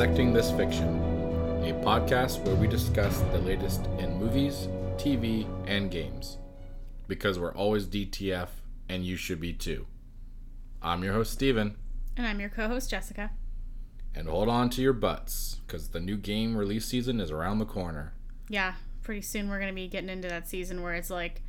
Dissecting 0.00 0.32
This 0.32 0.50
Fiction, 0.52 0.88
a 1.62 1.78
podcast 1.84 2.42
where 2.46 2.54
we 2.54 2.66
discuss 2.66 3.20
the 3.32 3.38
latest 3.40 3.84
in 3.98 4.18
movies, 4.18 4.66
TV, 4.96 5.46
and 5.66 5.90
games. 5.90 6.38
Because 7.06 7.38
we're 7.38 7.52
always 7.52 7.86
DTF, 7.86 8.48
and 8.88 9.04
you 9.04 9.16
should 9.16 9.42
be 9.42 9.52
too. 9.52 9.86
I'm 10.80 11.04
your 11.04 11.12
host, 11.12 11.34
Steven, 11.34 11.76
And 12.16 12.26
I'm 12.26 12.40
your 12.40 12.48
co 12.48 12.66
host, 12.66 12.88
Jessica. 12.88 13.32
and 14.14 14.26
hold 14.26 14.48
on 14.48 14.70
to 14.70 14.80
your 14.80 14.94
butts, 14.94 15.60
because 15.66 15.88
the 15.90 16.00
new 16.00 16.16
game 16.16 16.56
release 16.56 16.86
season 16.86 17.20
is 17.20 17.30
around 17.30 17.58
the 17.58 17.66
corner. 17.66 18.14
Yeah, 18.48 18.76
pretty 19.02 19.20
soon 19.20 19.50
we're 19.50 19.60
going 19.60 19.68
to 19.68 19.74
be 19.74 19.86
getting 19.86 20.08
into 20.08 20.28
that 20.28 20.48
season 20.48 20.80
where 20.82 20.94
it's 20.94 21.10
like, 21.10 21.42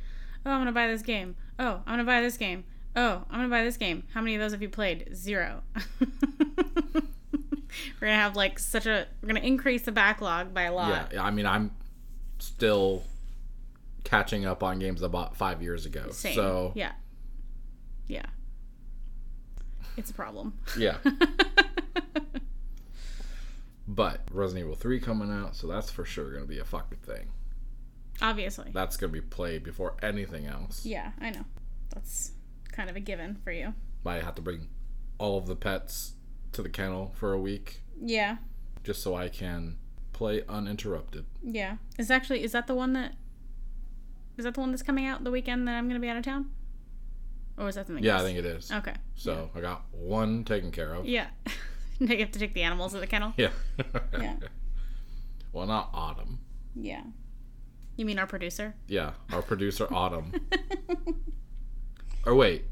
oh, 0.44 0.50
I'm 0.50 0.58
going 0.58 0.66
to 0.66 0.72
buy 0.72 0.88
this 0.88 1.00
game. 1.00 1.36
Oh, 1.58 1.80
I'm 1.86 1.94
going 1.94 1.98
to 2.00 2.04
buy 2.04 2.20
this 2.20 2.36
game. 2.36 2.64
Oh, 2.94 3.24
I'm 3.30 3.38
going 3.38 3.48
to 3.48 3.56
buy 3.56 3.64
this 3.64 3.78
game. 3.78 4.02
How 4.12 4.20
many 4.20 4.34
of 4.34 4.42
those 4.42 4.52
have 4.52 4.60
you 4.60 4.68
played? 4.68 5.08
Zero. 5.16 5.62
we're 8.00 8.06
going 8.06 8.16
to 8.16 8.22
have 8.22 8.36
like 8.36 8.58
such 8.58 8.86
a, 8.86 9.06
we're 9.22 9.28
going 9.28 9.40
to 9.40 9.46
increase 9.46 9.82
the 9.82 9.92
backlog 9.92 10.52
by 10.54 10.62
a 10.62 10.72
lot. 10.72 11.12
Yeah, 11.12 11.22
I 11.22 11.30
mean, 11.30 11.46
I'm 11.46 11.72
still 12.38 13.04
catching 14.04 14.44
up 14.44 14.62
on 14.62 14.78
games 14.78 15.02
I 15.02 15.08
bought 15.08 15.36
five 15.36 15.62
years 15.62 15.86
ago. 15.86 16.10
Same. 16.10 16.34
So, 16.34 16.72
Yeah. 16.74 16.92
Yeah. 18.06 18.26
It's 19.96 20.10
a 20.10 20.14
problem. 20.14 20.58
yeah. 20.76 20.96
but 23.88 24.20
Resident 24.30 24.64
Evil 24.66 24.76
3 24.76 25.00
coming 25.00 25.30
out, 25.30 25.54
so 25.54 25.66
that's 25.66 25.90
for 25.90 26.04
sure 26.04 26.30
going 26.30 26.42
to 26.42 26.48
be 26.48 26.58
a 26.58 26.64
fucking 26.64 26.98
thing. 26.98 27.28
Obviously. 28.20 28.70
That's 28.72 28.96
going 28.96 29.12
to 29.12 29.20
be 29.20 29.26
played 29.26 29.62
before 29.64 29.96
anything 30.02 30.46
else. 30.46 30.84
Yeah, 30.86 31.12
I 31.20 31.30
know. 31.30 31.44
That's 31.94 32.32
kind 32.72 32.88
of 32.88 32.96
a 32.96 33.00
given 33.00 33.36
for 33.44 33.52
you. 33.52 33.74
Might 34.04 34.22
have 34.22 34.34
to 34.36 34.42
bring 34.42 34.68
all 35.18 35.38
of 35.38 35.46
the 35.46 35.56
pets 35.56 36.14
to 36.52 36.62
the 36.62 36.68
kennel 36.68 37.12
for 37.14 37.32
a 37.32 37.38
week 37.40 37.82
Yeah. 38.00 38.36
just 38.84 39.02
so 39.02 39.14
I 39.14 39.28
can 39.28 39.78
play 40.12 40.42
uninterrupted. 40.48 41.24
Yeah. 41.42 41.76
Is 41.98 42.10
actually 42.10 42.42
is 42.44 42.52
that 42.52 42.66
the 42.66 42.74
one 42.74 42.92
that 42.92 43.14
is 44.36 44.44
that 44.44 44.54
the 44.54 44.60
one 44.60 44.70
that's 44.70 44.82
coming 44.82 45.06
out 45.06 45.24
the 45.24 45.30
weekend 45.30 45.66
that 45.68 45.74
I'm 45.74 45.88
gonna 45.88 46.00
be 46.00 46.08
out 46.08 46.16
of 46.16 46.24
town? 46.24 46.50
Or 47.58 47.68
is 47.68 47.74
that 47.74 47.86
something 47.86 48.04
Yeah, 48.04 48.14
else? 48.14 48.22
I 48.22 48.24
think 48.24 48.38
it 48.38 48.46
is. 48.46 48.70
Okay. 48.72 48.94
So 49.14 49.50
I 49.54 49.60
got 49.60 49.84
one 49.92 50.44
taken 50.44 50.70
care 50.70 50.94
of. 50.94 51.06
Yeah. 51.06 51.26
you 51.98 52.06
have 52.18 52.32
to 52.32 52.38
take 52.38 52.54
the 52.54 52.62
animals 52.62 52.92
to 52.92 53.00
the 53.00 53.06
kennel? 53.06 53.34
Yeah. 53.36 53.50
Yeah. 54.18 54.36
well, 55.52 55.66
not 55.66 55.90
Autumn. 55.92 56.38
Yeah. 56.74 57.02
You 57.96 58.06
mean 58.06 58.18
our 58.18 58.26
producer? 58.26 58.74
Yeah, 58.88 59.12
our 59.32 59.42
producer 59.42 59.86
Autumn. 59.92 60.32
or 62.26 62.34
wait, 62.34 62.64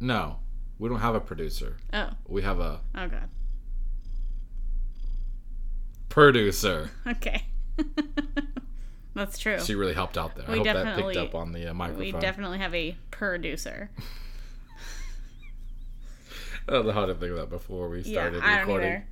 no, 0.00 0.38
we 0.78 0.88
don't 0.88 1.00
have 1.00 1.14
a 1.14 1.20
producer. 1.20 1.76
Oh. 1.92 2.10
We 2.26 2.42
have 2.42 2.60
a 2.60 2.80
Oh 2.94 3.08
god. 3.08 3.28
producer. 6.08 6.90
Okay. 7.06 7.44
that's 9.14 9.38
true. 9.38 9.60
She 9.60 9.74
really 9.74 9.94
helped 9.94 10.18
out 10.18 10.34
there. 10.36 10.44
I 10.48 10.52
We 10.52 10.58
hope 10.58 10.64
that 10.66 10.96
picked 10.96 11.16
up 11.16 11.34
on 11.34 11.52
the 11.52 11.70
uh, 11.70 11.88
we 11.96 12.12
definitely 12.12 12.58
have 12.58 12.74
a 12.74 12.96
producer. 13.10 13.90
I 16.68 16.72
don't 16.72 16.86
know 16.86 16.92
how 16.92 17.06
to 17.06 17.14
think 17.14 17.30
of 17.32 17.38
that 17.38 17.48
before 17.50 17.88
we 17.88 18.00
Yeah, 18.02 18.12
started 18.12 18.42
I 18.42 18.58
don't 18.58 18.66
recording. 18.68 19.02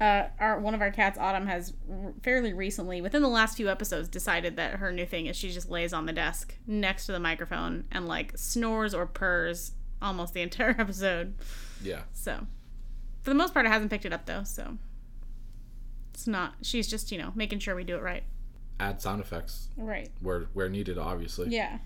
Uh, 0.00 0.28
our 0.38 0.58
one 0.58 0.74
of 0.74 0.80
our 0.80 0.90
cats, 0.90 1.18
Autumn, 1.18 1.46
has 1.46 1.72
r- 1.90 2.12
fairly 2.22 2.52
recently, 2.52 3.00
within 3.00 3.22
the 3.22 3.28
last 3.28 3.56
few 3.56 3.68
episodes, 3.70 4.08
decided 4.08 4.56
that 4.56 4.74
her 4.76 4.90
new 4.92 5.04
thing 5.06 5.26
is 5.26 5.36
she 5.36 5.50
just 5.50 5.70
lays 5.70 5.92
on 5.92 6.06
the 6.06 6.12
desk 6.12 6.54
next 6.66 7.06
to 7.06 7.12
the 7.12 7.20
microphone 7.20 7.84
and 7.92 8.06
like 8.08 8.32
snores 8.36 8.94
or 8.94 9.06
purrs 9.06 9.72
almost 10.02 10.34
the 10.34 10.40
entire 10.42 10.70
episode. 10.78 11.34
Yeah. 11.82 12.02
So, 12.12 12.46
for 13.22 13.30
the 13.30 13.34
most 13.36 13.52
part, 13.54 13.66
it 13.66 13.70
hasn't 13.70 13.90
picked 13.90 14.04
it 14.04 14.12
up 14.12 14.26
though. 14.26 14.44
So, 14.44 14.76
it's 16.14 16.26
not. 16.26 16.54
She's 16.62 16.88
just 16.88 17.10
you 17.12 17.18
know 17.18 17.32
making 17.34 17.58
sure 17.60 17.74
we 17.74 17.84
do 17.84 17.96
it 17.96 18.02
right. 18.02 18.24
Add 18.78 19.02
sound 19.02 19.20
effects 19.20 19.68
Right. 19.76 20.08
where 20.20 20.46
where 20.54 20.68
needed, 20.68 20.96
obviously. 20.98 21.48
Yeah. 21.50 21.78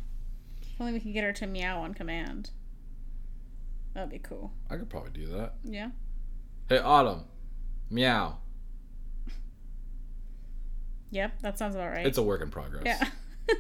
If 0.63 0.81
only 0.81 0.93
we 0.93 1.01
can 1.01 1.13
get 1.13 1.25
her 1.25 1.33
to 1.33 1.47
meow 1.47 1.81
on 1.83 1.95
command. 1.95 2.51
That'd 3.95 4.11
be 4.11 4.19
cool. 4.19 4.53
I 4.71 4.77
could 4.77 4.91
probably 4.91 5.11
do 5.11 5.27
that. 5.29 5.55
Yeah. 5.65 5.91
Hey, 6.69 6.79
Autumn, 6.79 7.25
meow. 7.91 8.39
Yep. 11.11 11.43
That 11.43 11.59
sounds 11.59 11.77
about 11.77 11.91
right. 11.93 12.05
It's 12.07 12.19
a 12.19 12.23
work 12.23 12.43
in 12.43 12.51
progress. 12.51 12.85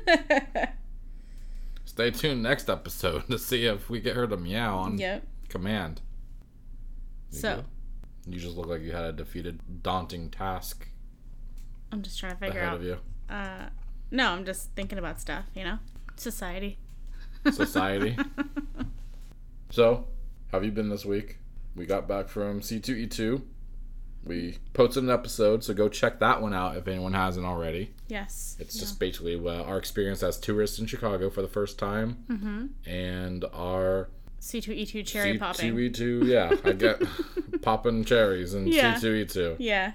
yeah. 0.08 0.70
Stay 1.94 2.10
tuned 2.10 2.42
next 2.42 2.68
episode 2.68 3.26
to 3.30 3.38
see 3.38 3.66
if 3.66 3.88
we 3.88 4.00
get 4.00 4.16
her 4.16 4.26
to 4.26 4.36
meow 4.36 4.78
on 4.78 4.98
yep. 4.98 5.22
command. 5.48 6.00
You 7.30 7.38
So. 7.38 7.56
good? 7.56 7.64
You 8.34 8.40
just 8.40 8.56
look 8.56 8.66
like 8.66 8.82
you 8.82 8.92
had 8.92 9.04
a 9.04 9.12
defeated, 9.12 9.82
daunting 9.82 10.30
task 10.30 10.88
I'm 11.92 12.02
just 12.02 12.18
trying 12.18 12.32
to 12.32 12.38
figure 12.38 12.58
ahead 12.58 12.72
out. 12.72 12.76
of 12.78 12.82
you. 12.82 12.98
Uh, 13.30 13.68
no, 14.10 14.30
I'm 14.30 14.44
just 14.44 14.72
thinking 14.74 14.98
about 14.98 15.20
stuff. 15.20 15.44
You 15.54 15.62
know, 15.62 15.78
society. 16.16 16.78
Society. 17.52 18.16
so, 19.70 20.08
how 20.50 20.58
have 20.58 20.64
you 20.64 20.72
been 20.72 20.88
this 20.88 21.04
week? 21.04 21.38
We 21.76 21.86
got 21.86 22.08
back 22.08 22.28
from 22.28 22.60
C2E2. 22.60 23.42
We 24.24 24.58
posted 24.72 25.04
an 25.04 25.10
episode, 25.10 25.62
so 25.64 25.74
go 25.74 25.88
check 25.88 26.18
that 26.20 26.40
one 26.40 26.54
out 26.54 26.76
if 26.76 26.88
anyone 26.88 27.12
hasn't 27.12 27.44
already. 27.44 27.92
yes. 28.08 28.56
It's 28.58 28.78
just 28.78 28.98
basically 28.98 29.34
uh, 29.36 29.62
our 29.64 29.76
experience 29.76 30.22
as 30.22 30.38
tourists 30.38 30.78
in 30.78 30.86
Chicago 30.86 31.28
for 31.30 31.42
the 31.42 31.48
first 31.48 31.78
time, 31.78 32.24
Mm-hmm. 32.30 32.88
and 32.88 33.44
our 33.52 34.08
C2E2 34.40 35.06
cherry 35.06 35.38
popping. 35.38 35.74
C2E2. 35.74 36.26
Yeah, 36.26 36.54
I 36.64 36.72
get 36.86 37.02
popping 37.62 38.04
cherries 38.04 38.54
and 38.54 38.66
Yeah. 38.72 38.94
C2E2. 38.94 39.56
Yeah. 39.58 39.92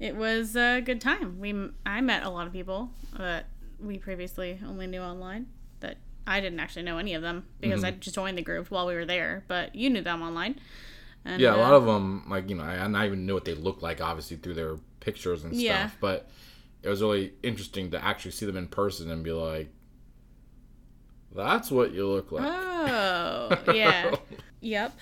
It 0.00 0.16
was 0.16 0.56
a 0.56 0.80
good 0.80 1.00
time. 1.00 1.38
We 1.40 1.70
I 1.84 2.00
met 2.00 2.22
a 2.22 2.30
lot 2.30 2.46
of 2.46 2.52
people 2.52 2.90
that 3.16 3.46
we 3.80 3.98
previously 3.98 4.58
only 4.66 4.86
knew 4.86 5.00
online. 5.00 5.46
That 5.80 5.96
I 6.26 6.40
didn't 6.40 6.60
actually 6.60 6.82
know 6.84 6.98
any 6.98 7.14
of 7.14 7.22
them 7.22 7.46
because 7.60 7.82
I 7.84 7.90
just 7.90 8.14
joined 8.14 8.38
the 8.38 8.42
group 8.42 8.70
while 8.70 8.86
we 8.86 8.94
were 8.94 9.06
there. 9.06 9.44
But 9.48 9.74
you 9.74 9.90
knew 9.90 10.02
them 10.02 10.22
online. 10.22 10.60
And, 11.28 11.42
Yeah, 11.42 11.54
a 11.54 11.58
uh, 11.58 11.60
lot 11.60 11.74
of 11.74 11.84
them, 11.84 12.24
like 12.28 12.48
you 12.48 12.56
know, 12.56 12.64
I, 12.64 12.78
I 12.78 12.86
not 12.88 13.04
even 13.06 13.26
knew 13.26 13.34
what 13.34 13.44
they 13.44 13.54
looked 13.54 13.82
like, 13.82 14.00
obviously 14.00 14.38
through 14.38 14.54
their 14.54 14.76
pictures 15.00 15.44
and 15.44 15.52
stuff. 15.54 15.62
Yeah. 15.62 15.90
But 16.00 16.30
it 16.82 16.88
was 16.88 17.02
really 17.02 17.34
interesting 17.42 17.90
to 17.90 18.02
actually 18.02 18.30
see 18.30 18.46
them 18.46 18.56
in 18.56 18.68
person 18.68 19.10
and 19.10 19.22
be 19.22 19.32
like, 19.32 19.68
"That's 21.34 21.70
what 21.70 21.92
you 21.92 22.06
look 22.08 22.32
like." 22.32 22.44
Oh, 22.46 23.62
yeah. 23.74 24.14
Yep. 24.60 24.92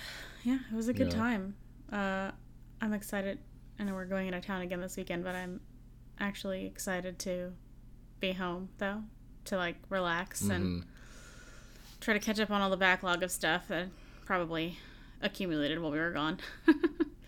Yeah, 0.43 0.59
it 0.71 0.75
was 0.75 0.87
a 0.87 0.93
good 0.93 1.07
Yeah. 1.11 1.17
time. 1.17 1.55
Uh, 1.91 2.31
I'm 2.81 2.93
excited. 2.93 3.39
I 3.79 3.83
know 3.83 3.93
we're 3.93 4.05
going 4.05 4.27
into 4.27 4.41
town 4.41 4.61
again 4.61 4.81
this 4.81 4.97
weekend, 4.97 5.23
but 5.23 5.35
I'm 5.35 5.61
actually 6.19 6.65
excited 6.65 7.19
to 7.19 7.53
be 8.19 8.33
home 8.33 8.69
though, 8.79 9.03
to 9.45 9.55
like 9.57 9.77
relax 9.89 10.41
and 10.41 10.83
Mhm. 10.83 10.87
try 12.01 12.13
to 12.13 12.19
catch 12.19 12.39
up 12.39 12.49
on 12.51 12.61
all 12.61 12.69
the 12.69 12.77
backlog 12.77 13.23
of 13.23 13.31
stuff 13.31 13.67
that 13.67 13.89
probably 14.25 14.77
accumulated 15.21 15.79
while 15.79 15.91
we 15.91 15.99
were 15.99 16.11
gone. 16.11 16.39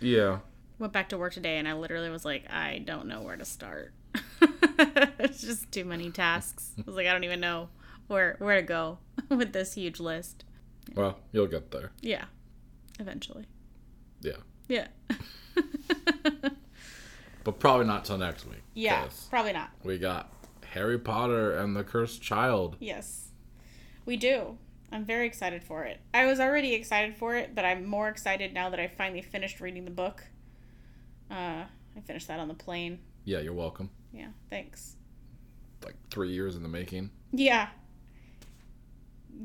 Yeah. 0.02 0.40
Went 0.78 0.94
back 0.94 1.10
to 1.10 1.18
work 1.18 1.34
today 1.34 1.58
and 1.58 1.68
I 1.68 1.74
literally 1.74 2.10
was 2.10 2.24
like, 2.24 2.50
I 2.50 2.78
don't 2.78 3.06
know 3.08 3.22
where 3.22 3.36
to 3.36 3.44
start. 3.44 3.92
it's 4.42 5.42
just 5.42 5.70
too 5.74 5.84
many 5.84 6.10
tasks. 6.10 6.72
I 6.78 6.84
was 6.86 6.96
like, 6.96 7.06
I 7.06 7.12
don't 7.12 7.26
even 7.26 7.42
know 7.42 7.68
where 8.08 8.38
where 8.40 8.56
to 8.56 8.62
go 8.62 9.00
with 9.30 9.52
this 9.52 9.74
huge 9.74 10.00
list. 10.00 10.46
Well, 10.96 11.20
you'll 11.34 11.48
get 11.48 11.72
there. 11.72 11.92
Yeah. 12.00 12.26
Eventually. 12.98 13.46
Yeah. 14.22 14.38
Yeah. 14.70 14.88
But 17.44 17.60
probably 17.60 17.86
not 17.86 18.06
till 18.06 18.18
next 18.18 18.46
week. 18.46 18.62
yeah. 18.74 19.08
Probably 19.30 19.52
not. 19.54 19.72
We 19.84 19.98
got 19.98 20.32
Harry 20.74 20.98
Potter 21.00 21.58
and 21.58 21.76
the 21.76 21.84
Cursed 21.84 22.22
Child. 22.22 22.76
Yes. 22.80 23.32
We 24.06 24.16
do. 24.18 24.58
I'm 24.92 25.06
very 25.06 25.28
excited 25.28 25.64
for 25.64 25.84
it. 25.84 26.00
I 26.14 26.26
was 26.26 26.40
already 26.40 26.74
excited 26.74 27.16
for 27.16 27.36
it, 27.36 27.54
but 27.54 27.64
I'm 27.66 27.86
more 27.86 28.08
excited 28.10 28.54
now 28.54 28.70
that 28.70 28.80
I 28.80 28.88
finally 28.88 29.22
finished 29.22 29.60
reading 29.62 29.86
the 29.86 29.92
book. 29.92 30.24
Uh, 31.30 31.66
I 31.96 32.02
finished 32.06 32.28
that 32.28 32.40
on 32.40 32.48
the 32.48 32.54
plane. 32.56 33.00
Yeah, 33.24 33.40
you're 33.40 33.54
welcome. 33.54 33.90
Yeah, 34.12 34.30
thanks. 34.50 34.96
Like 35.86 35.96
three 36.10 36.32
years 36.34 36.56
in 36.56 36.64
the 36.64 36.70
making. 36.70 37.12
Yeah. 37.32 37.70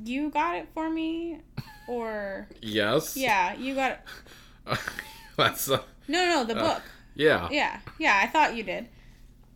You 0.05 0.31
got 0.31 0.57
it 0.57 0.69
for 0.75 0.89
me? 0.91 1.41
Or. 1.89 2.49
Yes. 2.63 3.17
Yeah, 3.17 3.55
you 3.55 3.75
got 3.75 3.93
it. 3.93 4.79
That's 5.37 5.71
uh, 5.71 5.83
No, 6.09 6.25
no, 6.27 6.45
the 6.45 6.55
book. 6.55 6.83
yeah. 7.15 7.49
Yeah, 7.51 7.81
yeah, 7.99 8.19
I 8.23 8.27
thought 8.29 8.57
you 8.57 8.63
did. 8.63 8.89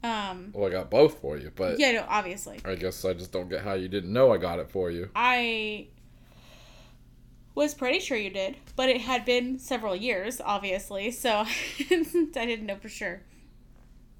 Um, 0.02 0.50
Well, 0.52 0.68
I 0.68 0.72
got 0.72 0.90
both 0.90 1.20
for 1.20 1.36
you, 1.36 1.50
but 1.54 1.78
yeah, 1.78 1.92
no, 1.92 2.06
obviously. 2.08 2.60
I 2.64 2.74
guess 2.76 3.04
I 3.04 3.14
just 3.14 3.32
don't 3.32 3.48
get 3.48 3.62
how 3.62 3.74
you 3.74 3.88
didn't 3.88 4.12
know 4.12 4.32
I 4.32 4.36
got 4.36 4.58
it 4.60 4.70
for 4.70 4.90
you. 4.90 5.10
I 5.14 5.88
was 7.54 7.74
pretty 7.74 7.98
sure 7.98 8.16
you 8.16 8.30
did, 8.30 8.56
but 8.76 8.88
it 8.88 9.00
had 9.00 9.24
been 9.24 9.58
several 9.58 9.96
years, 9.96 10.40
obviously, 10.44 11.10
so 11.10 11.44
I 11.90 12.24
didn't 12.32 12.66
know 12.66 12.76
for 12.76 12.88
sure. 12.88 13.22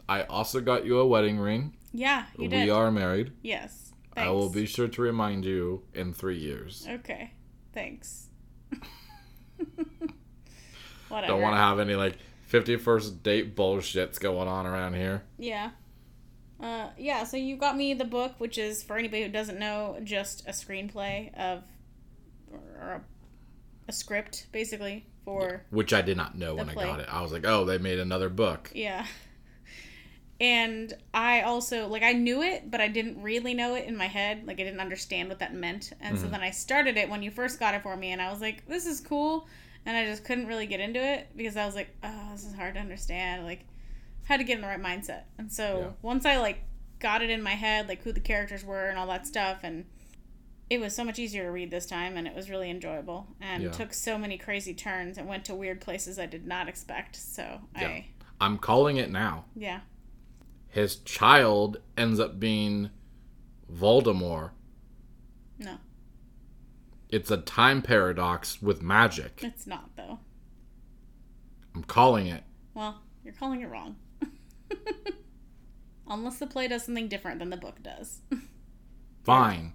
I 0.08 0.22
also 0.22 0.60
got 0.60 0.84
you 0.84 0.98
a 0.98 1.06
wedding 1.06 1.38
ring. 1.38 1.74
Yeah, 1.92 2.26
you 2.36 2.48
we 2.48 2.70
are 2.70 2.90
married. 2.90 3.32
Yes. 3.42 3.92
I 4.16 4.30
will 4.30 4.50
be 4.50 4.66
sure 4.66 4.88
to 4.88 5.02
remind 5.02 5.44
you 5.44 5.84
in 5.94 6.12
three 6.12 6.38
years. 6.38 6.86
Okay. 6.88 7.32
Thanks. 7.72 8.26
Whatever. 11.08 11.32
Don't 11.32 11.42
want 11.42 11.54
to 11.54 11.60
have 11.60 11.78
any 11.78 11.94
like 11.94 12.16
51st 12.50 13.22
date 13.22 13.56
bullshit's 13.56 14.18
going 14.18 14.48
on 14.48 14.66
around 14.66 14.94
here. 14.94 15.22
Yeah. 15.38 15.70
Uh, 16.60 16.88
yeah, 16.98 17.22
so 17.24 17.36
you 17.36 17.56
got 17.56 17.76
me 17.76 17.94
the 17.94 18.04
book, 18.04 18.34
which 18.38 18.58
is, 18.58 18.82
for 18.82 18.96
anybody 18.96 19.22
who 19.22 19.28
doesn't 19.28 19.58
know, 19.58 19.98
just 20.02 20.46
a 20.48 20.50
screenplay 20.50 21.32
of, 21.38 21.62
or 22.50 22.58
a, 22.80 23.00
a 23.86 23.92
script, 23.92 24.48
basically, 24.50 25.06
for, 25.24 25.62
Which 25.70 25.92
I 25.92 26.02
did 26.02 26.16
not 26.16 26.36
know 26.36 26.56
when 26.56 26.68
I 26.68 26.74
got 26.74 27.00
it. 27.00 27.06
I 27.08 27.22
was 27.22 27.30
like, 27.30 27.46
oh, 27.46 27.64
they 27.64 27.78
made 27.78 27.98
another 28.00 28.28
book. 28.28 28.72
yeah. 28.74 29.06
And 30.40 30.94
I 31.12 31.42
also, 31.42 31.88
like, 31.88 32.04
I 32.04 32.12
knew 32.12 32.42
it, 32.42 32.70
but 32.70 32.80
I 32.80 32.86
didn't 32.86 33.20
really 33.20 33.54
know 33.54 33.74
it 33.74 33.86
in 33.86 33.96
my 33.96 34.06
head. 34.06 34.46
Like, 34.46 34.60
I 34.60 34.62
didn't 34.62 34.78
understand 34.78 35.28
what 35.28 35.40
that 35.40 35.52
meant. 35.52 35.92
And 36.00 36.16
so 36.16 36.28
then 36.28 36.42
I 36.42 36.52
started 36.52 36.96
it 36.96 37.08
when 37.10 37.24
you 37.24 37.32
first 37.32 37.58
got 37.58 37.74
it 37.74 37.82
for 37.82 37.96
me, 37.96 38.12
and 38.12 38.22
I 38.22 38.30
was 38.30 38.40
like, 38.40 38.64
this 38.68 38.86
is 38.86 39.00
cool. 39.00 39.48
And 39.88 39.96
I 39.96 40.04
just 40.04 40.22
couldn't 40.22 40.46
really 40.48 40.66
get 40.66 40.80
into 40.80 41.00
it 41.02 41.28
because 41.34 41.56
I 41.56 41.64
was 41.64 41.74
like, 41.74 41.88
oh, 42.04 42.28
this 42.32 42.44
is 42.44 42.52
hard 42.54 42.74
to 42.74 42.80
understand. 42.80 43.44
Like, 43.46 43.64
had 44.24 44.36
to 44.36 44.44
get 44.44 44.56
in 44.56 44.60
the 44.60 44.66
right 44.68 44.78
mindset. 44.80 45.22
And 45.38 45.50
so 45.50 45.78
Yeah. 45.80 45.90
once 46.02 46.26
I, 46.26 46.36
like, 46.36 46.58
got 46.98 47.22
it 47.22 47.30
in 47.30 47.40
my 47.42 47.52
head, 47.54 47.88
like, 47.88 48.02
who 48.02 48.12
the 48.12 48.20
characters 48.20 48.62
were 48.62 48.88
and 48.90 48.98
all 48.98 49.06
that 49.06 49.26
stuff, 49.26 49.60
and 49.62 49.86
it 50.68 50.78
was 50.78 50.94
so 50.94 51.02
much 51.04 51.18
easier 51.18 51.44
to 51.44 51.50
read 51.50 51.70
this 51.70 51.86
time, 51.86 52.18
and 52.18 52.26
it 52.28 52.34
was 52.34 52.50
really 52.50 52.68
enjoyable. 52.68 53.28
And 53.40 53.62
Yeah. 53.62 53.70
took 53.70 53.94
so 53.94 54.18
many 54.18 54.36
crazy 54.36 54.74
turns 54.74 55.16
and 55.16 55.26
went 55.26 55.46
to 55.46 55.54
weird 55.54 55.80
places 55.80 56.18
I 56.18 56.26
did 56.26 56.46
not 56.46 56.68
expect. 56.68 57.16
So 57.16 57.62
Yeah. 57.74 57.86
I, 57.88 58.06
I'm 58.42 58.58
calling 58.58 58.98
it 58.98 59.10
now. 59.10 59.46
yeah. 59.56 59.80
His 60.68 60.96
child 60.96 61.78
ends 61.96 62.20
up 62.20 62.38
being 62.38 62.90
Voldemort. 63.72 64.50
No, 65.58 65.78
It's 67.08 67.30
a 67.30 67.38
time 67.38 67.80
paradox 67.82 68.60
with 68.60 68.82
magic. 68.82 69.40
it's 69.42 69.66
not, 69.66 69.90
though. 69.96 70.18
I'm 71.74 71.84
calling 71.84 72.26
it. 72.26 72.44
Well, 72.74 73.00
you're 73.24 73.34
calling 73.34 73.62
it 73.62 73.68
wrong. 73.70 73.96
Unless 76.08 76.38
the 76.38 76.46
play 76.46 76.68
does 76.68 76.84
something 76.84 77.08
different 77.08 77.38
than 77.38 77.50
the 77.50 77.56
book 77.56 77.82
does. 77.82 78.20
Fine. 79.24 79.72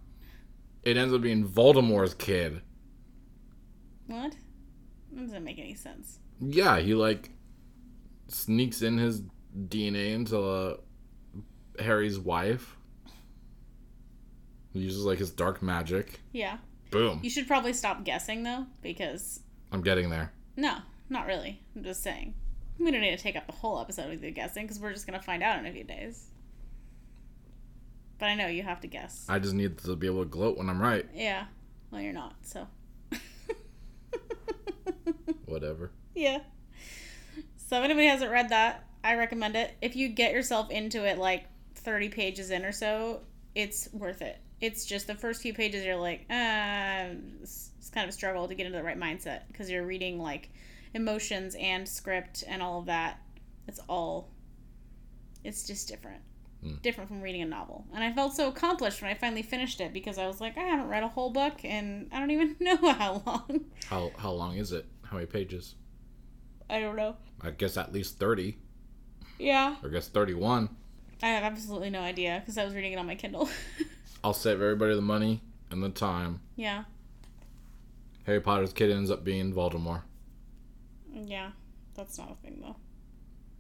It 0.84 0.98
ends 0.98 1.14
up 1.14 1.22
being 1.22 1.48
Voldemort's 1.48 2.14
kid. 2.14 2.62
what? 4.08 4.36
That 5.12 5.22
doesn't 5.28 5.44
make 5.44 5.60
any 5.60 5.76
sense. 5.76 6.20
Yeah, 6.40 6.80
he 6.80 6.94
like 6.96 7.30
sneaks 8.28 8.82
in 8.82 8.98
his 8.98 9.22
DNA 9.68 10.14
into 10.14 10.40
uh, 10.40 10.78
Harry's 11.80 12.20
wife. 12.20 12.76
He 14.72 14.80
uses 14.80 15.06
like 15.06 15.20
his 15.20 15.30
dark 15.32 15.62
magic. 15.62 16.20
Yeah. 16.32 16.58
Boom. 16.94 17.20
You 17.24 17.30
should 17.30 17.48
probably 17.48 17.74
stop 17.74 18.04
guessing, 18.04 18.44
though, 18.44 18.68
because. 18.82 19.40
I'm 19.72 19.82
getting 19.82 20.10
there. 20.10 20.32
No, 20.56 20.78
not 21.10 21.26
really. 21.26 21.60
I'm 21.76 21.84
just 21.84 22.04
saying. 22.04 22.36
We 22.80 22.92
don't 22.92 23.02
need 23.02 23.18
to 23.18 23.22
take 23.22 23.36
up 23.36 23.48
the 23.48 23.54
whole 23.54 23.80
episode 23.80 24.10
with 24.10 24.24
you 24.24 24.32
guessing, 24.32 24.66
because 24.66 24.80
we're 24.80 24.94
just 24.94 25.08
going 25.08 25.20
to 25.20 25.26
find 25.26 25.44
out 25.44 25.60
in 25.60 25.66
a 25.66 25.72
few 25.72 25.84
days. 25.84 26.28
But 28.20 28.28
I 28.28 28.36
know 28.36 28.48
you 28.48 28.64
have 28.64 28.80
to 28.82 28.88
guess. 28.88 29.26
I 29.28 29.40
just 29.40 29.54
need 29.54 29.78
to 29.80 29.96
be 29.96 30.08
able 30.08 30.24
to 30.24 30.30
gloat 30.30 30.58
when 30.58 30.70
I'm 30.70 30.82
right. 30.82 31.06
Yeah. 31.14 31.46
Well, 31.92 32.02
you're 32.02 32.14
not, 32.14 32.36
so. 32.44 32.68
Whatever. 35.46 35.92
Yeah. 36.16 36.40
So 37.58 37.78
if 37.80 37.84
anybody 37.84 38.08
hasn't 38.08 38.32
read 38.32 38.50
that, 38.50 38.86
I 39.04 39.16
recommend 39.16 39.56
it. 39.56 39.72
If 39.82 39.96
you 39.96 40.10
get 40.10 40.32
yourself 40.32 40.70
into 40.72 41.06
it 41.06 41.18
like 41.18 41.46
30 41.76 42.10
pages 42.10 42.52
in 42.52 42.66
or 42.66 42.72
so, 42.72 43.22
it's 43.56 43.90
worth 43.92 44.22
it. 44.22 44.38
It's 44.64 44.86
just 44.86 45.08
the 45.08 45.16
first 45.16 45.42
few 45.42 45.54
pages 45.54 45.84
you're 45.84 45.98
like, 45.98 46.22
uh, 46.30 47.16
it's, 47.42 47.72
it's 47.78 47.90
kind 47.90 48.06
of 48.06 48.10
a 48.10 48.14
struggle 48.14 48.48
to 48.48 48.56
get 48.56 48.66
into 48.66 48.78
the 48.78 48.84
right 48.84 48.98
mindset 48.98 49.42
because 49.50 49.70
you're 49.70 49.86
reading 49.86 50.20
like 50.20 50.52
emotions 50.94 51.54
and 51.60 51.88
script 51.88 52.46
and 52.48 52.64
all 52.64 52.80
of 52.80 52.86
that. 52.86 53.20
It's 53.68 53.82
all, 53.90 54.30
it's 55.44 55.68
just 55.68 55.90
different. 55.90 56.22
Different 56.82 57.10
from 57.10 57.20
reading 57.20 57.42
a 57.42 57.46
novel. 57.46 57.84
And 57.94 58.06
I 58.06 58.14
felt 58.14 58.38
so 58.38 58.48
accomplished 58.48 59.02
when 59.02 59.12
I 59.12 59.16
finally 59.16 59.42
finished 59.42 59.82
it 59.82 59.92
because 59.92 60.18
I 60.18 60.28
was 60.28 60.40
like, 60.40 60.58
I 60.58 60.62
haven't 60.62 60.88
read 60.88 61.04
a 61.04 61.10
whole 61.10 61.30
book 61.30 61.66
and 61.66 62.08
I 62.14 62.20
don't 62.22 62.32
even 62.32 62.56
know 62.62 62.78
how 62.94 63.22
long. 63.26 63.66
How 63.90 64.12
how 64.18 64.32
long 64.32 64.56
is 64.56 64.72
it? 64.72 64.86
How 65.02 65.18
many 65.18 65.26
pages? 65.26 65.76
I 66.70 66.80
don't 66.80 66.96
know. 66.96 67.18
I 67.42 67.52
guess 67.52 67.76
at 67.76 67.92
least 67.92 68.18
30. 68.18 68.58
Yeah. 69.40 69.76
Or 69.84 69.90
I 69.90 69.92
guess 69.92 70.08
31. 70.08 70.70
I 71.22 71.28
have 71.28 71.44
absolutely 71.44 71.90
no 71.90 72.00
idea 72.00 72.40
because 72.40 72.58
I 72.58 72.64
was 72.64 72.74
reading 72.74 72.94
it 72.94 72.98
on 72.98 73.08
my 73.08 73.16
Kindle. 73.16 73.50
I'll 74.24 74.34
save 74.34 74.62
everybody 74.62 74.96
the 74.96 75.02
money 75.02 75.42
and 75.70 75.84
the 75.84 75.90
time. 75.90 76.42
yeah, 76.56 76.84
Harry 78.26 78.40
Potter's 78.40 78.74
kid 78.74 78.92
ends 78.92 79.12
up 79.12 79.24
being 79.24 79.54
Voldemort. 79.54 80.04
yeah, 81.14 81.52
that's 81.96 82.18
not 82.18 82.32
a 82.32 82.36
thing 82.36 82.62
though. 82.62 82.76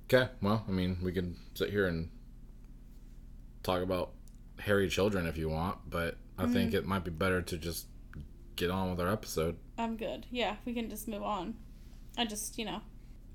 Okay, 0.05 0.29
well, 0.41 0.63
I 0.67 0.71
mean, 0.71 0.97
we 1.01 1.11
can 1.11 1.37
sit 1.53 1.69
here 1.69 1.87
and 1.87 2.09
talk 3.63 3.81
about 3.81 4.11
hairy 4.59 4.89
children 4.89 5.25
if 5.25 5.37
you 5.37 5.49
want, 5.49 5.77
but 5.89 6.17
I 6.37 6.45
think 6.45 6.69
mm-hmm. 6.69 6.77
it 6.77 6.85
might 6.85 7.03
be 7.03 7.11
better 7.11 7.41
to 7.41 7.57
just 7.57 7.87
get 8.55 8.69
on 8.69 8.91
with 8.91 8.99
our 8.99 9.11
episode. 9.11 9.57
I'm 9.77 9.97
good. 9.97 10.25
Yeah, 10.29 10.55
we 10.65 10.73
can 10.73 10.89
just 10.89 11.07
move 11.07 11.23
on. 11.23 11.55
I 12.17 12.25
just, 12.25 12.57
you 12.57 12.65
know, 12.65 12.81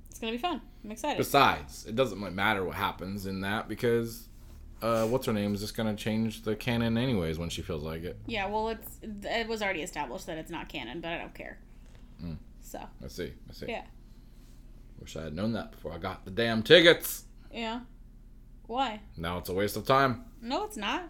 it's 0.09 0.19
gonna 0.19 0.33
be 0.33 0.39
fun. 0.39 0.61
I'm 0.85 0.91
excited. 0.91 1.19
Besides, 1.19 1.87
it 1.87 1.97
doesn't 1.97 2.35
matter 2.35 2.65
what 2.65 2.77
happens 2.77 3.27
in 3.27 3.41
that 3.41 3.69
because 3.69 4.28
uh, 4.83 5.07
what's 5.07 5.27
her 5.27 5.33
name 5.33 5.55
is 5.55 5.61
just 5.61 5.77
gonna 5.77 5.95
change 5.97 6.43
the 6.43 6.55
canon 6.57 6.97
anyways 6.99 7.39
when 7.39 7.49
she 7.51 7.63
feels 7.63 7.83
like 7.83 8.05
it. 8.05 8.19
yeah, 8.27 8.47
well, 8.49 8.69
it's 8.69 8.99
it 9.03 9.49
was 9.49 9.63
already 9.63 9.83
established 9.83 10.27
that 10.27 10.39
it's 10.39 10.51
not 10.51 10.69
canon, 10.69 11.01
but 11.01 11.13
I 11.13 11.19
don't 11.19 11.35
care. 11.35 11.59
So 12.61 12.81
I 13.03 13.09
see. 13.09 13.33
I 13.49 13.53
see. 13.55 13.67
yeah, 13.69 13.85
Wish 15.01 15.17
I 15.17 15.23
had 15.25 15.35
known 15.35 15.53
that 15.55 15.71
before 15.71 15.93
I 15.93 15.97
got 15.99 16.25
the 16.27 16.31
damn 16.31 16.63
tickets. 16.63 17.25
yeah. 17.53 17.81
Why? 18.67 19.01
Now 19.17 19.39
it's 19.39 19.49
a 19.49 19.55
waste 19.55 19.79
of 19.79 19.87
time. 19.87 20.25
No, 20.43 20.65
it's 20.65 20.77
not. 20.77 21.09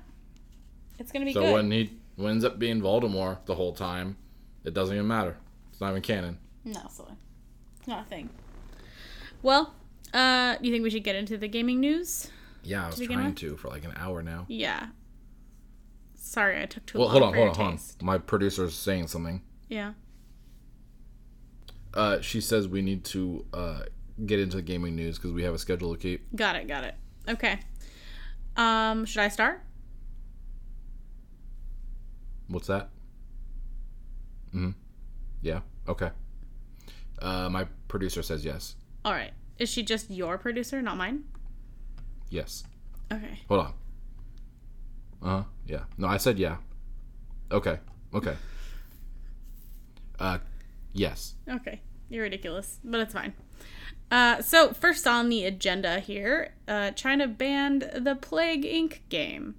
It's 1.00 1.10
gonna 1.10 1.24
be 1.24 1.32
So 1.32 1.40
good. 1.42 1.52
when 1.54 1.70
he 1.72 1.90
ends 2.16 2.44
up 2.44 2.60
being 2.60 2.80
Voldemort 2.80 3.44
the 3.46 3.56
whole 3.56 3.72
time, 3.72 4.16
it 4.62 4.72
doesn't 4.74 4.94
even 4.94 5.08
matter. 5.08 5.36
It's 5.72 5.80
not 5.80 5.90
even 5.90 6.02
canon. 6.02 6.38
No, 6.64 6.80
silly. 6.88 7.14
It's 7.80 7.88
not 7.88 8.06
a 8.06 8.08
thing. 8.08 8.30
Well, 9.42 9.74
uh, 10.14 10.56
do 10.58 10.66
you 10.68 10.72
think 10.72 10.84
we 10.84 10.90
should 10.90 11.02
get 11.04 11.16
into 11.16 11.36
the 11.36 11.48
gaming 11.48 11.80
news? 11.80 12.30
Yeah, 12.68 12.84
I 12.84 12.86
was 12.88 13.00
trying 13.00 13.24
with? 13.24 13.36
to 13.36 13.56
for 13.56 13.68
like 13.68 13.84
an 13.84 13.94
hour 13.96 14.22
now. 14.22 14.44
Yeah. 14.46 14.88
Sorry, 16.14 16.60
I 16.60 16.66
took 16.66 16.84
too 16.84 16.98
long. 16.98 17.06
Well, 17.10 17.20
long 17.20 17.34
hold 17.34 17.48
on, 17.48 17.54
hold 17.54 17.58
on, 17.58 17.78
hold 17.78 17.80
on. 18.00 18.06
My 18.06 18.18
producer's 18.18 18.74
saying 18.74 19.06
something. 19.06 19.40
Yeah. 19.70 19.94
Uh, 21.94 22.20
she 22.20 22.42
says 22.42 22.68
we 22.68 22.82
need 22.82 23.04
to 23.04 23.46
uh, 23.54 23.80
get 24.26 24.38
into 24.38 24.56
the 24.56 24.62
gaming 24.62 24.94
news 24.94 25.16
because 25.16 25.32
we 25.32 25.44
have 25.44 25.54
a 25.54 25.58
schedule 25.58 25.94
to 25.94 25.98
keep. 25.98 26.26
Got 26.36 26.56
it, 26.56 26.68
got 26.68 26.84
it. 26.84 26.94
Okay. 27.26 27.58
Um, 28.54 29.06
should 29.06 29.22
I 29.22 29.28
start? 29.28 29.62
What's 32.48 32.66
that? 32.66 32.90
Hmm. 34.52 34.72
Yeah. 35.40 35.60
Okay. 35.88 36.10
Uh, 37.22 37.48
my 37.48 37.64
producer 37.88 38.22
says 38.22 38.44
yes. 38.44 38.76
All 39.06 39.12
right. 39.12 39.32
Is 39.58 39.70
she 39.70 39.82
just 39.82 40.10
your 40.10 40.36
producer, 40.36 40.82
not 40.82 40.98
mine? 40.98 41.24
Yes. 42.30 42.64
Okay. 43.12 43.40
Hold 43.48 43.60
on. 43.60 43.72
Uh 45.22 45.26
huh. 45.26 45.42
Yeah. 45.66 45.84
No, 45.96 46.08
I 46.08 46.16
said 46.16 46.38
yeah. 46.38 46.56
Okay. 47.50 47.78
Okay. 48.14 48.36
Uh, 50.18 50.38
yes. 50.92 51.34
Okay. 51.48 51.80
You're 52.08 52.24
ridiculous, 52.24 52.80
but 52.84 53.00
it's 53.00 53.12
fine. 53.12 53.34
Uh, 54.10 54.40
so 54.40 54.72
first 54.72 55.06
on 55.06 55.28
the 55.28 55.44
agenda 55.44 56.00
here, 56.00 56.54
uh, 56.66 56.90
China 56.92 57.28
banned 57.28 57.90
the 57.94 58.14
Plague 58.14 58.64
Inc. 58.64 59.00
game. 59.08 59.54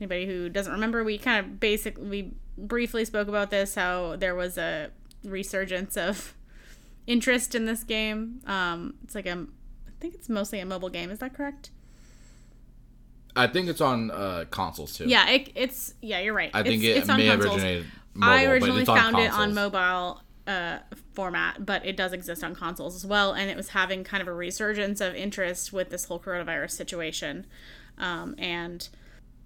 Anybody 0.00 0.26
who 0.26 0.48
doesn't 0.48 0.72
remember, 0.72 1.02
we 1.04 1.18
kind 1.18 1.44
of 1.44 1.60
basically 1.60 2.08
we 2.08 2.32
briefly 2.56 3.04
spoke 3.04 3.28
about 3.28 3.50
this. 3.50 3.74
How 3.74 4.16
there 4.16 4.34
was 4.34 4.56
a 4.56 4.90
resurgence 5.24 5.96
of 5.96 6.34
interest 7.06 7.54
in 7.54 7.66
this 7.66 7.82
game. 7.84 8.40
Um, 8.46 8.94
it's 9.04 9.14
like 9.14 9.26
a, 9.26 9.46
think 10.00 10.14
it's 10.14 10.28
mostly 10.28 10.60
a 10.60 10.66
mobile 10.66 10.88
game. 10.88 11.10
Is 11.10 11.18
that 11.20 11.34
correct? 11.34 11.70
I 13.36 13.46
think 13.46 13.68
it's 13.68 13.80
on 13.80 14.10
uh, 14.10 14.44
consoles 14.50 14.96
too. 14.96 15.06
Yeah, 15.06 15.28
it, 15.30 15.50
it's 15.54 15.94
yeah. 16.00 16.18
You're 16.20 16.34
right. 16.34 16.50
I 16.52 16.62
think 16.62 16.82
it's, 16.82 16.96
it 16.96 17.00
it's 17.02 17.08
on 17.08 17.18
may 17.18 17.26
have 17.26 17.38
consoles. 17.38 17.62
originated 17.62 17.86
mobile, 18.14 18.32
I 18.32 18.44
originally 18.46 18.80
it's 18.80 18.90
found 18.90 19.18
it 19.18 19.32
on 19.32 19.54
mobile 19.54 20.22
uh, 20.46 20.78
format, 21.14 21.64
but 21.64 21.86
it 21.86 21.96
does 21.96 22.12
exist 22.12 22.42
on 22.42 22.54
consoles 22.54 22.96
as 22.96 23.06
well. 23.06 23.32
And 23.32 23.50
it 23.50 23.56
was 23.56 23.68
having 23.68 24.02
kind 24.02 24.20
of 24.20 24.28
a 24.28 24.32
resurgence 24.32 25.00
of 25.00 25.14
interest 25.14 25.72
with 25.72 25.90
this 25.90 26.06
whole 26.06 26.18
coronavirus 26.18 26.72
situation. 26.72 27.46
Um, 27.98 28.34
and 28.38 28.88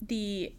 the 0.00 0.54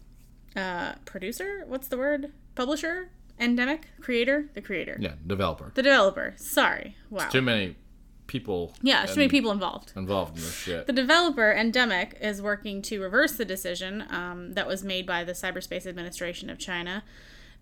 uh, 0.54 0.94
producer, 1.04 1.64
what's 1.66 1.88
the 1.88 1.96
word? 1.96 2.32
Publisher? 2.54 3.10
Ndemic? 3.40 3.80
Creator? 4.00 4.50
The 4.54 4.62
creator. 4.62 4.96
Yeah, 5.00 5.14
developer. 5.26 5.72
The 5.74 5.82
developer. 5.82 6.34
Sorry. 6.36 6.96
Wow. 7.10 7.28
Too 7.28 7.42
many 7.42 7.76
people. 8.26 8.74
yeah, 8.82 9.06
too 9.06 9.16
many 9.16 9.28
people 9.28 9.50
involved. 9.50 9.92
involved 9.96 10.36
in 10.36 10.42
this 10.42 10.54
shit. 10.54 10.86
The 10.86 10.92
developer, 10.92 11.54
Ndemic, 11.56 12.20
is 12.20 12.42
working 12.42 12.82
to 12.82 13.00
reverse 13.00 13.32
the 13.32 13.44
decision 13.44 14.04
um, 14.10 14.54
that 14.54 14.66
was 14.66 14.82
made 14.82 15.06
by 15.06 15.24
the 15.24 15.32
Cyberspace 15.32 15.86
Administration 15.86 16.50
of 16.50 16.58
China 16.58 17.02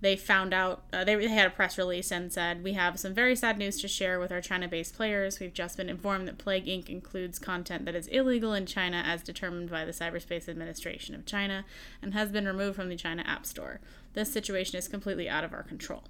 they 0.04 0.16
found 0.16 0.52
out 0.52 0.82
uh, 0.92 1.02
they, 1.02 1.14
they 1.14 1.28
had 1.28 1.46
a 1.46 1.50
press 1.50 1.78
release 1.78 2.10
and 2.10 2.30
said 2.30 2.62
we 2.62 2.74
have 2.74 3.00
some 3.00 3.14
very 3.14 3.34
sad 3.34 3.56
news 3.56 3.80
to 3.80 3.88
share 3.88 4.18
with 4.20 4.30
our 4.30 4.40
china-based 4.40 4.94
players 4.94 5.40
we've 5.40 5.54
just 5.54 5.78
been 5.78 5.88
informed 5.88 6.28
that 6.28 6.36
plague 6.36 6.66
inc 6.66 6.88
includes 6.88 7.38
content 7.38 7.86
that 7.86 7.94
is 7.94 8.06
illegal 8.08 8.52
in 8.52 8.66
china 8.66 9.02
as 9.06 9.22
determined 9.22 9.70
by 9.70 9.84
the 9.84 9.92
cyberspace 9.92 10.46
administration 10.46 11.14
of 11.14 11.24
china 11.24 11.64
and 12.02 12.12
has 12.12 12.30
been 12.30 12.44
removed 12.44 12.76
from 12.76 12.88
the 12.88 12.96
china 12.96 13.22
app 13.26 13.46
store 13.46 13.80
this 14.12 14.30
situation 14.30 14.76
is 14.76 14.88
completely 14.88 15.26
out 15.28 15.42
of 15.42 15.52
our 15.54 15.62
control 15.62 16.04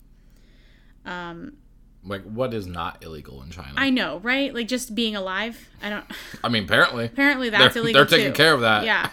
Like, 2.06 2.23
what 2.25 2.52
is 2.52 2.66
not 2.66 3.02
illegal 3.02 3.42
in 3.42 3.50
China? 3.50 3.73
i 3.76 3.88
know 3.90 4.18
right 4.18 4.52
like 4.54 4.68
just 4.68 4.94
being 4.94 5.16
alive 5.16 5.68
i 5.82 5.88
don't 5.88 6.04
I 6.42 6.49
mean, 6.49 6.64
apparently. 6.64 7.06
apparently 7.06 7.49
that's 7.50 7.75
they're, 7.75 7.82
illegal 7.82 8.00
they're 8.04 8.18
taking 8.18 8.32
too. 8.32 8.37
care 8.37 8.52
of 8.54 8.61
that. 8.61 8.84
yeah 8.84 9.11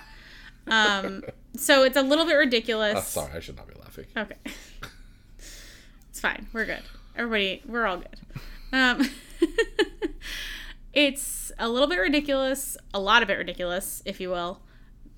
um 0.67 1.23
so 1.55 1.83
it's 1.83 1.97
a 1.97 2.01
little 2.01 2.25
bit 2.25 2.35
ridiculous 2.35 2.95
Oh, 2.97 3.01
sorry, 3.01 3.33
I 3.37 3.39
should 3.39 3.57
not 3.57 3.67
be 3.67 3.73
laughing. 3.79 4.05
Okay. 4.15 4.35
it's 6.09 6.19
fine. 6.19 6.47
We're 6.53 6.65
good. 6.65 6.83
Everybody, 7.15 7.61
we're 7.65 7.85
all 7.85 7.97
good. 7.97 8.19
Um, 8.71 9.09
it's 10.93 11.51
a 11.59 11.67
little 11.69 11.87
bit 11.87 11.97
ridiculous, 11.99 12.77
a 12.93 12.99
lot 12.99 13.21
of 13.23 13.29
it 13.29 13.33
ridiculous, 13.37 14.01
if 14.05 14.19
you 14.21 14.29
will, 14.29 14.61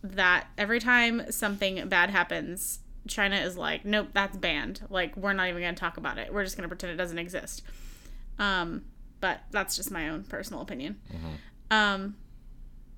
that 0.03 0.47
every 0.57 0.79
time 0.79 1.31
something 1.31 1.87
bad 1.87 2.09
happens, 2.09 2.79
China 3.07 3.35
is 3.35 3.57
like, 3.57 3.85
nope, 3.85 4.09
that's 4.13 4.37
banned. 4.37 4.81
Like, 4.89 5.15
we're 5.17 5.33
not 5.33 5.47
even 5.47 5.61
going 5.61 5.75
to 5.75 5.79
talk 5.79 5.97
about 5.97 6.17
it. 6.17 6.33
We're 6.33 6.43
just 6.43 6.55
going 6.55 6.63
to 6.63 6.69
pretend 6.69 6.93
it 6.93 6.97
doesn't 6.97 7.19
exist. 7.19 7.63
Um, 8.39 8.83
but 9.19 9.41
that's 9.51 9.75
just 9.75 9.91
my 9.91 10.09
own 10.09 10.23
personal 10.23 10.61
opinion. 10.61 10.99
Um, 11.71 12.15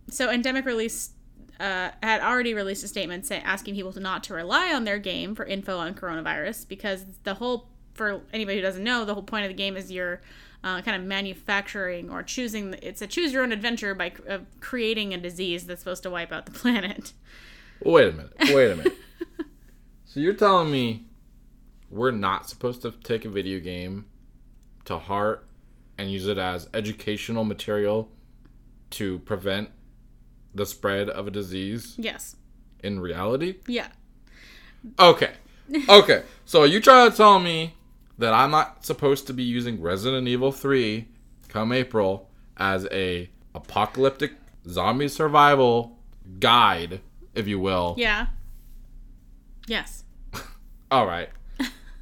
so 0.10 0.28
Ndemic 0.28 0.66
released 0.66 1.12
uh, 1.60 1.92
had 2.04 2.22
already 2.22 2.54
released 2.54 2.84
a 2.84 2.88
statement 2.88 3.26
say, 3.26 3.40
asking 3.40 3.76
people 3.76 3.94
to 3.94 4.00
not 4.00 4.24
to 4.26 4.34
rely 4.34 4.74
on 4.74 4.84
their 4.84 5.00
game 5.00 5.36
for 5.36 5.46
info 5.46 5.78
on 5.78 5.94
coronavirus 5.94 6.68
because 6.68 7.06
the 7.24 7.36
whole 7.36 7.70
for 7.94 8.22
anybody 8.34 8.58
who 8.58 8.62
doesn't 8.62 8.84
know 8.84 9.06
the 9.06 9.14
whole 9.14 9.24
point 9.24 9.46
of 9.46 9.50
the 9.50 9.56
game 9.56 9.78
is 9.78 9.90
you're 9.90 10.22
uh, 10.66 10.82
kind 10.82 11.02
of 11.02 11.08
manufacturing 11.08 12.10
or 12.10 12.22
choosing 12.22 12.76
it's 12.82 13.02
a 13.02 13.08
choose 13.08 13.32
your 13.32 13.42
own 13.42 13.54
adventure 13.54 13.96
by 13.96 14.12
uh, 14.30 14.40
creating 14.60 15.14
a 15.14 15.18
disease 15.18 15.66
that's 15.66 15.80
supposed 15.80 16.04
to 16.04 16.10
wipe 16.10 16.34
out 16.34 16.46
the 16.46 16.52
planet 16.60 17.14
Wait 17.84 18.10
a 18.10 18.12
minute. 18.12 18.34
Wait 18.40 18.72
a 18.72 18.76
minute. 18.76 18.94
so 20.16 20.22
you're 20.22 20.34
telling 20.34 20.72
me 20.72 21.04
we're 21.92 22.10
not 22.10 22.48
supposed 22.48 22.82
to 22.84 22.92
take 23.04 23.26
a 23.26 23.30
video 23.30 23.60
game 23.60 24.06
to 24.86 24.98
heart 24.98 25.46
and 25.98 26.10
use 26.10 26.26
it 26.26 26.38
as 26.38 26.70
educational 26.74 27.44
material 27.44 28.10
to 28.92 29.20
prevent 29.20 29.70
the 30.54 30.66
spread 30.66 31.10
of 31.10 31.28
a 31.28 31.32
disease 31.32 31.96
yes 31.98 32.38
in 32.82 33.02
reality? 33.02 33.56
yeah 33.68 33.90
Okay. 34.98 35.34
Okay. 35.90 36.24
So 36.46 36.62
are 36.62 36.68
you 36.68 36.80
trying 36.80 37.12
to 37.12 37.18
tell 37.18 37.38
me 37.40 37.74
that 38.18 38.34
I'm 38.34 38.52
not 38.52 38.86
supposed 38.86 39.28
to 39.28 39.34
be 39.34 39.44
using 39.44 39.82
Resident 39.82 40.30
Evil 40.30 40.54
3 40.54 41.10
come 41.50 41.74
April 41.74 42.30
as 42.56 42.88
a 42.90 43.30
apocalyptic 43.54 44.32
zombie 44.66 45.10
survival 45.10 46.00
guide, 46.40 47.02
if 47.34 47.50
you 47.50 47.60
will? 47.60 47.96
yeah 47.98 48.28
yes 49.68 50.05
All 50.96 51.06
right. 51.06 51.30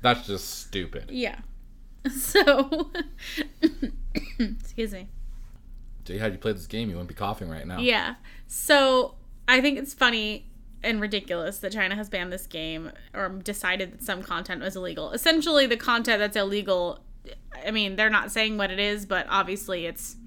That's 0.01 0.27
just 0.27 0.59
stupid. 0.61 1.05
yeah 1.09 1.39
so 2.09 2.91
excuse 4.39 4.93
me 4.93 5.07
See, 6.05 6.17
had 6.17 6.33
you 6.33 6.37
played 6.37 6.57
this 6.57 6.67
game, 6.67 6.89
you 6.89 6.95
wouldn't 6.95 7.07
be 7.07 7.15
coughing 7.15 7.47
right 7.47 7.65
now. 7.65 7.79
Yeah. 7.79 8.15
So 8.45 9.15
I 9.47 9.61
think 9.61 9.79
it's 9.79 9.93
funny 9.93 10.47
and 10.83 10.99
ridiculous 10.99 11.59
that 11.59 11.71
China 11.71 11.95
has 11.95 12.09
banned 12.09 12.33
this 12.33 12.45
game 12.45 12.91
or 13.13 13.29
decided 13.29 13.93
that 13.93 14.03
some 14.03 14.21
content 14.21 14.61
was 14.61 14.75
illegal. 14.75 15.11
Essentially, 15.11 15.65
the 15.65 15.77
content 15.77 16.19
that's 16.19 16.35
illegal, 16.35 16.99
I 17.65 17.71
mean, 17.71 17.95
they're 17.95 18.09
not 18.09 18.33
saying 18.33 18.57
what 18.57 18.69
it 18.69 18.79
is, 18.79 19.05
but 19.05 19.25
obviously 19.29 19.85
it's 19.85 20.17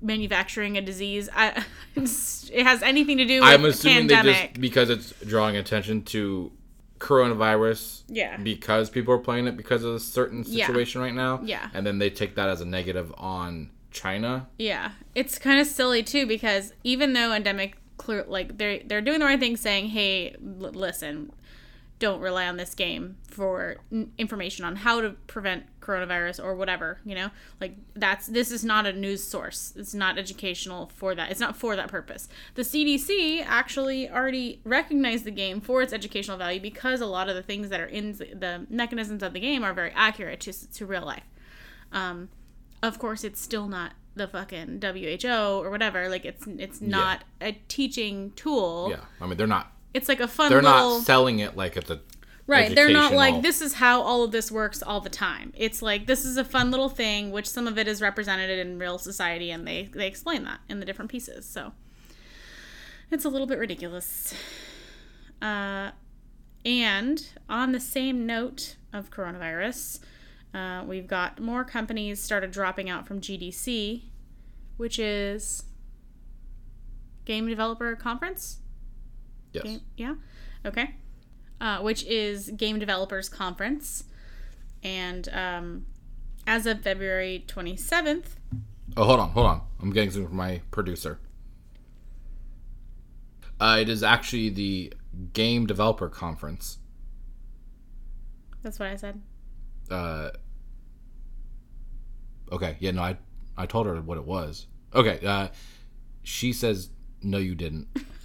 manufacturing 0.00 0.76
a 0.76 0.80
disease. 0.80 1.28
I, 1.34 1.64
it 1.96 2.64
has 2.64 2.82
anything 2.82 3.18
to 3.18 3.24
do 3.24 3.40
with 3.40 3.44
pandemic. 3.44 3.60
I'm 3.60 3.64
assuming 3.64 4.06
they 4.08 4.22
just 4.22 4.60
because 4.60 4.90
it's 4.90 5.12
drawing 5.24 5.56
attention 5.56 6.02
to 6.04 6.52
coronavirus 6.98 8.02
yeah. 8.08 8.36
because 8.36 8.90
people 8.90 9.14
are 9.14 9.18
playing 9.18 9.46
it 9.46 9.56
because 9.56 9.84
of 9.84 9.94
a 9.94 10.00
certain 10.00 10.44
Yeah. 10.46 10.66
situation 10.66 11.00
right 11.00 11.14
now. 11.14 11.40
Yeah. 11.44 11.68
And 11.74 11.86
then 11.86 11.98
they 11.98 12.10
take 12.10 12.34
that 12.36 12.48
as 12.48 12.60
a 12.60 12.64
negative 12.64 13.12
on 13.16 13.70
China. 13.90 14.48
Yeah, 14.58 14.92
it's 15.14 15.38
kind 15.38 15.60
of 15.60 15.66
silly 15.66 16.02
too 16.02 16.26
because 16.26 16.72
even 16.84 17.12
though 17.12 17.30
Ndemic 17.30 17.74
clear 17.96 18.24
like 18.28 18.58
they're 18.58 18.80
they're 18.84 19.00
doing 19.00 19.18
the 19.20 19.24
right 19.24 19.40
thing 19.40 19.56
saying, 19.56 19.88
"Hey, 19.88 20.30
l- 20.40 20.70
listen, 20.72 21.32
don't 21.98 22.20
rely 22.20 22.46
on 22.46 22.56
this 22.56 22.74
game 22.74 23.16
for 23.26 23.78
n- 23.92 24.12
information 24.18 24.64
on 24.64 24.76
how 24.76 25.00
to 25.00 25.10
prevent 25.26 25.64
coronavirus 25.88 26.44
or 26.44 26.54
whatever, 26.54 27.00
you 27.04 27.14
know? 27.14 27.30
Like 27.60 27.76
that's 27.94 28.26
this 28.26 28.50
is 28.50 28.64
not 28.64 28.86
a 28.86 28.92
news 28.92 29.24
source. 29.24 29.72
It's 29.76 29.94
not 29.94 30.18
educational 30.18 30.90
for 30.94 31.14
that. 31.14 31.30
It's 31.30 31.40
not 31.40 31.56
for 31.56 31.74
that 31.76 31.88
purpose. 31.88 32.28
The 32.54 32.62
CDC 32.62 33.44
actually 33.46 34.10
already 34.10 34.60
recognized 34.64 35.24
the 35.24 35.30
game 35.30 35.60
for 35.60 35.80
its 35.82 35.92
educational 35.92 36.36
value 36.36 36.60
because 36.60 37.00
a 37.00 37.06
lot 37.06 37.28
of 37.28 37.34
the 37.34 37.42
things 37.42 37.70
that 37.70 37.80
are 37.80 37.86
in 37.86 38.12
the, 38.12 38.66
mechanisms 38.68 39.22
of 39.22 39.32
the 39.32 39.40
game 39.40 39.64
are 39.64 39.72
very 39.72 39.92
accurate 39.94 40.40
to 40.40 40.52
to 40.72 40.86
real 40.86 41.04
life. 41.04 41.22
Um 41.92 42.28
of 42.82 42.98
course 42.98 43.24
it's 43.24 43.40
still 43.40 43.68
not 43.68 43.92
the 44.14 44.28
fucking 44.28 44.80
WHO 44.82 45.62
or 45.62 45.70
whatever. 45.70 46.08
Like 46.08 46.24
it's 46.24 46.46
it's 46.46 46.80
not 46.80 47.24
a 47.40 47.52
teaching 47.68 48.32
tool. 48.36 48.88
Yeah. 48.90 49.00
I 49.20 49.26
mean, 49.26 49.36
they're 49.38 49.46
not 49.46 49.72
It's 49.94 50.08
like 50.08 50.20
a 50.20 50.28
fun 50.28 50.50
they're 50.50 50.62
little 50.62 50.98
not 50.98 51.06
selling 51.06 51.38
it 51.38 51.56
like 51.56 51.76
it's 51.76 51.90
a 51.90 52.00
Right. 52.48 52.74
They're 52.74 52.90
not 52.90 53.12
like 53.12 53.42
this 53.42 53.60
is 53.60 53.74
how 53.74 54.00
all 54.00 54.24
of 54.24 54.32
this 54.32 54.50
works 54.50 54.82
all 54.82 55.00
the 55.02 55.10
time. 55.10 55.52
It's 55.54 55.82
like 55.82 56.06
this 56.06 56.24
is 56.24 56.38
a 56.38 56.44
fun 56.44 56.70
little 56.70 56.88
thing 56.88 57.30
which 57.30 57.46
some 57.46 57.68
of 57.68 57.76
it 57.76 57.86
is 57.86 58.00
represented 58.00 58.58
in 58.58 58.78
real 58.78 58.96
society 58.98 59.50
and 59.50 59.66
they 59.66 59.90
they 59.92 60.06
explain 60.06 60.44
that 60.44 60.60
in 60.66 60.80
the 60.80 60.86
different 60.86 61.10
pieces. 61.10 61.46
So 61.46 61.72
it's 63.10 63.26
a 63.26 63.28
little 63.28 63.46
bit 63.46 63.58
ridiculous. 63.58 64.32
Uh 65.42 65.90
and 66.64 67.28
on 67.50 67.72
the 67.72 67.80
same 67.80 68.26
note 68.26 68.76
of 68.92 69.10
coronavirus, 69.10 70.00
uh, 70.54 70.82
we've 70.86 71.06
got 71.06 71.40
more 71.40 71.64
companies 71.64 72.20
started 72.20 72.50
dropping 72.50 72.90
out 72.90 73.06
from 73.06 73.20
GDC, 73.20 74.02
which 74.76 74.98
is 74.98 75.64
Game 77.24 77.46
Developer 77.46 77.94
Conference. 77.94 78.58
Yes. 79.52 79.64
Game, 79.64 79.80
yeah. 79.96 80.14
Okay. 80.66 80.96
Uh, 81.60 81.80
which 81.80 82.04
is 82.04 82.50
Game 82.50 82.78
Developers 82.78 83.28
Conference. 83.28 84.04
And 84.82 85.28
um, 85.30 85.86
as 86.46 86.66
of 86.66 86.82
February 86.82 87.44
27th, 87.48 88.24
Oh, 88.96 89.04
hold 89.04 89.20
on, 89.20 89.30
hold 89.30 89.46
on. 89.46 89.60
I'm 89.80 89.90
getting 89.92 90.10
something 90.10 90.28
from 90.28 90.36
my 90.38 90.60
producer. 90.70 91.18
Uh, 93.60 93.78
it 93.80 93.88
is 93.88 94.02
actually 94.02 94.48
the 94.50 94.92
Game 95.32 95.66
Developer 95.66 96.08
Conference. 96.08 96.78
that's 98.62 98.78
what 98.78 98.88
I 98.88 98.96
said. 98.96 99.20
Uh, 99.90 100.30
okay, 102.52 102.76
yeah, 102.80 102.90
no, 102.92 103.02
I 103.02 103.16
I 103.56 103.66
told 103.66 103.86
her 103.86 104.00
what 104.00 104.16
it 104.18 104.24
was. 104.24 104.66
Okay, 104.94 105.24
uh, 105.26 105.48
she 106.22 106.52
says 106.52 106.90
no, 107.22 107.38
you 107.38 107.54
didn't. 107.54 107.88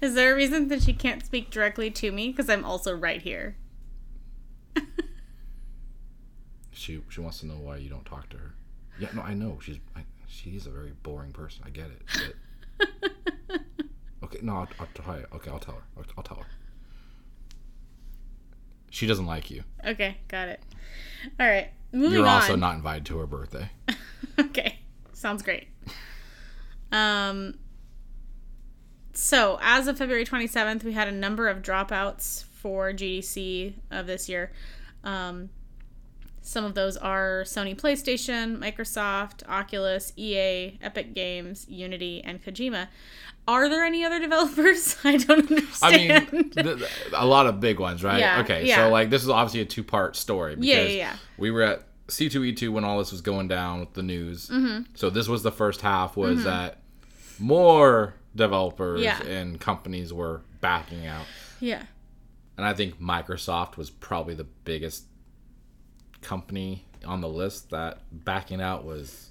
Is 0.00 0.14
there 0.14 0.32
a 0.32 0.36
reason 0.36 0.68
that 0.68 0.82
she 0.82 0.92
can't 0.92 1.24
speak 1.24 1.50
directly 1.50 1.90
to 1.90 2.12
me? 2.12 2.28
Because 2.28 2.48
I'm 2.48 2.64
also 2.64 2.94
right 2.96 3.20
here. 3.20 3.56
She 6.78 7.00
she 7.08 7.20
wants 7.20 7.40
to 7.40 7.46
know 7.46 7.56
why 7.56 7.78
you 7.78 7.90
don't 7.90 8.04
talk 8.04 8.28
to 8.30 8.36
her. 8.36 8.54
Yeah, 9.00 9.08
no, 9.12 9.22
I 9.22 9.34
know 9.34 9.58
she's 9.60 9.78
I, 9.96 10.04
she's 10.28 10.64
a 10.64 10.70
very 10.70 10.92
boring 11.02 11.32
person. 11.32 11.64
I 11.66 11.70
get 11.70 11.86
it. 11.90 12.34
But... 12.78 13.60
okay, 14.24 14.38
no, 14.42 14.58
I'll, 14.58 14.68
I'll 14.78 14.88
tell 14.94 15.12
her. 15.12 15.26
Okay, 15.34 15.50
I'll 15.50 15.58
tell 15.58 15.74
her. 15.74 15.82
I'll, 15.96 16.04
I'll 16.16 16.22
tell 16.22 16.36
her. 16.36 16.46
She 18.90 19.08
doesn't 19.08 19.26
like 19.26 19.50
you. 19.50 19.64
Okay, 19.84 20.18
got 20.28 20.48
it. 20.48 20.62
All 21.40 21.48
right, 21.48 21.70
moving 21.90 22.12
You're 22.12 22.28
on. 22.28 22.42
also 22.42 22.54
not 22.54 22.76
invited 22.76 23.06
to 23.06 23.18
her 23.18 23.26
birthday. 23.26 23.68
okay, 24.38 24.78
sounds 25.12 25.42
great. 25.42 25.66
Um, 26.92 27.58
so 29.20 29.58
as 29.60 29.88
of 29.88 29.98
February 29.98 30.24
27th, 30.24 30.84
we 30.84 30.92
had 30.92 31.08
a 31.08 31.12
number 31.12 31.48
of 31.48 31.60
dropouts 31.62 32.44
for 32.44 32.92
GDC 32.92 33.74
of 33.90 34.06
this 34.06 34.28
year. 34.28 34.52
Um, 35.02 35.50
some 36.40 36.64
of 36.64 36.74
those 36.74 36.96
are 36.96 37.42
Sony 37.44 37.76
PlayStation, 37.76 38.56
Microsoft, 38.58 39.42
Oculus, 39.48 40.12
EA, 40.16 40.78
Epic 40.80 41.14
Games, 41.14 41.66
Unity, 41.68 42.22
and 42.24 42.42
Kojima. 42.42 42.86
Are 43.48 43.68
there 43.68 43.84
any 43.84 44.04
other 44.04 44.18
developers? 44.28 44.96
I 45.04 45.16
don't 45.16 45.50
understand. 45.50 45.82
I 45.82 45.96
mean, 46.32 46.50
th- 46.50 46.78
th- 46.78 46.90
a 47.12 47.26
lot 47.26 47.46
of 47.46 47.58
big 47.60 47.80
ones, 47.80 48.04
right? 48.04 48.20
Yeah, 48.20 48.40
okay, 48.42 48.66
yeah. 48.66 48.76
so 48.76 48.88
like 48.90 49.10
this 49.10 49.22
is 49.24 49.28
obviously 49.28 49.60
a 49.60 49.64
two 49.64 49.82
part 49.82 50.14
story. 50.16 50.54
Because 50.54 50.66
Yeah, 50.68 50.82
yeah, 50.82 50.88
yeah. 50.88 51.16
We 51.38 51.50
were 51.50 51.62
at 51.62 51.82
C2E2 52.06 52.68
when 52.70 52.84
all 52.84 52.98
this 52.98 53.10
was 53.10 53.20
going 53.20 53.48
down 53.48 53.80
with 53.80 53.94
the 53.94 54.02
news. 54.02 54.48
Mm-hmm. 54.48 54.92
So 54.94 55.10
this 55.10 55.26
was 55.28 55.42
the 55.42 55.52
first 55.52 55.80
half 55.80 56.16
was 56.16 56.36
Mm-hmm. 56.38 56.44
that 56.44 56.78
more 57.38 58.14
developers 58.34 59.00
Yeah. 59.02 59.22
and 59.22 59.60
companies 59.60 60.12
were 60.12 60.42
backing 60.60 61.06
out. 61.06 61.26
Yeah. 61.60 61.82
And 62.56 62.66
I 62.66 62.74
think 62.74 63.00
Microsoft 63.00 63.76
was 63.76 63.90
probably 63.90 64.34
the 64.34 64.44
biggest 64.64 65.04
company 66.20 66.84
on 67.04 67.20
the 67.20 67.28
list 67.28 67.70
that 67.70 67.98
backing 68.12 68.60
out 68.60 68.84
was 68.84 69.30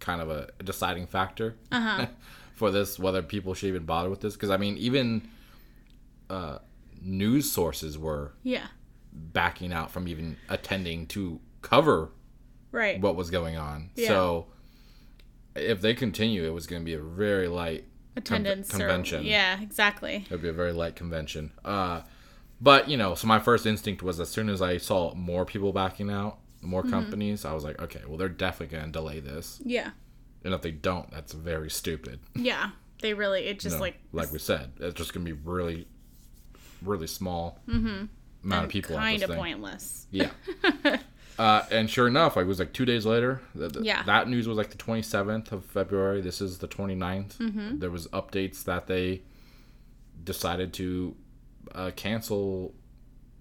kind 0.00 0.20
of 0.20 0.30
a 0.30 0.48
deciding 0.64 1.06
factor 1.06 1.56
Uh 1.72 1.80
huh. 1.80 2.06
for 2.54 2.70
this, 2.70 2.98
whether 2.98 3.22
people 3.22 3.54
should 3.54 3.68
even 3.68 3.84
bother 3.84 4.08
with 4.10 4.20
this. 4.20 4.34
Because, 4.34 4.50
I 4.50 4.56
mean, 4.56 4.76
even 4.78 5.28
uh, 6.30 6.58
news 7.02 7.50
sources 7.50 7.98
were 7.98 8.32
Yeah. 8.42 8.66
backing 9.12 9.72
out 9.72 9.90
from 9.90 10.06
even 10.08 10.36
attending 10.48 11.06
to 11.08 11.40
cover 11.62 12.10
Right. 12.70 13.00
what 13.00 13.16
was 13.16 13.30
going 13.30 13.56
on. 13.56 13.90
Yeah. 13.96 14.08
So, 14.08 14.46
if 15.56 15.80
they 15.80 15.94
continue, 15.94 16.44
it 16.44 16.50
was 16.52 16.66
going 16.66 16.82
to 16.82 16.84
be 16.86 16.94
a 16.94 17.00
very 17.02 17.48
light 17.48 17.84
Attendance. 18.18 18.74
or- 18.74 18.78
convention. 18.78 19.24
yeah. 19.24 19.60
Exactly. 19.60 20.16
It 20.26 20.30
would 20.30 20.42
be 20.42 20.48
a 20.48 20.52
very 20.52 20.72
light 20.72 20.96
convention. 20.96 21.52
Uh, 21.64 22.02
but 22.60 22.88
you 22.88 22.96
know, 22.96 23.14
so 23.14 23.26
my 23.26 23.38
first 23.38 23.64
instinct 23.66 24.02
was 24.02 24.18
as 24.20 24.28
soon 24.28 24.48
as 24.48 24.60
I 24.60 24.76
saw 24.78 25.14
more 25.14 25.44
people 25.44 25.72
backing 25.72 26.10
out, 26.10 26.38
more 26.60 26.82
Mm-hmm. 26.82 26.90
companies, 26.90 27.44
I 27.44 27.52
was 27.54 27.64
like, 27.64 27.80
okay, 27.80 28.00
well 28.06 28.16
they're 28.18 28.28
definitely 28.28 28.76
going 28.76 28.86
to 28.86 28.92
delay 28.92 29.20
this, 29.20 29.60
Yeah. 29.64 29.90
and 30.44 30.52
if 30.52 30.62
they 30.62 30.72
don't, 30.72 31.10
that's 31.10 31.32
very 31.32 31.70
stupid. 31.70 32.20
Yeah. 32.34 32.70
They 33.00 33.14
really. 33.14 33.42
It 33.44 33.46
You 33.48 33.54
just 33.54 33.76
know, 33.76 33.82
like. 33.82 34.00
like 34.12 34.32
we 34.32 34.40
said, 34.40 34.72
it's 34.80 34.94
just 34.94 35.14
going 35.14 35.24
to 35.24 35.32
be 35.32 35.40
really, 35.44 35.86
really 36.82 37.06
small 37.06 37.60
amount 37.68 38.10
of 38.64 38.68
people. 38.70 38.96
Kind 38.96 39.22
of 39.22 39.30
thing. 39.30 39.38
pointless. 39.38 40.08
Yeah. 40.10 40.30
uh, 41.38 41.64
and 41.70 41.88
sure 41.88 42.06
enough, 42.08 42.36
like, 42.36 42.44
it 42.44 42.48
was 42.48 42.58
like 42.58 42.72
two 42.72 42.84
days 42.84 43.06
later. 43.06 43.40
th- 43.56 43.72
th- 43.72 43.84
Yeah. 43.84 44.02
That 44.04 44.28
news 44.28 44.46
was 44.48 44.56
like 44.56 44.70
the 44.70 44.76
27th 44.78 45.52
of 45.52 45.64
February. 45.64 46.20
This 46.20 46.40
is 46.40 46.58
the 46.58 46.68
29th. 46.68 47.36
Mm-hmm. 47.38 47.78
There 47.78 47.90
was 47.90 48.06
updates 48.08 48.64
that 48.64 48.86
they 48.86 49.22
decided 50.24 50.72
to 50.74 51.16
uh, 51.74 51.90
cancel 51.96 52.74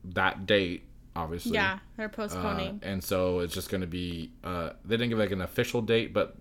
that 0.04 0.46
date, 0.46 0.86
obviously. 1.16 1.54
Yeah. 1.54 1.80
They're 1.98 2.06
Uh, 2.08 2.10
postponing. 2.10 2.80
and 2.84 3.04
so 3.04 3.40
it's 3.40 3.54
just 3.54 3.70
going 3.70 3.82
to 3.82 3.88
be, 3.88 4.32
uh, 4.44 4.72
they 4.86 4.96
didn't 4.98 5.10
give 5.10 5.20
like 5.20 5.32
an 5.32 5.42
official 5.42 5.82
date, 5.82 6.14
but 6.14 6.36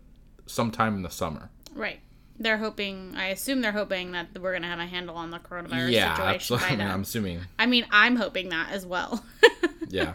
sometime 0.46 0.94
in 0.94 1.02
the 1.02 1.10
summer. 1.10 1.50
right. 1.74 2.00
They're 2.38 2.58
hoping. 2.58 3.14
I 3.16 3.28
assume 3.28 3.62
they're 3.62 3.72
hoping 3.72 4.12
that 4.12 4.38
we're 4.38 4.52
gonna 4.52 4.66
have 4.68 4.78
a 4.78 4.84
handle 4.84 5.16
on 5.16 5.30
the 5.30 5.38
coronavirus 5.38 5.90
yeah, 5.92 6.14
situation 6.14 6.34
absolutely. 6.34 6.68
by 6.68 6.74
I 6.74 6.76
mean. 6.76 6.86
I'm 6.94 7.00
assuming. 7.00 7.40
I 7.58 7.64
mean, 7.64 7.86
I'm 7.90 8.16
hoping 8.16 8.50
that 8.50 8.72
as 8.72 8.84
well. 8.84 9.24
Yeah. 9.88 10.12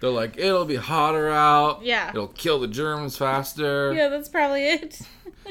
They're 0.00 0.10
like, 0.10 0.36
it'll 0.38 0.64
be 0.66 0.76
hotter 0.76 1.28
out. 1.30 1.82
Yeah. 1.82 2.10
It'll 2.10 2.28
kill 2.28 2.60
the 2.60 2.68
germs 2.68 3.16
faster. 3.16 3.92
yeah, 3.94 4.08
that's 4.08 4.28
probably 4.28 4.66
it. 4.66 5.00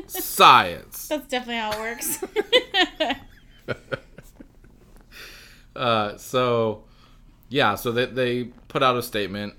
Science. 0.08 1.08
That's 1.10 1.28
definitely 1.28 1.56
how 1.56 1.72
it 1.72 1.80
works. 1.80 2.24
Uh, 5.76 6.16
so, 6.16 6.86
yeah, 7.50 7.76
so 7.76 7.92
they, 7.92 8.06
they 8.06 8.44
put 8.70 8.82
out 8.82 8.96
a 8.96 9.04
statement. 9.04 9.54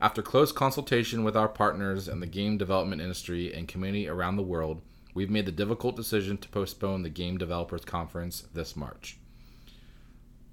After 0.00 0.20
close 0.20 0.52
consultation 0.52 1.24
with 1.24 1.36
our 1.36 1.48
partners 1.48 2.08
in 2.08 2.20
the 2.20 2.26
game 2.26 2.58
development 2.58 3.00
industry 3.00 3.50
and 3.54 3.66
community 3.66 4.06
around 4.06 4.36
the 4.36 4.42
world, 4.42 4.82
we've 5.14 5.30
made 5.30 5.46
the 5.46 5.52
difficult 5.52 5.96
decision 5.96 6.36
to 6.38 6.48
postpone 6.50 7.02
the 7.02 7.08
Game 7.08 7.38
Developers 7.38 7.84
Conference 7.84 8.44
this 8.52 8.76
March. 8.76 9.16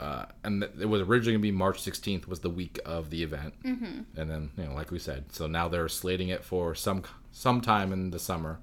Uh, 0.02 0.26
and 0.44 0.62
th- 0.64 0.74
it 0.80 0.86
was 0.88 1.02
originally 1.02 1.34
going 1.34 1.42
to 1.42 1.48
be 1.48 1.52
March 1.52 1.80
16th 1.84 2.28
was 2.28 2.40
the 2.40 2.50
week 2.50 2.80
of 2.86 3.12
the 3.12 3.22
event. 3.22 3.54
Mm-hmm. 3.64 4.20
And 4.20 4.30
then, 4.32 4.50
you 4.58 4.64
know, 4.66 4.74
like 4.74 4.90
we 4.90 4.98
said, 4.98 5.32
so 5.32 5.46
now 5.46 5.68
they're 5.68 5.88
slating 5.88 6.30
it 6.30 6.44
for 6.44 6.74
some 6.74 7.04
sometime 7.32 7.94
in 7.94 8.10
the 8.10 8.18
summer 8.20 8.60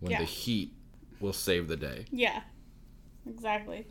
when 0.00 0.12
Yeah. 0.12 0.18
the 0.18 0.24
heat 0.26 0.74
will 1.18 1.32
save 1.32 1.66
the 1.66 1.76
day. 1.76 2.04
yeah, 2.12 2.42
exactly. 3.26 3.86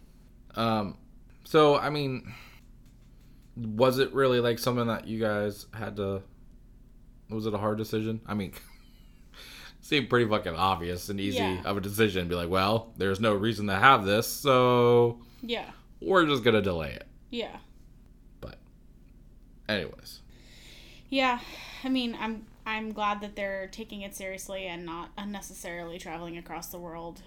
Um, 0.55 0.97
so 1.43 1.77
I 1.77 1.89
mean, 1.89 2.31
was 3.55 3.99
it 3.99 4.13
really 4.13 4.39
like 4.39 4.59
something 4.59 4.87
that 4.87 5.07
you 5.07 5.19
guys 5.19 5.65
had 5.73 5.95
to? 5.97 6.21
Was 7.29 7.45
it 7.45 7.53
a 7.53 7.57
hard 7.57 7.77
decision? 7.77 8.21
I 8.27 8.33
mean, 8.35 8.53
seemed 9.81 10.09
pretty 10.09 10.29
fucking 10.29 10.55
obvious 10.55 11.09
and 11.09 11.19
easy 11.19 11.37
Yeah. 11.39 11.61
of 11.65 11.77
a 11.77 11.81
decision. 11.81 12.27
Be 12.27 12.35
like, 12.35 12.49
well, 12.49 12.93
there's 12.97 13.19
no 13.19 13.33
reason 13.33 13.67
to 13.67 13.75
have 13.75 14.05
this, 14.05 14.27
so 14.27 15.19
Yeah, 15.41 15.69
we're 16.01 16.25
just 16.25 16.43
gonna 16.43 16.61
delay 16.61 16.91
it. 16.93 17.07
yeah, 17.29 17.57
But, 18.41 18.57
anyways, 19.67 20.21
yeah. 21.09 21.39
I 21.83 21.89
mean, 21.89 22.15
I'm 22.19 22.45
I'm 22.65 22.91
glad 22.91 23.21
that 23.21 23.35
they're 23.35 23.67
taking 23.71 24.01
it 24.01 24.15
seriously 24.15 24.65
and 24.67 24.85
not 24.85 25.09
unnecessarily 25.17 25.97
traveling 25.99 26.37
across 26.37 26.67
the 26.67 26.77
world. 26.79 27.21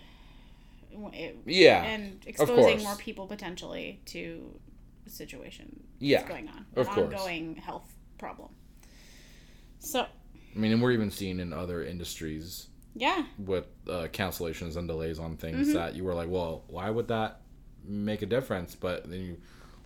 It- 1.12 1.38
yeah, 1.46 1.82
and 1.84 2.22
exposing 2.26 2.82
more 2.82 2.96
people 2.96 3.26
potentially 3.26 4.00
to 4.06 4.58
the 5.04 5.10
situation 5.10 5.82
Yeah, 5.98 6.18
that's 6.18 6.28
going 6.30 6.48
on, 6.48 6.66
of 6.76 6.86
an 6.86 6.92
course. 6.94 7.14
ongoing 7.14 7.56
health 7.56 7.90
problem. 8.18 8.50
So 9.78 10.02
I 10.54 10.58
mean, 10.58 10.72
and 10.72 10.82
we're 10.82 10.92
even 10.92 11.10
seeing 11.10 11.40
in 11.40 11.52
other 11.52 11.82
industries 11.84 12.68
yeah, 12.94 13.24
with 13.38 13.66
uh, 13.88 14.08
cancellations 14.12 14.76
and 14.76 14.86
delays 14.86 15.18
on 15.18 15.36
things 15.38 15.68
Mm-hmm. 15.68 15.76
that 15.78 15.94
you 15.94 16.04
were 16.04 16.14
like, 16.14 16.28
well, 16.28 16.64
why 16.68 16.90
would 16.90 17.08
that 17.08 17.40
make 17.86 18.22
a 18.22 18.26
difference? 18.26 18.74
But 18.74 19.08
then 19.10 19.20
you 19.20 19.36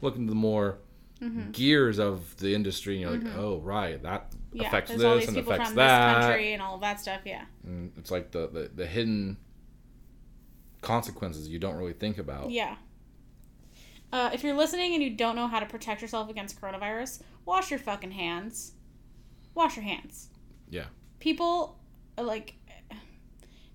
look 0.01 0.17
into 0.17 0.31
the 0.31 0.37
more 0.37 0.79
Mm-hmm. 1.19 1.51
gears 1.53 1.99
of 1.99 2.37
the 2.37 2.55
industry, 2.55 3.01
and 3.01 3.01
you're 3.01 3.11
like, 3.33 3.39
oh, 3.39 3.59
right, 3.61 4.03
that 4.03 4.35
yeah. 4.53 4.67
affects 4.69 4.91
this 4.91 5.27
and 5.27 5.35
people 5.35 5.51
affects 5.51 5.71
from 5.71 5.77
that. 5.77 6.15
this 6.19 6.27
country 6.27 6.53
and 6.53 6.61
all 6.61 6.75
of 6.75 6.83
that 6.83 7.01
stuff. 7.01 7.23
Yeah, 7.25 7.47
And 7.65 7.91
it's 7.97 8.11
like 8.11 8.33
the, 8.33 8.49
the, 8.49 8.71
the 8.75 8.87
hidden 8.87 9.39
consequences 10.83 11.49
you 11.49 11.59
don't 11.59 11.77
really 11.77 11.93
think 11.95 12.19
about. 12.19 12.51
yeah. 12.51 12.77
Uh, 14.13 14.31
if 14.33 14.45
you're 14.45 14.55
listening 14.55 14.93
and 14.95 15.03
you 15.03 15.11
don't 15.11 15.35
know 15.37 15.47
how 15.49 15.59
to 15.59 15.67
protect 15.67 16.01
yourself 16.01 16.29
against 16.31 16.61
coronavirus, 16.61 17.23
wash 17.45 17.71
your 17.71 17.79
fucking 17.81 18.13
hands. 18.13 18.73
Wash 19.55 19.75
your 19.77 19.85
hands. 19.85 20.29
Yeah. 20.69 20.85
people 21.19 21.79
like 22.19 22.55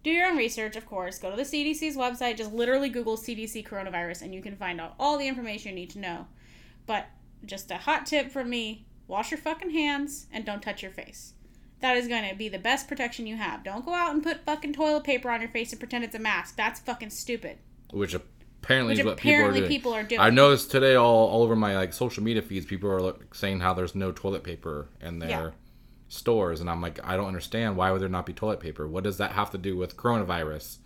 do 0.03 0.09
your 0.09 0.27
own 0.27 0.37
research 0.37 0.75
of 0.75 0.85
course. 0.85 1.19
Go 1.19 1.29
to 1.29 1.35
the 1.35 1.43
cdc's 1.43 1.95
website. 1.95 2.37
Just 2.37 2.53
literally 2.53 2.89
google 2.89 3.17
cdc 3.17 3.67
coronavirus 3.67 4.21
and 4.21 4.33
you 4.33 4.41
can 4.41 4.55
find 4.55 4.79
out 4.81 4.95
all 4.99 5.17
the 5.17 5.27
information 5.27 5.69
you 5.69 5.75
need 5.75 5.89
to 5.91 5.99
know. 5.99 6.27
But 6.85 7.07
just 7.45 7.71
a 7.71 7.77
hot 7.77 8.05
tip 8.05 8.31
from 8.31 8.49
me 8.49 8.85
wash 9.07 9.29
your 9.29 9.37
fucking 9.37 9.71
hands 9.71 10.27
and 10.31 10.45
don't 10.45 10.61
touch 10.61 10.81
your 10.81 10.91
face. 10.91 11.33
That 11.81 11.97
is 11.97 12.07
going 12.07 12.29
to 12.29 12.35
be 12.35 12.47
the 12.47 12.59
best 12.59 12.87
protection 12.87 13.27
you 13.27 13.35
have. 13.35 13.63
Don't 13.63 13.83
go 13.83 13.93
out 13.93 14.13
and 14.13 14.23
put 14.23 14.45
fucking 14.45 14.73
toilet 14.73 15.03
paper 15.03 15.29
on 15.29 15.41
your 15.41 15.49
face 15.49 15.71
and 15.71 15.79
pretend 15.79 16.03
it's 16.03 16.15
a 16.15 16.19
mask. 16.19 16.55
That's 16.55 16.79
fucking 16.79 17.09
stupid. 17.09 17.57
Which 17.91 18.13
apparently 18.13 18.91
which 18.91 18.99
is 18.99 19.05
what 19.05 19.13
apparently 19.13 19.67
people 19.67 19.93
are 19.93 20.03
doing. 20.03 20.07
people 20.07 20.21
are 20.21 20.21
doing. 20.21 20.21
I 20.21 20.29
noticed 20.29 20.71
today 20.71 20.95
all, 20.95 21.27
all 21.27 21.43
over 21.43 21.55
my 21.55 21.75
like 21.75 21.91
social 21.91 22.23
media 22.23 22.41
feeds, 22.41 22.65
people 22.65 22.89
are 22.89 23.01
like, 23.01 23.33
saying 23.33 23.59
how 23.59 23.73
there's 23.73 23.95
no 23.95 24.11
toilet 24.11 24.43
paper 24.43 24.89
in 25.01 25.19
their 25.19 25.29
Yeah. 25.29 25.49
Stores, 26.11 26.59
and 26.61 26.69
I'm 26.69 26.81
like, 26.81 26.99
I 27.03 27.15
don't 27.15 27.27
understand. 27.27 27.77
Why 27.77 27.89
would 27.91 28.01
there 28.01 28.09
not 28.09 28.25
be 28.25 28.33
toilet 28.33 28.59
paper? 28.59 28.85
What 28.87 29.03
does 29.03 29.17
that 29.17 29.31
have 29.31 29.49
to 29.51 29.57
do 29.57 29.77
with 29.77 29.95
coronavirus? 29.95 30.77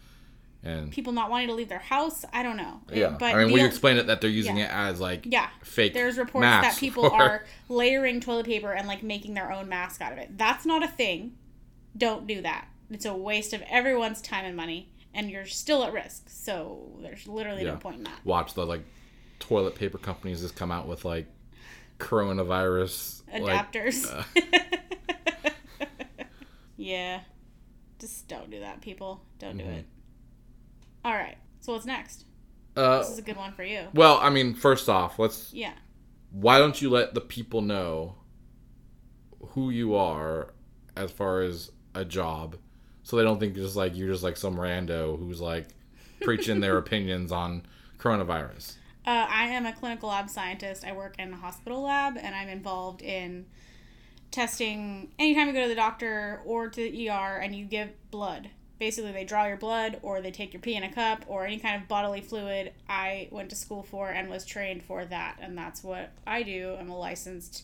And 0.64 0.92
people 0.92 1.14
not 1.14 1.30
wanting 1.30 1.48
to 1.50 1.54
leave 1.54 1.70
their 1.70 1.78
house 1.78 2.26
i 2.34 2.42
don't 2.42 2.58
know 2.58 2.82
yeah, 2.92 3.16
but 3.20 3.36
I 3.36 3.44
mean, 3.46 3.54
we 3.54 3.64
explained 3.64 4.00
it 4.00 4.08
that 4.08 4.20
they're 4.20 4.32
using 4.32 4.58
Yeah. 4.58 4.66
it 4.88 4.92
as 4.94 5.00
like 5.00 5.28
Yeah. 5.30 5.50
fake. 5.62 5.94
There's 5.94 6.18
reports 6.18 6.44
that 6.48 6.78
people 6.80 7.08
for- 7.08 7.16
are 7.22 7.46
layering 7.70 8.20
toilet 8.20 8.48
paper 8.48 8.72
and 8.74 8.88
like 8.88 9.04
making 9.04 9.36
their 9.36 9.52
own 9.52 9.70
mask 9.70 10.02
out 10.02 10.12
of 10.12 10.18
it. 10.18 10.38
That's 10.40 10.66
not 10.66 10.82
a 10.84 10.88
thing. 10.88 11.34
Don't 11.96 12.26
do 12.26 12.42
that. 12.42 12.68
It's 12.90 13.06
a 13.06 13.14
waste 13.14 13.54
of 13.54 13.62
everyone's 13.70 14.22
time 14.24 14.44
and 14.46 14.56
money, 14.58 14.90
and 15.14 15.30
you're 15.30 15.46
still 15.46 15.84
at 15.84 15.94
risk. 15.94 16.30
So 16.30 16.98
there's 17.02 17.28
literally 17.28 17.64
Yeah. 17.64 17.72
no 17.74 17.78
point 17.78 17.98
in 17.98 18.04
that. 18.06 18.20
watch 18.26 18.56
the 18.56 18.66
like 18.66 18.82
toilet 19.40 19.76
paper 19.76 20.00
companies 20.00 20.42
just 20.42 20.56
come 20.56 20.72
out 20.72 20.88
with 20.88 21.06
like 21.06 21.28
coronavirus 22.00 23.22
like, 23.40 23.72
Adapters. 23.72 24.12
uh, 24.12 24.24
yeah. 26.78 27.22
Just 28.00 28.28
don't 28.28 28.50
do 28.52 28.60
that, 28.60 28.82
people. 28.82 29.22
Don't 29.40 29.58
Mm-hmm. 29.58 29.70
do 29.70 29.76
it. 29.78 29.86
All 31.04 31.14
right. 31.14 31.38
So 31.62 31.74
what's 31.74 31.86
next? 31.86 32.26
uh, 32.76 33.00
This 33.00 33.10
is 33.12 33.18
a 33.20 33.22
good 33.22 33.38
one 33.38 33.54
for 33.54 33.64
you. 33.64 33.88
well, 33.94 34.18
I 34.22 34.30
mean, 34.30 34.54
first 34.54 34.90
off, 34.90 35.18
let's 35.20 35.54
Yeah. 35.54 35.74
why 36.32 36.58
don't 36.60 36.82
you 36.82 36.90
let 36.90 37.14
the 37.14 37.22
people 37.22 37.62
know 37.62 38.16
who 39.50 39.70
you 39.70 39.96
are 39.96 40.54
as 40.98 41.12
far 41.12 41.42
as 41.42 41.72
a 41.94 42.04
job 42.04 42.58
so 43.04 43.16
they 43.16 43.24
don't 43.24 43.40
think 43.40 43.54
just 43.56 43.76
like 43.76 43.96
you're 43.96 44.10
just 44.12 44.24
like 44.24 44.36
some 44.36 44.56
rando 44.56 45.18
who's 45.18 45.40
like 45.40 45.68
preaching 46.22 46.60
their 46.60 46.78
opinions 46.84 47.32
on 47.32 47.66
coronavirus 48.00 48.76
Uh, 49.06 49.28
I 49.30 49.46
am 49.50 49.66
a 49.66 49.72
clinical 49.74 50.10
lab 50.10 50.30
scientist. 50.30 50.84
I 50.84 50.92
work 50.94 51.16
in 51.20 51.32
a 51.32 51.38
hospital 51.38 51.84
lab, 51.84 52.18
and 52.18 52.34
I'm 52.36 52.50
involved 52.50 53.02
in 53.04 53.46
testing. 54.32 55.12
Anytime 55.18 55.48
you 55.48 55.54
go 55.54 55.64
to 55.64 55.68
the 55.68 55.76
doctor 55.76 56.42
or 56.46 56.70
to 56.70 56.76
the 56.92 57.10
ER 57.10 57.38
and 57.38 57.56
you 57.56 57.66
give 57.66 57.90
blood, 58.12 58.50
basically 58.80 59.12
they 59.12 59.24
draw 59.24 59.46
your 59.46 59.58
blood 59.58 60.00
or 60.02 60.22
they 60.22 60.32
take 60.32 60.54
your 60.54 60.62
pee 60.62 60.76
in 60.76 60.84
a 60.84 60.92
cup 60.92 61.24
or 61.28 61.46
any 61.46 61.58
kind 61.58 61.82
of 61.82 61.88
bodily 61.88 62.22
fluid. 62.22 62.74
I 62.90 63.30
went 63.32 63.50
to 63.52 63.56
school 63.56 63.84
for 63.84 64.10
and 64.10 64.30
was 64.30 64.46
trained 64.46 64.84
for 64.84 65.06
that, 65.06 65.38
and 65.42 65.58
that's 65.58 65.84
what 65.84 66.12
I 66.28 66.44
do. 66.44 66.76
I'm 66.80 66.90
a 66.90 66.98
licensed 66.98 67.64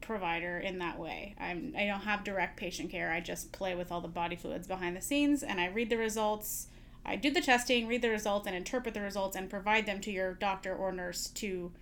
provider 0.00 0.58
in 0.58 0.78
that 0.78 0.98
way. 0.98 1.34
I'm 1.38 1.74
I 1.76 1.86
don't 1.86 2.00
have 2.00 2.24
direct 2.24 2.56
patient 2.56 2.90
care. 2.90 3.10
I 3.10 3.20
just 3.20 3.52
play 3.52 3.74
with 3.74 3.90
all 3.90 4.00
the 4.00 4.08
body 4.08 4.36
fluids 4.36 4.66
behind 4.66 4.96
the 4.96 5.00
scenes 5.00 5.42
and 5.42 5.60
I 5.60 5.66
read 5.66 5.90
the 5.90 5.96
results. 5.96 6.68
I 7.04 7.16
do 7.16 7.30
the 7.30 7.40
testing, 7.40 7.86
read 7.88 8.02
the 8.02 8.10
results, 8.10 8.46
and 8.46 8.56
interpret 8.56 8.94
the 8.94 9.00
results 9.00 9.36
and 9.36 9.50
provide 9.50 9.86
them 9.86 10.00
to 10.02 10.10
your 10.10 10.34
doctor 10.34 10.74
or 10.74 10.92
nurse 10.92 11.28
to 11.28 11.72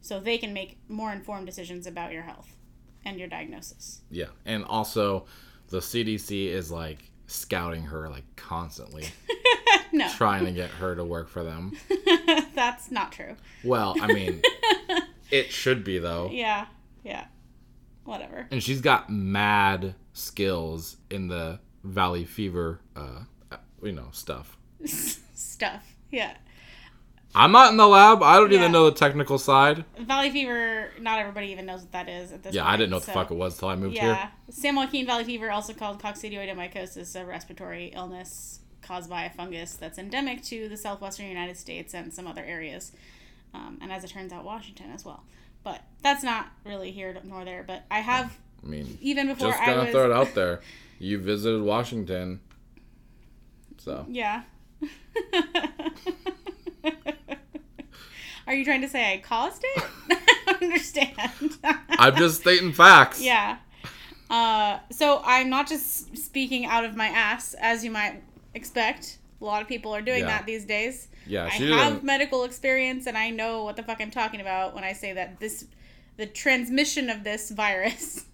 so 0.00 0.18
they 0.18 0.38
can 0.38 0.52
make 0.52 0.78
more 0.88 1.12
informed 1.12 1.46
decisions 1.46 1.86
about 1.86 2.12
your 2.12 2.22
health 2.22 2.56
and 3.04 3.18
your 3.18 3.28
diagnosis. 3.28 4.00
Yeah, 4.10 4.26
and 4.44 4.64
also 4.64 5.26
the 5.68 5.78
CDC 5.78 6.48
is 6.48 6.70
like 6.70 7.10
scouting 7.26 7.84
her 7.84 8.08
like 8.08 8.24
constantly, 8.36 9.06
no, 9.92 10.08
trying 10.10 10.44
to 10.44 10.52
get 10.52 10.70
her 10.70 10.94
to 10.94 11.04
work 11.04 11.28
for 11.28 11.42
them. 11.42 11.76
that's 12.54 12.90
not 12.90 13.12
true. 13.12 13.36
Well, 13.64 13.94
I 14.00 14.12
mean, 14.12 14.42
it 15.30 15.50
should 15.50 15.84
be 15.84 15.98
though. 15.98 16.28
Yeah, 16.32 16.66
yeah, 17.02 17.26
whatever. 18.04 18.46
And 18.50 18.62
she's 18.62 18.80
got 18.80 19.10
mad 19.10 19.94
skills 20.12 20.96
in 21.10 21.28
the 21.28 21.60
Valley 21.84 22.24
Fever, 22.24 22.80
uh, 22.96 23.24
you 23.82 23.92
know, 23.92 24.08
stuff. 24.12 24.58
Stuff. 24.84 25.94
Yeah. 26.10 26.34
I'm 27.34 27.52
not 27.52 27.70
in 27.70 27.76
the 27.76 27.86
lab. 27.86 28.22
I 28.22 28.36
don't 28.36 28.50
Yeah. 28.50 28.58
even 28.58 28.72
know 28.72 28.86
the 28.90 28.96
technical 28.96 29.38
side. 29.38 29.84
Valley 29.98 30.30
fever, 30.30 30.90
not 31.00 31.18
everybody 31.20 31.48
even 31.48 31.64
knows 31.66 31.82
what 31.82 31.92
that 31.92 32.08
is 32.08 32.32
at 32.32 32.42
this 32.42 32.54
Yeah, 32.54 32.62
point. 32.62 32.74
I 32.74 32.76
didn't 32.76 32.90
know 32.90 32.96
what 32.96 33.06
the 33.06 33.12
fuck 33.12 33.30
it 33.30 33.34
was 33.34 33.56
till 33.56 33.68
I 33.68 33.76
moved 33.76 33.94
Yeah. 33.94 34.02
here. 34.02 34.10
Yeah. 34.12 34.28
San 34.50 34.74
Joaquin 34.76 35.06
Valley 35.06 35.24
fever, 35.24 35.50
also 35.50 35.72
called 35.72 36.02
coccidioidomycosis, 36.02 37.14
a 37.20 37.24
respiratory 37.24 37.92
illness 37.94 38.60
caused 38.82 39.08
by 39.08 39.22
a 39.24 39.30
fungus 39.30 39.74
that's 39.74 39.98
endemic 39.98 40.42
to 40.44 40.68
the 40.68 40.76
southwestern 40.76 41.26
United 41.26 41.56
States 41.56 41.94
and 41.94 42.12
some 42.12 42.26
other 42.26 42.42
areas. 42.44 42.90
Um, 43.54 43.78
and 43.80 43.92
as 43.92 44.02
it 44.02 44.08
turns 44.10 44.32
out, 44.32 44.44
Washington 44.44 44.90
as 44.92 45.04
well. 45.04 45.22
But 45.62 45.82
that's 46.02 46.24
not 46.24 46.48
really 46.64 46.90
here 46.90 47.16
nor 47.22 47.44
there. 47.44 47.62
But 47.64 47.84
I 47.90 48.00
have, 48.00 48.36
I 48.64 48.66
mean, 48.66 48.98
even 49.00 49.28
before 49.28 49.48
just 49.50 49.60
I 49.62 49.66
gonna 49.66 49.82
was. 49.84 49.90
throw 49.92 50.10
it 50.10 50.12
out 50.12 50.34
there. 50.34 50.60
You 50.98 51.18
visited 51.18 51.62
Washington, 51.62 52.40
so 53.78 54.04
Yeah. 54.08 54.42
Are 58.50 58.54
you 58.54 58.64
trying 58.64 58.80
to 58.80 58.88
say 58.88 59.12
I 59.12 59.18
caused 59.18 59.62
it? 59.64 59.84
I 60.10 60.52
don't 60.52 60.62
understand. 60.64 61.56
I'm 61.90 62.16
just 62.16 62.40
stating 62.40 62.72
facts. 62.72 63.22
Yeah. 63.22 63.58
Uh, 64.28 64.80
so 64.90 65.22
I'm 65.24 65.48
not 65.48 65.68
just 65.68 66.16
speaking 66.18 66.66
out 66.66 66.84
of 66.84 66.96
my 66.96 67.06
ass, 67.06 67.54
as 67.54 67.84
you 67.84 67.92
might 67.92 68.20
expect. 68.54 69.18
A 69.40 69.44
lot 69.44 69.62
of 69.62 69.68
people 69.68 69.94
are 69.94 70.02
doing 70.02 70.22
Yeah. 70.22 70.26
that 70.26 70.46
these 70.46 70.64
days. 70.64 71.06
Yeah, 71.28 71.44
I 71.44 71.50
she 71.50 71.70
have 71.70 71.92
didn't. 71.92 72.04
medical 72.04 72.42
experience, 72.42 73.06
and 73.06 73.16
I 73.16 73.30
know 73.30 73.62
what 73.62 73.76
the 73.76 73.84
fuck 73.84 74.00
I'm 74.00 74.10
talking 74.10 74.40
about 74.40 74.74
when 74.74 74.82
I 74.82 74.94
say 74.94 75.12
that 75.12 75.38
this, 75.38 75.66
the 76.16 76.26
transmission 76.26 77.08
of 77.08 77.22
this 77.22 77.50
virus, 77.52 78.24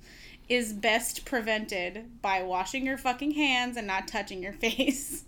is 0.49 0.73
best 0.73 1.27
prevented 1.27 2.23
by 2.23 2.43
washing 2.43 2.87
your 2.87 2.97
fucking 2.97 3.33
hands 3.33 3.77
and 3.77 3.87
not 3.87 4.09
touching 4.09 4.43
your 4.43 4.55
face. 4.55 5.25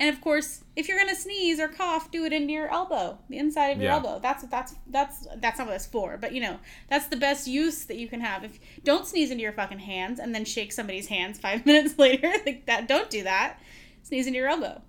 And 0.00 0.08
of 0.14 0.20
course, 0.20 0.62
if 0.76 0.88
you're 0.88 0.98
gonna 0.98 1.14
sneeze 1.14 1.58
or 1.60 1.68
cough, 1.68 2.10
do 2.10 2.24
it 2.24 2.32
into 2.32 2.52
your 2.52 2.68
elbow, 2.72 3.18
the 3.28 3.38
inside 3.38 3.68
of 3.70 3.78
your 3.78 3.86
Yeah. 3.90 3.94
elbow. 3.96 4.18
That's 4.20 4.44
that's 4.44 4.74
that's 4.88 5.26
that's 5.36 5.58
not 5.58 5.66
what 5.66 5.72
that's 5.72 5.86
for. 5.86 6.16
But 6.16 6.32
you 6.32 6.40
know, 6.40 6.58
that's 6.88 7.06
the 7.06 7.16
best 7.16 7.46
use 7.48 7.84
that 7.86 7.96
you 7.96 8.08
can 8.08 8.20
have. 8.20 8.44
If 8.44 8.58
don't 8.84 9.06
sneeze 9.06 9.30
into 9.30 9.42
your 9.42 9.52
fucking 9.52 9.80
hands 9.80 10.20
and 10.20 10.34
then 10.34 10.44
shake 10.44 10.72
somebody's 10.72 11.08
hands 11.08 11.38
five 11.46 11.66
minutes 11.66 11.98
later, 11.98 12.32
like 12.46 12.66
that. 12.66 12.86
Don't 12.88 13.10
do 13.10 13.22
that. 13.24 13.58
Sneeze 14.02 14.26
into 14.26 14.38
your 14.38 14.48
elbow. 14.48 14.82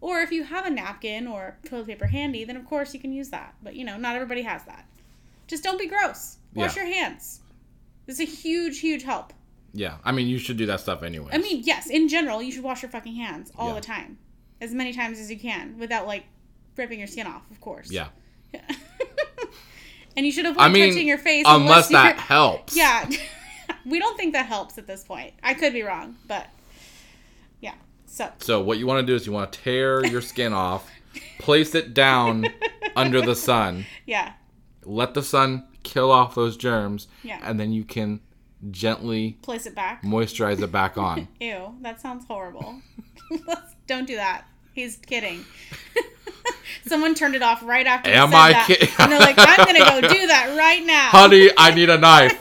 Or 0.00 0.20
if 0.20 0.30
you 0.30 0.44
have 0.44 0.66
a 0.66 0.70
napkin 0.70 1.26
or 1.26 1.58
toilet 1.64 1.86
paper 1.86 2.06
handy, 2.06 2.44
then 2.44 2.56
of 2.56 2.66
course 2.66 2.92
you 2.92 3.00
can 3.00 3.12
use 3.12 3.30
that. 3.30 3.54
But 3.62 3.74
you 3.76 3.84
know, 3.84 3.96
not 3.96 4.14
everybody 4.14 4.42
has 4.42 4.64
that. 4.64 4.84
Just 5.46 5.62
don't 5.64 5.78
be 5.78 5.86
gross. 5.86 6.38
Wash 6.54 6.76
Yeah. 6.76 6.84
your 6.84 6.92
hands. 6.94 7.40
It's 8.06 8.20
a 8.20 8.24
huge, 8.24 8.80
huge 8.80 9.02
help. 9.04 9.32
Yeah, 9.72 9.96
I 10.04 10.12
mean, 10.12 10.26
you 10.26 10.38
should 10.38 10.56
do 10.56 10.66
that 10.66 10.80
stuff 10.80 11.02
anyway. 11.02 11.30
I 11.32 11.38
mean, 11.38 11.62
yes, 11.64 11.88
in 11.90 12.08
general, 12.08 12.40
you 12.42 12.50
should 12.52 12.62
wash 12.62 12.82
your 12.82 12.90
fucking 12.90 13.14
hands 13.14 13.52
all 13.56 13.68
Yeah. 13.68 13.74
the 13.74 13.80
time. 13.80 14.18
As 14.60 14.72
many 14.72 14.92
times 14.92 15.18
as 15.18 15.30
you 15.30 15.38
can 15.38 15.78
without 15.78 16.06
like 16.06 16.24
ripping 16.76 16.98
your 16.98 17.08
skin 17.08 17.26
off, 17.26 17.42
of 17.50 17.60
course. 17.60 17.90
yeah. 17.90 18.08
and 20.16 20.24
you 20.24 20.32
should 20.32 20.46
avoid 20.46 20.60
I 20.62 20.68
mean, 20.68 20.90
touching 20.90 21.06
your 21.06 21.18
face 21.18 21.44
unless 21.46 21.90
you're- 21.90 22.02
that 22.02 22.18
helps. 22.18 22.76
Yeah. 22.76 23.08
we 23.86 23.98
don't 23.98 24.16
think 24.16 24.32
that 24.32 24.46
helps 24.46 24.78
at 24.78 24.86
this 24.86 25.04
point. 25.04 25.34
I 25.42 25.54
could 25.54 25.72
be 25.72 25.82
wrong, 25.82 26.16
but 26.26 26.46
yeah. 27.60 27.74
So, 28.06 28.30
So 28.38 28.62
what 28.62 28.78
you 28.78 28.86
want 28.86 29.00
to 29.00 29.06
do 29.06 29.14
is 29.14 29.26
you 29.26 29.32
want 29.32 29.52
to 29.52 29.60
tear 29.60 30.04
your 30.06 30.22
skin 30.22 30.52
off, 30.52 30.88
place 31.38 31.74
it 31.74 31.92
down 31.92 32.46
under 32.96 33.20
the 33.20 33.34
sun, 33.36 33.84
yeah. 34.06 34.32
let 34.84 35.12
the 35.14 35.22
sun 35.22 35.66
kill 35.82 36.10
off 36.10 36.34
those 36.34 36.56
germs, 36.56 37.08
Yeah. 37.22 37.40
and 37.42 37.60
then 37.60 37.72
you 37.72 37.84
can 37.84 38.20
gently 38.70 39.36
Place 39.42 39.66
it 39.66 39.74
back. 39.74 40.02
moisturize 40.02 40.60
it 40.62 40.72
back 40.72 40.96
on. 40.98 41.28
Ew, 41.40 41.74
that 41.82 42.00
sounds 42.00 42.24
horrible. 42.26 42.80
Don't 43.86 44.06
do 44.06 44.16
that. 44.16 44.44
He's 44.72 44.96
kidding. 44.96 45.44
Someone 46.86 47.14
turned 47.14 47.34
it 47.34 47.42
off 47.42 47.62
right 47.62 47.86
after 47.86 48.10
Am 48.10 48.30
said 48.30 48.36
I 48.36 48.52
that. 48.52 48.66
kidding? 48.66 48.88
And 48.98 49.12
they're 49.12 49.18
like, 49.18 49.36
I'm 49.38 49.64
gonna 49.66 49.78
go 50.00 50.00
do 50.08 50.26
that 50.26 50.54
right 50.56 50.84
now. 50.84 51.08
Honey, 51.10 51.50
I 51.56 51.72
need 51.74 51.88
a 51.90 51.98
knife. 51.98 52.36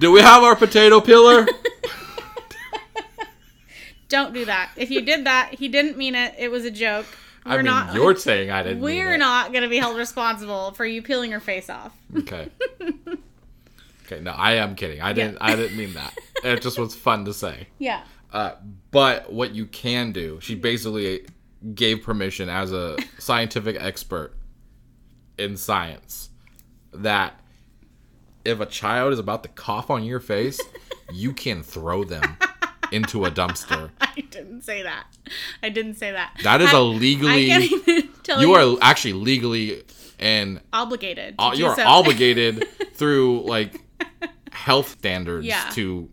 Do 0.00 0.10
we 0.12 0.20
have 0.20 0.42
our 0.42 0.56
potato 0.56 1.00
peeler? 1.00 1.46
Don't 4.08 4.34
do 4.34 4.44
that. 4.44 4.72
If 4.76 4.90
you 4.90 5.00
did 5.02 5.24
that, 5.26 5.54
he 5.58 5.68
didn't 5.68 5.96
mean 5.96 6.14
it. 6.14 6.34
It 6.38 6.50
was 6.50 6.64
a 6.64 6.70
joke. 6.70 7.06
We're 7.46 7.52
I 7.52 7.56
mean, 7.56 7.64
not. 7.66 7.94
you're 7.94 8.14
saying 8.16 8.50
I 8.50 8.62
didn't. 8.62 8.80
we're 8.80 9.14
it. 9.14 9.18
not 9.18 9.52
gonna 9.52 9.68
be 9.68 9.78
held 9.78 9.96
responsible 9.96 10.72
for 10.72 10.84
you 10.84 11.02
peeling 11.02 11.30
your 11.30 11.40
face 11.40 11.70
off. 11.70 11.92
Okay. 12.18 12.48
Okay, 14.06 14.20
no, 14.20 14.32
I 14.32 14.54
am 14.54 14.74
kidding. 14.74 15.00
I 15.00 15.12
didn't. 15.12 15.38
I 15.40 15.54
didn't 15.56 15.76
mean 15.76 15.94
that. 15.94 16.14
It 16.44 16.60
just 16.60 16.76
was 16.76 16.92
fun 16.92 17.24
to 17.26 17.32
say. 17.32 17.68
Yeah. 17.78 18.02
Uh, 18.32 18.54
but 18.90 19.32
what 19.32 19.54
you 19.54 19.64
can 19.66 20.10
do, 20.10 20.40
she 20.42 20.56
basically 20.56 21.24
gave 21.76 22.02
permission 22.02 22.48
as 22.48 22.72
a 22.72 22.96
scientific 23.18 23.76
expert 23.78 24.34
in 25.38 25.56
science 25.56 26.30
that 26.92 27.38
if 28.44 28.58
a 28.58 28.66
child 28.66 29.12
is 29.12 29.20
about 29.20 29.44
to 29.44 29.48
cough 29.50 29.88
on 29.88 30.02
your 30.02 30.18
face, 30.18 30.60
you 31.12 31.32
can 31.32 31.62
throw 31.62 32.02
them 32.02 32.36
into 32.90 33.24
a 33.24 33.30
dumpster. 33.30 33.90
I 34.00 34.22
didn't 34.30 34.62
say 34.62 34.82
that. 34.82 35.06
I 35.62 35.68
didn't 35.68 35.94
say 35.94 36.10
that. 36.10 36.36
That 36.42 36.60
is 36.60 36.74
I, 36.74 36.78
a 36.78 36.82
legally. 36.82 37.46
can't 37.46 37.64
even 37.64 38.08
tell 38.24 38.40
You 38.40 38.58
you. 38.58 38.74
are 38.74 38.78
actually 38.82 39.12
legally 39.12 39.84
and 40.18 40.60
obligated. 40.72 41.36
uh, 41.38 41.52
you 41.54 41.66
are 41.66 41.76
so. 41.76 41.86
obligated 41.86 42.66
through 42.94 43.42
like 43.42 43.80
health 44.52 44.90
standards 44.98 45.46
Yeah. 45.46 45.68
to 45.72 46.08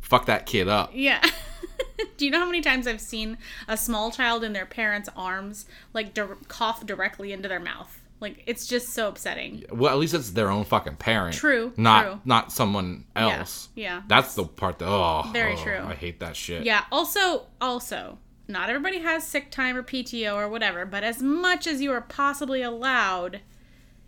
fuck 0.00 0.26
that 0.26 0.46
kid 0.46 0.68
up. 0.68 0.90
Yeah. 0.94 1.24
Do 2.16 2.24
you 2.24 2.30
know 2.30 2.38
how 2.40 2.46
many 2.46 2.60
times 2.60 2.86
I've 2.86 3.00
seen 3.00 3.38
a 3.66 3.76
small 3.76 4.10
child 4.10 4.44
in 4.44 4.52
their 4.52 4.66
parents' 4.66 5.08
arms 5.16 5.66
like 5.92 6.14
dir- 6.14 6.36
cough 6.48 6.84
directly 6.86 7.32
into 7.32 7.48
their 7.48 7.60
mouth? 7.60 8.00
Like 8.20 8.42
it's 8.46 8.66
just 8.66 8.90
so 8.90 9.08
upsetting. 9.08 9.64
Well, 9.70 9.92
at 9.92 9.98
least 9.98 10.14
it's 10.14 10.30
their 10.30 10.50
own 10.50 10.64
fucking 10.64 10.96
parent. 10.96 11.34
True, 11.36 11.72
Not 11.76 12.02
true. 12.04 12.20
not 12.24 12.52
someone 12.52 13.04
Yeah, 13.16 13.38
else. 13.38 13.68
yeah. 13.74 14.02
That's 14.06 14.34
the 14.34 14.44
part 14.44 14.78
that 14.78 14.88
oh 14.88 15.28
Very 15.32 15.54
oh, 15.54 15.62
true. 15.62 15.78
I 15.84 15.94
hate 15.94 16.20
that 16.20 16.36
shit. 16.36 16.64
Yeah. 16.64 16.84
Also, 16.92 17.46
also, 17.60 18.18
not 18.48 18.70
everybody 18.70 19.00
has 19.00 19.26
sick 19.26 19.50
time 19.50 19.76
or 19.76 19.82
PTO 19.82 20.34
or 20.36 20.48
whatever, 20.48 20.86
but 20.86 21.02
as 21.02 21.20
much 21.22 21.66
as 21.66 21.82
you 21.82 21.90
are 21.92 22.00
possibly 22.00 22.62
allowed, 22.62 23.40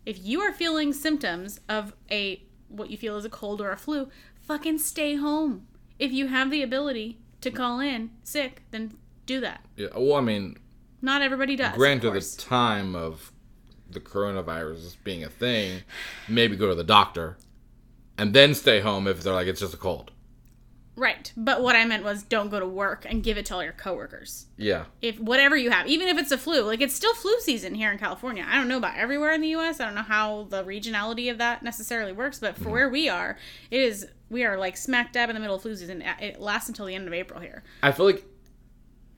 if 0.06 0.24
you 0.24 0.40
are 0.40 0.52
feeling 0.52 0.92
symptoms 0.92 1.60
of 1.68 1.94
a 2.10 2.42
what 2.68 2.90
you 2.90 2.96
feel 2.96 3.16
is 3.16 3.24
a 3.24 3.30
cold 3.30 3.60
or 3.60 3.70
a 3.70 3.76
flu, 3.76 4.08
fucking 4.40 4.78
stay 4.78 5.16
home. 5.16 5.66
If 5.98 6.12
you 6.12 6.28
have 6.28 6.50
the 6.50 6.62
ability 6.62 7.18
to 7.40 7.50
call 7.50 7.80
in 7.80 8.10
sick, 8.22 8.62
then 8.70 8.96
do 9.24 9.40
that. 9.40 9.64
Yeah, 9.76 9.88
Well, 9.96 10.14
I 10.14 10.20
mean, 10.20 10.56
Not 11.02 11.22
everybody 11.22 11.56
does. 11.56 11.70
of 11.72 11.76
granted 11.76 12.12
the 12.14 12.36
time 12.42 12.94
of 12.94 13.32
the 13.90 14.00
coronavirus 14.00 14.96
being 15.04 15.24
a 15.24 15.30
thing, 15.30 15.82
maybe 16.28 16.56
go 16.56 16.68
to 16.68 16.74
the 16.74 16.84
doctor 16.84 17.38
and 18.18 18.34
then 18.34 18.54
stay 18.54 18.80
home 18.80 19.06
if 19.06 19.22
they're 19.22 19.32
like 19.34 19.46
it's 19.46 19.60
just 19.60 19.74
a 19.74 19.78
cold. 19.78 20.10
Right. 20.96 21.30
But 21.36 21.62
what 21.62 21.76
I 21.76 21.84
meant 21.84 22.04
was 22.04 22.22
don't 22.22 22.48
go 22.48 22.58
to 22.58 22.66
work 22.66 23.06
and 23.08 23.22
give 23.22 23.36
it 23.36 23.46
to 23.46 23.54
all 23.54 23.62
your 23.62 23.74
coworkers. 23.74 24.46
Yeah. 24.56 24.84
If 25.02 25.20
whatever 25.20 25.56
you 25.56 25.70
have, 25.70 25.86
even 25.86 26.08
if 26.08 26.18
it's 26.18 26.32
a 26.32 26.38
flu, 26.38 26.62
like 26.62 26.80
it's 26.80 26.94
still 26.94 27.14
flu 27.14 27.38
season 27.40 27.74
here 27.74 27.92
in 27.92 27.98
California. 27.98 28.46
I 28.48 28.56
don't 28.56 28.68
know 28.68 28.78
about 28.78 28.96
everywhere 28.96 29.32
in 29.32 29.42
the 29.42 29.54
US. 29.56 29.78
I 29.78 29.84
don't 29.84 29.94
know 29.94 30.02
how 30.02 30.44
the 30.44 30.64
regionality 30.64 31.30
of 31.30 31.38
that 31.38 31.62
necessarily 31.62 32.12
works, 32.12 32.38
but 32.38 32.56
for 32.56 32.62
mm-hmm. 32.62 32.72
where 32.72 32.88
we 32.88 33.08
are, 33.08 33.36
it 33.70 33.80
is 33.80 34.08
we 34.30 34.44
are 34.44 34.56
like 34.56 34.76
smack 34.76 35.12
dab 35.12 35.28
in 35.28 35.34
the 35.34 35.40
middle 35.40 35.56
of 35.56 35.62
flu 35.62 35.76
season. 35.76 36.02
It 36.02 36.40
lasts 36.40 36.68
until 36.68 36.86
the 36.86 36.94
end 36.94 37.06
of 37.06 37.12
April 37.12 37.40
here. 37.40 37.62
I 37.82 37.92
feel 37.92 38.06
like 38.06 38.24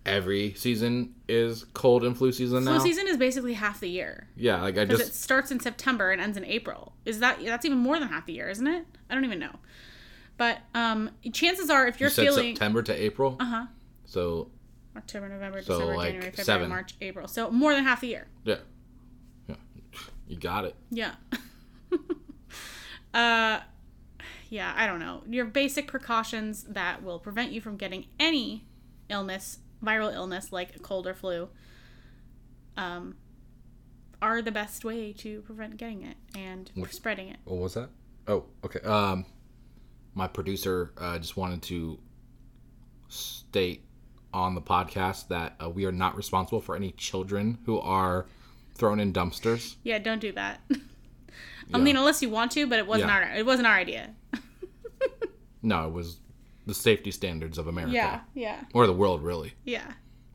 every 0.05 0.55
season 0.55 1.15
is 1.29 1.65
cold 1.75 2.03
and 2.03 2.17
flu 2.17 2.33
season 2.33 2.63
Flu 2.63 2.73
now. 2.73 2.81
Flu 2.81 2.89
season 2.89 3.07
is 3.07 3.17
basically 3.17 3.55
half 3.55 3.79
the 3.79 3.89
year. 3.89 4.27
Yeah, 4.37 4.61
like 4.63 4.79
I 4.79 4.85
just 4.85 5.03
it 5.03 5.15
starts 5.15 5.53
in 5.53 5.61
September 5.61 6.11
and 6.11 6.21
ends 6.21 6.37
in 6.37 6.45
April. 6.45 6.95
Is 7.05 7.21
that 7.21 7.39
that's 7.45 7.65
even 7.65 7.79
more 7.79 7.99
than 8.01 8.09
half 8.09 8.27
the 8.27 8.33
year, 8.33 8.49
isn't 8.49 8.67
it? 8.67 8.85
I 9.09 9.15
don't 9.15 9.25
even 9.25 9.39
know. 9.39 9.57
But 10.39 10.61
um 10.75 11.11
chances 11.33 11.69
are 11.69 11.87
if 11.87 12.01
you're 12.01 12.09
you 12.09 12.15
said 12.15 12.25
feeling 12.25 12.55
September 12.55 12.83
to 12.83 12.93
April. 12.95 13.37
uh-huh. 13.39 13.67
So 14.07 14.51
October, 14.97 15.29
November, 15.29 15.61
So, 15.63 15.75
December, 15.75 15.97
like, 15.97 16.07
January, 16.13 16.31
February, 16.31 16.45
seven. 16.45 16.69
March, 16.71 16.95
April. 17.03 17.29
So 17.29 17.51
more 17.51 17.75
than 17.75 17.85
half 17.85 18.01
the 18.01 18.07
year. 18.09 18.27
yeah, 18.45 18.57
yeah, 19.49 19.55
you 20.27 20.37
got 20.39 20.65
it. 20.65 20.75
Yeah. 20.91 21.13
uh 23.15 23.61
yeah, 24.51 24.73
I 24.77 24.87
don't 24.87 24.99
know. 25.01 25.23
Your 25.29 25.45
basic 25.45 25.87
precautions 25.89 26.63
that 26.65 27.03
will 27.03 27.19
prevent 27.19 27.53
you 27.53 27.61
from 27.61 27.77
getting 27.77 28.07
any 28.19 28.65
illness 29.11 29.59
viral 29.85 30.13
illness 30.13 30.51
like 30.53 30.75
a 30.75 30.79
cold 30.79 31.07
or 31.07 31.13
flu 31.15 31.49
um, 32.77 33.15
are 34.23 34.41
the 34.43 34.51
best 34.51 34.85
way 34.85 35.13
to 35.13 35.43
prevent 35.43 35.77
getting 35.77 36.03
it 36.03 36.17
and 36.35 36.71
What- 36.75 36.93
spreading 36.95 37.29
it. 37.29 37.37
What 37.45 37.59
was 37.59 37.75
that? 37.75 37.91
Oh, 38.27 38.47
okay. 38.65 38.81
Um, 38.81 39.25
my 40.19 40.27
producer 40.27 40.91
uh, 40.99 41.17
just 41.17 41.37
wanted 41.37 41.63
to 41.63 41.97
state 43.09 43.85
on 44.35 44.57
the 44.57 44.61
podcast 44.61 45.29
that 45.29 45.55
uh, 45.63 45.71
we 45.71 45.85
are 45.87 45.93
not 45.93 46.17
responsible 46.17 46.61
for 46.61 46.75
any 46.75 46.91
children 46.93 47.57
who 47.67 47.79
are 47.79 48.27
thrown 48.75 48.99
in 48.99 49.13
dumpsters. 49.13 49.77
Yeah, 49.85 49.99
don't 50.01 50.19
do 50.21 50.33
that. 50.33 50.61
I 50.71 50.77
Yeah. 51.71 51.79
mean, 51.79 51.97
unless 51.97 52.21
you 52.21 52.31
want 52.31 52.51
to, 52.53 52.67
but 52.67 52.79
it 52.81 52.87
wasn't 52.87 53.11
Yeah. 53.11 53.15
our 53.17 53.23
it 53.37 53.47
wasn't 53.47 53.69
our 53.69 53.77
idea. 53.77 54.13
No, 55.63 55.87
it 55.87 55.93
was 55.93 56.19
the 56.67 56.75
safety 56.75 57.11
standards 57.13 57.57
of 57.59 57.67
America 57.69 57.93
Yeah, 57.95 58.21
yeah, 58.35 58.65
or 58.75 58.87
the 58.87 58.93
world, 58.93 59.23
really. 59.23 59.55
yeah. 59.65 59.93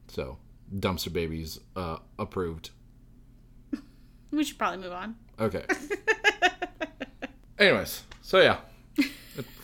So, 0.08 0.38
dumpster 0.74 1.12
babies 1.12 1.60
uh, 1.76 1.98
approved. 2.17 2.69
We 4.32 4.43
should 4.43 4.58
probably 4.58 4.80
move 4.80 4.93
on. 4.93 5.15
Okay. 5.39 5.63
Anyways, 7.60 8.04
so 8.22 8.39
yeah, 8.41 8.58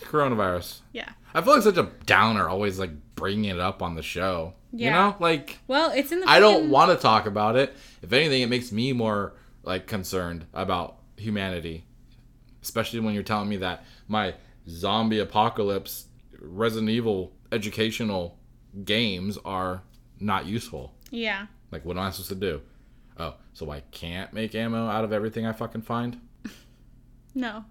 coronavirus. 0.10 0.80
Yeah. 0.92 1.10
I 1.34 1.42
feel 1.42 1.54
like 1.54 1.64
such 1.64 1.78
a 1.78 1.92
downer, 2.06 2.50
always 2.50 2.80
like 2.80 2.92
bringing 3.16 3.46
it 3.46 3.60
up 3.60 3.82
on 3.82 3.96
the 3.96 4.02
show. 4.04 4.54
Yeah. 4.72 4.86
You 4.86 4.92
know, 4.92 5.16
like 5.20 5.60
Well, 5.68 5.92
it's 5.92 6.12
in 6.12 6.22
the. 6.22 6.30
I 6.30 6.40
don't 6.40 6.70
want 6.70 6.92
to 6.92 6.98
talk 6.98 7.26
about 7.26 7.56
it. 7.56 7.76
If 8.02 8.12
anything, 8.14 8.42
it 8.42 8.50
makes 8.50 8.72
me 8.72 8.94
more 8.94 9.34
like 9.64 9.88
concerned 9.88 10.46
about 10.54 10.98
humanity, 11.18 11.86
especially 12.62 13.00
when 13.00 13.14
you're 13.14 13.24
telling 13.24 13.50
me 13.50 13.58
that 13.58 13.84
my 14.08 14.36
zombie 14.68 15.20
apocalypse 15.20 16.06
Resident 16.42 16.90
Evil 16.90 17.34
educational 17.52 18.38
games 18.84 19.38
are 19.44 19.82
not 20.20 20.46
useful. 20.46 20.94
Yeah. 21.12 21.48
Like, 21.72 21.86
what 21.86 21.98
am 21.98 22.04
I 22.04 22.12
supposed 22.12 22.30
to 22.30 22.36
do? 22.36 22.62
Oh, 23.18 23.36
so 23.54 23.70
I 23.70 23.82
can't 23.92 24.32
make 24.34 24.56
ammo 24.56 24.88
out 24.88 25.04
of 25.04 25.12
everything 25.12 25.46
I 25.46 25.52
fucking 25.54 25.82
find? 25.82 26.20
No. 27.36 27.64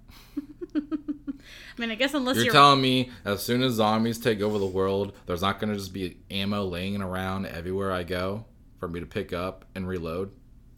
I 1.77 1.81
mean, 1.81 1.91
I 1.91 1.95
guess 1.95 2.15
unless 2.15 2.37
You're 2.37 2.47
you're. 2.47 2.53
telling 2.55 2.81
me 2.81 3.11
as 3.25 3.43
soon 3.43 3.63
as 3.63 3.75
zombies 3.75 4.19
take 4.19 4.41
over 4.41 4.59
the 4.59 4.67
world, 4.67 5.13
there's 5.27 5.43
not 5.43 5.61
going 5.61 5.71
to 5.73 5.79
just 5.79 5.93
be 5.93 6.19
ammo 6.31 6.65
laying 6.65 7.01
around 7.01 7.47
everywhere 7.47 7.93
I 7.93 8.03
go 8.03 8.45
for 8.81 8.89
me 8.89 9.01
to 9.01 9.07
pick 9.07 9.33
up 9.33 9.65
and 9.75 9.87
reload? 9.89 10.31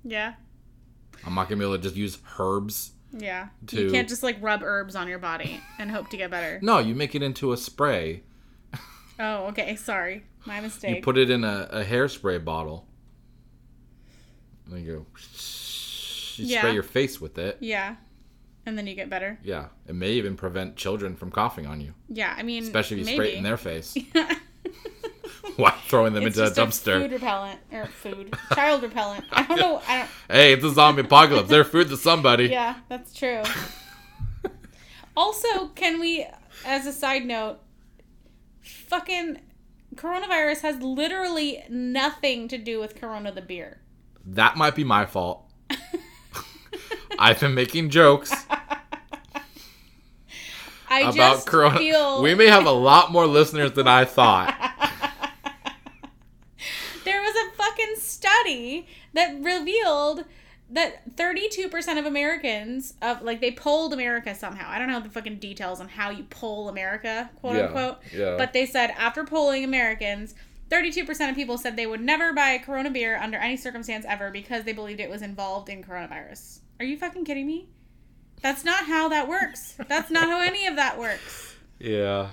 yeah. 0.04 0.34
I'm 1.26 1.34
not 1.34 1.48
going 1.50 1.58
to 1.58 1.64
be 1.66 1.68
able 1.68 1.76
to 1.76 1.82
just 1.82 1.96
use 1.96 2.16
herbs. 2.38 2.92
Yeah. 3.12 3.48
To- 3.66 3.82
You 3.82 3.90
can't 3.90 4.08
just 4.08 4.22
like 4.22 4.38
rub 4.40 4.62
herbs 4.62 4.96
on 4.96 5.06
your 5.08 5.18
body 5.18 5.60
and 5.78 5.90
hope 5.90 6.08
to 6.10 6.16
get 6.16 6.30
better. 6.30 6.58
No, 6.62 6.78
you 6.78 6.94
make 6.94 7.14
it 7.14 7.22
into 7.22 7.52
a 7.52 7.56
spray. 7.58 8.22
Oh, 9.18 9.48
okay. 9.48 9.76
Sorry. 9.76 10.24
My 10.46 10.60
mistake. 10.62 10.96
You 10.96 11.02
put 11.02 11.18
it 11.18 11.28
in 11.28 11.44
a, 11.44 11.68
a 11.70 11.84
hairspray 11.84 12.42
bottle. 12.42 12.86
And 14.64 14.74
then 14.74 14.84
you 14.84 14.92
go. 14.92 15.06
You 16.36 16.46
Yeah. 16.46 16.60
spray 16.60 16.72
your 16.72 16.82
face 16.82 17.20
with 17.20 17.36
it. 17.36 17.58
yeah. 17.60 17.96
And 18.66 18.76
then 18.76 18.86
you 18.86 18.94
get 18.94 19.08
better. 19.10 19.38
Yeah. 19.42 19.66
It 19.88 19.94
may 19.94 20.10
even 20.12 20.36
prevent 20.36 20.76
children 20.76 21.16
from 21.16 21.30
coughing 21.30 21.66
on 21.66 21.80
you, 21.80 21.94
Yeah. 22.08 22.34
I 22.36 22.42
mean, 22.42 22.62
especially 22.62 23.00
if 23.00 23.00
you 23.00 23.04
maybe. 23.06 23.16
spray 23.16 23.32
it 23.32 23.38
in 23.38 23.42
their 23.44 23.56
face 23.56 23.96
while 25.56 25.74
throwing 25.88 26.12
them 26.12 26.24
it's 26.24 26.38
into 26.38 26.50
a 26.50 26.54
dumpster. 26.66 27.00
food 27.00 27.12
repellent 27.12 27.60
or 27.72 27.86
food 27.86 28.34
child 28.54 28.82
repellent. 28.82 29.24
I 29.32 29.44
don't 29.44 29.58
know. 29.58 29.80
I 29.88 29.98
don't. 29.98 30.08
Hey, 30.30 30.52
it's 30.52 30.64
a 30.64 30.70
zombie 30.72 31.02
apocalypse. 31.02 31.48
They're 31.48 31.64
food 31.64 31.88
to 31.88 31.96
somebody. 31.96 32.46
Yeah, 32.46 32.76
that's 32.88 33.12
true. 33.14 33.42
also, 35.16 35.68
can 35.68 35.98
we, 36.00 36.26
as 36.64 36.86
a 36.86 36.92
side 36.92 37.24
note, 37.24 37.58
fucking 38.62 39.40
coronavirus 39.96 40.60
has 40.62 40.80
literally 40.82 41.64
nothing 41.68 42.46
to 42.48 42.58
do 42.58 42.78
with 42.78 42.94
Corona 43.00 43.32
the 43.32 43.42
beer. 43.42 43.80
That 44.24 44.56
might 44.56 44.74
be 44.76 44.84
my 44.84 45.06
fault. 45.06 45.50
I've 47.20 47.38
been 47.38 47.54
making 47.54 47.90
jokes 47.90 48.32
I 50.88 51.02
about 51.02 51.14
just 51.14 51.46
Corona. 51.46 51.78
feel 51.78 52.22
We 52.22 52.34
may 52.34 52.46
have 52.48 52.66
a 52.66 52.72
lot 52.72 53.12
more 53.12 53.26
listeners 53.26 53.72
than 53.72 53.86
I 53.86 54.04
thought. 54.04 54.56
there 57.04 57.20
was 57.22 57.34
a 57.36 57.56
fucking 57.56 57.94
study 57.98 58.88
that 59.14 59.36
revealed 59.40 60.24
that 60.72 61.16
32% 61.16 61.98
of 61.98 62.06
Americans 62.06 62.94
of 63.02 63.22
like 63.22 63.40
they 63.40 63.50
polled 63.52 63.92
America 63.92 64.34
somehow. 64.34 64.68
I 64.70 64.78
don't 64.78 64.88
know 64.88 65.00
the 65.00 65.08
fucking 65.10 65.38
details 65.38 65.80
on 65.80 65.88
how 65.88 66.10
you 66.10 66.24
poll 66.30 66.68
America, 66.68 67.30
quote 67.36 67.56
Yeah, 67.56 67.66
unquote. 67.66 67.98
yeah. 68.12 68.36
But 68.36 68.52
they 68.52 68.66
said 68.66 68.90
after 68.98 69.24
polling 69.24 69.62
Americans, 69.64 70.34
32% 70.70 71.28
of 71.28 71.34
people 71.34 71.58
said 71.58 71.76
they 71.76 71.86
would 71.86 72.00
never 72.00 72.32
buy 72.32 72.50
a 72.50 72.58
Corona 72.60 72.90
beer 72.90 73.16
under 73.16 73.36
any 73.38 73.56
circumstance 73.56 74.04
ever 74.08 74.30
because 74.30 74.64
they 74.64 74.72
believed 74.72 75.00
it 75.00 75.10
was 75.10 75.22
involved 75.22 75.68
in 75.68 75.82
coronavirus. 75.82 76.60
Are 76.80 76.84
you 76.84 76.96
fucking 76.96 77.26
kidding 77.26 77.46
me? 77.46 77.68
That's 78.40 78.64
not 78.64 78.86
how 78.86 79.10
that 79.10 79.28
works. 79.28 79.76
That's 79.86 80.10
not 80.10 80.24
how 80.28 80.40
any 80.40 80.66
of 80.66 80.76
that 80.76 80.98
works. 80.98 81.54
Yeah. 81.78 82.28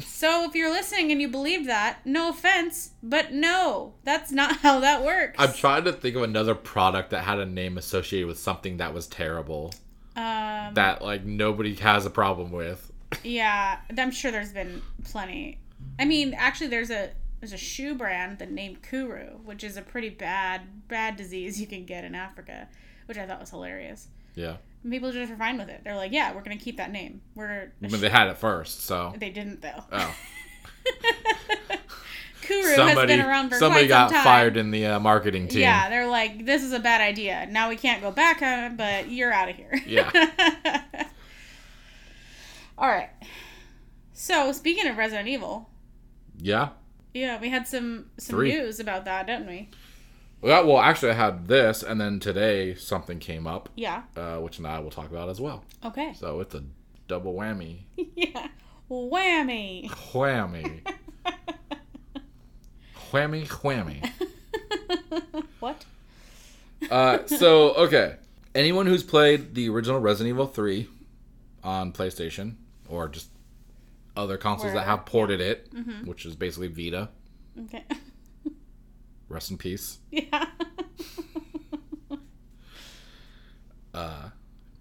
So 0.00 0.44
if 0.44 0.54
you're 0.54 0.70
listening 0.70 1.10
and 1.10 1.20
you 1.20 1.28
believe 1.28 1.66
that, 1.66 2.04
no 2.04 2.28
offense, 2.28 2.90
but 3.02 3.32
no, 3.32 3.94
that's 4.04 4.30
not 4.30 4.58
how 4.58 4.80
that 4.80 5.02
works. 5.02 5.36
I'm 5.38 5.54
trying 5.54 5.84
to 5.84 5.92
think 5.92 6.14
of 6.14 6.22
another 6.22 6.54
product 6.54 7.10
that 7.10 7.24
had 7.24 7.38
a 7.38 7.46
name 7.46 7.78
associated 7.78 8.26
with 8.26 8.38
something 8.38 8.76
that 8.76 8.92
was 8.92 9.06
terrible 9.06 9.72
um, 10.14 10.74
that 10.74 11.00
like 11.00 11.24
nobody 11.24 11.74
has 11.76 12.04
a 12.04 12.10
problem 12.10 12.52
with. 12.52 12.92
yeah, 13.24 13.78
I'm 13.96 14.10
sure 14.10 14.30
there's 14.30 14.52
been 14.52 14.82
plenty. 15.04 15.58
I 15.98 16.04
mean, 16.04 16.34
actually, 16.34 16.68
there's 16.68 16.90
a 16.90 17.10
there's 17.40 17.52
a 17.52 17.58
shoe 17.58 17.94
brand 17.94 18.40
that 18.40 18.50
named 18.50 18.82
Kuru, 18.82 19.38
which 19.44 19.64
is 19.64 19.76
a 19.76 19.82
pretty 19.82 20.10
bad 20.10 20.88
bad 20.88 21.16
disease 21.16 21.60
you 21.60 21.66
can 21.66 21.84
get 21.84 22.04
in 22.04 22.14
Africa, 22.14 22.68
which 23.08 23.18
I 23.18 23.26
thought 23.26 23.40
was 23.40 23.50
hilarious. 23.50 24.08
Yeah. 24.34 24.56
And 24.84 24.92
people 24.92 25.10
just 25.10 25.32
are 25.32 25.36
fine 25.36 25.58
with 25.58 25.68
it. 25.68 25.80
They're 25.82 25.96
like, 25.96 26.12
yeah, 26.12 26.32
we're 26.34 26.42
gonna 26.42 26.56
keep 26.56 26.76
that 26.76 26.92
name. 26.92 27.20
We're 27.34 27.72
But 27.80 27.90
sh-" 27.90 27.94
they 27.94 28.08
had 28.08 28.28
it 28.28 28.38
first, 28.38 28.84
so 28.84 29.12
they 29.18 29.30
didn't 29.30 29.60
though. 29.62 29.82
oh. 29.92 30.14
Kuru 32.42 32.62
has 32.62 32.76
somebody 32.76 33.08
been 33.16 33.20
around 33.26 33.50
for 33.50 33.56
somebody 33.56 33.82
quite 33.84 33.88
got 33.88 34.08
some 34.10 34.14
time. 34.16 34.24
fired 34.24 34.56
in 34.56 34.70
the 34.70 34.86
uh, 34.86 35.00
marketing 35.00 35.48
team. 35.48 35.60
Yeah, 35.60 35.90
they're 35.90 36.06
like, 36.08 36.46
this 36.46 36.62
is 36.62 36.72
a 36.72 36.78
bad 36.78 37.00
idea. 37.02 37.46
Now 37.50 37.68
we 37.68 37.76
can't 37.76 38.00
go 38.00 38.10
back 38.10 38.40
on 38.40 38.58
it, 38.64 38.76
but 38.78 39.10
you're 39.10 39.32
out 39.32 39.50
of 39.50 39.56
here. 39.56 39.72
Yeah. 39.86 40.10
All 42.78 42.88
right. 42.88 43.10
So 44.14 44.52
speaking 44.52 44.86
of 44.86 44.96
Resident 44.96 45.28
Evil, 45.28 45.68
Yeah. 46.38 46.70
yeah, 47.12 47.38
we 47.40 47.50
had 47.50 47.66
some 47.66 48.06
some 48.16 48.36
Three. 48.36 48.52
news 48.52 48.80
about 48.80 49.04
that, 49.04 49.26
didn't 49.26 49.46
we? 49.46 49.68
Well, 50.40 50.66
well, 50.66 50.78
actually, 50.78 51.10
I 51.10 51.14
had 51.14 51.48
this, 51.48 51.82
and 51.82 52.00
then 52.00 52.20
today 52.20 52.74
something 52.74 53.18
came 53.18 53.46
up, 53.46 53.68
Yeah. 53.74 54.02
uh, 54.16 54.36
which 54.38 54.60
I 54.60 54.78
will 54.78 54.90
talk 54.90 55.10
about 55.10 55.28
as 55.28 55.40
well. 55.40 55.64
Okay. 55.84 56.12
So 56.14 56.40
it's 56.40 56.54
a 56.54 56.62
double 57.08 57.34
whammy. 57.34 57.78
yeah. 57.96 58.48
Whammy. 58.90 59.90
Whammy. 59.90 60.80
whammy, 63.10 63.46
whammy. 63.48 64.10
what? 65.60 65.84
Uh, 66.90 67.26
so, 67.26 67.74
okay. 67.74 68.16
Anyone 68.54 68.86
who's 68.86 69.02
played 69.02 69.54
the 69.54 69.68
original 69.68 70.00
Resident 70.00 70.34
Evil 70.34 70.46
3 70.46 70.86
on 71.64 71.92
PlayStation, 71.92 72.54
or 72.88 73.08
just 73.08 73.28
other 74.16 74.36
consoles 74.36 74.72
that 74.72 74.84
have 74.86 75.04
ported 75.04 75.40
it, 75.40 75.68
which 76.04 76.24
is 76.26 76.34
basically 76.36 76.68
Vita, 76.68 77.08
Okay. 77.64 77.82
rest 79.28 79.50
in 79.50 79.58
peace, 79.58 79.98
yeah. 80.10 80.46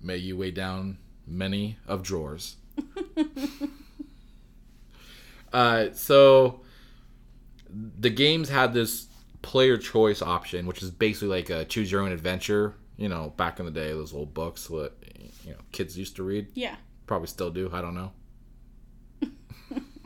may 0.07 0.17
you 0.17 0.37
weigh 0.37 0.51
down 0.51 0.97
many 1.27 1.77
of 1.85 2.01
drawers. 2.01 2.55
uh, 5.53 5.87
so, 5.93 6.61
the 7.69 8.09
games 8.09 8.49
had 8.49 8.73
this 8.73 9.07
player 9.41 9.77
choice 9.77 10.21
option, 10.21 10.65
which 10.65 10.81
is 10.81 10.89
basically 10.89 11.27
like 11.27 11.49
a 11.49 11.65
choose 11.65 11.91
your 11.91 12.01
own 12.01 12.11
adventure. 12.11 12.73
You 12.95 13.09
know, 13.09 13.33
back 13.37 13.59
in 13.59 13.65
the 13.65 13.71
day, 13.71 13.89
those 13.89 14.13
old 14.13 14.33
books 14.33 14.67
that 14.67 14.93
you 15.43 15.51
know 15.51 15.59
kids 15.71 15.97
used 15.97 16.15
to 16.15 16.23
read. 16.23 16.47
yeah. 16.55 16.77
Probably 17.05 17.27
still 17.27 17.51
do. 17.51 17.69
I 17.71 17.81
don't 17.81 17.95
know. 17.95 18.11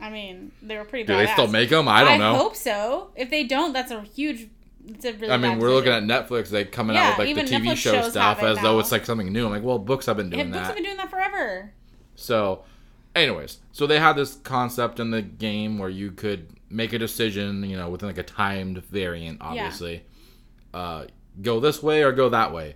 I 0.02 0.10
mean, 0.10 0.52
they 0.60 0.76
were 0.76 0.84
pretty 0.84 1.04
Do 1.06 1.12
badass. 1.14 1.26
they 1.26 1.32
still 1.32 1.46
make 1.48 1.70
them? 1.70 1.88
I 1.88 2.04
don't 2.04 2.18
know. 2.18 2.34
I 2.34 2.36
hope 2.36 2.56
so. 2.56 3.10
If 3.16 3.30
they 3.30 3.44
don't, 3.44 3.72
that's 3.72 3.90
a 3.92 4.02
huge. 4.02 4.48
It's 4.86 5.04
a 5.04 5.12
really 5.12 5.30
I 5.32 5.36
mean, 5.36 5.58
we're 5.60 5.70
looking 5.70 5.92
at 5.92 6.02
Netflix. 6.02 6.48
They 6.48 6.64
coming 6.64 6.96
Yeah, 6.96 7.10
out 7.10 7.18
with 7.18 7.28
like 7.36 7.46
the 7.48 7.56
TV 7.56 7.66
Netflix 7.72 7.76
show 7.76 8.08
stuff 8.10 8.42
as 8.42 8.60
though 8.60 8.78
it's 8.80 8.90
like 8.90 9.06
something 9.06 9.32
new. 9.32 9.46
I'm 9.46 9.52
like, 9.52 9.62
well, 9.62 9.78
books 9.78 10.06
have 10.06 10.16
been 10.16 10.30
Yeah, 10.30 10.38
doing 10.38 10.48
books 10.50 10.58
that. 10.60 10.66
have 10.66 10.74
been 10.74 10.84
doing 10.84 10.96
that 10.96 11.08
forever. 11.10 11.72
So, 12.16 12.64
anyways, 13.14 13.58
so 13.70 13.86
they 13.86 14.00
had 14.00 14.14
this 14.14 14.34
concept 14.36 14.98
in 14.98 15.10
the 15.12 15.22
game 15.22 15.78
where 15.78 15.88
you 15.88 16.10
could 16.10 16.48
make 16.68 16.92
a 16.92 16.98
decision, 16.98 17.62
you 17.62 17.76
know, 17.76 17.88
within 17.90 18.08
like 18.08 18.18
a 18.18 18.22
timed 18.24 18.84
variant, 18.86 19.38
obviously. 19.40 20.02
Uh, 20.74 21.04
go 21.40 21.60
this 21.60 21.80
way 21.82 22.02
or 22.02 22.10
go 22.12 22.28
that 22.30 22.52
way. 22.52 22.74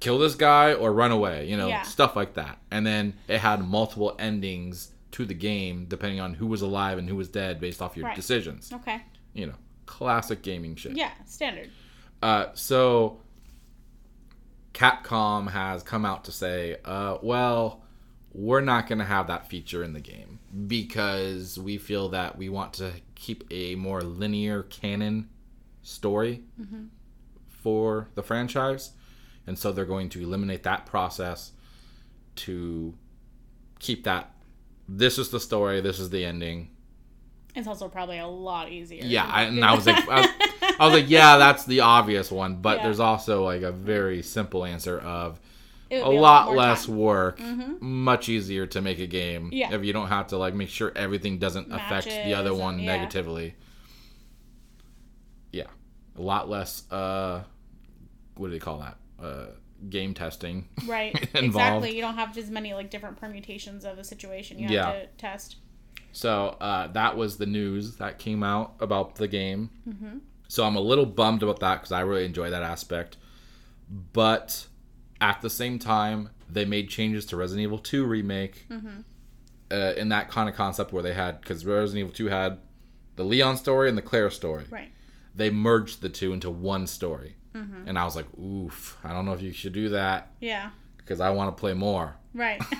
Kill 0.00 0.18
this 0.18 0.34
guy 0.34 0.74
or 0.74 0.92
run 0.92 1.12
away, 1.12 1.46
you 1.46 1.56
know, 1.56 1.68
Yeah. 1.68 1.82
stuff 1.82 2.16
like 2.16 2.34
that. 2.34 2.58
And 2.70 2.84
then 2.86 3.14
it 3.28 3.38
had 3.38 3.66
multiple 3.66 4.16
endings 4.18 4.90
to 5.16 5.24
the 5.26 5.34
game 5.34 5.86
depending 5.88 6.20
on 6.20 6.34
who 6.34 6.46
was 6.46 6.60
alive 6.62 6.98
and 6.98 7.08
who 7.08 7.16
was 7.16 7.28
dead 7.28 7.60
based 7.60 7.80
off 7.80 7.96
your 7.96 8.06
Right. 8.06 8.16
decisions. 8.16 8.72
Okay. 8.72 9.00
You 9.34 9.46
know, 9.46 9.54
classic 9.86 10.42
gaming 10.42 10.76
shit. 10.76 10.96
Yeah, 10.96 11.10
standard. 11.24 11.70
Uh, 12.22 12.46
so 12.54 13.20
Capcom 14.74 15.50
has 15.50 15.82
come 15.82 16.04
out 16.04 16.24
to 16.24 16.32
say, 16.32 16.76
uh, 16.84 17.18
well, 17.22 17.82
we're 18.32 18.60
not 18.60 18.86
going 18.88 18.98
to 18.98 19.04
have 19.04 19.28
that 19.28 19.48
feature 19.48 19.82
in 19.82 19.94
the 19.94 20.00
game 20.00 20.38
because 20.66 21.58
we 21.58 21.78
feel 21.78 22.10
that 22.10 22.36
we 22.36 22.48
want 22.50 22.74
to 22.74 22.92
keep 23.14 23.44
a 23.50 23.74
more 23.76 24.02
linear 24.02 24.64
canon 24.64 25.28
story 25.82 26.42
for 27.48 28.08
the 28.14 28.22
franchise. 28.22 28.90
And 29.46 29.58
so 29.58 29.72
they're 29.72 29.84
going 29.86 30.10
to 30.10 30.20
eliminate 30.22 30.64
that 30.64 30.84
process 30.84 31.52
to 32.36 32.94
keep 33.78 34.04
that. 34.04 34.32
This 34.88 35.18
is 35.18 35.30
the 35.30 35.40
story, 35.40 35.80
this 35.80 35.98
is 35.98 36.10
the 36.10 36.24
ending. 36.24 36.70
It's 37.54 37.66
also 37.66 37.88
probably 37.88 38.18
a 38.18 38.26
lot 38.26 38.70
easier. 38.70 39.02
Yeah, 39.02 39.24
I, 39.24 39.44
and 39.44 39.64
I 39.64 39.74
was 39.74 39.86
like, 39.86 40.06
I 40.08 40.20
was, 40.20 40.30
I 40.78 40.84
was 40.86 40.92
like, 40.94 41.08
yeah, 41.08 41.38
that's 41.38 41.64
the 41.64 41.80
obvious 41.80 42.30
one, 42.30 42.56
but 42.56 42.78
Yeah. 42.78 42.82
there's 42.84 43.00
also 43.00 43.44
like 43.44 43.62
a 43.62 43.72
very 43.72 44.22
simple 44.22 44.64
answer 44.64 44.98
of 45.00 45.40
a 45.90 45.94
be 46.10 46.18
lot 46.18 46.52
less 46.52 46.86
time. 46.86 46.94
Mm-hmm. 46.94 47.00
work, 47.00 47.82
much 47.82 48.28
easier 48.28 48.66
to 48.66 48.82
make 48.82 48.98
a 48.98 49.06
game 49.06 49.50
Yeah. 49.52 49.72
if 49.72 49.84
you 49.84 49.92
don't 49.94 50.08
have 50.08 50.26
to 50.28 50.36
like 50.36 50.52
make 50.54 50.68
sure 50.68 50.92
everything 50.94 51.38
doesn't 51.38 51.72
affect 51.72 52.06
the 52.08 52.34
other 52.34 52.54
one 52.54 52.78
yeah. 52.78 52.96
negatively. 52.96 53.54
Yeah, 55.52 55.66
a 56.16 56.22
lot 56.22 56.48
less. 56.48 56.90
uh 56.92 57.42
What 58.36 58.48
do 58.48 58.52
they 58.52 58.58
call 58.58 58.78
that? 58.80 58.96
Uh 59.24 59.46
Game 59.90 60.14
testing. 60.14 60.68
Right. 60.86 61.14
exactly. 61.34 61.94
You 61.94 62.00
don't 62.00 62.14
have 62.16 62.36
as 62.38 62.50
many 62.50 62.72
like 62.74 62.90
different 62.90 63.18
permutations 63.20 63.84
of 63.84 63.98
a 63.98 64.04
situation 64.04 64.58
you 64.58 64.64
have 64.64 64.72
Yeah. 64.72 64.92
to 64.92 65.06
test. 65.18 65.56
So 66.12 66.56
uh, 66.60 66.86
that 66.88 67.16
was 67.16 67.36
the 67.36 67.46
news 67.46 67.96
that 67.96 68.18
came 68.18 68.42
out 68.42 68.74
about 68.80 69.16
the 69.16 69.28
game. 69.28 69.70
Mm-hmm. 69.88 70.18
So 70.48 70.64
I'm 70.64 70.76
a 70.76 70.80
little 70.80 71.04
bummed 71.06 71.42
about 71.42 71.60
that 71.60 71.76
because 71.76 71.92
I 71.92 72.00
really 72.00 72.24
enjoy 72.24 72.50
that 72.50 72.62
aspect. 72.62 73.16
But 74.12 74.66
at 75.20 75.40
the 75.42 75.50
same 75.50 75.78
time, 75.78 76.30
they 76.48 76.64
made 76.64 76.88
changes 76.88 77.26
to 77.26 77.36
Resident 77.36 77.62
Evil 77.64 77.78
2 77.78 78.04
remake 78.04 78.66
Mm-hmm. 78.70 79.00
uh, 79.70 79.92
in 79.96 80.08
that 80.10 80.30
kind 80.30 80.48
of 80.48 80.54
concept 80.54 80.92
where 80.92 81.02
they 81.02 81.12
had 81.14 81.40
because 81.40 81.64
Resident 81.66 82.00
Evil 82.06 82.12
2 82.14 82.26
had 82.28 82.58
the 83.16 83.24
Leon 83.24 83.56
story 83.56 83.88
and 83.88 83.96
the 83.98 84.02
Claire 84.02 84.30
story. 84.30 84.64
Right. 84.70 84.92
They 85.34 85.50
merged 85.50 86.00
the 86.00 86.08
two 86.08 86.32
into 86.32 86.50
one 86.50 86.86
story, 86.86 87.36
Mm-hmm. 87.56 87.88
and 87.88 87.98
I 87.98 88.04
was 88.04 88.14
like, 88.16 88.26
"Oof, 88.38 88.98
I 89.02 89.12
don't 89.12 89.24
know 89.24 89.32
if 89.32 89.40
you 89.42 89.52
should 89.52 89.72
do 89.72 89.88
that 89.90 90.30
Yeah. 90.40 90.70
because 90.98 91.20
I 91.20 91.30
want 91.30 91.56
to 91.56 91.58
play 91.60 91.72
more." 91.74 92.14
Right. 92.34 92.60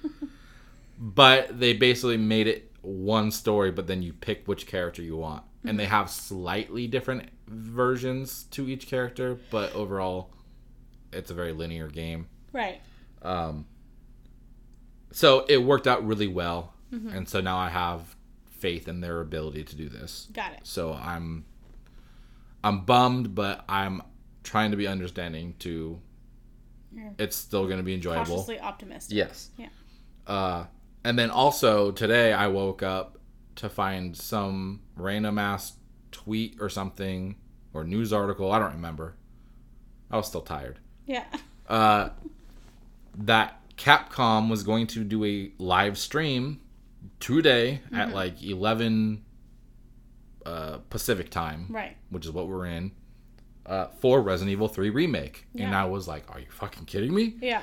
but 0.98 1.58
they 1.58 1.72
basically 1.74 2.16
made 2.16 2.46
it 2.46 2.70
one 2.82 3.30
story 3.30 3.70
but 3.70 3.86
then 3.86 4.02
you 4.02 4.12
pick 4.12 4.46
which 4.46 4.66
character 4.66 5.02
you 5.02 5.16
want 5.16 5.42
and 5.62 5.70
Mm-hmm. 5.70 5.76
they 5.78 5.84
have 5.86 6.10
slightly 6.10 6.86
different 6.86 7.28
versions 7.46 8.42
to 8.50 8.68
each 8.68 8.86
character 8.86 9.38
but 9.50 9.74
overall 9.74 10.30
it's 11.12 11.30
a 11.30 11.34
very 11.34 11.52
linear 11.52 11.88
game 11.88 12.26
right. 12.52 12.80
um, 13.22 13.64
so 15.12 15.46
it 15.48 15.58
worked 15.58 15.86
out 15.86 16.06
really 16.06 16.26
well 16.28 16.72
Mm-hmm. 16.92 17.08
and 17.16 17.28
so 17.28 17.40
now 17.40 17.56
i 17.56 17.70
have 17.70 18.14
faith 18.50 18.86
in 18.86 19.00
their 19.00 19.20
ability 19.20 19.64
to 19.64 19.74
do 19.74 19.88
this 19.88 20.28
Got 20.32 20.52
it. 20.52 20.60
so 20.62 20.92
i'm 20.92 21.44
i'm 22.64 22.80
bummed 22.84 23.34
but 23.34 23.64
i'm 23.68 24.02
trying 24.42 24.70
to 24.72 24.76
be 24.76 24.86
understanding 24.86 25.54
to 25.58 26.00
You're 26.92 27.12
it's 27.18 27.36
still 27.36 27.66
going 27.66 27.78
to 27.78 27.82
be 27.82 27.94
enjoyable 27.94 28.24
Cautiously 28.24 28.60
optimistic. 28.60 29.16
Yes. 29.16 29.50
Yeah. 29.56 29.68
Uh, 30.26 30.66
and 31.02 31.18
then 31.18 31.30
also 31.30 31.90
today 31.90 32.32
I 32.32 32.48
woke 32.48 32.82
up 32.82 33.18
to 33.56 33.68
find 33.68 34.16
some 34.16 34.80
random 34.96 35.38
ass 35.38 35.74
tweet 36.12 36.56
or 36.60 36.68
something 36.68 37.36
or 37.72 37.84
news 37.84 38.12
article. 38.12 38.52
I 38.52 38.58
don't 38.58 38.74
remember. 38.74 39.16
I 40.10 40.16
was 40.16 40.26
still 40.28 40.40
tired. 40.42 40.78
Yeah. 41.06 41.24
Uh, 41.68 42.10
that 43.16 43.60
Capcom 43.76 44.48
was 44.48 44.62
going 44.62 44.86
to 44.88 45.04
do 45.04 45.24
a 45.24 45.52
live 45.58 45.98
stream 45.98 46.60
today 47.20 47.80
at 47.92 48.12
like 48.12 48.42
11 48.42 49.24
uh, 50.46 50.78
Pacific 50.90 51.30
time, 51.30 51.66
Right. 51.70 51.96
which 52.10 52.24
is 52.26 52.32
what 52.32 52.48
we're 52.48 52.66
in, 52.66 52.92
uh, 53.66 53.86
for 54.00 54.20
Resident 54.20 54.52
Evil 54.52 54.68
3 54.68 54.90
Remake. 54.90 55.46
And 55.58 55.74
I 55.74 55.84
was 55.86 56.06
like, 56.08 56.24
are 56.30 56.38
you 56.40 56.46
fucking 56.50 56.84
kidding 56.84 57.14
me? 57.14 57.36
Yeah. 57.40 57.62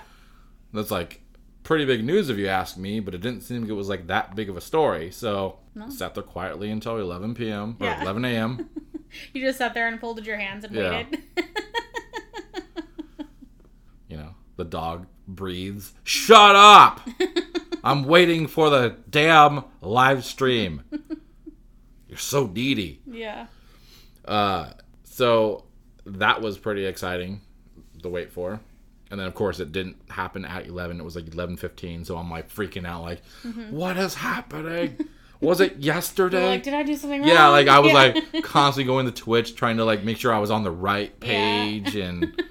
That's 0.73 0.91
like 0.91 1.21
pretty 1.63 1.85
big 1.85 2.03
news 2.03 2.29
if 2.29 2.37
you 2.37 2.47
ask 2.47 2.77
me, 2.77 2.99
but 2.99 3.13
it 3.13 3.21
didn't 3.21 3.41
seem 3.41 3.61
like 3.61 3.69
it 3.69 3.73
was 3.73 3.89
like 3.89 4.07
that 4.07 4.35
big 4.35 4.49
of 4.49 4.57
a 4.57 4.61
story. 4.61 5.11
So 5.11 5.59
No. 5.75 5.89
sat 5.89 6.15
there 6.15 6.23
quietly 6.23 6.71
until 6.71 6.97
11 6.97 7.35
p.m. 7.35 7.77
or 7.79 7.85
Yeah. 7.87 8.01
11 8.01 8.25
a.m. 8.25 8.69
You 9.33 9.41
just 9.45 9.57
sat 9.57 9.73
there 9.73 9.89
and 9.89 9.99
folded 9.99 10.25
your 10.25 10.37
hands 10.37 10.63
and 10.63 10.73
Yeah. 10.73 10.89
waited. 11.03 11.21
you 14.07 14.17
know, 14.17 14.35
the 14.57 14.63
dog 14.63 15.07
breathes. 15.27 15.93
Shut 16.03 16.55
up! 16.55 17.01
I'm 17.83 18.03
waiting 18.05 18.47
for 18.47 18.69
the 18.69 18.95
damn 19.09 19.63
live 19.81 20.23
stream. 20.23 20.83
So 22.21 22.47
needy. 22.47 23.01
yeah. 23.05 23.47
Uh, 24.25 24.71
so 25.03 25.65
that 26.05 26.41
was 26.41 26.57
pretty 26.57 26.85
exciting 26.85 27.41
to 28.03 28.09
wait 28.09 28.31
for. 28.31 28.59
And 29.09 29.19
then 29.19 29.27
of 29.27 29.33
course 29.35 29.59
it 29.59 29.71
didn't 29.71 29.97
happen 30.09 30.45
at 30.45 30.67
11. 30.67 30.99
It 30.99 31.03
was 31.03 31.15
like 31.15 31.25
11:15, 31.25 32.05
so 32.05 32.17
I'm 32.17 32.29
like 32.29 32.49
freaking 32.49 32.85
out 32.87 33.01
like 33.03 33.21
what 33.69 33.97
is 33.97 34.15
happening? 34.15 34.97
Was 35.41 35.59
it 35.59 35.77
yesterday? 35.77 36.49
Like, 36.49 36.61
did 36.61 36.75
I 36.75 36.83
do 36.83 36.95
something 36.95 37.19
wrong? 37.21 37.27
yeah, 37.27 37.47
like 37.47 37.67
I 37.67 37.79
was 37.79 37.91
Yeah. 37.93 37.97
like 38.33 38.43
constantly 38.43 38.83
going 38.85 39.07
to 39.07 39.11
Twitch 39.11 39.55
trying 39.55 39.77
to 39.77 39.85
like 39.85 40.03
make 40.03 40.17
sure 40.19 40.31
I 40.31 40.37
was 40.37 40.51
on 40.51 40.63
the 40.63 40.69
right 40.69 41.11
Yeah. 41.19 41.27
page 41.27 41.95
and 41.95 42.21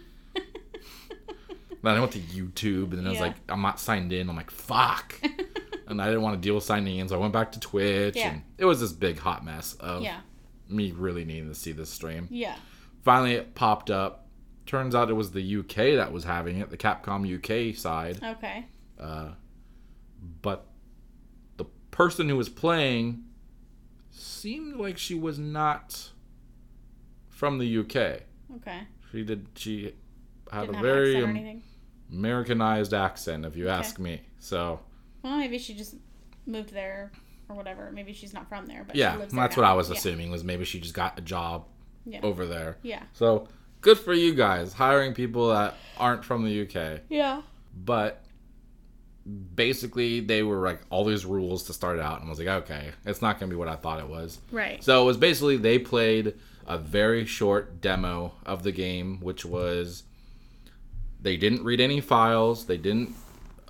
then 1.82 1.96
I 1.96 2.00
went 2.00 2.10
to 2.12 2.18
YouTube 2.18 2.90
and 2.90 2.98
then 2.98 3.06
I 3.06 3.10
was 3.10 3.20
like 3.20 3.36
I'm 3.48 3.62
not 3.62 3.78
signed 3.80 4.12
in. 4.12 4.28
I'm 4.28 4.34
like 4.36 4.50
fuck. 4.50 5.14
And 5.90 6.00
I 6.00 6.06
didn't 6.06 6.22
want 6.22 6.40
to 6.40 6.46
deal 6.46 6.54
with 6.54 6.64
signing 6.64 6.98
in, 6.98 7.08
so 7.08 7.16
I 7.16 7.18
went 7.18 7.32
back 7.32 7.52
to 7.52 7.60
Twitch 7.60 8.16
Yeah. 8.16 8.30
and 8.32 8.42
it 8.58 8.64
was 8.64 8.80
this 8.80 8.92
big 8.92 9.18
hot 9.18 9.44
mess 9.44 9.74
of 9.74 10.02
yeah. 10.02 10.20
me 10.68 10.92
really 10.92 11.24
needing 11.24 11.48
to 11.48 11.54
see 11.54 11.72
this 11.72 11.90
stream. 11.90 12.28
Yeah. 12.30 12.56
Finally, 13.04 13.34
it 13.34 13.54
popped 13.54 13.90
up. 13.90 14.26
Turns 14.66 14.94
out 14.94 15.10
it 15.10 15.14
was 15.14 15.32
the 15.32 15.56
UK 15.58 15.96
that 15.96 16.12
was 16.12 16.24
having 16.24 16.58
it, 16.58 16.70
the 16.70 16.76
Capcom 16.76 17.26
UK 17.26 17.76
side. 17.76 18.20
Okay. 18.22 18.66
Uh, 18.98 19.30
but 20.42 20.66
the 21.56 21.64
person 21.90 22.28
who 22.28 22.36
was 22.36 22.48
playing 22.48 23.24
seemed 24.10 24.76
like 24.76 24.96
she 24.98 25.14
was 25.14 25.38
not 25.38 26.10
from 27.28 27.58
the 27.58 27.78
UK. 27.78 28.22
Okay. 28.56 28.80
She 29.10 29.24
did. 29.24 29.46
She 29.56 29.94
had 30.52 30.62
Didn't 30.66 30.76
a 30.76 30.82
very 30.82 31.16
accent 31.16 31.24
or 31.24 31.30
anything. 31.30 31.62
Americanized 32.12 32.92
accent, 32.94 33.44
if 33.46 33.56
you 33.56 33.64
Okay. 33.68 33.72
ask 33.78 33.98
me. 33.98 34.20
So 34.38 34.80
Well, 35.22 35.36
maybe 35.36 35.58
she 35.58 35.74
just 35.74 35.94
moved 36.46 36.72
there 36.72 37.12
or 37.48 37.56
whatever. 37.56 37.90
Maybe 37.92 38.12
she's 38.12 38.32
not 38.32 38.48
from 38.48 38.66
there, 38.66 38.84
but 38.86 38.96
she 38.96 39.00
yeah, 39.00 39.16
lives 39.16 39.32
there 39.32 39.40
that's 39.42 39.56
now. 39.56 39.62
what 39.62 39.70
I 39.70 39.74
was 39.74 39.88
Yeah. 39.90 39.96
assuming 39.96 40.30
was 40.30 40.44
maybe 40.44 40.64
she 40.64 40.80
just 40.80 40.94
got 40.94 41.18
a 41.18 41.22
job 41.22 41.66
Yeah. 42.06 42.20
over 42.22 42.46
there. 42.46 42.78
Yeah. 42.82 43.02
So 43.12 43.48
good 43.80 43.98
for 43.98 44.12
you 44.14 44.34
guys 44.34 44.72
hiring 44.72 45.14
people 45.14 45.48
that 45.50 45.74
aren't 45.98 46.24
from 46.24 46.44
the 46.44 46.50
UK. 46.62 47.00
Yeah. 47.08 47.42
but 47.84 48.24
basically 49.54 50.20
they 50.20 50.42
were 50.42 50.64
like 50.66 50.80
all 50.90 51.04
these 51.04 51.24
rules 51.24 51.64
to 51.64 51.72
start 51.72 51.98
out 52.00 52.18
and 52.20 52.26
I 52.26 52.30
was 52.30 52.38
like 52.38 52.48
okay 52.48 52.90
it's 53.04 53.20
not 53.22 53.38
gonna 53.38 53.50
be 53.50 53.56
what 53.56 53.68
i 53.68 53.76
thought 53.76 54.00
it 54.00 54.08
was 54.08 54.38
Right. 54.50 54.82
so 54.82 55.02
it 55.02 55.06
was 55.06 55.16
basically 55.18 55.56
they 55.56 55.78
played 55.78 56.34
a 56.66 56.78
very 56.78 57.26
short 57.26 57.80
demo 57.80 58.32
of 58.46 58.62
the 58.62 58.72
game 58.72 59.20
which 59.20 59.44
was 59.44 60.04
they 61.20 61.36
didn't 61.36 61.62
read 61.64 61.80
any 61.80 62.00
files 62.00 62.64
they 62.64 62.78
didn't 62.78 63.14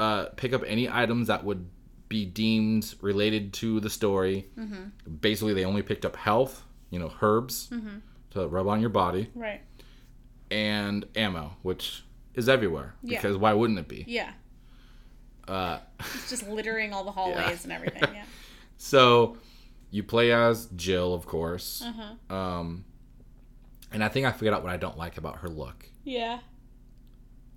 uh, 0.01 0.25
pick 0.37 0.53
up 0.53 0.63
any 0.67 0.89
items 0.89 1.27
that 1.29 1.45
would 1.45 1.69
be 2.09 2.25
deemed 2.25 2.95
related 3.03 3.53
to 3.53 3.79
the 3.81 3.91
story 3.91 4.49
basically 5.21 5.55
they 5.55 5.65
only 5.65 5.83
picked 5.83 6.05
up 6.05 6.17
health 6.17 6.65
you 6.91 6.99
know 6.99 7.13
herbs 7.23 7.71
to 8.31 8.49
rub 8.49 8.67
on 8.67 8.81
your 8.81 8.91
body 8.91 9.29
Right. 9.35 9.61
and 10.51 11.05
ammo 11.15 11.57
which 11.63 12.03
is 12.35 12.49
everywhere 12.49 12.95
Yeah. 13.03 13.19
because 13.19 13.37
why 13.37 13.53
wouldn't 13.53 13.79
it 13.79 13.87
be 13.89 14.05
Yeah. 14.09 14.33
uh, 15.47 15.79
It's 16.01 16.31
just 16.31 16.49
littering 16.49 16.93
all 16.93 17.05
the 17.05 17.13
hallways 17.19 17.37
Yeah. 17.39 17.63
and 17.65 17.73
everything. 17.73 18.15
Yeah. 18.15 18.25
So 18.83 19.37
you 19.91 20.03
play 20.03 20.33
as 20.33 20.67
Jill, 20.75 21.13
of 21.13 21.27
course. 21.27 21.83
Uh-huh. 21.85 22.35
Um, 22.35 22.85
and 23.93 24.03
I 24.03 24.09
think 24.09 24.25
I 24.27 24.33
figured 24.33 24.55
out 24.55 24.63
what 24.63 24.73
I 24.73 24.79
don't 24.79 24.97
like 24.97 25.19
about 25.19 25.41
her 25.41 25.49
look. 25.49 25.85
Yeah. 26.03 26.39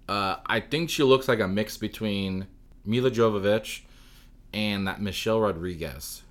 Uh, 0.10 0.38
I 0.46 0.60
think 0.60 0.90
she 0.90 1.04
looks 1.04 1.28
like 1.28 1.40
a 1.40 1.48
mix 1.48 1.78
between 1.78 2.48
Milla 2.86 3.10
Jovovich 3.12 3.82
and 4.54 4.88
that 4.88 5.02
Michelle 5.02 5.40
Rodriguez 5.40 6.22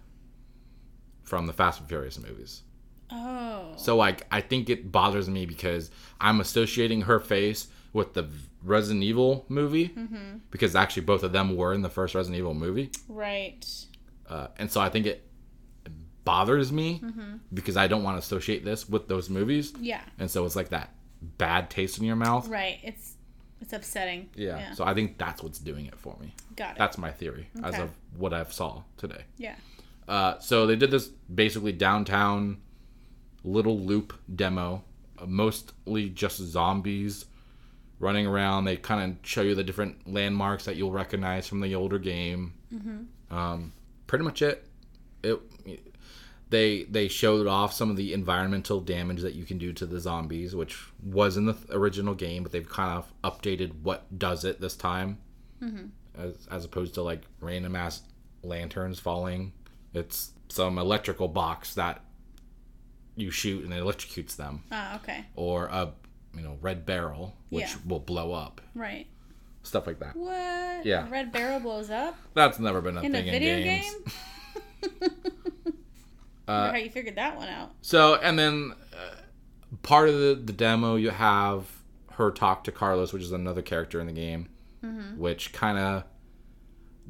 from 1.23 1.47
the 1.47 1.53
Fast 1.53 1.81
and 1.81 1.89
Furious 1.89 2.19
movies. 2.19 2.63
Oh. 3.11 3.73
So 3.77 3.97
like 3.97 4.27
I 4.31 4.41
think 4.41 4.69
it 4.71 4.91
bothers 4.93 5.29
me 5.29 5.47
because 5.47 5.91
I'm 6.21 6.41
associating 6.41 7.03
her 7.03 7.19
face 7.21 7.69
with 7.93 8.15
the 8.15 8.29
Resident 8.63 9.03
Evil 9.05 9.45
movie 9.49 9.89
Mm-hmm. 9.89 10.39
because 10.51 10.75
actually 10.77 11.03
both 11.03 11.23
of 11.23 11.33
them 11.33 11.57
were 11.57 11.75
in 11.75 11.83
the 11.83 11.91
first 11.91 12.15
Resident 12.15 12.39
Evil 12.39 12.55
movie. 12.55 12.91
Right. 13.09 13.67
uh, 14.29 14.49
and 14.59 14.71
so 14.71 14.81
I 14.81 14.89
think 14.89 15.07
it 15.07 15.27
bothers 16.25 16.71
me 16.71 17.03
because 17.53 17.77
I 17.77 17.89
don't 17.89 18.03
want 18.05 18.15
to 18.15 18.19
associate 18.21 18.65
this 18.65 18.89
with 18.89 19.09
those 19.09 19.29
movies. 19.29 19.73
Yeah. 19.81 20.01
And 20.19 20.31
so 20.31 20.45
it's 20.45 20.55
like 20.57 20.69
that 20.69 20.91
bad 21.21 21.69
taste 21.71 21.99
in 21.99 22.05
your 22.05 22.17
mouth. 22.17 22.49
Right. 22.49 22.79
It's 22.83 23.15
it's 23.63 23.73
upsetting. 23.73 24.29
Yeah. 24.35 24.73
So 24.75 24.85
I 24.85 24.93
think 24.93 25.17
that's 25.17 25.43
what's 25.43 25.59
doing 25.59 25.87
it 25.87 25.99
for 25.99 26.17
me. 26.21 26.35
got 26.57 26.73
it. 26.73 26.79
That's 26.79 26.99
my 26.99 27.11
theory 27.11 27.49
as 27.63 27.79
of 27.79 27.91
what 28.17 28.33
I've 28.35 28.53
saw 28.53 28.83
today. 28.97 29.23
yeah. 29.39 29.55
Uh, 30.09 30.37
so 30.41 30.67
they 30.67 30.75
did 30.75 30.91
this 30.91 31.07
basically 31.33 31.71
downtown 31.73 32.61
little 33.45 33.79
loop 33.79 34.13
demo, 34.35 34.83
uh, 35.19 35.27
mostly 35.27 36.09
just 36.11 36.39
zombies 36.39 37.25
running 38.01 38.27
around. 38.27 38.65
They 38.65 38.77
kind 38.77 39.13
of 39.13 39.27
show 39.27 39.43
you 39.43 39.55
the 39.55 39.63
different 39.63 40.13
landmarks 40.13 40.65
that 40.65 40.75
you'll 40.75 40.91
recognize 40.91 41.47
from 41.47 41.61
the 41.61 41.77
older 41.77 42.01
game. 42.01 42.53
Mm-hmm. 42.75 43.35
Um, 43.35 43.73
pretty 44.09 44.25
much 44.25 44.43
it. 44.43 44.67
It 45.23 45.39
they 46.53 46.85
they 46.85 47.09
showed 47.09 47.49
off 47.49 47.73
some 47.73 47.91
of 47.91 47.97
the 47.97 48.13
environmental 48.13 48.81
damage 48.81 49.23
that 49.23 49.35
you 49.35 49.45
can 49.45 49.59
do 49.59 49.73
to 49.73 49.87
the 49.87 49.99
zombies, 49.99 50.55
which 50.55 50.79
was 51.05 51.37
in 51.37 51.47
the 51.47 51.57
original 51.71 52.15
game, 52.15 52.45
but 52.45 52.53
they've 52.53 52.69
kind 52.69 52.97
of 52.97 53.13
updated 53.25 53.73
what 53.83 54.07
does 54.17 54.45
it 54.45 54.61
this 54.61 54.77
time, 54.77 55.19
as 56.17 56.47
as 56.51 56.65
opposed 56.65 56.95
to 56.95 57.03
like 57.03 57.23
random 57.41 57.75
ass 57.75 58.03
lanterns 58.45 59.01
falling. 59.01 59.53
It's 59.95 60.31
some 60.49 60.79
electrical 60.79 61.27
box 61.29 61.75
that 61.75 62.05
you 63.17 63.31
shoot 63.31 63.65
and 63.65 63.73
it 63.75 63.83
electrocutes 63.83 64.37
them, 64.37 64.63
Ah, 64.71 64.97
okay. 64.97 65.25
or 65.35 65.67
a 65.67 65.93
you 66.37 66.43
know 66.43 66.57
red 66.63 66.87
barrel 66.87 67.35
which 67.51 67.65
Yeah. 67.65 67.77
will 67.87 67.99
blow 68.01 68.33
up, 68.33 68.61
Right. 68.75 69.07
stuff 69.63 69.87
like 69.87 69.99
that. 70.01 70.17
What? 70.17 70.87
Yeah. 70.87 71.09
Red 71.11 71.33
barrel 71.33 71.61
blows 71.61 71.91
up 71.91 72.17
That's 72.35 72.59
never 72.59 72.81
been 72.81 72.97
a 72.97 73.03
in 73.03 73.15
a 73.15 73.19
thing 73.19 73.27
in 73.27 73.33
video 73.33 73.57
games. 73.63 73.95
game? 73.95 75.11
Wonder 76.61 76.73
how 76.79 76.85
you 76.85 76.91
figured 76.91 77.17
that 77.17 77.37
one 77.37 77.49
out. 77.49 77.73
So, 77.83 78.17
and 78.17 78.39
then 78.39 78.75
uh, 78.93 79.17
part 79.83 80.09
of 80.09 80.15
the, 80.15 80.35
the 80.45 80.53
demo, 80.53 80.97
you 80.97 81.11
have 81.11 81.67
her 82.13 82.31
talk 82.31 82.65
to 82.65 82.73
Carlos, 82.73 83.13
which 83.13 83.23
is 83.23 83.33
another 83.33 83.63
character 83.63 84.01
in 84.01 84.07
the 84.07 84.13
game, 84.13 84.49
which 85.17 85.53
kind 85.53 85.79
of 85.79 86.05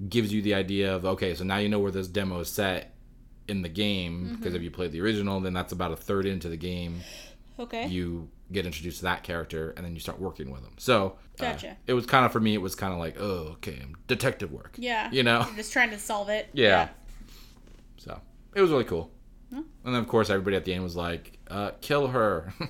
gives 0.08 0.32
you 0.32 0.42
the 0.42 0.54
idea 0.54 0.94
of 0.94 1.04
okay, 1.04 1.34
so 1.34 1.44
now 1.44 1.56
you 1.58 1.68
know 1.68 1.78
where 1.78 1.90
this 1.90 2.08
demo 2.08 2.40
is 2.40 2.48
set 2.48 2.94
in 3.48 3.62
the 3.62 3.68
game 3.68 4.36
because 4.36 4.54
if 4.54 4.62
you 4.62 4.70
played 4.70 4.92
the 4.92 5.00
original, 5.00 5.40
then 5.40 5.52
that's 5.52 5.72
about 5.72 5.92
a 5.92 5.96
third 5.96 6.26
into 6.26 6.48
the 6.48 6.56
game. 6.56 7.00
Okay. 7.58 7.86
You 7.86 8.28
get 8.50 8.66
introduced 8.66 8.98
to 8.98 9.04
that 9.04 9.22
character, 9.22 9.72
and 9.76 9.84
then 9.84 9.94
you 9.94 10.00
start 10.00 10.20
working 10.20 10.50
with 10.50 10.62
them. 10.62 10.74
So, 10.78 11.16
uh, 11.40 11.56
it 11.86 11.94
was 11.94 12.06
kind 12.06 12.24
of 12.24 12.32
for 12.32 12.40
me. 12.40 12.54
It 12.54 12.60
was 12.60 12.74
kind 12.74 12.92
of 12.92 12.98
like, 12.98 13.16
oh, 13.18 13.52
okay, 13.54 13.82
detective 14.06 14.52
work. 14.52 14.74
yeah. 14.78 15.10
You 15.10 15.22
know. 15.22 15.44
You're 15.46 15.56
just 15.56 15.72
trying 15.72 15.90
to 15.90 15.98
solve 15.98 16.28
it. 16.28 16.48
Yeah. 16.52 16.88
So 17.96 18.20
it 18.54 18.60
was 18.60 18.70
really 18.70 18.84
cool. 18.84 19.10
And 19.52 19.64
then 19.84 19.96
of 19.96 20.08
course 20.08 20.30
everybody 20.30 20.56
at 20.56 20.64
the 20.64 20.72
end 20.74 20.82
was 20.82 20.96
like, 20.96 21.38
uh, 21.48 21.72
"Kill 21.80 22.08
her." 22.08 22.52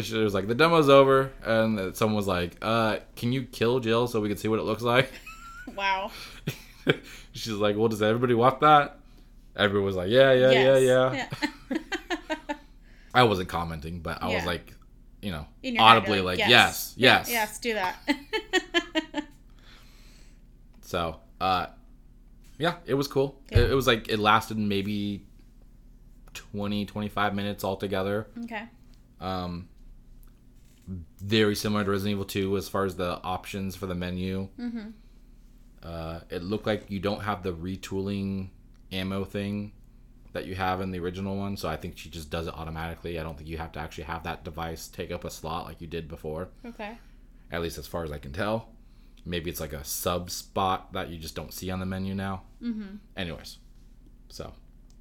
She 0.00 0.16
was 0.16 0.32
like, 0.32 0.48
"The 0.48 0.54
demo's 0.54 0.88
over," 0.88 1.30
and 1.44 1.94
someone 1.94 2.16
was 2.16 2.26
like, 2.26 2.56
uh, 2.62 3.00
"Can 3.14 3.30
you 3.30 3.42
kill 3.42 3.78
Jill 3.78 4.06
so 4.06 4.20
we 4.20 4.28
can 4.28 4.38
see 4.38 4.48
what 4.48 4.58
it 4.58 4.62
looks 4.64 4.82
like?" 4.82 5.10
Wow. 5.76 6.10
She's 7.32 7.52
like, 7.52 7.76
"Well, 7.76 7.88
does 7.88 8.02
everybody 8.02 8.34
want 8.34 8.60
that?" 8.60 8.98
Everyone 9.54 9.84
was 9.86 9.94
like, 9.94 10.10
"Yeah, 10.10 10.32
yeah, 10.32 10.50
yeah, 10.50 10.76
yeah." 10.78 11.28
yeah. 11.70 11.78
I 13.14 13.22
wasn't 13.24 13.48
commenting, 13.48 14.00
but 14.00 14.22
I 14.22 14.28
was 14.34 14.44
like, 14.46 14.74
you 15.20 15.30
know, 15.30 15.46
head, 15.62 15.76
audibly 15.78 16.16
you're 16.16 16.24
like, 16.24 16.38
"Yes, 16.38 16.94
yes." 16.96 17.28
Yeah, 17.28 17.34
yes, 17.34 17.58
do 17.60 17.74
that. 17.74 17.96
So, 20.80 21.20
uh, 21.40 21.66
yeah, 22.62 22.76
it 22.86 22.94
was 22.94 23.08
cool. 23.08 23.40
Yeah. 23.50 23.58
It, 23.58 23.70
it 23.72 23.74
was 23.74 23.86
like 23.86 24.08
it 24.08 24.18
lasted 24.18 24.56
maybe 24.56 25.26
20, 26.34 26.86
25 26.86 27.34
minutes 27.34 27.64
altogether. 27.64 28.28
okay. 28.44 28.64
Um, 29.20 29.68
very 31.20 31.54
similar 31.54 31.84
to 31.84 31.90
Resident 31.90 32.12
Evil 32.12 32.24
2 32.24 32.56
as 32.56 32.68
far 32.68 32.84
as 32.84 32.96
the 32.96 33.20
options 33.22 33.76
for 33.76 33.86
the 33.86 33.94
menu. 33.94 34.48
Mm-hmm. 34.58 34.90
Uh, 35.82 36.20
it 36.30 36.42
looked 36.42 36.66
like 36.66 36.90
you 36.90 37.00
don't 37.00 37.20
have 37.22 37.42
the 37.42 37.52
retooling 37.52 38.48
ammo 38.92 39.24
thing 39.24 39.72
that 40.32 40.46
you 40.46 40.54
have 40.54 40.80
in 40.80 40.90
the 40.90 40.98
original 40.98 41.36
one, 41.36 41.56
so 41.56 41.68
I 41.68 41.76
think 41.76 41.98
she 41.98 42.08
just 42.10 42.30
does 42.30 42.46
it 42.46 42.54
automatically. 42.54 43.18
I 43.18 43.22
don't 43.22 43.36
think 43.36 43.48
you 43.48 43.58
have 43.58 43.72
to 43.72 43.80
actually 43.80 44.04
have 44.04 44.22
that 44.24 44.44
device 44.44 44.88
take 44.88 45.10
up 45.10 45.24
a 45.24 45.30
slot 45.30 45.66
like 45.66 45.80
you 45.80 45.86
did 45.86 46.08
before, 46.08 46.48
Okay. 46.64 46.96
at 47.50 47.60
least 47.60 47.78
as 47.78 47.86
far 47.86 48.02
as 48.04 48.10
I 48.12 48.18
can 48.18 48.32
tell. 48.32 48.68
Maybe 49.24 49.50
it's 49.50 49.60
like 49.60 49.72
a 49.72 49.84
sub 49.84 50.30
spot 50.30 50.92
that 50.92 51.08
you 51.10 51.18
just 51.18 51.34
don't 51.36 51.52
see 51.52 51.70
on 51.70 51.80
the 51.80 51.86
menu 51.86 52.14
now. 52.14 52.42
Mm-hmm. 52.62 52.96
Anyways, 53.16 53.58
so 54.28 54.52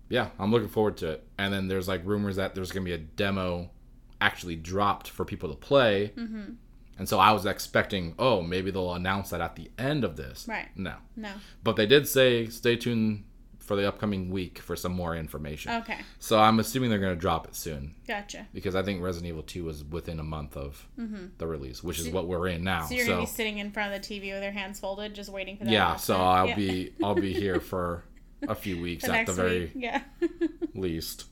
yeah, 0.09 0.29
I'm 0.39 0.51
looking 0.51 0.67
forward 0.69 0.97
to 0.97 1.09
it. 1.11 1.27
And 1.37 1.53
then 1.53 1.67
there's 1.67 1.87
like 1.87 2.01
rumors 2.05 2.35
that 2.35 2.53
there's 2.53 2.71
gonna 2.71 2.85
be 2.85 2.93
a 2.93 2.97
demo 2.97 3.71
actually 4.19 4.55
dropped 4.55 5.09
for 5.09 5.25
people 5.25 5.49
to 5.49 5.55
play. 5.55 6.13
Mm-hmm. 6.15 6.53
And 6.99 7.09
so 7.09 7.17
I 7.17 7.31
was 7.31 7.47
expecting, 7.47 8.13
oh, 8.19 8.41
maybe 8.43 8.69
they'll 8.69 8.93
announce 8.93 9.31
that 9.31 9.41
at 9.41 9.55
the 9.55 9.71
end 9.79 10.03
of 10.03 10.17
this. 10.17 10.45
Right. 10.47 10.67
No, 10.75 10.95
No. 11.15 11.31
but 11.63 11.75
they 11.75 11.87
did 11.87 12.07
say 12.07 12.45
stay 12.47 12.75
tuned 12.75 13.23
for 13.71 13.77
the 13.77 13.87
upcoming 13.87 14.29
week 14.29 14.59
for 14.59 14.75
some 14.75 14.91
more 14.91 15.15
information. 15.15 15.71
Okay. 15.71 15.97
So 16.19 16.37
I'm 16.37 16.59
assuming 16.59 16.89
they're 16.89 16.99
gonna 16.99 17.15
drop 17.15 17.47
it 17.47 17.55
soon 17.55 17.95
Gotcha. 18.05 18.45
because 18.53 18.75
I 18.75 18.83
think 18.83 19.01
Resident 19.01 19.29
Evil 19.29 19.43
2 19.43 19.63
was 19.63 19.81
within 19.85 20.19
a 20.19 20.23
month 20.23 20.57
of 20.57 20.85
mm-hmm. 20.99 21.27
the 21.37 21.47
release, 21.47 21.81
which 21.81 21.97
is 21.97 22.09
what 22.09 22.27
we're 22.27 22.49
in 22.49 22.65
now. 22.65 22.83
So 22.83 22.95
you're 22.95 23.07
gonna 23.07 23.21
be 23.21 23.27
sitting 23.27 23.59
in 23.59 23.71
front 23.71 23.93
of 23.93 24.01
the 24.01 24.05
TV 24.05 24.33
with 24.33 24.43
your 24.43 24.51
hands 24.51 24.77
folded, 24.81 25.15
just 25.15 25.29
waiting 25.29 25.55
for 25.55 25.63
that. 25.63 25.71
yeah, 25.71 25.95
so 25.95 26.15
announcement? 26.15 26.37
I'll 26.37 26.47
Yeah. 26.49 26.55
be 26.55 26.93
I'll 27.01 27.15
be 27.15 27.31
here 27.31 27.59
for 27.71 28.03
a 28.45 28.55
few 28.55 28.81
weeks 28.81 29.05
the 29.05 29.15
at 29.15 29.25
the 29.25 29.31
very 29.31 29.59
week. 29.59 29.71
Yeah. 29.75 30.01
least. 30.73 31.27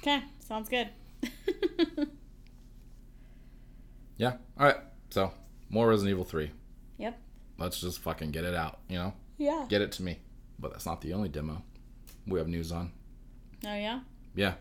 okay. 0.00 0.24
Sounds 0.40 0.68
good. 0.68 0.90
Yeah. 4.16 4.34
All 4.58 4.66
right. 4.66 4.76
So 5.10 5.32
more 5.70 5.88
Resident 5.88 6.10
Evil 6.10 6.24
3. 6.24 6.50
Yep. 6.98 7.18
Let's 7.58 7.80
just 7.80 7.98
fucking 8.00 8.30
get 8.30 8.44
it 8.44 8.54
out. 8.54 8.78
You 8.88 8.98
know, 8.98 9.14
Yeah. 9.38 9.66
get 9.68 9.82
it 9.82 9.90
to 9.92 10.02
me. 10.02 10.18
But 10.58 10.72
that's 10.72 10.86
not 10.86 11.00
the 11.00 11.12
only 11.12 11.28
demo 11.28 11.62
we 12.26 12.38
have 12.38 12.48
news 12.48 12.72
on. 12.72 12.92
Oh 13.66 13.74
yeah. 13.74 14.00
Yeah. 14.34 14.54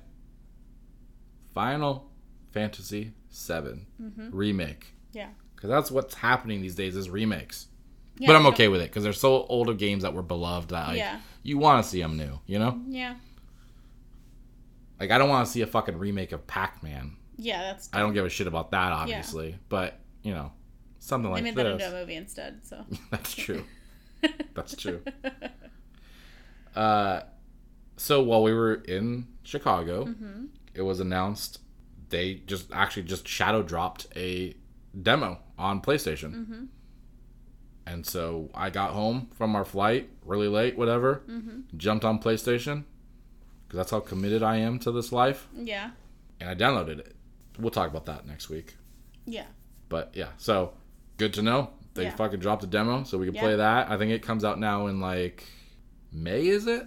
Final 1.54 2.10
Fantasy 2.52 3.14
7 3.30 3.86
mm-hmm. 4.02 4.30
remake. 4.36 4.94
Yeah. 5.12 5.30
Because 5.56 5.70
that's 5.70 5.91
what's 5.91 6.16
happening 6.16 6.62
these 6.62 6.76
days 6.76 6.96
is 6.96 7.10
remakes. 7.10 7.68
yeah 8.18 8.28
but 8.28 8.36
I'm 8.36 8.46
okay 8.48 8.68
with 8.68 8.82
it 8.82 8.89
because 8.89 9.04
they're 9.04 9.14
so 9.14 9.46
old 9.46 9.70
of 9.70 9.78
games 9.78 10.04
that 10.04 10.14
were 10.14 10.22
beloved 10.22 10.70
that 10.70 10.89
like, 10.89 10.98
Yeah. 10.98 11.20
you 11.41 11.58
want 11.58 11.84
to 11.84 11.89
see 11.89 12.02
them 12.02 12.18
new. 12.18 12.39
You 12.46 12.60
know, 12.60 12.82
Yeah. 12.88 13.16
like 15.00 15.12
I 15.12 15.18
don't 15.18 15.30
want 15.30 15.46
to 15.46 15.52
see 15.52 15.62
a 15.62 15.68
fucking 15.68 15.98
remake 15.98 16.32
of 16.32 16.46
Pac-Man. 16.48 17.16
Yeah. 17.38 17.62
That's. 17.62 17.89
I 17.94 18.00
don't 18.00 18.14
give 18.14 18.26
a 18.26 18.30
shit 18.30 18.48
about 18.48 18.72
that, 18.72 18.91
obviously. 18.91 19.52
Yeah. 19.52 19.56
But 19.70 20.00
you 20.22 20.34
know, 20.34 20.52
something 21.00 21.32
like 21.32 21.44
They 21.44 21.50
like 21.50 21.56
made 21.56 21.66
that 21.66 21.72
into 21.74 21.88
a 21.88 22.00
movie 22.00 22.16
instead. 22.16 22.66
So. 22.66 22.86
That's 23.12 23.36
true. 23.36 23.64
That's 24.54 24.76
true. 24.76 25.02
Uh, 26.76 27.21
so 27.97 28.21
while 28.24 28.43
we 28.43 28.53
were 28.53 28.76
in 28.76 29.28
Chicago, 29.43 30.05
Mm-hmm. 30.05 30.45
it 30.74 30.82
was 30.82 30.99
announced 30.99 31.59
they 32.09 32.36
just 32.45 32.71
actually 32.71 33.03
just 33.03 33.28
shadow 33.28 33.61
dropped 33.63 34.07
a 34.15 34.55
demo 35.01 35.39
on 35.57 35.82
PlayStation. 35.82 36.34
Mm-hmm. 36.34 36.63
And 37.86 38.05
so 38.05 38.49
I 38.53 38.69
got 38.69 38.91
home 38.91 39.28
from 39.36 39.55
our 39.55 39.65
flight 39.65 40.09
really 40.26 40.47
late, 40.47 40.78
whatever, 40.78 41.21
Mm-hmm. 41.30 41.78
jumped 41.78 42.05
on 42.05 42.19
PlayStation 42.19 42.84
because 43.67 43.78
that's 43.78 43.91
how 43.91 43.99
committed 43.99 44.43
I 44.43 44.57
am 44.57 44.80
to 44.80 44.91
this 44.91 45.11
life, 45.11 45.47
Yeah. 45.55 45.91
and 46.39 46.49
I 46.49 46.55
downloaded 46.55 46.99
it. 46.99 47.15
We'll 47.59 47.71
talk 47.71 47.89
about 47.89 48.05
that 48.05 48.26
next 48.28 48.49
week. 48.49 48.76
Yeah. 49.26 49.45
But 49.89 50.11
yeah, 50.15 50.30
so 50.38 50.74
good 51.17 51.34
to 51.36 51.41
know. 51.41 51.71
They 51.95 52.03
Yeah. 52.03 52.15
fucking 52.15 52.39
dropped 52.39 52.63
a 52.63 52.67
demo, 52.67 53.03
so 53.03 53.17
we 53.17 53.26
can 53.26 53.36
Yeah. 53.36 53.41
play 53.41 53.55
that. 53.55 53.89
I 53.91 53.97
think 53.97 54.11
it 54.11 54.21
comes 54.24 54.43
out 54.43 54.59
now 54.59 54.88
in 54.88 54.99
like 54.99 55.43
May, 56.14 56.47
is 56.47 56.68
it? 56.68 56.86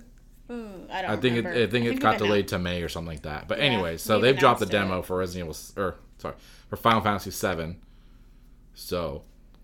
Ooh, 0.51 0.87
I 0.91 1.03
don't. 1.03 1.11
I 1.11 1.17
think 1.17 1.35
it, 1.35 1.39
remember. 1.39 1.63
I 1.63 1.67
think 1.67 1.87
it 1.87 2.01
got 2.01 2.19
delayed 2.19 2.49
to 2.49 2.59
May 2.59 2.83
or 2.83 2.89
something 2.89 3.09
like 3.13 3.23
that. 3.23 3.49
But 3.49 3.59
Yeah, 3.59 3.65
anyway, 3.65 3.97
so 3.97 4.21
they've 4.21 4.39
dropped 4.39 4.61
the 4.61 4.67
demo 4.67 5.01
it. 5.01 5.07
for 5.07 5.19
Resident 5.19 5.51
Evil, 5.51 5.83
or 5.83 5.97
sorry, 6.19 6.35
for 6.69 6.77
Final 6.77 7.01
Fantasy 7.01 7.31
VII. 7.31 7.77
So 8.75 9.23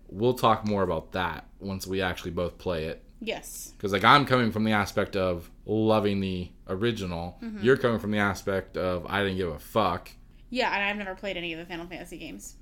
we'll 0.09 0.33
talk 0.33 0.65
more 0.67 0.83
about 0.83 1.13
that 1.13 1.45
once 1.59 1.87
we 1.87 2.01
actually 2.01 2.31
both 2.31 2.57
play 2.57 2.85
it. 2.85 3.01
Yes. 3.21 3.71
Because 3.77 3.93
like 3.93 4.03
I'm 4.03 4.25
coming 4.25 4.51
from 4.51 4.65
the 4.65 4.73
aspect 4.73 5.15
of 5.15 5.49
loving 5.65 6.19
the 6.19 6.49
original, 6.67 7.37
Mm-hmm. 7.41 7.63
you're 7.63 7.77
coming 7.77 7.99
from 7.99 8.11
the 8.11 8.17
aspect 8.17 8.75
of 8.75 9.05
I 9.07 9.21
didn't 9.23 9.37
give 9.37 9.49
a 9.49 9.59
fuck. 9.59 10.09
Yeah, 10.49 10.73
and 10.73 10.83
I've 10.83 10.97
never 10.97 11.15
played 11.15 11.37
any 11.37 11.53
of 11.53 11.59
the 11.59 11.65
Final 11.65 11.85
Fantasy 11.87 12.17
games. 12.17 12.55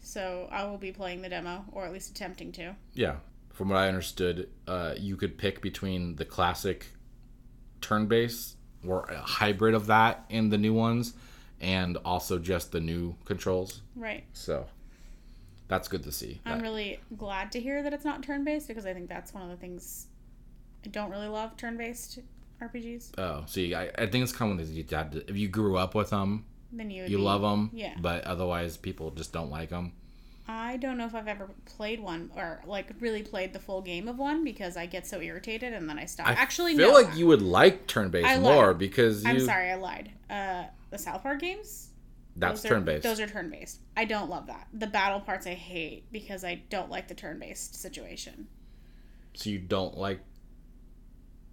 So 0.00 0.48
I 0.52 0.64
will 0.64 0.78
be 0.78 0.92
playing 0.92 1.22
the 1.22 1.28
demo, 1.28 1.64
or 1.72 1.84
at 1.84 1.92
least 1.92 2.10
attempting 2.10 2.52
to. 2.52 2.76
Yeah, 2.92 3.16
from 3.54 3.70
what 3.70 3.78
I 3.78 3.88
understood, 3.88 4.50
uh, 4.68 4.94
you 4.98 5.16
could 5.16 5.38
pick 5.38 5.62
between 5.62 6.16
the 6.16 6.24
classic 6.26 6.88
turn-based 7.80 8.56
or 8.86 9.04
a 9.04 9.18
hybrid 9.18 9.74
of 9.74 9.86
that 9.86 10.24
in 10.28 10.50
the 10.50 10.58
new 10.58 10.74
ones, 10.74 11.14
and 11.60 11.96
also 12.04 12.38
just 12.38 12.72
the 12.72 12.80
new 12.80 13.14
controls. 13.24 13.80
Right. 13.96 14.24
So 14.34 14.66
that's 15.68 15.88
good 15.88 16.02
to 16.02 16.12
see. 16.12 16.40
I'm 16.44 16.58
That- 16.58 16.64
really 16.64 17.00
glad 17.16 17.50
to 17.52 17.60
hear 17.60 17.82
that 17.82 17.92
it's 17.94 18.04
not 18.04 18.22
turn 18.22 18.44
based 18.44 18.68
because 18.68 18.84
I 18.84 18.92
think 18.92 19.08
that's 19.08 19.32
one 19.32 19.42
of 19.42 19.48
the 19.48 19.56
things 19.56 20.08
I 20.84 20.88
don't 20.88 21.10
really 21.10 21.28
love 21.28 21.56
turn 21.56 21.76
based 21.78 22.18
RPGs. 22.60 23.12
Oh, 23.18 23.44
see, 23.46 23.74
I, 23.74 23.84
I 23.96 24.06
think 24.06 24.22
it's 24.22 24.32
common 24.32 24.58
that 24.58 24.66
you 24.66 24.84
had 24.90 25.12
to, 25.12 25.30
if 25.30 25.36
you 25.36 25.48
grew 25.48 25.76
up 25.78 25.94
with 25.94 26.10
them, 26.10 26.44
Then 26.72 26.90
you 26.90 27.02
would 27.02 27.10
you 27.10 27.16
be- 27.18 27.22
love 27.22 27.40
them. 27.42 27.70
Yeah. 27.72 27.94
But 28.00 28.24
otherwise, 28.24 28.76
people 28.76 29.10
just 29.12 29.32
don't 29.32 29.50
like 29.50 29.70
them. 29.70 29.92
I 30.46 30.76
don't 30.76 30.98
know 30.98 31.06
if 31.06 31.14
I've 31.14 31.26
ever 31.28 31.48
played 31.64 32.00
one 32.00 32.30
or 32.36 32.60
like 32.66 32.90
really 33.00 33.22
played 33.22 33.52
the 33.54 33.58
full 33.58 33.80
game 33.80 34.08
of 34.08 34.18
one 34.18 34.44
because 34.44 34.76
I 34.76 34.84
get 34.86 35.06
so 35.06 35.20
irritated 35.20 35.72
and 35.72 35.88
then 35.88 35.98
I 35.98 36.04
stop. 36.04 36.26
I 36.28 36.32
Actually, 36.32 36.76
feel 36.76 36.88
no. 36.88 36.94
like 36.94 37.16
you 37.16 37.26
would 37.26 37.40
like 37.40 37.86
turn-based 37.86 38.40
more 38.40 38.74
because 38.74 39.24
you. 39.24 39.30
I'm 39.30 39.40
sorry, 39.40 39.70
I 39.70 39.76
lied. 39.76 40.10
Uh, 40.28 40.64
the 40.90 40.98
South 40.98 41.22
Park 41.22 41.40
games. 41.40 41.88
That's 42.36 42.60
those 42.62 42.70
are- 42.70 42.74
turn-based. 42.74 43.02
Those 43.04 43.20
are 43.20 43.26
turn-based. 43.26 43.80
I 43.96 44.04
don't 44.04 44.28
love 44.28 44.46
that. 44.48 44.66
The 44.74 44.86
battle 44.86 45.20
parts 45.20 45.46
I 45.46 45.54
hate 45.54 46.10
because 46.12 46.44
I 46.44 46.62
don't 46.68 46.90
like 46.90 47.08
the 47.08 47.14
turn-based 47.14 47.80
situation. 47.80 48.48
so 49.34 49.48
you 49.50 49.58
don't 49.60 49.96
like 49.96 50.20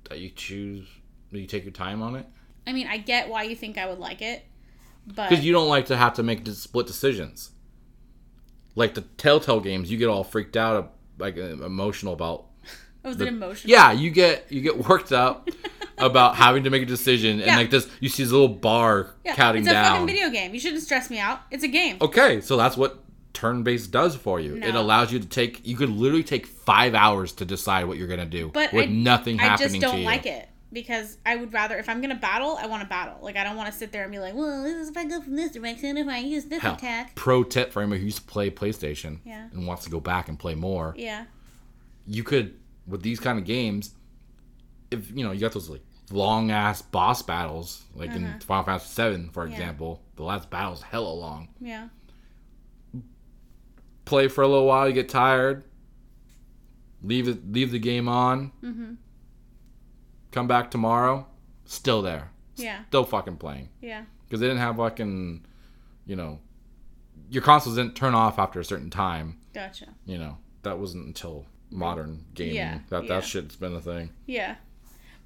that 0.10 0.20
you 0.20 0.30
choose. 0.30 0.88
You 1.32 1.46
take 1.48 1.64
your 1.64 1.72
time 1.72 2.02
on 2.02 2.16
it 2.16 2.26
I 2.68 2.74
mean, 2.74 2.88
I 2.88 2.98
get 2.98 3.30
why 3.30 3.44
you 3.44 3.56
think 3.56 3.78
I 3.78 3.88
would 3.88 4.00
like 4.00 4.22
it, 4.22 4.44
but 5.08 5.30
because 5.30 5.46
you 5.46 5.54
don't 5.54 5.70
like 5.70 5.86
to 5.86 5.96
have 5.98 6.14
to 6.16 6.24
make 6.24 6.46
split 6.48 6.88
decisions. 6.88 7.52
Like 8.76 8.94
the 8.94 9.02
Telltale 9.02 9.60
games, 9.60 9.92
you 9.92 9.98
get 9.98 10.08
all 10.08 10.24
freaked 10.24 10.56
out, 10.58 10.94
like 11.18 11.38
uh, 11.38 11.42
emotional 11.66 12.14
about 12.14 12.46
oh, 13.04 13.10
was 13.10 13.18
the- 13.18 13.26
it 13.26 13.30
emotional? 13.30 13.70
Yeah, 13.72 13.92
you 13.92 14.10
get 14.12 14.52
you 14.52 14.62
get 14.62 14.78
worked 14.88 15.12
up 15.12 15.50
about 15.98 16.36
having 16.36 16.64
to 16.64 16.70
make 16.70 16.84
a 16.84 16.86
decision, 16.86 17.38
and 17.40 17.48
Yeah. 17.48 17.58
like 17.58 17.70
this, 17.70 17.88
you 18.00 18.10
see 18.10 18.24
this 18.24 18.32
little 18.32 18.48
bar 18.48 19.16
Yeah, 19.26 19.36
counting 19.36 19.64
it's 19.64 19.70
a 19.70 19.74
down. 19.74 19.92
fucking 19.94 20.08
video 20.08 20.30
game. 20.30 20.54
You 20.54 20.60
shouldn't 20.60 20.82
stress 20.84 21.10
me 21.10 21.20
out. 21.20 21.42
It's 21.52 21.64
a 21.64 21.68
game. 21.68 21.98
Okay, 22.02 22.42
so 22.42 22.56
that's 22.58 22.78
what 22.78 23.04
turn-based 23.34 23.92
does 23.92 24.16
for 24.16 24.40
you. 24.40 24.56
It 24.58 24.76
allows 24.76 25.12
you 25.12 25.20
to 25.20 25.28
take. 25.28 25.66
You 25.66 25.76
could 25.76 25.90
literally 25.90 26.24
take 26.24 26.46
five 26.46 26.94
hours 26.96 27.32
to 27.34 27.46
decide 27.46 27.86
what 27.86 27.98
you're 27.98 28.08
gonna 28.08 28.26
do, 28.26 28.52
But 28.54 28.72
with 28.74 28.90
I, 28.90 28.92
nothing 28.92 29.40
I 29.40 29.44
happening 29.44 29.68
just 29.70 29.76
to 29.76 29.82
don't 29.82 30.00
you. 30.00 30.06
like 30.06 30.26
it 30.26 30.48
because 30.74 31.18
I 31.26 31.36
would 31.36 31.52
rather 31.54 31.78
if 31.78 31.90
I'm 31.90 32.02
gonna 32.02 32.16
battle, 32.16 32.58
I 32.60 32.68
want 32.68 32.82
to 32.84 32.88
battle. 32.90 33.18
Like 33.22 33.36
I 33.38 33.44
don't 33.44 33.56
want 33.56 33.72
to 33.72 33.78
sit 33.78 33.92
there 33.92 34.04
and 34.04 34.12
be 34.12 34.20
like, 34.20 34.34
well, 34.34 34.64
this 34.64 34.76
is 34.76 34.90
if 34.90 34.98
I 34.98 35.06
go 35.06 35.22
from 35.22 35.36
this 35.36 35.52
direction, 35.52 35.98
if 35.98 36.08
I 36.08 36.20
use 36.20 36.46
this 36.46 36.62
Hell, 36.62 36.76
attack. 36.76 37.16
pro 37.16 37.44
tip 37.44 37.72
for 37.72 37.82
anyone 37.82 38.00
who 38.00 38.06
used 38.06 38.20
to 38.20 38.24
play 38.24 38.50
PlayStation 38.50 39.20
Yeah. 39.26 39.48
and 39.52 39.68
wants 39.68 39.84
to 39.86 39.90
go 39.90 40.00
back 40.00 40.30
and 40.30 40.38
play 40.40 40.56
more. 40.56 40.94
Yeah, 40.98 41.26
You 42.08 42.24
could 42.24 42.56
with 42.88 43.02
these 43.04 43.20
kind 43.20 43.38
of 43.38 43.46
games, 43.46 43.94
if 44.90 45.10
you 45.12 45.24
know 45.24 45.32
you 45.32 45.40
got 45.42 45.52
those 45.54 45.70
like 45.70 45.82
long 46.12 46.52
ass 46.52 46.82
boss 46.82 47.22
battles, 47.22 47.84
like 47.96 48.12
in 48.12 48.40
Final 48.42 48.64
Fantasy 48.66 48.88
Seven, 48.90 49.30
for 49.30 49.44
Uh-huh. 49.44 49.50
Yeah. 49.52 49.58
example, 49.58 50.02
the 50.16 50.24
last 50.24 50.50
battle's 50.50 50.82
hella 50.82 51.10
long. 51.14 51.48
yeah, 51.60 51.88
Play 54.06 54.28
for 54.28 54.42
a 54.42 54.48
little 54.48 54.66
while, 54.66 54.88
you 54.88 54.94
get 54.94 55.08
tired. 55.10 55.64
Leave 57.04 57.28
it, 57.28 57.52
leave 57.52 57.72
the 57.72 57.80
game 57.80 58.08
on. 58.10 58.52
Mm-hmm. 58.64 58.94
Come 60.32 60.48
back 60.48 60.72
tomorrow, 60.72 61.28
still 61.66 62.02
there, 62.02 62.32
yeah, 62.56 62.84
still 62.88 63.04
fucking 63.06 63.38
playing. 63.38 63.70
yeah. 63.82 64.04
because 64.26 64.40
they 64.40 64.48
didn't 64.48 64.62
have 64.62 64.78
fucking, 64.78 65.46
you 66.06 66.16
know, 66.16 66.40
your 67.30 67.44
consoles 67.44 67.76
didn't 67.76 67.96
turn 67.96 68.16
off 68.16 68.40
after 68.40 68.60
a 68.60 68.66
certain 68.66 68.90
time. 68.90 69.38
Gotcha. 69.54 69.88
You 70.06 70.18
know, 70.18 70.38
that 70.64 70.80
wasn't 70.80 71.06
until 71.08 71.46
modern 71.70 72.26
gaming 72.34 72.56
Yeah, 72.56 72.80
that 72.90 73.04
yeah. 73.04 73.10
that 73.16 73.24
shit's 73.26 73.56
been 73.56 73.74
a 73.76 73.82
thing. 73.82 74.12
Yeah. 74.26 74.56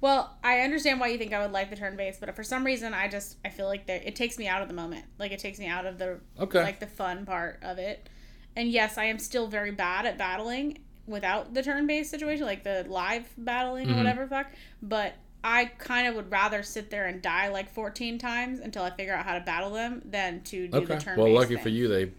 Well, 0.00 0.36
I 0.44 0.60
understand 0.60 1.00
why 1.00 1.08
you 1.08 1.18
think 1.18 1.32
I 1.32 1.40
would 1.40 1.52
like 1.52 1.70
the 1.70 1.76
turn 1.76 1.96
based, 1.96 2.20
but 2.20 2.34
for 2.36 2.42
some 2.44 2.64
reason, 2.64 2.92
I 2.92 3.08
just 3.08 3.36
I 3.44 3.48
feel 3.48 3.66
like 3.66 3.86
that 3.86 4.06
it 4.06 4.14
takes 4.16 4.38
me 4.38 4.46
out 4.46 4.60
of 4.62 4.68
the 4.68 4.74
moment. 4.74 5.04
Like 5.18 5.32
it 5.32 5.38
takes 5.38 5.58
me 5.58 5.66
out 5.68 5.86
of 5.86 5.98
the 5.98 6.18
Okay. 6.38 6.62
like 6.62 6.80
the 6.80 6.86
fun 6.86 7.24
part 7.26 7.58
of 7.62 7.78
it. 7.78 8.08
And 8.54 8.68
yes, 8.70 8.98
I 8.98 9.04
am 9.04 9.18
still 9.18 9.46
very 9.46 9.70
bad 9.70 10.04
at 10.06 10.18
battling 10.18 10.78
without 11.06 11.54
the 11.54 11.62
turn 11.62 11.86
based 11.86 12.10
situation, 12.10 12.44
like 12.46 12.64
the 12.64 12.84
live 12.88 13.28
battling 13.38 13.88
Mhm. 13.88 13.94
or 13.94 13.96
whatever 13.98 14.26
fuck. 14.26 14.46
But 14.82 15.14
I 15.44 15.66
kind 15.78 16.08
of 16.08 16.14
would 16.16 16.30
rather 16.30 16.62
sit 16.62 16.90
there 16.90 17.06
and 17.06 17.22
die 17.22 17.48
like 17.48 17.70
14 17.72 18.18
times 18.18 18.58
until 18.60 18.82
I 18.82 18.90
figure 18.90 19.14
out 19.14 19.24
how 19.24 19.34
to 19.34 19.40
battle 19.44 19.70
them 19.70 20.02
than 20.04 20.40
to 20.44 20.66
do 20.66 20.80
the 20.86 20.94
okay. 20.94 20.98
turn 20.98 21.18
Well, 21.18 21.30
lucky 21.32 21.56
for 21.56 21.68
you, 21.68 21.86
they 21.88 22.10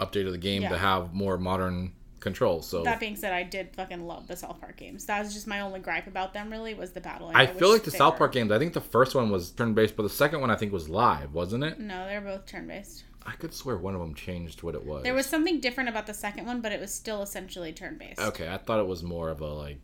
updated 0.00 0.30
the 0.32 0.38
game 0.38 0.62
Yeah. 0.62 0.70
to 0.70 0.78
have 0.78 1.12
more 1.12 1.36
modern 1.38 1.92
controls. 2.20 2.66
So 2.66 2.82
That 2.82 2.98
being 2.98 3.14
said, 3.14 3.32
I 3.32 3.42
did 3.44 3.74
fucking 3.76 4.04
love 4.06 4.26
the 4.26 4.36
South 4.36 4.58
Park 4.60 4.76
games. 4.78 5.04
That 5.06 5.22
was 5.22 5.32
just 5.32 5.46
my 5.46 5.60
only 5.60 5.80
gripe 5.80 6.06
about 6.06 6.32
them. 6.32 6.50
Really, 6.50 6.74
was 6.74 6.90
the 6.92 7.00
battling. 7.00 7.36
I 7.36 7.44
wish 7.44 7.56
feel 7.56 7.70
like 7.70 7.84
the 7.84 7.90
South 7.90 8.16
Park 8.16 8.32
games. 8.32 8.50
I 8.50 8.58
think 8.58 8.72
the 8.72 8.80
first 8.80 9.14
one 9.14 9.30
was 9.30 9.50
turn 9.52 9.74
based, 9.74 9.94
but 9.96 10.02
the 10.02 10.08
second 10.10 10.40
one 10.40 10.50
I 10.50 10.56
think 10.56 10.72
was 10.72 10.88
live, 10.88 11.34
wasn't 11.34 11.62
it? 11.62 11.78
No, 11.78 12.06
they're 12.06 12.20
both 12.20 12.46
turn 12.46 12.66
based. 12.66 13.04
I 13.26 13.32
could 13.32 13.52
swear 13.52 13.76
one 13.76 13.94
of 13.94 14.00
them 14.00 14.14
changed 14.14 14.62
what 14.62 14.74
it 14.74 14.84
was. 14.84 15.02
There 15.02 15.14
was 15.14 15.26
something 15.26 15.60
different 15.60 15.88
about 15.88 16.06
the 16.06 16.14
second 16.14 16.46
one, 16.46 16.60
but 16.60 16.70
it 16.70 16.80
was 16.80 16.94
still 16.94 17.22
essentially 17.22 17.72
turn 17.72 17.98
based. 17.98 18.20
Okay, 18.20 18.48
I 18.48 18.56
thought 18.56 18.78
it 18.78 18.86
was 18.86 19.02
more 19.02 19.30
of 19.30 19.40
a 19.40 19.52
like 19.52 19.80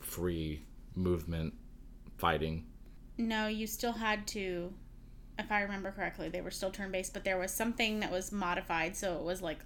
free 0.00 0.62
movement 0.94 1.54
fighting. 2.18 2.66
No, 3.16 3.46
you 3.46 3.66
still 3.66 3.92
had 3.92 4.26
to, 4.28 4.72
if 5.38 5.50
I 5.50 5.62
remember 5.62 5.92
correctly, 5.92 6.28
they 6.28 6.42
were 6.42 6.50
still 6.50 6.70
turn 6.70 6.92
based, 6.92 7.14
but 7.14 7.24
there 7.24 7.38
was 7.38 7.52
something 7.52 8.00
that 8.00 8.10
was 8.10 8.32
modified, 8.32 8.96
so 8.96 9.16
it 9.16 9.22
was 9.22 9.40
like 9.40 9.60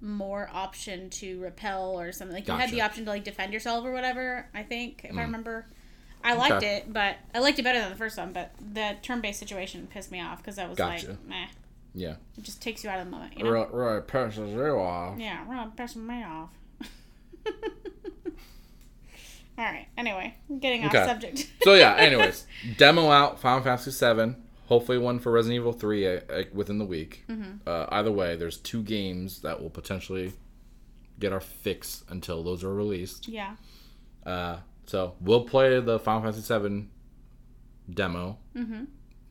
more 0.00 0.48
option 0.52 1.10
to 1.10 1.40
repel 1.40 1.98
or 1.98 2.12
something. 2.12 2.34
Like 2.34 2.46
you 2.46 2.54
had 2.54 2.70
the 2.70 2.80
option 2.82 3.04
to 3.06 3.10
like 3.10 3.24
defend 3.24 3.52
yourself 3.52 3.84
or 3.84 3.92
whatever. 3.92 4.48
I 4.54 4.62
think 4.62 5.02
if 5.04 5.12
I 5.12 5.14
mm. 5.14 5.24
remember. 5.24 5.66
I 6.22 6.34
liked 6.34 6.54
Okay. 6.56 6.76
it, 6.78 6.92
but 6.92 7.16
I 7.34 7.38
liked 7.38 7.58
it 7.58 7.62
better 7.62 7.80
than 7.80 7.90
the 7.90 7.96
first 7.96 8.18
one. 8.18 8.32
But 8.32 8.52
the 8.74 8.96
turn-based 9.02 9.38
situation 9.38 9.86
pissed 9.90 10.10
me 10.12 10.20
off 10.20 10.38
because 10.38 10.58
I 10.58 10.66
was 10.66 10.76
Gotcha. 10.76 11.08
like, 11.10 11.24
meh. 11.26 11.46
Yeah. 11.94 12.14
It 12.38 12.44
just 12.44 12.60
takes 12.62 12.84
you 12.84 12.90
out 12.90 13.00
of 13.00 13.06
the 13.06 13.10
moment, 13.10 13.36
you 13.36 13.44
know? 13.44 13.50
Right, 13.50 13.72
right, 13.72 14.06
passes 14.06 14.50
you 14.52 14.62
off. 14.76 15.18
Yeah, 15.18 15.44
really 15.48 15.70
pissing 15.76 16.06
me 16.06 16.22
off. 16.22 16.50
All 19.58 19.64
right. 19.66 19.86
Anyway, 19.98 20.34
getting 20.60 20.84
off 20.86 20.92
subject. 20.92 21.50
So 21.62 21.74
yeah. 21.74 21.94
Anyways, 21.98 22.46
demo 22.78 23.10
out 23.10 23.40
Final 23.40 23.62
Fantasy 23.62 23.90
Seven. 23.90 24.36
Hopefully, 24.66 24.98
one 24.98 25.18
for 25.18 25.32
Resident 25.32 25.56
Evil 25.56 25.72
Three 25.72 26.06
uh, 26.06 26.20
uh, 26.30 26.42
within 26.54 26.78
the 26.78 26.84
week. 26.84 27.24
Uh, 27.66 27.86
either 27.90 28.10
way, 28.12 28.36
there's 28.36 28.56
two 28.56 28.82
games 28.82 29.40
that 29.42 29.60
will 29.60 29.68
potentially 29.70 30.32
get 31.18 31.32
our 31.32 31.40
fix 31.40 32.04
until 32.08 32.42
those 32.42 32.64
are 32.64 32.72
released. 32.72 33.28
yeah. 33.28 33.56
Uh, 34.24 34.58
so 34.90 35.14
we'll 35.20 35.44
play 35.44 35.78
the 35.78 36.00
Final 36.00 36.22
Fantasy 36.22 36.42
Seven 36.42 36.90
demo. 37.88 38.38
Mm-hmm. 38.56 38.84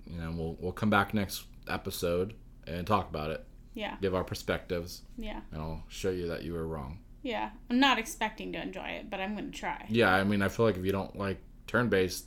You 0.08 0.18
know, 0.22 0.32
we'll 0.34 0.58
we'll 0.62 0.72
come 0.72 0.90
back 0.90 1.14
next 1.14 1.44
episode 1.68 2.34
and 2.66 2.88
talk 2.88 3.10
about 3.10 3.32
it, 3.32 3.46
Yeah. 3.74 3.98
give 4.02 4.16
our 4.16 4.24
perspectives, 4.24 5.02
Yeah. 5.18 5.42
and 5.52 5.62
I'll 5.62 5.84
show 5.90 6.12
you 6.12 6.28
that 6.30 6.44
you 6.44 6.54
were 6.54 6.66
wrong. 6.66 7.00
Yeah. 7.24 7.50
I'm 7.70 7.80
not 7.80 8.00
expecting 8.00 8.54
to 8.54 8.62
enjoy 8.62 8.88
it, 9.00 9.10
but 9.10 9.20
I'm 9.20 9.34
going 9.36 9.52
to 9.52 9.58
try. 9.58 9.86
Yeah, 9.90 10.14
I 10.14 10.24
mean, 10.24 10.42
I 10.42 10.48
feel 10.48 10.66
like 10.66 10.78
if 10.78 10.86
you 10.86 10.94
don't 10.94 11.18
like 11.18 11.40
turn 11.68 11.90
based, 11.90 12.26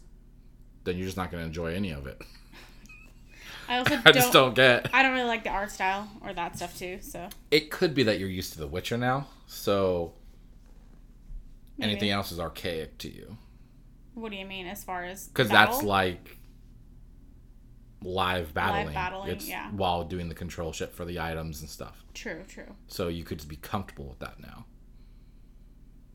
then 0.84 0.98
you're 0.98 1.06
just 1.06 1.16
not 1.16 1.30
going 1.30 1.40
to 1.42 1.46
enjoy 1.46 1.72
any 1.74 1.90
of 1.92 2.06
it. 2.06 2.20
I 3.68 3.78
also 3.78 3.94
I 4.04 4.12
don't, 4.12 4.14
just 4.14 4.32
don't 4.34 4.54
get. 4.54 4.90
I 4.92 5.02
don't 5.02 5.12
really 5.14 5.26
like 5.28 5.44
the 5.44 5.50
art 5.50 5.70
style 5.70 6.06
or 6.22 6.34
that 6.34 6.56
stuff 6.56 6.78
too, 6.78 6.98
so 7.00 7.30
It 7.50 7.70
could 7.70 7.94
be 7.94 8.02
that 8.02 8.18
you're 8.18 8.28
used 8.28 8.52
to 8.52 8.58
The 8.58 8.66
Witcher 8.66 8.98
now, 8.98 9.28
so 9.46 10.12
maybe. 11.82 11.92
anything 11.92 12.10
else 12.10 12.32
is 12.32 12.40
archaic 12.40 12.98
to 12.98 13.10
you. 13.12 13.36
What 14.14 14.30
do 14.30 14.36
you 14.38 14.46
mean 14.46 14.66
as 14.66 14.82
far 14.84 15.04
as 15.04 15.28
Because 15.28 15.48
that's 15.48 15.82
like 15.82 16.38
live 18.02 18.52
battling. 18.52 18.94
battling, 18.94 19.30
it's 19.30 19.48
yeah. 19.48 19.70
while 19.70 20.04
doing 20.04 20.28
the 20.28 20.34
control 20.34 20.72
shit 20.72 20.92
for 20.92 21.04
the 21.04 21.20
items 21.20 21.60
and 21.60 21.70
stuff. 21.70 22.04
True, 22.14 22.42
true. 22.48 22.74
So 22.88 23.08
you 23.08 23.24
could 23.24 23.38
just 23.38 23.48
be 23.48 23.56
comfortable 23.56 24.06
with 24.06 24.18
that 24.18 24.40
now. 24.40 24.66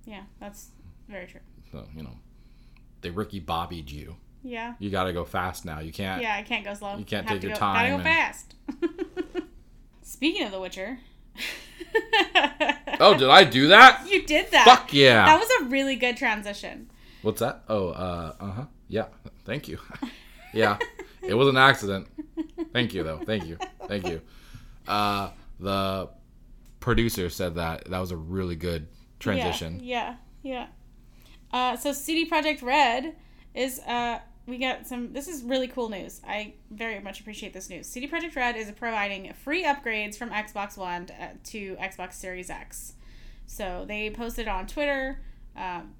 Yeah, 0.06 0.24
that's 0.40 0.70
very 1.10 1.28
true. 1.28 1.42
So 1.72 1.86
you 1.96 2.04
know, 2.04 2.18
they 3.02 3.10
Ricky 3.10 3.40
Bobbied 3.42 3.92
you. 3.92 4.16
Yeah. 4.44 4.76
You 4.80 4.90
got 4.90 5.06
to 5.06 5.14
go 5.14 5.26
fast 5.26 5.66
now. 5.66 5.80
You 5.80 5.92
can't. 5.92 6.22
Yeah, 6.22 6.36
I 6.36 6.44
can't 6.44 6.64
go 6.64 6.74
slow. 6.74 6.98
You 6.98 7.04
can't 7.06 7.28
Have 7.28 7.38
take 7.38 7.44
your 7.44 7.54
go, 7.54 7.60
time 7.60 7.98
Gotta 7.98 8.04
go 8.04 8.10
and- 8.10 9.04
fast. 9.34 9.44
Speaking 10.04 10.46
of 10.46 10.52
The 10.52 10.60
Witcher. 10.60 11.00
Oh, 13.00 13.18
did 13.18 13.30
I 13.30 13.44
do 13.44 13.68
that? 13.68 14.06
You 14.10 14.24
did 14.24 14.52
that. 14.52 14.66
Fuck 14.66 14.94
yeah. 14.94 15.26
That 15.26 15.40
was 15.40 15.50
a 15.62 15.70
really 15.70 15.96
good 15.96 16.18
transition. 16.18 16.90
What's 17.22 17.40
that? 17.40 17.64
Oh, 17.68 17.90
uh, 17.90 18.34
uh 18.40 18.52
huh. 18.52 18.66
Yeah. 18.88 19.08
Thank 19.46 19.68
you. 19.68 19.80
yeah. 20.54 20.78
It 21.22 21.34
was 21.34 21.48
an 21.48 21.58
accident. 21.58 22.08
Thank 22.74 22.94
you, 22.94 23.04
though. 23.04 23.20
Thank 23.26 23.46
you. 23.46 23.58
Thank 23.88 24.08
you. 24.08 24.22
Uh, 24.88 25.32
the 25.60 26.10
producer 26.80 27.30
said 27.30 27.56
that 27.56 27.90
that 27.90 28.00
was 28.00 28.12
a 28.12 28.18
really 28.18 28.56
good 28.56 28.88
transition. 29.20 29.82
Yeah, 29.84 30.16
yeah. 30.42 30.68
yeah. 31.52 31.74
Uh, 31.74 31.76
so 31.76 31.92
CD 31.92 32.30
Projekt 32.30 32.62
Red 32.62 33.16
is 33.54 33.80
uh, 33.80 34.20
we 34.48 34.58
got 34.58 34.88
some. 34.88 35.12
This 35.12 35.28
is 35.28 35.44
really 35.44 35.68
cool 35.68 35.90
news. 35.90 36.22
I 36.26 36.54
very 36.72 37.00
much 37.02 37.20
appreciate 37.20 37.54
this 37.54 37.70
news. 37.70 37.86
CD 37.86 38.08
Projekt 38.08 38.36
Red 38.36 38.56
is 38.56 38.72
providing 38.72 39.32
free 39.34 39.66
upgrades 39.66 40.18
from 40.18 40.30
Xbox 40.30 40.78
One 40.78 41.06
to, 41.08 41.30
to 41.44 41.76
Xbox 41.76 42.14
Series 42.14 42.50
X. 42.50 42.94
So 43.46 43.86
they 43.88 44.10
posted 44.10 44.48
on 44.48 44.66
Twitter, 44.66 45.20
um, 45.56 45.94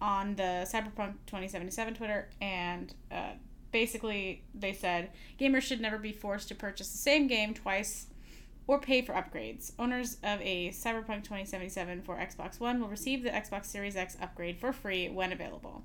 on 0.00 0.34
the 0.36 0.66
Cyberpunk 0.70 1.14
2077 1.26 1.94
Twitter, 1.94 2.30
and 2.40 2.94
uh, 3.12 3.32
basically 3.70 4.44
they 4.54 4.72
said 4.72 5.10
gamers 5.38 5.62
should 5.62 5.80
never 5.80 5.98
be 5.98 6.12
forced 6.12 6.48
to 6.48 6.54
purchase 6.54 6.90
the 6.90 6.98
same 6.98 7.26
game 7.26 7.52
twice 7.52 8.06
or 8.66 8.80
pay 8.80 9.02
for 9.02 9.12
upgrades. 9.12 9.72
Owners 9.78 10.14
of 10.22 10.40
a 10.40 10.70
Cyberpunk 10.70 11.24
2077 11.24 12.02
for 12.02 12.16
Xbox 12.16 12.60
One 12.60 12.80
will 12.80 12.88
receive 12.88 13.22
the 13.22 13.30
Xbox 13.30 13.66
Series 13.66 13.96
X 13.96 14.16
upgrade 14.22 14.58
for 14.58 14.72
free 14.72 15.08
when 15.10 15.32
available. 15.32 15.84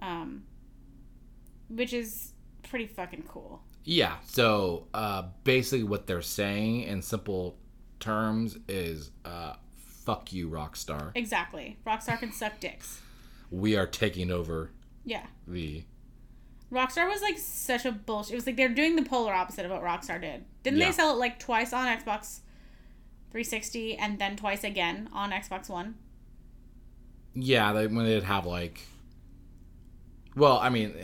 um, 0.00 0.44
which 1.68 1.92
is 1.92 2.32
pretty 2.62 2.86
fucking 2.86 3.24
cool. 3.28 3.62
Yeah. 3.84 4.16
So 4.26 4.86
uh, 4.94 5.24
basically, 5.44 5.84
what 5.84 6.06
they're 6.06 6.22
saying 6.22 6.82
in 6.82 7.02
simple 7.02 7.56
terms 8.00 8.56
is, 8.68 9.10
uh, 9.24 9.54
"Fuck 10.04 10.32
you, 10.32 10.48
Rockstar. 10.48 11.12
Exactly. 11.14 11.76
Rockstar 11.86 12.18
can 12.18 12.32
suck 12.32 12.60
dicks. 12.60 13.00
We 13.50 13.76
are 13.76 13.86
taking 13.86 14.30
over 14.30 14.70
Yeah. 15.04 15.26
the." 15.46 15.84
Rockstar 16.72 17.08
was 17.08 17.22
like 17.22 17.38
such 17.38 17.84
a 17.84 17.92
bullshit. 17.92 18.32
It 18.32 18.36
was 18.36 18.46
like 18.46 18.56
they're 18.56 18.68
doing 18.68 18.96
the 18.96 19.02
polar 19.04 19.32
opposite 19.32 19.64
of 19.64 19.70
what 19.70 19.82
Rockstar 19.82 20.20
did. 20.20 20.44
Didn't 20.64 20.80
Yeah. 20.80 20.86
they 20.86 20.92
sell 20.92 21.12
it 21.12 21.18
like 21.18 21.38
twice 21.38 21.72
on 21.72 21.86
Xbox 21.86 22.40
360 23.30 23.96
and 23.96 24.18
then 24.18 24.34
twice 24.36 24.64
again 24.64 25.08
on 25.12 25.30
Xbox 25.30 25.68
One? 25.68 25.94
Yeah, 27.34 27.72
they, 27.72 27.86
when 27.86 28.06
they'd 28.06 28.22
have 28.24 28.46
like, 28.46 28.80
well, 30.34 30.58
I 30.58 30.68
mean, 30.70 30.94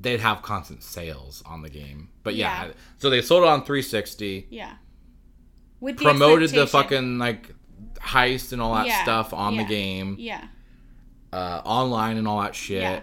they'd 0.00 0.20
have 0.20 0.40
constant 0.42 0.82
sales 0.82 1.42
on 1.46 1.62
the 1.62 1.68
game, 1.68 2.08
but 2.22 2.34
yeah, 2.34 2.66
Yeah. 2.66 2.72
so 2.98 3.10
they 3.10 3.20
sold 3.22 3.42
it 3.44 3.48
on 3.48 3.64
360, 3.64 4.46
Yeah. 4.50 4.74
With 5.78 5.98
the 5.98 6.04
promoted 6.04 6.50
the 6.50 6.66
fucking 6.66 7.18
like 7.18 7.54
heist 8.00 8.52
and 8.52 8.60
all 8.62 8.74
that 8.74 8.86
Yeah, 8.86 9.02
stuff 9.02 9.32
on 9.34 9.54
yeah. 9.54 9.62
the 9.62 9.68
game, 9.68 10.16
Yeah. 10.18 10.48
uh, 11.32 11.60
online 11.64 12.16
and 12.16 12.26
all 12.26 12.40
that 12.42 12.54
shit. 12.54 12.82
Yeah. 12.82 13.00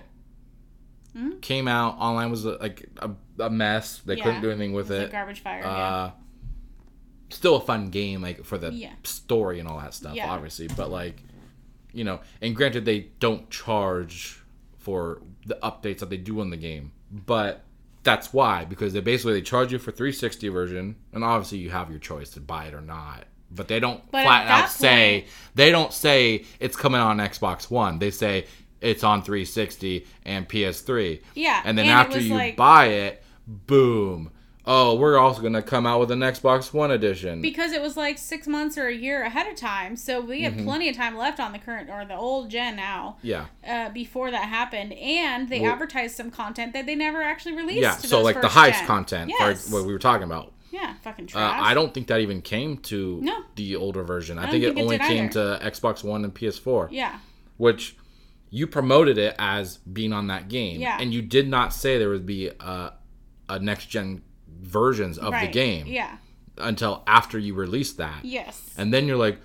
Mhm. 1.16 1.41
Came 1.41 1.68
out 1.68 1.95
online 2.00 2.30
was 2.32 2.45
uh, 2.45 2.58
like 2.60 2.86
a, 2.98 3.10
a 3.39 3.50
mess. 3.50 4.00
They 4.06 4.16
couldn't 4.18 4.41
do 4.41 4.50
anything 4.52 4.72
It 4.74 4.76
with 4.76 4.91
it. 4.91 5.04
like 5.04 5.12
garbage 5.12 5.39
fire. 5.39 5.62
yeah. 5.62 5.68
uh, 5.70 6.12
still 7.30 7.56
a 7.58 7.62
fun 7.62 7.89
game 7.89 8.22
like 8.22 8.43
for 8.45 8.58
the 8.58 8.89
story 9.04 9.60
and 9.60 9.68
all 9.68 9.78
that 9.78 9.93
stuff 9.93 10.18
obviously 10.24 10.66
but 10.78 10.89
like 10.89 11.22
you 11.91 12.06
know 12.06 12.22
and 12.41 12.56
granted 12.56 12.86
they 12.86 13.00
don't 13.20 13.50
charge 13.50 14.39
for 14.78 15.22
the 15.48 15.58
updates 15.64 16.00
that 16.00 16.10
they 16.10 16.18
do 16.18 16.41
in 16.41 16.50
the 16.50 16.58
game. 16.58 16.91
But 17.12 17.64
that's 18.04 18.32
why 18.34 18.64
because 18.66 18.93
they 18.93 19.02
basically 19.02 19.34
they 19.34 19.41
charge 19.41 19.72
you 19.72 19.80
for 19.80 19.91
360 19.91 20.48
version 20.50 20.95
and 21.12 21.24
obviously 21.24 21.58
you 21.58 21.70
have 21.72 21.89
your 21.89 22.00
choice 22.00 22.30
to 22.32 22.39
buy 22.39 22.66
it 22.66 22.74
or 22.74 22.82
not. 22.82 23.26
But 23.52 23.68
they 23.68 23.80
don't 23.80 24.02
But 24.12 24.24
flat 24.24 24.48
out 24.48 24.70
say 24.70 25.26
they 25.56 25.72
don't 25.72 25.91
say 25.93 26.45
it's 26.60 26.76
coming 26.76 27.02
on 27.02 27.18
xbox 27.18 27.70
one. 27.72 28.00
They 28.00 28.12
say 28.12 28.45
it's 28.82 29.04
on 29.04 29.24
360 29.24 30.06
and 30.26 30.48
ps3 30.48 31.22
Yeah, 31.34 31.62
and 31.66 31.78
then 31.78 31.86
and 31.86 31.91
after 31.91 32.20
you 32.20 32.36
like- 32.36 32.56
buy 32.56 32.86
it 32.88 33.24
boom 33.48 34.32
oh 34.70 34.93
we're 34.95 35.18
also 35.18 35.39
going 35.41 35.53
to 35.53 35.61
come 35.61 35.86
out 35.88 35.99
with 35.99 36.11
an 36.11 36.20
xbox 36.20 36.74
one 36.74 36.91
edition 36.91 37.41
because 37.41 37.72
it 37.72 37.82
was 37.82 37.95
like 37.97 38.18
six 38.18 38.45
months 38.47 38.78
or 38.78 38.88
a 38.88 38.93
year 38.93 39.24
ahead 39.24 39.47
of 39.47 39.55
time, 39.55 39.95
so 39.95 40.20
we 40.22 40.41
Mm-hmm. 40.41 40.57
had 40.57 40.65
plenty 40.65 40.89
of 40.89 40.95
time 40.95 41.18
left 41.18 41.39
on 41.39 41.53
the 41.53 41.57
current 41.59 41.89
or 41.89 42.05
the 42.05 42.15
old 42.15 42.49
gen 42.49 42.76
now. 42.76 43.18
yeah 43.24 43.45
Uh, 43.68 43.89
before 43.89 44.30
that 44.30 44.43
happened, 44.49 44.93
and 44.93 45.49
they 45.49 45.61
Well- 45.61 45.72
advertised 45.72 46.15
some 46.15 46.30
content 46.30 46.74
that 46.74 46.86
they 46.86 46.95
never 46.95 47.22
actually 47.24 47.55
released. 47.55 47.82
yeah 47.82 47.95
so 47.97 48.22
like 48.22 48.41
the 48.41 48.49
gen. 48.49 48.86
content 48.86 49.32
Yes. 49.39 49.72
or 49.72 49.74
what 49.80 49.88
we 49.88 49.93
were 49.93 49.99
talking 49.99 50.24
about 50.24 50.53
yeah, 50.70 50.95
fucking 51.01 51.26
uh, 51.26 51.28
trash. 51.30 51.61
i 51.63 51.74
don't 51.74 51.93
think 51.93 52.07
that 52.07 52.20
even 52.20 52.41
came 52.41 52.78
to 52.80 53.20
No. 53.24 53.38
the 53.55 53.78
older 53.78 54.03
version 54.03 54.38
i, 54.38 54.41
don't 54.43 54.51
think, 54.51 54.63
think 54.65 54.78
it 54.78 54.80
it 54.82 54.84
only 54.84 54.99
came 54.99 55.26
either. 55.26 55.57
to 55.59 55.65
xbox 55.72 56.03
one 56.03 56.26
and 56.26 56.36
ps4 56.36 56.89
Yeah, 56.91 57.20
which 57.55 57.95
you 58.49 58.68
promoted 58.68 59.18
it 59.18 59.34
as 59.39 59.78
being 59.78 60.11
on 60.11 60.28
that 60.28 60.49
game 60.49 60.82
Yeah. 60.82 60.97
and 60.99 61.13
you 61.13 61.22
did 61.22 61.47
not 61.47 61.74
say 61.74 61.97
there 61.97 62.09
would 62.09 62.26
be 62.26 62.47
a, 62.59 62.93
a 63.49 63.59
next 63.59 63.86
gen 63.88 64.22
versions 64.62 65.18
of 65.18 65.34
right. 65.34 65.45
the 65.47 65.51
game 65.51 65.86
Yeah. 65.88 66.18
until 66.58 67.03
after 67.08 67.38
you 67.39 67.53
release 67.53 67.93
that 67.93 68.24
Yes. 68.26 68.74
and 68.78 68.93
then 68.93 69.08
you're 69.08 69.18
like 69.18 69.39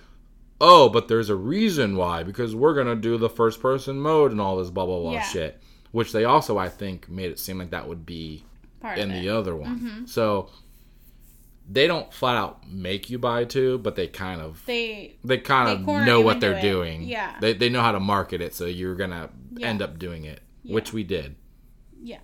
oh 0.61 0.89
but 0.89 1.07
there's 1.07 1.29
a 1.29 1.35
reason 1.35 1.95
why 1.97 2.23
because 2.23 2.55
we're 2.55 2.73
gonna 2.75 2.95
do 2.95 3.17
the 3.17 3.29
first 3.29 3.61
person 3.61 3.99
mode 3.99 4.31
and 4.31 4.39
all 4.39 4.57
this 4.57 4.69
blah 4.69 4.85
blah 4.85 4.99
blah 4.99 5.13
Yeah. 5.13 5.21
shit 5.23 5.61
which 5.91 6.11
they 6.11 6.23
also 6.25 6.57
i 6.57 6.69
think 6.69 7.09
made 7.09 7.31
it 7.31 7.39
seem 7.39 7.57
like 7.59 7.71
that 7.71 7.87
would 7.87 8.05
be 8.05 8.43
Part 8.81 8.97
in 8.97 9.09
the 9.09 9.29
other 9.29 9.55
one 9.55 9.79
mm-hmm. 9.79 10.05
so 10.05 10.49
they 11.69 11.87
don't 11.87 12.11
flat 12.13 12.35
out 12.35 12.69
make 12.69 13.09
you 13.09 13.17
buy 13.17 13.45
two 13.45 13.77
but 13.79 13.95
they 13.95 14.07
kind 14.07 14.41
of 14.41 14.61
They. 14.65 15.15
they 15.23 15.37
kind 15.37 15.85
they 15.87 15.93
of 15.93 16.05
know 16.05 16.19
what 16.21 16.39
they're 16.39 16.57
it. 16.57 16.61
doing 16.61 17.03
Yeah. 17.03 17.35
they, 17.39 17.53
they 17.53 17.69
know 17.69 17.81
how 17.81 17.93
to 17.93 17.99
market 17.99 18.41
it 18.41 18.53
so 18.53 18.65
you're 18.65 18.95
gonna 18.95 19.29
Yeah. 19.55 19.67
end 19.67 19.81
up 19.81 19.97
doing 19.99 20.25
it 20.25 20.41
Yeah. 20.63 20.75
which 20.75 20.91
we 20.93 21.03
did 21.03 21.35
Yeah. 22.01 22.19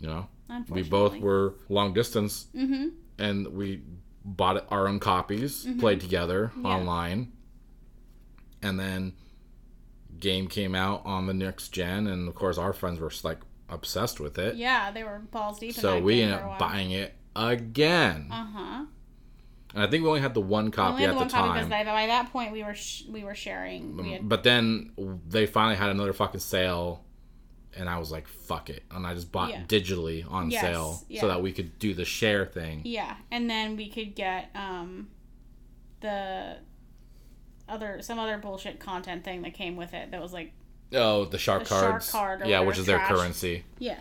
you 0.00 0.08
know 0.08 0.26
we 0.68 0.82
both 0.82 1.16
were 1.18 1.54
long 1.68 1.92
distance 1.92 2.46
Mm-hmm. 2.54 2.88
and 3.18 3.48
we 3.48 3.82
bought 4.24 4.66
our 4.70 4.86
own 4.88 5.00
copies, 5.00 5.66
played 5.80 6.00
together 6.00 6.52
Yeah. 6.56 6.68
online, 6.68 7.32
and 8.62 8.78
then 8.78 9.14
game 10.18 10.46
came 10.46 10.74
out 10.74 11.02
on 11.04 11.26
the 11.26 11.34
next 11.34 11.68
gen, 11.70 12.06
and 12.06 12.28
of 12.28 12.34
course 12.34 12.58
our 12.58 12.72
friends 12.72 13.00
were 13.00 13.10
like 13.24 13.38
obsessed 13.68 14.20
with 14.20 14.38
it. 14.38 14.56
Yeah, 14.56 14.90
they 14.92 15.02
were 15.04 15.20
balls 15.30 15.58
deep. 15.58 15.74
so 15.74 16.00
we 16.00 16.22
ended 16.22 16.38
up 16.38 16.58
buying 16.58 16.90
it 16.92 17.14
again, 17.34 18.28
Uh 18.30 18.46
huh. 18.54 18.84
and 19.74 19.82
I 19.82 19.86
think 19.88 20.02
we 20.04 20.08
only 20.08 20.20
had 20.20 20.34
the 20.34 20.40
one 20.40 20.70
copy 20.70 20.92
Only 21.02 21.04
at 21.06 21.08
the 21.08 21.14
the 21.14 21.18
one 21.20 21.30
copy 21.30 21.52
because 21.54 21.68
by, 21.68 21.82
by 21.84 22.06
that 22.06 22.30
point 22.30 22.52
we 22.52 22.62
were 22.62 22.74
sh- 22.74 23.04
we 23.08 23.24
were 23.24 23.34
sharing. 23.34 23.96
We 23.96 24.12
had, 24.12 24.28
But 24.28 24.44
then 24.44 24.92
they 25.28 25.46
finally 25.46 25.76
had 25.76 25.90
another 25.90 26.12
fucking 26.12 26.40
sale, 26.40 27.04
and 27.76 27.88
I 27.88 27.98
was 27.98 28.10
like, 28.12 28.26
"Fuck 28.28 28.70
it!" 28.70 28.82
And 28.90 29.06
I 29.06 29.14
just 29.14 29.30
bought 29.32 29.50
Yeah. 29.50 29.62
digitally 29.66 30.30
on 30.30 30.50
Yes, 30.50 30.60
sale 30.62 31.02
yeah. 31.08 31.20
so 31.20 31.28
that 31.28 31.42
we 31.42 31.52
could 31.52 31.78
do 31.78 31.94
the 31.94 32.04
share 32.04 32.46
thing. 32.46 32.82
yeah, 32.84 33.16
and 33.30 33.48
then 33.48 33.76
we 33.76 33.88
could 33.88 34.14
get 34.14 34.50
um, 34.54 35.08
the 36.00 36.56
other 37.68 38.00
some 38.02 38.18
other 38.18 38.38
bullshit 38.38 38.80
content 38.80 39.24
thing 39.24 39.42
that 39.42 39.54
came 39.54 39.76
with 39.76 39.94
it 39.94 40.10
that 40.10 40.20
was 40.20 40.32
like 40.32 40.52
Oh, 40.94 41.24
the 41.24 41.38
shark 41.38 41.62
The 41.62 41.68
shark 41.70 41.90
cards. 41.90 42.10
card 42.10 42.42
or 42.42 42.46
yeah, 42.46 42.60
which 42.60 42.76
is 42.78 42.84
their 42.86 42.98
currency. 42.98 43.64
yeah 43.78 43.98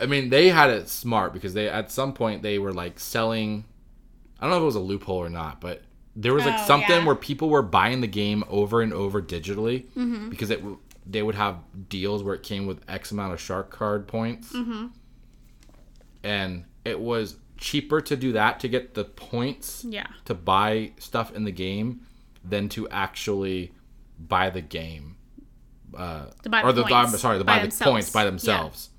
I 0.00 0.06
mean, 0.06 0.30
they 0.30 0.48
had 0.48 0.70
it 0.70 0.88
smart 0.88 1.34
because 1.34 1.52
they 1.54 1.68
at 1.68 1.90
some 1.92 2.14
point 2.14 2.42
they 2.42 2.58
were 2.58 2.72
like 2.72 2.98
selling. 2.98 3.66
I 4.40 4.44
don't 4.44 4.50
know 4.50 4.56
if 4.56 4.62
it 4.62 4.66
was 4.66 4.74
a 4.74 4.80
loophole 4.80 5.18
or 5.18 5.28
not, 5.28 5.60
but 5.60 5.82
there 6.16 6.32
was 6.34 6.44
like 6.46 6.58
Oh, 6.60 6.66
something 6.66 6.90
yeah. 7.00 7.04
where 7.04 7.14
people 7.14 7.50
were 7.50 7.60
buying 7.62 8.00
the 8.00 8.06
game 8.08 8.42
over 8.48 8.80
and 8.80 8.92
over 8.94 9.20
digitally 9.22 9.84
Mm-hmm. 9.90 10.30
because 10.30 10.50
it 10.50 10.62
they 11.06 11.22
would 11.22 11.34
have 11.34 11.56
deals 11.88 12.22
where 12.22 12.34
it 12.34 12.42
came 12.42 12.66
with 12.66 12.80
X 12.88 13.10
amount 13.12 13.32
of 13.32 13.40
shark 13.40 13.70
card 13.70 14.06
points, 14.06 14.52
Mm-hmm. 14.52 14.86
and 16.22 16.64
it 16.84 16.98
was 17.00 17.36
cheaper 17.56 18.00
to 18.00 18.16
do 18.16 18.32
that 18.32 18.58
to 18.60 18.68
get 18.68 18.94
the 18.94 19.04
points 19.04 19.84
yeah 19.88 20.06
to 20.24 20.34
buy 20.34 20.90
stuff 20.98 21.32
in 21.34 21.44
the 21.44 21.52
game 21.52 22.00
than 22.44 22.68
to 22.68 22.88
actually 22.88 23.72
buy 24.18 24.50
the 24.50 24.60
game. 24.60 25.14
Uh, 25.96 26.26
To 26.42 26.48
buy 26.50 26.62
or 26.62 26.72
the 26.72 26.82
the 26.82 26.88
points 26.88 27.20
sorry, 27.20 27.38
to 27.38 27.44
by 27.44 27.52
buy 27.52 27.58
the 27.58 27.62
themselves. 27.68 27.92
points 27.92 28.10
by 28.10 28.20
Yeah. 28.22 28.30
themselves. 28.30 28.90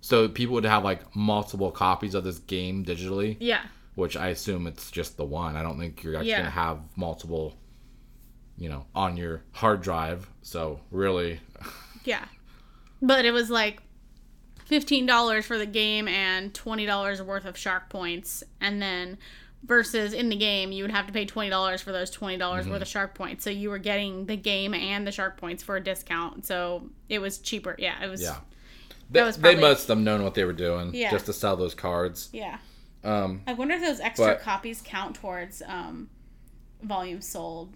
So 0.00 0.28
people 0.28 0.54
would 0.54 0.64
have 0.64 0.82
like 0.84 1.14
multiple 1.14 1.70
copies 1.70 2.14
of 2.14 2.24
this 2.24 2.38
game 2.38 2.84
digitally, 2.84 3.36
yeah 3.40 3.62
which 3.96 4.14
I 4.16 4.28
assume 4.28 4.66
it's 4.66 4.90
just 4.90 5.16
the 5.16 5.24
one. 5.24 5.56
I 5.56 5.62
don't 5.62 5.78
think 5.78 6.02
you're 6.02 6.14
actually 6.16 6.28
Yeah. 6.30 6.38
gonna 6.40 6.50
have 6.50 6.78
multiple, 6.96 7.56
you 8.58 8.68
know, 8.68 8.86
on 8.94 9.16
your 9.16 9.42
hard 9.52 9.82
drive. 9.82 10.28
So 10.42 10.80
really, 10.90 11.40
yeah, 12.04 12.24
but 13.02 13.24
it 13.24 13.32
was 13.32 13.50
like 13.50 13.82
fifteen 14.64 15.06
dollars 15.06 15.46
for 15.46 15.58
the 15.58 15.66
game 15.66 16.08
and 16.08 16.52
twenty 16.54 16.86
dollars 16.86 17.22
worth 17.22 17.44
of 17.44 17.56
shark 17.56 17.88
points, 17.88 18.42
and 18.60 18.80
then 18.80 19.18
versus 19.64 20.12
in 20.12 20.28
the 20.28 20.36
game 20.36 20.70
you 20.70 20.84
would 20.84 20.90
have 20.92 21.06
to 21.06 21.12
pay 21.12 21.24
twenty 21.24 21.50
dollars 21.50 21.80
for 21.82 21.90
those 21.92 22.10
twenty 22.10 22.36
dollars 22.36 22.64
Mm-hmm. 22.64 22.72
worth 22.72 22.82
of 22.82 22.88
shark 22.88 23.14
points. 23.14 23.42
So 23.44 23.50
you 23.50 23.70
were 23.70 23.78
getting 23.78 24.26
the 24.26 24.36
game 24.36 24.74
and 24.74 25.06
the 25.06 25.12
shark 25.12 25.36
points 25.36 25.62
for 25.62 25.76
a 25.76 25.80
discount. 25.82 26.46
So 26.46 26.88
it 27.08 27.18
was 27.20 27.38
cheaper. 27.38 27.74
Yeah, 27.78 28.02
it 28.04 28.08
was. 28.08 28.22
yeah, 28.22 28.36
they, 29.10 29.22
was 29.22 29.36
they 29.36 29.56
must 29.56 29.88
have 29.88 29.98
known 29.98 30.22
what 30.22 30.34
they 30.34 30.44
were 30.44 30.52
doing 30.52 30.94
Yeah. 30.94 31.10
just 31.10 31.26
to 31.26 31.32
sell 31.32 31.56
those 31.56 31.74
cards. 31.74 32.28
Yeah. 32.32 32.58
Um, 33.04 33.42
I 33.46 33.52
wonder 33.52 33.74
if 33.74 33.80
those 33.82 34.00
extra 34.00 34.26
But- 34.34 34.40
copies 34.42 34.82
count 34.84 35.14
towards 35.16 35.62
um, 35.66 36.08
volume 36.82 37.20
sold. 37.20 37.72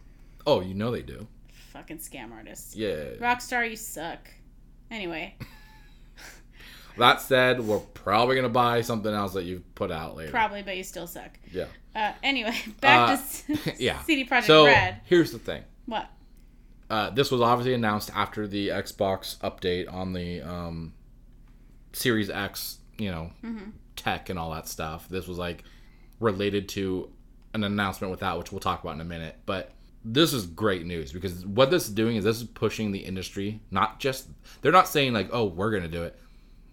Oh, 0.47 0.61
you 0.61 0.75
know 0.75 0.91
they 0.91 1.03
do. 1.03 1.27
Fucking 1.73 1.99
scam 1.99 2.33
artists. 2.33 2.75
Yeah. 2.75 3.15
Rockstar, 3.21 3.69
you 3.69 3.77
suck. 3.77 4.29
Anyway, 4.91 5.37
That 6.99 7.21
said, 7.21 7.61
we're 7.61 7.79
probably 7.79 8.35
gonna 8.37 8.49
buy 8.49 8.81
something 8.83 9.13
else 9.15 9.33
that 9.35 9.45
you've 9.45 9.75
put 9.75 9.91
out 9.91 10.17
later. 10.17 10.33
probably, 10.33 10.63
but 10.63 10.77
you 10.77 10.83
still 10.83 11.07
suck. 11.07 11.39
Yeah. 11.53 11.67
Uh, 11.95 12.13
anyway, 12.23 12.55
back 12.81 13.19
Uh, 13.19 13.55
to 13.55 13.75
yeah. 13.83 14.03
CD 14.03 14.25
Projekt 14.27 14.45
so 14.47 14.67
Red. 14.67 15.01
here's 15.05 15.31
the 15.33 15.39
thing. 15.39 15.63
What? 15.87 16.09
Uh, 16.91 17.11
this 17.11 17.31
was 17.31 17.41
obviously 17.41 17.75
announced 17.75 18.11
after 18.15 18.47
the 18.49 18.69
Xbox 18.69 19.39
update 19.39 19.91
on 19.91 20.13
the 20.13 20.43
um, 20.43 20.93
Series 21.93 22.29
X, 22.29 22.79
you 22.99 23.11
know, 23.11 23.31
Mm-hmm. 23.45 23.71
tech 23.95 24.29
and 24.29 24.39
all 24.39 24.51
that 24.53 24.67
stuff. 24.69 25.09
This 25.09 25.29
was 25.29 25.39
like 25.39 25.63
related 26.19 26.69
to 26.71 27.09
an 27.55 27.63
announcement 27.65 28.11
with 28.11 28.21
that, 28.21 28.37
which 28.37 28.51
we'll 28.51 28.61
talk 28.61 28.83
about 28.83 28.97
in 28.97 29.01
a 29.01 29.05
minute. 29.05 29.37
But 29.47 29.71
this 30.05 30.33
is 30.33 30.47
great 30.47 30.87
news 30.87 31.13
because 31.13 31.45
what 31.45 31.71
this 31.71 31.87
is 31.89 31.95
doing 31.95 32.17
is 32.17 32.25
this 32.25 32.39
is 32.41 32.45
pushing 32.45 32.91
the 32.93 32.99
industry. 33.01 33.61
Not 33.71 34.01
just 34.01 34.29
they're 34.63 34.73
not 34.73 34.89
saying 34.89 35.13
like, 35.13 35.29
oh, 35.33 35.45
we're 35.47 35.71
gonna 35.71 35.89
do 35.89 36.03
it. 36.05 36.19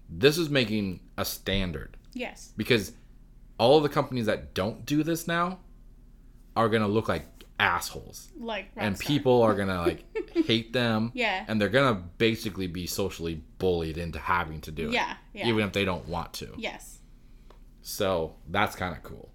This 0.10 0.38
is 0.38 0.50
making 0.50 1.02
a 1.18 1.26
standard 1.26 1.98
Yes. 2.14 2.54
because 2.56 2.94
all 3.60 3.78
of 3.78 3.84
the 3.84 3.90
companies 3.90 4.28
that 4.28 4.54
don't 4.54 4.86
do 4.86 5.04
this 5.04 5.28
now 5.28 5.60
are 6.56 6.70
gonna 6.70 6.88
look 6.88 7.08
like 7.10 7.26
assholes. 7.60 8.30
Like 8.40 8.68
and 8.78 8.98
people 8.98 9.42
are 9.42 9.54
gonna 9.56 9.82
like 9.82 10.06
hate 10.46 10.72
them. 10.74 11.12
Yeah. 11.14 11.44
And 11.48 11.60
they're 11.60 11.70
gonna 11.70 12.02
basically 12.18 12.68
be 12.68 12.88
socially 12.88 13.44
bullied 13.60 13.98
into 13.98 14.20
having 14.20 14.62
to 14.62 14.72
do 14.72 14.88
it. 14.88 14.94
Yeah, 14.94 15.16
yeah. 15.34 15.48
Even 15.48 15.66
if 15.68 15.74
they 15.74 15.84
don't 15.86 16.08
want 16.08 16.34
to. 16.34 16.54
Yes. 16.58 17.00
So 17.82 18.36
that's 18.50 18.76
kind 18.76 18.96
of 18.96 19.04
cool. 19.04 19.32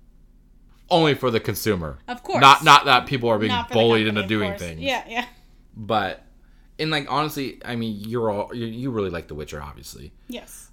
Only 0.90 1.14
for 1.14 1.30
the 1.30 1.40
consumer. 1.40 1.98
Of 2.08 2.22
course. 2.22 2.40
Not 2.40 2.64
not 2.64 2.84
that 2.84 3.06
people 3.06 3.28
are 3.30 3.38
being 3.38 3.52
Not 3.52 3.68
for 3.68 3.74
the 3.74 3.80
bullied 3.80 4.06
company, 4.06 4.22
into 4.24 4.28
doing 4.28 4.58
things. 4.58 4.80
Yeah, 4.80 5.04
yeah. 5.08 5.26
But 5.76 6.22
and 6.78 6.90
like 6.90 7.10
honestly, 7.10 7.60
I 7.64 7.76
mean, 7.76 8.00
you're 8.06 8.30
all 8.30 8.54
you, 8.54 8.66
you 8.66 8.90
really 8.90 9.10
like 9.10 9.28
The 9.28 9.34
Witcher, 9.34 9.62
obviously. 9.62 10.12
Yes. 10.28 10.68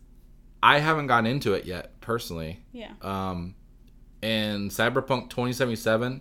I 0.62 0.80
haven't 0.80 1.08
gotten 1.08 1.26
into 1.26 1.54
it 1.54 1.66
yet 1.66 2.02
personally. 2.02 2.60
Yeah. 2.74 2.92
Um, 3.02 3.56
and 4.22 4.70
Cyberpunk 4.72 5.30
2077 5.30 6.20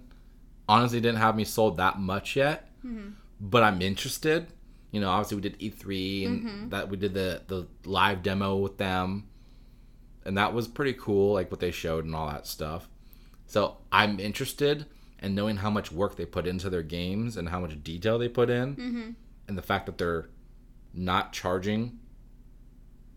honestly 0.69 1.01
didn't 1.01 1.19
have 1.19 1.35
me 1.35 1.45
sold 1.45 1.79
that 1.79 1.99
much 1.99 2.37
yet, 2.37 2.67
Mm-hmm. 2.87 3.09
but 3.41 3.65
I'm 3.65 3.83
interested. 3.83 4.47
You 4.93 5.01
know, 5.01 5.11
obviously 5.11 5.37
we 5.37 5.43
did 5.43 5.59
E3 5.59 6.27
and 6.27 6.43
Mm-hmm. 6.45 6.69
that 6.69 6.89
we 6.89 6.97
did 6.97 7.15
the 7.15 7.43
the 7.49 7.67
live 7.85 8.23
demo 8.23 8.57
with 8.57 8.79
them, 8.79 9.27
and 10.25 10.39
that 10.39 10.53
was 10.55 10.69
pretty 10.69 10.93
cool, 10.93 11.35
like 11.35 11.51
what 11.51 11.59
they 11.59 11.73
showed 11.73 12.05
and 12.05 12.15
all 12.15 12.29
that 12.29 12.47
stuff. 12.47 12.89
So 13.49 13.79
I'm 13.91 14.21
interested 14.21 14.87
in 15.21 15.35
knowing 15.35 15.57
how 15.57 15.71
much 15.71 15.91
work 15.91 16.15
they 16.17 16.25
put 16.27 16.47
into 16.47 16.71
their 16.71 16.83
games 16.85 17.37
and 17.37 17.49
how 17.49 17.59
much 17.59 17.83
detail 17.83 18.19
they 18.19 18.29
put 18.29 18.49
in, 18.51 18.77
Mm-hmm. 18.77 19.11
and 19.49 19.59
the 19.59 19.63
fact 19.63 19.87
that 19.87 19.99
they're 19.99 20.29
not 20.95 21.33
charging 21.33 21.99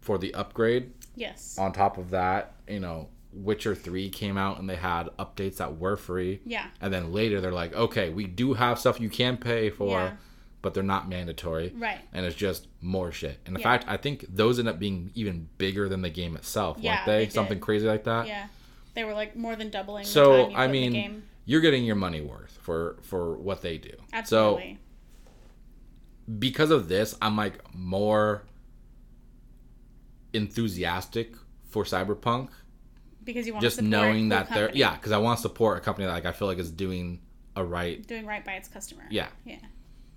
for 0.02 0.18
the 0.18 0.34
upgrade 0.34 0.92
Yes. 1.16 1.58
on 1.60 1.74
top 1.74 1.98
of 1.98 2.10
that, 2.12 2.56
you 2.68 2.80
know, 2.80 3.10
Witcher 3.34 3.76
3 3.76 4.10
came 4.10 4.38
out 4.38 4.60
and 4.60 4.70
they 4.70 4.76
had 4.76 5.10
updates 5.20 5.58
that 5.58 5.78
were 5.78 5.96
free. 5.96 6.42
Yeah. 6.46 6.66
And 6.82 6.94
then 6.94 7.14
later 7.14 7.40
they're 7.40 7.52
like, 7.52 7.74
okay, 7.74 8.10
we 8.10 8.26
do 8.28 8.54
have 8.54 8.80
stuff 8.80 9.00
you 9.00 9.10
can 9.10 9.38
pay 9.38 9.70
for, 9.70 10.00
Yeah. 10.00 10.14
but 10.62 10.74
they're 10.74 10.84
not 10.84 11.08
mandatory. 11.08 11.72
Right. 11.78 12.00
And 12.14 12.26
it's 12.26 12.36
just 12.36 12.68
more 12.82 13.12
shit. 13.12 13.40
And 13.46 13.56
in 13.56 13.62
Yeah. 13.62 13.68
fact, 13.70 13.86
I 13.88 13.98
think 13.98 14.26
those 14.28 14.60
end 14.60 14.68
up 14.68 14.80
being 14.80 15.12
even 15.14 15.48
bigger 15.58 15.88
than 15.88 16.02
the 16.02 16.10
game 16.10 16.36
itself, 16.36 16.78
Yeah, 16.80 16.96
weren't 16.96 17.06
they? 17.06 17.26
they 17.26 17.30
Something 17.32 17.60
crazy 17.60 17.88
like 17.88 18.04
that. 18.06 18.28
Yeah. 18.28 18.48
They 18.94 19.04
were 19.04 19.14
like 19.14 19.36
more 19.36 19.56
than 19.56 19.70
doubling. 19.70 20.04
the 20.04 20.10
So 20.10 20.52
I 20.54 20.68
put 20.68 20.76
in 20.76 20.92
the 20.94 21.02
mean, 21.08 21.24
you're 21.46 21.62
getting 21.62 21.84
your 21.86 21.96
money 21.96 22.22
worth 22.22 22.58
for 22.62 22.98
for 23.04 23.38
what 23.38 23.62
they 23.62 23.78
do. 23.78 23.94
absolutely. 24.14 24.80
So 24.82 26.32
because 26.40 26.72
of 26.72 26.88
this, 26.88 27.16
I'm 27.22 27.36
like 27.36 27.60
more 27.74 28.44
enthusiastic 30.34 31.34
for 31.70 31.84
Cyberpunk 31.84 32.50
because 33.24 33.46
you 33.46 33.54
want 33.54 33.62
just 33.64 33.78
to 33.78 33.84
support 33.84 33.90
knowing 33.92 34.30
that 34.30 34.48
cool 34.48 34.56
they're 34.56 34.72
yeah 34.74 34.96
because 34.96 35.12
i 35.12 35.18
want 35.18 35.38
to 35.38 35.42
support 35.42 35.78
a 35.78 35.82
company 35.82 36.08
that 36.08 36.14
like 36.14 36.26
i 36.26 36.32
feel 36.32 36.48
like 36.48 36.58
is 36.58 36.72
doing 36.72 37.22
a 37.56 37.64
right 37.64 38.08
doing 38.08 38.26
right 38.26 38.44
by 38.46 38.54
its 38.54 38.68
customer. 38.68 39.04
yeah 39.12 39.28
Yeah. 39.46 39.58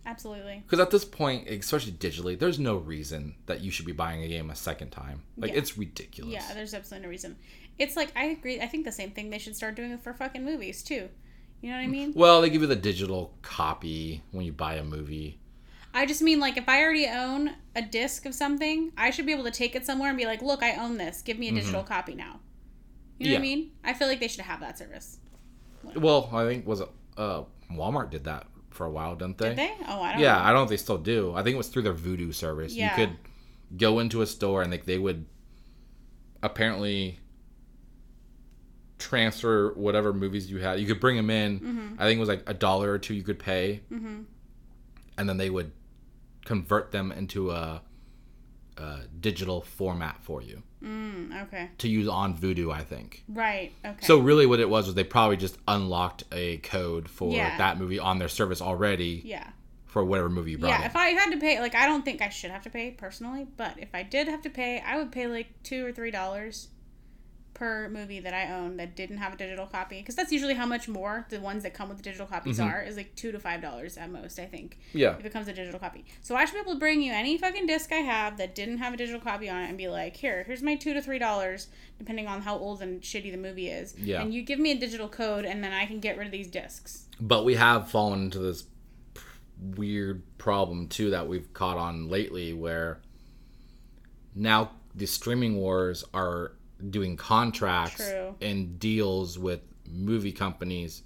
Absolutely. 0.07 0.63
because 0.65 0.81
at 0.81 0.91
this 0.91 1.05
point 1.05 1.49
especially 1.49 1.93
digitally 1.93 2.39
there's 2.39 2.59
no 2.59 2.77
reason 2.77 3.35
that 3.47 3.61
you 3.61 3.71
should 3.71 3.87
be 3.87 3.93
buying 3.93 4.23
a 4.23 4.29
game 4.29 4.51
a 4.51 4.55
second 4.57 4.91
time 4.91 5.23
like 5.37 5.51
Yeah. 5.53 5.59
it's 5.59 5.77
ridiculous 5.77 6.33
Yeah, 6.33 6.55
there's 6.55 6.75
absolutely 6.75 7.07
no 7.07 7.11
reason. 7.11 7.37
It's 7.79 7.97
like 7.97 8.13
I 8.17 8.27
agree. 8.27 8.61
I 8.61 8.67
think 8.67 8.85
the 8.85 8.93
same 8.93 9.11
thing 9.11 9.31
they 9.31 9.39
should 9.39 9.57
start 9.57 9.75
doing 9.75 9.97
for 9.99 10.13
fucking 10.15 10.45
movies 10.45 10.83
too. 10.83 11.09
You 11.61 11.71
know 11.71 11.77
what 11.77 11.83
I 11.85 11.87
mean? 11.87 12.13
well 12.15 12.43
they 12.43 12.51
give 12.51 12.61
you 12.61 12.67
the 12.69 12.77
digital 12.77 13.35
copy 13.43 14.23
when 14.33 14.45
you 14.45 14.53
buy 14.53 14.75
a 14.75 14.85
movie 14.85 15.39
I 15.95 16.05
just 16.07 16.21
mean 16.23 16.39
like 16.41 16.57
if 16.59 16.69
I 16.69 16.83
already 16.83 17.07
own 17.07 17.53
a 17.77 17.81
disc 17.83 18.27
of 18.27 18.35
something, 18.35 18.93
I 18.99 19.11
should 19.11 19.27
be 19.27 19.33
able 19.33 19.45
to 19.45 19.51
take 19.53 19.75
it 19.77 19.87
somewhere 19.87 20.09
and 20.11 20.19
be 20.19 20.27
like, 20.27 20.43
"Look, 20.43 20.63
I 20.63 20.75
own 20.77 20.97
this. 20.99 21.23
Give 21.23 21.39
me 21.39 21.49
a 21.49 21.53
digital 21.53 21.83
copy 21.85 22.15
now." 22.15 22.41
You 23.19 23.29
know 23.29 23.35
what 23.35 23.37
Mm-hmm. 23.37 23.37
I 23.37 23.57
mean? 23.57 23.71
I 23.85 23.93
feel 23.95 24.09
like 24.09 24.19
they 24.21 24.27
should 24.29 24.41
have 24.45 24.61
that 24.61 24.77
service. 24.79 25.19
well 25.95 26.29
i 26.33 26.45
think 26.47 26.67
was 26.67 26.81
it 26.81 26.89
uh 27.17 27.43
walmart 27.71 28.11
did 28.11 28.25
that 28.25 28.47
for 28.71 28.85
a 28.87 28.91
while 28.91 29.15
didn't 29.15 29.39
they, 29.39 29.51
Did 29.51 29.59
they? 29.59 29.73
Oh, 29.89 30.03
I 30.03 30.13
don't 30.13 30.21
yeah 30.21 30.35
know. 30.35 30.41
i 30.43 30.47
don't 30.49 30.57
know 30.57 30.63
if 30.65 30.69
they 30.71 30.77
still 30.77 30.99
do 30.99 31.33
i 31.37 31.43
think 31.43 31.55
it 31.55 31.59
was 31.59 31.69
through 31.69 31.83
their 31.83 31.95
Vudu 31.95 32.35
service 32.35 32.75
Yeah. 32.75 32.91
you 32.99 33.07
could 33.07 33.17
go 33.77 34.01
into 34.01 34.21
a 34.23 34.27
store 34.27 34.63
and 34.63 34.71
like 34.73 34.85
they 34.85 34.99
would 34.99 35.25
apparently 36.43 37.21
transfer 38.99 39.73
whatever 39.75 40.13
movies 40.13 40.51
you 40.51 40.59
had 40.59 40.79
you 40.81 40.87
could 40.87 41.01
bring 41.01 41.17
them 41.17 41.31
in 41.31 41.59
Mm-hmm. 41.61 41.95
i 41.99 42.05
think 42.05 42.17
it 42.19 42.21
was 42.21 42.29
like 42.29 42.43
a 42.47 42.55
dollar 42.55 42.93
or 42.93 42.99
two 42.99 43.15
you 43.15 43.23
could 43.23 43.39
pay 43.39 43.81
and 43.91 45.29
then 45.29 45.37
they 45.37 45.51
would 45.51 45.73
convert 46.45 46.91
them 46.93 47.13
into 47.13 47.51
a, 47.51 47.83
a 48.77 48.99
digital 49.21 49.61
format 49.63 50.19
for 50.23 50.43
you 50.43 50.63
Mm, 50.83 51.45
okay. 51.45 51.71
to 51.79 51.89
use 51.89 52.07
on 52.09 52.37
Vudu 52.37 52.71
i 52.71 52.83
think 52.83 53.25
Right. 53.27 53.73
Okay. 53.85 54.05
so 54.07 54.19
really 54.19 54.45
what 54.45 54.61
it 54.61 54.69
was 54.69 54.85
was 54.85 54.95
they 54.95 55.03
probably 55.05 55.39
just 55.39 55.57
unlocked 55.67 56.25
a 56.31 56.59
code 56.59 57.09
for 57.09 57.33
Yeah. 57.33 57.57
that 57.57 57.79
movie 57.79 57.99
on 57.99 58.19
their 58.19 58.29
service 58.29 58.61
already 58.61 59.23
yeah. 59.25 59.49
for 59.87 60.05
whatever 60.05 60.29
movie 60.29 60.51
you 60.53 60.59
brought 60.59 60.69
Yeah, 60.71 60.81
in. 60.81 60.87
if 60.87 60.95
I 60.97 61.09
had 61.09 61.31
to 61.31 61.39
pay, 61.39 61.59
like, 61.59 61.75
I 61.75 61.87
don't 61.87 62.05
think 62.05 62.21
I 62.21 62.29
should 62.29 62.51
have 62.51 62.65
to 62.65 62.71
pay 62.71 62.91
personally, 62.91 63.47
but 63.57 63.79
if 63.79 63.95
I 63.95 64.03
did 64.03 64.29
have 64.29 64.43
to 64.43 64.51
pay, 64.51 64.81
I 64.87 64.99
would 64.99 65.11
pay 65.11 65.27
like 65.27 65.47
two 65.63 65.87
or 65.87 65.93
three 65.93 66.11
dollars 66.11 66.69
per 67.55 67.89
movie 67.89 68.21
that 68.21 68.35
I 68.35 68.53
own 68.53 68.77
that 68.79 68.97
didn't 68.97 69.19
have 69.19 69.33
a 69.33 69.37
digital 69.37 69.67
copy, 69.67 69.99
because 70.01 70.15
that's 70.17 70.33
usually 70.33 70.55
how 70.55 70.67
much 70.67 70.89
more 70.89 71.25
the 71.31 71.41
ones 71.41 71.63
that 71.63 71.73
come 71.73 71.89
with 71.89 71.99
the 71.99 72.03
digital 72.03 72.27
copies 72.27 72.59
Mm-hmm. 72.59 72.69
are 72.69 72.83
is 72.83 72.97
like 72.97 73.15
two 73.15 73.31
to 73.33 73.39
five 73.39 73.63
dollars 73.63 73.97
at 73.97 74.11
most, 74.11 74.39
I 74.39 74.47
think, 74.47 74.79
yeah 74.93 75.17
if 75.19 75.25
it 75.25 75.33
comes 75.33 75.49
a 75.49 75.53
digital 75.53 75.79
copy. 75.81 76.05
So 76.21 76.35
I 76.37 76.45
should 76.45 76.55
be 76.55 76.61
able 76.61 76.75
to 76.75 76.79
bring 76.79 77.01
you 77.01 77.13
any 77.13 77.39
fucking 77.39 77.67
disc 77.67 77.93
I 77.93 77.97
have 77.97 78.37
that 78.39 78.55
didn't 78.55 78.79
have 78.79 78.93
a 78.93 78.97
digital 78.97 79.21
copy 79.21 79.49
on 79.49 79.63
it 79.63 79.69
and 79.69 79.79
be 79.79 79.89
like, 79.89 80.17
here, 80.17 80.43
here's 80.47 80.63
my 80.63 80.75
two 80.75 80.93
to 80.95 81.01
three 81.01 81.19
dollars, 81.19 81.69
depending 81.99 82.27
on 82.27 82.43
how 82.43 82.59
old 82.59 82.83
and 82.83 83.01
shitty 83.01 83.31
the 83.31 83.39
movie 83.39 83.69
is. 83.71 83.95
Yeah. 83.97 84.21
And 84.23 84.35
you 84.35 84.43
give 84.43 84.59
me 84.59 84.73
a 84.73 84.79
digital 84.79 85.09
code, 85.09 85.45
and 85.45 85.63
then 85.63 85.73
I 85.73 85.87
can 85.87 86.01
get 86.01 86.19
rid 86.19 86.27
of 86.27 86.33
these 86.33 86.49
discs. 86.49 87.07
but 87.21 87.45
we 87.45 87.55
have 87.55 87.89
fallen 87.91 88.25
into 88.25 88.41
this 88.41 88.65
weird 89.77 90.23
problem 90.37 90.89
too 90.89 91.11
that 91.11 91.29
we've 91.29 91.53
caught 91.55 91.79
on 91.79 92.09
lately 92.09 92.53
where 92.53 93.01
now 94.35 94.73
the 94.95 95.07
streaming 95.07 95.57
wars 95.57 96.05
are 96.13 96.53
doing 96.91 97.17
contracts 97.17 98.11
True. 98.11 98.35
and 98.41 98.79
deals 98.79 99.39
with 99.39 99.61
movie 99.89 100.33
companies 100.33 101.03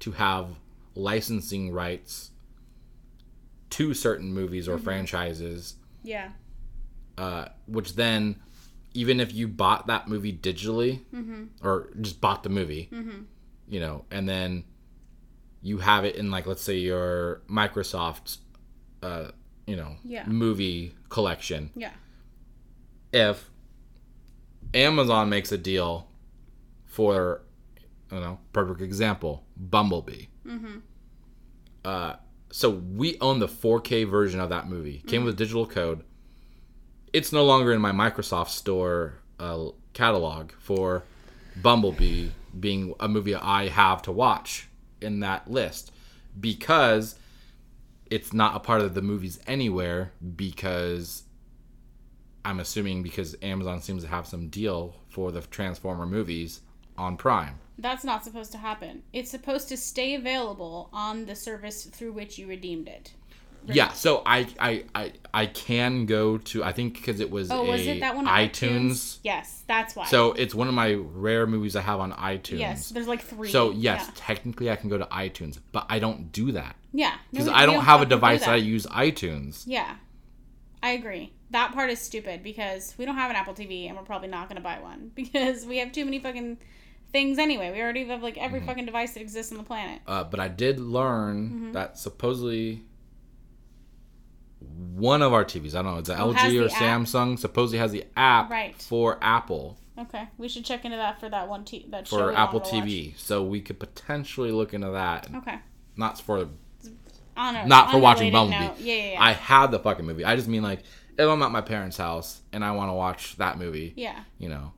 to 0.00 0.12
have 0.12 0.48
licensing 0.94 1.72
rights 1.72 2.30
to 3.70 3.92
certain 3.94 4.32
movies 4.32 4.68
or 4.68 4.78
franchises 4.78 5.76
Yeah. 6.02 6.30
uh, 7.18 7.46
which 7.66 7.94
then 7.96 8.36
even 8.94 9.20
if 9.20 9.34
you 9.34 9.48
bought 9.48 9.86
that 9.88 10.08
movie 10.08 10.32
digitally 10.32 11.00
or 11.62 11.88
just 12.00 12.20
bought 12.20 12.42
the 12.42 12.48
movie 12.48 12.88
you 13.68 13.80
know 13.80 14.04
and 14.10 14.28
then 14.28 14.64
you 15.62 15.78
have 15.78 16.04
it 16.04 16.16
in 16.16 16.30
like 16.30 16.46
let's 16.46 16.62
say 16.62 16.76
your 16.76 17.42
microsoft 17.48 18.38
uh, 19.02 19.30
you 19.66 19.76
know 19.76 19.96
Yeah. 20.04 20.24
movie 20.26 20.94
collection 21.08 21.70
Yeah. 21.74 21.90
if 23.12 23.50
amazon 24.74 25.28
makes 25.28 25.52
a 25.52 25.58
deal 25.58 26.08
for 26.84 27.42
you 28.10 28.20
know 28.20 28.38
perfect 28.52 28.80
example 28.80 29.44
bumblebee 29.56 30.26
uh, 31.84 32.16
so 32.50 32.70
we 32.70 33.16
own 33.20 33.38
the 33.38 33.46
4K 33.48 34.08
version 34.08 34.40
of 34.40 34.50
that 34.50 34.68
movie. 34.68 35.02
Came 35.06 35.24
with 35.24 35.34
a 35.34 35.36
digital 35.36 35.66
code. 35.66 36.02
It's 37.12 37.32
no 37.32 37.44
longer 37.44 37.72
in 37.72 37.80
my 37.80 37.92
Microsoft 37.92 38.48
Store 38.48 39.20
uh, 39.38 39.68
catalog 39.92 40.52
for 40.58 41.04
Bumblebee 41.62 42.30
being 42.58 42.94
a 42.98 43.08
movie 43.08 43.34
I 43.34 43.68
have 43.68 44.02
to 44.02 44.12
watch 44.12 44.68
in 45.00 45.20
that 45.20 45.50
list 45.50 45.92
because 46.38 47.16
it's 48.10 48.32
not 48.32 48.56
a 48.56 48.60
part 48.60 48.80
of 48.80 48.94
the 48.94 49.02
movies 49.02 49.38
anywhere 49.46 50.12
because 50.36 51.22
I'm 52.46 52.60
assuming 52.60 53.02
because 53.02 53.36
Amazon 53.42 53.80
seems 53.82 54.02
to 54.04 54.08
have 54.08 54.26
some 54.26 54.48
deal 54.48 54.94
for 55.08 55.32
the 55.32 55.40
Transformer 55.42 56.06
movies 56.06 56.60
on 56.96 57.16
Prime. 57.16 57.58
That's 57.78 58.04
not 58.04 58.24
supposed 58.24 58.52
to 58.52 58.58
happen. 58.58 59.02
It's 59.12 59.30
supposed 59.30 59.68
to 59.68 59.76
stay 59.76 60.14
available 60.14 60.88
on 60.92 61.26
the 61.26 61.34
service 61.36 61.84
through 61.84 62.12
which 62.12 62.38
you 62.38 62.46
redeemed 62.46 62.88
it. 62.88 63.12
Yeah, 63.68 63.90
so 63.92 64.22
I 64.24 64.46
I 64.60 64.84
I, 64.94 65.12
I 65.34 65.46
can 65.46 66.06
go 66.06 66.38
to 66.38 66.62
I 66.62 66.70
think 66.72 66.94
because 66.94 67.18
it 67.18 67.32
was 67.32 67.50
Oh, 67.50 67.66
a 67.66 67.70
was 67.72 67.84
it 67.84 67.98
that 67.98 68.14
one? 68.14 68.28
on 68.28 68.32
iTunes. 68.48 69.18
Yes, 69.24 69.64
that's 69.66 69.96
why. 69.96 70.06
So 70.06 70.32
it's 70.34 70.54
one 70.54 70.68
of 70.68 70.74
my 70.74 70.94
rare 70.94 71.48
movies 71.48 71.74
I 71.74 71.80
have 71.80 71.98
on 71.98 72.12
iTunes. 72.12 72.60
yes, 72.60 72.90
there's 72.90 73.08
like 73.08 73.22
three. 73.22 73.50
So 73.50 73.72
yes, 73.72 74.04
Yeah. 74.06 74.12
technically 74.14 74.70
I 74.70 74.76
can 74.76 74.88
go 74.88 74.98
to 74.98 75.06
iTunes, 75.06 75.58
but 75.72 75.84
I 75.88 75.98
don't 75.98 76.30
do 76.30 76.52
that 76.52 76.76
Yeah. 76.92 77.14
because 77.32 77.46
No, 77.46 77.52
I 77.54 77.66
we 77.66 77.72
don't 77.72 77.84
have 77.84 78.02
a 78.02 78.06
device 78.06 78.40
that. 78.40 78.46
that. 78.46 78.52
I 78.52 78.56
use 78.58 78.86
iTunes. 78.86 79.64
Yeah. 79.66 79.96
I 80.80 80.90
agree. 80.90 81.32
That 81.50 81.72
part 81.72 81.90
is 81.90 82.00
stupid 82.00 82.42
because 82.42 82.94
we 82.98 83.04
don't 83.04 83.14
have 83.16 83.30
an 83.30 83.36
Apple 83.36 83.54
TV 83.54 83.86
and 83.88 83.96
we're 83.96 84.02
probably 84.04 84.28
not 84.28 84.48
going 84.48 84.56
to 84.56 84.62
buy 84.62 84.80
one 84.80 85.10
because 85.14 85.64
we 85.64 85.78
have 85.78 85.92
too 85.92 86.04
many 86.04 86.18
fucking 86.18 86.58
things 87.12 87.38
anyway. 87.38 87.70
We 87.72 87.80
already 87.80 88.04
have 88.06 88.22
like 88.22 88.34
Mm-hmm. 88.34 88.44
every 88.44 88.60
fucking 88.60 88.86
device 88.86 89.14
that 89.14 89.20
exists 89.20 89.52
on 89.52 89.58
the 89.58 89.64
planet. 89.64 90.02
Uh, 90.06 90.24
but 90.24 90.40
I 90.40 90.48
did 90.48 90.80
learn 90.80 91.48
Mm-hmm. 91.50 91.72
that 91.72 91.98
supposedly 91.98 92.82
one 94.94 95.22
of 95.22 95.32
our 95.32 95.44
TVs, 95.44 95.74
I 95.74 95.82
don't 95.82 95.92
know, 95.94 95.98
it's 95.98 96.08
an 96.08 96.18
LG 96.18 96.60
or 96.62 96.66
app? 96.66 96.72
Samsung, 96.72 97.38
supposedly 97.38 97.78
has 97.78 97.92
the 97.92 98.04
app 98.16 98.50
Right. 98.50 98.74
for 98.80 99.18
Apple 99.22 99.78
Okay, 99.98 100.28
we 100.36 100.46
should 100.48 100.62
check 100.64 100.84
into 100.84 100.98
that 100.98 101.18
for 101.20 101.28
that 101.30 101.48
one 101.48 101.64
t- 101.64 101.86
that 101.88 102.06
for 102.06 102.30
Apple 102.34 102.60
TV. 102.60 103.16
So 103.18 103.42
we 103.42 103.62
could 103.62 103.78
potentially 103.80 104.50
look 104.52 104.74
into 104.74 104.90
that. 104.90 105.26
Okay. 105.36 105.58
not 105.96 106.20
for 106.20 106.38
a 106.42 106.48
not 107.34 107.90
for 107.90 107.98
watching 107.98 108.30
Bumblebee. 108.30 108.64
Yeah, 108.84 108.94
yeah, 108.94 109.12
yeah. 109.12 109.22
I 109.22 109.32
have 109.32 109.70
the 109.70 109.78
fucking 109.78 110.04
movie. 110.04 110.22
I 110.24 110.36
just 110.36 110.48
mean 110.48 110.62
like 110.62 110.80
if 111.18 111.28
I'm 111.28 111.42
at 111.42 111.50
my 111.50 111.60
parents' 111.60 111.96
house 111.96 112.42
and 112.52 112.64
I 112.64 112.72
want 112.72 112.90
to 112.90 112.94
watch 112.94 113.36
that 113.36 113.58
movie, 113.58 113.94
yeah. 113.96 114.24
you 114.38 114.48
know, 114.48 114.72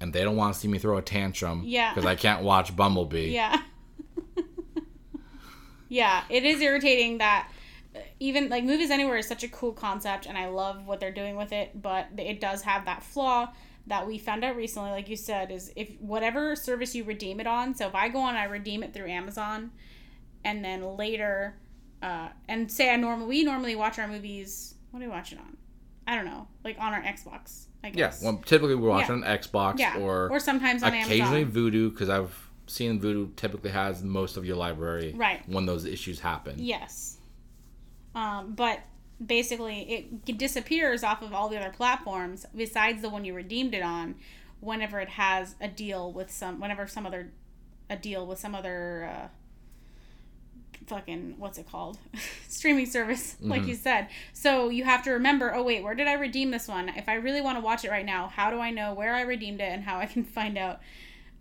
and 0.00 0.12
they 0.12 0.22
don't 0.22 0.36
want 0.36 0.54
to 0.54 0.60
see 0.60 0.68
me 0.68 0.78
throw 0.78 0.98
a 0.98 1.02
tantrum 1.02 1.62
Yeah. 1.64 1.94
because 1.94 2.06
I 2.06 2.14
can't 2.14 2.42
watch 2.42 2.76
Bumblebee. 2.76 3.30
Yeah. 3.30 3.62
yeah, 5.88 6.24
it 6.28 6.44
is 6.44 6.60
irritating 6.60 7.18
that 7.18 7.50
uh, 7.94 8.00
even 8.20 8.48
like 8.50 8.64
movies 8.64 8.90
anywhere 8.90 9.16
is 9.16 9.26
such 9.26 9.42
a 9.44 9.48
cool 9.48 9.72
concept 9.72 10.26
and 10.26 10.36
I 10.36 10.48
love 10.48 10.86
what 10.86 11.00
they're 11.00 11.12
doing 11.12 11.36
with 11.36 11.52
it, 11.52 11.80
but 11.80 12.08
it 12.18 12.40
does 12.40 12.62
have 12.62 12.84
that 12.84 13.02
flaw 13.02 13.52
that 13.86 14.06
we 14.06 14.18
found 14.18 14.44
out 14.44 14.56
recently 14.56 14.90
like 14.90 15.08
you 15.08 15.16
said 15.16 15.50
is 15.50 15.70
if 15.76 16.00
whatever 16.00 16.56
service 16.56 16.94
you 16.94 17.04
redeem 17.04 17.38
it 17.40 17.46
on, 17.46 17.74
so 17.74 17.86
if 17.86 17.94
I 17.94 18.08
go 18.08 18.20
on 18.20 18.34
I 18.34 18.44
redeem 18.44 18.82
it 18.82 18.92
through 18.92 19.08
Amazon 19.08 19.70
and 20.44 20.64
then 20.64 20.96
later 20.96 21.54
uh 22.02 22.28
and 22.48 22.70
say 22.70 22.90
I 22.92 22.96
normally 22.96 23.28
we 23.28 23.44
normally 23.44 23.76
watch 23.76 23.98
our 23.98 24.08
movies 24.08 24.74
what 24.94 25.00
do 25.00 25.06
we 25.06 25.10
watch 25.10 25.32
it 25.32 25.38
on? 25.40 25.56
I 26.06 26.14
don't 26.14 26.24
know, 26.24 26.46
like 26.62 26.76
on 26.78 26.92
our 26.94 27.02
Xbox, 27.02 27.64
I 27.82 27.90
guess. 27.90 28.20
Yeah, 28.22 28.30
well, 28.30 28.40
typically 28.44 28.76
we're 28.76 28.90
watching 28.90 29.22
Yeah. 29.22 29.32
on 29.32 29.38
Xbox 29.38 29.78
yeah. 29.80 29.98
or, 29.98 30.30
or 30.30 30.38
sometimes 30.38 30.84
on 30.84 30.94
occasionally 30.94 31.42
Amazon. 31.42 31.50
Vudu 31.72 31.90
because 31.90 32.08
I've 32.08 32.50
seen 32.68 33.00
Vudu 33.00 33.34
typically 33.34 33.70
has 33.70 34.04
most 34.04 34.36
of 34.36 34.44
your 34.44 34.54
library 34.54 35.12
Right. 35.16 35.42
when 35.48 35.66
those 35.66 35.84
issues 35.84 36.20
happen. 36.20 36.54
Yes. 36.58 37.16
Um, 38.14 38.52
but 38.54 38.80
basically, 39.24 39.80
it 40.26 40.38
disappears 40.38 41.02
off 41.02 41.22
of 41.22 41.34
all 41.34 41.48
the 41.48 41.58
other 41.58 41.72
platforms 41.72 42.46
besides 42.54 43.02
the 43.02 43.08
one 43.08 43.24
you 43.24 43.34
redeemed 43.34 43.74
it 43.74 43.82
on. 43.82 44.14
Whenever 44.60 45.00
it 45.00 45.08
has 45.08 45.56
a 45.60 45.66
deal 45.66 46.12
with 46.12 46.30
some, 46.30 46.60
whenever 46.60 46.86
some 46.86 47.04
other, 47.04 47.32
a 47.90 47.96
deal 47.96 48.26
with 48.26 48.38
some 48.38 48.54
other, 48.54 49.10
uh, 49.12 49.28
fucking 50.86 51.34
what's 51.38 51.58
it 51.58 51.68
called, 51.68 51.98
streaming 52.48 52.86
service, 52.86 53.36
like 53.40 53.66
you 53.66 53.74
said. 53.74 54.08
So 54.32 54.68
you 54.68 54.84
have 54.84 55.02
to 55.04 55.12
remember. 55.12 55.54
Oh 55.54 55.62
wait, 55.62 55.82
where 55.82 55.94
did 55.94 56.08
I 56.08 56.14
redeem 56.14 56.50
this 56.50 56.68
one? 56.68 56.88
If 56.90 57.08
I 57.08 57.14
really 57.14 57.40
want 57.40 57.58
to 57.58 57.64
watch 57.64 57.84
it 57.84 57.90
right 57.90 58.06
now, 58.06 58.28
how 58.28 58.50
do 58.50 58.58
I 58.58 58.70
know 58.70 58.94
where 58.94 59.14
I 59.14 59.22
redeemed 59.22 59.60
it 59.60 59.70
and 59.70 59.82
how 59.82 59.98
I 59.98 60.06
can 60.14 60.24
find 60.24 60.56
out 60.58 60.80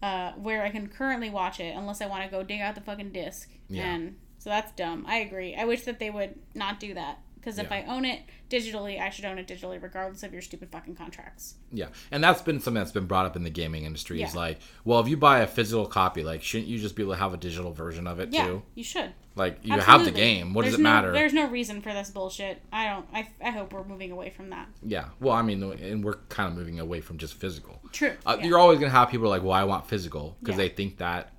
uh, 0.02 0.32
where 0.34 0.64
I 0.64 0.70
can 0.70 0.88
currently 0.88 1.30
watch 1.30 1.60
it? 1.60 1.76
Unless 1.76 2.02
I 2.02 2.08
want 2.08 2.24
to 2.24 2.30
go 2.30 2.44
dig 2.44 2.62
out 2.62 2.76
the 2.76 2.82
fucking 2.82 3.12
disc. 3.12 3.50
Yeah. 3.70 3.84
And 3.84 4.16
so 4.38 4.50
that's 4.50 4.72
dumb. 4.74 5.06
I 5.08 5.18
agree. 5.18 5.56
I 5.56 5.66
wish 5.66 5.84
that 5.84 6.00
they 6.00 6.10
would 6.10 6.36
not 6.54 6.80
do 6.80 6.94
that. 6.96 7.20
Because 7.44 7.60
if 7.60 7.70
Yeah. 7.70 7.84
I 7.88 7.94
own 7.94 8.06
it 8.06 8.22
digitally, 8.50 9.02
I 9.02 9.10
should 9.10 9.26
own 9.26 9.38
it 9.38 9.48
digitally, 9.48 9.82
regardless 9.82 10.24
of 10.24 10.32
your 10.32 10.42
stupid 10.42 10.70
fucking 10.72 10.96
contracts. 10.96 11.56
Yeah, 11.74 11.88
and 12.12 12.24
that's 12.24 12.42
been 12.42 12.62
something 12.62 12.80
that's 12.80 12.92
been 12.94 13.06
brought 13.06 13.26
up 13.26 13.36
in 13.36 13.44
the 13.44 13.50
gaming 13.50 13.84
industry. 13.84 14.22
Is 14.22 14.34
like, 14.36 14.60
well, 14.86 15.00
if 15.02 15.10
you 15.10 15.18
buy 15.18 15.40
a 15.40 15.48
physical 15.48 15.86
copy, 15.86 16.24
like, 16.24 16.42
shouldn't 16.42 16.70
you 16.70 16.78
just 16.80 16.96
be 16.96 17.04
able 17.04 17.14
to 17.14 17.20
have 17.20 17.34
a 17.34 17.38
digital 17.38 17.74
version 17.74 18.08
of 18.08 18.20
it 18.22 18.30
Yeah, 18.32 18.46
too? 18.46 18.64
you 18.76 18.84
should. 18.86 19.12
Like, 19.36 19.60
you 19.64 19.78
have 19.78 20.06
the 20.06 20.12
game. 20.12 20.54
What 20.54 20.62
There's 20.62 20.76
does 20.76 20.80
it 20.80 20.84
no- 20.84 20.90
matter? 20.90 21.12
There's 21.12 21.34
no 21.34 21.50
reason 21.50 21.82
for 21.82 21.92
this 21.92 22.12
bullshit. 22.12 22.62
I 22.72 22.86
don't. 22.88 23.06
I, 23.14 23.28
I 23.44 23.50
hope 23.52 23.74
we're 23.74 23.84
moving 23.84 24.12
away 24.12 24.30
from 24.30 24.50
that. 24.52 24.68
Yeah. 24.86 25.06
Well, 25.20 25.34
I 25.34 25.42
mean, 25.42 25.62
and 25.64 26.04
we're 26.04 26.18
kind 26.30 26.48
of 26.50 26.56
moving 26.58 26.80
away 26.80 27.02
from 27.02 27.18
just 27.18 27.34
physical. 27.34 27.82
True. 27.92 28.14
Uh, 28.26 28.38
yeah. 28.40 28.46
You're 28.46 28.60
always 28.60 28.80
gonna 28.80 28.92
have 28.92 29.10
people 29.10 29.28
like, 29.30 29.42
well, 29.44 29.52
I 29.52 29.64
want 29.66 29.88
physical 29.88 30.38
because 30.40 30.54
Yeah. 30.54 30.68
they 30.68 30.70
think 30.70 30.98
that. 30.98 31.32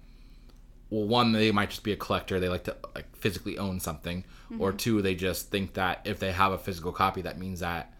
Well, 0.95 1.07
one, 1.09 1.33
they 1.33 1.51
might 1.53 1.71
just 1.71 1.83
be 1.83 1.93
a 1.93 1.97
collector. 1.97 2.39
They 2.39 2.49
like 2.49 2.65
to 2.65 2.77
like 2.95 3.15
physically 3.17 3.59
own 3.59 3.81
something, 3.81 4.25
or 4.59 4.69
Mm-hmm. 4.69 4.77
two, 4.77 5.03
they 5.03 5.15
just 5.15 5.51
think 5.51 5.75
that 5.75 6.01
if 6.05 6.19
they 6.19 6.33
have 6.33 6.53
a 6.53 6.59
physical 6.59 6.93
copy, 6.93 7.23
that 7.23 7.39
means 7.39 7.61
that 7.61 7.93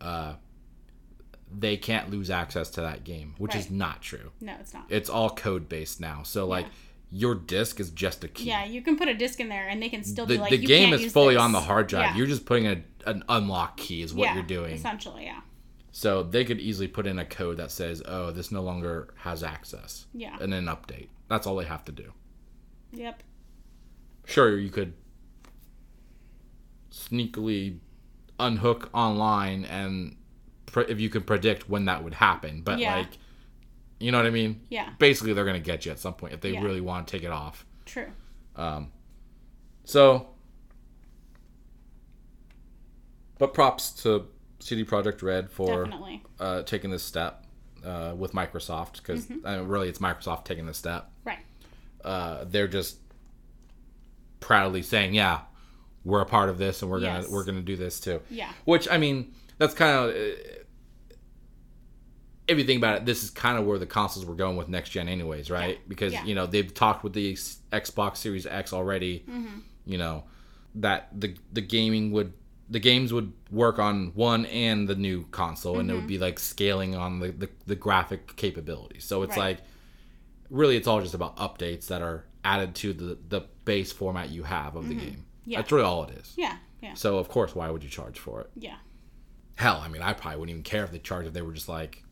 uh, 0.00 0.34
they 1.50 1.76
can't 1.76 2.10
lose 2.10 2.30
access 2.30 2.68
to 2.70 2.82
that 2.82 3.04
game, 3.04 3.34
which 3.38 3.54
is 3.54 3.70
not 3.70 4.02
true. 4.02 4.30
no, 4.40 4.54
it's 4.60 4.74
not. 4.74 4.84
It's 4.88 5.08
all 5.08 5.30
code 5.30 5.68
based 5.68 6.00
now. 6.00 6.22
So 6.22 6.46
like, 6.46 6.66
your 7.10 7.34
disc 7.34 7.80
is 7.80 7.90
just 7.90 8.22
a 8.22 8.28
key. 8.28 8.44
yeah, 8.48 8.64
you 8.66 8.82
can 8.82 8.96
put 8.98 9.08
a 9.08 9.14
disc 9.14 9.40
in 9.40 9.48
there, 9.48 9.66
and 9.66 9.82
they 9.82 9.88
can 9.88 10.04
still 10.04 10.26
the, 10.26 10.34
be 10.34 10.40
like, 10.40 10.50
the 10.50 10.58
game 10.58 10.92
is 10.92 11.10
fully 11.12 11.34
this. 11.34 11.42
on 11.42 11.52
the 11.52 11.60
hard 11.60 11.86
drive. 11.86 12.10
Yeah. 12.10 12.16
You're 12.16 12.26
just 12.26 12.44
putting 12.44 12.66
a, 12.66 12.82
an 13.06 13.24
unlock 13.28 13.78
key 13.78 14.02
is 14.02 14.12
what 14.12 14.26
yeah, 14.26 14.34
you're 14.34 14.42
doing. 14.42 14.74
Essentially, 14.74 15.24
yeah. 15.24 15.40
So 15.90 16.22
they 16.22 16.44
could 16.44 16.60
easily 16.60 16.86
put 16.86 17.06
in 17.06 17.18
a 17.18 17.24
code 17.24 17.56
that 17.56 17.70
says, 17.70 18.02
"Oh, 18.06 18.30
this 18.30 18.52
no 18.52 18.60
longer 18.62 19.08
has 19.16 19.42
access," 19.42 20.04
Yeah. 20.12 20.36
and 20.40 20.52
then 20.52 20.66
update. 20.66 21.08
That's 21.28 21.46
all 21.46 21.56
they 21.56 21.64
have 21.64 21.84
to 21.86 21.92
do. 21.92 22.12
Yep. 22.92 23.22
Sure, 24.26 24.58
you 24.58 24.70
could 24.70 24.92
sneakily 26.90 27.78
unhook 28.40 28.90
online, 28.94 29.64
and 29.64 30.16
pre- 30.66 30.84
if 30.86 31.00
you 31.00 31.08
could 31.08 31.26
predict 31.26 31.68
when 31.68 31.84
that 31.86 32.02
would 32.04 32.14
happen, 32.14 32.62
but 32.62 32.78
Yeah. 32.78 32.96
like, 32.96 33.18
you 34.00 34.12
know 34.12 34.18
what 34.18 34.26
I 34.26 34.30
mean? 34.30 34.60
Yeah. 34.68 34.90
Basically, 34.98 35.32
they're 35.32 35.44
gonna 35.44 35.58
get 35.60 35.84
you 35.86 35.92
at 35.92 35.98
some 35.98 36.14
point 36.14 36.34
if 36.34 36.40
they 36.40 36.52
Yeah. 36.52 36.62
really 36.62 36.80
want 36.80 37.06
to 37.08 37.10
take 37.16 37.24
it 37.24 37.32
off. 37.32 37.66
True. 37.84 38.12
Um, 38.56 38.92
so, 39.84 40.28
but 43.38 43.54
props 43.54 43.90
to 44.02 44.26
CD 44.60 44.84
Projekt 44.84 45.22
Red 45.22 45.50
for 45.50 45.88
uh, 46.40 46.62
taking 46.62 46.90
this 46.90 47.02
step 47.02 47.44
uh, 47.84 48.12
with 48.16 48.32
Microsoft 48.32 48.96
because 48.98 49.26
Mm-hmm. 49.26 49.68
really 49.68 49.88
it's 49.88 49.98
Microsoft 50.00 50.44
taking 50.44 50.66
this 50.66 50.76
step. 50.78 51.10
Uh, 52.04 52.44
they're 52.44 52.68
just 52.68 52.98
proudly 54.40 54.82
saying, 54.82 55.14
"Yeah, 55.14 55.40
we're 56.04 56.20
a 56.20 56.26
part 56.26 56.48
of 56.48 56.58
this, 56.58 56.82
and 56.82 56.90
we're 56.90 57.00
Yes. 57.00 57.24
gonna 57.24 57.34
we're 57.34 57.44
gonna 57.44 57.60
do 57.62 57.76
this 57.76 58.00
too." 58.00 58.20
Yeah. 58.30 58.52
Which 58.64 58.88
I 58.88 58.98
mean, 58.98 59.32
that's 59.58 59.74
kind 59.74 59.96
of 60.10 60.14
if 62.46 62.56
you 62.56 62.64
think 62.64 62.78
about 62.78 62.96
it, 62.96 63.04
this 63.04 63.22
is 63.22 63.30
kind 63.30 63.58
of 63.58 63.66
where 63.66 63.78
the 63.78 63.86
consoles 63.86 64.24
were 64.24 64.34
going 64.34 64.56
with 64.56 64.68
next 64.68 64.90
gen, 64.90 65.08
anyways, 65.08 65.50
right? 65.50 65.74
Yeah. 65.76 65.82
Because 65.86 66.12
Yeah. 66.14 66.24
you 66.24 66.34
know 66.34 66.46
they've 66.46 66.72
talked 66.72 67.04
with 67.04 67.12
the 67.12 67.34
Xbox 67.72 68.16
Series 68.18 68.46
X 68.46 68.72
already. 68.72 69.20
Mm-hmm. 69.28 69.58
You 69.86 69.98
know 69.98 70.24
that 70.76 71.08
the 71.18 71.34
the 71.52 71.60
gaming 71.60 72.10
would 72.12 72.32
the 72.70 72.78
games 72.80 73.12
would 73.14 73.32
work 73.50 73.78
on 73.78 74.12
one 74.14 74.44
and 74.46 74.86
the 74.88 74.94
new 74.94 75.24
console, 75.30 75.78
and 75.78 75.90
it 75.90 75.94
would 75.94 76.00
Mm-hmm. 76.00 76.08
be 76.08 76.18
like 76.18 76.38
scaling 76.38 76.94
on 76.94 77.20
the 77.20 77.30
the, 77.32 77.48
the 77.66 77.76
graphic 77.76 78.36
capabilities. 78.36 79.04
So 79.04 79.22
it's 79.22 79.36
Right. 79.36 79.56
like 79.58 79.58
really, 80.50 80.76
it's 80.76 80.86
all 80.86 81.00
just 81.00 81.14
about 81.14 81.36
updates 81.36 81.88
that 81.88 82.02
are 82.02 82.24
added 82.44 82.74
to 82.76 82.92
the 82.92 83.18
the 83.28 83.42
base 83.64 83.92
format 83.92 84.30
you 84.30 84.42
have 84.42 84.76
of 84.76 84.88
the 84.88 84.94
game. 84.94 85.10
Mm-hmm. 85.10 85.50
Yeah. 85.50 85.58
That's 85.58 85.72
really 85.72 85.84
all 85.84 86.04
it 86.04 86.10
is. 86.18 86.34
Yeah. 86.36 86.56
Yeah. 86.82 86.94
So 86.94 87.18
of 87.18 87.28
course, 87.28 87.54
why 87.54 87.70
would 87.70 87.82
you 87.82 87.90
charge 87.90 88.18
for 88.18 88.40
it? 88.42 88.50
Yeah. 88.56 88.76
Hell, 89.56 89.82
I 89.84 89.88
mean, 89.88 90.02
I 90.02 90.12
probably 90.12 90.38
wouldn't 90.38 90.50
even 90.50 90.62
care 90.62 90.84
if 90.84 90.92
they 90.92 90.98
charged 90.98 91.26
if 91.26 91.34
they 91.34 91.42
were 91.42 91.52
just 91.52 91.68
like 91.68 92.04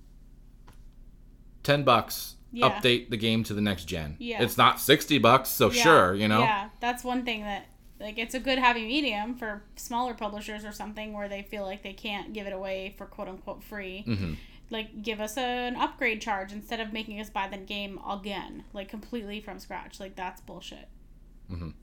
ten 1.62 1.84
bucks. 1.84 2.34
Yeah. 2.52 2.68
Update 2.70 3.10
the 3.10 3.16
game 3.16 3.44
to 3.44 3.54
the 3.54 3.60
next 3.60 3.84
gen. 3.84 4.16
Yeah. 4.18 4.42
It's 4.42 4.56
not 4.56 4.80
sixty 4.80 5.18
bucks, 5.18 5.48
so 5.50 5.70
Yeah, 5.70 5.82
sure, 5.82 6.14
you 6.14 6.28
know. 6.28 6.40
Yeah, 6.40 6.70
that's 6.80 7.04
one 7.04 7.24
thing 7.24 7.42
that 7.42 7.66
like 8.00 8.18
it's 8.18 8.34
a 8.34 8.40
good 8.40 8.58
happy 8.58 8.86
medium 8.86 9.34
for 9.34 9.62
smaller 9.76 10.14
publishers 10.14 10.64
or 10.64 10.72
something 10.72 11.12
where 11.12 11.28
they 11.28 11.42
feel 11.42 11.64
like 11.64 11.82
they 11.82 11.92
can't 11.92 12.32
give 12.32 12.46
it 12.46 12.52
away 12.52 12.94
for 12.96 13.06
quote 13.06 13.28
unquote 13.28 13.62
free. 13.62 14.04
Mm-hmm. 14.06 14.34
Like 14.70 15.02
give 15.02 15.20
us 15.20 15.36
an 15.36 15.76
upgrade 15.76 16.20
charge 16.20 16.52
instead 16.52 16.80
of 16.80 16.92
making 16.92 17.20
us 17.20 17.30
buy 17.30 17.48
the 17.48 17.56
game 17.56 18.00
again, 18.08 18.64
like 18.72 18.88
completely 18.88 19.40
from 19.40 19.58
scratch. 19.60 20.00
Like 20.00 20.16
that's 20.16 20.40
bullshit. 20.40 20.88
Mhm. 21.50 21.74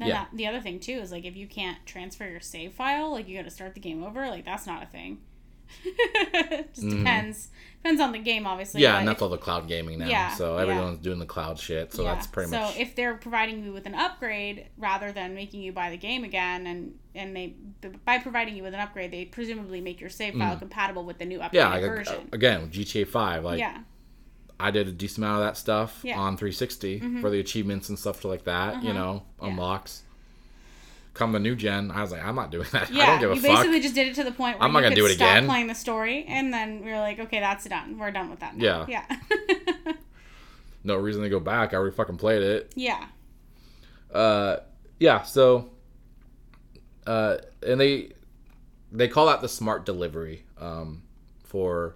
And 0.00 0.08
Yeah. 0.08 0.14
that, 0.14 0.28
the 0.32 0.46
other 0.46 0.60
thing 0.60 0.80
too 0.80 0.92
is 0.92 1.12
like 1.12 1.24
if 1.24 1.36
you 1.36 1.46
can't 1.46 1.84
transfer 1.84 2.26
your 2.28 2.40
save 2.40 2.72
file, 2.72 3.10
like 3.10 3.28
you 3.28 3.36
got 3.36 3.44
to 3.44 3.50
start 3.50 3.74
the 3.74 3.80
game 3.80 4.02
over. 4.02 4.28
Like 4.28 4.44
that's 4.44 4.66
not 4.66 4.82
a 4.82 4.86
thing. 4.86 5.20
Just 6.74 6.88
depends. 6.88 7.48
Depends 7.82 8.00
on 8.00 8.10
the 8.12 8.18
game, 8.18 8.46
obviously. 8.46 8.80
Mm-hmm. 8.80 8.92
Yeah, 8.92 8.98
and 8.98 9.08
if- 9.08 9.14
that's 9.14 9.22
all 9.22 9.28
the 9.28 9.38
cloud 9.38 9.68
gaming 9.68 10.00
now. 10.00 10.08
Yeah, 10.08 10.34
so 10.34 10.56
yeah. 10.56 10.62
everyone's 10.62 10.98
doing 10.98 11.18
the 11.20 11.26
cloud 11.26 11.58
shit. 11.58 11.92
So 11.92 12.02
that's 12.02 12.26
pretty 12.26 12.50
so 12.50 12.58
much. 12.60 12.74
So 12.74 12.80
if 12.80 12.96
they're 12.96 13.14
providing 13.16 13.62
you 13.64 13.72
with 13.72 13.86
an 13.86 13.94
upgrade 13.94 14.66
rather 14.76 15.12
than 15.12 15.34
making 15.34 15.60
you 15.62 15.72
buy 15.72 15.90
the 15.90 15.96
game 15.96 16.24
again, 16.24 16.66
and 16.66 16.94
and 17.14 17.36
they 17.36 17.54
by 18.04 18.18
providing 18.18 18.56
you 18.56 18.62
with 18.64 18.74
an 18.74 18.80
upgrade, 18.80 19.10
they 19.12 19.24
presumably 19.26 19.80
make 19.80 20.00
your 20.00 20.10
save 20.10 20.34
file 20.34 20.56
compatible 20.56 21.04
with 21.04 21.18
the 21.18 21.24
new 21.24 21.38
upgraded 21.38 21.50
Mm. 21.50 21.54
yeah, 21.54 21.68
like, 21.68 21.82
uh, 21.84 21.86
version. 21.86 22.28
again, 22.32 22.70
GTA 22.70 23.06
Five. 23.06 23.44
Like 23.44 23.60
yeah, 23.60 23.78
I 24.58 24.72
did 24.72 24.88
a 24.88 24.92
decent 24.92 25.18
amount 25.24 25.40
of 25.42 25.46
that 25.46 25.56
stuff 25.56 26.00
Yeah. 26.02 26.14
Mm-hmm. 26.14 26.20
on 26.22 26.36
360 26.36 27.20
for 27.20 27.30
the 27.30 27.38
achievements 27.38 27.88
and 27.90 27.98
stuff 27.98 28.24
like 28.24 28.42
that. 28.44 28.82
You 28.82 28.92
know, 28.92 29.22
Uh-huh. 29.38 29.46
Yeah. 29.46 29.52
unlocks. 29.52 30.02
Come 31.18 31.32
the 31.32 31.40
new 31.40 31.56
gen, 31.56 31.90
I 31.90 32.00
was 32.02 32.12
like, 32.12 32.24
I'm 32.24 32.36
not 32.36 32.50
doing 32.52 32.66
that. 32.72 32.90
yeah. 32.90 33.02
I 33.02 33.06
don't 33.06 33.20
give 33.20 33.30
a 33.32 33.34
you 33.34 33.40
fuck. 33.42 33.56
basically 33.56 33.80
just 33.80 33.94
did 33.94 34.06
it 34.08 34.14
to 34.14 34.24
the 34.24 34.30
point 34.32 34.56
where 34.58 34.64
I'm 34.64 34.72
not 34.72 34.80
gonna 34.82 34.94
could 34.94 35.00
do 35.02 35.06
it 35.06 35.14
stop 35.14 35.28
again. 35.30 35.46
playing 35.46 35.66
the 35.66 35.74
story, 35.74 36.24
and 36.28 36.52
then 36.54 36.84
we 36.84 36.90
were 36.92 36.98
like, 37.00 37.18
okay, 37.18 37.40
that's 37.40 37.64
done. 37.64 37.98
We're 37.98 38.12
done 38.12 38.30
with 38.30 38.38
that. 38.40 38.56
Now. 38.56 38.86
Yeah. 38.88 39.04
yeah, 39.48 39.92
No 40.84 40.96
reason 40.96 41.22
to 41.22 41.28
go 41.28 41.40
back. 41.40 41.74
I 41.74 41.76
already 41.76 41.94
fucking 41.96 42.16
played 42.18 42.42
it. 42.42 42.72
yeah, 42.76 43.06
uh 44.14 44.56
yeah 45.00 45.20
so 45.22 45.68
uh 47.06 47.36
and 47.66 47.78
they 47.78 48.10
they 48.90 49.06
call 49.06 49.26
that 49.26 49.42
the 49.42 49.48
smart 49.48 49.84
delivery 49.84 50.44
um 50.58 51.02
for 51.44 51.94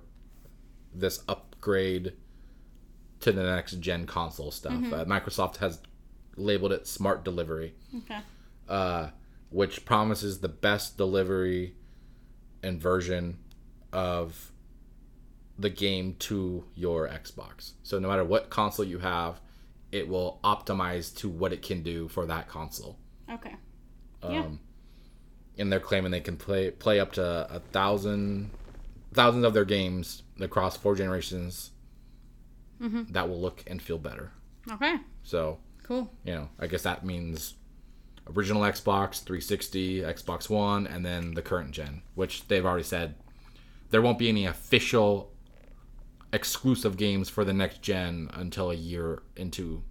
this 0.95 1.23
upgrade 1.27 2.13
to 3.21 3.33
the 3.33 3.43
next 3.43 3.81
gen 3.81 4.05
console 4.07 4.51
stuff 4.51 4.75
uh, 4.93 5.05
microsoft 5.07 5.57
has 5.57 5.81
labeled 6.37 6.71
it 6.73 6.87
smart 6.87 7.25
delivery 7.25 7.73
okay, 7.97 8.19
uh 8.73 9.09
which 9.51 9.85
promises 9.85 10.41
the 10.41 10.49
best 10.49 10.97
delivery 10.97 11.75
and 12.63 12.81
version 12.81 13.37
of 13.93 14.51
the 15.59 15.69
game 15.71 16.15
to 16.19 16.65
your 16.75 17.07
xbox 17.09 17.73
so 17.83 17.99
no 17.99 18.09
matter 18.09 18.25
what 18.25 18.49
console 18.51 18.85
you 18.87 18.99
have 18.99 19.41
it 19.93 20.09
will 20.09 20.41
optimize 20.43 21.15
to 21.15 21.29
what 21.29 21.53
it 21.53 21.61
can 21.61 21.83
do 21.83 22.09
for 22.09 22.25
that 22.25 22.49
console. 22.49 22.97
Okay. 23.31 23.55
Um, 24.23 24.33
Yeah. 24.33 24.47
And 25.59 25.71
they're 25.71 25.81
claiming 25.81 26.11
they 26.13 26.21
can 26.23 26.39
play 26.39 26.71
play 26.71 26.99
up 26.99 27.13
to 27.13 27.47
a 27.55 27.61
thousand 27.73 28.51
thousands 29.13 29.45
of 29.45 29.53
their 29.53 29.67
games 29.67 30.23
across 30.41 30.79
four 30.79 30.95
generations 30.97 31.73
Mm-hmm. 32.81 33.13
that 33.13 33.29
will 33.29 33.39
look 33.41 33.63
and 33.67 33.81
feel 33.83 33.99
better. 33.99 34.33
Okay. 34.71 34.97
So 35.23 35.59
Cool. 35.83 36.11
you 36.25 36.35
know, 36.35 36.49
I 36.59 36.67
guess 36.69 36.83
that 36.85 37.05
means 37.05 37.55
original 38.37 38.63
Xbox 38.63 39.23
360, 39.23 40.01
Xbox 40.03 40.49
One, 40.49 40.87
and 40.87 41.05
then 41.05 41.35
the 41.35 41.43
current 41.43 41.73
gen, 41.73 42.03
which 42.15 42.47
they've 42.49 42.65
already 42.65 42.85
said 42.85 43.15
there 43.91 44.01
won't 44.03 44.19
be 44.19 44.29
any 44.29 44.47
official 44.47 45.31
exclusive 46.33 46.97
games 46.97 47.29
for 47.29 47.45
the 47.45 47.53
next 47.53 47.83
gen 47.83 48.31
until 48.35 48.71
a 48.71 48.75
year 48.75 49.23
into 49.37 49.83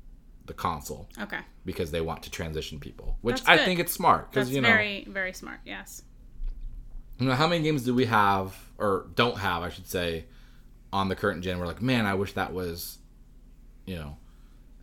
the 0.47 0.53
console 0.53 1.07
Okay. 1.19 1.37
because 1.65 1.91
they 1.91 2.01
want 2.01 2.23
to 2.23 2.31
transition 2.31 2.79
people, 2.79 3.17
which 3.21 3.37
That's 3.43 3.49
I 3.49 3.57
good. 3.57 3.65
think 3.65 3.79
it's 3.79 3.93
smart 3.93 4.31
because 4.31 4.47
That's 4.47 4.55
you 4.55 4.61
know, 4.61 4.67
very 4.69 5.05
very 5.07 5.33
smart. 5.33 5.59
Yes. 5.65 6.01
you 7.19 7.27
know 7.27 7.35
how 7.35 7.47
many 7.47 7.63
games 7.63 7.83
do 7.83 7.93
we 7.93 8.05
have 8.05 8.55
or 8.79 9.07
don't 9.13 9.37
have, 9.37 9.61
I 9.61 9.69
should 9.69 9.87
say, 9.87 10.25
on 10.91 11.09
the 11.09 11.15
current 11.15 11.43
gen? 11.43 11.59
We're 11.59 11.67
like, 11.67 11.81
man, 11.81 12.07
I 12.07 12.15
wish 12.15 12.33
that 12.33 12.51
was, 12.53 12.97
you 13.85 13.95
know, 13.97 14.17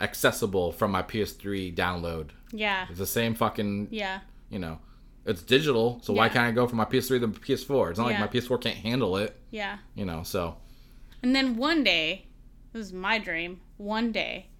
accessible 0.00 0.70
from 0.70 0.92
my 0.92 1.02
PS3 1.02 1.74
download. 1.74 2.30
Yeah. 2.52 2.86
It's 2.88 2.98
the 2.98 3.06
same 3.06 3.34
fucking 3.34 3.88
Yeah. 3.90 4.20
you 4.50 4.58
know, 4.58 4.78
it's 5.26 5.42
digital, 5.42 6.00
so 6.02 6.12
why 6.12 6.28
can't 6.28 6.46
I 6.46 6.52
go 6.52 6.66
from 6.66 6.78
my 6.78 6.84
PS3 6.86 7.20
to 7.20 7.26
the 7.26 7.38
PS4? 7.40 7.90
It's 7.90 7.98
not 7.98 8.06
Yeah. 8.10 8.20
like 8.20 8.32
my 8.32 8.40
PS4 8.40 8.58
can't 8.58 8.76
handle 8.76 9.16
it, 9.16 9.38
Yeah. 9.50 9.78
you 9.94 10.04
know. 10.04 10.22
So 10.22 10.56
And 11.22 11.34
then 11.34 11.56
one 11.56 11.82
day, 11.84 12.26
this 12.72 12.86
is 12.86 12.92
my 12.92 13.18
dream. 13.18 13.60
One 13.76 14.12
day, 14.12 14.50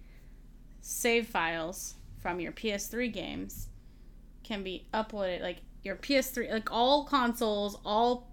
save 0.81 1.27
files 1.27 1.95
from 2.19 2.39
your 2.39 2.51
PS3 2.51 3.07
games 3.09 3.67
can 4.43 4.63
be 4.63 4.87
uploaded. 4.93 5.41
Like 5.41 5.61
your 5.83 5.95
PS3, 5.95 6.51
like 6.51 6.71
all 6.71 7.05
consoles, 7.05 7.77
all 7.85 8.27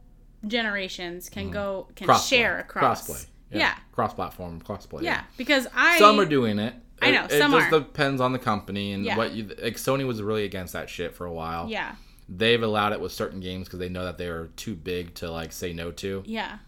generations 0.47 1.29
can 1.29 1.45
mm-hmm. 1.45 1.53
go 1.53 1.89
can 1.95 2.09
crossplay, 2.09 2.29
share 2.29 2.59
across. 2.59 3.09
crossplay, 3.09 3.27
Yeah. 3.53 3.75
cross-platform, 3.93 4.61
crossplay. 4.63 5.03
Yeah, 5.03 5.23
because 5.37 5.67
I 5.75 5.99
some 5.99 6.19
are 6.21 6.25
doing 6.27 6.59
it. 6.59 6.75
I 7.03 7.11
know, 7.11 7.25
It, 7.25 7.33
it 7.33 7.39
just 7.39 7.73
are. 7.73 7.79
depends 7.81 8.21
on 8.21 8.33
the 8.33 8.39
company 8.39 8.93
and 8.93 9.05
Yeah. 9.05 9.17
what 9.17 9.33
you. 9.35 9.45
Like 9.63 9.77
Sony 9.77 10.07
was 10.07 10.23
really 10.23 10.45
against 10.45 10.73
that 10.73 10.89
shit 10.89 11.15
for 11.15 11.27
a 11.27 11.33
while. 11.33 11.69
yeah 11.69 11.95
They've 12.29 12.63
allowed 12.63 12.93
it 12.93 13.01
with 13.01 13.13
certain 13.13 13.39
games 13.41 13.67
because 13.69 13.79
they 13.79 13.89
know 13.89 14.05
that 14.05 14.19
they 14.19 14.27
are 14.27 14.49
too 14.57 14.75
big 14.75 15.15
to 15.17 15.31
like 15.31 15.53
say 15.53 15.73
no 15.73 15.91
to. 15.93 16.23
yeah 16.27 16.59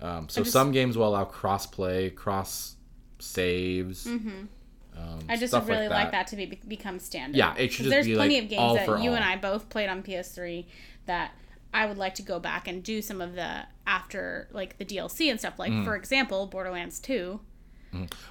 Um, 0.00 0.28
so 0.28 0.40
just- 0.42 0.52
some 0.52 0.72
games 0.72 0.96
will 0.96 1.08
allow 1.08 1.24
cross-play, 1.24 2.10
cross 2.10 2.76
saves. 3.18 4.06
Mm-hmm. 4.06 4.44
Um, 4.96 5.18
I 5.28 5.36
just 5.36 5.52
stuff 5.52 5.66
would 5.66 5.72
really 5.74 5.88
like 5.88 6.10
that, 6.10 6.26
to 6.28 6.36
be 6.36 6.46
become 6.66 6.98
standard. 6.98 7.36
Yeah, 7.36 7.54
it 7.56 7.72
should 7.72 7.84
just 7.84 7.90
there's 7.90 8.06
be, 8.06 8.14
plenty 8.14 8.34
like, 8.34 8.44
of 8.44 8.48
games 8.50 8.74
that 8.86 9.02
you 9.02 9.10
all. 9.10 9.16
and 9.16 9.24
I 9.24 9.36
both 9.36 9.68
played 9.68 9.88
on 9.88 10.02
PS3 10.02 10.66
that 11.06 11.32
I 11.72 11.86
would 11.86 11.98
like 11.98 12.14
to 12.16 12.22
go 12.22 12.40
back 12.40 12.66
and 12.66 12.82
do 12.82 13.00
some 13.00 13.20
of 13.20 13.34
the 13.34 13.60
after 13.86 14.48
like 14.50 14.78
the 14.78 14.84
DLC 14.84 15.30
and 15.30 15.38
stuff. 15.38 15.58
Like 15.58 15.70
Mm. 15.70 15.84
for 15.84 15.94
example, 15.94 16.46
Borderlands 16.46 16.98
2. 16.98 17.38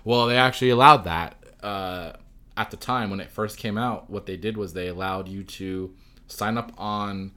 Well, 0.04 0.28
they 0.28 0.38
actually 0.38 0.70
allowed 0.70 1.04
that 1.06 1.44
uh, 1.64 2.14
at 2.56 2.72
the 2.72 2.78
time 2.78 3.10
when 3.10 3.20
it 3.20 3.32
first 3.32 3.58
came 3.58 3.78
out. 3.78 4.10
What 4.10 4.26
they 4.26 4.38
did 4.38 4.58
was 4.58 4.74
they 4.74 4.88
allowed 4.88 5.28
you 5.28 5.44
to 5.44 5.94
sign 6.28 6.58
up 6.58 6.72
on 6.78 7.32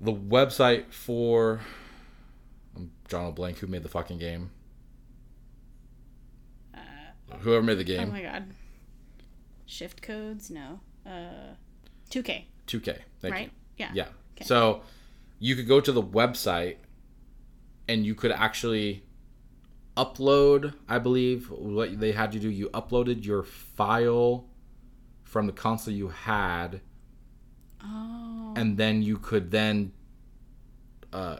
the 0.00 0.12
website 0.12 0.92
for. 0.92 1.60
I'm 2.76 2.90
drawing 3.08 3.28
a 3.28 3.32
blank. 3.32 3.58
Who 3.58 3.66
made 3.66 3.82
the 3.82 3.88
fucking 3.88 4.18
game? 4.18 4.50
Whoever 7.40 7.62
made 7.62 7.78
the 7.78 7.84
game. 7.84 8.08
Oh 8.08 8.12
my 8.12 8.22
god. 8.22 8.44
Shift 9.66 10.02
codes? 10.02 10.50
No. 10.50 10.80
Uh 11.06 11.54
2K, 12.10 12.44
2K. 12.66 12.98
Thank 13.20 13.34
right? 13.34 13.44
you. 13.44 13.50
Yeah. 13.78 13.90
Yeah. 13.94 14.06
Okay. 14.36 14.44
So 14.44 14.82
you 15.38 15.56
could 15.56 15.66
go 15.66 15.80
to 15.80 15.90
the 15.92 16.02
website 16.02 16.76
and 17.88 18.06
you 18.06 18.14
could 18.14 18.30
actually 18.30 19.02
upload, 19.96 20.74
I 20.88 20.98
believe, 20.98 21.50
what 21.50 21.98
they 22.00 22.12
had 22.12 22.34
you 22.34 22.40
do. 22.40 22.50
You 22.50 22.68
uploaded 22.70 23.24
your 23.24 23.42
file 23.42 24.46
from 25.22 25.46
the 25.46 25.52
console 25.52 25.94
you 25.94 26.08
had, 26.08 26.80
Oh. 27.82 28.54
and 28.56 28.76
then 28.76 29.02
you 29.02 29.18
could 29.18 29.50
then 29.50 29.92
uh, 31.12 31.38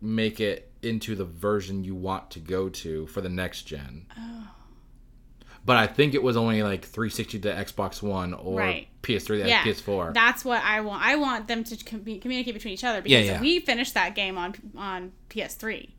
make 0.00 0.40
it 0.40 0.72
into 0.82 1.14
the 1.14 1.24
version 1.24 1.84
you 1.84 1.94
want 1.94 2.30
to 2.30 2.40
go 2.40 2.68
to 2.68 3.06
for 3.08 3.20
the 3.20 3.28
next 3.28 3.62
gen. 3.64 4.06
Oh. 4.16 4.48
But 5.64 5.76
I 5.76 5.86
think 5.86 6.14
it 6.14 6.22
was 6.22 6.36
only 6.36 6.62
like 6.62 6.84
360 6.84 7.40
to 7.40 7.52
Xbox 7.52 8.00
One 8.00 8.32
or 8.32 8.58
Right. 8.58 8.88
PS3 9.02 9.42
to 9.42 9.48
Yeah, 9.48 9.62
PS4. 9.64 10.14
That's 10.14 10.44
what 10.44 10.62
I 10.62 10.80
want. 10.80 11.02
I 11.04 11.16
want 11.16 11.46
them 11.46 11.62
to 11.64 11.76
com- 11.84 12.04
communicate 12.20 12.54
between 12.54 12.72
each 12.72 12.84
other 12.84 13.02
because 13.02 13.26
yeah. 13.26 13.40
we 13.40 13.60
finished 13.60 13.94
that 13.94 14.14
game 14.14 14.38
on 14.38 14.54
on 14.76 15.12
PS3, 15.28 15.90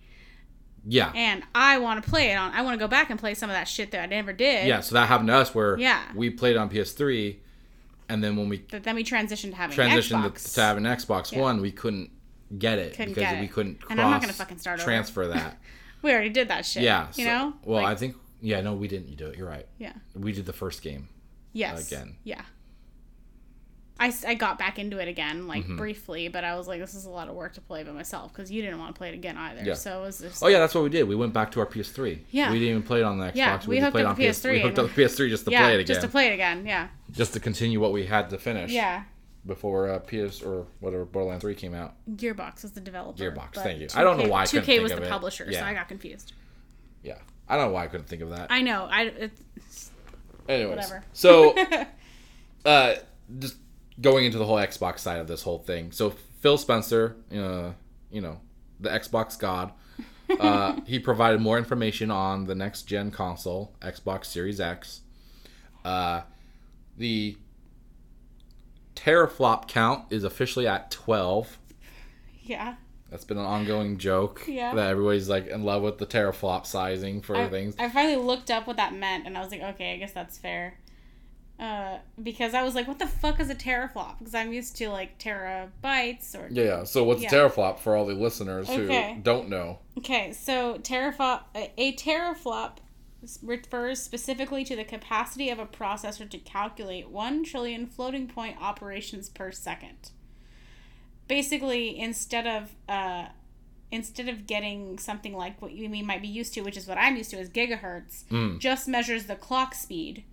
yeah. 0.86 1.12
and 1.16 1.44
I 1.56 1.78
want 1.80 2.04
to 2.04 2.10
play 2.10 2.32
it 2.32 2.36
on. 2.36 2.52
I 2.54 2.62
want 2.62 2.74
to 2.76 2.80
go 2.80 2.88
back 2.88 3.10
and 3.10 3.20
play 3.20 3.34
some 3.34 3.50
of 3.50 3.56
that 3.56 3.68
shit 3.68 3.92
that 3.92 4.02
I 4.02 4.06
never 4.06 4.34
did. 4.34 4.68
Yeah, 4.68 4.80
so 4.82 4.96
that 4.96 5.08
happened 5.08 5.28
to 5.30 5.36
us 5.36 5.54
where 5.56 5.78
Yeah. 5.78 6.02
we 6.16 6.30
played 6.30 6.58
on 6.58 6.70
PS3, 6.70 7.38
and 8.08 8.24
then 8.24 8.36
when 8.36 8.50
we 8.50 8.60
But 8.72 8.84
then 8.84 8.96
we 8.96 9.04
transitioned 9.04 9.52
to 9.52 9.56
having 9.56 9.78
transitioned 9.78 10.24
Xbox. 10.24 10.44
to, 10.50 10.54
to 10.56 10.62
have 10.62 10.78
an 10.78 10.84
Xbox 10.84 11.32
Yeah. 11.32 11.40
One, 11.42 11.62
we 11.62 11.72
couldn't 11.72 12.12
get 12.58 12.80
it 12.80 12.96
Couldn't 12.96 13.14
because 13.14 13.30
get 13.32 13.40
we 13.40 13.46
it. 13.46 13.52
couldn't 13.52 13.80
cross 13.82 13.92
And 13.92 14.02
I'm 14.02 14.10
not 14.12 14.22
gonna 14.22 14.34
fucking 14.34 14.58
start 14.58 14.80
over. 14.80 14.86
transfer 14.86 15.28
that. 15.28 15.58
we 16.02 16.12
already 16.12 16.30
did 16.30 16.48
that 16.48 16.66
shit. 16.66 16.84
yeah, 16.84 17.08
you 17.16 17.26
so- 17.26 17.30
know. 17.30 17.54
Well, 17.64 17.84
Like, 17.84 17.92
I 17.92 17.96
think 17.96 18.16
yeah, 18.42 18.62
no, 18.62 18.74
we 18.74 18.88
didn't. 18.88 19.10
You 19.10 19.16
do 19.16 19.28
it. 19.28 19.38
You're 19.38 19.50
right. 19.50 19.68
yeah. 19.78 19.94
We 20.16 20.32
did 20.32 20.46
the 20.46 20.54
first 20.54 20.82
game. 20.82 21.10
Yes. 21.54 21.92
Again. 21.92 22.16
Yeah. 22.24 22.42
I, 24.00 24.14
I 24.26 24.34
got 24.34 24.58
back 24.58 24.80
into 24.80 24.98
it 25.00 25.08
again, 25.08 25.46
like 25.48 25.64
Mm-hmm. 25.64 25.76
briefly, 25.76 26.28
but 26.30 26.44
I 26.46 26.56
was 26.56 26.68
like, 26.68 26.80
this 26.80 26.94
is 26.94 27.06
a 27.06 27.10
lot 27.10 27.28
of 27.28 27.36
work 27.36 27.54
to 27.56 27.62
play 27.62 27.84
by 27.84 27.92
myself 27.92 28.32
because 28.32 28.50
you 28.50 28.62
didn't 28.62 28.80
want 28.80 28.96
to 28.96 28.98
play 28.98 29.10
it 29.10 29.14
again 29.14 29.36
either. 29.38 29.62
Yeah. 29.64 29.74
So 29.74 30.02
it 30.04 30.06
was 30.06 30.20
just. 30.20 30.42
Oh 30.44 30.48
yeah, 30.48 30.60
that's 30.60 30.74
what 30.74 30.84
we 30.84 30.90
did. 30.90 31.04
We 31.04 31.16
went 31.16 31.34
back 31.34 31.52
to 31.52 31.60
our 31.60 31.66
PS3. 31.66 32.20
Yeah. 32.32 32.52
We 32.52 32.60
didn't 32.60 32.70
even 32.70 32.84
play 32.84 33.02
it 33.02 33.04
on 33.04 33.18
the 33.18 33.26
Xbox. 33.26 33.36
Yeah, 33.36 33.60
we 33.68 33.76
just 33.76 33.84
hooked 33.86 33.92
played 33.94 34.06
up 34.06 34.12
on 34.12 34.16
the 34.18 34.24
PS3 34.26 34.52
We 34.52 34.60
hooked 34.62 34.80
up 34.80 34.94
the 34.94 35.02
PS3 35.04 35.30
just 35.30 35.46
to 35.46 35.52
yeah, 35.52 35.62
play 35.64 35.74
it 35.74 35.80
again, 35.82 35.88
just 35.88 36.02
to 36.02 36.08
play 36.08 36.28
it 36.28 36.34
again. 36.34 36.66
Yeah. 36.66 36.88
just 37.12 37.34
to 37.34 37.40
continue 37.40 37.80
what 37.80 37.92
we 37.92 38.06
had 38.06 38.30
to 38.30 38.38
finish. 38.38 38.72
Yeah. 38.72 39.04
Before 39.46 39.90
uh, 39.90 40.00
PS 40.00 40.42
or 40.42 40.68
whatever 40.80 41.06
Borderlands 41.06 41.44
3 41.44 41.56
came 41.56 41.74
out. 41.74 41.96
Gearbox 42.16 42.62
was 42.64 42.72
the 42.72 42.82
developer. 42.82 43.22
Gearbox, 43.22 43.56
thank 43.56 43.80
you. 43.80 43.88
I 43.96 44.04
don't 44.04 44.18
know 44.18 44.28
why 44.30 44.42
I 44.42 44.46
2K 44.46 44.64
think 44.64 44.84
was 44.84 44.92
the 44.94 45.02
publisher, 45.02 45.52
so 45.52 45.62
I 45.62 45.74
got 45.74 45.88
confused. 45.88 46.34
Yeah. 47.04 47.18
I 47.48 47.56
don't 47.56 47.68
know 47.68 47.74
why 47.74 47.84
I 47.86 47.88
couldn't 47.88 48.08
think 48.08 48.22
of 48.22 48.30
that. 48.30 48.48
I 48.52 48.62
know. 48.62 48.88
I 48.90 49.04
it, 49.04 49.32
Anyways, 50.48 50.76
whatever. 50.78 51.04
so 51.14 51.56
uh, 52.66 52.96
just 53.40 53.58
going 54.02 54.26
into 54.26 54.38
the 54.38 54.46
whole 54.46 54.58
Xbox 54.58 55.00
side 55.00 55.20
of 55.20 55.28
this 55.28 55.44
whole 55.44 55.60
thing. 55.60 55.92
So 55.92 56.12
Phil 56.40 56.58
Spencer, 56.58 57.16
uh, 57.32 57.72
you 58.12 58.22
know, 58.22 58.40
the 58.80 58.90
Xbox 58.90 59.38
god, 59.38 59.74
uh, 60.40 60.80
he 60.86 61.00
provided 61.00 61.42
more 61.42 61.58
information 61.58 62.12
on 62.12 62.46
the 62.46 62.56
next 62.56 62.84
gen 62.84 63.12
console, 63.12 63.74
Xbox 63.82 64.26
Series 64.26 64.60
X. 64.60 65.02
Uh, 65.84 66.22
the 66.98 67.38
teraflop 68.96 69.68
count 69.68 70.06
is 70.10 70.24
officially 70.24 70.68
at 70.68 70.92
12. 70.92 71.58
yeah. 72.44 72.76
That's 73.10 73.24
been 73.26 73.40
an 73.40 73.46
ongoing 73.46 73.98
joke 73.98 74.44
Yeah. 74.48 74.76
that 74.76 74.92
everybody's 74.92 75.28
like 75.30 75.48
in 75.48 75.64
love 75.64 75.82
with 75.82 75.98
the 75.98 76.06
teraflop 76.06 76.68
sizing 76.68 77.22
for 77.22 77.36
I, 77.36 77.50
things. 77.50 77.76
I 77.80 77.90
finally 77.90 78.18
looked 78.24 78.52
up 78.52 78.68
what 78.68 78.78
that 78.78 78.94
meant, 78.94 79.26
and 79.26 79.36
I 79.36 79.42
was 79.42 79.50
like, 79.52 79.64
okay, 79.64 79.94
I 79.94 79.98
guess 79.98 80.12
that's 80.12 80.38
fair. 80.38 80.78
Uh, 81.60 81.98
because 82.24 82.54
I 82.54 82.64
was 82.64 82.74
like, 82.74 82.88
what 82.88 83.00
the 83.00 83.08
fuck 83.08 83.40
is 83.42 83.50
a 83.50 83.56
teraflop? 83.56 84.20
Because 84.20 84.34
I'm 84.34 84.54
used 84.54 84.78
to 84.78 84.88
like 84.90 85.20
terabytes 85.20 86.34
or 86.34 86.48
Yeah, 86.50 86.64
yeah. 86.64 86.84
So 86.86 87.04
what's 87.04 87.22
Yeah. 87.22 87.28
a 87.28 87.32
teraflop 87.50 87.80
for 87.80 87.98
all 87.98 88.06
the 88.06 88.14
listeners 88.14 88.70
Okay. 88.70 89.16
who 89.16 89.22
don't 89.22 89.50
know? 89.50 89.80
Okay, 89.98 90.32
so 90.32 90.78
teraflop 90.78 91.42
a 91.56 91.94
teraflop 91.98 92.78
refers 93.44 94.02
specifically 94.02 94.64
to 94.64 94.78
the 94.78 94.86
capacity 94.86 95.50
of 95.50 95.60
a 95.60 95.66
processor 95.66 96.30
to 96.30 96.38
calculate 96.38 97.10
1 97.10 97.44
trillion 97.44 97.86
floating 97.86 98.28
point 98.28 98.56
operations 98.62 99.28
per 99.28 99.52
second. 99.52 100.12
Basically, 101.28 102.00
instead 102.00 102.48
of 102.48 102.74
uh, 102.88 103.26
instead 103.92 104.30
of 104.30 104.48
getting 104.48 104.98
something 104.98 105.34
like 105.34 105.62
what 105.62 105.72
you 105.74 105.90
we 105.90 106.02
might 106.02 106.22
be 106.22 106.28
used 106.28 106.54
to, 106.54 106.62
which 106.62 106.78
is 106.78 106.88
what 106.88 106.98
I'm 106.98 107.18
used 107.18 107.32
to 107.32 107.38
as 107.38 107.50
gigahertz, 107.50 108.24
Mm. 108.26 108.60
just 108.60 108.88
measures 108.88 109.26
the 109.26 109.36
clock 109.36 109.76
speed. 109.76 110.24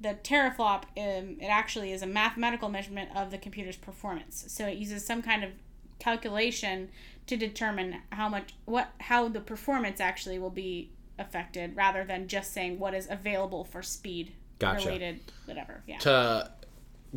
The 0.00 0.16
teraflop, 0.22 0.84
um, 0.96 1.38
it 1.40 1.48
actually 1.50 1.92
is 1.92 2.02
a 2.02 2.06
mathematical 2.06 2.68
measurement 2.68 3.10
of 3.14 3.30
the 3.30 3.38
computer's 3.38 3.76
performance. 3.76 4.44
So 4.48 4.66
it 4.66 4.78
uses 4.78 5.04
some 5.04 5.22
kind 5.22 5.42
of 5.42 5.50
calculation 5.98 6.90
to 7.26 7.36
determine 7.36 7.96
how 8.10 8.28
much 8.28 8.54
what 8.64 8.90
how 9.00 9.28
the 9.28 9.40
performance 9.40 10.00
actually 10.00 10.38
will 10.38 10.50
be 10.50 10.90
affected 11.18 11.76
rather 11.76 12.04
than 12.04 12.28
just 12.28 12.52
saying 12.52 12.78
what 12.78 12.94
is 12.94 13.08
available 13.10 13.64
for 13.64 13.82
speed 13.82 14.32
Gotcha. 14.60 14.86
related 14.86 15.20
whatever 15.44 15.82
yeah 15.86 15.98
To 15.98 16.50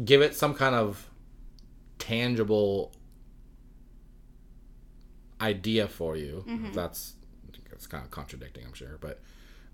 give 0.03 0.21
it 0.21 0.36
some 0.36 0.55
kind 0.55 0.73
of 0.73 1.07
tangible 1.99 2.91
idea 5.39 5.88
for 5.88 6.15
you. 6.15 6.43
Mm-hmm. 6.47 6.71
That's 6.73 7.13
it's 7.71 7.88
kind 7.88 8.03
of 8.03 8.11
contradicting, 8.11 8.65
I'm 8.65 8.73
sure, 8.73 8.97
but 9.01 9.19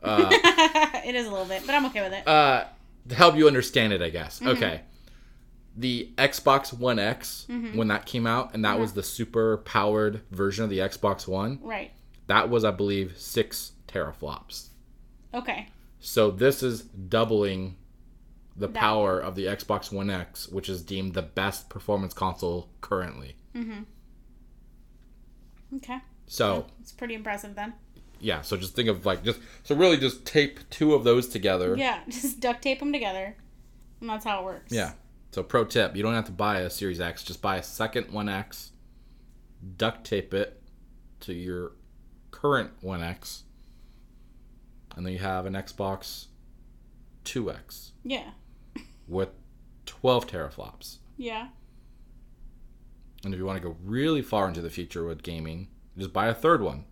it 0.03 1.15
is 1.15 1.27
a 1.27 1.29
little 1.31 1.45
bit, 1.45 1.63
but 1.65 1.75
I'm 1.75 1.85
okay 1.87 2.01
with 2.01 2.13
it. 2.13 2.27
Uh, 2.27 2.65
to 3.09 3.15
help 3.15 3.35
you 3.35 3.47
understand 3.47 3.93
it, 3.93 4.01
I 4.01 4.09
guess. 4.09 4.39
Mm-hmm. 4.39 4.49
Okay. 4.49 4.81
The 5.75 6.11
Xbox 6.17 6.73
One 6.73 6.97
X, 6.97 7.45
mm-hmm. 7.49 7.77
when 7.77 7.87
that 7.89 8.05
came 8.05 8.25
out, 8.25 8.53
and 8.55 8.65
that 8.65 8.79
was 8.79 8.93
the 8.93 9.03
super 9.03 9.57
powered 9.57 10.21
version 10.31 10.63
of 10.63 10.69
the 10.69 10.79
Xbox 10.79 11.27
One, 11.27 11.59
right. 11.61 11.91
that 12.25 12.49
was, 12.49 12.63
I 12.65 12.71
believe, 12.71 13.15
six 13.17 13.73
teraflops. 13.87 14.69
Okay. 15.33 15.67
So 15.99 16.31
this 16.31 16.63
is 16.63 16.81
doubling 16.81 17.75
the 18.55 18.67
That- 18.67 18.79
power 18.79 19.19
of 19.19 19.35
the 19.35 19.45
Xbox 19.45 19.91
One 19.91 20.09
X, 20.09 20.47
which 20.47 20.67
is 20.67 20.81
deemed 20.81 21.13
the 21.13 21.21
best 21.21 21.69
performance 21.69 22.13
console 22.13 22.69
currently. 22.81 23.35
Mm-hmm. 23.53 23.83
Okay. 25.75 25.99
So 26.25 26.65
It's 26.81 26.91
pretty 26.91 27.13
impressive 27.13 27.55
then. 27.55 27.73
Yeah, 28.19 28.41
so 28.41 28.57
just 28.57 28.75
think 28.75 28.89
of 28.89 29.05
like 29.05 29.23
just 29.23 29.39
so 29.63 29.75
really 29.75 29.97
just 29.97 30.25
tape 30.25 30.59
two 30.69 30.93
of 30.93 31.03
those 31.03 31.27
together. 31.27 31.75
Yeah, 31.77 31.99
just 32.09 32.39
duct 32.39 32.61
tape 32.61 32.79
them 32.79 32.91
together, 32.93 33.35
and 34.01 34.09
that's 34.09 34.25
how 34.25 34.39
it 34.41 34.45
works. 34.45 34.71
Yeah. 34.71 34.93
So 35.31 35.43
pro 35.43 35.65
tip, 35.65 35.95
you 35.95 36.03
don't 36.03 36.13
have 36.13 36.25
to 36.25 36.31
buy 36.31 36.59
a 36.61 36.69
Series 36.69 36.99
X, 37.01 37.23
just 37.23 37.41
buy 37.41 37.57
a 37.57 37.63
second 37.63 38.11
One 38.11 38.29
X, 38.29 38.71
duct 39.77 40.05
tape 40.05 40.33
it 40.33 40.61
to 41.21 41.33
your 41.33 41.73
current 42.31 42.71
One 42.81 43.03
X, 43.03 43.43
and 44.95 45.05
then 45.05 45.13
you 45.13 45.19
have 45.19 45.45
an 45.45 45.53
Xbox 45.53 46.27
2X 47.25 47.91
Yeah. 48.03 48.31
with 49.07 49.29
12 49.85 50.27
teraflops. 50.27 50.97
Yeah. 51.17 51.49
And 53.23 53.33
if 53.33 53.37
you 53.39 53.45
want 53.45 53.61
to 53.61 53.67
go 53.67 53.75
really 53.83 54.21
far 54.21 54.47
into 54.47 54.61
the 54.61 54.69
future 54.69 55.03
with 55.03 55.23
gaming, 55.23 55.67
just 55.97 56.13
buy 56.13 56.27
a 56.27 56.33
third 56.33 56.61
one. 56.61 56.85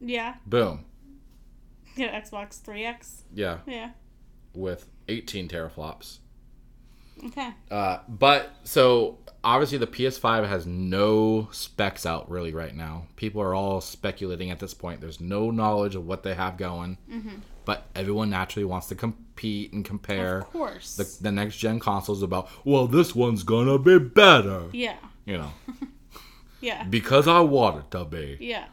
Yeah. 0.00 0.34
Boom. 0.46 0.84
Get 1.96 2.12
an 2.12 2.20
Xbox 2.22 2.60
3X. 2.60 3.22
Yeah, 3.34 3.58
Yeah. 3.66 3.90
with 4.54 4.88
18 5.08 5.48
teraflops. 5.48 6.18
Okay. 7.24 7.50
Uh, 7.70 7.98
but 8.06 8.50
so 8.64 9.18
obviously 9.42 9.78
the 9.78 9.86
PS5 9.86 10.46
has 10.46 10.66
no 10.66 11.48
specs 11.50 12.04
out 12.04 12.30
really 12.30 12.52
right 12.52 12.74
now. 12.76 13.06
People 13.16 13.40
are 13.40 13.54
all 13.54 13.80
speculating 13.80 14.50
at 14.50 14.58
this 14.58 14.74
point. 14.74 15.00
There's 15.00 15.20
no 15.20 15.50
knowledge 15.50 15.94
of 15.94 16.06
what 16.06 16.22
they 16.22 16.34
have 16.34 16.58
going. 16.58 16.98
Mhm. 17.10 17.40
But 17.64 17.86
everyone 17.94 18.28
naturally 18.30 18.66
wants 18.66 18.88
to 18.88 18.94
compete 18.94 19.72
and 19.72 19.82
compare 19.84 20.40
Of 20.40 20.52
course. 20.52 20.96
the, 20.96 21.22
the 21.22 21.32
next 21.32 21.56
gen 21.56 21.80
consoles 21.80 22.22
about, 22.22 22.48
well, 22.66 22.86
this 22.86 23.14
one's 23.14 23.42
gonna 23.42 23.78
be 23.78 23.98
better. 23.98 24.64
yeah. 24.72 24.96
You 25.24 25.38
know, 25.38 25.50
Yeah. 26.60 26.84
because 26.84 27.26
I 27.26 27.40
want 27.40 27.78
it 27.78 27.90
to 27.92 28.04
be. 28.04 28.36
Yeah. 28.40 28.66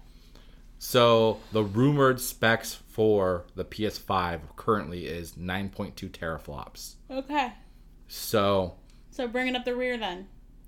So 0.83 1.39
the 1.53 1.63
rumored 1.63 2.19
specs 2.19 2.75
for 2.75 3.45
the 3.55 3.63
PS5 3.63 4.41
currently 4.57 5.05
is 5.07 5.31
9.2 5.31 6.09
teraflops. 6.11 6.95
Okay. 7.09 7.53
So 8.09 8.75
So 9.09 9.29
bringing 9.29 9.55
up 9.55 9.63
the 9.63 9.75
rear 9.77 9.97
then. 9.97 10.27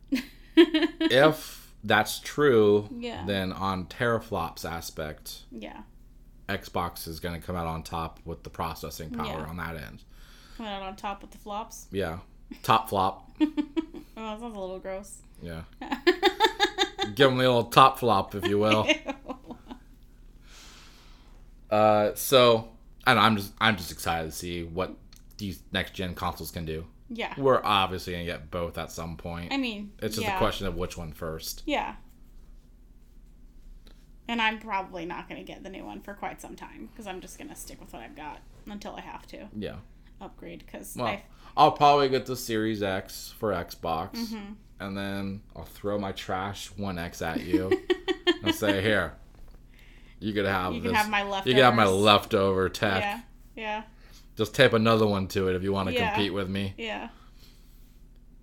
if 0.56 1.74
that's 1.84 2.22
true, 2.22 2.88
Yeah. 2.98 3.26
then 3.28 3.52
on 3.52 3.88
teraflops 3.88 4.64
aspect, 4.64 5.44
yeah. 5.52 5.82
Xbox 6.48 7.10
is 7.10 7.20
going 7.20 7.40
to 7.40 7.46
come 7.46 7.58
out 7.58 7.68
on 7.68 7.84
top 7.84 8.22
with 8.24 8.44
the 8.44 8.50
processing 8.50 9.10
power 9.10 9.26
Yeah. 9.42 9.46
on 9.50 9.58
that 9.58 9.76
end. 9.76 10.04
Coming 10.56 10.72
out 10.72 10.82
on 10.84 10.96
top 10.96 11.24
with 11.24 11.32
the 11.32 11.40
flops. 11.40 11.88
Yeah. 11.92 12.20
Top 12.64 12.88
flop. 12.90 13.36
Oh, 14.18 14.22
that 14.32 14.40
sounds 14.40 14.56
a 14.56 14.60
little 14.62 14.80
gross. 14.80 15.18
Yeah. 15.42 15.64
Give 17.16 17.30
them 17.30 17.38
the 17.38 17.44
old 17.44 17.74
top 17.74 18.00
flop, 18.00 18.34
if 18.34 18.48
you 18.48 18.58
will. 18.60 18.88
Uh, 21.70 22.12
so 22.16 22.70
I 23.06 23.14
don't 23.14 23.22
know, 23.22 23.28
I'm 23.28 23.36
just 23.38 23.54
I'm 23.60 23.76
just 23.78 23.92
excited 23.92 24.30
to 24.32 24.36
see 24.36 24.64
what 24.64 24.96
these 25.38 25.62
next 25.72 25.94
gen 25.94 26.16
consoles 26.16 26.52
can 26.52 26.66
do. 26.66 26.86
yeah. 27.10 27.34
We're 27.38 27.62
obviously 27.64 28.14
gonna 28.14 28.26
get 28.26 28.50
both 28.52 28.78
at 28.78 28.92
some 28.92 29.18
point. 29.18 29.52
I 29.54 29.58
mean, 29.58 29.92
it's 30.02 30.16
just 30.16 30.28
yeah. 30.28 30.36
a 30.36 30.40
question 30.40 30.66
of 30.68 30.76
which 30.78 30.98
one 30.98 31.12
first. 31.14 31.64
Yeah. 31.66 31.96
And 34.28 34.42
I'm 34.42 34.58
probably 34.60 35.06
not 35.06 35.28
to 35.40 35.46
get 35.46 35.64
the 35.64 35.70
new 35.70 35.86
one 35.86 36.02
for 36.02 36.14
quite 36.16 36.42
some 36.42 36.56
time 36.56 36.90
because 36.92 37.06
I'm 37.06 37.22
just 37.22 37.38
to 37.50 37.56
stick 37.56 37.80
with 37.80 37.94
what 37.94 38.02
I've 38.02 38.16
got 38.16 38.40
until 38.68 38.96
I 38.96 39.02
have 39.02 39.28
to 39.28 39.48
Yeah. 39.56 39.76
upgrade 40.20 40.64
because 40.66 40.96
Well, 40.96 41.08
I 41.08 41.24
I'll 41.58 41.72
probably 41.74 42.10
get 42.10 42.26
the 42.26 42.36
Series 42.36 42.82
X 42.84 43.34
for 43.38 43.52
Xbox, 43.52 44.14
Mm-hmm. 44.16 44.54
and 44.80 44.98
then 44.98 45.42
I'll 45.56 45.64
throw 45.64 45.98
my 46.00 46.12
trash 46.12 46.68
One 46.76 46.98
X 46.98 47.22
at 47.22 47.42
you 47.46 47.72
and 48.44 48.54
say, 48.56 48.82
"Here, 48.82 49.14
you 50.26 50.34
could 50.34 50.46
have 50.46 50.74
You 50.74 50.82
this. 50.82 50.92
can 50.92 50.96
have 50.96 51.10
my 51.10 51.38
You 51.46 51.54
can 51.54 51.64
have 51.64 51.76
my 51.76 51.86
leftover 51.86 52.68
tech. 52.70 53.02
yeah, 53.04 53.20
yeah, 53.56 53.84
Just 54.36 54.54
tape 54.56 54.74
another 54.74 55.08
one 55.08 55.28
to 55.30 55.48
it 55.50 55.56
if 55.56 55.64
you 55.64 55.72
want 55.72 55.88
to 55.90 55.94
Yeah. 55.96 56.10
compete 56.14 56.34
with 56.34 56.50
me." 56.50 56.74
yeah, 56.78 57.10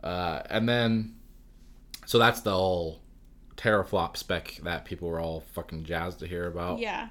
Uh, 0.03 0.43
and 0.51 0.69
then, 0.69 1.15
so 2.07 2.19
that's 2.19 2.41
the 2.41 2.53
whole 2.53 3.01
teraflop 3.57 4.17
spec 4.17 4.57
that 4.65 4.85
people 4.85 5.09
were 5.09 5.21
all 5.21 5.41
fucking 5.41 5.85
jazzed 5.85 6.19
to 6.21 6.27
hear 6.27 6.47
about. 6.47 6.79
yeah. 6.79 7.09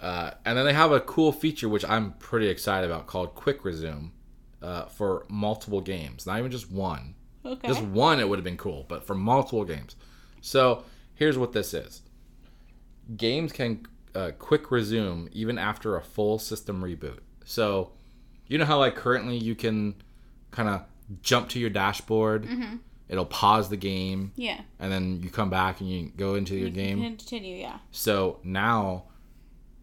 Uh, 0.00 0.32
and 0.44 0.58
then 0.58 0.64
they 0.64 0.72
have 0.72 0.90
a 0.90 0.98
cool 1.00 1.30
feature 1.30 1.68
which 1.68 1.84
I'm 1.88 2.14
pretty 2.14 2.48
excited 2.48 2.90
about 2.90 3.06
called 3.06 3.36
Quick 3.36 3.64
Resume 3.64 4.10
uh, 4.60 4.86
for 4.86 5.24
multiple 5.28 5.80
games, 5.80 6.26
not 6.26 6.38
even 6.40 6.50
just 6.50 6.70
one. 6.72 7.14
Okay. 7.44 7.68
Just 7.68 7.82
one, 7.82 8.18
it 8.18 8.28
would 8.28 8.36
have 8.38 8.44
been 8.44 8.56
cool, 8.56 8.84
but 8.88 9.04
for 9.06 9.14
multiple 9.14 9.64
games. 9.64 9.94
So 10.40 10.84
here's 11.14 11.38
what 11.38 11.52
this 11.52 11.72
is: 11.74 12.02
games 13.16 13.52
can 13.52 13.86
uh, 14.14 14.30
quick 14.38 14.70
resume 14.70 15.28
even 15.32 15.58
after 15.58 15.96
a 15.96 16.02
full 16.02 16.38
system 16.38 16.82
reboot. 16.82 17.18
So 17.44 17.92
you 18.46 18.58
know 18.58 18.64
how 18.64 18.78
like 18.78 18.96
currently 18.96 19.36
you 19.36 19.54
can 19.54 19.94
kind 20.50 20.68
of 20.68 20.82
jump 21.22 21.48
to 21.50 21.58
your 21.58 21.70
dashboard, 21.70 22.46
it'll 23.08 23.26
pause 23.26 23.68
the 23.68 23.76
game, 23.76 24.32
yeah. 24.36 24.60
and 24.78 24.92
then 24.92 25.20
you 25.22 25.30
come 25.30 25.50
back 25.50 25.80
and 25.80 25.90
you 25.90 26.12
go 26.16 26.34
into 26.34 26.56
your 26.56 26.70
game. 26.70 27.00
Continue. 27.00 27.56
Yeah. 27.56 27.78
So 27.90 28.38
now 28.44 29.04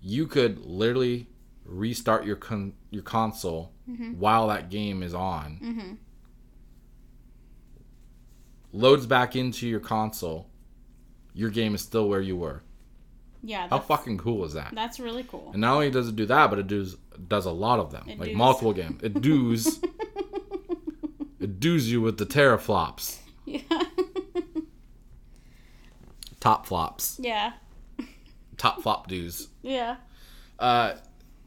you 0.01 0.27
could 0.27 0.65
literally 0.65 1.27
restart 1.65 2.25
your 2.25 2.35
con- 2.35 2.73
your 2.89 3.03
console 3.03 3.71
while 4.17 4.47
that 4.47 4.69
game 4.69 5.03
is 5.03 5.13
on. 5.13 5.59
Mm-hmm. 5.63 5.93
Loads 8.71 9.07
back 9.07 9.35
into 9.35 9.67
your 9.67 9.79
console. 9.79 10.47
Your 11.33 11.49
game 11.49 11.73
is 11.73 11.81
still 11.81 12.07
where 12.07 12.21
you 12.21 12.37
were. 12.37 12.61
Yeah. 13.43 13.67
How 13.69 13.79
fucking 13.79 14.17
cool 14.17 14.43
is 14.45 14.53
that? 14.53 14.71
that's 14.75 14.99
really 14.99 15.23
cool. 15.23 15.49
And 15.53 15.61
not 15.61 15.73
only 15.75 15.89
does 15.91 16.09
it 16.09 16.15
do 16.15 16.25
that, 16.25 16.49
but 16.49 16.59
it 16.59 16.67
does 16.67 16.97
does 17.27 17.45
a 17.45 17.51
lot 17.51 17.79
of 17.79 17.91
them, 17.91 18.07
It 18.07 18.19
like 18.19 18.29
does. 18.29 18.37
multiple 18.37 18.73
games. 18.73 19.01
It 19.03 19.21
does 19.21 19.79
it 21.39 21.59
does 21.59 21.91
you 21.91 22.01
with 22.01 22.17
the 22.17 22.25
teraflops, 22.25 23.17
Yeah. 23.45 23.59
top 26.39 26.65
flops, 26.65 27.17
yeah. 27.21 27.53
top 28.57 28.81
flop 28.81 29.07
doos. 29.07 29.47
Yeah. 29.61 29.97
Uh, 30.57 30.95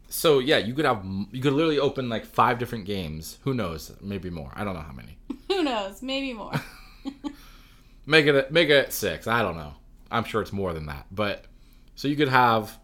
so 0.09 0.39
yeah, 0.39 0.57
you 0.57 0.73
could 0.73 0.85
have 0.85 1.03
you 1.31 1.41
could 1.41 1.53
literally 1.53 1.79
open 1.79 2.09
like 2.09 2.25
five 2.25 2.59
different 2.59 2.85
games. 2.85 3.37
Who 3.43 3.53
knows? 3.53 3.91
Maybe 4.01 4.29
more. 4.29 4.51
I 4.55 4.63
don't 4.63 4.73
know 4.75 4.81
how 4.81 4.93
many. 4.93 5.17
Who 5.47 5.63
knows? 5.63 6.01
Maybe 6.01 6.33
more. 6.33 6.53
Make 8.05 8.25
it 8.25 8.51
make 8.51 8.67
it 8.69 8.91
six. 8.91 9.27
I 9.27 9.41
don't 9.41 9.55
know. 9.55 9.75
I'm 10.11 10.25
sure 10.25 10.41
it's 10.41 10.51
more 10.51 10.73
than 10.73 10.87
that. 10.87 11.05
But 11.09 11.45
so 11.95 12.07
you 12.07 12.15
could 12.15 12.29
have 12.29 12.79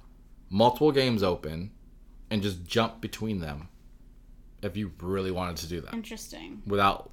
multiple 0.50 0.92
games 0.92 1.24
open 1.24 1.72
and 2.30 2.42
just 2.42 2.64
jump 2.66 3.02
between 3.02 3.40
them 3.40 3.68
if 4.62 4.76
you 4.78 4.92
really 5.02 5.32
wanted 5.32 5.58
to 5.58 5.68
do 5.68 5.82
that 5.82 5.94
Interesting. 5.94 6.62
without 6.68 7.12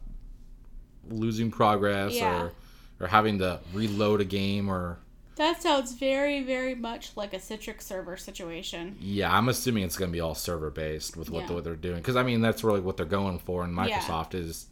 losing 1.09 1.51
progress 1.51 2.15
Yeah. 2.15 2.43
or 2.43 2.53
or 2.99 3.07
having 3.09 3.39
to 3.41 3.61
reload 3.75 4.21
a 4.23 4.25
game 4.25 4.69
or 4.71 4.99
That 5.37 5.61
sounds 5.61 5.93
very, 5.93 6.43
very 6.43 6.75
much 6.75 7.11
like 7.15 7.35
a 7.35 7.39
Citrix 7.39 7.83
server 7.83 8.17
situation. 8.17 8.97
yeah 9.01 9.37
i'm 9.37 9.49
assuming 9.49 9.85
it's 9.85 9.97
going 9.97 10.11
to 10.11 10.13
be 10.13 10.21
all 10.21 10.35
server 10.35 10.71
based 10.71 11.17
with 11.17 11.31
what, 11.31 11.45
Yeah. 11.49 11.53
what 11.55 11.65
they're 11.65 11.77
doing 11.77 11.97
because 11.99 12.17
i 12.17 12.23
mean 12.23 12.41
that's 12.41 12.65
really 12.65 12.81
what 12.81 12.97
they're 12.97 13.07
going 13.07 13.39
for 13.39 13.63
and 13.65 13.77
Yeah. 13.77 14.01
microsoft 14.01 14.35
is 14.35 14.67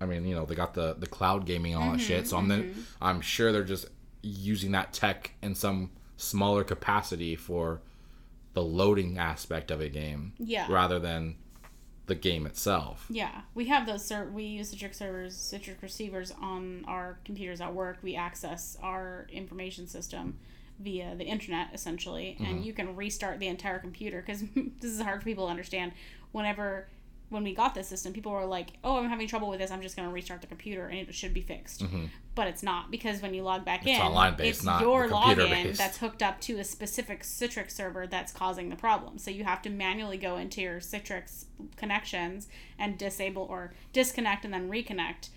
i 0.00 0.06
mean 0.06 0.26
you 0.26 0.34
know 0.34 0.44
they 0.44 0.54
got 0.54 0.74
the 0.74 0.94
the 0.94 1.06
cloud 1.06 1.46
gaming 1.46 1.74
and 1.74 1.82
all 1.82 1.90
that 1.92 1.98
Mm-hmm, 1.98 2.06
shit 2.06 2.28
so 2.28 2.36
i'm 2.36 2.48
then 2.48 2.74
i'm 3.00 3.20
sure 3.22 3.50
they're 3.50 3.64
just 3.64 3.86
using 4.22 4.72
that 4.72 4.92
tech 4.92 5.32
in 5.42 5.54
some 5.54 5.90
smaller 6.18 6.64
capacity 6.64 7.34
for 7.34 7.80
the 8.52 8.62
loading 8.62 9.16
aspect 9.18 9.70
of 9.70 9.80
a 9.80 9.88
game 9.88 10.32
Yeah. 10.38 10.66
rather 10.68 10.98
than 10.98 11.36
the 12.06 12.14
game 12.14 12.46
itself 12.46 13.06
Yeah, 13.08 13.42
we 13.54 13.66
have 13.66 13.86
those. 13.86 14.04
Ser- 14.04 14.30
we 14.32 14.42
use 14.44 14.74
Citrix 14.74 14.96
servers, 14.96 15.36
Citrix 15.36 15.80
receivers 15.82 16.32
on 16.40 16.84
our 16.86 17.18
computers 17.24 17.60
at 17.60 17.72
work. 17.74 17.98
We 18.02 18.16
access 18.16 18.76
our 18.82 19.26
information 19.30 19.86
system 19.86 20.38
via 20.80 21.14
the 21.14 21.24
internet, 21.24 21.68
essentially, 21.74 22.36
and 22.38 22.48
mm-hmm. 22.56 22.62
you 22.62 22.72
can 22.72 22.96
restart 22.96 23.38
the 23.40 23.46
entire 23.48 23.78
computer 23.78 24.22
because 24.24 24.40
this 24.80 24.90
is 24.90 25.00
hard 25.00 25.20
for 25.20 25.24
people 25.24 25.46
to 25.46 25.50
understand. 25.50 25.92
Whenever 26.32 26.88
when 27.30 27.44
we 27.44 27.54
got 27.54 27.74
this 27.74 27.86
system, 27.88 28.12
people 28.12 28.32
were 28.32 28.46
like, 28.46 28.70
"Oh, 28.82 28.96
I'm 28.98 29.08
having 29.08 29.28
trouble 29.28 29.48
with 29.48 29.60
this. 29.60 29.70
I'm 29.70 29.82
just 29.82 29.96
going 29.96 30.08
to 30.08 30.12
restart 30.14 30.40
the 30.40 30.46
computer, 30.46 30.86
and 30.86 30.98
it 30.98 31.14
should 31.14 31.34
be 31.34 31.42
fixed." 31.42 31.84
But 32.34 32.46
it's 32.46 32.62
not 32.62 32.90
because 32.90 33.20
when 33.20 33.34
you 33.34 33.42
log 33.42 33.64
back 33.64 33.86
in, 33.86 33.94
Mm-hmm. 33.96 34.06
online-based, 34.06 34.58
it's 34.58 34.64
not 34.64 34.80
your 34.80 35.08
login 35.08 35.76
that's 35.76 35.98
hooked 35.98 36.22
up 36.22 36.40
to 36.42 36.58
a 36.58 36.64
specific 36.64 37.22
Citrix 37.22 37.72
server 37.72 38.06
that's 38.06 38.32
causing 38.32 38.68
the 38.68 38.76
problem. 38.76 39.18
So 39.18 39.30
you 39.30 39.44
have 39.44 39.60
to 39.62 39.70
manually 39.70 40.16
go 40.18 40.36
into 40.36 40.60
your 40.60 40.78
Citrix 40.80 41.44
connections 41.76 42.48
and 42.78 42.96
disable 42.98 43.42
or 43.42 43.72
disconnect 43.92 44.44
and 44.44 44.52
then 44.54 44.68
reconnect. 44.70 45.28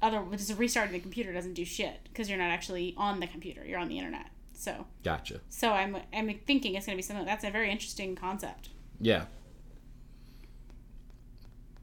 Other 0.00 0.22
just 0.32 0.56
restarting 0.56 0.92
the 0.92 1.00
computer 1.00 1.32
doesn't 1.32 1.54
do 1.54 1.64
shit 1.64 2.00
because 2.04 2.28
you're 2.28 2.38
not 2.38 2.50
actually 2.50 2.94
on 2.96 3.18
the 3.20 3.26
computer. 3.26 3.64
You're 3.66 3.80
on 3.80 3.88
the 3.88 3.98
internet. 3.98 4.26
So 4.52 4.86
Gotcha. 5.02 5.40
so 5.48 5.72
I'm 5.72 5.96
I'm 6.12 6.32
thinking 6.46 6.74
it's 6.74 6.86
going 6.86 6.96
to 6.96 6.98
be 6.98 7.02
something 7.02 7.26
that's 7.26 7.44
a 7.44 7.50
very 7.50 7.70
interesting 7.70 8.14
concept. 8.16 8.70
Yeah. 9.00 9.24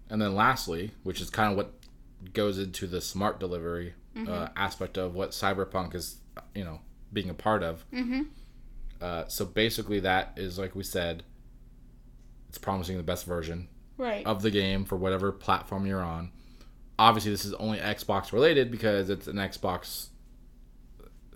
And 0.10 0.22
then 0.22 0.36
lastly, 0.36 0.92
which 1.04 1.20
is 1.22 1.30
kind 1.30 1.52
of 1.52 1.58
what 1.58 1.74
goes 2.34 2.58
into 2.60 2.88
the 2.88 3.02
smart 3.02 3.40
delivery 3.40 3.94
uh, 4.28 4.48
aspect 4.56 4.98
of 4.98 5.14
what 5.16 5.32
Cyberpunk 5.32 5.94
is, 5.96 6.18
you 6.54 6.64
know, 6.64 6.80
being 7.12 7.30
a 7.30 7.34
part 7.34 7.64
of. 7.64 7.84
Mm-hmm. 7.92 8.22
Uh, 9.02 9.26
so 9.28 9.46
basically, 9.46 10.00
that 10.00 10.34
is 10.38 10.58
like 10.58 10.76
we 10.76 10.84
said, 10.84 11.24
it's 12.50 12.58
promising 12.58 12.98
the 12.98 13.04
best 13.04 13.26
version 13.26 13.68
Right. 13.98 14.26
of 14.26 14.42
the 14.42 14.52
game 14.52 14.84
for 14.86 14.96
whatever 14.98 15.32
platform 15.32 15.86
you're 15.86 16.02
on. 16.04 16.32
Obviously, 17.00 17.32
this 17.32 17.44
is 17.46 17.54
only 17.56 17.78
Xbox 17.80 18.32
related 18.32 18.72
because 18.72 19.10
it's 19.10 19.28
an 19.28 19.36
Xbox 19.38 20.08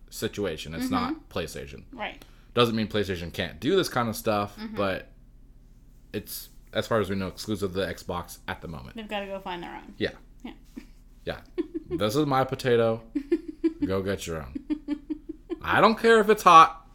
situation. 0.10 0.74
It's 0.74 0.90
not 0.90 1.30
PlayStation. 1.30 1.84
right. 1.92 2.24
Doesn't 2.54 2.76
mean 2.76 2.88
PlayStation 2.88 3.32
can't 3.32 3.60
do 3.60 3.76
this 3.76 3.90
kind 3.90 4.10
of 4.10 4.16
stuff, 4.16 4.58
but 4.76 5.10
it's 6.14 6.50
as 6.74 6.88
far 6.88 7.00
as 7.00 7.10
we 7.10 7.16
know 7.16 7.28
exclusive 7.28 7.72
to 7.74 7.80
the 7.80 7.86
Xbox 7.88 8.40
at 8.48 8.62
the 8.62 8.68
moment. 8.68 8.96
They've 8.96 9.08
got 9.08 9.22
to 9.22 9.26
go 9.28 9.40
find 9.40 9.64
their 9.64 9.76
own. 9.76 9.94
Yeah. 9.98 10.12
Yeah. 10.44 10.52
Yeah. 11.26 11.40
this 11.90 12.16
is 12.16 12.26
my 12.26 12.44
potato. 12.44 13.02
Go 13.86 14.02
get 14.02 14.26
your 14.28 14.44
own. 14.44 15.00
I 15.62 15.82
don't 15.82 15.98
care 15.98 16.20
if 16.20 16.30
it's 16.30 16.44
hot. 16.44 16.88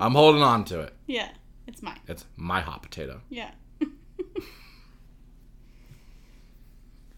I'm 0.00 0.12
holding 0.12 0.42
on 0.42 0.64
to 0.66 0.80
it. 0.80 0.94
Yeah. 1.06 1.28
It's 1.66 1.82
mine. 1.82 1.98
It's 2.08 2.24
my 2.36 2.60
hot 2.60 2.82
potato. 2.82 3.20
Yeah. 3.28 3.50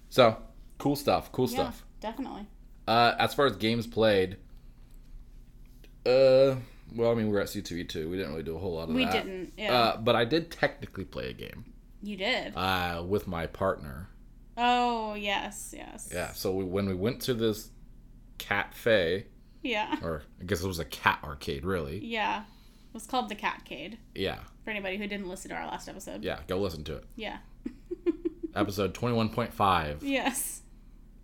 So, 0.09 0.36
cool 0.78 0.97
stuff. 0.97 1.31
Cool 1.32 1.47
Yeah. 1.48 1.55
stuff. 1.55 1.85
Definitely. 2.01 2.47
Uh, 2.89 3.14
as 3.18 3.35
far 3.35 3.47
as 3.47 3.56
games 3.56 3.86
played, 3.86 4.39
uh, 6.05 6.56
well, 6.94 7.12
I 7.12 7.14
mean, 7.14 7.27
we 7.27 7.32
were 7.32 7.40
at 7.40 7.47
C2E2. 7.47 8.10
We 8.10 8.16
didn't 8.16 8.31
really 8.32 8.43
do 8.43 8.56
a 8.56 8.59
whole 8.59 8.74
lot 8.74 8.89
of 8.89 8.94
We 8.94 9.05
that. 9.05 9.12
didn't. 9.12 9.52
Yeah. 9.56 9.72
Uh, 9.72 9.97
but 9.98 10.16
I 10.16 10.24
did 10.24 10.51
technically 10.51 11.05
play 11.05 11.31
a 11.31 11.32
game 11.32 11.64
you 12.02 12.16
did. 12.16 12.56
uh, 12.56 13.02
with 13.06 13.27
my 13.27 13.47
partner. 13.47 14.09
oh 14.56 15.14
yes. 15.14 15.74
Yes. 15.77 16.09
Yeah. 16.12 16.32
So 16.32 16.52
we, 16.52 16.64
when 16.64 16.86
we 16.89 16.94
went 16.94 17.20
to 17.22 17.35
this 17.35 17.70
cafe, 18.39 19.27
Yeah. 19.62 19.97
or 20.02 20.22
I 20.40 20.44
guess 20.44 20.62
it 20.62 20.66
was 20.66 20.78
a 20.78 20.85
cat 20.85 21.20
arcade, 21.24 21.64
really. 21.64 21.98
Yeah. 22.05 22.40
It 22.43 22.94
was 22.94 23.06
called 23.06 23.28
the 23.28 23.36
Catcade. 23.36 23.98
Yeah. 24.14 24.40
For 24.64 24.70
anybody 24.70 24.97
who 24.97 25.06
didn't 25.06 25.28
listen 25.28 25.51
to 25.51 25.56
our 25.56 25.66
last 25.66 25.89
episode. 25.89 26.24
Yeah. 26.24 26.40
Go 26.48 26.59
listen 26.59 26.82
to 26.85 26.97
it. 26.97 27.05
Yeah. 27.14 27.39
Episode 28.56 28.94
21.5 28.94 29.98
Yes. 30.02 30.62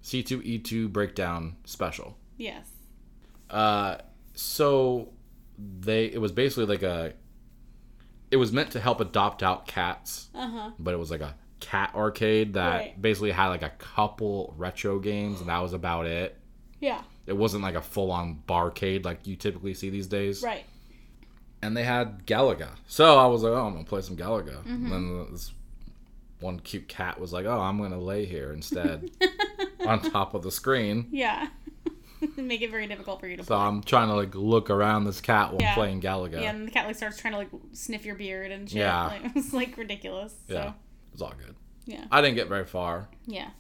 C2E2 0.04 0.92
breakdown 0.92 1.56
special. 1.64 2.16
Yes. 2.36 2.68
Uh, 3.50 3.96
so 4.34 5.12
they 5.58 6.04
it 6.06 6.20
was 6.20 6.30
basically 6.32 6.66
like 6.66 6.82
a 6.84 7.14
it 8.30 8.36
was 8.36 8.52
meant 8.52 8.70
to 8.72 8.80
help 8.80 9.00
adopt 9.00 9.42
out 9.42 9.66
cats, 9.66 10.28
Uh 10.34 10.48
huh. 10.48 10.70
but 10.78 10.92
it 10.94 10.96
was 10.98 11.10
like 11.10 11.20
a 11.20 11.34
cat 11.60 11.92
arcade 11.94 12.54
that 12.54 12.76
Right. 12.76 13.00
basically 13.02 13.30
had 13.30 13.48
like 13.48 13.62
a 13.62 13.70
couple 13.78 14.54
retro 14.56 14.98
games 14.98 15.40
and 15.40 15.48
that 15.48 15.60
was 15.62 15.72
about 15.72 16.06
it. 16.06 16.36
Yeah. 16.80 17.02
It 17.26 17.36
wasn't 17.36 17.62
like 17.62 17.74
a 17.74 17.80
full 17.82 18.10
on 18.12 18.42
barcade 18.48 19.04
like 19.04 19.26
you 19.26 19.36
typically 19.36 19.74
see 19.74 19.90
these 19.90 20.06
days. 20.06 20.42
Right. 20.42 20.64
And 21.62 21.76
they 21.76 21.82
had 21.84 22.26
Galaga. 22.26 22.68
So 22.86 23.18
I 23.18 23.26
was 23.26 23.42
like, 23.42 23.52
oh, 23.52 23.66
I'm 23.66 23.72
gonna 23.72 23.84
play 23.84 24.02
some 24.02 24.16
Galaga. 24.16 24.56
Mm-hmm. 24.58 24.92
And 24.92 24.92
then 24.92 25.26
this 25.32 25.52
one 26.40 26.60
cute 26.60 26.86
cat 26.86 27.18
was 27.18 27.32
like, 27.32 27.46
oh, 27.46 27.58
I'm 27.60 27.78
gonna 27.78 27.98
lay 28.00 28.26
here 28.26 28.52
instead 28.52 29.10
on 29.86 30.00
top 30.02 30.34
of 30.34 30.42
the 30.42 30.50
screen. 30.50 31.08
Yeah. 31.10 31.48
Make 32.36 32.62
it 32.62 32.70
very 32.70 32.86
difficult 32.86 33.20
for 33.20 33.26
you 33.28 33.36
to 33.36 33.42
So 33.44 33.56
play. 33.56 33.64
I'm 33.64 33.82
trying 33.82 34.08
to 34.08 34.14
like 34.14 34.34
look 34.34 34.70
around 34.70 35.04
this 35.04 35.20
cat 35.20 35.52
while 35.52 35.60
Yeah. 35.60 35.74
playing 35.74 36.00
Galaga. 36.00 36.40
Yeah, 36.42 36.50
and 36.50 36.66
the 36.66 36.70
cat 36.70 36.86
like 36.86 36.96
starts 36.96 37.18
trying 37.18 37.32
to 37.32 37.38
like 37.38 37.48
sniff 37.72 38.04
your 38.04 38.14
beard 38.14 38.50
and 38.52 38.68
shit. 38.68 38.78
Yeah. 38.78 39.06
Like, 39.06 39.24
it 39.24 39.34
was 39.34 39.52
like 39.52 39.76
ridiculous. 39.76 40.34
Yeah, 40.48 40.54
So, 40.62 40.68
it 40.68 40.74
was 41.12 41.22
all 41.22 41.34
good. 41.38 41.54
yeah. 41.84 42.04
I 42.10 42.20
didn't 42.22 42.36
get 42.36 42.48
very 42.48 42.64
far, 42.64 43.08
Yeah. 43.26 43.50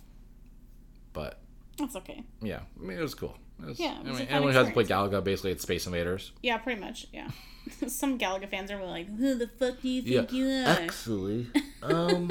but 1.12 1.38
That's 1.78 1.96
okay. 1.96 2.24
yeah, 2.40 2.60
I 2.80 2.82
mean 2.84 2.98
it 2.98 3.02
was 3.02 3.14
cool. 3.14 3.36
It 3.62 3.66
was, 3.66 3.80
Yeah, 3.80 4.00
it 4.00 4.06
I 4.06 4.10
was 4.10 4.16
a 4.18 4.20
mean, 4.20 4.28
anyone 4.28 4.52
who 4.52 4.58
has 4.58 4.66
to 4.68 4.72
play. 4.74 4.84
Galaga, 4.84 5.24
basically 5.24 5.52
it's 5.52 5.62
Space 5.62 5.86
Invaders. 5.86 6.32
Yeah, 6.42 6.58
pretty 6.58 6.80
much. 6.80 7.06
Yeah. 7.12 7.30
Some 7.88 8.18
Galaga 8.18 8.48
fans 8.48 8.70
are 8.70 8.84
like, 8.84 9.08
"Who 9.16 9.34
the 9.34 9.48
fuck 9.48 9.80
do 9.82 9.88
you 9.88 10.02
think 10.02 10.30
you 10.32 10.46
are?" 10.46 10.66
Actually, 10.66 11.48
um, 11.82 12.30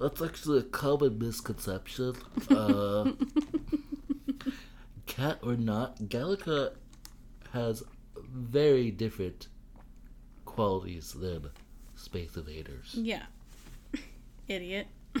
that's 0.00 0.22
actually 0.22 0.60
a 0.60 0.62
common 0.62 1.18
misconception. 1.18 2.14
Uh, 2.48 3.12
cat 5.10 5.38
or 5.42 5.56
not, 5.56 5.98
Galaga 5.98 6.72
has 7.52 7.82
very 8.16 8.90
different 8.92 9.48
qualities 10.44 11.12
than 11.12 11.50
Space 11.96 12.36
Invaders. 12.36 12.94
Yeah. 12.94 13.24
Idiot. 14.48 14.86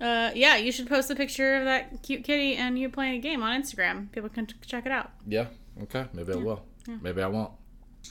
uh, 0.00 0.30
yeah, 0.34 0.56
you 0.56 0.70
should 0.70 0.88
post 0.88 1.10
a 1.10 1.16
picture 1.16 1.56
of 1.56 1.64
that 1.64 2.02
cute 2.02 2.22
kitty 2.22 2.54
and 2.54 2.78
you 2.78 2.88
playing 2.88 3.14
a 3.16 3.18
game 3.18 3.42
on 3.42 3.60
Instagram. 3.60 4.12
People 4.12 4.28
can 4.28 4.46
t- 4.46 4.54
check 4.64 4.86
it 4.86 4.92
out. 4.92 5.10
Yeah, 5.26 5.46
okay, 5.82 6.06
maybe 6.12 6.32
I 6.32 6.36
will. 6.36 6.62
Maybe 7.02 7.20
I 7.22 7.26
won't. 7.26 7.50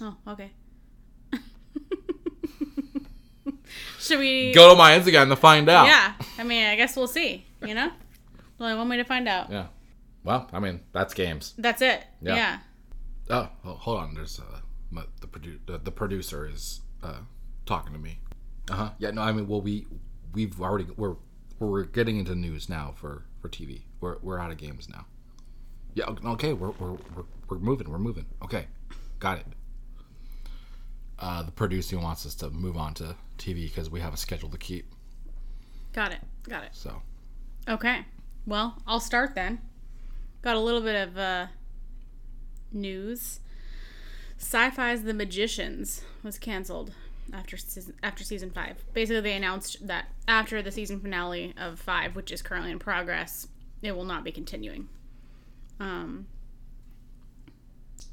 Oh, 0.02 0.16
okay. 0.28 0.52
should 4.00 4.20
we? 4.20 4.52
Go 4.52 4.72
to 4.72 4.76
my 4.76 4.98
Instagram 4.98 5.30
to 5.30 5.36
find 5.36 5.70
out. 5.70 5.86
Yeah, 5.86 6.14
I 6.38 6.44
mean, 6.44 6.66
I 6.66 6.76
guess 6.76 6.98
we'll 6.98 7.08
see. 7.08 7.46
You 7.64 7.76
know, 7.76 7.92
only 8.64 8.78
one 8.78 8.90
way 8.90 8.98
to 8.98 9.04
find 9.04 9.28
out. 9.28 9.52
Yeah. 9.52 9.68
Well, 10.24 10.50
I 10.54 10.60
mean 10.60 10.82
that's 10.92 11.14
games. 11.14 11.54
That's 11.58 11.82
it. 11.82 12.04
Yeah. 12.22 12.36
Yeah. 12.36 12.60
Oh, 13.30 13.50
oh, 13.66 13.74
hold 13.74 14.00
on. 14.00 14.14
There's 14.16 14.40
uh, 14.40 14.60
my, 14.92 15.04
the 15.22 15.28
produ- 15.28 15.60
the, 15.66 15.78
the 15.78 15.92
producer 15.92 16.48
is 16.48 16.82
uh 17.02 17.20
talking 17.66 17.94
to 17.94 18.00
me. 18.00 18.20
Uh 18.70 18.76
huh. 18.76 18.90
Yeah. 19.00 19.12
No, 19.12 19.22
I 19.22 19.32
mean, 19.32 19.48
well, 19.48 19.62
we 19.62 19.86
we've 20.34 20.60
already 20.62 20.88
we're 20.98 21.16
we're 21.60 21.84
getting 21.84 22.18
into 22.20 22.36
news 22.36 22.70
now 22.70 22.94
for 22.96 23.24
for 23.42 23.50
TV. 23.50 23.82
We're 24.02 24.18
we're 24.22 24.40
out 24.40 24.52
of 24.52 24.58
games 24.58 24.88
now. 24.90 25.06
Yeah. 25.94 26.06
Okay. 26.26 26.54
We're 26.54 26.72
we're 26.72 26.92
we're, 27.16 27.24
we're 27.50 27.60
moving. 27.60 27.90
We're 27.90 28.00
moving. 28.00 28.26
Okay. 28.44 28.68
Got 29.20 29.40
it. 29.40 29.46
Uh, 31.20 31.44
the 31.44 31.52
producer 31.52 31.98
wants 31.98 32.26
us 32.26 32.36
to 32.36 32.50
move 32.50 32.76
on 32.76 32.94
to 32.96 33.16
TV 33.38 33.64
because 33.64 33.90
we 33.90 34.00
have 34.02 34.14
a 34.14 34.18
schedule 34.18 34.50
to 34.50 34.58
keep. 34.58 34.92
Got 35.94 36.12
it. 36.12 36.20
Got 36.50 36.64
it. 36.64 36.72
So 36.74 37.02
Okay. 37.70 38.06
Well, 38.46 38.82
I'll 38.86 39.00
start 39.00 39.36
then. 39.36 39.60
Got 40.42 40.56
a 40.56 40.60
little 40.60 40.82
bit 40.82 40.96
of 40.96 41.18
uh, 41.18 41.48
news. 42.72 43.40
Syfy's 44.38 45.04
The 45.04 45.14
Magicians 45.14 46.04
was 46.24 46.38
canceled 46.38 46.92
after 47.32 47.56
season, 47.56 47.96
after 48.04 48.24
season 48.24 48.50
five. 48.50 48.84
Basically, 48.94 49.22
they 49.22 49.36
announced 49.36 49.88
that 49.88 50.08
after 50.28 50.62
the 50.62 50.72
season 50.72 51.00
finale 51.00 51.54
of 51.58 51.80
five, 51.80 52.16
which 52.16 52.32
is 52.32 52.42
currently 52.42 52.72
in 52.72 52.80
progress, 52.80 53.48
it 53.82 53.96
will 53.96 54.04
not 54.04 54.26
be 54.26 54.32
continuing. 54.32 54.90
Um, 55.80 56.28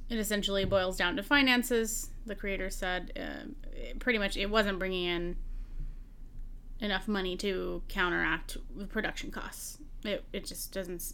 it 0.09 0.19
essentially 0.19 0.65
boils 0.65 0.97
down 0.97 1.17
to 1.17 1.23
finances. 1.23 2.11
The 2.27 2.35
creator 2.37 2.71
said 2.71 3.13
uh, 3.17 3.95
pretty 3.99 4.19
much 4.19 4.37
it 4.37 4.51
wasn't 4.51 4.79
bringing 4.79 5.05
in 5.05 5.37
enough 6.81 7.09
money 7.09 7.37
to 7.39 7.83
counteract 7.89 8.57
the 8.77 8.87
production 8.87 9.31
costs. 9.31 9.79
It 10.05 10.25
it 10.33 10.47
just 10.47 10.73
doesn't 10.73 11.13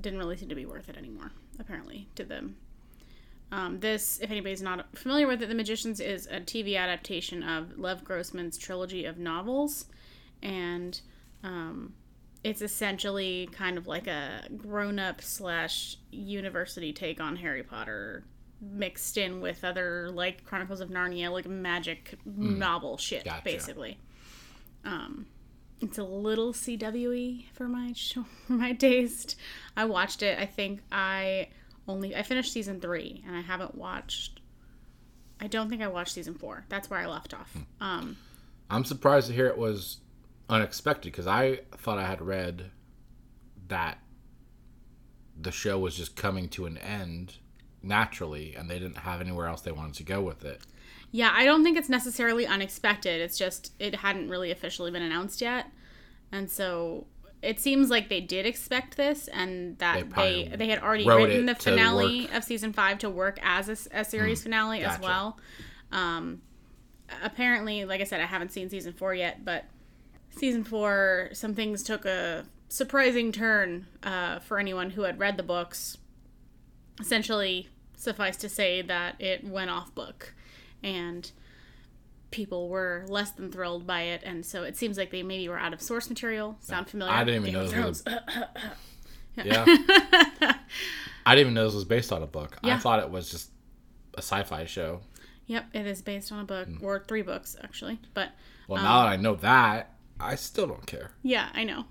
didn't 0.00 0.18
really 0.18 0.36
seem 0.36 0.48
to 0.48 0.54
be 0.54 0.66
worth 0.66 0.88
it 0.88 0.96
anymore. 0.96 1.32
Apparently, 1.58 2.08
to 2.14 2.24
them. 2.24 2.56
Um, 3.52 3.80
this, 3.80 4.20
if 4.22 4.30
anybody's 4.30 4.62
not 4.62 4.96
familiar 4.96 5.26
with 5.26 5.42
it, 5.42 5.48
The 5.48 5.56
Magicians 5.56 5.98
is 5.98 6.26
a 6.28 6.38
TV 6.40 6.78
adaptation 6.78 7.42
of 7.42 7.78
Lev 7.78 8.04
Grossman's 8.04 8.56
trilogy 8.56 9.04
of 9.04 9.18
novels, 9.18 9.86
and 10.40 11.00
um, 11.42 11.92
it's 12.44 12.62
essentially 12.62 13.48
kind 13.52 13.76
of 13.76 13.88
like 13.88 14.06
a 14.06 14.44
grown-up 14.56 15.20
slash 15.20 15.96
university 16.12 16.92
take 16.92 17.20
on 17.20 17.34
Harry 17.36 17.64
Potter, 17.64 18.22
mixed 18.60 19.18
in 19.18 19.40
with 19.40 19.64
other 19.64 20.10
like 20.12 20.44
Chronicles 20.44 20.80
of 20.80 20.88
Narnia, 20.88 21.32
like 21.32 21.46
magic 21.46 22.14
novel 22.24 22.98
shit, 22.98 23.24
Gotcha. 23.24 23.42
basically. 23.44 23.98
Um, 24.84 25.26
it's 25.80 25.98
a 25.98 26.04
little 26.04 26.52
CWE 26.52 27.50
for 27.52 27.68
my 27.68 27.92
show, 27.94 28.24
for 28.46 28.52
my 28.54 28.72
taste. 28.72 29.36
I 29.76 29.84
watched 29.84 30.22
it. 30.22 30.38
I 30.38 30.46
think 30.46 30.80
I 30.92 31.48
only 31.88 32.14
I 32.14 32.22
finished 32.22 32.52
season 32.52 32.80
three, 32.80 33.22
and 33.26 33.36
I 33.36 33.40
haven't 33.40 33.74
watched 33.74 34.40
I 35.40 35.46
don't 35.46 35.68
think 35.68 35.82
I 35.82 35.88
watched 35.88 36.12
season 36.12 36.34
four. 36.34 36.64
That's 36.68 36.90
where 36.90 37.00
I 37.00 37.06
left 37.06 37.32
off. 37.32 37.52
Hmm. 37.52 37.84
Um, 37.84 38.16
I'm 38.68 38.84
surprised 38.84 39.28
to 39.28 39.32
hear 39.32 39.46
it 39.46 39.56
was 39.56 39.98
unexpected 40.48 41.12
because 41.12 41.26
I 41.26 41.60
thought 41.78 41.98
I 41.98 42.06
had 42.06 42.20
read 42.20 42.70
that 43.68 43.98
the 45.40 45.50
show 45.50 45.78
was 45.78 45.96
just 45.96 46.16
coming 46.16 46.48
to 46.50 46.66
an 46.66 46.76
end 46.78 47.38
naturally 47.82 48.54
and 48.54 48.68
they 48.68 48.78
didn't 48.78 48.98
have 48.98 49.20
anywhere 49.20 49.46
else 49.46 49.62
they 49.62 49.72
wanted 49.72 49.94
to 49.94 50.02
go 50.02 50.20
with 50.20 50.44
it. 50.44 50.60
Yeah, 51.12 51.32
I 51.34 51.44
don't 51.44 51.64
think 51.64 51.76
it's 51.76 51.88
necessarily 51.88 52.46
unexpected. 52.46 53.20
It's 53.20 53.38
just 53.38 53.72
it 53.78 53.96
hadn't 53.96 54.28
really 54.28 54.50
officially 54.50 54.90
been 54.90 55.02
announced 55.02 55.40
yet, 55.40 55.66
and 56.30 56.50
so 56.50 57.06
it 57.42 57.58
seems 57.58 57.88
like 57.88 58.08
they 58.08 58.20
did 58.20 58.44
expect 58.46 58.96
this 58.96 59.28
and 59.28 59.78
that 59.78 59.96
they 59.96 60.02
probably 60.04 60.52
they, 60.54 60.68
had 60.68 60.82
already 60.82 61.08
written 61.08 61.46
the 61.46 61.54
finale. 61.54 62.28
Of 62.32 62.44
season 62.44 62.72
five 62.72 62.98
to 62.98 63.10
work 63.10 63.38
as 63.42 63.88
a 63.92 64.04
series 64.04 64.42
finale 64.42 64.82
as 64.84 65.00
well. 65.00 65.38
Um, 65.90 66.42
apparently, 67.22 67.84
like 67.84 68.00
I 68.00 68.04
said, 68.04 68.20
I 68.20 68.26
haven't 68.26 68.52
seen 68.52 68.68
season 68.68 68.92
four 68.92 69.14
yet, 69.14 69.44
but 69.44 69.64
season 70.30 70.64
four, 70.64 71.30
some 71.32 71.54
things 71.54 71.82
took 71.82 72.04
a 72.04 72.44
surprising 72.68 73.32
turn 73.32 73.86
uh, 74.02 74.38
for 74.40 74.58
anyone 74.58 74.90
who 74.90 75.02
had 75.02 75.18
read 75.18 75.36
the 75.36 75.42
books. 75.42 75.96
Essentially, 77.00 77.68
suffice 77.96 78.36
to 78.38 78.48
say 78.48 78.82
that 78.82 79.16
it 79.18 79.44
went 79.44 79.70
off 79.70 79.94
book, 79.94 80.34
and 80.82 81.30
people 82.30 82.68
were 82.68 83.04
less 83.08 83.32
than 83.32 83.50
thrilled 83.50 83.86
by 83.86 84.02
it, 84.02 84.22
and 84.24 84.44
so 84.44 84.62
it 84.62 84.76
seems 84.76 84.96
like 84.96 85.10
they 85.10 85.22
maybe 85.22 85.48
were 85.48 85.58
out 85.58 85.72
of 85.72 85.80
source 85.82 86.08
material. 86.08 86.56
Sound 86.60 86.88
familiar? 86.88 87.12
I 87.12 87.24
didn't 87.24 87.46
even 87.46 87.52
Game 87.52 87.54
know 87.54 87.68
this 87.68 87.76
was 87.76 88.02
Thrones. 88.02 88.20
Yeah. 89.36 89.64
I 91.26 91.34
didn't 91.34 91.40
even 91.40 91.54
know 91.54 91.64
this 91.64 91.74
was 91.74 91.84
based 91.84 92.12
on 92.12 92.22
a 92.22 92.26
book. 92.26 92.58
I 92.62 92.78
thought 92.78 93.00
it 93.00 93.10
was 93.10 93.30
just 93.30 93.50
a 94.14 94.18
sci-fi 94.18 94.64
show. 94.64 95.00
Yep, 95.46 95.66
it 95.72 95.86
is 95.86 96.02
based 96.02 96.30
on 96.30 96.40
a 96.40 96.44
book 96.44 96.68
hmm. 96.68 96.84
or 96.84 97.04
three 97.06 97.22
books 97.22 97.56
actually, 97.62 97.98
but 98.14 98.30
Well, 98.68 98.78
um, 98.78 98.84
now 98.84 99.02
that 99.02 99.08
I 99.08 99.16
know 99.16 99.34
that, 99.36 99.94
I 100.20 100.36
still 100.36 100.66
don't 100.66 100.86
care. 100.86 101.10
Yeah, 101.22 101.48
I 101.52 101.64
know. 101.64 101.86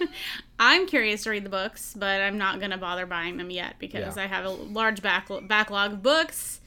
I'm 0.58 0.86
curious 0.86 1.22
to 1.22 1.30
read 1.30 1.44
the 1.44 1.50
books, 1.50 1.94
but 1.96 2.20
I'm 2.20 2.36
not 2.36 2.58
going 2.58 2.72
to 2.72 2.76
bother 2.76 3.06
buying 3.06 3.36
them 3.36 3.50
yet 3.50 3.76
because 3.78 4.16
Yeah. 4.16 4.24
I 4.24 4.26
have 4.26 4.44
a 4.44 4.50
large 4.50 5.00
back- 5.00 5.28
backlog 5.46 5.92
of 5.94 6.02
books. 6.02 6.60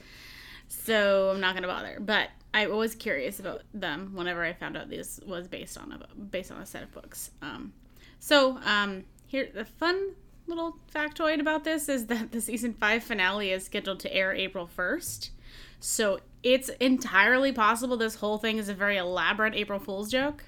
So 0.72 1.30
I'm 1.30 1.40
not 1.40 1.54
going 1.54 1.62
to 1.62 1.68
bother. 1.68 1.98
But 2.00 2.30
I 2.54 2.66
was 2.66 2.94
curious 2.94 3.38
about 3.40 3.62
them 3.72 4.12
whenever 4.14 4.42
I 4.42 4.52
found 4.52 4.76
out 4.76 4.90
this 4.90 5.20
was 5.26 5.46
based 5.48 5.78
on 5.78 5.92
a 5.92 6.14
based 6.16 6.50
on 6.50 6.60
a 6.60 6.66
set 6.66 6.82
of 6.82 6.92
books. 6.92 7.30
Um, 7.40 7.72
so 8.20 8.58
um, 8.64 9.04
here 9.26 9.48
the 9.52 9.64
fun 9.64 10.12
little 10.46 10.76
factoid 10.94 11.40
about 11.40 11.64
this 11.64 11.88
is 11.88 12.06
that 12.06 12.32
the 12.32 12.40
season 12.40 12.74
5 12.74 13.04
finale 13.04 13.50
is 13.50 13.64
scheduled 13.64 14.00
to 14.00 14.12
air 14.12 14.32
April 14.32 14.68
1st. 14.76 15.30
So 15.78 16.20
it's 16.42 16.68
entirely 16.80 17.52
possible 17.52 17.96
this 17.96 18.16
whole 18.16 18.38
thing 18.38 18.58
is 18.58 18.68
a 18.68 18.74
very 18.74 18.96
elaborate 18.96 19.54
April 19.54 19.78
Fool's 19.78 20.10
joke. 20.10 20.44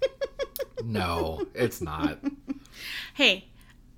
No, 0.84 1.46
it's 1.54 1.80
not. 1.80 2.18
Hey, 3.14 3.46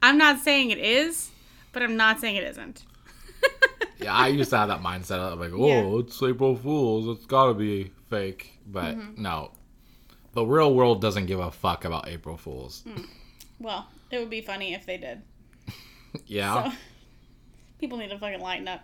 I'm 0.03 0.17
not 0.17 0.41
saying 0.41 0.71
it 0.71 0.79
is, 0.79 1.31
but 1.73 1.83
I'm 1.83 1.97
not 1.97 2.21
saying 2.21 2.37
it 2.37 2.45
isn't. 2.45 2.85
Yeah, 4.03 4.15
I 4.15 4.29
used 4.29 4.51
to 4.51 4.57
have 4.59 4.69
that 4.69 4.83
mindset. 4.83 5.33
I'm 5.33 5.39
like, 5.41 5.53
oh, 5.53 5.67
Yeah. 5.67 6.01
it's 6.01 6.23
April 6.23 6.57
Fool's. 6.57 7.17
It's 7.19 7.27
got 7.27 7.47
to 7.47 7.55
be 7.55 7.91
fake. 8.09 8.59
But 8.67 8.97
Mm-hmm. 8.97 9.23
no, 9.23 9.53
the 10.33 10.45
real 10.45 10.75
world 10.75 11.01
doesn't 11.01 11.27
give 11.27 11.41
a 11.41 11.51
fuck 11.51 11.85
about 11.85 12.09
April 12.09 12.37
Fools. 12.37 12.83
Mm. 12.87 13.07
Well, 13.59 13.87
it 14.11 14.19
would 14.19 14.31
be 14.31 14.41
funny 14.41 14.75
if 14.75 14.87
they 14.87 14.97
did. 14.97 15.23
Yeah. 16.27 16.71
So 16.73 16.77
people 17.79 17.99
need 17.99 18.11
to 18.11 18.19
fucking 18.19 18.41
lighten 18.41 18.67
up. 18.67 18.81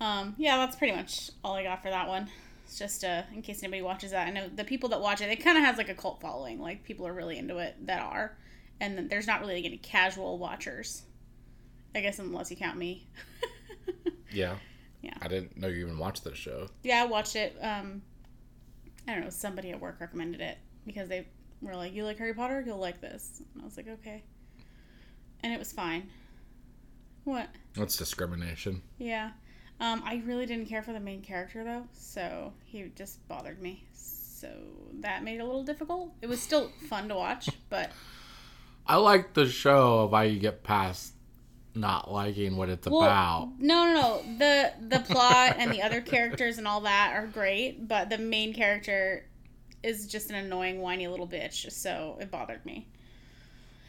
Um, 0.00 0.36
yeah, 0.38 0.58
that's 0.58 0.76
pretty 0.76 0.94
much 0.94 1.30
all 1.42 1.54
I 1.56 1.64
got 1.64 1.82
for 1.82 1.90
that 1.90 2.06
one. 2.06 2.28
It's 2.64 2.78
just 2.78 3.02
uh, 3.02 3.22
in 3.34 3.42
case 3.42 3.62
anybody 3.64 3.82
watches 3.82 4.12
that. 4.12 4.28
I 4.28 4.30
know 4.30 4.48
the 4.48 4.62
people 4.62 4.88
that 4.90 5.00
watch 5.00 5.20
it, 5.20 5.28
it 5.28 5.42
kind 5.42 5.58
of 5.58 5.64
has 5.64 5.76
like 5.76 5.88
a 5.88 5.94
cult 5.94 6.20
following. 6.20 6.60
Like 6.60 6.84
people 6.84 7.04
are 7.06 7.12
really 7.12 7.36
into 7.36 7.58
it 7.58 7.74
that 7.86 8.00
are, 8.00 8.36
and 8.80 9.10
there's 9.10 9.26
not 9.26 9.40
really 9.40 9.64
any 9.64 9.78
casual 9.78 10.38
watchers. 10.38 11.02
I 11.96 12.00
guess 12.00 12.18
unless 12.20 12.48
you 12.50 12.56
count 12.56 12.76
me. 12.78 13.08
yeah. 14.32 14.56
Yeah. 15.02 15.14
I 15.22 15.28
didn't 15.28 15.56
know 15.56 15.68
you 15.68 15.84
even 15.84 15.98
watched 15.98 16.24
this 16.24 16.36
show. 16.36 16.68
Yeah, 16.82 17.02
I 17.02 17.06
watched 17.06 17.36
it. 17.36 17.56
Um, 17.62 18.02
I 19.06 19.14
don't 19.14 19.24
know. 19.24 19.30
Somebody 19.30 19.70
at 19.70 19.80
work 19.80 19.96
recommended 20.00 20.40
it 20.40 20.58
because 20.86 21.08
they 21.08 21.26
were 21.62 21.76
like, 21.76 21.92
"You 21.92 22.04
like 22.04 22.18
Harry 22.18 22.34
Potter? 22.34 22.62
You'll 22.66 22.78
like 22.78 23.00
this." 23.00 23.42
And 23.54 23.62
I 23.62 23.64
was 23.64 23.76
like, 23.76 23.88
"Okay," 23.88 24.24
and 25.42 25.52
it 25.52 25.58
was 25.58 25.72
fine. 25.72 26.08
What? 27.24 27.48
That's 27.74 27.96
discrimination. 27.96 28.82
Yeah. 28.98 29.30
Um, 29.80 30.02
I 30.04 30.22
really 30.26 30.46
didn't 30.46 30.66
care 30.66 30.82
for 30.82 30.92
the 30.92 31.00
main 31.00 31.22
character 31.22 31.62
though, 31.62 31.86
so 31.92 32.52
he 32.64 32.90
just 32.96 33.26
bothered 33.28 33.62
me. 33.62 33.84
So 33.92 34.50
that 35.00 35.22
made 35.22 35.36
it 35.36 35.42
a 35.42 35.44
little 35.44 35.62
difficult. 35.62 36.12
It 36.22 36.26
was 36.28 36.40
still 36.40 36.70
fun 36.88 37.08
to 37.08 37.14
watch, 37.14 37.48
but 37.70 37.90
I 38.86 38.96
like 38.96 39.34
the 39.34 39.46
show 39.46 40.00
of 40.00 40.10
how 40.12 40.22
you 40.22 40.40
get 40.40 40.64
past 40.64 41.12
not 41.78 42.12
liking 42.12 42.56
what 42.56 42.68
it's 42.68 42.86
well, 42.86 43.02
about. 43.02 43.52
no, 43.58 43.86
no, 43.86 43.94
no. 43.94 44.22
The 44.38 44.72
the 44.88 45.00
plot 45.00 45.56
and 45.58 45.72
the 45.72 45.82
other 45.82 46.00
characters 46.00 46.58
and 46.58 46.68
all 46.68 46.80
that 46.82 47.12
are 47.14 47.26
great, 47.26 47.88
but 47.88 48.10
the 48.10 48.18
main 48.18 48.52
character 48.52 49.24
is 49.82 50.06
just 50.06 50.30
an 50.30 50.36
annoying, 50.36 50.80
whiny 50.80 51.06
little 51.08 51.28
bitch. 51.28 51.70
So 51.72 52.18
it 52.20 52.30
bothered 52.30 52.64
me. 52.66 52.88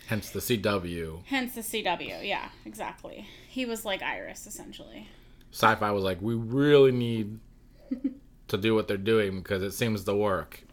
Hence 0.07 0.31
the 0.31 0.39
CW. 0.39 1.23
Hence 1.25 1.55
the 1.55 1.61
CW. 1.61 2.27
Yeah, 2.27 2.49
exactly. 2.65 3.27
He 3.47 3.65
was 3.65 3.85
like 3.85 4.01
Iris 4.01 4.47
essentially. 4.47 5.07
Syfy 5.53 5.93
was 5.93 6.03
like, 6.03 6.21
we 6.21 6.35
really 6.35 6.91
need 6.91 7.39
to 8.47 8.57
do 8.57 8.75
what 8.75 8.87
they're 8.87 8.97
doing 8.97 9.39
because 9.39 9.63
it 9.63 9.71
seems 9.71 10.03
to 10.05 10.15
work. 10.15 10.63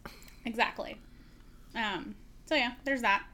Exactly. 0.44 0.96
Um. 1.74 2.14
So 2.46 2.54
yeah, 2.54 2.72
there's 2.84 3.02
that. 3.02 3.24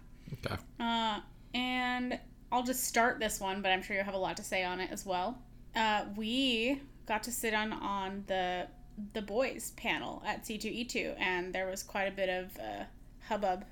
Okay. 0.44 0.56
Uh, 0.80 1.20
and 1.54 2.18
I'll 2.52 2.62
just 2.62 2.84
start 2.84 3.18
this 3.18 3.40
one, 3.40 3.62
but 3.62 3.72
I'm 3.72 3.82
sure 3.82 3.96
you'll 3.96 4.04
have 4.04 4.14
a 4.14 4.18
lot 4.18 4.36
to 4.36 4.44
say 4.44 4.62
on 4.62 4.78
it 4.78 4.90
as 4.92 5.06
well. 5.06 5.38
Uh, 5.74 6.04
we 6.14 6.82
got 7.06 7.22
to 7.22 7.32
sit 7.32 7.54
on 7.54 7.72
on 7.72 8.24
the 8.26 8.68
the 9.14 9.22
boys 9.22 9.72
panel 9.78 10.22
at 10.26 10.44
C2E2, 10.44 11.18
and 11.18 11.54
there 11.54 11.66
was 11.66 11.82
quite 11.82 12.04
a 12.04 12.10
bit 12.10 12.28
of 12.28 12.56
uh, 12.58 12.84
hubbub 13.26 13.64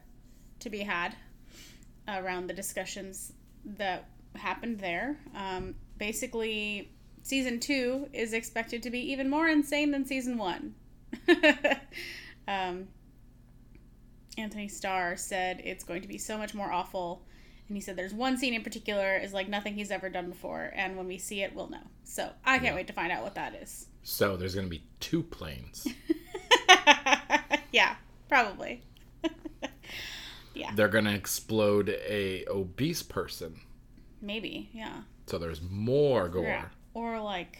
to 0.60 0.70
be 0.70 0.78
had 0.80 1.14
around 2.08 2.46
the 2.46 2.54
discussions 2.54 3.34
that 3.64 4.06
happened 4.34 4.80
there. 4.80 5.18
Um, 5.34 5.74
basically, 5.98 6.90
season 7.22 7.60
two 7.60 8.08
is 8.14 8.32
expected 8.32 8.82
to 8.84 8.90
be 8.90 9.12
even 9.12 9.28
more 9.28 9.46
insane 9.46 9.90
than 9.90 10.06
season 10.06 10.38
one. 10.38 10.74
um, 12.48 12.88
Anthony 14.38 14.68
Starr 14.68 15.16
said 15.16 15.60
it's 15.64 15.84
going 15.84 16.00
to 16.00 16.08
be 16.08 16.16
so 16.16 16.38
much 16.38 16.54
more 16.54 16.72
awful. 16.72 17.22
And 17.70 17.76
he 17.76 17.80
said 17.80 17.94
there's 17.94 18.12
one 18.12 18.36
scene 18.36 18.52
in 18.52 18.64
particular 18.64 19.16
is 19.16 19.32
like 19.32 19.48
nothing 19.48 19.74
he's 19.74 19.92
ever 19.92 20.08
done 20.08 20.28
before, 20.28 20.72
and 20.74 20.96
when 20.96 21.06
we 21.06 21.18
see 21.18 21.42
it, 21.42 21.54
we'll 21.54 21.70
know. 21.70 21.86
So 22.02 22.28
I 22.44 22.58
can't 22.58 22.74
wait 22.74 22.88
to 22.88 22.92
find 22.92 23.12
out 23.12 23.22
what 23.22 23.36
that 23.36 23.54
is. 23.54 23.86
So 24.02 24.36
there's 24.36 24.56
going 24.56 24.66
to 24.66 24.70
be 24.70 24.82
two 24.98 25.22
planes. 25.22 25.86
yeah, 27.72 27.94
probably. 28.28 28.82
Yeah. 30.52 30.72
They're 30.74 30.88
going 30.88 31.04
to 31.04 31.14
explode 31.14 31.88
a 31.88 32.44
obese 32.46 33.04
person. 33.04 33.60
Maybe, 34.20 34.68
yeah. 34.74 35.02
So 35.26 35.38
there's 35.38 35.62
more 35.62 36.28
gore. 36.28 36.42
Yeah. 36.42 36.66
Or 36.92 37.20
like 37.20 37.56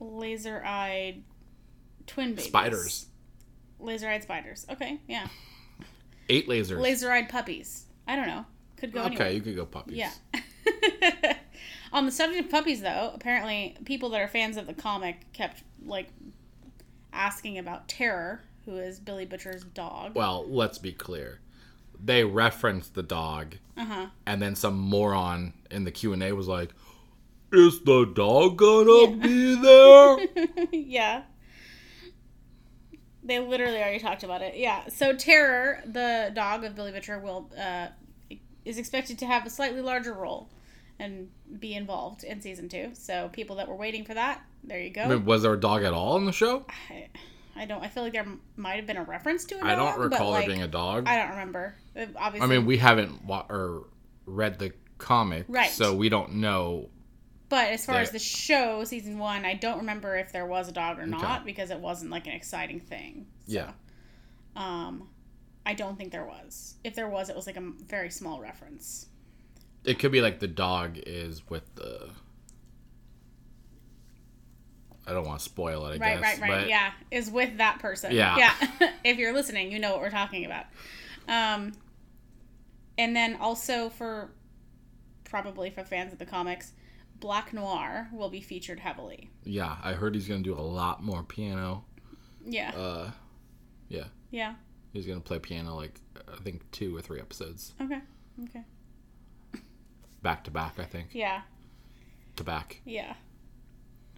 laser 0.00 0.62
eyed 0.66 1.22
twin 2.08 2.30
babies. 2.30 2.48
Spiders. 2.48 3.06
Laser 3.78 4.08
eyed 4.08 4.24
spiders. 4.24 4.66
Okay, 4.68 5.00
yeah. 5.06 5.28
Eight 6.28 6.48
lasers. 6.48 6.80
Laser 6.80 7.10
eyed 7.12 7.28
puppies. 7.30 7.86
I 8.06 8.16
don't 8.16 8.26
know. 8.26 8.44
Could 8.80 8.92
go 8.92 9.00
okay, 9.02 9.06
anywhere. 9.14 9.30
you 9.32 9.40
could 9.42 9.56
go 9.56 9.66
puppies. 9.66 9.96
Yeah. 9.98 10.10
On 11.92 12.06
the 12.06 12.12
subject 12.12 12.44
of 12.46 12.50
puppies, 12.50 12.80
though, 12.80 13.10
apparently 13.14 13.76
people 13.84 14.08
that 14.10 14.20
are 14.20 14.28
fans 14.28 14.56
of 14.56 14.66
the 14.66 14.74
comic 14.74 15.32
kept 15.32 15.62
like 15.84 16.08
asking 17.12 17.58
about 17.58 17.88
Terror, 17.88 18.42
who 18.64 18.76
is 18.76 19.00
Billy 19.00 19.26
Butcher's 19.26 19.64
dog. 19.64 20.14
Well, 20.14 20.46
let's 20.48 20.78
be 20.78 20.92
clear. 20.92 21.40
They 22.02 22.24
referenced 22.24 22.94
the 22.94 23.02
dog, 23.02 23.56
Uh 23.76 23.84
huh. 23.84 24.06
and 24.24 24.40
then 24.40 24.54
some 24.54 24.78
moron 24.78 25.52
in 25.70 25.84
the 25.84 25.90
Q 25.90 26.12
and 26.14 26.22
A 26.22 26.32
was 26.32 26.48
like, 26.48 26.70
"Is 27.52 27.82
the 27.82 28.06
dog 28.06 28.56
gonna 28.56 29.16
be 29.18 29.56
there?" 29.60 30.66
yeah. 30.72 31.22
They 33.22 33.38
literally 33.38 33.76
already 33.78 33.98
talked 33.98 34.22
about 34.22 34.40
it. 34.42 34.56
Yeah. 34.56 34.88
So 34.88 35.12
Terror, 35.14 35.82
the 35.84 36.30
dog 36.34 36.64
of 36.64 36.74
Billy 36.74 36.92
Butcher, 36.92 37.18
will 37.18 37.50
uh, 37.58 37.88
is 38.64 38.78
expected 38.78 39.18
to 39.18 39.26
have 39.26 39.46
a 39.46 39.50
slightly 39.50 39.80
larger 39.80 40.12
role 40.12 40.48
and 40.98 41.30
be 41.58 41.74
involved 41.74 42.24
in 42.24 42.40
season 42.40 42.68
two. 42.68 42.90
So 42.94 43.30
people 43.32 43.56
that 43.56 43.68
were 43.68 43.76
waiting 43.76 44.04
for 44.04 44.14
that, 44.14 44.42
there 44.64 44.80
you 44.80 44.90
go. 44.90 45.02
I 45.02 45.08
mean, 45.08 45.24
was 45.24 45.42
there 45.42 45.54
a 45.54 45.60
dog 45.60 45.82
at 45.82 45.92
all 45.92 46.16
in 46.16 46.26
the 46.26 46.32
show? 46.32 46.66
I, 46.90 47.08
I 47.56 47.64
don't. 47.64 47.82
I 47.82 47.88
feel 47.88 48.02
like 48.02 48.12
there 48.12 48.26
might 48.56 48.76
have 48.76 48.86
been 48.86 48.98
a 48.98 49.04
reference 49.04 49.44
to 49.46 49.56
it. 49.56 49.64
I 49.64 49.74
don't 49.74 49.98
recall 49.98 50.30
like, 50.30 50.46
there 50.46 50.54
being 50.54 50.62
a 50.62 50.68
dog. 50.68 51.08
I 51.08 51.16
don't 51.16 51.30
remember. 51.30 51.74
Uh, 51.96 52.06
Obviously, 52.16 52.40
I 52.40 52.58
mean, 52.58 52.66
we 52.66 52.76
haven't 52.76 53.24
wa- 53.24 53.46
or 53.48 53.86
read 54.26 54.58
the 54.58 54.72
comic, 54.98 55.46
Right. 55.48 55.70
So 55.70 55.94
we 55.94 56.08
don't 56.08 56.34
know 56.34 56.90
but 57.50 57.70
as 57.70 57.84
far 57.84 57.96
as 57.96 58.12
the 58.12 58.20
show, 58.20 58.84
season 58.84 59.18
one, 59.18 59.44
I 59.44 59.54
don't 59.54 59.78
remember 59.78 60.16
if 60.16 60.30
there 60.30 60.46
was 60.46 60.68
a 60.68 60.72
dog 60.72 61.00
or 61.00 61.06
not 61.06 61.44
because 61.44 61.70
it 61.70 61.80
wasn't 61.80 62.12
like 62.12 62.28
an 62.28 62.32
exciting 62.32 62.78
thing. 62.78 63.26
So, 63.46 63.52
Yeah. 63.52 63.72
Um, 64.54 65.08
I 65.66 65.74
don't 65.74 65.96
think 65.96 66.10
there 66.12 66.24
was. 66.24 66.74
If 66.84 66.94
there 66.94 67.08
was, 67.08 67.28
it 67.28 67.36
was 67.36 67.46
like 67.46 67.56
a 67.56 67.72
very 67.86 68.10
small 68.10 68.40
reference. 68.40 69.06
It 69.84 69.98
could 69.98 70.12
be 70.12 70.20
like 70.20 70.40
the 70.40 70.48
dog 70.48 70.98
is 71.06 71.48
with 71.48 71.74
the. 71.74 72.10
I 75.06 75.12
don't 75.12 75.26
want 75.26 75.40
to 75.40 75.44
spoil 75.44 75.86
it. 75.86 76.00
I 76.00 76.04
Right, 76.04 76.20
guess, 76.20 76.22
right, 76.22 76.40
right. 76.40 76.60
but 76.62 76.68
Yeah, 76.68 76.92
is 77.10 77.30
with 77.30 77.56
that 77.58 77.78
person. 77.80 78.12
Yeah. 78.12 78.36
yeah. 78.36 78.92
if 79.04 79.16
you're 79.18 79.32
listening, 79.32 79.72
you 79.72 79.78
know 79.78 79.92
what 79.92 80.00
we're 80.00 80.10
talking 80.10 80.44
about. 80.44 80.66
Um, 81.26 81.72
and 82.98 83.16
then 83.16 83.36
also 83.36 83.88
for 83.88 84.30
probably 85.24 85.70
for 85.70 85.82
fans 85.84 86.12
of 86.12 86.18
the 86.18 86.26
comics, 86.26 86.72
Black 87.18 87.52
Noir 87.52 88.08
will 88.12 88.30
be 88.30 88.40
featured 88.40 88.80
heavily. 88.80 89.30
yeah, 89.44 89.76
I 89.82 89.92
heard 89.92 90.14
he's 90.14 90.26
gonna 90.28 90.42
do 90.42 90.54
a 90.54 90.60
lot 90.60 91.02
more 91.02 91.22
piano. 91.22 91.84
Yeah, 92.44 92.70
Uh, 92.74 93.10
yeah, 93.88 94.04
yeah. 94.30 94.54
He's 94.92 95.06
gonna 95.06 95.20
play 95.20 95.38
piano 95.38 95.74
like 95.76 96.00
I 96.32 96.36
think 96.42 96.68
two 96.72 96.96
or 96.96 97.00
three 97.00 97.20
episodes 97.20 97.74
Okay, 97.80 98.00
okay. 98.44 98.64
back 100.22 100.44
to 100.44 100.50
back. 100.50 100.78
I 100.78 100.84
think 100.84 101.08
Yeah, 101.12 101.42
to 102.36 102.44
back. 102.44 102.80
yeah. 102.84 103.14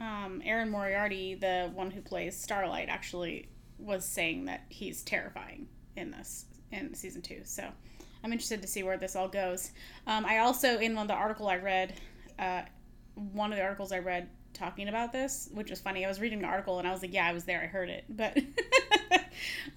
Um, 0.01 0.43
Erin 0.45 0.71
Moriarty, 0.71 1.35
the 1.37 1.71
one 1.75 1.91
who 1.91 2.01
plays 2.01 2.37
Starlight, 2.37 2.89
actually 2.89 3.49
was 3.79 4.05
saying 4.05 4.47
that 4.47 4.65
he's 4.69 5.03
terrifying 5.03 5.69
in 5.97 6.11
this 6.11 6.47
in 6.73 6.95
season 6.95 7.23
two. 7.23 7.41
So 7.45 7.69
I'm 8.25 8.33
interested 8.33 8.63
to 8.63 8.69
see 8.69 8.83
where 8.83 8.97
this 8.97 9.15
all 9.15 9.29
goes. 9.29 9.71
Um, 10.07 10.25
I 10.25 10.39
also 10.39 10.79
in 10.79 10.95
one 10.95 11.03
of 11.03 11.09
the 11.09 11.15
article 11.15 11.49
I 11.49 11.57
read, 11.57 11.95
uh, 12.39 12.63
one 13.15 13.53
of 13.53 13.59
the 13.59 13.63
articles 13.65 13.93
I 13.93 13.99
read 13.99 14.29
talking 14.55 14.89
about 14.89 15.13
this, 15.13 15.49
which 15.53 15.71
was 15.71 15.81
funny. 15.81 16.05
I 16.05 16.09
was 16.09 16.21
reading 16.21 16.41
an 16.41 16.45
article 16.47 16.79
and 16.79 16.89
I 16.89 16.93
was 16.93 17.03
like, 17.03 17.13
"Yeah, 17.13 17.27
I 17.27 17.33
was 17.33 17.45
there. 17.45 17.61
I 17.63 17.67
heard 17.67 17.89
it." 17.91 18.05
But 18.09 18.39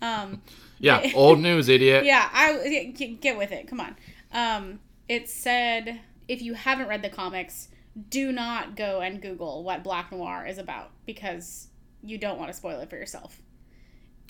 um, 0.02 0.42
Yeah, 0.80 1.10
old 1.16 1.40
news, 1.40 1.70
idiot. 1.70 2.06
yeah, 2.14 2.30
I 2.34 2.94
get, 2.96 3.22
get 3.22 3.38
with 3.38 3.52
it. 3.52 3.68
Come 3.68 3.80
on. 3.80 3.96
Um, 4.32 4.80
it 5.08 5.30
said 5.30 6.00
if 6.28 6.42
you 6.42 6.54
haven't 6.56 6.88
read 6.88 7.02
the 7.04 7.10
comics, 7.10 7.70
do 8.10 8.32
not 8.32 8.76
go 8.76 9.00
and 9.02 9.22
Google 9.22 9.64
what 9.64 9.84
Black 9.84 10.12
Noir 10.12 10.46
is 10.46 10.58
about 10.58 10.92
because 11.06 11.68
you 12.04 12.18
don't 12.18 12.38
want 12.38 12.50
to 12.52 12.58
spoil 12.58 12.80
it 12.82 12.90
for 12.90 12.98
yourself. 12.98 13.42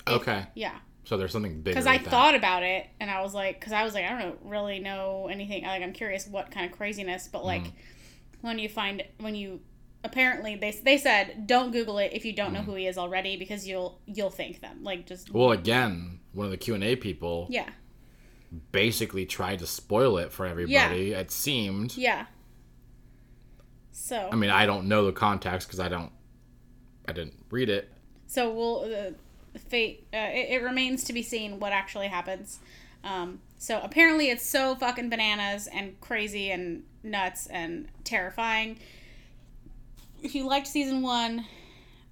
Okay, 0.08 0.46
Yeah, 0.54 0.76
so 1.02 1.16
there's 1.16 1.32
something 1.32 1.62
bigger. 1.62 1.72
because 1.74 1.86
I 1.86 1.98
that. 1.98 2.06
thought 2.08 2.36
about 2.36 2.62
it 2.62 2.86
and 3.00 3.10
I 3.10 3.22
was 3.22 3.34
like, 3.34 3.58
because 3.58 3.72
I 3.72 3.82
was 3.82 3.92
like, 3.92 4.04
I 4.04 4.22
don't 4.22 4.38
really 4.44 4.78
know 4.78 5.26
anything. 5.28 5.64
Like, 5.64 5.82
I'm 5.82 5.92
curious 5.92 6.28
what 6.28 6.52
kind 6.52 6.64
of 6.70 6.76
craziness, 6.76 7.26
but 7.26 7.44
like 7.44 7.64
when 8.40 8.60
you 8.60 8.68
find 8.68 9.02
when 9.18 9.34
you 9.34 9.58
apparently 10.06 10.56
they 10.56 10.70
they 10.70 10.96
said 10.96 11.46
don't 11.46 11.70
Google 11.72 11.98
it 11.98 12.12
if 12.14 12.24
you 12.24 12.32
don't 12.32 12.52
know 12.52 12.62
who 12.62 12.74
he 12.74 12.86
is 12.86 12.96
already 12.96 13.36
because 13.36 13.66
you'll 13.68 14.00
you'll 14.06 14.30
thank 14.30 14.60
them. 14.60 14.82
Like 14.82 15.06
just 15.06 15.32
Well, 15.32 15.50
again, 15.52 16.20
one 16.32 16.46
of 16.46 16.50
the 16.50 16.56
Q 16.56 16.74
and 16.74 16.84
A 16.84 16.96
people 16.96 17.48
yeah 17.50 17.68
basically 18.72 19.26
tried 19.26 19.58
to 19.58 19.66
spoil 19.66 20.18
it 20.18 20.32
for 20.32 20.46
everybody. 20.46 21.12
It 21.12 21.30
seemed. 21.30 21.96
yeah. 21.96 22.26
So 23.92 24.28
I 24.30 24.36
mean, 24.36 24.50
I 24.50 24.66
don't 24.66 24.88
know 24.88 25.06
the 25.06 25.12
context 25.12 25.68
because 25.68 25.80
I 25.80 25.88
don't. 25.88 26.12
I 27.08 27.12
didn't 27.12 27.44
read 27.50 27.68
it. 27.68 27.90
So 28.26 28.52
we'll 28.52 28.80
uh, 28.84 29.58
fate. 29.58 30.06
Uh, 30.12 30.30
it, 30.32 30.50
it 30.50 30.62
remains 30.62 31.04
to 31.04 31.12
be 31.12 31.22
seen 31.22 31.58
what 31.60 31.72
actually 31.72 32.08
happens. 32.08 32.60
Um, 33.02 33.40
so 33.58 33.80
apparently, 33.82 34.28
it's 34.30 34.44
so 34.44 34.74
fucking 34.74 35.08
bananas 35.08 35.68
and 35.72 36.00
crazy 36.00 36.50
and 36.50 36.84
nuts 37.02 37.46
and 37.46 37.88
terrifying. 38.04 38.78
If 40.26 40.34
you 40.34 40.44
liked 40.44 40.66
season 40.66 41.02
one, 41.02 41.44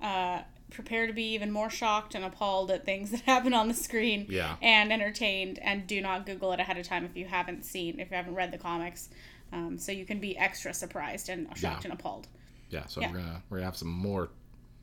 uh, 0.01 0.43
prepare 0.71 1.09
to 1.09 1.13
be 1.13 1.33
even 1.35 1.51
more 1.51 1.69
shocked 1.69 2.15
and 2.15 2.25
appalled 2.25 2.71
at 2.71 2.85
things 2.85 3.11
that 3.13 3.23
happen 3.23 3.53
on 3.53 3.67
the 3.67 3.75
screen. 3.75 4.27
Yeah. 4.29 4.55
And 4.63 4.93
entertained. 4.93 5.59
And 5.59 5.85
do 5.89 6.01
not 6.01 6.25
Google 6.25 6.53
it 6.53 6.61
ahead 6.61 6.79
of 6.79 6.87
time 6.87 7.05
if 7.05 7.17
you 7.17 7.25
haven't 7.25 7.65
seen, 7.65 7.99
if 7.99 8.11
you 8.11 8.17
haven't 8.17 8.37
read 8.37 8.53
the 8.53 8.59
comics. 8.59 9.09
Um, 9.53 9.79
so 9.79 9.91
you 9.91 10.05
can 10.07 10.21
be 10.21 10.39
extra 10.39 10.73
surprised 10.73 11.29
and 11.29 11.49
shocked 11.57 11.85
Yeah. 11.85 11.91
and 11.91 11.93
appalled. 11.99 12.29
Yeah, 12.71 12.87
so 12.87 13.01
Yeah. 13.01 13.11
we're 13.11 13.19
gonna 13.19 13.43
we're 13.51 13.57
gonna 13.59 13.67
have 13.67 13.77
some 13.77 13.89
more. 13.91 14.31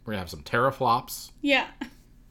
We're 0.06 0.12
gonna 0.14 0.20
have 0.20 0.30
some 0.30 0.44
teraflops, 0.44 1.32
Yeah. 1.42 1.68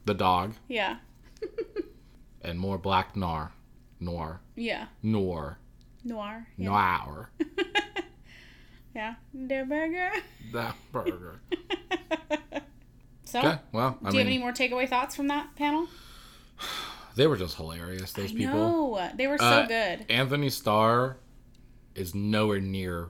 the 0.05 0.13
dog, 0.13 0.53
Yeah. 0.67 0.97
and 2.43 2.59
more 2.59 2.77
black 2.77 3.15
noir, 3.15 3.53
noir, 3.99 4.41
Yeah. 4.55 4.87
noir, 5.01 5.57
Noir. 6.03 6.47
Yeah. 6.57 6.69
noir. 6.69 7.31
Yeah. 8.95 9.15
The 9.33 9.65
burger. 9.67 10.11
that 10.53 10.75
burger. 10.91 11.41
So, 13.23 13.39
Okay, 13.39 13.59
well, 13.71 13.97
I 14.03 14.09
do 14.09 14.17
you 14.17 14.19
have 14.19 14.27
any 14.27 14.37
more 14.39 14.51
takeaway 14.51 14.89
thoughts 14.89 15.15
from 15.15 15.27
that 15.29 15.55
panel? 15.55 15.87
they 17.15 17.27
were 17.27 17.37
just 17.37 17.55
hilarious. 17.55 18.11
Those 18.11 18.33
people. 18.33 18.53
No, 18.97 19.09
they 19.15 19.27
were 19.27 19.37
so 19.37 19.45
Uh, 19.45 19.67
good. 19.67 20.05
Anthony 20.09 20.49
Starr 20.49 21.17
is 21.95 22.13
nowhere 22.13 22.59
near 22.59 23.09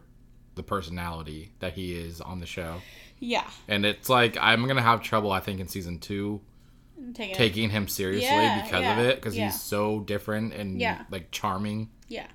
the 0.56 0.64
personality 0.64 1.53
that 1.60 1.74
he 1.74 1.94
is 1.94 2.22
on 2.22 2.40
the 2.40 2.45
show. 2.45 2.82
Yeah. 3.20 3.49
And 3.68 3.86
it's 3.86 4.10
like 4.10 4.38
I'm 4.40 4.68
gonna 4.68 4.82
have 4.82 5.02
trouble, 5.02 5.32
I 5.32 5.40
think, 5.40 5.60
in 5.60 5.68
season 5.68 5.98
two 5.99 6.41
Taking, 7.16 7.36
taking 7.36 7.70
him 7.72 7.88
seriously 7.88 8.28
Yeah, 8.28 8.62
because 8.64 8.82
yeah, 8.82 8.94
of 8.99 9.06
it, 9.06 9.16
because 9.16 9.36
yeah. 9.36 9.45
he's 9.45 9.60
so 9.60 10.02
different 10.02 10.53
and 10.53 10.80
Yeah. 10.80 11.03
like 11.10 11.32
charming. 11.32 11.90
Yeah. 12.08 12.28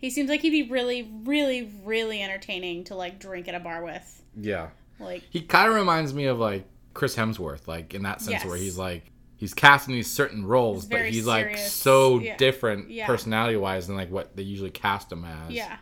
He 0.00 0.10
seems 0.10 0.30
like 0.30 0.40
he'd 0.40 0.50
be 0.50 0.62
really, 0.70 1.10
really, 1.24 1.70
really 1.84 2.22
entertaining 2.22 2.84
to 2.84 2.94
like 2.94 3.18
drink 3.18 3.48
at 3.48 3.54
a 3.54 3.60
bar 3.60 3.84
with. 3.84 4.22
Yeah, 4.36 4.68
Like, 4.98 5.22
he 5.30 5.42
kind 5.42 5.68
of 5.68 5.74
reminds 5.74 6.14
me 6.14 6.26
of 6.26 6.38
like 6.38 6.64
Chris 6.94 7.14
Hemsworth, 7.16 7.66
like 7.68 7.94
in 7.94 8.02
that 8.04 8.20
sense 8.20 8.44
where 8.44 8.56
he's 8.56 8.78
like 8.78 9.10
he's 9.36 9.54
casting 9.54 9.94
these 9.94 10.10
certain 10.10 10.44
roles, 10.46 10.82
He's 10.84 10.88
but 10.90 10.96
very 10.98 11.10
he's 11.12 11.26
like 11.26 11.58
so 11.58 12.18
Yeah. 12.18 12.36
different 12.36 12.90
Yeah. 12.90 13.06
personality 13.06 13.56
wise 13.56 13.86
than 13.86 13.96
like 13.96 14.10
what 14.10 14.36
they 14.36 14.42
usually 14.42 14.70
cast 14.70 15.10
him 15.12 15.24
as. 15.24 15.50
yeah. 15.52 15.76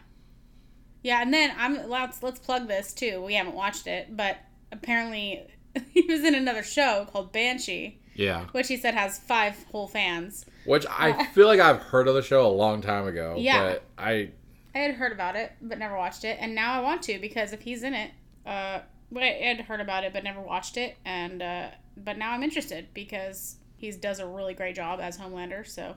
Yeah, 1.02 1.22
and 1.22 1.32
then 1.32 1.52
I'm 1.56 1.88
let's 1.88 2.22
let's 2.22 2.40
plug 2.40 2.66
this 2.68 2.92
too. 2.92 3.22
We 3.24 3.34
haven't 3.34 3.54
watched 3.54 3.86
it, 3.86 4.16
but 4.16 4.36
apparently 4.72 5.46
he 5.92 6.02
was 6.02 6.20
in 6.24 6.34
another 6.34 6.62
show 6.64 7.06
called 7.10 7.32
Banshee, 7.32 8.00
yeah. 8.18 8.46
which 8.52 8.68
he 8.68 8.76
said 8.76 8.94
has 8.94 9.18
five 9.18 9.64
whole 9.70 9.86
fans. 9.86 10.44
Which 10.64 10.84
I 10.90 11.24
feel 11.34 11.46
like 11.46 11.60
I've 11.60 11.80
heard 11.80 12.08
of 12.08 12.14
the 12.14 12.22
show 12.22 12.46
a 12.46 12.52
long 12.52 12.82
time 12.82 13.06
ago. 13.06 13.36
Yeah. 13.38 13.62
but 13.70 13.84
I 13.96 14.30
I 14.74 14.78
had 14.78 14.94
heard 14.96 15.12
about 15.12 15.36
it, 15.36 15.52
but 15.62 15.78
never 15.78 15.96
watched 15.96 16.24
it, 16.24 16.36
and 16.40 16.54
now 16.54 16.74
I 16.74 16.80
want 16.80 17.02
to 17.02 17.18
because 17.18 17.52
if 17.52 17.62
he's 17.62 17.82
in 17.82 17.94
it, 17.94 18.10
uh, 18.44 18.80
I 19.16 19.24
had 19.24 19.60
heard 19.62 19.80
about 19.80 20.04
it 20.04 20.12
but 20.12 20.24
never 20.24 20.40
watched 20.40 20.76
it, 20.76 20.96
and 21.04 21.40
uh, 21.40 21.68
but 21.96 22.18
now 22.18 22.32
I'm 22.32 22.42
interested 22.42 22.88
because 22.92 23.56
he 23.76 23.90
does 23.92 24.18
a 24.18 24.26
really 24.26 24.54
great 24.54 24.74
job 24.74 25.00
as 25.00 25.16
Homelander, 25.16 25.66
so 25.66 25.94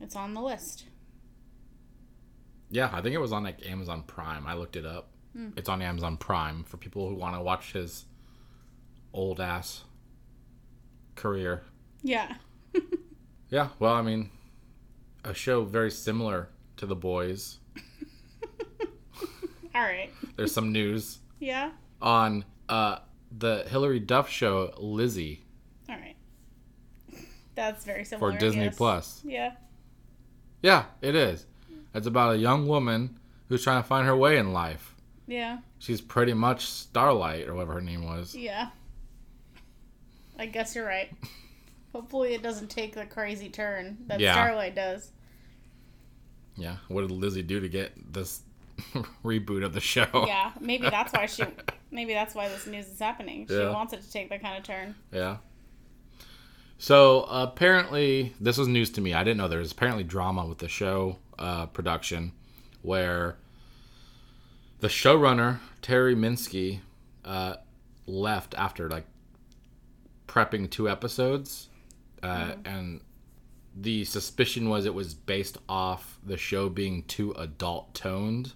it's 0.00 0.14
on 0.14 0.34
the 0.34 0.42
list. 0.42 0.84
Yeah, 2.70 2.90
I 2.92 3.00
think 3.00 3.14
it 3.14 3.18
was 3.18 3.32
on 3.32 3.42
like 3.42 3.66
Amazon 3.68 4.02
Prime. 4.06 4.46
I 4.46 4.54
looked 4.54 4.76
it 4.76 4.86
up. 4.86 5.08
Hmm. 5.34 5.50
It's 5.56 5.68
on 5.68 5.80
Amazon 5.80 6.18
Prime 6.18 6.64
for 6.64 6.76
people 6.76 7.08
who 7.08 7.14
want 7.14 7.36
to 7.36 7.42
watch 7.42 7.72
his 7.72 8.04
old 9.14 9.40
ass 9.40 9.84
career. 11.26 11.62
Yeah, 12.02 12.34
Yeah, 13.50 13.68
well, 13.78 13.92
I 13.94 14.02
mean, 14.02 14.30
a 15.24 15.32
show 15.34 15.62
very 15.64 15.90
similar 15.90 16.48
to 16.78 16.86
The 16.86 16.96
Boys. 16.96 17.58
all 19.74 19.82
right, 19.82 20.10
There's 20.36 20.52
some 20.52 20.72
news 20.72 21.18
yeah, 21.38 21.70
on 22.00 22.44
uh, 22.68 22.98
the 23.38 23.64
Hilary 23.68 24.00
Duff 24.00 24.28
show, 24.28 24.74
Lizzie, 24.78 25.44
all 25.88 25.96
right. 25.96 26.16
That's 27.54 27.84
very 27.84 28.04
similar 28.04 28.32
for 28.32 28.38
Disney 28.38 28.64
yes. 28.64 28.76
Plus. 28.76 29.20
Yeah, 29.24 29.52
Yeah, 30.62 30.84
it 31.02 31.14
is. 31.14 31.46
It's 31.94 32.06
about 32.06 32.34
a 32.34 32.38
young 32.38 32.66
woman 32.66 33.18
who's 33.48 33.62
trying 33.62 33.82
to 33.82 33.86
find 33.86 34.06
her 34.06 34.16
way 34.16 34.38
in 34.38 34.52
life. 34.52 34.94
yeah, 35.26 35.58
She's 35.78 36.00
pretty 36.00 36.32
much 36.34 36.66
Starlight, 36.66 37.46
or 37.48 37.54
whatever 37.54 37.74
her 37.74 37.80
name 37.82 38.04
was. 38.04 38.34
yeah. 38.34 38.70
I 40.42 40.46
guess 40.46 40.74
you're 40.74 40.84
right. 40.86 41.08
Hopefully, 41.92 42.34
it 42.34 42.42
doesn't 42.42 42.68
take 42.68 42.94
the 42.94 43.06
crazy 43.06 43.48
turn 43.48 43.98
that 44.08 44.18
Yeah. 44.18 44.32
Starlight 44.32 44.74
does. 44.74 45.12
Yeah, 46.56 46.76
what 46.88 47.02
did 47.02 47.10
Lizzie 47.12 47.42
do 47.42 47.60
to 47.60 47.68
get 47.68 47.92
this 48.12 48.42
reboot 49.24 49.64
of 49.64 49.72
the 49.72 49.80
show? 49.80 50.24
Yeah, 50.26 50.52
maybe 50.60 50.88
that's 50.90 51.12
why 51.12 51.26
she. 51.26 51.44
Maybe 51.94 52.14
that's 52.14 52.34
why 52.34 52.48
this 52.48 52.66
news 52.66 52.88
is 52.88 52.98
happening. 52.98 53.46
She 53.46 53.54
Yeah. 53.54 53.68
wants 53.70 53.92
it 53.92 54.00
to 54.00 54.10
take 54.10 54.30
that 54.30 54.40
kind 54.40 54.56
of 54.56 54.64
turn. 54.64 54.94
Yeah. 55.12 55.36
So 56.78 57.24
apparently, 57.24 58.32
this 58.40 58.56
was 58.56 58.66
news 58.66 58.88
to 58.92 59.02
me. 59.02 59.12
I 59.12 59.22
didn't 59.22 59.36
know 59.36 59.46
there 59.46 59.58
was 59.58 59.72
apparently 59.72 60.02
drama 60.02 60.46
with 60.46 60.56
the 60.56 60.68
show 60.68 61.18
uh, 61.38 61.66
production, 61.66 62.32
where 62.80 63.36
the 64.80 64.88
showrunner 64.88 65.58
Terry 65.82 66.16
Minsky 66.16 66.80
uh, 67.26 67.56
left 68.06 68.54
after 68.56 68.88
like 68.88 69.04
prepping 70.32 70.70
two 70.70 70.88
episodes, 70.88 71.68
uh, 72.22 72.52
mm-hmm. 72.52 72.66
and 72.66 73.00
the 73.76 74.04
suspicion 74.04 74.68
was 74.68 74.86
it 74.86 74.94
was 74.94 75.14
based 75.14 75.58
off 75.68 76.18
the 76.24 76.36
show 76.36 76.68
being 76.68 77.02
too 77.04 77.32
adult 77.32 77.94
toned 77.94 78.52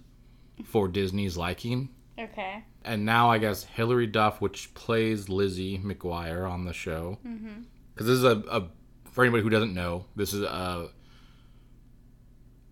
for 0.63 0.87
Disney's 0.87 1.37
liking. 1.37 1.89
Okay. 2.19 2.63
and 2.83 3.05
now 3.05 3.29
I 3.29 3.37
guess 3.37 3.63
Hilary 3.63 4.07
Duff, 4.07 4.41
which 4.41 4.73
plays 4.73 5.29
Lizzie 5.29 5.77
McGuire 5.77 6.49
on 6.49 6.65
the 6.65 6.73
show, 6.73 7.19
mm-hmm. 7.23 7.61
because 7.93 8.07
this 8.07 8.17
is 8.17 8.23
a, 8.23 8.43
a 8.49 8.69
for 9.11 9.23
anybody 9.23 9.43
who 9.43 9.51
doesn't 9.51 9.73
know, 9.73 10.05
this 10.15 10.33
is 10.33 10.41
a 10.41 10.89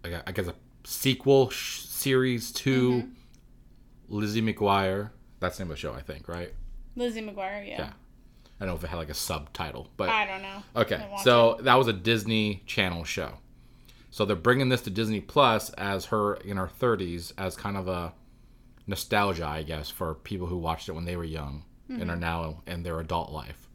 I 0.04 0.32
guess 0.32 0.48
a 0.48 0.56
sequel 0.84 1.50
sh- 1.50 1.82
series 1.82 2.52
to 2.54 2.92
mm-hmm. 2.92 3.10
Lizzie 4.08 4.42
McGuire. 4.42 5.12
That's 5.40 5.58
the 5.58 5.64
name 5.64 5.72
of 5.72 5.78
the 5.78 5.82
show, 5.82 5.94
I 5.94 6.02
think, 6.02 6.28
right? 6.28 6.54
Lizzie 6.96 7.22
McGuire, 7.22 7.68
yeah. 7.68 7.78
Yeah. 7.78 7.94
I 8.60 8.66
don't 8.66 8.70
know 8.70 8.78
if 8.78 8.84
it 8.84 8.88
had 8.88 8.98
like 8.98 9.10
a 9.10 9.14
subtitle, 9.14 9.90
but 9.98 10.10
I 10.10 10.26
don't 10.26 10.42
know. 10.42 10.64
Okay, 10.76 11.06
so 11.24 11.60
that 11.62 11.76
was 11.76 11.88
a 11.88 11.94
Disney 11.94 12.64
Channel 12.66 13.04
show. 13.04 13.34
So 14.12 14.24
they're 14.24 14.38
bringing 14.38 14.70
this 14.70 14.82
to 14.84 14.90
Disney 14.90 15.20
Plus 15.20 15.72
as 15.72 16.06
her 16.06 16.36
in 16.36 16.56
her 16.56 16.70
30s 16.80 17.34
as 17.38 17.58
kind 17.58 17.76
of 17.76 17.90
a 17.90 18.14
nostalgia, 18.88 19.46
I 19.46 19.64
guess, 19.64 19.90
for 19.90 20.14
people 20.16 20.48
who 20.48 20.58
watched 20.58 20.88
it 20.88 20.94
when 20.94 21.04
they 21.04 21.18
were 21.18 21.26
young 21.26 21.64
and 21.90 22.10
are 22.10 22.16
now 22.16 22.62
in 22.66 22.84
their 22.84 23.00
adult 23.00 23.32
life. 23.32 23.68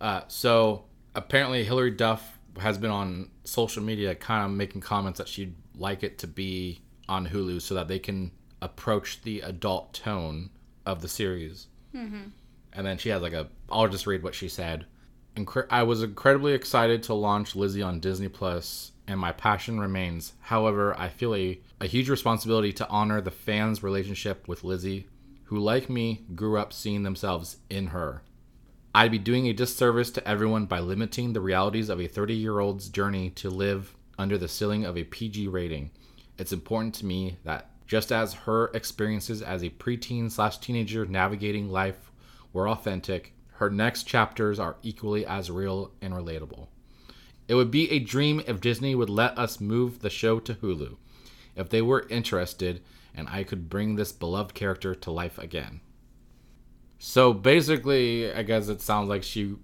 Uh, 0.00 0.22
so 0.28 0.84
apparently, 1.14 1.62
Hilary 1.64 1.90
Duff 1.90 2.38
has 2.58 2.78
been 2.78 2.90
on 2.90 3.30
social 3.44 3.82
media, 3.82 4.14
kind 4.14 4.44
of 4.44 4.50
making 4.50 4.80
comments 4.80 5.18
that 5.18 5.28
she'd 5.28 5.54
like 5.76 6.02
it 6.02 6.18
to 6.18 6.26
be 6.26 6.80
on 7.08 7.28
Hulu 7.28 7.60
so 7.60 7.74
that 7.74 7.88
they 7.88 7.98
can 7.98 8.32
approach 8.62 9.22
the 9.22 9.40
adult 9.40 9.92
tone 9.92 10.50
of 10.86 11.02
the 11.02 11.08
series 11.08 11.66
and 12.72 12.86
then 12.86 12.98
she 12.98 13.08
has 13.08 13.22
like 13.22 13.32
a 13.32 13.48
i'll 13.70 13.88
just 13.88 14.06
read 14.06 14.22
what 14.22 14.34
she 14.34 14.48
said. 14.48 14.86
Incre- 15.36 15.66
i 15.70 15.82
was 15.82 16.02
incredibly 16.02 16.52
excited 16.52 17.02
to 17.04 17.14
launch 17.14 17.54
lizzie 17.54 17.82
on 17.82 18.00
disney 18.00 18.28
plus 18.28 18.92
and 19.06 19.18
my 19.18 19.32
passion 19.32 19.80
remains. 19.80 20.34
However 20.40 20.96
i 20.98 21.08
feel 21.08 21.34
a, 21.34 21.60
a 21.80 21.86
huge 21.86 22.08
responsibility 22.08 22.72
to 22.74 22.88
honor 22.88 23.20
the 23.20 23.30
fans 23.30 23.82
relationship 23.82 24.46
with 24.48 24.64
lizzie 24.64 25.06
who 25.50 25.58
like 25.58 25.90
me 25.90 26.24
grew 26.36 26.56
up 26.56 26.72
seeing 26.72 27.02
themselves 27.02 27.56
in 27.68 27.88
her. 27.88 28.22
I'd 28.94 29.10
be 29.10 29.18
doing 29.18 29.48
a 29.48 29.52
disservice 29.52 30.10
to 30.12 30.28
everyone 30.28 30.66
by 30.66 30.78
limiting 30.78 31.32
the 31.32 31.40
realities 31.40 31.88
of 31.88 32.00
a 32.00 32.06
30 32.06 32.34
year 32.34 32.60
old's 32.60 32.88
journey 32.88 33.30
to 33.30 33.50
live 33.50 33.96
under 34.16 34.38
the 34.38 34.46
ceiling 34.46 34.84
of 34.84 34.96
a 34.96 35.04
pg 35.04 35.48
rating. 35.48 35.90
It's 36.38 36.52
important 36.52 36.94
to 36.96 37.06
me 37.06 37.38
that 37.42 37.70
just 37.88 38.12
as 38.12 38.34
her 38.34 38.70
experiences 38.74 39.42
as 39.42 39.64
a 39.64 39.70
preteen 39.70 40.30
slash 40.30 40.58
teenager 40.58 41.04
navigating 41.04 41.68
life 41.68 42.09
were 42.52 42.68
authentic, 42.68 43.34
her 43.54 43.70
next 43.70 44.04
chapters 44.04 44.58
are 44.58 44.76
equally 44.82 45.26
as 45.26 45.50
real 45.50 45.92
and 46.00 46.14
relatable. 46.14 46.68
It 47.48 47.54
would 47.54 47.70
be 47.70 47.90
a 47.90 47.98
dream 47.98 48.42
if 48.46 48.60
Disney 48.60 48.94
would 48.94 49.10
let 49.10 49.38
us 49.38 49.60
move 49.60 50.00
the 50.00 50.10
show 50.10 50.38
to 50.40 50.54
Hulu, 50.54 50.96
if 51.56 51.68
they 51.68 51.82
were 51.82 52.06
interested, 52.08 52.82
and 53.14 53.28
I 53.28 53.42
could 53.44 53.68
bring 53.68 53.96
this 53.96 54.12
beloved 54.12 54.54
character 54.54 54.94
to 54.94 55.10
life 55.10 55.36
again. 55.38 55.80
So 56.98 57.32
basically, 57.32 58.32
I 58.32 58.42
guess 58.42 58.68
it 58.68 58.80
sounds 58.80 59.08
like 59.08 59.22
she 59.22 59.56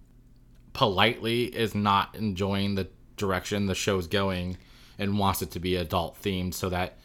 politely 0.72 1.44
is 1.44 1.74
not 1.74 2.14
enjoying 2.14 2.74
the 2.74 2.88
direction 3.16 3.66
the 3.66 3.74
show's 3.74 4.06
going 4.06 4.58
and 4.98 5.18
wants 5.18 5.42
it 5.42 5.50
to 5.52 5.60
be 5.60 5.76
adult 5.76 6.20
themed 6.20 6.54
so 6.54 6.68
that 6.70 6.98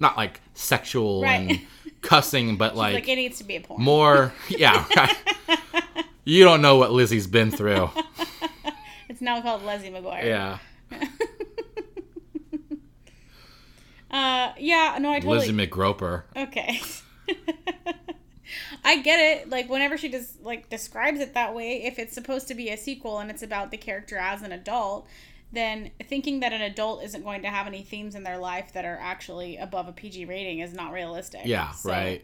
not 0.00 0.16
like 0.16 0.40
sexual 0.54 1.22
Right. 1.22 1.50
and 1.50 1.60
cussing 2.02 2.56
but 2.56 2.76
like, 2.76 2.94
Like, 2.94 3.08
it 3.08 3.16
needs 3.16 3.38
to 3.38 3.44
be 3.44 3.56
a 3.56 3.60
porn. 3.60 3.82
more 3.82 4.32
yeah 4.48 4.84
right. 4.96 5.16
you 6.24 6.44
don't 6.44 6.62
know 6.62 6.76
what 6.76 6.92
lizzie's 6.92 7.26
been 7.26 7.50
through 7.50 7.90
It's 9.08 9.20
now 9.22 9.40
called 9.40 9.62
Lizzie 9.64 9.90
McGuire. 9.90 10.24
yeah 10.24 10.58
Uh, 14.10 14.52
yeah, 14.58 14.96
no, 15.00 15.10
I 15.12 15.20
totally. 15.20 15.38
lizzie 15.40 15.52
mcgroper 15.52 16.22
Okay. 16.34 16.80
I 18.82 19.02
get 19.02 19.18
it. 19.20 19.50
Like 19.50 19.68
whenever 19.68 19.98
she 19.98 20.08
just 20.08 20.42
like 20.42 20.70
describes 20.70 21.20
it 21.20 21.34
that 21.34 21.54
way, 21.54 21.82
if 21.84 21.98
it's 21.98 22.14
supposed 22.14 22.48
to 22.48 22.54
be 22.54 22.70
a 22.70 22.76
sequel 22.78 23.18
and 23.18 23.30
it's 23.30 23.42
about 23.42 23.70
the 23.70 23.76
character 23.76 24.16
as 24.16 24.40
an 24.42 24.50
adult, 24.52 25.06
then 25.52 25.90
thinking 26.08 26.40
that 26.40 26.52
an 26.52 26.60
adult 26.60 27.02
isn't 27.02 27.22
going 27.24 27.42
to 27.42 27.48
have 27.48 27.66
any 27.66 27.82
themes 27.82 28.14
in 28.14 28.22
their 28.22 28.36
life 28.38 28.72
that 28.74 28.84
are 28.84 28.98
actually 29.00 29.56
above 29.56 29.88
a 29.88 29.92
PG 29.92 30.26
rating 30.26 30.58
is 30.60 30.74
not 30.74 30.92
realistic. 30.92 31.40
yeah 31.44 31.70
So, 31.72 31.90
right 31.90 32.22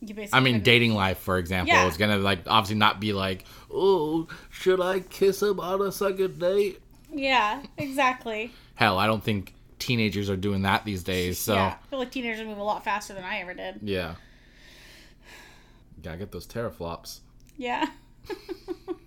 You 0.00 0.14
basically 0.14 0.38
i 0.38 0.40
mean 0.40 0.60
dating 0.62 0.94
life 0.94 1.18
for 1.18 1.38
example 1.38 1.74
Yeah. 1.74 1.86
is 1.88 1.96
gonna 1.96 2.18
like 2.18 2.40
obviously 2.46 2.76
not 2.76 3.00
be 3.00 3.12
like 3.12 3.44
Oh, 3.72 4.28
should 4.50 4.80
I 4.80 5.00
kiss 5.00 5.42
him 5.42 5.58
on 5.60 5.82
a 5.82 5.90
second 5.92 6.38
date? 6.38 6.80
Yeah, 7.12 7.62
exactly. 7.78 8.52
hell 8.76 8.98
i 8.98 9.06
don't 9.06 9.22
think 9.24 9.52
teenagers 9.78 10.30
are 10.30 10.36
doing 10.36 10.62
that 10.62 10.84
these 10.84 11.02
days 11.02 11.38
so 11.38 11.54
Yeah, 11.54 11.76
I 11.82 11.86
feel 11.90 11.98
like 11.98 12.10
teenagers 12.10 12.46
move 12.46 12.58
a 12.58 12.62
lot 12.62 12.84
faster 12.84 13.14
than 13.14 13.24
I 13.24 13.38
ever 13.40 13.52
did. 13.54 13.80
yeah 13.82 14.14
gotta 16.02 16.18
get 16.18 16.30
those 16.32 16.46
teraflops 16.46 17.20
Yeah. 17.56 17.86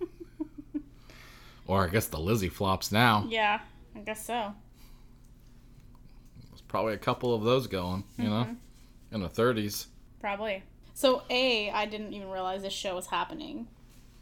or 1.69 1.85
i 1.85 1.87
guess 1.87 2.07
the 2.07 2.19
lizzie 2.19 2.49
flops 2.49 2.91
now 2.91 3.25
yeah, 3.29 3.59
I 3.95 3.99
guess 3.99 4.25
so. 4.25 4.53
there's 6.49 6.61
probably 6.61 6.93
a 6.93 6.97
couple 6.97 7.33
of 7.33 7.43
those 7.43 7.67
going 7.67 8.03
you 8.17 8.25
know 8.25 8.43
Mm-hmm. 9.11 9.15
in 9.15 9.21
the 9.21 9.29
30s 9.29 9.85
Probably. 10.19 10.61
So 10.93 11.23
a, 11.29 11.69
I 11.71 11.85
didn't 11.85 12.11
even 12.11 12.29
realize 12.29 12.61
this 12.61 12.73
show 12.73 12.93
was 12.95 13.07
happening. 13.07 13.67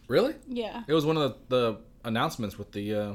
really 0.08 0.36
Yeah. 0.48 0.84
it 0.88 0.94
was 0.94 1.06
one 1.08 1.18
of 1.18 1.36
the, 1.50 1.56
the 1.56 1.78
announcements 2.04 2.58
with 2.60 2.72
the 2.72 2.94
uh, 2.94 3.14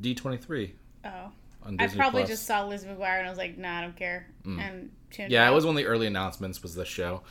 d23 0.00 0.72
Oh. 1.04 1.30
I 1.78 1.86
probably 1.88 2.22
Plus. 2.22 2.28
just 2.28 2.46
saw 2.46 2.64
Liz 2.66 2.84
McGuire 2.84 3.18
and 3.18 3.26
I 3.26 3.30
was 3.30 3.38
like, 3.38 3.56
nah, 3.58 3.78
I 3.78 3.80
don't 3.82 3.96
care. 3.96 4.26
And 4.44 4.90
tuned 5.10 5.30
Yeah, 5.32 5.44
out. 5.46 5.52
it 5.52 5.54
was 5.54 5.64
one 5.66 5.74
of 5.76 5.82
the 5.82 5.86
early 5.86 6.06
announcements 6.06 6.62
was 6.62 6.74
the 6.74 6.84
show. 6.84 7.22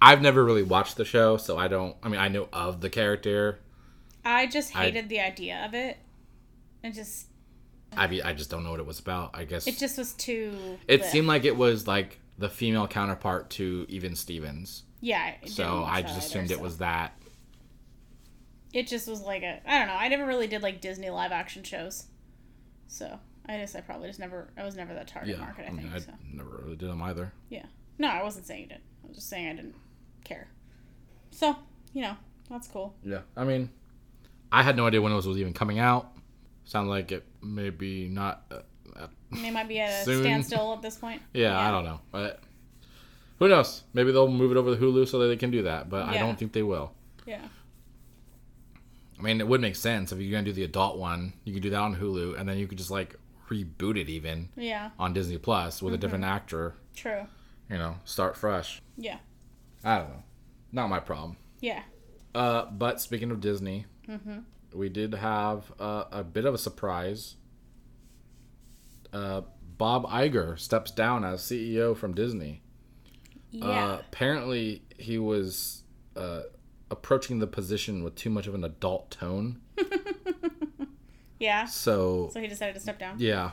I've 0.00 0.20
never 0.22 0.42
really 0.44 0.62
watched 0.62 0.96
the 0.96 1.04
show, 1.04 1.36
so 1.38 1.56
I 1.58 1.68
don't. 1.68 1.94
I 2.02 2.08
mean, 2.08 2.18
I 2.20 2.28
know 2.28 2.48
of 2.52 2.80
the 2.80 2.88
character. 2.90 3.58
I 4.24 4.46
just 4.46 4.74
I- 4.76 4.84
hated 4.84 5.08
the 5.08 5.20
idea 5.20 5.64
of 5.66 5.74
it. 5.74 5.98
I 6.82 6.90
just, 6.90 7.26
I 7.96 8.06
mean, 8.06 8.22
I 8.22 8.34
just 8.34 8.50
don't 8.50 8.62
know 8.62 8.70
what 8.70 8.80
it 8.80 8.86
was 8.86 8.98
about. 9.00 9.30
I 9.34 9.44
guess 9.44 9.66
it 9.66 9.78
just 9.78 9.96
was 9.96 10.12
too. 10.12 10.78
it 10.86 11.00
bleh. 11.02 11.04
seemed 11.06 11.26
like 11.26 11.44
it 11.44 11.56
was 11.56 11.86
like 11.86 12.18
the 12.36 12.48
female 12.48 12.86
counterpart 12.86 13.50
to 13.50 13.86
even 13.88 14.14
Stevens. 14.16 14.82
Yeah. 15.00 15.34
So 15.46 15.82
I 15.84 16.02
just 16.02 16.18
assumed 16.18 16.50
it 16.50 16.58
so. 16.58 16.62
was 16.62 16.78
that. 16.78 17.12
It 18.72 18.86
just 18.86 19.06
was 19.08 19.22
like 19.22 19.42
a. 19.42 19.60
I 19.66 19.78
don't 19.78 19.88
know. 19.88 19.94
I 19.94 20.08
never 20.08 20.26
really 20.26 20.46
did 20.46 20.62
like 20.62 20.80
Disney 20.80 21.08
live 21.10 21.32
action 21.32 21.62
shows. 21.62 22.04
So 22.88 23.18
I 23.46 23.58
just, 23.58 23.76
I 23.76 23.80
probably 23.80 24.08
just 24.08 24.18
never. 24.20 24.48
I 24.58 24.64
was 24.64 24.76
never 24.76 24.92
that 24.94 25.06
target 25.08 25.36
Yeah, 25.36 25.42
market. 25.42 25.64
I, 25.64 25.68
I 25.68 25.70
mean, 25.70 25.82
think 25.82 25.94
I 25.94 25.98
so. 26.00 26.12
never 26.32 26.60
really 26.64 26.76
did 26.76 26.88
them 26.90 27.02
either. 27.02 27.32
Yeah. 27.48 27.66
No, 27.98 28.08
I 28.08 28.22
wasn't 28.22 28.46
saying 28.46 28.62
you 28.62 28.68
did. 28.68 28.80
I 29.04 29.06
was 29.08 29.16
just 29.16 29.28
saying 29.30 29.48
I 29.48 29.52
didn't 29.54 29.76
care. 30.24 30.48
So 31.30 31.56
you 31.92 32.02
know, 32.02 32.16
that's 32.50 32.66
cool. 32.66 32.94
Yeah, 33.04 33.20
I 33.36 33.44
mean, 33.44 33.70
I 34.58 34.62
had 34.62 34.76
no 34.76 34.86
idea 34.86 35.02
when 35.02 35.12
it 35.12 35.16
was, 35.16 35.26
was 35.26 35.38
even 35.38 35.52
coming 35.52 35.78
out. 35.78 36.12
Sound 36.64 36.88
like 36.88 37.12
it 37.12 37.24
maybe 37.42 38.08
not. 38.08 38.44
Uh, 38.50 38.60
uh, 38.96 39.06
They 39.32 39.50
might 39.50 39.68
be 39.68 39.80
at 39.80 40.02
a 40.02 40.04
Soon. 40.06 40.22
standstill 40.22 40.72
at 40.74 40.82
this 40.82 40.96
point. 40.96 41.20
yeah, 41.32 41.58
I 41.58 41.70
don't 41.70 41.84
know, 41.84 42.00
but 42.12 42.40
who 43.38 43.48
knows? 43.48 43.82
Maybe 43.92 44.12
they'll 44.12 44.28
move 44.28 44.50
it 44.52 44.56
over 44.56 44.74
to 44.74 44.80
Hulu 44.80 45.08
so 45.08 45.18
that 45.18 45.26
they 45.26 45.36
can 45.36 45.50
do 45.50 45.62
that, 45.62 45.90
but 45.90 46.08
I 46.08 46.18
don't 46.18 46.38
think 46.38 46.52
they 46.52 46.62
will. 46.62 46.92
Yeah. 47.26 47.40
I 49.18 49.22
mean, 49.22 49.40
it 49.40 49.46
would 49.48 49.60
make 49.60 49.76
sense 49.76 50.12
if 50.12 50.18
you're 50.20 50.30
gonna 50.32 50.44
do 50.44 50.52
the 50.52 50.64
adult 50.64 50.98
one. 50.98 51.32
You 51.44 51.52
could 51.54 51.62
do 51.62 51.70
that 51.70 51.80
on 51.80 51.96
Hulu, 51.96 52.38
and 52.38 52.48
then 52.48 52.58
you 52.58 52.66
could 52.66 52.78
just 52.78 52.90
like 52.90 53.16
reboot 53.48 53.98
it 54.00 54.08
even 54.08 54.48
Yeah. 54.56 54.90
on 54.98 55.12
Disney 55.12 55.38
Plus 55.38 55.82
with 55.82 55.94
a 55.94 55.98
different 55.98 56.24
actor. 56.24 56.74
True. 56.96 57.26
You 57.70 57.78
know, 57.78 57.96
start 58.04 58.36
fresh. 58.36 58.80
Yeah. 58.96 59.18
I 59.84 59.98
don't 59.98 60.08
know. 60.10 60.22
Not 60.72 60.88
my 60.88 61.00
problem. 61.00 61.36
Yeah. 61.60 61.82
Uh, 62.34 62.64
but 62.66 63.00
speaking 63.00 63.30
of 63.30 63.40
Disney, 63.40 63.86
Mm-hmm. 64.08 64.38
we 64.74 64.88
did 64.88 65.14
have 65.14 65.72
uh, 65.78 66.04
a 66.12 66.24
bit 66.24 66.44
of 66.44 66.54
a 66.54 66.58
surprise. 66.58 67.36
Uh, 69.12 69.42
Bob 69.78 70.04
Iger 70.06 70.58
steps 70.58 70.90
down 70.90 71.24
as 71.24 71.40
CEO 71.42 71.96
from 71.96 72.14
Disney. 72.14 72.62
Yeah. 73.50 73.66
Uh, 73.66 73.98
apparently, 74.00 74.82
he 74.98 75.18
was 75.18 75.82
uh, 76.16 76.42
approaching 76.90 77.38
the 77.38 77.46
position 77.46 78.02
with 78.02 78.14
too 78.16 78.30
much 78.30 78.46
of 78.46 78.54
an 78.54 78.64
adult 78.64 79.10
tone. 79.10 79.60
yeah. 81.38 81.64
So 81.66 82.30
So 82.32 82.40
he 82.40 82.46
decided 82.48 82.74
to 82.74 82.80
step 82.80 82.98
down. 82.98 83.16
Yeah. 83.18 83.50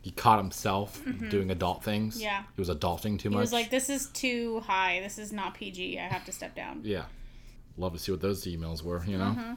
He 0.00 0.12
caught 0.12 0.38
himself 0.38 1.02
doing 1.30 1.50
adult 1.50 1.82
things. 1.82 2.14
Mm-hmm. 2.14 2.22
Yeah. 2.24 2.42
He 2.54 2.60
was 2.60 2.68
adulting 2.68 3.18
too 3.18 3.28
much. 3.30 3.38
He 3.38 3.40
was 3.40 3.52
like, 3.52 3.70
"This 3.70 3.90
is 3.90 4.06
too 4.10 4.60
high. 4.60 5.00
This 5.00 5.18
is 5.18 5.32
not 5.32 5.54
PG. 5.54 5.98
I 5.98 6.02
have 6.02 6.24
to 6.26 6.32
step 6.32 6.54
down." 6.54 6.82
yeah. 6.84 7.04
Love 7.76 7.92
to 7.92 7.98
see 7.98 8.10
what 8.12 8.20
those 8.20 8.44
emails 8.44 8.82
were, 8.82 9.04
you 9.06 9.18
know? 9.18 9.24
Mm-hmm. 9.38 9.52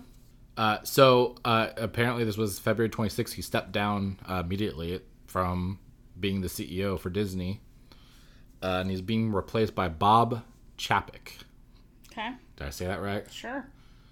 Uh, 0.58 0.78
so 0.84 1.36
uh, 1.46 1.70
apparently, 1.78 2.24
this 2.26 2.36
was 2.38 2.60
February 2.60 2.90
26th. 2.90 3.34
He 3.34 3.42
stepped 3.42 3.72
down 3.72 4.20
uh, 4.28 4.42
immediately 4.46 5.02
from 5.28 5.80
being 6.20 6.42
the 6.42 6.48
CEO 6.50 7.00
for 7.00 7.10
Disney. 7.10 7.62
Uh, 8.62 8.80
and 8.82 8.90
he's 8.92 9.02
being 9.02 9.32
replaced 9.32 9.74
by 9.74 9.88
Bob 9.88 10.44
Chapek. 10.78 11.44
Okay. 12.12 12.32
Did 12.58 12.68
I 12.68 12.70
say 12.72 12.88
that 12.88 13.02
right? 13.02 13.32
Sure. 13.32 13.66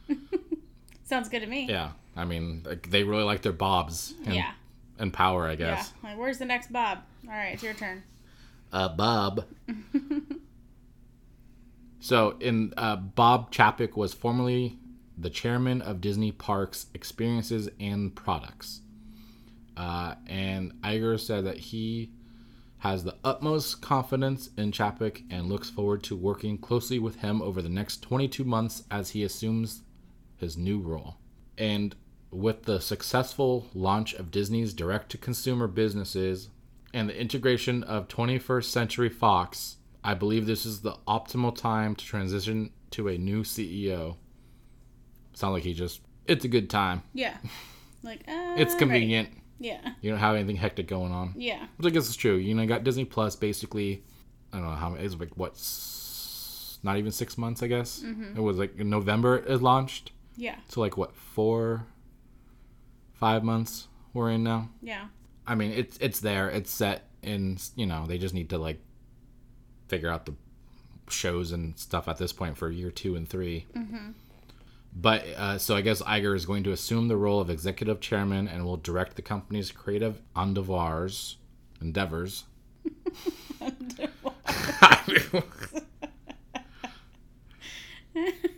Sounds 1.04 1.28
good 1.28 1.42
to 1.42 1.48
me. 1.48 1.68
Yeah. 1.70 1.92
I 2.16 2.24
mean, 2.24 2.64
like, 2.66 2.90
they 2.90 3.04
really 3.04 3.24
like 3.24 3.42
their 3.42 3.52
Bobs 3.52 4.14
and, 4.26 4.36
Yeah. 4.36 4.52
and 4.98 5.12
power, 5.12 5.46
I 5.48 5.52
Yeah. 5.52 5.56
guess. 5.76 5.94
Like, 6.02 6.18
where's 6.18 6.38
the 6.38 6.46
next 6.46 6.72
Bob? 6.72 7.00
All 7.26 7.34
right, 7.34 7.54
it's 7.54 7.64
your 7.64 7.74
turn. 7.74 8.04
Uh, 8.72 8.88
Bob. 8.90 9.46
So, 12.08 12.38
in 12.40 12.74
uh, 12.78 12.96
Bob 12.96 13.52
Chapek 13.52 13.98
was 13.98 14.14
formerly 14.14 14.80
the 15.18 15.30
chairman 15.30 15.82
of 15.82 16.00
Disney 16.00 16.32
Parks 16.32 16.86
Experiences 16.94 17.68
and 17.82 18.16
Products, 18.16 18.80
uh, 19.76 20.16
and 20.26 20.72
Iger 20.82 21.20
said 21.20 21.44
that 21.44 21.58
he 21.58 22.14
has 22.78 23.04
the 23.04 23.18
utmost 23.26 23.82
confidence 23.82 24.52
in 24.58 24.72
Chapek 24.72 25.24
and 25.30 25.50
looks 25.50 25.70
forward 25.70 26.02
to 26.04 26.16
working 26.16 26.58
closely 26.58 26.98
with 26.98 27.18
him 27.18 27.42
over 27.42 27.62
the 27.62 27.68
next 27.68 28.02
22 28.04 28.46
months 28.46 28.86
as 28.90 29.10
he 29.10 29.22
assumes 29.26 29.82
his 30.38 30.56
new 30.56 30.80
role. 30.80 31.18
And 31.58 31.94
with 32.32 32.64
the 32.64 32.80
successful 32.80 33.68
launch 33.74 34.14
of 34.14 34.32
Disney's 34.32 34.74
direct-to-consumer 34.74 35.68
businesses 35.68 36.48
and 36.94 37.10
the 37.10 37.20
integration 37.20 37.84
of 37.84 38.08
21st 38.08 38.64
Century 38.64 39.10
Fox, 39.10 39.77
I 40.08 40.14
believe 40.14 40.46
this 40.46 40.66
is 40.66 40.80
the 40.82 40.94
optimal 41.08 41.54
time 41.56 41.94
to 41.96 42.06
transition 42.06 42.72
to 42.92 43.10
a 43.10 43.18
new 43.18 43.44
CEO. 43.44 44.16
Sound 45.34 45.54
like 45.54 45.64
he 45.64 45.74
just 45.74 46.02
it's 46.26 46.46
a 46.46 46.48
good 46.48 46.70
time. 46.70 47.04
Yeah. 47.14 47.36
Like, 48.04 48.22
uh, 48.28 48.56
It's 48.58 48.74
convenient. 48.76 49.30
Yeah. 49.60 49.82
You 50.02 50.10
don't 50.12 50.20
have 50.20 50.36
anything 50.36 50.56
hectic 50.56 50.88
going 50.88 51.12
on. 51.12 51.34
Yeah. 51.36 51.66
Which 51.78 51.88
I 51.88 51.94
guess 51.94 52.08
is 52.10 52.16
true. 52.16 52.36
You 52.36 52.54
know, 52.56 52.62
you 52.62 52.68
got 52.68 52.84
Disney 52.84 53.06
Plus 53.06 53.36
basically. 53.36 54.04
I 54.54 54.58
don't 54.60 54.68
know 54.70 54.76
how 54.76 54.90
many. 54.92 55.04
It's 55.04 55.16
like 55.20 55.36
what, 55.36 55.54
s- 55.54 56.80
not 56.84 56.98
even 56.98 57.12
six 57.12 57.38
months. 57.38 57.62
I 57.64 57.68
guess 57.68 58.02
it 58.36 58.40
was 58.40 58.58
like 58.58 58.78
in 58.80 58.90
November 58.90 59.38
it 59.38 59.62
launched. 59.62 60.12
Yeah. 60.38 60.56
So 60.70 60.80
like 60.82 60.96
what 60.98 61.14
four, 61.16 61.86
five 63.14 63.44
months 63.44 63.88
we're 64.14 64.32
in 64.32 64.44
now. 64.44 64.70
Yeah. 64.82 65.08
I 65.46 65.56
mean, 65.56 65.72
it's 65.72 65.98
it's 65.98 66.20
there. 66.20 66.50
It's 66.50 66.72
set 66.72 67.08
in. 67.24 67.58
You 67.76 67.86
know, 67.88 68.06
they 68.08 68.18
just 68.18 68.34
need 68.34 68.50
to 68.52 68.58
like 68.58 68.80
figure 69.88 70.10
out 70.10 70.26
the 70.26 70.34
shows 71.10 71.52
and 71.52 71.78
stuff 71.78 72.08
at 72.08 72.18
this 72.18 72.34
point 72.34 72.58
for 72.58 72.70
year 72.70 72.92
two 72.92 73.16
and 73.16 73.28
3 73.30 73.66
But 74.94 75.26
uh, 75.38 75.58
so 75.58 75.76
I 75.76 75.82
guess 75.82 76.02
Iger 76.02 76.36
is 76.36 76.46
going 76.46 76.64
to 76.64 76.72
assume 76.72 77.08
the 77.08 77.18
role 77.18 77.40
of 77.40 77.50
executive 77.50 78.00
chairman 78.00 78.48
and 78.48 78.66
will 78.66 78.78
direct 78.78 79.16
the 79.16 79.22
company's 79.22 79.72
creative 79.72 80.22
endeavors. 80.36 81.38
Endeavors. 81.82 82.46
I 83.62 85.02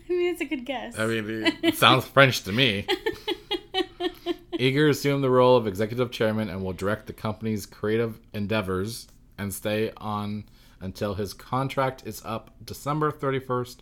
mean, 0.08 0.34
it's 0.34 0.42
a 0.42 0.46
good 0.46 0.66
guess. 0.66 0.98
I 0.98 1.06
mean, 1.08 1.58
it 1.62 1.76
sounds 1.76 2.06
French 2.06 2.44
to 2.44 2.52
me. 2.52 2.86
Iger 4.54 4.90
assumed 4.90 5.24
the 5.24 5.30
role 5.30 5.56
of 5.56 5.68
executive 5.68 6.12
chairman 6.12 6.50
and 6.50 6.64
will 6.64 6.74
direct 6.74 7.08
the 7.08 7.14
company's 7.14 7.66
creative 7.66 8.20
endeavors 8.34 9.08
and 9.38 9.54
stay 9.54 9.92
on 9.98 10.44
until 10.82 11.14
his 11.16 11.34
contract 11.34 12.04
is 12.06 12.22
up 12.26 12.52
December 12.64 13.12
31st, 13.12 13.80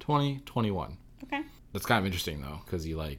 2021. 0.00 0.96
okay. 1.24 1.42
That's 1.72 1.86
kind 1.86 2.00
of 2.00 2.06
interesting 2.06 2.40
though, 2.40 2.60
because 2.64 2.82
he 2.84 2.94
like 2.94 3.18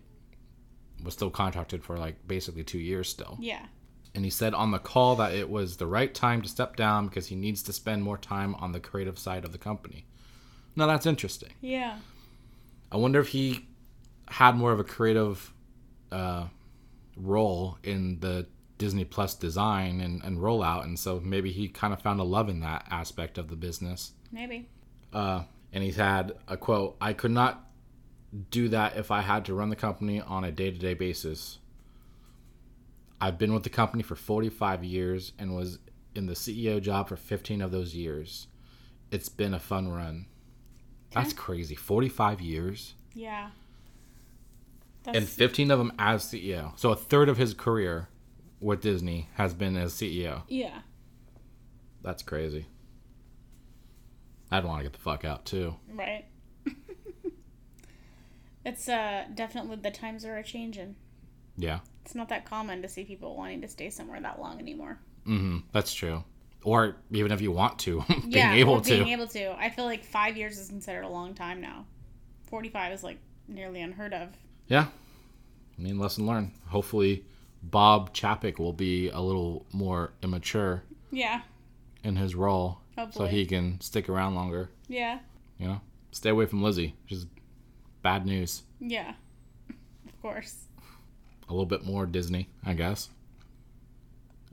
was 1.03 1.14
still 1.14 1.30
contracted 1.30 1.84
for 1.84 1.98
like 1.98 2.27
basically 2.27 2.64
two 2.64 2.80
years 2.80 3.07
still. 3.10 3.38
Yeah. 3.39 3.65
And 4.14 4.26
he 4.26 4.30
said 4.31 4.53
on 4.53 4.72
the 4.72 4.80
call 4.80 5.15
that 5.15 5.34
it 5.34 5.49
was 5.49 5.77
the 5.77 5.88
right 5.88 6.14
time 6.14 6.41
to 6.41 6.49
step 6.49 6.76
down 6.76 7.07
because 7.07 7.27
he 7.27 7.35
needs 7.35 7.64
to 7.64 7.73
spend 7.73 8.03
more 8.03 8.18
time 8.18 8.56
on 8.56 8.73
the 8.73 8.80
creative 8.80 9.18
side 9.18 9.45
of 9.45 9.52
the 9.53 9.57
company. 9.57 10.06
Now 10.76 10.85
that's 10.85 11.06
interesting. 11.06 11.53
Yeah. 11.61 11.98
I 12.91 12.98
wonder 12.98 13.19
if 13.22 13.30
he 13.30 13.68
had 14.27 14.56
more 14.56 14.73
of 14.73 14.80
a 14.80 14.84
creative 14.84 15.53
uh, 16.11 16.48
role 17.15 17.77
in 17.84 18.19
the 18.19 18.48
Disney 18.82 19.06
Plus 19.06 19.36
design 19.36 20.02
and, 20.02 20.24
and 20.24 20.40
rollout, 20.40 20.86
and 20.86 20.98
so 20.98 21.20
maybe 21.20 21.52
he 21.52 21.68
kind 21.68 21.94
of 21.94 22.02
found 22.02 22.20
a 22.20 22.24
love 22.24 22.49
in 22.49 22.62
that 22.62 22.88
aspect 22.90 23.38
of 23.38 23.48
the 23.48 23.56
business. 23.56 24.14
Maybe. 24.32 24.68
Uh, 25.14 25.44
and 25.72 25.84
he's 25.84 25.98
had 25.98 26.32
a 26.48 26.58
quote: 26.58 26.98
"I 26.99 27.14
could 27.14 27.30
not 27.30 27.70
do 28.49 28.70
that 28.70 28.98
if 28.98 29.12
I 29.12 29.22
had 29.22 29.45
to 29.45 29.53
run 29.53 29.70
the 29.70 29.76
company 29.76 30.20
on 30.20 30.44
a 30.44 30.52
day-to-day 30.52 30.95
basis. 30.95 31.60
I've 33.22 33.38
been 33.38 33.53
with 33.53 33.62
the 33.62 33.70
company 33.70 34.02
for 34.02 34.16
45 34.16 34.84
years 34.84 35.34
and 35.38 35.56
was 35.56 35.78
in 36.16 36.26
the 36.26 36.34
CEO 36.34 36.82
job 36.82 37.08
for 37.08 37.16
15 37.16 37.62
of 37.62 37.70
those 37.70 37.94
years. 37.94 38.48
It's 39.12 39.30
been 39.30 39.53
a 39.53 39.60
fun 39.60 39.90
run. 39.90 40.26
That's 41.12 41.34
crazy. 41.34 41.76
45 41.76 42.41
years." 42.41 42.95
Yeah. 43.14 43.52
and 45.06 45.28
15 45.28 45.70
of 45.70 45.78
them 45.78 45.94
as 45.99 46.24
CEO. 46.24 46.72
So 46.80 46.90
a 46.91 46.95
third 46.95 47.30
of 47.30 47.38
his 47.38 47.53
career 47.53 48.08
with 48.62 48.80
Disney 48.82 49.28
has 49.36 49.54
been 49.54 49.76
as 49.76 49.94
CEO. 49.94 50.44
yeah. 50.48 50.82
That's 52.04 52.24
crazy. 52.24 52.66
I'd 54.50 54.64
want 54.66 54.80
to 54.80 54.84
get 54.84 54.94
the 54.94 55.00
fuck 55.00 55.24
out 55.26 55.46
too. 55.46 55.76
Right. 55.94 56.26
it's 58.66 58.88
uh 58.90 59.26
definitely 59.34 59.78
the 59.78 59.92
times 59.92 60.26
are 60.26 60.38
a 60.38 60.44
changing. 60.44 60.96
Yeah. 61.58 61.80
It's 62.06 62.16
not 62.16 62.30
that 62.30 62.46
common 62.46 62.82
to 62.82 62.88
see 62.90 63.04
people 63.04 63.36
wanting 63.38 63.62
to 63.62 63.68
stay 63.68 63.90
somewhere 63.90 64.20
that 64.20 64.40
long 64.40 64.60
anymore. 64.60 65.00
Mm 65.28 65.40
hmm 65.40 65.58
That's 65.72 65.94
true. 65.94 66.24
Or 66.64 66.98
even 67.12 67.32
if 67.32 67.42
you 67.42 67.52
want 67.52 67.80
to, 67.80 68.04
being 68.08 68.24
yeah, 68.30 68.54
able 68.54 68.74
or 68.74 68.82
to. 68.82 68.90
being 68.90 69.08
able 69.10 69.28
to. 69.28 69.52
I 69.60 69.70
feel 69.72 69.86
like 69.86 70.04
five 70.04 70.38
years 70.38 70.60
is 70.60 70.70
considered 70.70 71.04
a 71.04 71.10
long 71.10 71.34
time 71.34 71.60
now. 71.60 71.86
Forty-five 72.46 72.94
is 72.94 73.04
like 73.04 73.18
nearly 73.48 73.82
unheard 73.82 74.14
of. 74.14 74.30
yeah. 74.68 74.88
I 75.78 75.82
mean, 75.82 75.98
lesson 75.98 76.28
learned. 76.28 76.52
Hopefully, 76.68 77.26
Bob 77.64 78.14
Chapek 78.14 78.60
will 78.60 78.74
be 78.74 79.10
a 79.10 79.20
little 79.20 79.66
more 79.72 80.14
immature 80.24 80.84
Yeah. 81.12 81.42
in 82.04 82.16
his 82.16 82.36
role, 82.36 82.80
so 83.12 83.26
he 83.26 83.46
can 83.46 83.80
stick 83.82 84.10
around 84.10 84.36
longer. 84.36 84.70
Yeah. 84.88 85.20
You 85.58 85.68
know, 85.68 85.82
stay 86.12 86.30
away 86.30 86.46
from 86.48 86.62
Lizzie. 86.64 86.96
She's 87.06 87.26
bad 88.02 88.26
news. 88.26 88.64
Yeah. 88.80 89.14
Of 90.08 90.22
course. 90.22 90.66
a 91.48 91.52
little 91.54 91.66
bit 91.66 91.84
more 91.86 92.06
Disney, 92.06 92.48
I 92.66 92.74
guess. 92.74 93.10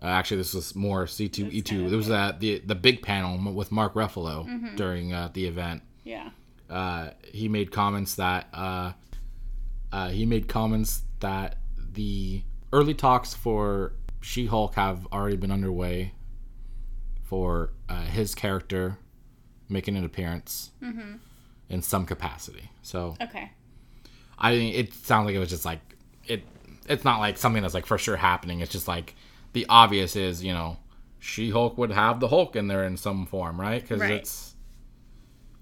Uh, 0.03 0.07
actually, 0.07 0.37
this 0.39 0.53
was 0.55 0.75
more 0.75 1.07
C 1.07 1.29
two 1.29 1.49
E 1.51 1.61
two. 1.63 1.89
There 1.89 1.97
was 1.97 2.09
that 2.09 2.41
the 2.41 2.59
the 2.61 2.75
big 2.75 3.03
panel 3.03 3.53
with 3.55 3.71
Mark 3.73 3.95
Ruffalo 3.95 4.77
during 4.77 5.13
uh, 5.13 5.29
the 5.33 5.47
event. 5.47 5.83
Yeah. 6.05 6.31
Uh, 6.69 7.11
he 7.33 7.49
made 7.49 7.71
comments 7.73 8.15
that 8.17 8.49
uh, 8.53 8.93
uh, 9.93 10.09
he 10.11 10.27
made 10.27 10.47
comments 10.49 11.03
that 11.21 11.59
the 11.93 12.43
early 12.73 12.95
talks 12.95 13.35
for 13.35 13.93
She 14.21 14.47
Hulk 14.47 14.75
have 14.75 15.07
already 15.13 15.37
been 15.37 15.51
underway 15.53 16.13
for 17.23 17.73
uh, 17.89 18.03
his 18.03 18.35
character 18.35 18.99
making 19.69 19.97
an 19.97 20.05
appearance 20.05 20.71
in 21.69 21.83
some 21.83 22.07
capacity. 22.07 22.71
So 22.83 23.17
Okay. 23.21 23.51
I 24.39 24.53
think 24.57 24.75
it 24.75 24.95
sounds 24.95 25.27
like 25.27 25.35
it 25.35 25.39
was 25.39 25.51
just 25.51 25.65
like 25.65 25.81
it. 26.27 26.43
It's 26.89 27.05
not 27.05 27.19
like 27.19 27.37
something 27.37 27.61
that's 27.63 27.75
like 27.75 27.87
for 27.87 27.99
sure 27.99 28.17
happening. 28.17 28.61
It's 28.61 28.73
just 28.73 28.89
like 28.89 29.15
the 29.53 29.67
obvious 29.69 30.17
is 30.17 30.43
you 30.45 30.53
know, 30.55 30.79
She 31.19 31.51
Hulk 31.51 31.77
would 31.77 31.91
have 31.91 32.21
the 32.21 32.29
Hulk 32.29 32.57
in 32.57 32.69
there 32.69 32.85
in 32.85 32.97
some 32.97 33.27
form, 33.27 33.61
right? 33.61 33.83
Because 33.83 34.01
Right. 34.01 34.13
it's 34.13 34.55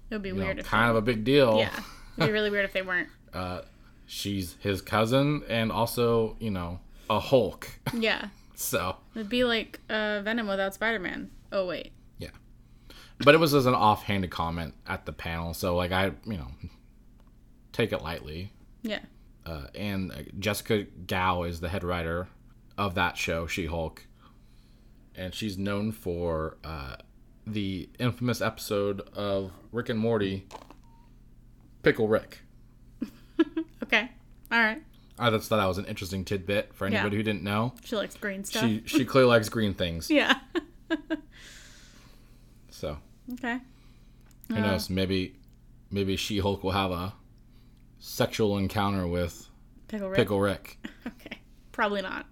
It 0.09 0.15
would 0.15 0.21
be 0.21 0.31
know, 0.31 0.45
weird 0.45 0.59
if 0.59 0.65
kind 0.67 0.89
of 0.89 0.95
a 0.95 1.01
big 1.01 1.23
deal. 1.23 1.57
yeah. 1.59 1.69
It'd 2.17 2.29
be 2.29 2.31
really 2.31 2.49
weird 2.49 2.65
if 2.65 2.73
they 2.73 2.81
weren't. 2.81 3.09
She's 4.09 4.55
his 4.61 4.81
cousin 4.81 5.43
and 5.49 5.69
also 5.71 6.37
you 6.39 6.49
know 6.51 6.79
a 7.09 7.19
Hulk. 7.19 7.69
Yeah. 7.93 8.29
so 8.55 8.95
It'd 9.15 9.29
be 9.29 9.43
like 9.43 9.79
uh, 9.89 10.21
Venom 10.21 10.47
without 10.47 10.73
Spider-Man. 10.73 11.29
Oh 11.51 11.65
wait. 11.67 11.91
yeah, 12.17 12.29
but 13.19 13.33
it 13.35 13.37
was 13.39 13.53
as 13.53 13.65
an 13.65 13.73
offhanded 13.75 14.31
comment 14.31 14.73
at 14.87 15.05
the 15.05 15.13
panel. 15.13 15.53
So 15.53 15.75
like 15.75 15.91
I 15.91 16.07
you 16.25 16.37
know 16.37 16.47
take 17.71 17.91
it 17.91 18.01
lightly. 18.01 18.51
Yeah. 18.81 18.99
uh, 19.45 19.67
and 19.75 20.11
uh, 20.11 20.15
Jessica 20.39 20.83
Gao 21.07 21.43
is 21.43 21.59
the 21.59 21.69
head 21.69 21.83
writer 21.83 22.27
of 22.77 22.95
that 22.95 23.17
show, 23.17 23.47
She 23.47 23.65
Hulk, 23.65 24.05
and 25.15 25.33
she's 25.33 25.57
known 25.57 25.91
for 25.91 26.57
uh, 26.63 26.95
the 27.45 27.89
infamous 27.99 28.39
episode 28.41 29.01
of 29.15 29.51
Rick 29.71 29.89
and 29.89 29.99
Morty, 29.99 30.45
Pickle 31.83 32.07
Rick. 32.07 32.39
Okay. 33.83 34.09
All 34.51 34.57
right. 34.59 34.81
I 35.19 35.29
just 35.31 35.49
thought 35.49 35.57
that 35.57 35.65
was 35.65 35.77
an 35.79 35.85
interesting 35.85 36.23
tidbit 36.25 36.73
for 36.75 36.85
anybody 36.85 37.15
Yeah. 37.15 37.17
who 37.17 37.23
didn't 37.23 37.43
know. 37.43 37.73
She 37.83 37.95
likes 37.95 38.15
green 38.15 38.43
stuff. 38.43 38.63
She 38.63 38.83
she 38.85 39.03
clearly 39.05 39.29
likes 39.35 39.49
green 39.49 39.73
things, 39.73 40.09
yeah. 40.11 40.39
so 42.69 42.97
okay. 43.33 43.59
who 44.49 44.55
Uh. 44.55 44.59
knows? 44.59 44.89
Maybe 44.89 45.35
maybe 45.91 46.15
She 46.17 46.37
Hulk 46.39 46.63
will 46.63 46.71
have 46.71 46.91
a 46.91 47.13
sexual 47.99 48.57
encounter 48.57 49.07
with 49.07 49.47
Pickle 49.87 50.09
Rick. 50.09 50.17
Pickle 50.17 50.39
Rick. 50.39 50.77
Okay. 51.07 51.39
Probably 51.71 52.01
not. 52.01 52.25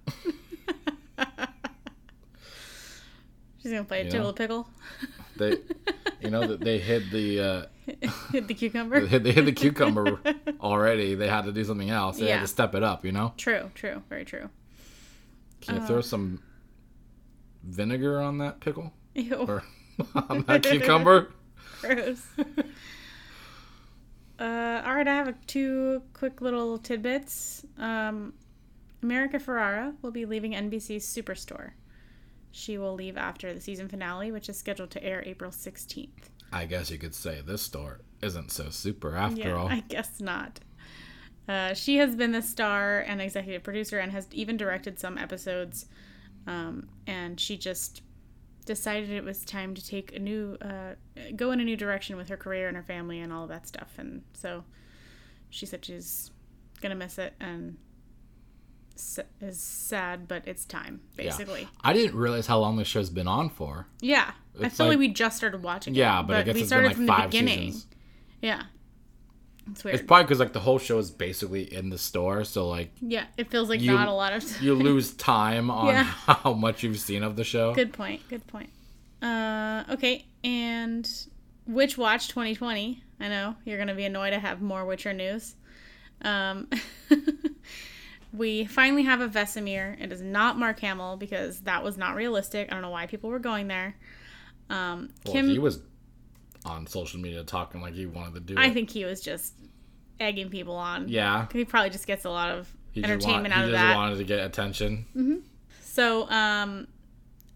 She's 3.61 3.71
gonna 3.71 3.83
play 3.85 4.01
a 4.01 4.05
You 4.05 4.11
know? 4.11 4.33
pickle. 4.33 4.67
They, 5.37 5.57
you 6.21 6.29
know, 6.29 6.45
that 6.47 6.59
they 6.61 6.77
hid 6.79 7.09
the. 7.11 7.39
Uh, 7.39 7.65
Hit 8.31 8.47
the 8.47 8.53
cucumber. 8.55 8.99
they 9.01 9.07
hid, 9.07 9.23
they 9.23 9.31
hid 9.31 9.45
the 9.45 9.51
cucumber 9.51 10.19
already. 10.59 11.13
They 11.13 11.27
had 11.27 11.45
to 11.45 11.51
do 11.51 11.63
something 11.63 11.89
else. 11.91 12.17
They 12.17 12.27
Yeah. 12.27 12.35
had 12.35 12.41
to 12.41 12.47
step 12.47 12.73
it 12.73 12.81
up, 12.81 13.05
you 13.05 13.11
know? 13.11 13.33
True. 13.37 13.69
True. 13.75 14.01
Very 14.09 14.25
true. 14.25 14.49
Can 15.61 15.75
you 15.75 15.81
Uh. 15.81 15.85
throw 15.87 16.01
some 16.01 16.41
vinegar 17.63 18.19
on 18.19 18.39
that 18.39 18.59
pickle? 18.59 18.91
Ew. 19.13 19.35
Or 19.35 19.63
on 20.29 20.43
that 20.47 20.63
cucumber. 20.63 21.31
Gross. 21.81 22.23
uh, 24.39 24.81
all 24.85 24.95
right, 24.95 25.07
I 25.07 25.13
have 25.15 25.27
a, 25.27 25.35
two 25.47 26.01
quick 26.13 26.41
little 26.41 26.77
tidbits. 26.79 27.65
Um, 27.77 28.33
America 29.03 29.37
Ferrera 29.37 29.93
will 30.01 30.11
be 30.11 30.25
leaving 30.25 30.53
NBC's 30.53 31.05
Superstore. 31.05 31.71
She 32.57 32.77
will 32.77 32.93
leave 32.93 33.17
after 33.17 33.53
the 33.53 33.59
season 33.59 33.89
finale, 33.89 34.31
which 34.31 34.47
is 34.47 34.55
scheduled 34.55 34.89
to 34.91 35.03
air 35.03 35.21
April 35.25 35.51
16th. 35.51 36.29
I 36.53 36.65
guess 36.65 36.89
you 36.89 36.97
could 36.97 37.13
say 37.13 37.41
this 37.41 37.61
store 37.61 37.99
isn't 38.21 38.49
so 38.49 38.69
super 38.69 39.17
after 39.17 39.41
Yeah, 39.41 39.55
all. 39.55 39.67
I 39.67 39.81
guess 39.81 40.21
not. 40.21 40.61
Uh, 41.49 41.73
she 41.73 41.97
has 41.97 42.15
been 42.15 42.31
the 42.31 42.41
star 42.41 43.01
and 43.01 43.21
executive 43.21 43.61
producer 43.61 43.99
and 43.99 44.09
has 44.13 44.29
even 44.31 44.55
directed 44.55 44.97
some 44.97 45.17
episodes. 45.17 45.87
Um, 46.47 46.87
and 47.05 47.37
she 47.37 47.57
just 47.57 48.03
decided 48.65 49.09
it 49.09 49.25
was 49.25 49.43
time 49.43 49.75
to 49.75 49.85
take 49.85 50.15
a 50.15 50.19
new, 50.19 50.57
uh, 50.61 50.93
go 51.35 51.51
in 51.51 51.59
a 51.59 51.65
new 51.65 51.75
direction 51.75 52.15
with 52.15 52.29
her 52.29 52.37
career 52.37 52.69
and 52.69 52.77
her 52.77 52.83
family 52.83 53.19
and 53.19 53.33
all 53.33 53.43
of 53.43 53.49
that 53.49 53.67
stuff. 53.67 53.95
And 53.97 54.23
so 54.33 54.63
she 55.49 55.65
said 55.65 55.83
she's 55.83 56.31
gonna 56.79 56.95
miss 56.95 57.17
it 57.17 57.33
and 57.41 57.75
is 59.41 59.59
sad, 59.59 60.27
but 60.27 60.47
it's 60.47 60.65
time, 60.65 61.01
basically. 61.15 61.67
I 61.83 61.93
didn't 61.93 62.15
realize 62.15 62.47
how 62.47 62.59
long 62.59 62.77
this 62.77 62.87
show's 62.87 63.09
been 63.09 63.27
on 63.27 63.49
for. 63.49 63.87
Yeah, 64.01 64.31
I 64.61 64.69
feel 64.69 64.85
like- 64.87 64.93
like 64.93 64.99
we 64.99 65.07
just 65.09 65.37
started 65.37 65.61
watching. 65.63 65.95
Yeah, 65.95 66.21
it, 66.21 66.27
but 66.27 66.35
I 66.37 66.43
guess 66.43 66.55
we 66.55 66.61
it's 66.61 66.69
been 66.71 66.79
started 66.79 66.87
like 66.87 66.95
from 66.97 67.05
the 67.07 67.21
beginning. 67.23 67.71
seasons. 67.73 67.87
Yeah, 68.41 68.63
it's 69.71 69.83
weird. 69.83 69.95
It's 69.95 70.05
probably 70.05 70.23
because 70.25 70.39
like 70.39 70.53
the 70.53 70.59
whole 70.59 70.79
show 70.79 70.97
is 70.97 71.11
basically 71.11 71.73
in 71.73 71.89
the 71.89 71.97
store, 71.97 72.43
so 72.43 72.67
like 72.67 72.91
yeah, 73.01 73.25
it 73.37 73.49
feels 73.51 73.69
like 73.69 73.81
You- 73.81 73.91
not 73.93 74.07
a 74.07 74.13
lot 74.13 74.33
of. 74.33 74.61
you 74.61 74.73
lose 74.89 75.13
time 75.13 75.69
on 75.71 75.87
Yeah. 75.87 76.03
how 76.27 76.53
much 76.53 76.83
you've 76.83 76.99
seen 76.99 77.23
of 77.23 77.35
the 77.35 77.43
show. 77.43 77.73
Good 77.73 77.93
point. 77.93 78.21
Good 78.29 78.45
point. 78.47 78.69
Uh, 79.21 79.83
okay, 79.91 80.25
and 80.43 81.09
Witch 81.67 81.97
Watch 81.97 82.27
2020. 82.29 83.01
I 83.19 83.27
know 83.29 83.55
you're 83.65 83.77
gonna 83.77 83.95
be 83.95 84.05
annoyed 84.05 84.31
to 84.31 84.39
have 84.39 84.61
more 84.61 84.85
Witcher 84.85 85.13
news. 85.13 85.55
Um, 86.21 86.69
we 88.37 88.65
finally 88.65 89.03
have 89.03 89.21
a 89.21 89.27
Vesemir. 89.27 89.99
It 90.01 90.11
is 90.11 90.21
not 90.21 90.57
Mark 90.57 90.79
Hamill 90.79 91.17
because 91.17 91.61
that 91.61 91.83
was 91.83 91.97
not 91.97 92.15
realistic. 92.15 92.69
I 92.69 92.73
don't 92.73 92.81
know 92.81 92.89
why 92.89 93.05
people 93.07 93.29
were 93.29 93.39
going 93.39 93.67
there. 93.67 93.95
Um, 94.69 95.09
Well, 95.25 95.33
Kim, 95.33 95.49
he 95.49 95.59
was 95.59 95.81
on 96.65 96.87
social 96.87 97.19
media 97.19 97.43
talking 97.43 97.81
like 97.81 97.93
he 97.93 98.05
wanted 98.05 98.33
to 98.35 98.39
do 98.39 98.53
it. 98.53 98.59
I 98.59 98.67
it. 98.67 98.73
think 98.73 98.89
he 98.89 99.05
was 99.05 99.21
just 99.21 99.53
egging 100.19 100.49
people 100.49 100.75
on. 100.75 101.07
yeah, 101.09 101.47
He 101.53 101.65
probably 101.65 101.89
just 101.91 102.07
gets 102.07 102.25
a 102.25 102.29
lot 102.29 102.49
of 102.49 102.71
he 102.91 103.01
just, 103.01 103.11
want, 103.11 103.23
entertainment 103.23 103.53
he 103.53 103.59
out 103.59 103.65
of 103.65 103.71
just 103.71 103.81
that. 103.81 103.95
wanted 103.95 104.17
to 104.17 104.23
get 104.23 104.39
attention. 104.39 105.43
So, 105.81 106.29
um, 106.29 106.87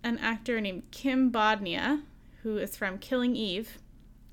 an 0.03 0.17
actor 0.19 0.61
named 0.61 0.83
Kim 0.91 1.31
Bodnia, 1.31 2.01
who 2.43 2.57
is 2.57 2.77
from 2.77 2.97
Killing 2.99 3.35
Eve 3.35 3.79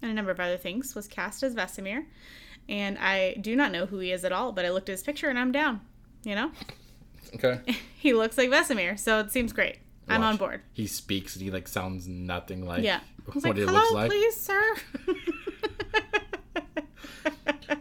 and 0.02 0.10
a 0.10 0.14
number 0.14 0.30
of 0.30 0.38
other 0.38 0.56
things, 0.56 0.94
was 0.94 1.08
cast 1.08 1.42
as 1.42 1.54
Vesemir. 1.54 2.04
And 2.68 2.98
I 2.98 3.34
do 3.40 3.54
not 3.56 3.72
know 3.72 3.86
who 3.86 3.98
he 4.00 4.10
is 4.12 4.24
at 4.24 4.32
all, 4.32 4.52
but 4.52 4.64
I 4.64 4.70
looked 4.70 4.88
at 4.88 4.92
his 4.92 5.02
picture 5.02 5.28
and 5.28 5.38
I'm 5.38 5.52
down. 5.52 5.80
You 6.26 6.34
know? 6.34 6.50
Okay, 7.36 7.60
He 7.98 8.12
looks 8.12 8.36
like 8.36 8.50
Vesemir, 8.50 8.98
so 8.98 9.20
it 9.20 9.30
seems 9.30 9.52
great. 9.52 9.76
I'm 10.08 10.22
on 10.24 10.36
board. 10.36 10.60
He 10.72 10.86
speaks 10.88 11.36
and 11.36 11.42
he 11.44 11.50
like 11.52 11.68
sounds 11.68 12.08
nothing 12.08 12.66
like 12.66 12.82
Yeah. 12.82 12.98
What 13.32 13.44
like, 13.44 13.56
he 13.56 13.64
looks 13.64 13.92
like. 13.92 14.10
please, 14.10 14.40
sir. 14.40 14.74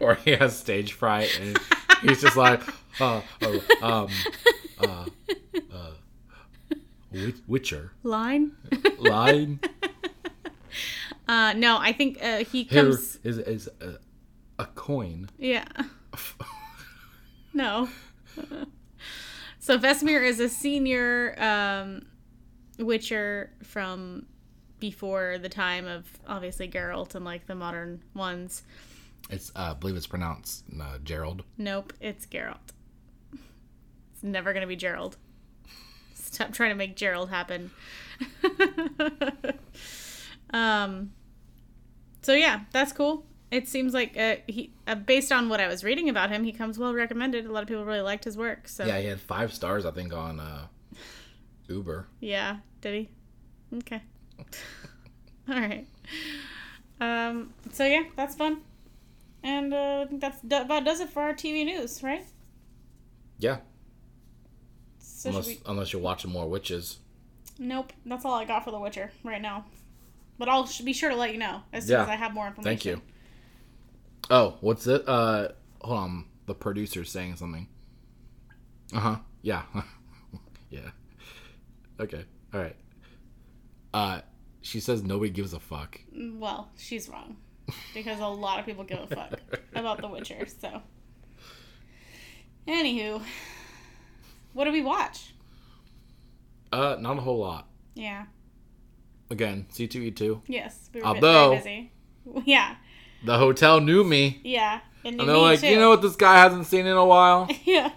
or 0.00 0.14
he 0.16 0.32
has 0.32 0.56
stage 0.56 0.92
fright 0.92 1.36
and 1.40 1.58
he's 2.02 2.20
just 2.20 2.36
like, 2.36 2.60
uh, 3.00 3.20
uh, 3.42 3.58
um, 3.82 4.08
uh, 4.80 5.06
uh, 5.72 5.90
Wit- 7.12 7.34
Witcher 7.48 7.92
Line? 8.02 8.52
line. 8.98 9.60
Uh, 11.28 11.52
no, 11.56 11.78
I 11.78 11.92
think 11.92 12.22
uh, 12.22 12.38
he 12.44 12.62
Here 12.64 12.84
comes. 12.84 13.18
is 13.24 13.38
is 13.38 13.68
a, 13.80 13.98
a 14.60 14.66
coin. 14.66 15.28
Yeah. 15.38 15.64
no. 17.52 17.88
so 19.58 19.78
Vesemir 19.78 20.22
is 20.22 20.40
a 20.40 20.48
senior 20.48 21.34
um, 21.42 22.06
Witcher 22.78 23.50
from 23.62 24.26
before 24.78 25.38
the 25.38 25.48
time 25.48 25.86
of 25.86 26.06
obviously 26.26 26.68
Geralt 26.68 27.14
and 27.14 27.24
like 27.24 27.46
the 27.46 27.54
modern 27.54 28.02
ones. 28.14 28.62
It's 29.30 29.50
uh, 29.56 29.70
I 29.70 29.74
believe 29.74 29.96
it's 29.96 30.06
pronounced 30.06 30.64
uh, 30.80 30.98
Gerald. 31.02 31.42
Nope, 31.58 31.92
it's 32.00 32.26
Geralt. 32.26 32.58
It's 34.12 34.22
never 34.22 34.52
gonna 34.52 34.66
be 34.66 34.76
Gerald. 34.76 35.16
Stop 36.14 36.52
trying 36.52 36.70
to 36.70 36.76
make 36.76 36.96
Gerald 36.96 37.30
happen. 37.30 37.70
um. 40.50 41.12
So 42.22 42.34
yeah, 42.34 42.60
that's 42.72 42.92
cool. 42.92 43.24
It 43.50 43.68
seems 43.68 43.94
like 43.94 44.16
uh, 44.16 44.36
he, 44.48 44.72
uh, 44.88 44.96
based 44.96 45.30
on 45.30 45.48
what 45.48 45.60
I 45.60 45.68
was 45.68 45.84
reading 45.84 46.08
about 46.08 46.30
him, 46.30 46.42
he 46.44 46.52
comes 46.52 46.78
well 46.78 46.92
recommended. 46.92 47.46
A 47.46 47.52
lot 47.52 47.62
of 47.62 47.68
people 47.68 47.84
really 47.84 48.00
liked 48.00 48.24
his 48.24 48.36
work. 48.36 48.66
So 48.68 48.84
Yeah, 48.84 48.98
he 48.98 49.06
had 49.06 49.20
five 49.20 49.52
stars 49.52 49.84
I 49.86 49.92
think 49.92 50.12
on 50.12 50.40
uh, 50.40 50.66
Uber. 51.68 52.08
Yeah, 52.20 52.56
did 52.80 52.94
he? 52.94 53.76
Okay. 53.78 54.02
All 55.48 55.60
right. 55.60 55.86
Um. 57.00 57.52
So 57.72 57.84
yeah, 57.84 58.02
that's 58.16 58.34
fun. 58.34 58.62
And 59.42 59.72
uh, 59.72 60.02
I 60.02 60.06
think 60.08 60.20
that's 60.20 60.42
about 60.42 60.84
does 60.84 60.98
it 61.00 61.10
for 61.10 61.22
our 61.22 61.34
TV 61.34 61.64
news, 61.64 62.02
right? 62.02 62.24
Yeah, 63.38 63.58
So 64.98 65.28
unless 65.28 65.46
should 65.48 65.58
unless 65.66 65.92
you're 65.92 66.02
watching 66.02 66.32
more 66.32 66.48
witches. 66.48 66.98
Nope, 67.58 67.92
that's 68.06 68.24
all 68.24 68.34
I 68.34 68.44
got 68.44 68.64
for 68.64 68.70
The 68.70 68.78
Witcher 68.80 69.10
right 69.24 69.40
now. 69.42 69.66
But 70.38 70.48
I'll 70.48 70.66
sh- 70.66 70.80
be 70.80 70.92
sure 70.94 71.10
to 71.10 71.16
let 71.16 71.32
you 71.32 71.38
know 71.38 71.60
as 71.72 71.84
soon 71.84 71.92
Yeah. 71.96 72.02
as 72.02 72.08
I 72.08 72.16
have 72.16 72.34
more 72.34 72.46
information. 72.46 72.64
Thank 72.78 72.84
you. 72.86 73.02
Oh, 74.30 74.56
what's 74.60 74.86
it? 74.86 75.04
Uh, 75.08 75.48
hold 75.80 75.98
on. 75.98 76.24
The 76.46 76.54
producer's 76.54 77.10
saying 77.10 77.36
something. 77.36 77.66
Uh 78.94 79.00
huh. 79.00 79.16
Yeah. 79.42 79.62
yeah. 80.70 80.90
Okay. 82.00 82.24
All 82.54 82.60
right. 82.60 82.76
Uh, 83.94 84.20
she 84.62 84.80
says 84.80 85.02
nobody 85.02 85.30
gives 85.30 85.52
a 85.52 85.60
fuck. 85.60 86.00
Well, 86.14 86.70
she's 86.76 87.08
wrong 87.08 87.36
because 87.94 88.20
a 88.20 88.26
lot 88.26 88.58
of 88.60 88.66
people 88.66 88.84
give 88.84 88.98
a 89.00 89.06
fuck 89.06 89.40
about 89.74 90.00
The 90.00 90.08
Witcher. 90.08 90.46
So, 90.60 90.82
anywho, 92.68 93.22
what 94.52 94.64
do 94.64 94.72
we 94.72 94.82
watch? 94.82 95.34
Uh, 96.72 96.96
not 97.00 97.18
a 97.18 97.20
whole 97.20 97.38
lot. 97.38 97.68
Yeah. 97.94 98.26
Again, 99.30 99.66
C 99.70 99.86
two 99.88 100.02
E 100.02 100.10
two. 100.10 100.42
Yes. 100.46 100.90
We 100.92 101.00
were 101.00 101.06
Although- 101.06 101.50
very 101.50 101.56
busy. 101.56 101.92
Yeah. 102.44 102.74
The 103.24 103.38
hotel 103.38 103.80
knew 103.80 104.04
me, 104.04 104.40
Yeah. 104.44 104.80
And, 105.04 105.20
and 105.20 105.28
they're 105.28 105.36
like, 105.36 105.62
you 105.62 105.76
know 105.76 105.90
what 105.90 106.02
this 106.02 106.16
guy 106.16 106.38
hasn't 106.38 106.66
seen 106.66 106.86
in 106.86 106.96
a 106.96 107.04
while? 107.04 107.48
Yeah. 107.64 107.90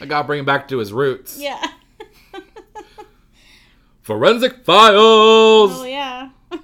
I 0.00 0.06
gotta 0.06 0.26
bring 0.26 0.38
him 0.40 0.44
back 0.46 0.68
to 0.68 0.78
his 0.78 0.92
roots. 0.92 1.38
yeah. 1.38 1.64
Forensic 4.02 4.64
Files. 4.64 5.72
oh 5.74 5.84
yeah. 5.84 6.30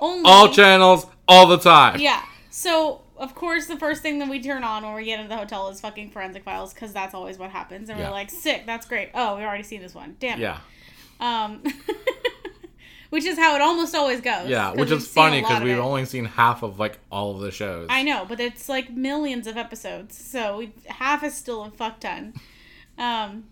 Only. 0.00 0.22
All 0.28 0.52
channels, 0.52 1.06
all 1.26 1.46
the 1.46 1.56
time. 1.58 2.00
yeah. 2.00 2.22
So 2.50 3.00
of 3.16 3.34
course 3.34 3.66
the 3.66 3.76
first 3.76 4.02
thing 4.02 4.18
that 4.18 4.28
we 4.28 4.42
turn 4.42 4.62
on 4.64 4.82
when 4.84 4.94
we 4.94 5.04
get 5.04 5.18
into 5.20 5.28
the 5.30 5.36
hotel 5.36 5.68
is 5.68 5.80
fucking 5.80 6.10
forensic 6.10 6.44
files 6.44 6.74
because 6.74 6.92
that's 6.92 7.14
always 7.14 7.38
what 7.38 7.50
happens, 7.50 7.88
and 7.88 7.98
Yeah. 7.98 8.08
we're 8.08 8.12
like, 8.12 8.30
sick, 8.30 8.64
that's 8.66 8.86
great. 8.86 9.10
Oh, 9.14 9.36
we've 9.36 9.44
already 9.46 9.62
seen 9.62 9.80
this 9.80 9.94
one. 9.94 10.16
Damn. 10.20 10.38
it. 10.38 10.42
Yeah. 10.42 10.58
Um. 11.20 11.62
Which 13.14 13.24
is 13.24 13.38
how 13.38 13.54
it 13.54 13.60
almost 13.60 13.94
always 13.94 14.20
goes. 14.20 14.48
Yeah, 14.48 14.72
which 14.72 14.90
is 14.90 15.06
funny 15.06 15.40
because 15.40 15.62
we've 15.62 15.78
only 15.78 16.04
seen 16.04 16.24
half 16.24 16.64
of 16.64 16.80
like 16.80 16.98
all 17.12 17.36
of 17.36 17.42
the 17.42 17.52
shows. 17.52 17.86
I 17.88 18.02
know, 18.02 18.24
but 18.28 18.40
it's 18.40 18.68
like 18.68 18.90
millions 18.90 19.46
of 19.46 19.56
episodes, 19.56 20.18
so 20.18 20.58
we, 20.58 20.72
half 20.88 21.22
is 21.22 21.32
still 21.32 21.62
a 21.62 21.70
fuck 21.70 22.00
ton. 22.00 22.34
Um, 22.98 23.44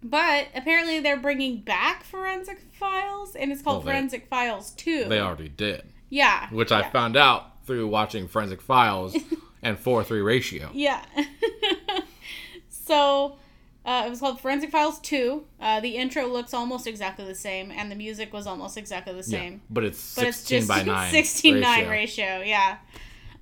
but 0.00 0.46
apparently 0.54 1.00
they're 1.00 1.18
bringing 1.18 1.62
back 1.62 2.04
Forensic 2.04 2.60
Files, 2.70 3.34
and 3.34 3.50
it's 3.50 3.62
called 3.62 3.78
Well, 3.78 3.86
they- 3.86 3.98
Forensic 3.98 4.28
Files 4.28 4.70
Two. 4.70 5.06
They 5.06 5.18
already 5.18 5.48
did, 5.48 5.82
yeah, 6.08 6.48
which 6.50 6.70
I 6.70 6.88
found 6.88 7.16
out 7.16 7.64
through 7.66 7.88
watching 7.88 8.28
Forensic 8.28 8.60
Files 8.62 9.16
and 9.62 9.76
four 9.76 10.04
three 10.04 10.20
ratio. 10.20 10.70
Yeah. 10.72 11.04
so 12.68 13.38
uh, 13.84 14.04
it 14.06 14.10
was 14.10 14.20
called 14.20 14.40
Forensic 14.40 14.70
Files 14.70 14.98
2. 15.00 15.44
Uh, 15.60 15.80
the 15.80 15.96
intro 15.96 16.26
looks 16.26 16.54
almost 16.54 16.86
exactly 16.86 17.24
the 17.24 17.34
same, 17.34 17.70
and 17.70 17.90
the 17.90 17.96
music 17.96 18.32
was 18.32 18.46
almost 18.46 18.76
exactly 18.76 19.12
the 19.12 19.18
Yeah, 19.18 19.38
same. 19.40 19.62
but 19.70 19.84
it's 19.84 20.14
But 20.14 20.26
it's 20.28 20.38
sixteen 20.38 20.58
just 20.60 20.68
by 20.68 20.82
nine. 20.92 21.10
16 21.12 21.60
9 21.60 21.88
ratio. 21.88 21.90
ratio, 21.90 22.42
yeah. 22.46 22.78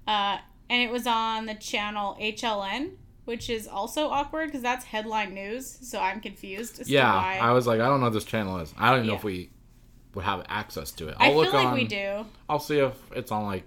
Uh, 0.06 0.38
and 0.68 0.82
it 0.82 0.90
was 0.90 1.06
on 1.06 1.46
the 1.46 1.54
channel 1.54 2.16
HLN, 2.20 2.92
which 3.24 3.48
is 3.48 3.68
also 3.68 4.08
awkward 4.08 4.46
because 4.46 4.62
that's 4.62 4.84
headline 4.86 5.32
news, 5.34 5.78
so 5.82 6.00
I'm 6.00 6.20
confused 6.20 6.80
as 6.80 6.88
Yeah, 6.90 7.02
to 7.12 7.16
why. 7.18 7.38
I 7.40 7.52
was 7.52 7.66
like, 7.66 7.80
I 7.80 7.86
don't 7.86 8.00
know 8.00 8.06
what 8.06 8.12
this 8.14 8.24
channel 8.24 8.58
is. 8.58 8.74
I 8.76 8.90
don't 8.90 9.00
even 9.00 9.08
know 9.08 9.14
if 9.16 9.24
we 9.24 9.50
would 10.14 10.24
have 10.24 10.44
access 10.48 10.90
to 10.92 11.08
it. 11.08 11.16
I 11.18 11.26
I'll 11.26 11.30
feel 11.32 11.40
look 11.42 11.52
like 11.52 11.66
on. 11.68 11.74
we 11.74 11.84
do. 11.86 12.26
I'll 12.48 12.58
see 12.58 12.78
if 12.78 12.94
it's 13.14 13.30
on 13.30 13.44
like 13.46 13.64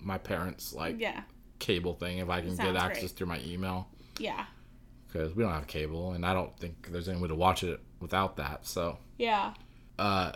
my 0.00 0.18
parents' 0.18 0.72
like 0.74 1.00
Yeah. 1.00 1.22
cable 1.60 1.94
thing 1.94 2.18
if 2.18 2.28
I 2.28 2.40
can 2.42 2.56
Sounds 2.56 2.72
get 2.74 2.76
access 2.76 3.00
great. 3.04 3.10
through 3.12 3.26
my 3.28 3.40
email 3.40 3.88
Yeah. 4.18 4.44
Because 5.14 5.34
we 5.36 5.44
don't 5.44 5.52
have 5.52 5.68
cable 5.68 6.10
and 6.12 6.26
I 6.26 6.34
don't 6.34 6.54
think 6.58 6.88
there's 6.90 7.08
any 7.08 7.20
way 7.20 7.28
to 7.28 7.36
watch 7.36 7.62
it 7.62 7.78
without 8.00 8.36
that. 8.38 8.66
So, 8.66 8.98
Yeah. 9.16 9.54
uh, 9.96 10.32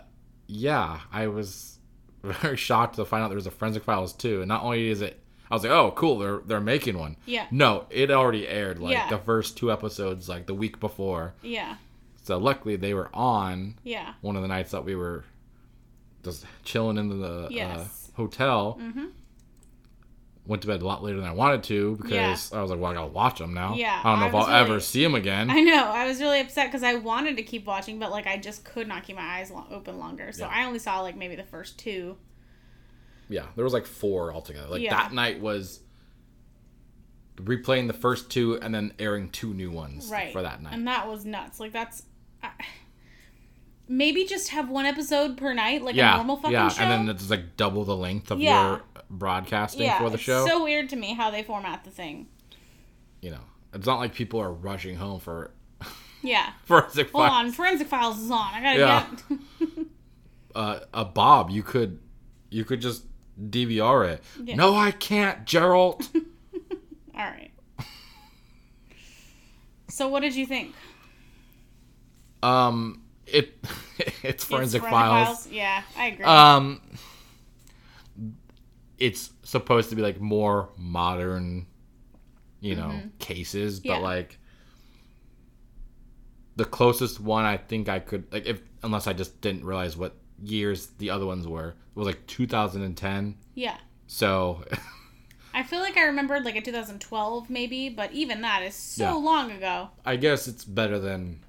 yeah, 0.47 1.01
I 1.11 1.27
was 1.27 1.77
very 2.23 2.55
shocked 2.55 2.95
to 2.95 3.03
find 3.05 3.21
out 3.23 3.27
there 3.27 3.35
was 3.35 3.45
a 3.45 3.51
Forensic 3.51 3.83
Files 3.83 4.13
too. 4.13 4.39
And 4.39 4.47
not 4.47 4.63
only 4.63 4.87
is 4.89 5.01
it, 5.01 5.19
I 5.51 5.55
was 5.55 5.63
like, 5.63 5.71
oh, 5.73 5.91
cool, 5.91 6.17
they're 6.19 6.37
they're 6.45 6.61
making 6.61 6.97
one. 6.97 7.17
Yeah. 7.25 7.47
No, 7.51 7.87
it 7.89 8.09
already 8.11 8.47
aired 8.47 8.79
like 8.79 8.93
Yeah. 8.93 9.09
the 9.09 9.17
first 9.17 9.57
two 9.57 9.69
episodes 9.71 10.29
like 10.29 10.45
the 10.45 10.53
week 10.53 10.79
before. 10.79 11.33
Yeah. 11.41 11.75
So 12.23 12.37
luckily 12.37 12.75
they 12.77 12.93
were 12.93 13.09
on 13.13 13.75
Yeah. 13.83 14.13
one 14.21 14.35
of 14.37 14.41
the 14.43 14.47
nights 14.47 14.71
that 14.71 14.85
we 14.85 14.95
were 14.95 15.25
just 16.23 16.45
chilling 16.63 16.97
in 16.97 17.09
the 17.19 17.47
Yes. 17.51 18.11
uh, 18.13 18.15
hotel. 18.15 18.77
Mm-hmm. 18.81 19.05
Went 20.49 20.63
to 20.63 20.67
bed 20.67 20.81
a 20.81 20.85
lot 20.85 21.03
later 21.03 21.17
than 21.17 21.27
I 21.29 21.31
wanted 21.33 21.61
to 21.65 21.95
because 21.97 22.11
Yeah. 22.11 22.57
I 22.57 22.61
was 22.61 22.71
like, 22.71 22.79
well, 22.79 22.89
I 22.91 22.95
gotta 22.95 23.07
watch 23.07 23.37
them 23.39 23.53
now. 23.53 23.75
Yeah, 23.75 24.01
I 24.03 24.09
don't 24.09 24.19
know 24.19 24.25
I 24.25 24.29
if 24.29 24.35
I'll 24.35 24.47
ever 24.63 24.79
see 24.79 25.03
them 25.03 25.13
again. 25.15 25.49
I 25.51 25.61
know. 25.61 25.85
I 25.85 26.05
was 26.07 26.19
really 26.19 26.39
upset 26.41 26.67
because 26.69 26.81
I 26.83 26.95
wanted 26.95 27.37
to 27.37 27.43
keep 27.43 27.65
watching, 27.65 27.99
but 27.99 28.09
like 28.09 28.25
I 28.25 28.35
just 28.37 28.65
could 28.65 28.87
not 28.87 29.03
keep 29.03 29.15
my 29.15 29.21
eyes 29.39 29.51
open 29.71 29.99
longer. 29.99 30.31
So 30.31 30.45
Yeah. 30.45 30.51
I 30.51 30.65
only 30.65 30.79
saw 30.79 31.01
like 31.01 31.15
maybe 31.15 31.35
the 31.35 31.43
first 31.43 31.77
two. 31.77 32.17
Yeah, 33.29 33.45
there 33.55 33.63
was 33.63 33.73
like 33.73 33.85
four 33.85 34.33
altogether. 34.33 34.67
Like 34.67 34.81
Yeah. 34.81 34.95
that 34.97 35.13
night 35.13 35.39
was 35.39 35.81
replaying 37.35 37.85
the 37.87 37.93
first 37.93 38.29
two 38.31 38.55
and 38.59 38.73
then 38.73 38.91
airing 38.99 39.29
two 39.29 39.53
new 39.53 39.71
ones 39.71 40.09
Right. 40.11 40.33
for 40.33 40.41
that 40.41 40.61
night. 40.63 40.73
And 40.73 40.87
that 40.87 41.07
was 41.07 41.25
nuts. 41.25 41.59
Like 41.59 41.71
that's. 41.73 42.03
I 42.41 42.49
maybe 43.87 44.25
just 44.25 44.49
have 44.49 44.69
one 44.69 44.85
episode 44.85 45.37
per 45.37 45.53
night, 45.53 45.81
like 45.83 45.95
yeah, 45.95 46.13
a 46.13 46.17
normal 46.17 46.37
fucking 46.37 46.51
yeah, 46.51 46.69
show. 46.69 46.83
and 46.83 47.07
then 47.07 47.15
it's 47.15 47.29
like 47.29 47.55
double 47.57 47.85
the 47.85 47.95
length 47.95 48.29
of 48.31 48.39
Yeah. 48.39 48.69
your 48.69 48.81
broadcasting 49.09 49.81
yeah, 49.81 49.97
for 49.99 50.09
the 50.09 50.15
it's 50.15 50.23
show. 50.23 50.45
so 50.45 50.63
weird 50.63 50.89
to 50.89 50.95
me 50.95 51.13
how 51.13 51.31
they 51.31 51.43
format 51.43 51.83
the 51.83 51.89
thing. 51.91 52.27
you 53.21 53.31
know, 53.31 53.41
it's 53.73 53.85
not 53.87 53.99
like 53.99 54.13
people 54.13 54.39
are 54.39 54.51
rushing 54.51 54.95
home 54.95 55.19
for 55.19 55.51
Yeah. 56.21 56.51
forensic 56.65 57.11
Hold 57.11 57.27
Files. 57.27 57.33
on, 57.45 57.51
Forensic 57.51 57.87
Files 57.87 58.19
is 58.19 58.31
on. 58.31 58.53
I 58.53 58.61
gotta 58.61 58.79
Yeah. 58.79 59.05
get. 59.67 59.69
Uh, 60.55 60.79
a 60.95 61.05
Bob, 61.05 61.51
you 61.51 61.61
could, 61.61 61.99
you 62.49 62.65
could 62.65 62.81
just 62.81 63.03
DVR 63.39 64.09
it. 64.09 64.23
Yeah. 64.43 64.55
No, 64.55 64.75
I 64.75 64.89
can't, 64.89 65.45
Gerald. 65.45 66.09
All 67.15 67.23
right. 67.23 67.51
So 69.89 70.07
what 70.09 70.21
did 70.21 70.35
you 70.35 70.45
think? 70.47 70.73
um, 72.41 73.01
it, 73.27 73.53
it's 73.99 74.17
It's 74.23 74.43
forensic 74.43 74.81
files. 74.81 75.47
Yeah, 75.47 75.83
I 75.97 76.07
agree. 76.07 76.25
Um, 76.25 76.81
it's 78.99 79.31
supposed 79.43 79.89
to 79.91 79.95
be 79.95 80.01
like 80.01 80.19
more 80.19 80.69
modern, 80.77 81.65
you 82.59 82.75
know, 82.75 83.01
cases, 83.19 83.79
but 83.79 83.89
Mm-hmm. 83.93 84.01
Yeah. 84.01 84.07
like 84.07 84.39
the 86.55 86.65
closest 86.65 87.19
one 87.21 87.45
I 87.45 87.57
think 87.57 87.87
I 87.87 87.99
could 87.99 88.31
like 88.33 88.45
if 88.45 88.61
unless 88.83 89.07
I 89.07 89.13
just 89.13 89.39
didn't 89.41 89.63
realize 89.65 89.95
what 89.95 90.15
years 90.43 90.87
the 90.97 91.09
other 91.09 91.25
ones 91.25 91.47
were 91.47 91.69
It 91.69 91.75
was 91.95 92.05
like 92.07 92.25
2010. 92.27 93.35
yeah. 93.55 93.77
So 94.07 94.63
I 95.53 95.63
feel 95.63 95.79
like 95.79 95.97
I 95.97 96.03
remembered 96.03 96.43
like 96.45 96.55
a 96.55 96.61
2012 96.61 97.49
maybe, 97.49 97.89
but 97.89 98.11
even 98.11 98.41
that 98.41 98.61
is 98.63 98.75
so 98.75 99.03
Yeah. 99.05 99.13
long 99.13 99.51
ago. 99.51 99.89
I 100.05 100.15
guess 100.17 100.47
it's 100.47 100.63
better 100.65 100.99
than 100.99 101.39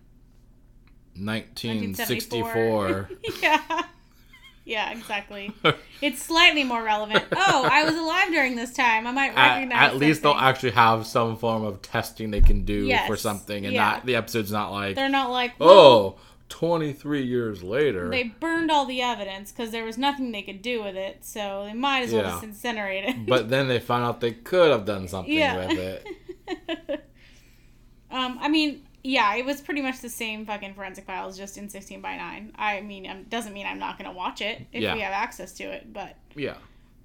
1964. 1.17 3.11
yeah. 3.43 3.83
Yeah, 4.71 4.93
exactly. 4.93 5.53
it's 6.01 6.23
slightly 6.23 6.63
more 6.63 6.81
relevant. 6.83 7.25
Oh, 7.33 7.69
I 7.71 7.83
was 7.85 7.97
alive 7.97 8.29
during 8.29 8.55
this 8.55 8.73
time. 8.73 9.05
I 9.05 9.11
might 9.11 9.35
recognize. 9.35 9.91
at 9.91 9.97
least 9.97 10.23
they'll 10.23 10.33
actually 10.35 10.71
have 10.71 11.07
some 11.07 11.37
form 11.37 11.65
of 11.65 11.83
testing 11.83 12.31
they 12.31 12.41
can 12.41 12.65
do 12.65 12.87
Yes, 12.87 13.09
for 13.09 13.17
something 13.17 13.65
and 13.67 13.75
yeah. 13.75 13.83
not 13.85 14.07
the 14.07 14.15
episode's 14.15 14.53
not 14.53 14.71
like 14.71 14.95
They're 14.95 15.09
not 15.09 15.31
like, 15.31 15.55
oh 15.61 16.19
23 16.51 17.23
years 17.25 17.63
later 17.63 18.09
they 18.11 18.25
burned 18.25 18.71
all 18.71 18.85
the 18.87 19.01
evidence 19.03 19.51
because 19.53 19.71
there 19.73 19.85
was 19.85 19.99
nothing 19.99 20.31
they 20.33 20.43
could 20.43 20.63
do 20.63 20.83
with 20.83 20.97
it, 20.97 21.25
so 21.25 21.65
they 21.67 21.75
might 21.75 22.03
as 22.03 22.13
well 22.13 22.23
Yeah. 22.23 22.41
just 22.41 22.45
incinerate 22.45 23.09
it. 23.09 23.27
but 23.27 23.49
then 23.51 23.67
they 23.67 23.81
found 23.81 24.05
out 24.05 24.21
they 24.21 24.33
could 24.33 24.71
have 24.71 24.85
done 24.85 25.09
something 25.09 25.33
Yeah. 25.33 25.67
with 25.67 25.79
it 25.79 26.07
um, 28.11 28.39
I 28.41 28.49
mean, 28.49 28.83
yeah, 29.03 29.35
it 29.37 29.45
was 29.45 29.61
pretty 29.61 29.81
much 29.83 30.01
the 30.01 30.09
same 30.11 30.45
fucking 30.47 30.75
forensic 30.75 31.07
files, 31.07 31.37
just 31.37 31.57
in 31.59 31.69
16 31.69 32.01
by 32.01 32.17
9. 32.17 32.53
I 32.57 32.81
mean, 32.83 33.09
um, 33.09 33.25
doesn't 33.25 33.53
mean 33.53 33.67
I'm 33.67 33.79
not 33.79 33.97
gonna 33.99 34.13
watch 34.13 34.41
it 34.41 34.67
if 34.73 34.83
Yeah. 34.83 34.95
we 34.95 35.01
have 35.01 35.13
access 35.13 35.53
to 35.55 35.65
it, 35.65 35.93
but 35.93 36.17
yeah 36.37 36.55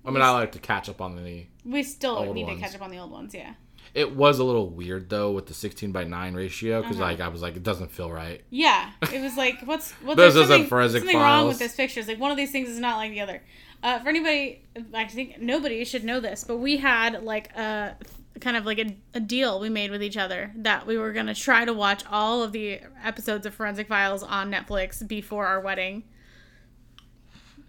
i 0.08 0.12
mean 0.12 0.22
i 0.22 0.30
like 0.30 0.52
to 0.52 0.60
catch 0.60 0.88
up 0.88 1.02
on 1.02 1.16
the 1.16 1.48
we 1.66 1.82
still 1.82 2.32
need 2.32 2.46
ones. 2.46 2.60
to 2.60 2.64
catch 2.64 2.76
up 2.76 2.82
on 2.84 2.92
the 2.92 2.98
old 3.00 3.10
ones. 3.10 3.34
Yeah. 3.34 3.54
it 3.96 4.16
was 4.16 4.38
a 4.38 4.44
little 4.44 4.70
weird 4.70 5.10
though 5.10 5.32
with 5.32 5.48
the 5.48 5.54
16 5.56 5.92
by 5.92 6.04
9 6.04 6.36
ratio 6.36 6.82
because 6.84 6.98
Uh-huh. 6.98 7.06
like 7.10 7.20
i 7.22 7.28
was 7.28 7.42
like 7.42 7.56
it 7.56 7.64
doesn't 7.64 7.90
feel 7.92 8.12
right 8.12 8.42
Yeah, 8.52 8.92
it 9.12 9.20
was 9.22 9.36
like, 9.36 9.62
what's 9.66 9.92
what? 10.04 10.16
This 10.16 10.36
there's 10.36 10.48
something, 10.48 10.68
Forensic 10.68 11.00
something 11.00 11.18
wrong 11.18 11.48
with 11.48 11.58
this 11.58 11.76
picture. 11.76 12.00
It's 12.02 12.08
like 12.10 12.20
one 12.20 12.30
of 12.30 12.38
these 12.38 12.52
things 12.52 12.70
is 12.70 12.80
not 12.80 12.98
like 12.98 13.12
the 13.12 13.22
other. 13.22 13.42
Uh, 13.82 14.00
for 14.00 14.10
anybody, 14.10 14.64
I 14.94 15.06
think 15.06 15.40
nobody 15.42 15.84
should 15.86 16.04
know 16.04 16.20
this, 16.20 16.44
but 16.44 16.58
we 16.58 16.78
had 16.78 17.24
like 17.24 17.52
a 17.56 17.96
kind 18.42 18.58
of 18.58 18.66
like 18.66 18.80
a, 18.80 18.96
a 19.14 19.20
deal 19.20 19.60
we 19.60 19.70
made 19.70 19.92
with 19.92 20.04
each 20.04 20.18
other 20.18 20.52
that 20.58 20.86
we 20.86 20.98
were 20.98 21.14
gonna 21.14 21.34
try 21.36 21.64
to 21.66 21.74
watch 21.74 22.04
all 22.12 22.44
of 22.44 22.52
the 22.52 22.82
episodes 23.04 23.46
of 23.46 23.54
Forensic 23.54 23.88
Files 23.88 24.24
on 24.24 24.52
Netflix 24.52 25.06
before 25.08 25.46
our 25.48 25.60
wedding. 25.62 26.04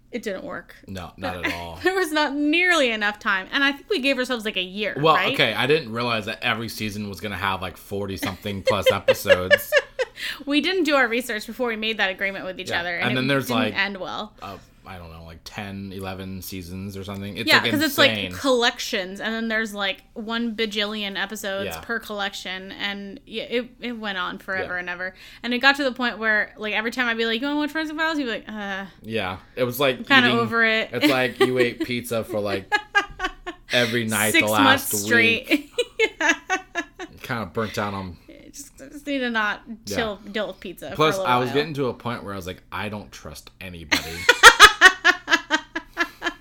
It 0.09 0.23
didn't 0.23 0.45
work. 0.45 0.75
no 0.87 1.11
not 1.17 1.45
at 1.45 1.53
all 1.53 1.79
There 1.83 1.93
was 1.93 2.11
not 2.13 2.33
nearly 2.33 2.91
enough 2.91 3.19
time, 3.19 3.47
and 3.51 3.61
I 3.63 3.73
think 3.73 3.89
we 3.89 3.99
gave 3.99 4.17
ourselves 4.17 4.45
like 4.45 4.55
a 4.57 4.61
year. 4.63 4.95
well 4.99 5.15
right? 5.15 5.33
okay 5.33 5.53
i 5.53 5.67
didn't 5.67 5.91
realize 5.91 6.25
that 6.27 6.41
every 6.41 6.69
season 6.69 7.09
was 7.09 7.19
gonna 7.19 7.35
have 7.37 7.61
like 7.61 7.75
40 7.77 8.15
something 8.17 8.63
plus 8.63 8.89
episodes 8.91 9.71
We 10.47 10.61
didn't 10.61 10.85
do 10.85 10.95
our 10.95 11.07
research 11.07 11.45
before 11.45 11.67
we 11.67 11.75
made 11.75 11.97
that 11.97 12.09
agreement 12.09 12.43
with 12.45 12.59
each 12.59 12.71
Yeah, 12.71 12.79
other, 12.79 12.95
and 12.95 13.11
it 13.11 13.15
then 13.15 13.27
there's, 13.27 13.47
didn't 13.47 13.59
like- 13.61 13.77
end 13.77 13.97
well. 13.97 14.33
uh, 14.41 14.57
i 14.87 14.97
don't 14.97 15.11
know 15.11 15.23
like 15.23 15.39
10 15.43 15.91
11 15.93 16.41
seasons 16.41 16.95
or 16.97 17.03
something 17.03 17.37
it's 17.37 17.47
Yeah, 17.47 17.55
like 17.55 17.63
because 17.65 17.81
it's 17.81 17.97
like 17.97 18.31
collections, 18.33 19.19
and 19.19 19.33
then 19.33 19.47
there's 19.49 19.73
like 19.73 20.03
one 20.13 20.55
bajillion 20.55 21.21
episodes 21.21 21.67
Yeah. 21.75 21.81
per 21.81 21.99
collection, 21.99 22.71
and 22.71 23.19
yeah, 23.25 23.43
it, 23.43 23.69
it 23.79 23.91
went 23.93 24.17
on 24.17 24.37
forever 24.39 24.73
Yeah. 24.75 24.79
and 24.79 24.89
ever. 24.89 25.13
And 25.43 25.53
it 25.53 25.59
got 25.59 25.75
to 25.77 25.83
the 25.83 25.91
point 25.91 26.17
where, 26.17 26.53
like, 26.57 26.73
every 26.73 26.91
time 26.91 27.07
I'd 27.07 27.17
be 27.17 27.25
like, 27.25 27.39
"You 27.41 27.47
want 27.47 27.55
to 27.55 27.59
watch 27.59 27.71
Forensic 27.71 27.95
Files?" 27.97 28.17
You'd 28.17 28.25
be 28.25 28.31
like, 28.31 28.45
"Uh, 28.49 28.85
yeah 29.03 29.37
it 29.55 29.63
was 29.63 29.79
like 29.79 30.07
kind 30.07 30.25
of 30.25 30.33
over 30.33 30.63
it." 30.65 30.89
It's 30.93 31.07
like 31.07 31.39
you 31.39 31.57
ate 31.65 31.81
pizza 31.85 32.23
for 32.23 32.39
like 32.39 32.71
every 33.71 34.05
night 34.05 34.31
six 34.31 34.45
the 34.45 34.51
last 34.51 34.63
months 34.93 34.93
week. 35.11 35.45
straight. 35.47 35.71
Kind 37.23 37.43
of 37.43 37.53
burnt 37.53 37.77
out 37.77 37.93
on. 37.93 38.17
just, 38.51 38.77
just 38.77 39.05
need 39.05 39.19
to 39.19 39.29
not 39.29 39.61
chill, 39.85 40.17
deal 40.31 40.47
with 40.47 40.59
pizza. 40.61 40.93
Plus, 40.95 41.17
I 41.19 41.37
was 41.39 41.47
while. 41.47 41.55
getting 41.55 41.73
to 41.75 41.87
a 41.87 41.93
point 41.93 42.23
where 42.23 42.33
I 42.33 42.37
was 42.37 42.47
like, 42.47 42.61
I 42.71 42.87
don't 42.89 43.11
trust 43.11 43.51
anybody. 43.59 44.01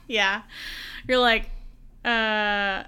Yeah. 0.08 0.42
You're 1.08 1.18
like, 1.18 1.50
uh, 2.04 2.84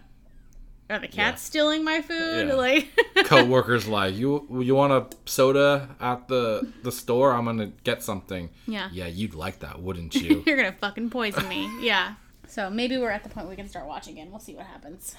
are 0.91 0.99
the 1.01 1.09
cats 1.09 1.17
Yeah. 1.17 1.35
stealing 1.37 1.85
my 1.85 2.01
food? 2.03 2.49
Yeah. 2.49 2.55
Like, 2.55 2.89
Coworkers 3.25 3.87
like, 3.87 4.15
you 4.17 4.47
you 4.63 4.75
want 4.75 4.93
a 4.93 5.07
soda 5.31 5.95
at 6.01 6.29
the 6.29 6.73
the 6.83 6.91
store? 6.93 7.33
I'm 7.33 7.45
gonna 7.45 7.73
get 7.85 8.03
something. 8.03 8.51
yeah. 8.67 8.89
Yeah, 8.93 9.07
you'd 9.07 9.35
like 9.35 9.59
that, 9.61 9.81
wouldn't 9.83 10.15
you? 10.23 10.43
You're 10.47 10.57
gonna 10.57 10.73
fucking 10.73 11.11
poison 11.11 11.47
me. 11.49 11.69
Yeah. 11.81 12.15
So 12.47 12.71
maybe 12.71 12.97
we're 12.97 13.11
at 13.11 13.23
the 13.25 13.29
point 13.29 13.49
we 13.49 13.57
can 13.57 13.69
start 13.69 13.87
watching 13.87 14.15
again. 14.15 14.31
We'll 14.31 14.41
see 14.41 14.55
what 14.55 14.65
happens. 14.67 15.15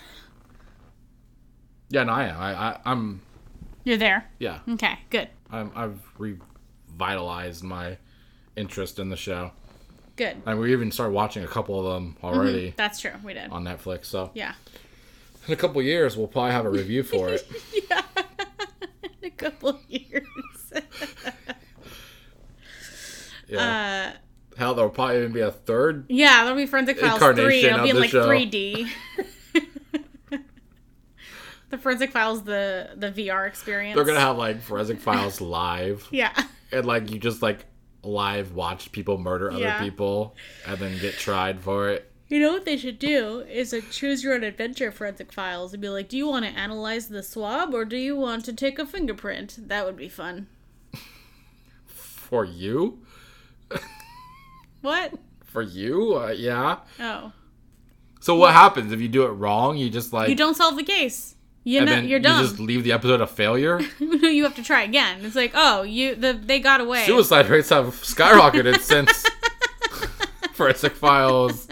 yeah, 1.90 2.04
no, 2.04 2.14
I 2.14 2.24
am. 2.26 2.40
I, 2.40 2.54
I 2.72 2.80
I'm 2.86 3.22
You're 3.84 3.98
there. 3.98 4.28
yeah. 4.40 4.60
Okay, 4.68 4.98
good. 5.12 5.30
I'm, 5.52 5.72
I've 5.76 6.00
revitalized 6.18 7.64
my 7.64 7.98
interest 8.56 9.00
in 9.00 9.10
the 9.10 9.16
show, 9.16 9.52
Good. 10.20 10.41
and 10.46 10.60
we 10.60 10.72
even 10.74 10.91
started 10.91 11.14
watching 11.14 11.44
a 11.44 11.48
couple 11.48 11.80
of 11.80 11.94
them 11.96 12.16
already 12.24 12.74
That's 12.78 13.00
true. 13.00 13.14
We 13.24 13.34
did. 13.34 13.50
on 13.52 13.64
Netflix. 13.64 14.06
So 14.06 14.30
Yeah. 14.36 14.54
in 15.48 15.54
a 15.54 15.56
couple 15.56 15.82
years, 15.82 16.16
we'll 16.18 16.28
probably 16.28 16.52
have 16.52 16.66
a 16.66 16.70
review 16.70 17.02
for 17.04 17.30
it. 17.30 17.50
yeah. 17.90 18.02
In 19.22 19.28
a 19.28 19.30
couple 19.32 19.80
years. 19.88 20.28
Yeah. 23.48 24.14
uh, 24.14 24.58
Hell, 24.58 24.76
there'll 24.76 24.91
probably 24.91 25.18
even 25.20 25.32
be 25.32 25.40
a 25.40 25.52
third. 25.52 26.06
yeah, 26.10 26.44
there'll 26.44 26.58
be 26.58 26.66
Forensic 26.66 27.00
Files 27.00 27.20
3. 27.20 27.64
It'll 27.64 27.82
be 27.84 27.90
in 27.91 28.00
like 28.00 28.10
show. 28.12 28.28
3D. 28.28 28.88
the 31.70 31.78
Forensic 31.78 32.12
Files, 32.12 32.44
the 32.44 32.90
the 32.96 33.10
VR 33.12 33.48
experience. 33.48 33.96
They're 33.96 34.04
gonna 34.06 34.20
have 34.20 34.38
like 34.38 34.62
forensic 34.62 35.00
files 35.00 35.40
live, 35.41 36.08
Yeah. 36.12 36.32
and 36.72 36.86
like 36.86 37.10
you 37.10 37.20
just 37.20 37.41
like 37.41 37.66
live 38.10 38.53
watch 38.53 38.91
people 38.91 39.18
murder 39.18 39.52
other 39.52 39.60
Yeah. 39.61 39.81
people 39.84 40.36
and 40.65 40.77
then 40.80 40.98
get 40.99 41.15
tried 41.15 41.61
for 41.61 41.90
it. 41.90 42.11
You 42.27 42.40
know 42.40 42.52
what 42.53 42.65
they 42.65 42.77
should 42.77 42.99
do 42.99 43.40
is 43.49 43.73
a 43.73 43.81
choose 43.81 44.23
your 44.23 44.36
own 44.36 44.44
adventure 44.44 44.91
forensic 44.91 45.31
files 45.31 45.73
and 45.73 45.81
be 45.81 45.90
like, 45.90 46.10
do 46.10 46.18
you 46.18 46.27
want 46.27 46.45
to 46.45 46.52
analyze 46.52 47.07
the 47.07 47.23
swab 47.23 47.73
or 47.73 47.86
do 47.86 47.98
you 47.98 48.15
want 48.15 48.45
to 48.45 48.53
take 48.53 48.77
a 48.77 48.86
fingerprint? 48.86 49.68
That 49.68 49.86
would 49.86 49.98
be 49.98 50.10
fun. 50.10 50.48
For 51.88 52.45
you, 52.45 52.99
What? 54.81 55.14
for 55.44 55.61
you, 55.64 56.14
uh, 56.15 56.27
yeah. 56.38 56.77
Oh. 56.99 57.31
So 58.22 58.36
what 58.36 58.53
happens 58.53 58.91
if 58.91 59.02
you 59.02 59.07
do 59.07 59.23
it 59.23 59.30
wrong? 59.30 59.77
You 59.77 59.90
just 59.90 60.14
like 60.14 60.30
You 60.30 60.36
don't 60.36 60.56
solve 60.56 60.76
the 60.76 60.84
case. 60.84 61.36
You 61.64 61.80
and 61.80 61.90
know, 61.90 61.99
you're 61.99 62.19
done. 62.19 62.41
you 62.41 62.48
just 62.48 62.60
leave 62.60 62.84
the 62.84 62.91
episode 62.94 63.22
a 63.22 63.27
failure. 63.27 63.80
No, 63.99 64.27
you 64.27 64.44
have 64.44 64.56
to 64.56 64.64
try 64.64 64.84
again. 64.84 65.23
It's 65.23 65.36
like, 65.36 65.52
oh, 65.53 65.84
you 65.84 66.14
the 66.15 66.34
they 66.34 66.60
got 66.60 66.81
away. 66.81 67.06
Suicide 67.06 67.48
rates 67.48 67.69
have 67.69 67.88
skyrocketed 67.95 68.80
since 68.81 69.26
Forensic 70.53 70.94
Files. 70.94 71.68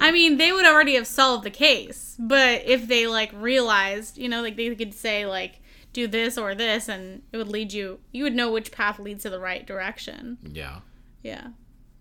I 0.00 0.10
mean, 0.10 0.36
they 0.38 0.50
would 0.50 0.66
already 0.66 0.94
have 0.94 1.06
solved 1.06 1.44
the 1.44 1.50
case, 1.50 2.16
but 2.18 2.62
if 2.64 2.88
they 2.88 3.06
like 3.06 3.30
realized, 3.34 4.18
you 4.18 4.28
know, 4.28 4.42
like 4.42 4.56
they 4.56 4.74
could 4.74 4.94
say 4.94 5.26
like 5.26 5.60
do 5.92 6.06
this 6.06 6.38
or 6.38 6.54
this 6.54 6.88
and 6.88 7.22
it 7.32 7.36
would 7.36 7.48
lead 7.48 7.72
you 7.72 7.98
you 8.12 8.22
would 8.24 8.34
know 8.34 8.50
which 8.50 8.70
path 8.72 8.98
leads 8.98 9.22
to 9.22 9.30
the 9.30 9.40
right 9.40 9.66
direction. 9.66 10.38
Yeah. 10.42 10.80
Yeah. 11.22 11.48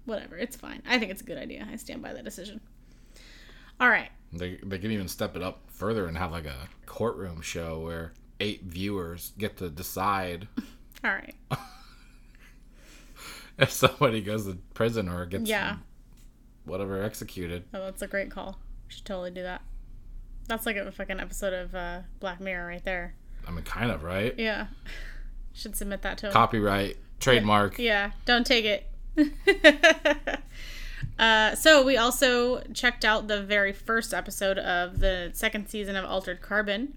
Whatever, 0.06 0.38
it's 0.38 0.56
fine. 0.56 0.81
I 0.88 0.98
think 0.98 1.11
it's 1.11 1.22
a 1.22 1.26
good 1.26 1.38
idea. 1.38 1.68
I 1.72 1.76
stand 1.76 2.02
by 2.02 2.14
that 2.14 2.23
decision. 2.23 2.61
All 3.80 3.90
right. 3.90 4.10
They 4.34 4.60
they 4.64 4.78
can 4.78 4.92
even 4.92 5.08
step 5.08 5.36
it 5.36 5.42
up 5.42 5.62
further 5.68 6.08
and 6.08 6.18
have 6.18 6.32
like 6.32 6.46
a 6.46 6.68
courtroom 6.86 7.42
show 7.42 7.80
where 7.80 8.14
eight 8.40 8.64
viewers 8.64 9.32
get 9.38 9.58
to 9.58 9.70
decide 9.70 10.48
All 11.04 11.12
right. 11.12 11.36
if 13.58 13.72
somebody 13.72 14.22
goes 14.22 14.46
to 14.46 14.58
prison 14.74 15.10
or 15.10 15.26
gets 15.26 15.50
Yeah. 15.50 15.78
whatever 16.66 17.02
executed. 17.04 17.64
Oh, 17.74 17.86
that's 17.86 18.02
a 18.02 18.08
great 18.08 18.32
call. 18.32 18.60
We 18.88 18.94
should 18.94 19.06
totally 19.06 19.32
do 19.32 19.44
that. 19.44 19.62
That's 20.48 20.66
like 20.66 20.76
a 20.78 20.92
fucking 20.92 21.20
episode 21.20 21.54
of 21.54 21.76
uh, 21.76 22.00
Black 22.20 22.40
Mirror 22.40 22.68
right 22.68 22.84
there. 22.84 23.14
I 23.48 23.52
mean, 23.52 23.64
kind 23.64 23.92
of 23.92 24.04
right. 24.04 24.34
Yeah. 24.38 24.68
Should 25.54 25.76
submit 25.76 26.02
that 26.04 26.18
to 26.20 26.28
him. 26.28 26.32
Copyright, 26.34 26.98
trademark. 27.20 27.78
Yeah, 27.80 28.12
don't 28.26 28.46
take 28.46 28.66
it. 28.66 28.86
Uh, 31.20 31.54
so 31.56 31.84
we 31.84 31.98
also 31.98 32.62
checked 32.74 33.04
out 33.06 33.28
the 33.28 33.41
very 33.44 33.74
first 33.74 34.14
episode 34.14 34.58
of 34.58 35.00
the 35.00 35.30
second 35.34 35.68
season 35.68 35.96
of 35.96 36.06
Altered 36.06 36.41
Carbon, 36.41 36.96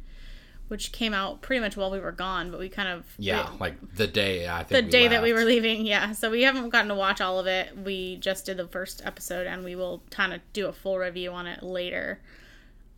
which 0.68 0.92
came 0.92 1.12
out 1.12 1.42
pretty 1.42 1.60
much 1.60 1.76
while 1.76 1.90
we 1.90 1.98
were 1.98 2.12
gone, 2.12 2.50
but 2.50 2.58
we 2.60 2.68
kind 2.68 2.88
of 2.88 3.04
Yeah, 3.18 3.50
like 3.60 3.74
the 3.96 4.06
day 4.06 4.46
I 4.48 4.62
the 4.62 4.76
think 4.76 4.90
day 4.90 5.08
that 5.08 5.22
we 5.22 5.32
were 5.32 5.44
leaving. 5.44 5.84
Yeah, 5.84 6.12
so 6.12 6.30
we 6.30 6.42
haven't 6.42 6.70
gotten 6.70 6.88
to 6.88 6.94
watch 6.94 7.20
all 7.20 7.38
of 7.38 7.46
it. 7.46 7.76
We 7.76 8.16
just 8.16 8.46
did 8.46 8.56
the 8.56 8.66
first 8.68 9.02
episode, 9.04 9.46
and 9.46 9.64
we 9.64 9.74
will 9.76 10.02
kind 10.10 10.32
of 10.32 10.40
do 10.52 10.66
a 10.68 10.72
full 10.72 10.98
review 10.98 11.30
on 11.32 11.46
it 11.46 11.62
later. 11.62 12.20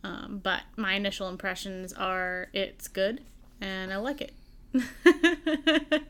Um, 0.03 0.39
but 0.43 0.61
my 0.77 0.93
initial 0.93 1.27
impressions 1.27 1.91
are 1.93 2.47
it's 2.53 2.87
good, 2.87 3.21
and 3.59 3.91
I 3.91 3.97
like 3.97 4.21
it. 4.21 4.33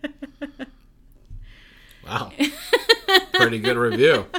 Wow. 2.08 2.32
Pretty 3.34 3.58
good 3.60 3.78
review. 3.78 4.28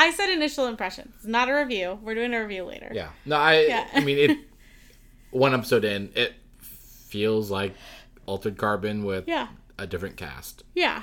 I 0.00 0.10
said 0.12 0.30
initial 0.30 0.66
impressions, 0.66 1.12
not 1.24 1.48
a 1.48 1.54
review. 1.54 1.98
We're 2.02 2.14
doing 2.14 2.32
a 2.32 2.40
review 2.40 2.64
later. 2.64 2.90
Yeah. 2.94 3.10
No, 3.26 3.36
I. 3.36 3.62
Yeah. 3.66 3.86
I 3.92 4.00
mean, 4.00 4.18
it. 4.30 4.38
One 5.30 5.52
episode 5.52 5.84
in, 5.84 6.10
it 6.14 6.32
feels 6.60 7.50
like 7.50 7.74
Altered 8.26 8.56
Carbon 8.56 9.04
with 9.04 9.24
Yeah. 9.28 9.48
a 9.78 9.86
different 9.86 10.16
cast. 10.16 10.62
Yeah. 10.74 11.02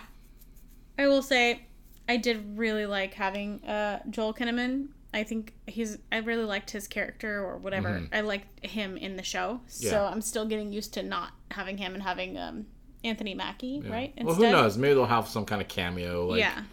I 0.98 1.08
will 1.08 1.22
say 1.22 1.66
I 2.10 2.18
did 2.18 2.58
really 2.58 2.86
like 2.86 3.14
having 3.14 3.64
uh, 3.66 4.00
Joel 4.10 4.34
Kinnaman. 4.34 4.88
I 5.14 5.24
think 5.24 5.54
he's 5.68 5.98
I 6.12 6.18
really 6.18 6.44
liked 6.44 6.72
his 6.72 6.88
character 6.88 7.44
or 7.44 7.58
whatever. 7.58 8.08
I 8.12 8.22
liked 8.22 8.66
him 8.66 8.98
in 8.98 9.16
the 9.16 9.24
show. 9.24 9.62
So 9.68 9.90
Yeah. 9.92 10.06
I'm 10.10 10.22
still 10.22 10.46
getting 10.46 10.74
used 10.74 10.94
to 10.96 11.04
not 11.04 11.32
having 11.52 11.78
him 11.78 11.94
and 11.94 12.02
having 12.04 12.38
um, 12.38 12.66
Anthony 13.04 13.34
Mackie, 13.36 13.82
right? 13.82 14.14
Well, 14.22 14.36
who 14.36 14.44
knows? 14.44 14.78
Maybe 14.78 14.94
they'll 14.96 15.06
have 15.06 15.28
some 15.28 15.46
kind 15.46 15.62
of 15.62 15.68
cameo, 15.68 16.28
like 16.28 16.40
yeah. 16.40 16.64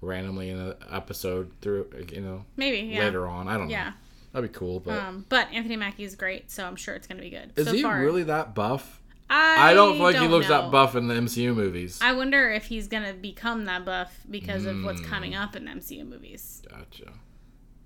Randomly 0.00 0.50
in 0.50 0.58
an 0.58 0.74
episode 0.90 1.50
through, 1.60 1.90
you 2.12 2.20
know, 2.20 2.44
Maybe, 2.56 2.78
yeah. 2.88 3.00
later 3.00 3.26
on. 3.26 3.48
I 3.48 3.56
don't 3.56 3.68
Yeah. 3.70 3.76
know. 3.76 3.84
Yeah. 3.90 3.92
That'd 4.32 4.52
be 4.52 4.58
cool. 4.58 4.80
But 4.80 4.98
Um, 4.98 5.24
but 5.28 5.48
Anthony 5.52 5.76
Mackie 5.76 6.04
is 6.04 6.14
great, 6.14 6.50
so 6.50 6.66
I'm 6.66 6.76
sure 6.76 6.94
it's 6.94 7.06
going 7.06 7.16
to 7.18 7.22
be 7.24 7.30
good. 7.30 7.52
is 7.56 7.66
so 7.66 7.72
he 7.72 7.82
far, 7.82 8.00
really 8.00 8.22
that 8.24 8.54
buff? 8.54 9.00
I, 9.30 9.70
I 9.70 9.74
don't 9.74 9.94
feel 9.94 10.02
like 10.02 10.14
he 10.16 10.20
don't 10.22 10.30
looks 10.30 10.48
know. 10.48 10.62
that 10.62 10.70
buff 10.70 10.94
in 10.94 11.08
the 11.08 11.14
MCU 11.14 11.54
movies. 11.54 11.98
I 12.02 12.12
wonder 12.12 12.50
if 12.50 12.66
he's 12.66 12.86
going 12.86 13.02
to 13.04 13.12
become 13.14 13.64
that 13.64 13.84
buff 13.84 14.14
because 14.30 14.66
of 14.66 14.84
what's 14.84 15.00
coming 15.00 15.34
up 15.34 15.56
in 15.56 15.64
MCU 15.64 16.06
movies. 16.06 16.62
Gotcha. 16.70 17.12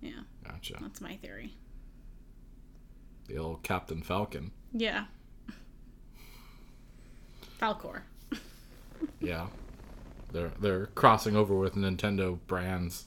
Yeah, 0.02 0.10
Gotcha. 0.44 0.76
that's 0.80 1.00
my 1.00 1.16
theory. 1.16 1.54
The 3.28 3.36
old 3.38 3.62
Captain 3.62 4.02
Falcon. 4.02 4.50
Yeah. 4.72 5.04
Falcor. 7.60 8.02
Yeah. 9.20 9.46
They're 10.32 10.52
they're 10.60 10.86
crossing 10.86 11.36
over 11.36 11.54
with 11.56 11.74
Nintendo 11.74 12.38
brands. 12.46 13.06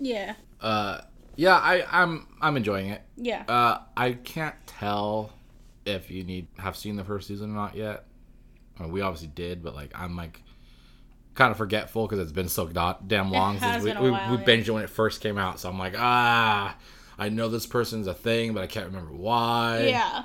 Yeah. 0.00 0.34
Uh 0.60 1.00
yeah, 1.36 1.56
I 1.56 1.84
I'm 1.90 2.26
I'm 2.40 2.56
enjoying 2.56 2.90
it. 2.90 3.02
Yeah. 3.16 3.44
Uh 3.48 3.78
I 3.96 4.12
can't 4.12 4.56
tell 4.66 5.32
if 5.84 6.10
you 6.10 6.24
need 6.24 6.48
have 6.58 6.76
seen 6.76 6.96
the 6.96 7.04
first 7.04 7.28
season 7.28 7.50
or 7.50 7.54
not 7.54 7.74
yet. 7.76 8.04
I 8.78 8.82
mean, 8.84 8.92
we 8.92 9.00
obviously 9.00 9.28
did, 9.28 9.62
but 9.62 9.74
like 9.74 9.92
I'm 9.94 10.16
like 10.16 10.42
kind 11.34 11.50
of 11.52 11.56
forgetful 11.56 12.06
because 12.06 12.18
it's 12.18 12.32
been 12.32 12.48
so 12.48 12.66
da- 12.66 12.98
damn 13.06 13.30
long 13.30 13.58
since 13.60 13.84
we, 13.84 13.92
we, 13.92 14.10
while, 14.10 14.30
we 14.32 14.36
yeah. 14.38 14.44
binged 14.44 14.66
it 14.68 14.70
when 14.72 14.82
it 14.82 14.90
first 14.90 15.20
came 15.20 15.38
out. 15.38 15.60
So 15.60 15.68
I'm 15.68 15.78
like, 15.78 15.94
ah, 15.96 16.76
I 17.16 17.28
know 17.28 17.48
this 17.48 17.64
person's 17.66 18.08
a 18.08 18.14
thing, 18.14 18.54
but 18.54 18.62
I 18.64 18.66
can't 18.66 18.86
remember 18.86 19.12
why. 19.12 19.86
yeah. 19.88 20.24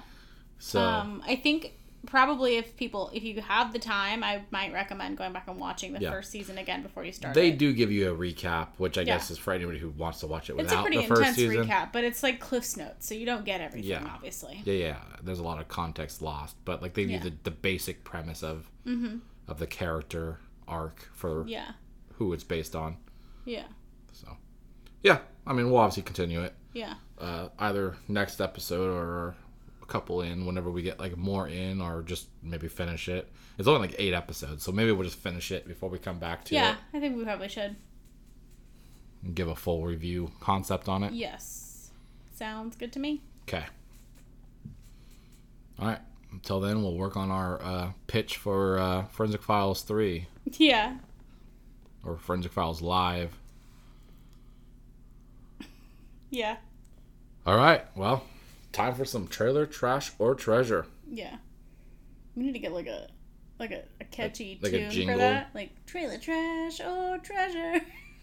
So 0.58 0.80
Um, 0.82 1.22
I 1.28 1.36
think 1.36 1.74
probably 2.06 2.58
if 2.58 2.76
people, 2.76 3.10
if 3.14 3.24
you 3.24 3.42
have 3.42 3.72
the 3.74 3.80
time, 3.80 4.24
I 4.24 4.44
might 4.52 4.74
recommend 4.74 5.18
going 5.18 5.32
back 5.34 5.48
and 5.48 5.58
watching 5.60 5.94
the 5.94 6.00
Yeah. 6.02 6.12
first 6.12 6.32
season 6.32 6.58
again 6.58 6.82
before 6.84 7.04
you 7.06 7.12
start. 7.12 7.34
they 7.34 7.50
it. 7.50 7.58
do 7.58 7.74
give 7.74 7.92
you 7.92 8.12
a 8.14 8.16
recap, 8.18 8.70
which 8.78 8.98
I 8.98 9.02
Yeah. 9.02 9.06
guess 9.18 9.32
is 9.32 9.38
for 9.38 9.54
anybody 9.54 9.80
who 9.80 9.90
wants 9.92 10.20
to 10.20 10.28
watch 10.28 10.50
it 10.50 10.56
It's 10.60 10.72
a 10.74 10.82
pretty 10.82 10.98
the 10.98 11.04
first 11.08 11.22
intense 11.22 11.38
season. 11.38 11.66
recap, 11.68 11.94
but 11.94 12.04
it's 12.04 12.22
like 12.24 12.40
Cliff's 12.40 12.76
Notes, 12.78 13.08
so 13.08 13.16
you 13.16 13.26
don't 13.26 13.46
get 13.46 13.62
everything, 13.62 13.90
Yeah. 13.90 14.10
obviously. 14.14 14.62
Yeah, 14.66 14.74
yeah. 14.74 14.98
There's 15.22 15.40
a 15.40 15.44
lot 15.44 15.60
of 15.60 15.68
context 15.68 16.22
lost, 16.22 16.56
but 16.66 16.82
like 16.82 16.94
they. 16.94 17.04
Mm-hmm. 17.04 17.12
you 17.12 17.20
the, 17.32 17.34
the 17.44 17.52
basic 17.52 18.04
premise 18.04 18.44
of 18.44 18.70
of 19.48 19.60
the 19.60 19.68
character 19.68 20.40
arc 20.68 21.10
for 21.14 21.46
Yeah. 21.48 21.72
who 22.14 22.32
it's 22.34 22.44
based 22.44 22.76
on. 22.76 22.98
Yeah. 23.46 23.66
So, 24.14 24.38
yeah. 25.04 25.20
I 25.46 25.52
mean, 25.54 25.68
we'll 25.70 25.78
obviously 25.82 26.04
continue 26.04 26.42
it 26.42 26.54
Yeah. 26.74 26.96
uh, 27.18 27.50
either 27.60 27.98
next 28.08 28.40
episode 28.40 28.90
or 28.90 29.36
a 29.84 29.86
couple 29.86 30.22
in 30.22 30.46
whenever 30.46 30.72
we 30.72 30.82
get 30.82 31.00
like 31.00 31.16
more 31.18 31.48
in, 31.48 31.82
or 31.82 32.02
just 32.02 32.28
maybe 32.42 32.68
finish 32.68 33.08
it. 33.10 33.32
It's 33.60 33.68
only 33.68 33.82
like 33.88 33.96
eight 34.00 34.14
episodes, 34.14 34.64
so 34.64 34.72
maybe 34.72 34.92
we'll 34.92 35.04
just 35.04 35.20
finish 35.20 35.52
it 35.52 35.68
before 35.68 35.90
we 35.90 36.00
come 36.00 36.18
back 36.18 36.46
to 36.46 36.56
Yeah. 36.56 36.72
it 36.72 36.78
I 36.94 37.00
think 37.00 37.16
we 37.18 37.24
probably 37.24 37.50
should. 37.50 37.76
and 39.24 39.36
give 39.36 39.48
a 39.48 39.56
full 39.56 39.84
review 39.86 40.32
concept 40.40 40.90
on 40.90 41.04
it. 41.04 41.14
Yes. 41.14 41.92
Sounds 42.36 42.76
good 42.76 42.92
to 42.94 43.00
me. 43.00 43.22
Okay. 43.48 43.66
All 45.80 45.88
right. 45.88 46.00
Until 46.32 46.60
then, 46.60 46.82
we'll 46.82 46.96
work 46.98 47.16
on 47.16 47.30
our 47.30 47.62
uh, 47.62 47.92
pitch 48.08 48.38
for 48.38 48.80
uh, 48.80 49.06
Forensic 49.12 49.44
Files 49.44 49.82
3 49.84 50.26
Yeah. 50.58 50.98
or 52.04 52.18
Forensic 52.18 52.52
Files 52.52 52.82
Live. 52.82 53.38
Yeah. 56.30 56.58
All 57.46 57.56
right. 57.58 57.86
Well, 57.96 58.24
time 58.74 58.94
for 58.96 59.06
some 59.06 59.28
trailer 59.28 59.66
trash 59.66 60.12
or 60.20 60.36
treasure. 60.36 60.86
Yeah. 61.10 61.38
We 62.36 62.44
need 62.44 62.54
to 62.54 62.60
get 62.60 62.74
like 62.74 62.88
a 62.88 63.08
like 63.60 63.72
a, 63.72 63.84
a 64.02 64.06
catchy 64.06 64.60
Like 64.62 64.72
tune 64.92 65.08
for 65.08 65.18
that. 65.18 65.52
Like 65.54 65.86
trailer 65.86 66.18
trash 66.18 66.82
or 66.82 67.18
treasure. 67.20 67.80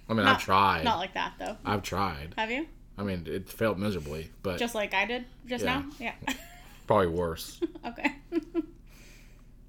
I 0.08 0.12
mean, 0.12 0.24
Not- 0.26 0.36
I've 0.36 0.42
tried. 0.42 0.84
Not 0.84 0.98
like 0.98 1.14
that 1.14 1.34
though. 1.38 1.56
I've 1.64 1.82
tried. 1.82 2.34
Have 2.36 2.50
you? 2.50 2.66
I 2.98 3.02
mean, 3.04 3.24
it 3.26 3.48
failed 3.48 3.78
miserably, 3.78 4.30
but 4.42 4.58
Just 4.58 4.74
like 4.74 4.92
I 4.92 5.06
did 5.06 5.24
just 5.46 5.64
Yeah. 5.64 5.80
now? 5.80 5.86
Yeah. 5.98 6.34
probably 6.86 7.06
worse. 7.06 7.60
okay. 7.86 8.14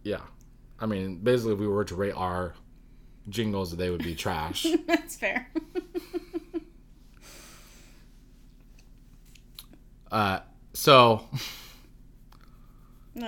yeah. 0.03 0.21
I 0.79 0.87
mean, 0.87 1.17
basically, 1.17 1.53
if 1.53 1.59
we 1.59 1.67
were 1.67 1.85
to 1.85 1.95
rate 1.95 2.15
our 2.15 2.55
jingles, 3.29 3.77
they 3.77 3.91
would 3.91 4.03
be 4.03 4.15
trash. 4.15 4.65
That's 4.87 5.15
fair. 5.15 5.47
uh, 10.11 10.39
so 10.73 11.25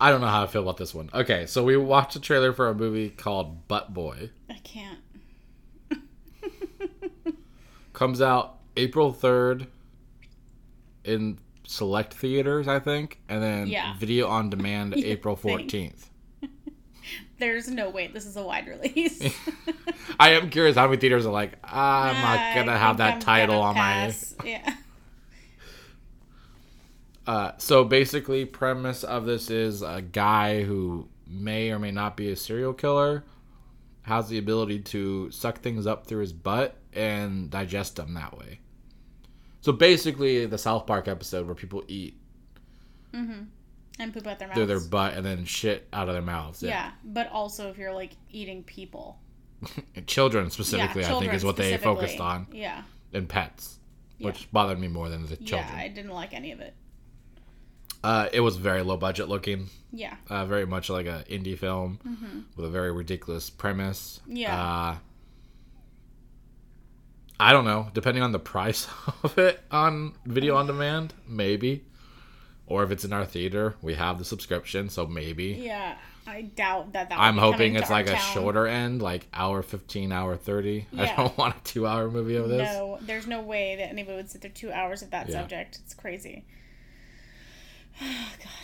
I 0.00 0.10
don't 0.10 0.20
know 0.20 0.26
how 0.28 0.44
I 0.44 0.46
feel 0.46 0.62
about 0.62 0.76
this 0.76 0.94
one. 0.94 1.10
Okay, 1.12 1.46
so 1.46 1.64
we 1.64 1.76
watched 1.76 2.14
a 2.16 2.20
trailer 2.20 2.52
for 2.52 2.68
a 2.68 2.74
movie 2.74 3.10
called 3.10 3.66
Butt 3.68 3.92
Boy. 3.92 4.30
I 4.48 4.54
can't. 4.64 4.98
Comes 7.92 8.20
out 8.22 8.58
April 8.76 9.12
3rd 9.12 9.66
in 11.04 11.38
select 11.66 12.14
theaters, 12.14 12.68
I 12.68 12.78
think, 12.78 13.18
and 13.28 13.42
then 13.42 13.66
Yeah. 13.66 13.96
video 13.98 14.28
on 14.28 14.50
demand 14.50 14.94
April 14.96 15.36
14th. 15.36 16.07
There's 17.38 17.68
no 17.68 17.90
way 17.90 18.08
this 18.08 18.26
is 18.26 18.36
a 18.36 18.42
wide 18.42 18.66
release. 18.66 19.22
I 20.20 20.30
am 20.30 20.50
curious 20.50 20.76
how 20.76 20.86
many 20.86 20.98
theaters 20.98 21.26
are 21.26 21.32
like, 21.32 21.58
I'm 21.64 22.20
not 22.20 22.54
gonna 22.54 22.78
have 22.78 22.98
that 22.98 23.14
I'm 23.14 23.20
title 23.20 23.60
on 23.60 23.74
pass. 23.74 24.34
Yeah. 24.44 24.74
Uh, 27.26 27.52
so 27.58 27.84
basically, 27.84 28.44
premise 28.46 29.04
of 29.04 29.26
this 29.26 29.50
is 29.50 29.82
a 29.82 30.00
guy 30.00 30.62
who 30.62 31.08
may 31.26 31.70
or 31.70 31.78
may 31.78 31.90
not 31.90 32.16
be 32.16 32.32
a 32.32 32.36
serial 32.36 32.72
killer 32.72 33.24
has 34.02 34.28
the 34.30 34.38
ability 34.38 34.80
to 34.80 35.30
suck 35.30 35.60
things 35.60 35.86
up 35.86 36.06
through 36.06 36.20
his 36.20 36.32
butt 36.32 36.76
and 36.94 37.50
digest 37.50 37.96
them 37.96 38.14
that 38.14 38.36
way. 38.38 38.60
So 39.60 39.72
basically, 39.72 40.46
the 40.46 40.56
South 40.56 40.86
Park 40.86 41.06
episode 41.08 41.44
where 41.44 41.54
people 41.54 41.84
eat 41.88 42.18
And 43.98 44.12
poop 44.14 44.26
out 44.26 44.38
their 44.38 44.48
mouths. 44.48 44.56
through 44.58 44.66
their 44.66 44.80
butt 44.80 45.14
and 45.14 45.26
then 45.26 45.44
shit 45.44 45.88
out 45.92 46.08
of 46.08 46.14
their 46.14 46.22
mouths. 46.22 46.62
yeah. 46.62 46.92
but 47.04 47.28
also 47.30 47.68
if 47.70 47.78
you're 47.78 47.92
like 47.92 48.12
eating 48.30 48.62
people. 48.62 49.18
children 50.06 50.50
specifically, 50.50 51.02
I 51.02 51.06
think, 51.06 51.06
children 51.08 51.34
is 51.34 51.44
what 51.44 51.56
they 51.56 51.76
focused 51.78 52.14
specifically. 52.14 52.26
on, 52.26 52.46
Yeah. 52.52 52.82
and 53.12 53.28
pets, 53.28 53.78
which 54.20 54.50
bothered 54.52 54.78
me 54.78 54.86
more 54.88 55.08
than 55.08 55.26
the 55.26 55.36
children. 55.36 55.68
Yeah. 55.74 55.82
I 55.82 55.88
didn't 55.88 56.12
like 56.12 56.32
any 56.32 56.52
of 56.52 56.60
it. 56.60 56.74
Uh, 58.04 58.28
it 58.32 58.38
was 58.38 58.54
very 58.56 58.82
low 58.82 58.96
budget 58.96 59.28
looking, 59.28 59.66
Yeah. 59.92 60.14
uh, 60.30 60.46
very 60.46 60.64
much 60.64 60.88
like 60.88 61.06
an 61.06 61.24
indie 61.28 61.58
film 61.58 61.98
with 62.54 62.64
a 62.66 62.70
very 62.70 62.92
ridiculous 62.92 63.50
premise. 63.50 64.20
Mm-hmm. 64.22 64.36
Yeah. 64.36 64.62
Uh, 64.64 64.96
I 67.40 67.52
don't 67.52 67.64
know. 67.64 67.88
Depending 67.94 68.22
on 68.22 68.32
the 68.32 68.38
price 68.38 68.86
of 69.22 69.36
it 69.38 69.60
on 69.70 70.14
video 70.26 70.56
on 70.56 70.66
demand, 70.66 71.14
maybe. 71.26 71.84
Or 72.68 72.84
if 72.84 72.90
it's 72.90 73.04
in 73.04 73.12
our 73.12 73.24
theater, 73.24 73.74
we 73.82 73.94
have 73.94 74.18
the 74.18 74.24
subscription, 74.24 74.88
so 74.90 75.06
maybe. 75.06 75.58
Yeah. 75.62 75.96
I 76.26 76.42
doubt 76.42 76.92
that 76.92 77.08
that. 77.08 77.18
I'm 77.18 77.36
be 77.36 77.40
hoping 77.40 77.74
it's 77.76 77.88
like 77.88 78.06
a 78.06 78.16
shorter 78.18 78.66
end, 78.66 79.00
like 79.00 79.26
hour 79.32 79.62
15, 79.62 80.12
hour 80.12 80.36
30. 80.36 80.86
Yeah. 80.92 81.02
I 81.02 81.16
don't 81.16 81.38
want 81.38 81.56
a 81.56 81.60
two 81.64 81.86
hour 81.86 82.10
movie 82.10 82.36
of 82.36 82.50
this. 82.50 82.60
No, 82.60 82.98
there's 83.00 83.26
no 83.26 83.40
way 83.40 83.76
that 83.76 83.88
anybody 83.88 84.16
would 84.18 84.30
sit 84.30 84.42
there 84.42 84.50
two 84.50 84.70
hours 84.70 85.00
of 85.00 85.10
that 85.12 85.28
Yeah. 85.30 85.40
subject. 85.40 85.78
It's 85.82 85.94
crazy. 85.94 86.44
God, 88.00 88.08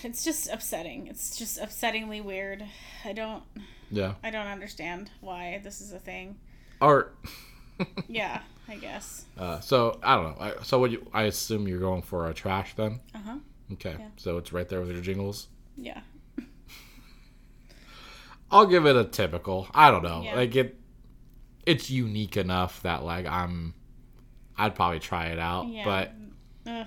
it's 0.03 0.23
just 0.23 0.49
upsetting. 0.51 1.07
It's 1.07 1.37
just 1.39 1.59
upsettingly 1.59 2.23
weird. 2.23 2.65
I 3.05 3.13
don't. 3.15 3.43
Yeah. 3.91 4.15
I 4.23 4.31
don't 4.31 4.47
understand 4.47 5.11
why 5.23 5.61
this 5.65 5.81
is 5.81 5.93
a 5.93 5.99
thing. 5.99 6.37
Art. 6.81 7.17
Yeah, 8.09 8.41
I 8.69 8.77
guess. 8.77 9.25
Uh, 9.37 9.59
so, 9.59 9.99
I 10.01 10.15
don't 10.15 10.39
know. 10.39 10.55
So, 10.63 10.79
what 10.79 10.93
you, 10.93 11.05
I 11.13 11.25
assume 11.25 11.67
you're 11.67 11.81
going 11.81 12.03
for 12.03 12.29
a 12.29 12.35
trash 12.35 12.73
then? 12.77 13.01
Uh 13.13 13.19
huh. 13.19 13.37
Okay. 13.75 13.97
Yeah. 13.99 14.09
So, 14.17 14.39
it's 14.39 14.53
right 14.53 14.69
there 14.69 14.81
with 14.81 14.91
your 14.91 15.01
jingles. 15.03 15.49
Yeah. 15.77 16.01
I'll 18.51 18.67
give 18.67 18.87
it 18.87 18.97
a 18.97 19.05
typical. 19.05 19.67
I 19.75 19.91
don't 19.91 20.03
know. 20.03 20.23
Yeah. 20.23 20.37
Like 20.37 20.55
it 20.57 20.77
it's 21.67 21.91
unique 21.91 22.37
enough 22.37 22.83
that 22.83 23.03
like 23.05 23.27
I'm 23.27 23.75
I'd 24.57 24.75
probably 24.75 25.01
try 25.01 25.27
it 25.27 25.39
out, 25.39 25.67
Yeah. 25.69 25.85
but 25.85 26.13
Ugh. 26.67 26.87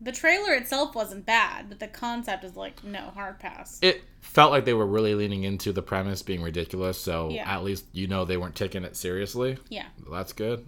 The 0.00 0.12
trailer 0.12 0.52
itself 0.52 0.94
wasn't 0.94 1.24
bad, 1.24 1.68
but 1.70 1.80
the 1.80 1.86
concept 1.88 2.44
is 2.44 2.56
like 2.56 2.84
no 2.84 3.10
hard 3.14 3.40
pass. 3.40 3.78
it 3.82 4.02
felt 4.20 4.50
like 4.50 4.64
they 4.66 4.74
were 4.74 4.86
really 4.86 5.14
leaning 5.14 5.44
into 5.44 5.72
the 5.72 5.82
premise 5.82 6.22
being 6.22 6.42
ridiculous, 6.42 7.00
so 7.00 7.30
Yeah. 7.30 7.50
at 7.50 7.64
least 7.64 7.86
you 7.92 8.06
know 8.06 8.24
they 8.24 8.36
weren't 8.36 8.54
taking 8.54 8.84
it 8.84 8.96
seriously. 8.96 9.56
Yeah. 9.70 9.86
That's 10.10 10.32
good. 10.32 10.66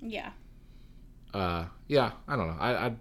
Yeah. 0.00 0.30
Uh 1.32 1.66
yeah, 1.86 2.12
I 2.28 2.36
don't 2.36 2.48
know. 2.48 2.56
I 2.60 2.86
I'd 2.86 2.96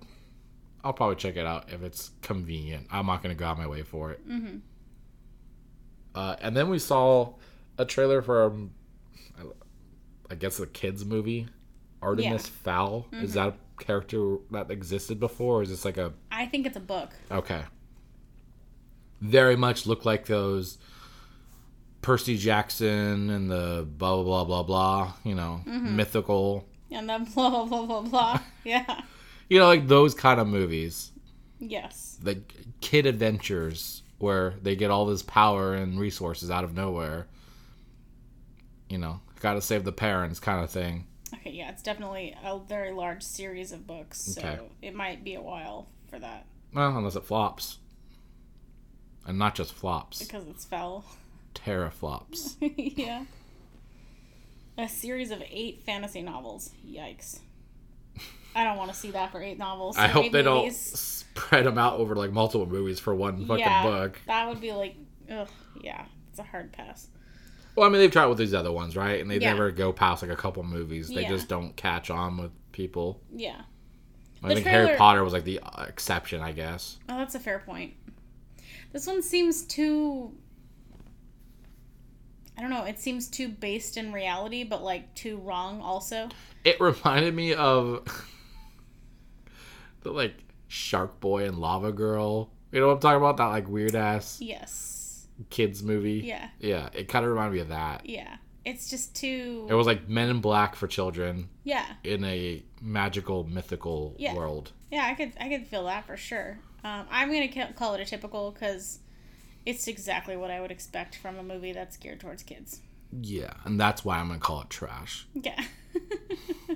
I'll 0.85 0.93
probably 0.93 1.15
check 1.15 1.35
it 1.35 1.45
out 1.47 1.71
if 1.73 1.81
it's 1.81 2.11
convenient. 2.21 2.87
I'm 2.91 3.07
not 3.07 3.21
gonna 3.23 3.35
go 3.35 3.45
out 3.45 3.57
my 3.57 3.67
way 3.67 3.81
for 3.81 4.11
it. 4.11 4.25
Mhm. 4.29 4.61
Uh, 6.13 6.35
and 6.41 6.55
then 6.55 6.69
we 6.69 6.79
saw 6.79 7.33
a 7.77 7.83
trailer 7.85 8.21
for, 8.21 8.43
um, 8.43 8.71
I 10.29 10.35
guess, 10.35 10.59
a 10.59 10.67
kids 10.67 11.03
movie, 11.03 11.47
Artemis 12.01 12.47
Fowl. 12.47 13.07
Is 13.11 13.33
that 13.33 13.49
a 13.49 13.83
character 13.83 14.37
that 14.51 14.69
existed 14.71 15.19
before, 15.19 15.59
or 15.59 15.63
is 15.63 15.69
this 15.69 15.83
like 15.83 15.97
a 15.97 16.13
I 16.31 16.45
think 16.45 16.65
it's 16.67 16.77
a 16.77 16.81
book. 16.81 17.09
okay? 17.31 17.63
Very 19.21 19.55
much 19.55 19.85
look 19.87 20.05
like 20.05 20.27
those 20.27 20.77
Percy 22.01 22.37
Jackson 22.37 23.29
and 23.31 23.49
the 23.49 23.87
blah 23.97 24.15
blah 24.21 24.43
blah 24.43 24.43
blah 24.43 24.63
blah. 24.63 25.13
You 25.23 25.33
know, 25.35 25.61
mythical. 25.65 26.67
And 26.91 27.09
then 27.09 27.25
blah 27.25 27.49
blah 27.49 27.65
blah 27.65 27.85
blah 27.85 28.01
blah. 28.01 28.39
yeah. 28.63 29.01
You 29.49 29.59
know, 29.59 29.67
like 29.67 29.87
those 29.87 30.13
kind 30.13 30.39
of 30.39 30.47
movies. 30.47 31.11
Yes. 31.59 32.17
the 32.21 32.41
kid 32.81 33.05
adventures 33.05 34.03
where 34.19 34.55
they 34.61 34.75
get 34.75 34.91
all 34.91 35.05
this 35.05 35.21
power 35.23 35.73
and 35.73 35.99
resources 35.99 36.51
out 36.51 36.63
of 36.63 36.73
nowhere. 36.73 37.27
You 38.89 38.97
know, 38.97 39.21
gotta 39.39 39.61
save 39.61 39.83
the 39.83 39.91
parents 39.91 40.39
kind 40.39 40.63
of 40.63 40.69
thing. 40.69 41.07
Okay, 41.33 41.51
yeah, 41.51 41.69
it's 41.71 41.81
definitely 41.81 42.35
a 42.43 42.59
very 42.59 42.91
large 42.91 43.23
series 43.23 43.71
of 43.71 43.87
books, 43.87 44.19
so 44.19 44.41
Okay. 44.41 44.59
it 44.81 44.93
might 44.95 45.23
be 45.23 45.35
a 45.35 45.41
while 45.41 45.87
for 46.09 46.19
that 46.19 46.45
Well, 46.73 46.95
unless 46.97 47.15
it 47.15 47.23
flops. 47.25 47.79
And 49.27 49.39
not 49.39 49.55
just 49.55 49.73
flops, 49.73 50.19
because 50.19 50.47
it's 50.47 50.65
fell. 50.65 51.03
teraflops. 51.55 52.55
yeah. 52.97 53.25
A 54.77 54.87
series 54.87 55.31
of 55.31 55.41
eight 55.49 55.81
fantasy 55.85 56.21
novels. 56.21 56.71
Yikes. 56.87 57.39
I 58.55 58.63
don't 58.63 58.77
want 58.77 58.91
to 58.91 58.97
see 58.97 59.11
that 59.11 59.31
for 59.31 59.41
eight 59.41 59.57
novels. 59.57 59.97
I 59.97 60.07
hope 60.07 60.31
they 60.31 60.41
don't 60.41 60.73
spread 60.73 61.65
them 61.65 61.77
out 61.77 61.99
over 61.99 62.15
like 62.15 62.31
multiple 62.31 62.65
movies 62.65 62.99
for 62.99 63.13
one 63.13 63.45
fucking 63.45 63.59
yeah, 63.59 63.83
book. 63.83 64.19
That 64.27 64.47
would 64.47 64.61
be 64.61 64.71
like, 64.71 64.95
ugh, 65.29 65.49
yeah, 65.81 66.05
it's 66.29 66.39
a 66.39 66.43
hard 66.43 66.71
pass. 66.71 67.09
Well, 67.75 67.85
I 67.85 67.89
mean, 67.89 67.99
they've 67.99 68.11
tried 68.11 68.27
with 68.27 68.37
these 68.37 68.53
other 68.53 68.71
ones, 68.71 68.95
right? 68.95 69.19
And 69.19 69.29
they 69.29 69.37
Yeah. 69.37 69.51
never 69.51 69.69
go 69.71 69.91
past 69.91 70.21
like 70.23 70.31
a 70.31 70.35
couple 70.37 70.63
movies. 70.63 71.09
They 71.09 71.23
Yeah. 71.23 71.29
just 71.29 71.49
don't 71.49 71.75
catch 71.75 72.09
on 72.09 72.37
with 72.37 72.51
people. 72.71 73.21
Yeah. 73.35 73.61
I 74.41 74.49
The 74.49 74.55
think 74.55 74.67
Harry 74.67 74.95
Potter 74.95 75.23
was 75.23 75.33
like 75.33 75.43
the 75.43 75.59
uh, 75.59 75.83
exception, 75.83 76.39
I 76.39 76.53
guess. 76.53 76.97
Oh, 77.09 77.17
that's 77.17 77.35
a 77.35 77.39
fair 77.39 77.59
point. 77.59 77.93
This 78.93 79.07
one 79.07 79.21
seems 79.21 79.63
too. 79.65 80.31
I 82.57 82.61
don't 82.61 82.69
know. 82.69 82.85
It 82.85 82.99
seems 82.99 83.27
too 83.27 83.49
based 83.49 83.97
in 83.97 84.13
reality, 84.13 84.63
but 84.63 84.81
like 84.81 85.13
too 85.15 85.37
wrong 85.37 85.81
also. 85.81 86.29
It 86.63 86.79
reminded 86.79 87.33
me 87.35 87.53
of 87.53 88.07
the 90.05 90.11
like 90.11 90.35
Shark 90.67 91.19
Boy 91.19 91.45
and 91.45 91.57
Lava 91.59 91.91
Girl. 91.91 92.49
You 92.71 92.79
know 92.79 92.87
what 92.87 92.93
I'm 92.95 92.99
talking 93.01 93.17
about? 93.17 93.37
That 93.37 93.47
like 93.47 93.67
weird 93.67 93.95
ass 93.95 94.39
Yes. 94.41 95.27
kids 95.49 95.83
movie. 95.83 96.21
Yeah. 96.25 96.49
Yeah, 96.59 96.89
it 96.93 97.07
kind 97.09 97.25
of 97.25 97.31
reminded 97.31 97.53
me 97.55 97.59
of 97.61 97.69
that. 97.69 98.07
Yeah. 98.07 98.37
It's 98.63 98.89
just 98.89 99.15
too. 99.15 99.67
It 99.69 99.73
was 99.75 99.85
like 99.87 100.07
Men 100.09 100.29
in 100.29 100.41
Black 100.41 100.75
for 100.75 100.87
children 100.87 101.49
Yeah. 101.63 101.85
in 102.03 102.23
a 102.23 102.63
magical, 102.81 103.43
mythical 103.43 104.15
Yeah. 104.17 104.33
world. 104.33 104.71
Yeah, 104.91 105.05
I 105.05 105.13
could 105.13 105.33
I 105.39 105.49
could 105.49 105.67
feel 105.67 105.85
that 105.85 106.05
for 106.05 106.17
sure. 106.17 106.59
Um, 106.83 107.05
I'm 107.11 107.29
gonna 107.31 107.73
call 107.73 107.93
it 107.95 108.01
a 108.01 108.05
typical 108.05 108.51
because 108.51 108.99
it's 109.65 109.87
exactly 109.87 110.37
what 110.37 110.51
I 110.51 110.61
would 110.61 110.71
expect 110.71 111.15
from 111.15 111.37
a 111.37 111.43
movie 111.43 111.73
that's 111.73 111.97
geared 111.97 112.19
towards 112.19 112.43
kids. 112.43 112.81
Yeah, 113.21 113.53
and 113.65 113.79
that's 113.79 114.03
why 114.05 114.17
I'm 114.19 114.27
gonna 114.27 114.39
call 114.39 114.61
it 114.61 114.69
trash 114.69 115.27
Yeah. 115.33 115.63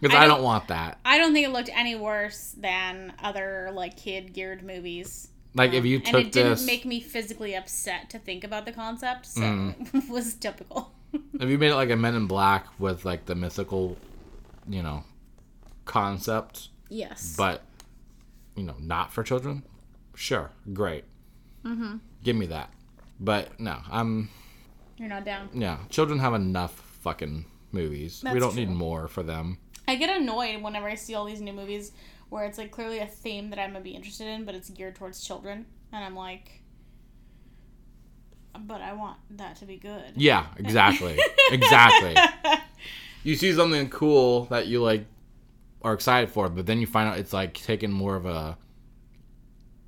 because 0.00 0.14
I 0.16 0.24
I, 0.24 0.26
don't- 0.26 0.42
want 0.42 0.68
that. 0.68 0.98
I 1.04 1.18
don't 1.18 1.32
think 1.32 1.46
it 1.46 1.50
looked 1.50 1.70
any 1.72 1.94
worse 1.94 2.54
than 2.58 3.12
other 3.22 3.70
like 3.72 3.96
kid 3.96 4.32
geared 4.32 4.62
movies. 4.62 5.28
Like 5.54 5.72
if 5.72 5.84
you 5.84 5.98
took 5.98 6.14
and 6.14 6.26
it 6.26 6.32
didn't 6.32 6.64
make 6.66 6.84
me 6.84 7.00
physically 7.00 7.54
upset 7.56 8.10
to 8.10 8.18
think 8.18 8.44
about 8.44 8.64
the 8.66 8.72
concept, 8.72 9.26
so 9.26 9.40
Mm. 9.40 9.94
it 9.94 10.08
was 10.10 10.34
typical. 10.34 10.92
if 11.12 11.48
you 11.48 11.56
made 11.58 11.70
it 11.70 11.74
like 11.74 11.90
a 11.90 11.96
Men 11.96 12.14
in 12.14 12.26
Black 12.26 12.66
with 12.78 13.04
like 13.04 13.24
the 13.26 13.34
mythical, 13.34 13.96
you 14.68 14.82
know, 14.82 15.04
concept, 15.84 16.68
yes. 16.88 17.34
but 17.36 17.62
you 18.56 18.62
know, 18.64 18.74
not 18.78 19.12
for 19.12 19.22
children, 19.22 19.62
sure, 20.14 20.50
great. 20.72 21.04
Mm-hmm. 21.64 21.96
Give 22.24 22.36
me 22.36 22.46
that. 22.46 22.70
But 23.20 23.58
no, 23.58 23.78
I'm 23.90 24.28
You're 24.96 25.08
not 25.08 25.24
down. 25.24 25.48
yeah. 25.54 25.78
Children 25.90 26.18
have 26.18 26.34
enough 26.34 26.72
fucking 27.00 27.46
movies. 27.72 28.22
we 28.32 28.38
don't 28.38 28.54
need 28.54 28.70
more 28.70 29.08
for 29.08 29.22
them. 29.22 29.58
I 29.88 29.96
get 29.96 30.16
annoyed 30.16 30.62
whenever 30.62 30.86
I 30.88 30.94
see 30.94 31.14
all 31.14 31.24
these 31.24 31.40
new 31.40 31.52
movies 31.52 31.92
where 32.28 32.44
it's 32.44 32.58
like 32.58 32.70
clearly 32.70 32.98
a 32.98 33.06
theme 33.06 33.50
that 33.50 33.58
I'm 33.58 33.72
gonna 33.72 33.80
be 33.82 33.92
interested 33.92 34.26
in, 34.28 34.44
but 34.44 34.54
it's 34.54 34.68
geared 34.70 34.94
towards 34.96 35.20
children, 35.26 35.66
and 35.92 36.04
I'm 36.04 36.14
like, 36.14 36.62
but 38.58 38.80
I 38.82 38.92
want 38.92 39.18
that 39.30 39.56
to 39.56 39.64
be 39.64 39.76
good. 39.76 40.12
Yeah, 40.16 40.46
exactly, 40.56 41.18
exactly. 41.50 42.14
You 43.24 43.34
see 43.34 43.52
something 43.52 43.90
cool 43.90 44.44
that 44.46 44.68
you 44.68 44.80
like 44.82 45.04
are 45.82 45.92
excited 45.92 46.30
for, 46.30 46.48
but 46.48 46.66
then 46.66 46.80
you 46.80 46.86
find 46.86 47.08
out 47.08 47.18
it's 47.18 47.32
like 47.32 47.54
taking 47.54 47.90
more 47.90 48.14
of 48.14 48.24
a 48.26 48.56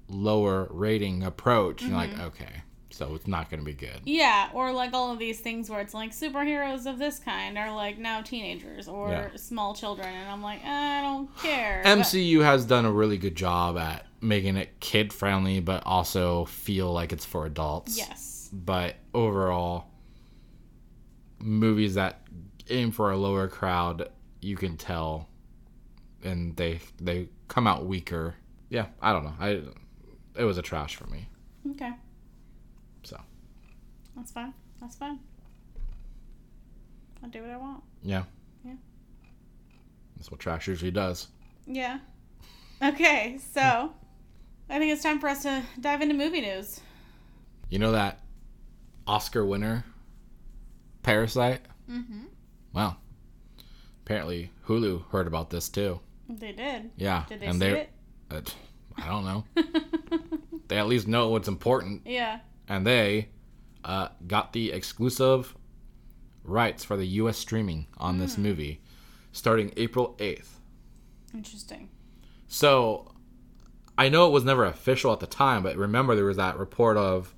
lower 0.09 0.67
rating 0.71 1.23
approach. 1.23 1.83
You're 1.83 1.91
Mm-hmm. 1.93 2.19
like, 2.19 2.29
okay, 2.35 2.63
so 2.91 3.15
it's 3.15 3.27
not 3.27 3.49
going 3.51 3.61
to 3.61 3.65
be 3.67 3.73
good. 3.75 4.01
Yeah, 4.05 4.51
or 4.53 4.73
like 4.73 4.93
all 4.93 5.13
of 5.13 5.19
these 5.19 5.41
things 5.41 5.71
where 5.71 5.81
it's 5.81 5.95
like 5.95 6.11
superheroes 6.13 6.87
of 6.87 6.99
this 6.99 7.19
kind 7.19 7.57
are 7.57 7.75
like 7.75 7.99
now 7.99 8.21
teenagers 8.23 8.89
or 8.89 9.11
Yeah. 9.11 9.29
small 9.37 9.75
children, 9.75 10.09
and 10.09 10.29
I'm 10.29 10.43
like, 10.43 10.65
I 10.65 11.01
don't 11.03 11.35
care. 11.39 11.83
MCU 11.85 12.43
has 12.45 12.65
done 12.65 12.85
a 12.85 12.93
really 12.93 13.17
good 13.19 13.37
job 13.37 13.79
at 13.79 14.07
making 14.21 14.57
it 14.57 14.81
kid 14.81 15.13
friendly, 15.13 15.61
but 15.61 15.83
also 15.87 16.45
feel 16.45 16.93
like 16.93 17.13
it's 17.13 17.25
for 17.25 17.47
adults. 17.47 17.97
Yes, 17.97 18.51
But 18.53 18.97
overall, 19.15 19.87
movies 21.39 21.95
that 21.95 22.23
aim 22.69 22.91
for 22.91 23.11
a 23.11 23.17
lower 23.17 23.49
crowd, 23.49 24.09
you 24.41 24.57
can 24.57 24.77
tell, 24.77 25.29
and 26.23 26.57
they 26.57 26.81
they 27.01 27.29
come 27.49 27.67
out 27.67 27.87
weaker. 27.87 28.35
Yeah, 28.69 28.87
I 29.01 29.13
don't 29.13 29.25
know. 29.25 29.35
I 29.41 29.63
it 30.37 30.45
was 30.45 30.59
a 30.59 30.63
trash 30.63 30.97
for 30.97 31.07
me. 31.07 31.29
okay, 31.73 31.93
that's 34.21 34.33
fine. 34.33 34.53
That's 34.81 34.97
fine. 34.97 35.19
I'll 37.23 37.31
do 37.31 37.41
what 37.43 37.51
I 37.51 37.57
want. 37.57 37.83
yeah, 38.03 38.25
Yeah. 38.65 38.75
that's 40.17 40.31
what 40.31 40.41
trash 40.41 40.69
usually 40.69 40.91
does. 40.91 41.29
Yeah. 41.67 41.99
Okay, 42.83 43.39
so 43.53 43.93
I 44.71 44.79
think 44.79 44.93
it's 44.93 45.03
time 45.03 45.21
for 45.21 45.29
us 45.29 45.43
to 45.43 45.63
dive 45.81 46.01
into 46.01 46.15
movie 46.15 46.41
news. 46.41 46.81
You 47.69 47.79
know 47.79 47.93
that 47.93 48.21
Oscar 49.07 49.45
winner 49.45 49.85
Parasite. 51.03 51.61
Mm-hmm. 51.91 52.25
Wow. 52.73 52.97
Apparently, 54.05 54.51
Hulu 54.67 55.05
heard 55.11 55.27
about 55.27 55.51
this 55.51 55.69
too. 55.69 56.01
They 56.29 56.53
did. 56.53 56.91
Yeah, 56.97 57.25
Did 57.29 57.41
they 57.41 57.47
and 57.47 57.55
see 57.61 57.69
they, 57.71 57.81
it? 57.81 57.91
uh, 58.31 58.41
I 58.97 59.07
don't 59.09 59.25
know. 59.25 59.45
they 60.69 60.79
at 60.79 60.87
least 60.89 61.07
know 61.09 61.29
what's 61.31 61.49
important, 61.49 62.03
Yeah. 62.07 62.41
and 62.69 62.87
they 62.87 63.29
uh, 63.85 64.09
got 64.27 64.53
the 64.53 64.73
exclusive 64.73 65.57
rights 66.45 66.85
for 66.85 66.97
the 66.97 67.07
U.S. 67.07 67.39
streaming 67.39 67.87
on 67.99 68.19
this 68.19 68.35
Hmm. 68.37 68.43
movie, 68.43 68.81
starting 69.33 69.73
April 69.77 70.17
eighth. 70.19 70.59
Interesting. 71.35 71.89
So, 72.49 73.13
I 73.97 74.09
know 74.09 74.27
it 74.27 74.33
was 74.33 74.45
never 74.45 74.65
official 74.65 75.13
at 75.13 75.21
the 75.21 75.27
time, 75.27 75.63
but 75.63 75.77
remember 75.77 76.15
there 76.15 76.25
was 76.25 76.37
that 76.39 76.59
report 76.59 76.97
of 76.97 77.35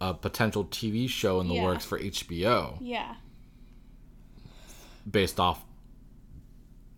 a 0.00 0.14
potential 0.14 0.64
TV 0.64 1.08
show 1.08 1.40
in 1.40 1.48
the 1.48 1.54
Yeah. 1.54 1.64
works 1.64 1.84
for 1.84 1.98
HBO 1.98 2.78
Yeah. 2.80 3.16
based 5.10 5.40
off 5.40 5.64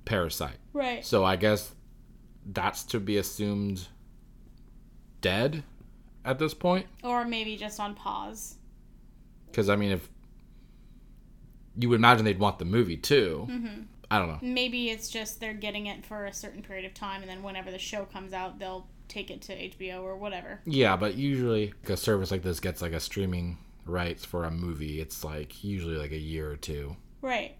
Parasite. 0.04 0.58
Right. 0.72 1.04
So 1.04 1.24
I 1.24 1.36
guess 1.36 1.74
that's 2.44 2.82
to 2.84 3.00
be 3.00 3.16
assumed 3.16 3.88
dead 5.20 5.62
at 6.24 6.38
this 6.38 6.54
point. 6.54 6.86
Or 7.02 7.24
maybe 7.24 7.56
just 7.56 7.80
on 7.80 7.94
pause. 7.94 8.56
Because 9.46 9.68
I 9.68 9.76
mean, 9.76 9.90
if 9.90 10.08
you 11.76 11.88
would 11.88 11.96
imagine 12.00 12.24
they'd 12.24 12.38
want 12.38 12.58
the 12.58 12.64
movie 12.64 12.96
too. 12.96 13.46
Mm-hmm. 13.50 13.82
I 14.10 14.18
don't 14.18 14.28
know. 14.28 14.38
Maybe 14.42 14.90
it's 14.90 15.08
just 15.08 15.40
they're 15.40 15.54
getting 15.54 15.86
it 15.86 16.04
for 16.04 16.26
a 16.26 16.32
certain 16.32 16.62
period 16.62 16.84
of 16.84 16.94
time, 16.94 17.22
and 17.22 17.30
then 17.30 17.42
whenever 17.42 17.70
the 17.70 17.78
show 17.78 18.04
comes 18.06 18.32
out, 18.32 18.58
they'll 18.58 18.88
take 19.06 19.30
it 19.30 19.40
to 19.42 19.54
HBO 19.54 20.02
or 20.02 20.16
whatever. 20.16 20.60
Yeah, 20.64 20.96
but 20.96 21.14
usually 21.14 21.72
a 21.88 21.96
service 21.96 22.30
like 22.30 22.42
this 22.42 22.60
gets 22.60 22.82
like 22.82 22.92
a 22.92 23.00
streaming 23.00 23.58
rights 23.86 24.24
for 24.24 24.44
a 24.44 24.50
movie. 24.50 25.00
It's 25.00 25.22
like 25.22 25.62
usually 25.62 25.96
like 25.96 26.12
a 26.12 26.18
year 26.18 26.50
or 26.50 26.56
two. 26.56 26.96
Right. 27.22 27.56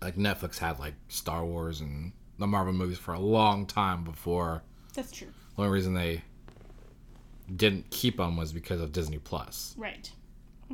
Like 0.00 0.16
Netflix 0.16 0.58
had 0.58 0.78
like 0.78 0.94
Star 1.08 1.44
Wars 1.44 1.80
and 1.80 2.12
the 2.38 2.46
Marvel 2.46 2.72
movies 2.72 2.98
for 2.98 3.14
a 3.14 3.20
long 3.20 3.66
time 3.66 4.04
before. 4.04 4.62
That's 4.94 5.12
true. 5.12 5.28
The 5.56 5.62
only 5.62 5.72
reason 5.72 5.94
they 5.94 6.22
didn't 7.56 7.90
keep 7.90 8.16
them 8.18 8.36
was 8.36 8.52
because 8.52 8.80
of 8.80 8.92
Disney 8.92 9.18
Plus. 9.18 9.74
Right. 9.78 10.10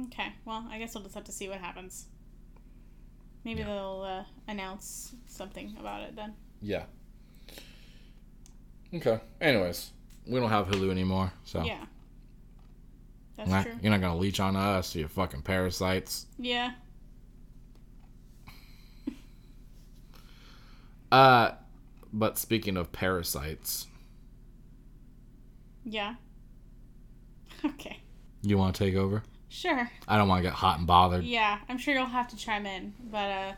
Okay. 0.07 0.33
Well, 0.45 0.67
I 0.71 0.79
guess 0.79 0.95
we'll 0.95 1.03
just 1.05 1.15
have 1.15 1.25
to 1.25 1.33
see 1.33 1.49
what 1.49 1.59
happens. 1.59 2.07
Maybe 3.45 3.61
Yeah. 3.61 3.67
they'll 3.67 4.03
uh, 4.07 4.25
announce 4.49 5.15
something 5.27 5.75
about 5.79 6.03
it 6.03 6.17
then. 6.17 6.35
Yeah. 6.61 6.85
Okay. 8.93 9.21
Anyways, 9.41 9.91
we 10.27 10.39
don't 10.41 10.51
have 10.51 10.69
Hulu 10.69 10.91
anymore, 10.91 11.33
so 11.45 11.63
Yeah. 11.65 11.85
That's 13.37 13.51
Nah, 13.51 13.63
true. 13.63 13.73
you're 13.83 13.91
not 13.91 14.01
gonna 14.01 14.17
leech 14.19 14.41
on 14.41 14.57
us, 14.57 14.95
you 14.95 15.07
fucking 15.09 15.43
parasites. 15.43 16.27
Yeah. 16.39 16.73
Uh, 21.13 21.53
but 22.13 22.37
speaking 22.39 22.77
of 22.77 22.91
parasites, 22.93 23.87
Yeah. 25.85 26.17
Okay. 27.75 27.99
you 28.43 28.57
want 28.59 28.75
to 28.77 28.85
take 28.85 28.95
over? 28.95 29.23
Sure. 29.49 29.91
I 30.07 30.17
don't 30.17 30.29
want 30.29 30.41
to 30.41 30.49
get 30.49 30.53
hot 30.55 30.79
and 30.79 30.87
bothered. 30.87 31.25
Yeah, 31.25 31.59
I'm 31.69 31.79
sure 31.79 31.95
you'll 31.95 32.07
have 32.07 32.29
to 32.29 32.37
chime 32.37 32.67
in. 32.67 32.95
But 33.11 33.31
uh 33.31 33.53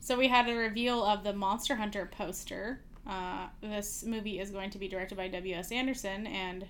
so 0.00 0.16
we 0.16 0.28
had 0.28 0.48
a 0.48 0.54
reveal 0.54 1.04
of 1.04 1.24
the 1.24 1.32
Monster 1.32 1.76
Hunter 1.76 2.06
poster. 2.10 2.80
Uh 3.06 3.46
this 3.60 4.04
movie 4.04 4.38
is 4.40 4.50
going 4.50 4.70
to 4.70 4.78
be 4.78 4.88
directed 4.88 5.16
by 5.16 5.28
W.S. 5.28 5.70
Anderson 5.72 6.26
and 6.26 6.66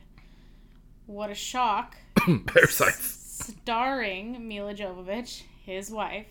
what 1.06 1.30
a 1.30 1.34
shock. 1.34 1.96
parasites. 2.46 3.52
Starring 3.62 4.48
Milla 4.48 4.74
Jovovich, 4.74 5.42
his 5.64 5.90
wife, 5.90 6.26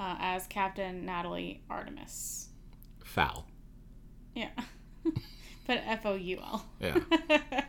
uh, 0.00 0.16
as 0.20 0.46
Captain 0.46 1.04
Natalie 1.04 1.62
Artemis. 1.68 2.48
Foul. 3.04 3.46
Yeah. 4.34 4.50
but 5.66 5.82
F 5.86 6.06
O 6.06 6.14
U 6.14 6.38
L. 6.38 6.64
Yeah. 6.80 6.98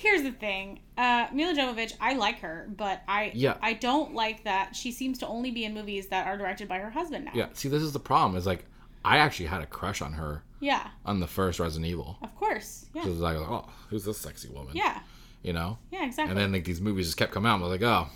Here's 0.00 0.22
the 0.22 0.30
thing, 0.30 0.78
uh, 0.96 1.26
Milla 1.32 1.54
Jovovich, 1.54 1.92
I 2.00 2.14
like 2.14 2.38
her, 2.40 2.68
but 2.76 3.02
I 3.08 3.32
Yeah. 3.34 3.56
I 3.60 3.72
don't 3.72 4.14
like 4.14 4.44
that 4.44 4.76
she 4.76 4.92
seems 4.92 5.18
to 5.18 5.26
only 5.26 5.50
be 5.50 5.64
in 5.64 5.74
movies 5.74 6.06
that 6.08 6.26
are 6.28 6.36
directed 6.38 6.68
by 6.68 6.78
her 6.78 6.90
husband 6.90 7.24
now. 7.24 7.32
Yeah. 7.34 7.46
See, 7.54 7.68
this 7.68 7.82
is 7.82 7.92
the 7.92 7.98
problem. 7.98 8.36
Is 8.36 8.46
like 8.46 8.64
I 9.04 9.18
actually 9.18 9.46
had 9.46 9.60
a 9.60 9.66
crush 9.66 10.00
on 10.00 10.12
her 10.12 10.44
Yeah, 10.60 10.86
on 11.04 11.18
the 11.20 11.26
first 11.26 11.58
Resident 11.58 11.86
Evil. 11.90 12.16
of 12.22 12.34
course. 12.36 12.86
Yeah, 12.94 13.02
Because 13.02 13.18
like, 13.18 13.36
oh, 13.38 13.68
who's 13.90 14.04
this 14.04 14.18
sexy 14.18 14.48
woman? 14.48 14.76
yeah, 14.76 15.00
You 15.42 15.52
know. 15.52 15.78
yeah, 15.90 16.04
exactly. 16.04 16.30
And 16.30 16.38
then 16.40 16.52
like 16.52 16.64
these 16.64 16.80
movies 16.80 17.06
just 17.06 17.16
kept 17.18 17.32
coming 17.32 17.50
out. 17.50 17.58
I 17.58 17.62
was 17.62 17.70
like, 17.70 17.82
oh, 17.82 18.06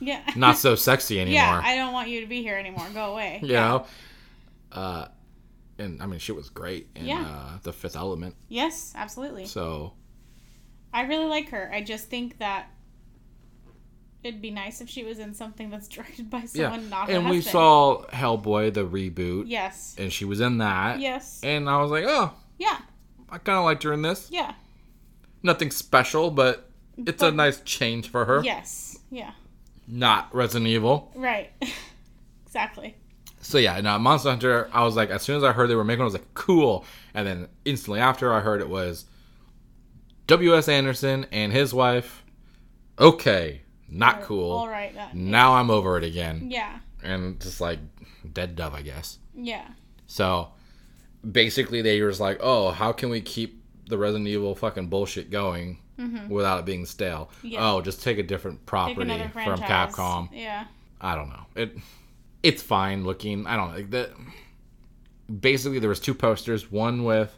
yeah, 0.00 0.22
not 0.36 0.58
so 0.58 0.74
sexy 0.74 1.20
anymore. 1.20 1.34
yeah. 1.42 1.60
I 1.64 1.76
don't 1.76 1.92
want 1.92 2.08
you 2.08 2.20
to 2.22 2.26
be 2.26 2.42
here 2.42 2.56
anymore. 2.56 2.86
Go 2.92 3.12
away. 3.12 3.38
you 3.42 3.52
know. 3.52 3.86
Uh, 4.72 5.06
and 5.78 6.02
I 6.02 6.06
mean, 6.06 6.18
she 6.18 6.32
was 6.32 6.48
great 6.50 6.88
in 6.96 7.06
Yeah. 7.06 7.22
uh, 7.24 7.58
the 7.62 7.72
Fifth 7.72 7.94
Element. 7.96 8.34
Yes, 8.48 8.92
absolutely. 8.96 9.46
So 9.46 9.92
I 10.94 11.02
really 11.02 11.26
like 11.26 11.50
her. 11.50 11.70
I 11.74 11.82
just 11.82 12.08
think 12.08 12.38
that 12.38 12.68
it'd 14.22 14.40
be 14.40 14.50
nice 14.50 14.80
if 14.80 14.88
she 14.88 15.04
was 15.04 15.18
in 15.18 15.34
something 15.34 15.68
that's 15.70 15.88
directed 15.96 16.30
by 16.30 16.38
yeah, 16.54 16.70
someone 16.70 16.88
not 16.88 17.10
and 17.10 17.28
we 17.28 17.36
husband. 17.36 17.52
saw 17.52 18.04
Hellboy 18.12 18.72
the 18.72 18.86
reboot, 18.86 19.44
Yes. 19.48 19.94
and 19.98 20.12
she 20.12 20.24
was 20.24 20.40
in 20.40 20.58
that. 20.58 21.00
Yes. 21.00 21.40
And 21.42 21.68
I 21.68 21.80
was 21.82 21.90
like, 21.90 22.04
oh, 22.06 22.32
Yeah. 22.58 22.78
I 23.28 23.38
kind 23.38 23.58
of 23.58 23.64
liked 23.64 23.82
her 23.82 23.92
in 23.92 24.02
this. 24.02 24.28
Yeah. 24.30 24.54
Nothing 25.42 25.70
special, 25.70 26.30
but 26.30 26.70
it's 26.96 27.22
a 27.22 27.30
nice 27.32 27.60
change 27.62 28.08
for 28.08 28.24
her. 28.24 28.42
Yes. 28.44 28.98
Yeah. 29.10 29.32
Not 29.88 30.32
Resident 30.34 30.68
Evil. 30.68 31.10
Right. 31.16 31.50
exactly. 32.46 32.94
So 33.40 33.58
yeah, 33.58 33.80
now 33.80 33.98
Monster 33.98 34.30
Hunter. 34.30 34.70
I 34.72 34.84
was 34.84 34.94
like, 34.96 35.10
as 35.10 35.22
soon 35.22 35.36
as 35.36 35.44
I 35.44 35.52
heard 35.52 35.68
they 35.68 35.74
were 35.74 35.84
making, 35.84 36.00
it, 36.00 36.04
I 36.04 36.04
was 36.04 36.14
like, 36.14 36.32
cool. 36.34 36.84
And 37.12 37.26
then 37.26 37.48
instantly 37.64 38.00
after, 38.00 38.32
I 38.32 38.40
heard 38.40 38.60
it 38.62 38.68
was 38.68 39.04
W.S. 40.26 40.68
Anderson 40.68 41.26
and 41.32 41.52
his 41.52 41.74
wife. 41.74 42.24
Okay, 42.98 43.62
not 43.88 44.22
cool. 44.22 44.52
All 44.52 44.68
right. 44.68 44.94
Now 45.14 45.54
I'm 45.54 45.70
over 45.70 45.98
it 45.98 46.04
again, 46.04 46.48
Yeah. 46.50 46.78
and 47.02 47.40
just 47.40 47.60
like 47.60 47.78
dead 48.32 48.56
dove, 48.56 48.74
I 48.74 48.82
guess. 48.82 49.18
Yeah. 49.34 49.66
So 50.06 50.48
basically, 51.28 51.82
they 51.82 52.00
were 52.00 52.10
just 52.10 52.20
like, 52.20 52.38
oh, 52.40 52.70
how 52.70 52.92
can 52.92 53.10
we 53.10 53.20
keep 53.20 53.62
the 53.88 53.98
Resident 53.98 54.28
Evil 54.28 54.54
fucking 54.54 54.86
bullshit 54.88 55.30
going 55.30 55.78
without 56.28 56.60
it 56.60 56.64
being 56.64 56.86
stale? 56.86 57.30
Mm-hmm. 57.38 57.46
Yeah. 57.48 57.72
Oh, 57.72 57.80
just 57.80 58.02
take 58.02 58.18
a 58.18 58.22
different 58.22 58.64
property 58.66 59.10
from. 59.32 59.58
Capcom. 59.60 60.28
Yeah. 60.32 60.64
I 61.00 61.14
don't 61.16 61.28
know. 61.28 61.46
It 61.56 61.76
it's 62.42 62.62
fine 62.62 63.04
looking. 63.04 63.46
I 63.46 63.56
don't 63.56 63.70
know. 63.70 63.76
Like 63.76 63.90
the 63.90 64.10
basically 65.40 65.78
there 65.80 65.88
was 65.88 66.00
two 66.00 66.14
posters, 66.14 66.70
one 66.70 67.04
with 67.04 67.36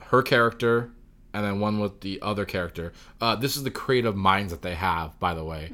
her 0.00 0.22
character 0.22 0.90
and 1.34 1.44
then 1.44 1.60
one 1.60 1.78
with 1.80 2.00
the 2.00 2.20
other 2.22 2.44
character. 2.44 2.92
Uh, 3.20 3.34
this 3.36 3.56
is 3.56 3.62
the 3.62 3.70
creative 3.70 4.16
minds 4.16 4.52
that 4.52 4.62
they 4.62 4.74
have, 4.74 5.18
by 5.18 5.34
the 5.34 5.44
way. 5.44 5.70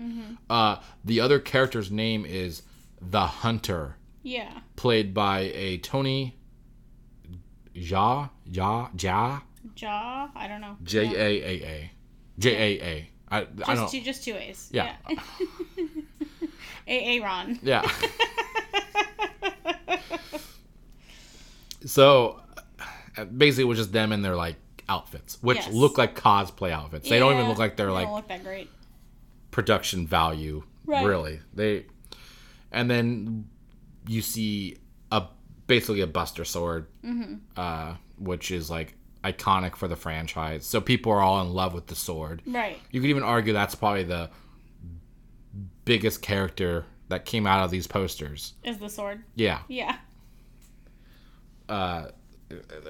Uh, 0.49 0.77
the 1.05 1.21
other 1.21 1.39
character's 1.39 1.91
name 1.91 2.25
is 2.25 2.63
the 3.01 3.21
Hunter, 3.27 3.97
Yeah. 4.23 4.61
played 4.77 5.13
by 5.15 5.51
a 5.55 5.79
Tony 5.79 6.37
Ja 7.75 8.29
Ja 8.45 8.89
Ja 8.99 9.41
Jaw. 9.75 10.29
I 10.35 10.49
don't 10.49 10.61
know. 10.61 10.77
J 10.83 10.99
A 11.07 11.45
A 11.45 11.65
A 11.67 11.91
J 12.39 12.51
A 12.57 12.85
A. 12.85 13.11
I 13.31 13.39
I 13.41 13.45
Just 13.45 13.67
don't. 13.69 13.91
two. 13.91 14.01
Just 14.01 14.25
two 14.25 14.35
A's. 14.35 14.69
Yeah. 14.73 14.95
A 16.87 17.19
A 17.19 17.21
Ron. 17.23 17.59
Yeah. 17.63 17.83
so 21.85 22.41
uh, 23.17 23.25
basically, 23.27 23.65
it 23.65 23.67
was 23.67 23.79
just 23.79 23.93
them 23.93 24.13
in 24.13 24.23
their 24.23 24.37
like 24.37 24.57
outfits, 24.89 25.43
which 25.43 25.59
Yes. 25.59 25.73
look 25.73 25.99
like 25.99 26.15
cosplay 26.19 26.71
outfits. 26.71 27.09
They 27.09 27.19
don't 27.19 27.35
even 27.35 27.49
look 27.49 27.59
like 27.59 27.77
they're 27.77 27.87
they 27.87 27.93
like 27.93 28.09
look 28.09 28.29
that 28.29 28.43
great. 28.45 28.71
production 29.51 30.07
value. 30.07 30.63
Right. 30.87 31.05
Really, 31.05 31.41
they. 31.55 31.87
And 32.73 32.91
then 32.91 33.49
you 34.07 34.23
see 34.23 34.79
a 35.13 35.25
basically 35.67 36.01
a 36.01 36.07
Buster 36.07 36.45
sword, 36.45 36.87
Mm-hmm. 37.05 37.35
uh, 37.57 37.95
which 38.19 38.51
is 38.51 38.71
like 38.71 38.95
iconic 39.25 39.77
for 39.77 39.89
the 39.89 39.97
franchise. 39.97 40.65
So 40.65 40.81
people 40.81 41.13
are 41.13 41.21
all 41.21 41.43
in 41.43 41.53
love 41.53 41.75
with 41.75 41.89
the 41.89 41.95
sword. 41.95 42.41
Right. 42.47 42.79
You 42.91 43.01
could 43.01 43.11
even 43.11 43.23
argue 43.23 43.53
that's 43.53 43.75
probably 43.75 44.05
the 44.05 44.31
biggest 45.85 46.23
character 46.23 46.85
that 47.09 47.25
came 47.25 47.47
out 47.47 47.65
of 47.65 47.71
these 47.71 47.87
posters. 47.87 48.55
Is 48.65 48.79
the 48.79 48.89
sword? 48.89 49.25
Yeah. 49.35 49.61
Yeah. 49.69 49.97
uh 51.69 52.09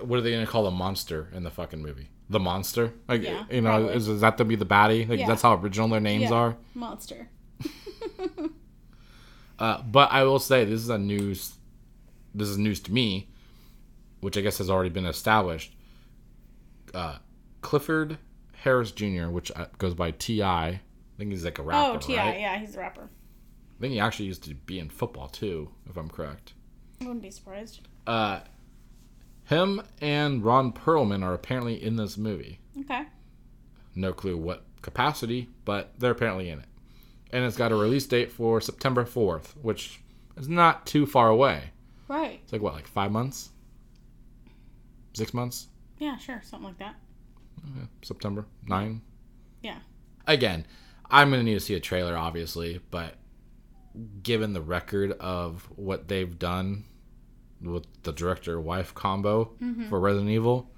what 0.03 0.19
are 0.19 0.21
they 0.23 0.31
gonna 0.33 0.47
call 0.47 0.65
the 0.65 0.71
monster 0.71 1.29
in 1.35 1.43
the 1.43 1.51
fucking 1.51 1.81
movie 1.83 2.09
the 2.31 2.39
monster 2.41 2.93
like 3.09 3.23
Yeah, 3.23 3.45
you 3.51 3.61
know 3.61 3.71
probably. 3.71 3.95
is, 3.95 4.07
is 4.09 4.21
that 4.21 4.39
to 4.39 4.45
be 4.45 4.55
the 4.57 4.67
baddie 4.67 5.09
like 5.09 5.19
Yeah. 5.19 5.27
that's 5.27 5.43
how 5.43 5.55
original 5.55 5.89
their 5.89 6.01
names 6.01 6.25
Yeah. 6.31 6.35
are 6.37 6.57
Monster. 6.75 7.29
uh 9.59 9.83
but 9.83 10.11
i 10.13 10.23
will 10.23 10.39
say 10.39 10.65
this 10.65 10.81
is 10.81 10.89
a 10.89 10.99
news 10.99 11.55
this 12.35 12.49
is 12.49 12.59
news 12.59 12.81
to 12.81 12.93
me 12.93 13.29
which 14.21 14.37
i 14.37 14.41
guess 14.41 14.59
has 14.59 14.71
already 14.71 14.91
been 14.91 15.07
established 15.07 15.75
uh 16.95 17.17
clifford 17.61 18.19
harris 18.63 18.93
jr 18.93 19.27
which 19.29 19.51
uh, 19.57 19.67
goes 19.79 19.95
by 19.95 20.11
ti 20.13 20.43
i 20.43 20.81
think 21.17 21.31
he's 21.33 21.45
like 21.45 21.59
a 21.59 21.63
rapper 21.63 21.97
Oh, 21.97 21.99
Ti. 21.99 22.17
right 22.17 22.39
Yeah, 22.41 22.57
he's 22.59 22.77
a 22.77 22.79
rapper. 22.79 23.09
I 23.11 23.81
think 23.81 23.93
he 23.93 24.01
actually 24.01 24.27
used 24.27 24.45
to 24.45 24.55
be 24.55 24.79
in 24.81 24.89
football 24.89 25.29
too, 25.29 25.71
if 25.89 25.97
I'm 25.97 26.09
correct. 26.09 26.53
I 27.01 27.05
wouldn't 27.05 27.23
be 27.23 27.31
surprised. 27.31 27.81
Uh, 28.09 28.41
him 29.49 29.83
and 30.01 30.45
Ron 30.45 30.73
Perlman 30.73 31.25
are 31.25 31.33
apparently 31.35 31.83
in 31.83 31.97
this 31.97 32.19
movie. 32.19 32.61
Okay. 32.81 33.05
No 33.95 34.13
clue 34.13 34.37
what 34.37 34.65
capacity, 34.83 35.49
but 35.65 35.99
they're 35.99 36.13
apparently 36.13 36.51
in 36.51 36.59
it. 36.59 36.67
And 37.33 37.45
it's 37.45 37.57
got 37.57 37.73
a 37.73 37.77
release 37.77 38.07
date 38.07 38.31
for 38.31 38.61
September 38.61 39.05
4th, 39.05 39.57
which 39.63 40.01
is 40.37 40.49
not 40.49 40.87
too 40.87 41.07
far 41.07 41.29
away. 41.29 41.71
Right. 42.09 42.41
It's 42.43 42.53
like 42.53 42.63
what, 42.63 42.75
like 42.75 42.87
five 42.87 43.11
months? 43.11 43.51
Six 45.15 45.33
months? 45.33 45.69
Yeah, 45.99 46.17
sure. 46.19 46.43
Something 46.45 46.69
like 46.69 46.79
that. 46.79 46.97
September 48.03 48.47
9. 48.67 49.01
Yeah. 49.63 49.79
Again, 50.27 50.67
I'm 51.11 51.31
going 51.31 51.41
to 51.41 51.45
need 51.45 51.55
to 51.55 51.61
see 51.61 51.75
a 51.75 51.81
trailer, 51.81 52.17
obviously, 52.17 52.81
but 52.91 53.15
given 54.23 54.53
the 54.53 54.61
record 54.61 55.13
of 55.13 55.69
what 55.75 56.07
they've 56.09 56.39
done 56.39 56.85
with 57.61 57.87
the 58.03 58.13
director 58.13 58.61
wife 58.61 58.95
combo 58.95 59.53
mm-hmm. 59.63 59.89
for 59.89 59.99
Resident 60.01 60.31
Evil, 60.31 60.71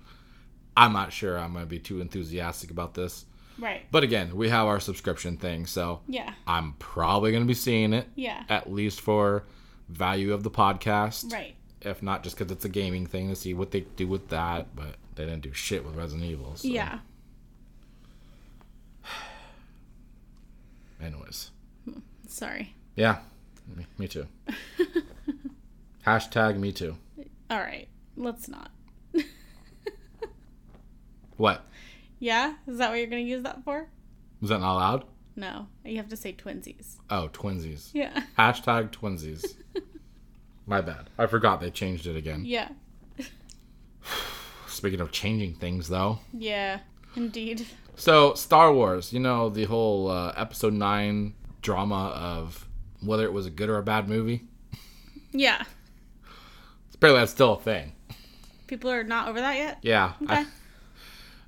I'm 0.77 0.93
not 0.93 1.12
sure 1.12 1.39
I'm 1.39 1.52
going 1.52 1.65
to 1.65 1.69
be 1.69 1.78
too 1.78 2.01
enthusiastic 2.01 2.70
about 2.70 2.94
this. 2.94 3.27
Right. 3.59 3.82
But 3.90 4.02
again, 4.05 4.35
we 4.36 4.48
have 4.48 4.66
our 4.66 4.81
subscription 4.81 5.36
thing, 5.36 5.66
so 5.66 6.01
Yeah. 6.09 6.32
I'm 6.47 6.73
probably 6.78 7.31
going 7.31 7.43
to 7.43 7.48
be 7.48 7.55
seeing 7.55 7.93
it 7.93 8.09
Yeah. 8.15 8.44
at 8.48 8.73
least 8.73 9.01
for 9.01 9.44
value 9.89 10.32
of 10.32 10.43
the 10.43 10.51
podcast. 10.51 11.31
Right. 11.32 11.55
If 11.82 12.02
not, 12.02 12.23
just 12.23 12.39
because 12.39 12.51
it's 12.52 12.65
a 12.65 12.69
gaming 12.70 13.07
thing 13.07 13.28
to 13.28 13.36
see 13.36 13.55
what 13.55 13.70
they 13.70 13.81
do 13.81 14.07
with 14.07 14.28
that. 14.28 14.74
But 14.74 14.97
they 15.15 15.24
didn't 15.24 15.43
do 15.43 15.52
shit 15.52 15.85
with 15.85 15.97
Resident 15.97 16.28
Evil. 16.31 16.57
So. 16.57 16.69
Yeah. 16.69 17.01
Anyways. 21.02 21.51
Hmm. 21.85 22.01
Sorry. 22.28 22.74
Yeah. 22.97 23.19
Me, 23.77 23.86
me 23.98 24.09
too. 24.09 24.27
Hashtag 26.11 26.59
me 26.59 26.73
too. 26.73 26.97
All 27.49 27.61
right. 27.61 27.87
Let's 28.16 28.49
not. 28.49 28.70
What? 31.37 31.65
Yeah? 32.19 32.55
Is 32.66 32.77
that 32.77 32.91
what 32.91 32.99
you're 32.99 33.07
going 33.07 33.24
to 33.24 33.31
use 33.31 33.45
that 33.45 33.65
for? 33.65 33.89
Was 34.43 34.51
that 34.51 34.61
not 34.61 34.74
allowed? 34.74 35.05
No. 35.37 35.69
You 35.87 35.97
have 35.97 36.11
to 36.11 36.16
say 36.16 36.35
twinsies. 36.35 36.97
Oh, 37.09 37.31
twinsies. 37.32 37.89
Yeah. 37.95 38.24
Hashtag 38.39 38.91
twinsies. 38.91 39.55
My 40.66 40.82
bad. 40.82 41.09
I 41.16 41.24
forgot 41.27 41.62
they 41.62 41.70
changed 41.70 42.07
it 42.07 42.15
again. 42.15 42.43
Yeah. 42.45 42.69
Speaking 44.66 45.01
of 45.01 45.12
changing 45.12 45.55
things, 45.55 45.89
though. 45.89 46.19
Yeah. 46.35 46.81
Indeed. 47.16 47.66
So, 47.97 48.35
Star 48.35 48.70
Wars, 48.70 49.11
you 49.15 49.20
know, 49.20 49.49
the 49.49 49.65
whole 49.65 50.11
uh, 50.11 50.35
episode 50.37 50.74
9 50.74 51.32
drama 51.62 52.09
of 52.09 52.69
whether 53.01 53.24
it 53.24 53.32
was 53.32 53.47
a 53.47 53.51
good 53.51 53.70
or 53.70 53.78
a 53.78 53.82
bad 53.82 54.11
movie. 54.11 54.43
Yeah. 55.32 55.65
Apparently, 57.01 57.23
that's 57.23 57.33
still 57.33 57.55
a 57.55 57.61
thing. 57.61 57.93
People 58.67 58.91
are 58.91 59.03
not 59.03 59.29
over 59.29 59.41
that 59.41 59.57
yet? 59.57 59.79
Yeah. 59.81 60.13
Okay. 60.23 60.45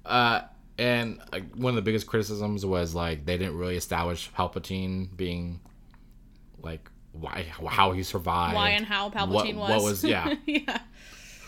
I, 0.07 0.09
uh, 0.09 0.45
and 0.79 1.21
like, 1.31 1.55
one 1.55 1.73
of 1.73 1.77
the 1.77 1.83
biggest 1.83 2.07
criticisms 2.07 2.65
was 2.65 2.95
like 2.95 3.27
they 3.27 3.37
didn't 3.37 3.59
really 3.59 3.77
establish 3.77 4.31
Palpatine 4.33 5.15
being 5.15 5.61
like 6.63 6.91
why 7.13 7.45
how 7.69 7.93
he 7.93 8.03
survived. 8.03 8.55
Why 8.55 8.71
and 8.71 8.87
how 8.87 9.11
Palpatine 9.11 9.57
what, 9.57 9.71
was. 9.71 9.71
What 9.71 9.83
was 9.83 10.05
yeah? 10.07 10.35
yeah. 10.47 10.79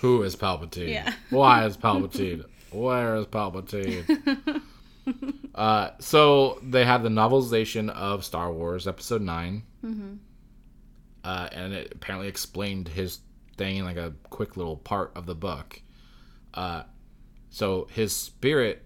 Who 0.03 0.23
is 0.23 0.37
Palpatine? 0.37 0.91
Yeah. 0.91 1.15
Why 1.31 1.65
is 1.65 1.79
Palpatine? 1.79 2.45
Where 2.73 3.17
is 3.17 3.25
Palpatine? 3.25 4.61
uh, 5.55 5.91
so 5.99 6.59
they 6.63 6.85
had 6.85 7.03
the 7.03 7.09
novelization 7.09 7.89
of 7.89 8.23
Star 8.23 8.53
Wars 8.53 8.87
Episode 8.87 9.23
9 9.23 9.63
Mm-hmm. 9.83 10.15
uh, 11.25 11.49
and 11.53 11.73
it 11.73 11.93
apparently 11.95 12.29
explained 12.29 12.89
his 12.89 13.19
thing 13.55 13.77
in 13.79 13.85
like 13.85 13.97
a 13.97 14.15
quick 14.31 14.57
little 14.57 14.77
part 14.77 15.13
of 15.15 15.27
the 15.27 15.35
book. 15.35 15.81
Uh, 16.53 16.83
so 17.51 17.87
his 17.93 18.15
spirit 18.15 18.83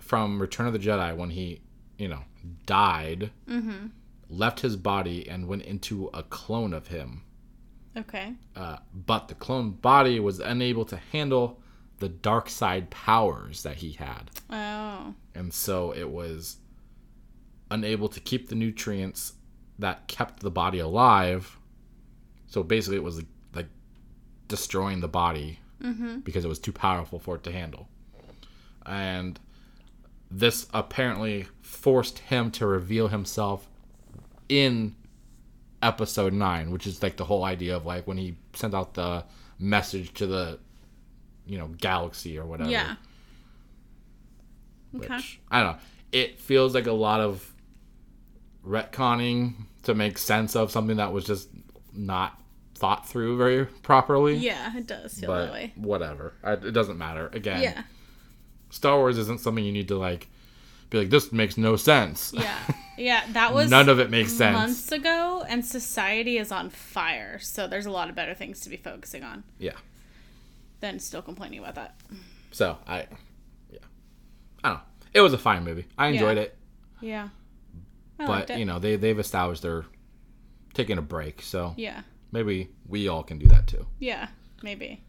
from 0.00 0.40
Return 0.40 0.66
of 0.66 0.72
the 0.72 0.78
Jedi, 0.78 1.16
when 1.16 1.30
he, 1.30 1.60
you 1.98 2.08
know, 2.08 2.22
died, 2.66 3.30
Mm-hmm. 3.48 3.86
left 4.28 4.60
his 4.60 4.76
body 4.76 5.28
and 5.28 5.46
went 5.48 5.62
into 5.62 6.10
a 6.14 6.22
clone 6.22 6.72
of 6.72 6.88
him 6.88 7.22
Okay. 7.96 8.34
uh, 8.54 8.76
but 8.92 9.28
the 9.28 9.34
clone 9.34 9.70
body 9.72 10.20
was 10.20 10.38
unable 10.40 10.84
to 10.86 10.96
handle 11.12 11.60
the 11.98 12.08
dark 12.08 12.48
side 12.50 12.90
powers 12.90 13.62
that 13.62 13.76
he 13.76 13.92
had 13.92 14.30
Oh. 14.50 15.14
and 15.34 15.52
so 15.54 15.92
it 15.92 16.10
was 16.10 16.58
unable 17.70 18.08
to 18.08 18.20
keep 18.20 18.48
the 18.48 18.54
nutrients 18.54 19.32
that 19.78 20.06
kept 20.08 20.40
the 20.40 20.50
body 20.50 20.78
alive 20.78 21.58
so 22.46 22.62
basically 22.62 22.96
it 22.96 23.02
was 23.02 23.22
destroying 24.48 25.00
the 25.00 25.08
body 25.08 25.58
mm-hmm. 25.82 26.20
because 26.20 26.44
it 26.44 26.48
was 26.48 26.58
too 26.58 26.72
powerful 26.72 27.18
for 27.18 27.36
it 27.36 27.42
to 27.42 27.52
handle 27.52 27.88
and 28.84 29.38
this 30.30 30.66
apparently 30.74 31.46
forced 31.60 32.18
him 32.18 32.50
to 32.50 32.66
reveal 32.66 33.08
himself 33.08 33.68
in 34.48 34.94
episode 35.82 36.32
9 36.32 36.70
which 36.70 36.86
is 36.86 37.02
like 37.02 37.16
the 37.16 37.24
whole 37.24 37.44
idea 37.44 37.76
of 37.76 37.84
like 37.86 38.06
when 38.06 38.16
he 38.16 38.36
sent 38.54 38.74
out 38.74 38.94
the 38.94 39.24
message 39.58 40.12
to 40.14 40.26
the 40.26 40.58
you 41.46 41.58
know 41.58 41.68
galaxy 41.78 42.38
or 42.38 42.44
whatever 42.44 42.70
Yeah. 42.70 42.96
which 44.92 45.10
Okay. 45.10 45.22
I 45.50 45.62
don't 45.62 45.72
know. 45.72 45.78
It 46.12 46.40
feels 46.40 46.74
like 46.74 46.86
a 46.86 46.92
lot 46.92 47.20
of 47.20 47.52
retconning 48.66 49.54
to 49.84 49.94
make 49.94 50.18
sense 50.18 50.56
of 50.56 50.70
something 50.70 50.96
that 50.96 51.12
was 51.12 51.24
just 51.24 51.48
not 51.92 52.40
thought 52.76 53.08
through 53.08 53.36
very 53.38 53.66
properly. 53.66 54.36
Yeah, 54.36 54.76
it 54.76 54.86
does 54.86 55.18
feel 55.18 55.32
that 55.34 55.52
way. 55.52 55.72
whatever, 55.76 56.34
I, 56.44 56.52
it 56.52 56.72
doesn't 56.72 56.98
matter. 56.98 57.28
Again, 57.32 57.62
Yeah. 57.62 57.82
Star 58.70 58.96
Wars 58.96 59.16
isn't 59.18 59.40
something 59.40 59.64
you 59.64 59.72
need 59.72 59.88
to 59.88 59.96
like 59.98 60.28
be 60.90 60.98
like 60.98 61.10
this 61.10 61.32
makes 61.32 61.56
no 61.56 61.76
sense. 61.76 62.32
Yeah. 62.36 62.58
Yeah. 62.98 63.24
That 63.32 63.54
was 63.54 63.70
None 63.70 63.88
of 63.88 63.98
it 64.00 64.10
makes 64.10 64.32
sense. 64.32 64.54
months 64.54 64.92
ago, 64.92 65.44
and 65.48 65.64
society 65.64 66.38
is 66.38 66.52
on 66.52 66.70
fire. 66.70 67.38
So 67.40 67.66
there's 67.66 67.86
a 67.86 67.90
lot 67.90 68.08
of 68.08 68.14
better 68.14 68.34
things 68.34 68.60
to 68.60 68.68
be 68.70 68.76
focusing 68.76 69.22
on 69.24 69.42
Yeah. 69.58 69.72
than 70.80 70.98
still 70.98 71.22
complaining 71.22 71.58
about 71.60 71.74
that. 71.76 72.00
So 72.52 72.78
I, 72.86 73.06
yeah, 73.70 73.78
I 74.62 74.68
don't 74.68 74.76
know. 74.78 74.82
It 75.14 75.20
was 75.22 75.32
a 75.32 75.38
fine 75.38 75.64
movie. 75.64 75.86
I 75.98 76.08
enjoyed 76.08 76.36
Yeah. 76.36 76.42
it, 76.42 76.58
Yeah. 77.00 77.28
I 78.18 78.26
liked 78.26 78.48
but 78.48 78.58
you 78.58 78.64
know 78.64 78.78
they 78.78 78.96
they've 78.96 79.18
established 79.18 79.62
they're 79.62 79.84
taking 80.74 80.98
a 80.98 81.02
break, 81.02 81.42
so 81.42 81.74
Yeah. 81.76 82.02
Maybe 82.32 82.70
we 82.86 83.08
all 83.08 83.22
can 83.22 83.38
do 83.38 83.46
that 83.46 83.66
too. 83.66 83.86
Yeah. 83.98 84.28
Maybe. 84.62 85.02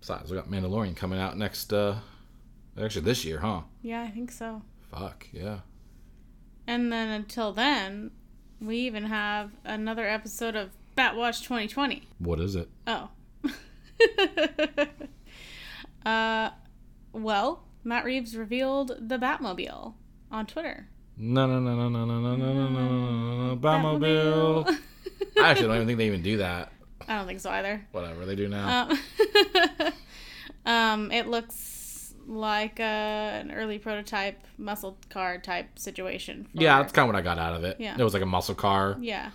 Besides, 0.00 0.30
we 0.30 0.36
got 0.36 0.48
Mandalorian 0.50 0.96
coming 0.96 1.18
out 1.20 1.36
next. 1.36 1.72
uh 1.72 1.96
Actually, 2.80 3.02
this 3.06 3.24
year, 3.24 3.40
huh? 3.40 3.62
Yeah, 3.82 4.02
I 4.02 4.10
think 4.10 4.30
so. 4.30 4.62
Fuck 4.92 5.26
yeah. 5.32 5.60
And 6.66 6.92
then 6.92 7.08
until 7.08 7.52
then, 7.52 8.12
we 8.60 8.76
even 8.78 9.04
have 9.04 9.50
another 9.64 10.06
episode 10.06 10.54
of 10.54 10.70
Batwatch 10.96 11.42
2020. 11.42 12.04
What 12.18 12.38
is 12.40 12.54
it? 12.54 12.68
Oh. 12.86 13.08
uh, 16.06 16.50
well, 17.12 17.64
Matt 17.84 18.04
Reeves 18.04 18.36
revealed 18.36 18.92
the 19.08 19.18
Batmobile 19.18 19.94
on 20.30 20.46
Twitter. 20.46 20.88
No, 21.16 21.46
no, 21.46 21.58
no, 21.58 21.74
no, 21.74 21.88
no, 21.88 22.04
no, 22.04 22.20
no, 22.20 22.36
no, 22.36 22.68
no, 22.68 22.68
no, 22.68 23.48
no, 23.48 23.56
Batmobile. 23.56 24.78
I 25.38 25.48
actually 25.50 25.66
don't 25.68 25.76
even 25.76 25.86
think 25.86 25.98
they 25.98 26.06
even 26.06 26.22
do 26.22 26.36
that. 26.38 26.72
I 27.06 27.16
don't 27.16 27.26
think 27.26 27.40
so 27.40 27.50
either. 27.50 27.86
Whatever 27.92 28.26
they 28.26 28.36
do 28.36 28.48
now. 28.48 28.88
Um, 28.90 28.98
um, 30.66 31.12
it 31.12 31.26
looks 31.28 32.14
like 32.26 32.78
uh, 32.80 32.82
an 32.82 33.50
early 33.50 33.78
prototype 33.78 34.38
muscle 34.58 34.98
car 35.08 35.38
type 35.38 35.78
situation. 35.78 36.44
for- 36.54 36.62
yeah, 36.62 36.78
that's 36.80 36.92
kind 36.92 37.08
of 37.08 37.14
what 37.14 37.18
I 37.18 37.22
got 37.22 37.38
out 37.38 37.54
of 37.54 37.64
it. 37.64 37.76
Yeah. 37.80 37.96
It 37.98 38.02
was 38.04 38.12
like 38.14 38.22
a 38.22 38.26
muscle 38.26 38.54
car. 38.54 38.96
Yeah. 39.00 39.30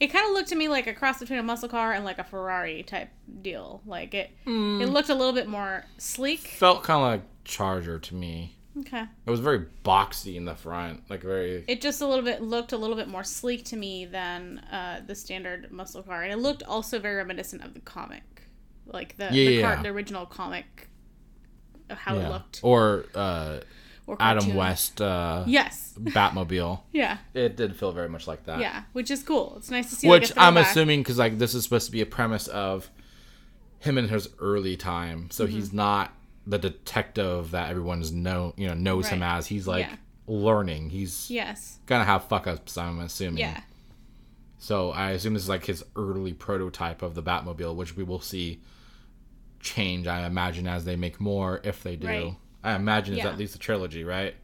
It 0.00 0.08
kind 0.08 0.26
of 0.28 0.32
looked 0.34 0.48
to 0.50 0.56
me 0.56 0.68
like 0.68 0.86
a 0.86 0.92
cross 0.92 1.20
between 1.20 1.38
a 1.38 1.42
muscle 1.42 1.68
car 1.68 1.92
and 1.92 2.04
like 2.04 2.18
a 2.18 2.24
Ferrari 2.24 2.82
type 2.82 3.08
deal. 3.42 3.80
Like 3.86 4.12
it, 4.12 4.30
Hmm. 4.44 4.80
it 4.82 4.86
looked 4.88 5.08
a 5.08 5.14
little 5.14 5.32
bit 5.32 5.48
more 5.48 5.84
sleek. 5.98 6.40
Felt 6.40 6.82
kind 6.82 6.98
of 6.98 7.02
like 7.06 7.22
Charger 7.44 7.98
to 7.98 8.14
me. 8.14 8.56
Okay. 8.80 9.02
It 9.26 9.30
was 9.30 9.40
very 9.40 9.66
boxy 9.84 10.34
in 10.36 10.44
the 10.44 10.54
front, 10.56 11.08
like 11.08 11.22
very. 11.22 11.64
It 11.68 11.80
just 11.80 12.00
a 12.00 12.06
little 12.06 12.24
bit 12.24 12.42
looked 12.42 12.72
a 12.72 12.76
little 12.76 12.96
bit 12.96 13.06
more 13.08 13.22
sleek 13.22 13.64
to 13.66 13.76
me 13.76 14.04
than 14.04 14.58
uh, 14.70 15.02
the 15.06 15.14
standard 15.14 15.70
muscle 15.70 16.02
car, 16.02 16.22
and 16.24 16.32
it 16.32 16.38
looked 16.38 16.62
also 16.64 16.98
very 16.98 17.16
reminiscent 17.16 17.62
of 17.62 17.74
the 17.74 17.80
comic, 17.80 18.22
like 18.86 19.16
the 19.16 19.28
the, 19.28 19.36
Yeah. 19.42 19.74
car, 19.74 19.82
the 19.82 19.90
original 19.90 20.26
comic, 20.26 20.88
of 21.88 21.98
how 21.98 22.16
it 22.18 22.28
looked. 22.28 22.60
Or 22.64 23.04
uh, 23.14 23.60
Or 24.08 24.16
Adam. 24.18 24.54
West 24.54 25.00
uh, 25.00 25.44
Yes. 25.46 25.94
Batmobile. 26.00 26.80
Yeah. 26.92 27.18
It 27.32 27.56
did 27.56 27.76
feel 27.76 27.92
very 27.92 28.08
much 28.08 28.26
like 28.26 28.44
that. 28.46 28.58
Yeah. 28.58 28.82
Which 28.92 29.10
is 29.10 29.22
cool. 29.22 29.54
It's 29.58 29.70
nice 29.70 29.88
to 29.90 29.96
see. 29.96 30.08
like, 30.08 30.22
Which 30.22 30.30
a 30.32 30.40
I'm 30.40 30.54
throwback. 30.54 30.70
assuming 30.72 31.00
because 31.00 31.18
like 31.18 31.38
this 31.38 31.54
is 31.54 31.62
supposed 31.62 31.86
to 31.86 31.92
be 31.92 32.00
a 32.00 32.06
premise 32.06 32.48
of 32.48 32.90
him 33.78 33.98
in 33.98 34.08
his 34.08 34.28
early 34.40 34.76
time, 34.76 35.30
so 35.30 35.44
Mm-hmm. 35.46 35.54
he's 35.54 35.72
not 35.72 36.12
the 36.46 36.58
detective 36.58 37.52
that 37.52 37.70
everyone's 37.70 38.12
know 38.12 38.52
you 38.56 38.66
know 38.68 38.74
knows 38.74 39.08
him 39.08 39.22
as. 39.22 39.46
He's 39.46 39.66
like 39.66 39.86
Yeah. 39.86 39.96
learning. 40.26 40.90
He's 40.90 41.30
Yes. 41.30 41.78
gonna 41.86 42.04
have 42.04 42.24
fuck 42.28 42.46
ups. 42.46 42.76
I'm 42.78 42.98
assuming. 43.00 43.38
Yeah. 43.38 43.62
So 44.58 44.90
I 44.92 45.10
assume 45.10 45.34
this 45.34 45.42
is 45.44 45.48
like 45.48 45.66
his 45.66 45.84
early 45.96 46.32
prototype 46.32 47.02
of 47.02 47.14
the 47.14 47.22
Batmobile, 47.22 47.74
which 47.76 47.96
we 47.96 48.02
will 48.04 48.20
see 48.20 48.60
change. 49.60 50.06
I 50.06 50.26
imagine 50.26 50.66
as 50.66 50.84
they 50.84 50.96
make 50.96 51.20
more, 51.20 51.60
if 51.64 51.82
they 51.82 51.96
do. 51.96 52.06
Right. 52.06 52.36
I 52.62 52.74
imagine 52.74 53.14
it's 53.14 53.24
Yeah. 53.24 53.30
at 53.30 53.38
least 53.38 53.54
a 53.54 53.58
trilogy, 53.58 54.04
right? 54.04 54.34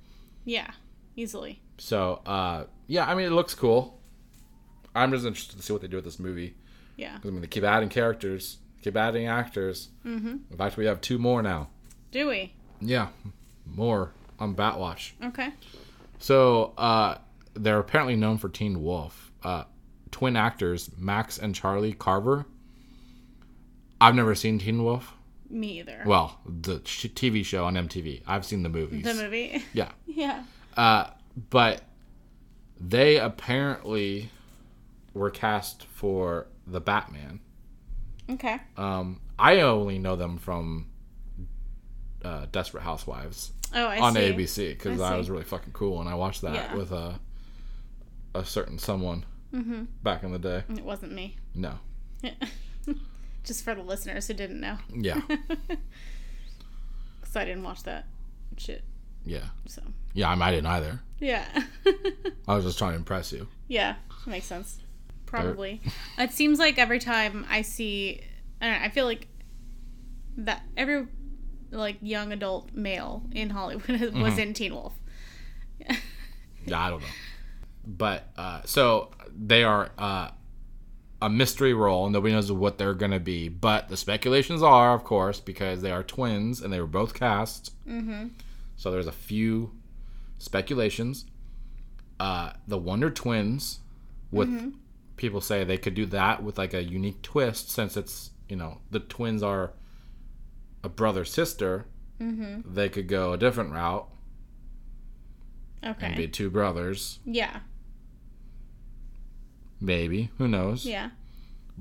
Yeah, 0.45 0.71
easily. 1.17 1.61
So 1.79 2.21
uh, 2.27 2.65
yeah, 2.87 3.07
I 3.11 3.15
mean 3.15 3.27
it 3.27 3.31
looks 3.33 3.55
cool. 3.55 3.99
I'm 4.95 5.11
just 5.13 5.25
interested 5.25 5.57
to 5.57 5.63
see 5.63 5.73
what 5.73 5.83
they 5.83 5.89
do 5.89 5.97
with 5.97 6.05
this 6.05 6.19
movie. 6.19 6.55
Yeah. 6.97 7.19
I 7.23 7.27
mean, 7.29 7.41
they 7.41 7.47
keep 7.47 7.65
adding 7.65 7.89
characters, 7.89 8.59
keep 8.83 8.97
adding 8.97 9.27
actors. 9.27 9.89
Mm-hmm. 10.05 10.37
In 10.51 10.57
fact, 10.59 10.77
we 10.77 10.85
have 10.87 11.01
two 11.01 11.17
more 11.19 11.43
now. 11.43 11.69
Do 12.11 12.29
we? 12.29 12.53
Yeah, 12.81 13.09
more 13.67 14.13
on 14.39 14.55
Batwatch. 14.55 15.13
Okay. 15.25 15.51
So 16.19 16.73
uh, 16.77 17.19
they're 17.55 17.79
apparently 17.79 18.17
known 18.17 18.39
for 18.39 18.49
Teen 18.49 18.83
Wolf. 18.83 19.31
Uh, 19.43 19.65
twin 20.11 20.37
actors 20.37 20.91
Max 20.99 21.39
and 21.39 21.55
Charlie 21.55 21.93
Carver. 21.93 22.47
I've 24.01 24.15
never 24.15 24.35
seen 24.35 24.59
Teen 24.59 24.83
Wolf. 24.83 25.15
Me 25.49 25.81
either. 25.81 26.03
Well, 26.07 26.39
the 26.47 26.81
sh- 26.85 27.07
TV 27.07 27.45
show 27.45 27.65
on 27.65 27.75
MTV. 27.75 28.23
I've 28.27 28.45
seen 28.45 28.63
the 28.63 28.69
movies. 28.69 29.05
the 29.05 29.15
movie. 29.15 29.63
yeah, 29.73 29.91
yeah. 30.07 30.45
uh, 30.77 31.07
but 31.51 31.83
they 32.81 33.19
apparently 33.19 34.31
were 35.13 35.31
cast 35.31 35.85
for 35.87 36.47
the 36.67 36.81
Batman. 36.81 37.41
Okay. 38.31 38.59
Um, 38.77 39.21
I 39.39 39.61
only 39.63 39.99
know 39.99 40.15
them 40.17 40.39
from 40.39 40.87
uh, 42.25 42.47
Desperate 42.53 42.83
Housewives 42.83 43.53
Oh, 43.75 43.87
I 43.87 43.99
on 44.01 44.15
see. 44.15 44.21
ABC 44.21 44.69
because 44.71 45.01
I 45.01 45.15
I, 45.15 45.17
was 45.17 45.31
really 45.31 45.45
fucking 45.45 45.73
cool 45.73 46.01
and 46.01 46.09
I 46.09 46.15
watched 46.17 46.43
that 46.43 46.55
Yeah. 46.55 46.75
with 46.75 46.91
a 46.93 47.21
a 48.35 48.45
certain 48.45 48.79
someone 48.79 49.25
Mm-hmm. 49.55 49.85
back 50.05 50.23
in 50.23 50.31
the 50.33 50.39
day. 50.39 50.63
It 50.69 50.85
wasn't 50.85 51.13
me. 51.13 51.37
No, 51.57 51.79
Just 53.45 53.65
for 53.65 53.75
the 53.75 53.83
listeners 53.83 54.29
who 54.29 54.35
didn't 54.35 54.61
know. 54.61 54.77
yeah, 54.95 55.21
Because 57.21 57.37
I 57.37 57.45
didn't 57.45 57.63
watch 57.65 57.83
that 57.85 58.07
shit. 58.57 58.85
yeah, 59.25 59.47
So, 59.67 59.83
yeah. 60.15 60.29
I, 60.31 60.35
I 60.41 60.51
didn't 60.51 60.67
either. 60.67 61.01
yeah. 61.19 61.47
I 62.49 62.55
was 62.55 62.65
just 62.65 62.79
trying 62.79 62.93
to 62.93 62.97
impress 62.97 63.33
you. 63.33 63.49
yeah, 63.69 63.97
makes 64.27 64.47
sense. 64.47 64.79
Probably. 65.27 65.81
it 66.19 66.33
seems 66.33 66.59
like 66.59 66.79
every 66.79 66.99
time 66.99 67.47
I 67.49 67.63
see, 67.63 68.21
I 68.61 68.67
don't 68.71 68.79
know, 68.81 68.85
I 68.87 68.89
feel 68.91 69.05
like 69.07 69.27
that 70.39 70.63
every 70.77 71.07
like 71.71 71.97
young 72.03 72.33
adult 72.33 72.73
male 72.75 73.23
in 73.33 73.51
Hollywood 73.51 73.89
was 74.01 74.11
Mm-hmm. 74.11 74.39
in 74.41 74.55
Teen 74.55 74.75
Wolf. 74.75 74.95
Yeah, 76.67 76.81
I 76.81 76.91
don't 76.91 77.01
know. 77.01 77.07
But 77.87 78.29
uh, 78.37 78.61
so 78.65 79.11
they 79.37 79.65
are 79.65 79.91
uh, 79.99 80.31
a 81.23 81.31
mystery 81.31 81.73
role, 81.75 82.05
and 82.07 82.13
nobody 82.13 82.35
knows 82.35 82.53
what 82.53 82.79
they're 82.79 82.95
gonna 82.95 83.21
be. 83.21 83.49
But 83.49 83.89
the 83.89 83.97
speculations 83.97 84.63
are, 84.63 84.95
of 84.95 85.05
course, 85.05 85.41
because 85.41 85.81
they 85.83 85.91
are 85.91 86.03
twins 86.03 86.61
and 86.61 86.73
they 86.73 86.81
were 86.81 86.87
both 86.87 87.15
cast. 87.15 87.73
Mm-hmm. 87.89 88.29
So 88.77 88.91
there's 88.91 89.07
a 89.07 89.13
few 89.13 89.73
speculations. 90.39 91.27
Uh, 92.19 92.53
the 92.69 92.77
Wonder 92.79 93.11
Twins, 93.11 93.79
with 94.31 94.75
people 95.17 95.41
say 95.41 95.65
they 95.65 95.79
could 95.79 95.95
do 95.95 96.05
that 96.07 96.43
with 96.43 96.59
like 96.59 96.75
a 96.75 96.83
unique 96.83 97.23
twist, 97.23 97.71
since 97.71 97.97
it's 97.97 98.31
you 98.49 98.57
know 98.57 98.79
the 98.91 99.01
twins 99.01 99.43
are 99.43 99.73
a 100.83 100.89
brother 100.89 101.25
sister. 101.25 101.87
Mm-hmm. 102.21 102.75
They 102.75 102.89
could 102.89 103.09
go 103.09 103.33
a 103.33 103.39
different 103.39 103.73
route 103.73 104.07
Okay. 105.85 106.07
and 106.07 106.17
be 106.17 106.29
two 106.29 106.51
brothers. 106.51 107.19
Yeah. 107.25 107.61
Maybe. 109.81 110.31
Who 110.39 110.47
knows? 110.49 110.85
Yeah. 110.85 111.11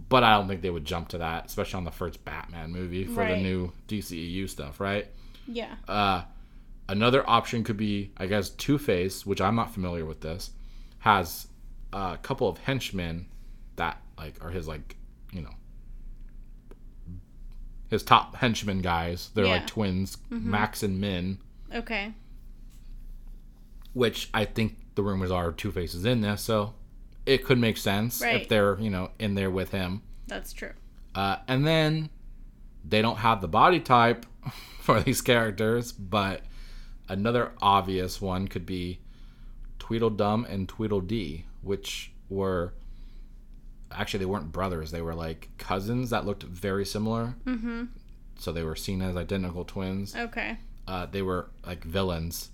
But 0.08 0.24
I 0.24 0.34
don't 0.38 0.48
think 0.48 0.62
they 0.62 0.70
would 0.70 0.86
jump 0.86 1.10
to 1.10 1.18
that, 1.18 1.48
especially 1.48 1.78
on 1.80 1.84
the 1.84 1.92
first 1.92 2.24
Batman 2.24 2.72
movie 2.72 3.04
for 3.06 3.16
the 3.26 3.34
Right. 3.34 3.42
new 3.42 3.74
DCEU 3.88 4.48
stuff, 4.48 4.80
right? 4.80 5.08
Yeah. 5.48 5.76
Uh, 5.88 6.24
another 6.88 7.28
option 7.30 7.64
could 7.66 7.76
be, 7.78 8.12
I 8.16 8.28
guess, 8.28 8.50
Two 8.52 8.78
Face, 8.78 9.26
which 9.26 9.42
I'm 9.42 9.56
not 9.56 9.74
familiar 9.74 10.06
with 10.06 10.22
this, 10.22 10.52
has 11.00 11.48
a 11.92 12.18
couple 12.22 12.48
of 12.48 12.60
henchmen 12.60 13.26
that 13.76 14.02
like 14.18 14.42
are 14.44 14.52
his 14.52 14.68
like, 14.68 14.96
you 15.34 15.42
know, 15.42 15.54
his 17.90 18.04
top 18.04 18.36
henchmen 18.38 18.82
guys. 18.82 19.30
They're 19.34 19.46
Yeah. 19.46 19.52
like 19.54 19.68
twins, 19.68 20.18
Max 20.30 20.84
and 20.84 21.00
Min, 21.02 21.40
Okay. 21.74 22.14
which 23.94 24.30
I 24.34 24.46
think 24.46 24.78
the 24.96 25.04
rumors 25.04 25.32
are 25.32 25.52
Two 25.52 25.72
Faces 25.72 26.06
in 26.06 26.22
this, 26.22 26.42
so 26.42 26.74
it 27.26 27.44
could 27.46 27.58
make 27.58 27.78
sense 27.78 28.22
Right. 28.22 28.42
if 28.42 28.48
they're 28.50 28.80
you 28.80 28.90
know 28.90 29.12
in 29.20 29.36
there 29.36 29.52
with 29.52 29.72
him. 29.72 30.02
That's 30.28 30.54
true. 30.54 30.72
Uh, 31.16 31.38
and 31.48 31.66
then 31.66 32.10
they 32.86 33.02
don't 33.02 33.18
have 33.18 33.42
the 33.42 33.48
body 33.48 33.80
type 33.80 34.26
for 34.82 35.02
these 35.02 35.22
characters, 35.22 35.92
but 35.92 36.44
another 37.08 37.52
obvious 37.62 38.22
one 38.22 38.48
could 38.48 38.66
be 38.66 39.00
Tweedledum 39.80 40.46
and 40.46 40.70
Tweedledee, 40.70 41.46
which 41.62 42.12
were 42.30 42.74
actually 43.92 44.20
they 44.20 44.26
weren't 44.26 44.52
brothers; 44.52 44.92
they 44.92 45.02
were 45.02 45.16
like 45.16 45.50
cousins 45.58 46.10
that 46.10 46.26
looked 46.26 46.44
very 46.44 46.86
similar. 46.86 47.36
Mm-hmm. 47.46 47.86
So 48.38 48.52
they 48.52 48.64
were 48.64 48.76
seen 48.76 49.02
as 49.02 49.16
identical 49.18 49.66
twins. 49.66 50.16
Okay. 50.16 50.58
Uh, 50.88 51.06
they 51.06 51.22
were 51.22 51.50
like 51.66 51.84
villains 51.84 52.50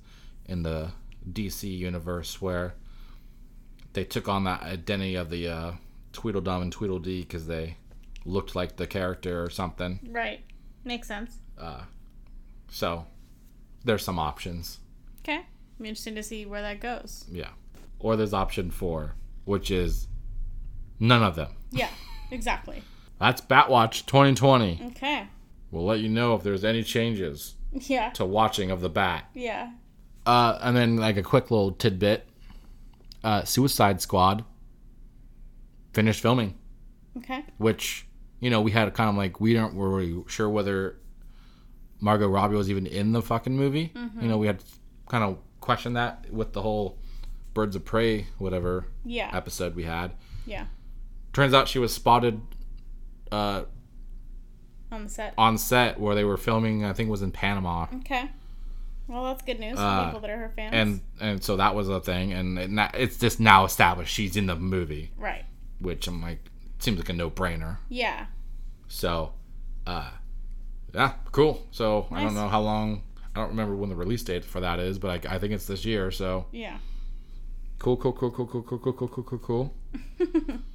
in 0.46 0.64
the 0.64 0.92
DC 1.32 1.64
universe 1.64 2.42
where 2.42 2.74
they 3.94 4.04
took 4.04 4.28
on 4.28 4.44
that 4.44 4.62
identity 4.64 5.16
of 5.16 5.30
the 5.30 5.48
uh, 5.48 5.72
Tweedledum 6.12 6.64
and 6.64 6.72
Tweedledee 6.72 7.22
because 7.22 7.48
they 7.48 7.78
looked 8.26 8.56
like 8.56 8.76
the 8.76 8.88
character 8.88 9.44
or 9.44 9.50
something. 9.50 10.00
Right. 10.12 10.42
Makes 10.84 11.08
sense. 11.08 11.38
So 12.70 13.06
there's 13.86 14.04
some 14.04 14.20
options. 14.20 14.80
Okay. 15.22 15.46
Be 15.80 15.88
interesting 15.88 16.16
to 16.16 16.24
see 16.24 16.46
where 16.46 16.62
that 16.62 16.82
goes. 16.82 17.26
Yeah. 17.32 17.52
Or 18.00 18.16
there's 18.16 18.34
option 18.34 18.70
four, 18.70 19.16
which 19.46 19.72
is 19.72 20.08
none 21.00 21.24
of 21.24 21.36
them. 21.36 21.50
Yeah. 21.72 21.90
Exactly. 22.32 22.82
That's 23.20 23.42
Batwatch 23.42 24.06
2020. 24.06 24.82
Okay. 24.92 25.28
We'll 25.72 25.86
let 25.86 26.00
you 26.00 26.10
know 26.10 26.36
if 26.36 26.44
there's 26.44 26.64
any 26.66 26.84
changes 26.84 27.56
Yeah. 27.72 28.10
to 28.12 28.26
watching 28.26 28.72
of 28.72 28.82
the 28.82 28.90
Bat. 28.90 29.26
Yeah. 29.34 29.72
Uh, 30.26 30.58
and 30.62 30.76
then 30.76 30.98
like 30.98 31.18
a 31.18 31.24
quick 31.24 31.52
little 31.52 31.72
tidbit. 31.72 32.28
Uh, 33.24 33.44
Suicide 33.44 34.02
Squad 34.02 34.44
finished 35.94 36.22
filming, 36.22 36.56
Okay. 37.18 37.44
which 37.58 38.06
you 38.40 38.50
know 38.50 38.62
we 38.62 38.72
had 38.72 38.94
kind 38.94 39.10
of 39.10 39.16
like 39.16 39.40
we 39.40 39.58
aren't 39.58 39.74
really 39.76 40.24
sure 40.28 40.50
whether 40.50 40.98
Margot 42.00 42.28
Robbie 42.28 42.56
was 42.56 42.70
even 42.70 42.86
in 42.86 43.12
the 43.14 43.22
fucking 43.22 43.56
movie. 43.56 43.92
You 44.22 44.28
know 44.28 44.38
we 44.38 44.48
had 44.48 44.64
kind 45.10 45.24
of 45.24 45.38
questioned 45.62 45.96
that 45.96 46.32
with 46.32 46.54
the 46.54 46.62
whole 46.62 46.98
Birds 47.54 47.76
of 47.76 47.86
Prey 47.86 48.28
whatever 48.38 48.86
Yeah. 49.06 49.30
episode 49.34 49.76
we 49.76 49.84
had. 49.84 50.12
Yeah. 50.46 50.66
Turns 51.36 51.54
out 51.54 51.68
she 51.68 51.78
was 51.80 51.94
spotted 51.94 52.42
uh, 53.32 53.66
On 54.92 55.04
the 55.04 55.10
set. 55.10 55.34
on 55.38 55.58
set 55.58 56.00
where 56.00 56.16
they 56.16 56.24
were 56.24 56.38
filming. 56.38 56.84
I 56.86 56.94
think 56.94 57.08
it 57.08 57.12
was 57.12 57.22
in 57.22 57.32
Panama. 57.32 57.88
Okay. 57.98 58.32
Well, 59.08 59.26
that's 59.26 59.44
good 59.44 59.60
news 59.60 59.76
for 59.78 59.84
Uh, 59.84 60.06
people 60.06 60.22
that 60.22 60.30
are 60.32 60.38
her 60.38 60.54
fans. 60.56 60.74
and 60.74 61.02
and 61.20 61.44
so 61.44 61.58
that 61.58 61.76
was 61.76 61.90
a 61.90 62.00
thing, 62.00 62.34
and 62.34 62.58
it, 62.58 62.72
na- 62.72 62.90
it's 62.96 63.18
just 63.20 63.40
now 63.40 63.66
established 63.66 64.12
she's 64.14 64.36
in 64.36 64.48
the 64.48 64.56
movie, 64.56 65.12
right. 65.18 65.44
which 65.80 66.08
I'm 66.08 66.22
like 66.24 66.40
seems 66.80 66.98
like 66.98 67.10
a 67.10 67.14
no 67.14 67.30
brainer. 67.30 67.78
Yeah. 67.90 68.26
So, 68.88 69.34
uh, 69.86 70.10
yeah, 70.94 71.14
cool. 71.32 71.68
So 71.72 72.08
I 72.12 72.24
don't 72.24 72.34
know 72.34 72.48
how 72.48 72.62
long. 72.62 73.04
I 73.36 73.42
don't 73.42 73.50
remember 73.50 73.76
when 73.76 73.90
the 73.90 73.96
release 73.96 74.24
date 74.24 74.46
for 74.46 74.62
that 74.62 74.80
is, 74.80 74.98
but 74.98 75.28
I, 75.28 75.36
I 75.36 75.40
think 75.40 75.52
it's 75.54 75.66
this 75.66 75.84
year. 75.84 76.10
So 76.12 76.46
Yeah. 76.54 76.78
cool, 77.80 77.98
cool, 77.98 78.14
cool, 78.14 78.32
cool, 78.32 78.48
cool, 78.48 78.64
cool, 78.64 78.80
cool, 78.80 78.94
cool, 78.94 79.08
cool, 79.10 79.24
cool, 79.24 79.40
cool. 79.40 79.76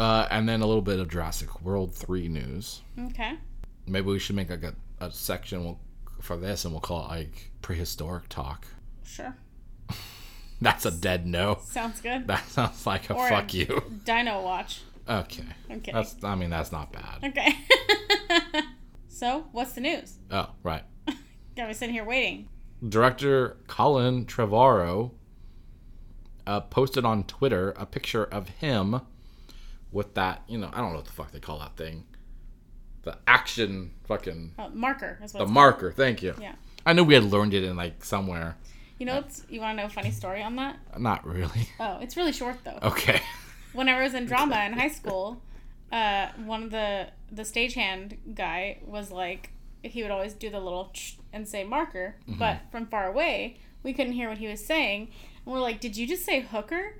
uh, 0.00 0.26
and 0.30 0.48
then 0.48 0.62
a 0.62 0.66
little 0.66 0.82
bit 0.82 0.98
of 0.98 1.08
Jurassic 1.08 1.62
World 1.62 1.94
three 1.94 2.26
news. 2.28 2.80
Okay. 2.98 3.34
Maybe 3.86 4.06
we 4.06 4.18
should 4.18 4.36
make 4.36 4.48
like 4.50 4.62
a, 4.64 4.74
a 4.98 5.10
section 5.12 5.76
for 6.20 6.36
this, 6.36 6.64
and 6.64 6.72
we'll 6.72 6.80
call 6.80 7.04
it 7.04 7.08
like 7.08 7.50
prehistoric 7.62 8.28
talk. 8.28 8.66
Sure. 9.04 9.36
That's 10.60 10.86
a 10.86 10.90
dead 10.90 11.26
no. 11.26 11.58
Sounds 11.64 12.00
good. 12.00 12.26
That 12.26 12.46
sounds 12.48 12.86
like 12.86 13.10
a 13.10 13.14
Or 13.14 13.26
a- 13.26 13.30
fuck 13.30 13.52
you. 13.54 13.82
Dino 14.04 14.42
Watch. 14.42 14.80
Okay. 15.08 15.44
Okay. 15.70 15.92
That's. 15.92 16.16
I 16.22 16.34
mean, 16.34 16.50
that's 16.50 16.70
not 16.70 16.92
bad. 16.92 17.24
Okay. 17.24 17.56
so, 19.08 19.46
what's 19.52 19.72
the 19.72 19.80
news? 19.80 20.18
Oh, 20.30 20.50
right. 20.62 20.84
Got 21.56 21.68
me 21.68 21.74
sitting 21.74 21.94
here 21.94 22.04
waiting. 22.04 22.48
Director 22.86 23.56
Colin 23.66 24.24
Trevorrow 24.26 25.12
uh, 26.46 26.60
posted 26.60 27.04
on 27.04 27.24
Twitter 27.24 27.72
a 27.76 27.86
picture 27.86 28.24
of 28.24 28.48
him 28.48 29.00
with 29.92 30.14
that. 30.14 30.42
You 30.48 30.58
know, 30.58 30.70
I 30.72 30.78
don't 30.80 30.90
know 30.90 30.96
what 30.96 31.06
the 31.06 31.12
fuck 31.12 31.32
they 31.32 31.40
call 31.40 31.58
that 31.60 31.76
thing. 31.76 32.04
The 33.02 33.16
action 33.26 33.92
fucking 34.06 34.54
Uh, 34.58 34.68
marker 34.74 35.18
is 35.22 35.32
what 35.32 35.46
the 35.46 35.52
marker. 35.52 35.92
Thank 35.92 36.22
you. 36.22 36.34
Yeah. 36.40 36.54
I 36.84 36.92
knew 36.92 37.04
we 37.04 37.14
had 37.14 37.24
learned 37.24 37.54
it 37.54 37.64
in 37.64 37.76
like 37.76 38.04
somewhere. 38.04 38.56
You 38.98 39.06
know 39.06 39.16
what's 39.16 39.44
you 39.48 39.60
want 39.60 39.78
to 39.78 39.82
know 39.82 39.86
a 39.86 39.90
funny 39.90 40.10
story 40.10 40.42
on 40.42 40.56
that? 40.56 40.76
Not 40.98 41.26
really. 41.26 41.68
Oh, 41.80 41.98
it's 42.00 42.16
really 42.16 42.32
short 42.32 42.56
though. 42.64 42.78
Okay. 42.82 43.20
When 43.72 43.88
I 43.88 44.02
was 44.02 44.12
in 44.14 44.26
drama 44.32 44.64
in 44.66 44.74
high 44.74 44.88
school, 44.88 45.40
uh, 45.90 46.28
one 46.44 46.62
of 46.64 46.70
the 46.70 47.08
the 47.32 47.42
stagehand 47.42 48.18
guy 48.34 48.78
was 48.84 49.10
like 49.10 49.50
he 49.82 50.02
would 50.02 50.10
always 50.10 50.34
do 50.34 50.50
the 50.50 50.60
little 50.60 50.90
ch 50.92 51.16
and 51.32 51.48
say 51.48 51.64
marker, 51.64 52.16
but 52.28 52.60
from 52.70 52.84
far 52.86 53.06
away 53.08 53.56
we 53.82 53.94
couldn't 53.94 54.12
hear 54.12 54.28
what 54.28 54.36
he 54.36 54.46
was 54.46 54.62
saying, 54.64 55.08
and 55.46 55.54
we're 55.54 55.60
like, 55.60 55.80
"Did 55.80 55.96
you 55.96 56.06
just 56.06 56.26
say 56.26 56.40
hooker?" 56.42 56.96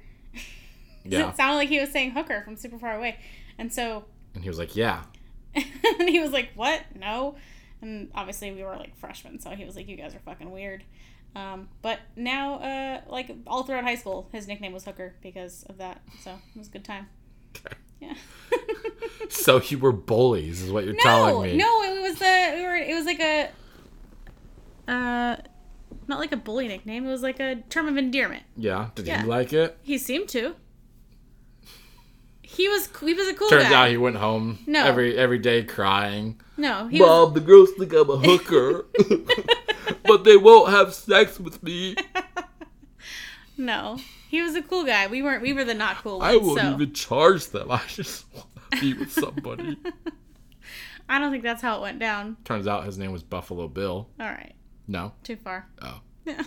Yeah. 1.05 1.31
It 1.31 1.37
sounded 1.37 1.57
like 1.57 1.69
he 1.69 1.81
was 1.81 1.91
saying 1.91 2.11
hooker 2.13 2.43
from 2.45 2.57
super 2.57 2.79
far 2.79 2.95
away, 2.97 3.19
and 3.59 3.73
so 3.73 4.05
And 4.35 4.43
he 4.43 4.49
was 4.51 4.59
like, 4.59 4.77
"Yeah." 4.77 5.03
and 5.55 6.09
he 6.09 6.21
was 6.21 6.31
like, 6.31 6.51
"What? 6.55 6.83
No." 6.95 7.37
And 7.83 8.11
obviously 8.15 8.53
we 8.53 8.63
were 8.63 8.77
like 8.77 8.97
freshmen, 8.99 9.41
so 9.41 9.51
he 9.51 9.65
was 9.65 9.77
like, 9.77 9.89
"You 9.89 9.97
guys 9.97 10.15
are 10.15 10.21
fucking 10.21 10.51
weird." 10.51 10.85
Um, 11.35 11.69
but 11.81 12.01
now, 12.17 12.55
uh, 12.57 13.01
like 13.09 13.31
all 13.47 13.63
throughout 13.63 13.85
high 13.85 13.95
school, 13.95 14.29
his 14.33 14.49
nickname 14.49 14.73
was 14.73 14.85
Hooker 14.85 15.15
because 15.23 15.63
of 15.69 15.79
that. 15.79 16.03
So 16.23 16.33
it 16.33 16.59
was 16.59 16.67
a 16.69 16.71
good 16.73 16.85
time. 16.85 17.09
Okay. 17.57 17.77
Yeah. 18.01 18.15
So 19.29 19.61
you 19.63 19.79
were 19.79 19.93
bullies, 19.93 20.61
is 20.63 20.73
what 20.73 20.85
you're 20.85 20.95
no, 20.95 21.01
telling 21.03 21.53
me. 21.53 21.57
no, 21.57 21.83
it 21.85 22.03
was 22.03 22.19
the 22.19 22.53
we 22.57 22.63
were. 22.65 22.75
It 22.75 22.95
was 22.97 23.05
like 23.07 23.21
a, 23.21 23.49
uh, 24.89 25.37
not 26.09 26.19
like 26.19 26.33
a 26.33 26.37
bully 26.37 26.67
nickname. 26.67 27.07
It 27.07 27.11
was 27.11 27.23
like 27.23 27.39
a 27.39 27.57
term 27.69 27.87
of 27.87 27.97
endearment. 27.97 28.43
Yeah. 28.57 28.91
Did 28.97 29.07
Yeah. 29.07 29.23
he 29.23 29.29
like 29.29 29.53
it? 29.53 29.79
He 29.83 29.99
seemed 29.99 30.29
to. 30.31 30.57
He 32.53 32.69
was. 32.69 32.89
He 33.01 33.15
was 33.15 33.29
a 33.29 33.35
cool 33.35 33.49
guy. 33.49 33.59
Turns 33.59 33.69
guy. 33.71 33.83
out 33.85 33.91
he 33.91 33.97
went 33.97 34.17
home 34.17 34.59
No. 34.67 34.85
every 34.85 35.17
every 35.17 35.39
day 35.39 35.63
crying. 35.65 36.41
no, 36.57 36.89
he 36.89 37.01
was. 37.01 37.33
The 37.35 37.41
girls 37.41 37.71
think 37.79 37.93
I'm 37.93 38.11
a 38.11 38.17
hooker, 38.17 38.87
but 40.05 40.25
they 40.25 40.37
won't 40.37 40.71
have 40.71 40.93
sex 40.95 41.39
with 41.41 41.63
me. 41.63 41.97
No, 43.57 43.99
he 44.31 44.41
was 44.41 44.55
a 44.55 44.63
cool 44.63 44.85
guy. 44.85 45.07
We 45.09 45.21
weren't. 45.23 45.43
We 45.43 45.53
were 45.53 45.65
the 45.65 45.75
not 45.75 45.97
cool 45.99 46.19
ones. 46.21 46.33
I 46.35 46.37
won't 46.39 46.61
so. 46.61 46.73
even 46.73 46.95
charge 46.95 47.47
them. 47.49 47.71
I 47.71 47.83
just 47.89 48.25
want 48.35 48.47
to 48.73 48.81
be 48.81 48.95
with 48.95 49.13
somebody. 49.13 49.77
I 51.11 51.19
don't 51.19 51.31
think 51.31 51.43
that's 51.43 51.61
how 51.61 51.77
it 51.77 51.83
went 51.83 51.99
down. 51.99 52.39
Turns 52.45 52.67
out 52.67 52.87
his 52.87 52.97
name 52.97 53.13
was 53.13 53.23
Buffalo 53.23 53.69
Bill. 53.69 54.09
All 54.19 54.27
right, 54.27 54.55
No. 54.89 55.13
too 55.25 55.37
far. 55.37 55.67
Oh. 55.83 56.01
Yeah. 56.25 56.43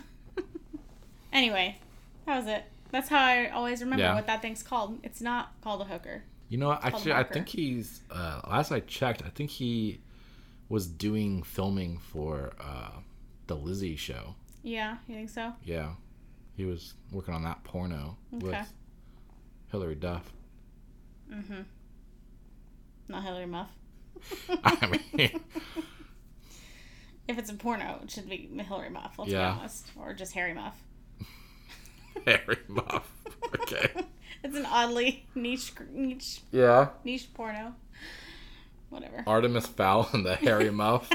anyway, 1.31 1.77
that 2.25 2.37
was 2.37 2.47
it. 2.47 2.63
That's 2.93 3.09
how 3.09 3.17
I 3.25 3.49
always 3.49 3.81
remember 3.81 4.03
Yeah. 4.03 4.13
what 4.13 4.27
that 4.27 4.43
thing's 4.43 4.61
called. 4.61 4.99
It's 5.03 5.19
not 5.19 5.59
called 5.61 5.81
a 5.81 5.85
hooker. 5.85 6.23
You 6.47 6.59
know 6.59 6.67
what? 6.67 6.85
Actually, 6.85 7.13
I 7.13 7.23
think 7.23 7.49
he's. 7.49 8.01
Uh, 8.11 8.39
last 8.47 8.71
I 8.71 8.81
checked, 8.81 9.23
I 9.25 9.29
think 9.29 9.49
he 9.49 9.99
was 10.69 10.85
doing 10.85 11.41
filming 11.41 11.97
for 11.97 12.53
uh, 12.61 12.91
the 13.47 13.55
Lizzie 13.55 13.95
show. 13.95 14.35
Yeah, 14.61 14.97
you 15.07 15.15
think 15.15 15.31
so? 15.31 15.53
Yeah, 15.65 15.93
he 16.55 16.65
was 16.65 16.93
working 17.11 17.33
on 17.33 17.41
that 17.45 17.63
porno 17.63 18.15
Okay. 18.35 18.45
with 18.45 18.73
Hilary 19.71 19.95
Duff. 19.95 20.31
Mm-hmm. 21.31 21.61
Not 23.07 23.23
Hillary 23.23 23.47
Muff. 23.47 23.69
I 24.63 24.85
mean, 25.17 25.41
If 27.27 27.39
it's 27.39 27.49
a 27.49 27.55
porno, 27.55 28.01
it 28.03 28.11
should 28.11 28.29
be 28.29 28.47
Hillary 28.67 28.91
Muff. 28.91 29.15
Let's 29.17 29.31
Yeah. 29.31 29.53
be 29.53 29.59
honest, 29.59 29.87
or 29.99 30.13
just 30.13 30.33
Harry 30.33 30.53
Muff. 30.53 30.77
Harry 32.27 32.57
Muff. 32.67 33.11
Okay. 33.61 33.89
It's 34.45 34.57
an 34.57 34.65
oddly 34.65 35.25
niche, 35.35 35.71
niche, 35.93 36.41
Yeah. 36.51 36.89
niche 37.05 37.33
porno. 37.33 37.75
Whatever. 38.89 39.23
Artemis 39.25 39.67
Fowl 39.67 40.09
and 40.11 40.25
the 40.25 40.35
Harry 40.35 40.69
Muff. 40.81 41.09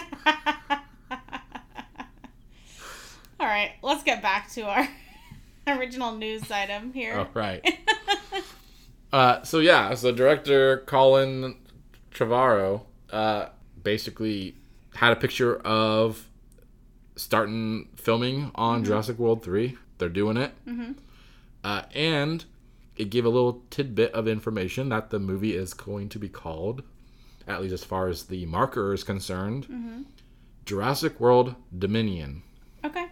All 3.38 3.46
right, 3.46 3.72
let's 3.82 4.02
get 4.02 4.20
back 4.22 4.50
to 4.52 4.62
our 4.62 4.88
original 5.66 6.12
news 6.16 6.50
item 6.50 6.92
here. 6.94 7.18
All 7.18 7.28
right. 7.34 7.62
Uh, 9.12 9.42
so 9.42 9.58
yeah, 9.58 9.94
so 9.94 10.10
director 10.10 10.78
Colin 10.86 11.56
Trevorrow 12.10 12.82
uh, 13.10 13.48
basically 13.82 14.56
had 14.94 15.12
a 15.12 15.16
picture 15.16 15.56
of 15.60 16.26
starting 17.16 17.88
filming 17.96 18.50
on 18.54 18.84
Jurassic 18.84 19.18
World 19.18 19.42
three. 19.42 19.76
They're 19.98 20.08
doing 20.08 20.36
it, 20.36 20.52
uh, 21.64 21.82
and 21.94 22.44
it 22.96 23.10
gave 23.10 23.24
a 23.24 23.28
little 23.28 23.62
tidbit 23.70 24.12
of 24.12 24.26
information 24.26 24.88
that 24.88 25.10
the 25.10 25.18
movie 25.18 25.54
is 25.54 25.74
going 25.74 26.08
to 26.10 26.18
be 26.18 26.28
called, 26.28 26.82
at 27.46 27.60
least 27.60 27.74
as 27.74 27.84
far 27.84 28.08
as 28.08 28.24
the 28.24 28.46
marker 28.46 28.92
is 28.92 29.04
concerned, 29.04 30.06
Jurassic 30.64 31.18
World 31.20 31.54
Dominion, 31.76 32.42
Okay, 32.84 33.06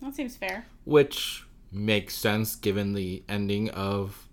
that 0.00 0.14
seems 0.14 0.36
fair. 0.36 0.66
which 0.84 1.44
makes 1.70 2.14
sense 2.16 2.54
given 2.56 2.92
the 2.92 3.22
ending 3.28 3.70
of 3.70 4.26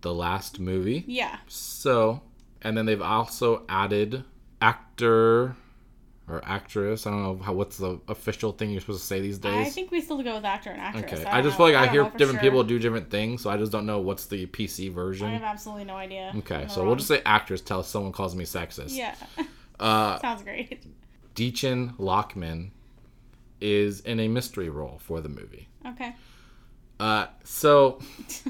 the 0.00 0.12
last 0.14 0.58
movie. 0.60 1.04
Yeah. 1.06 1.38
So, 1.46 2.22
and 2.62 2.76
then 2.76 2.86
they've 2.86 3.00
also 3.02 3.64
added 3.68 4.24
actor 4.60 5.56
or 6.28 6.42
actress. 6.44 7.06
I 7.06 7.10
don't 7.10 7.22
know 7.22 7.42
how 7.42 7.52
what's 7.52 7.78
the 7.78 8.00
official 8.08 8.52
thing 8.52 8.70
you're 8.70 8.80
supposed 8.80 9.00
to 9.00 9.06
say 9.06 9.20
these 9.20 9.38
days. 9.38 9.66
I 9.66 9.70
think 9.70 9.90
we 9.90 10.00
still 10.00 10.22
go 10.22 10.34
with 10.36 10.44
actor 10.44 10.70
and 10.70 10.80
actress. 10.80 11.20
okay, 11.20 11.24
I, 11.24 11.38
I, 11.38 11.42
just 11.42 11.56
feel 11.56 11.66
like 11.66 11.74
I, 11.74 11.86
don't 11.86 11.92
hear 11.92 12.02
different 12.04 12.40
sure. 12.40 12.40
people 12.40 12.64
do 12.64 12.78
different 12.78 13.10
things, 13.10 13.42
so 13.42 13.50
I 13.50 13.56
just 13.56 13.72
don't 13.72 13.86
know 13.86 14.00
what's 14.00 14.26
the 14.26 14.46
PC 14.46 14.92
version. 14.92 15.26
I 15.26 15.32
have 15.32 15.42
absolutely 15.42 15.84
no 15.84 15.96
idea. 15.96 16.32
Okay, 16.38 16.66
so 16.68 16.84
we'll 16.84 16.96
just 16.96 17.08
say 17.08 17.22
actress 17.24 17.60
till 17.60 17.82
someone 17.82 18.12
calls 18.12 18.34
me 18.34 18.44
sexist. 18.44 18.96
Yeah. 18.96 19.14
Uh, 19.80 20.18
Sounds 20.22 20.42
great. 20.42 20.82
Dichen 21.36 21.96
Lachman 21.98 22.70
is 23.60 24.00
in 24.00 24.18
a 24.20 24.26
mystery 24.26 24.68
role 24.68 24.98
for 25.00 25.20
the 25.20 25.28
movie. 25.28 25.68
Okay. 25.86 26.14
Uh, 26.98 27.26
so 27.44 28.00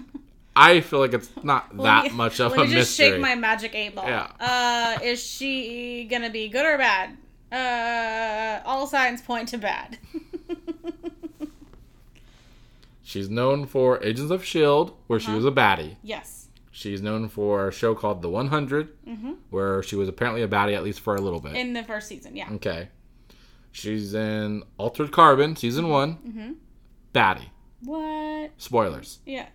I 0.57 0.81
feel 0.81 0.99
like 0.99 1.13
it's 1.13 1.31
not 1.43 1.77
that 1.77 2.05
me- 2.05 2.11
much 2.11 2.41
of 2.41 2.53
Let 2.53 2.61
a 2.61 2.65
me 2.65 2.73
just 2.73 2.99
mystery. 2.99 3.11
shake 3.13 3.21
my 3.21 3.35
magic 3.35 3.75
eight 3.75 3.95
ball. 3.95 4.07
Yeah. 4.07 4.31
Uh, 4.41 4.99
is 5.03 5.23
she 5.23 6.05
gonna 6.11 6.31
be 6.31 6.49
good 6.49 6.65
or 6.65 6.79
bad? 6.79 7.17
Uh, 7.51 8.61
all 8.65 8.87
signs 8.87 9.23
point 9.23 9.49
to 9.49 9.59
bad. 9.59 9.99
She's 13.03 13.31
known 13.31 13.65
for 13.67 14.03
Agents 14.05 14.31
of 14.31 14.43
S.H.I.E.L.D., 14.43 14.93
where 15.07 15.19
she 15.19 15.31
was 15.33 15.47
a 15.47 15.51
baddie. 15.51 15.97
yes. 16.03 16.49
She's 16.71 17.03
known 17.03 17.29
for 17.29 17.67
a 17.69 17.73
show 17.73 17.95
called 17.97 18.23
The 18.23 18.29
100, 18.29 18.89
where 19.51 19.83
she 19.83 19.97
was 19.97 20.09
apparently 20.09 20.43
a 20.43 20.49
baddie 20.49 20.77
at 20.77 20.85
least 20.85 21.01
for 21.01 21.17
a 21.17 21.21
little 21.21 21.41
bit. 21.41 21.57
In 21.57 21.73
the 21.73 21.83
first 21.83 22.07
season, 22.07 22.37
yeah. 22.37 22.49
okay. 22.53 22.91
She's 23.73 24.15
in 24.15 24.63
Altered 24.77 25.11
Carbon, 25.11 25.57
season 25.57 25.89
one. 25.89 26.17
Mm-hmm. 26.17 26.53
Baddie. 27.15 27.49
What? 27.83 28.53
Spoilers. 28.59 29.19
Yeah. 29.27 29.47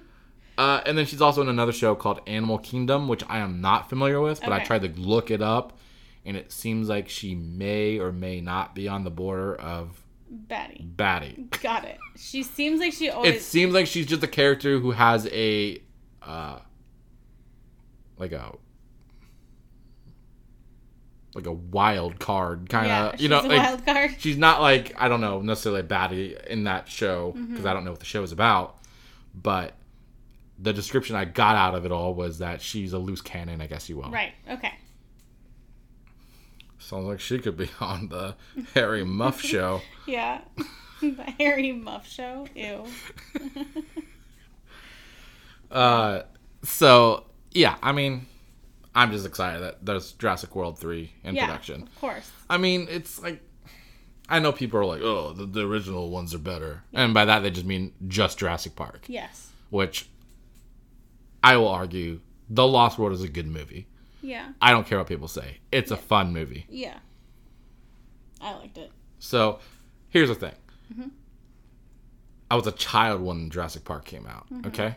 Uh, 0.58 0.82
and 0.86 0.98
then 0.98 1.06
she's 1.06 1.22
also 1.22 1.42
in 1.42 1.50
another 1.50 1.72
show 1.72 1.96
called 1.96 2.22
Animal 2.28 2.60
Kingdom, 2.60 3.08
which 3.08 3.24
I 3.28 3.40
am 3.40 3.60
not 3.62 3.90
familiar 3.90 4.22
with, 4.22 4.40
but 4.42 4.52
I 4.52 4.64
tried 4.64 4.82
to 4.84 4.90
look 5.02 5.32
it 5.32 5.42
up, 5.42 5.78
and 6.26 6.38
it 6.38 6.52
seems 6.52 6.90
like 6.90 7.10
she 7.10 7.34
may 7.36 7.98
or 8.00 8.12
may 8.12 8.40
not 8.42 8.76
be 8.76 8.88
on 8.88 9.04
the 9.04 9.10
border 9.10 9.56
of 9.56 10.00
Batty. 10.30 10.84
Batty. 10.84 11.46
Got 11.62 11.86
it. 11.86 11.98
She 12.18 12.44
seems 12.44 12.80
like 12.80 12.94
she 12.94 13.10
always. 13.10 13.36
It 13.36 13.42
seems 13.42 13.74
like 13.74 13.88
she's 13.88 14.06
just 14.06 14.24
a 14.24 14.28
character 14.28 14.80
who 14.80 14.92
has 14.92 15.28
a, 15.32 15.82
uh, 16.22 16.60
like 18.18 18.32
a, 18.32 18.52
like 21.36 21.48
a 21.48 21.52
wild 21.52 22.20
card 22.20 22.70
kind 22.70 22.86
of, 22.92 22.92
yeah, 22.92 23.12
you 23.14 23.18
she's 23.18 23.30
know, 23.30 23.42
a 23.42 23.48
like 23.48 23.58
wild 23.64 23.86
card. 23.86 24.16
she's 24.20 24.38
not 24.38 24.62
like 24.62 24.94
I 24.98 25.08
don't 25.08 25.22
know 25.22 25.42
necessarily 25.42 25.82
a 25.82 25.84
baddie 25.84 26.44
in 26.46 26.66
that 26.66 26.88
show 26.88 27.32
because 27.32 27.48
Mm-hmm. 27.50 27.68
I 27.68 27.74
don't 27.74 27.86
know 27.86 27.92
what 27.92 28.00
the 28.00 28.06
show 28.06 28.22
is 28.24 28.32
about, 28.32 28.78
but 29.34 29.74
the 30.60 30.72
description 30.74 31.16
I 31.16 31.26
got 31.26 31.56
out 31.56 31.76
of 31.76 31.86
it 31.86 31.92
all 31.92 32.14
was 32.14 32.38
that 32.40 32.62
she's 32.62 32.94
a 32.94 33.00
loose 33.00 33.22
cannon, 33.22 33.62
I 33.62 33.68
guess 33.68 33.90
you 33.90 33.98
will. 33.98 34.10
Right. 34.12 34.34
Okay. 34.50 34.74
Sounds 36.80 37.06
like 37.06 37.20
she 37.20 37.40
could 37.40 37.58
be 37.58 37.70
on 37.80 38.10
the 38.10 38.36
Harry 38.74 39.04
Muff 39.04 39.42
show. 39.42 39.82
Yeah. 40.06 40.42
the 41.02 41.34
Harry 41.40 41.72
Muff 41.72 42.06
Show. 42.08 42.46
Ew. 42.56 42.86
Uh, 45.72 46.24
so 46.64 47.26
yeah, 47.52 47.76
I 47.82 47.92
mean, 47.92 48.26
I'm 48.94 49.12
just 49.12 49.26
excited 49.26 49.62
that 49.64 49.86
there's 49.86 50.12
Jurassic 50.14 50.56
World 50.56 50.78
three 50.78 51.14
in 51.24 51.36
Yeah. 51.36 51.46
production. 51.46 51.84
Of 51.84 52.02
course. 52.02 52.32
I 52.50 52.58
mean, 52.58 52.88
it's 52.90 53.22
like 53.22 53.42
I 54.30 54.40
know 54.40 54.52
people 54.52 54.80
are 54.80 54.86
like, 54.86 55.02
oh, 55.02 55.34
the, 55.34 55.46
the 55.46 55.66
original 55.66 56.10
ones 56.10 56.34
are 56.34 56.38
better, 56.40 56.84
and 56.94 57.14
by 57.14 57.26
that 57.26 57.40
they 57.40 57.50
just 57.52 57.66
mean 57.66 57.94
just 58.08 58.40
Jurassic 58.40 58.76
Park, 58.76 59.04
Yes. 59.08 59.50
which 59.70 60.10
I 61.44 61.58
will 61.58 61.68
argue 61.68 62.22
The 62.50 62.66
Lost 62.66 62.98
World 62.98 63.14
is 63.14 63.22
a 63.22 63.28
good 63.28 63.48
movie. 63.48 63.88
Yeah. 64.22 64.50
I 64.62 64.72
don't 64.72 64.88
care 64.88 64.98
what 64.98 65.08
people 65.08 65.28
say; 65.28 65.58
it's 65.72 65.92
a 65.92 65.98
fun 65.98 66.32
movie. 66.34 66.66
Yeah. 66.70 66.98
I 68.42 68.54
liked 68.56 68.78
it. 68.78 68.92
So 69.20 69.60
here's 70.10 70.30
the 70.30 70.36
thing. 70.36 70.56
Mm-hmm. 70.92 71.08
I 72.52 72.56
was 72.56 72.68
a 72.68 72.72
child 72.72 73.22
when 73.22 73.50
Jurassic 73.50 73.84
Park 73.84 74.06
came 74.06 74.28
out, 74.28 74.50
Mm-hmm. 74.52 74.68
okay? 74.68 74.96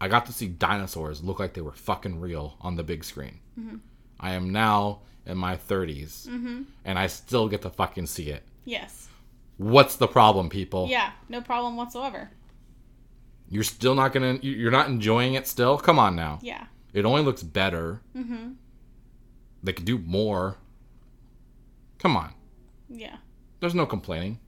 I 0.00 0.08
got 0.08 0.26
to 0.26 0.32
see 0.32 0.46
dinosaurs 0.46 1.22
look 1.24 1.40
like 1.40 1.54
they 1.54 1.60
were 1.60 1.72
fucking 1.72 2.20
real 2.20 2.56
on 2.60 2.76
the 2.76 2.82
big 2.84 3.02
screen. 3.04 3.40
Mm-hmm. 3.58 3.76
I 4.20 4.32
am 4.32 4.50
now 4.50 5.00
in 5.26 5.36
my 5.38 5.56
30s, 5.56 6.28
and 6.84 6.98
I 6.98 7.06
still 7.08 7.48
get 7.48 7.62
to 7.62 7.70
fucking 7.70 8.06
see 8.06 8.30
it. 8.30 8.42
Yes. 8.64 9.08
What's 9.56 9.96
the 9.96 10.06
problem, 10.06 10.48
people? 10.50 10.86
Yeah, 10.88 11.10
no 11.28 11.40
problem 11.40 11.76
whatsoever. 11.76 12.30
You're 13.50 13.64
still 13.64 13.94
not 13.94 14.12
gonna. 14.12 14.38
you- 14.42 14.52
You're 14.52 14.70
not 14.70 14.88
enjoying 14.88 15.34
it. 15.34 15.46
Still, 15.46 15.78
come 15.78 15.98
on 15.98 16.14
now. 16.16 16.38
Yeah. 16.42 16.66
It 16.92 17.04
only 17.04 17.22
looks 17.22 17.42
better. 17.42 18.02
Mm-hmm. 18.16 18.52
They 19.62 19.72
could 19.72 19.84
do 19.84 19.98
more. 19.98 20.56
Come 21.98 22.16
on. 22.16 22.34
Yeah. 22.88 23.16
There's 23.60 23.74
no 23.74 23.86
complaining. 23.86 24.38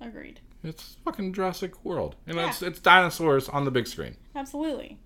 Agreed. 0.00 0.40
It's 0.62 0.96
fucking 1.04 1.32
Jurassic 1.34 1.84
World, 1.84 2.16
and 2.26 2.36
Yeah. 2.36 2.48
it's 2.48 2.62
it's 2.62 2.80
dinosaurs 2.80 3.48
on 3.48 3.64
the 3.64 3.70
big 3.70 3.86
screen. 3.86 4.16
Absolutely. 4.34 4.98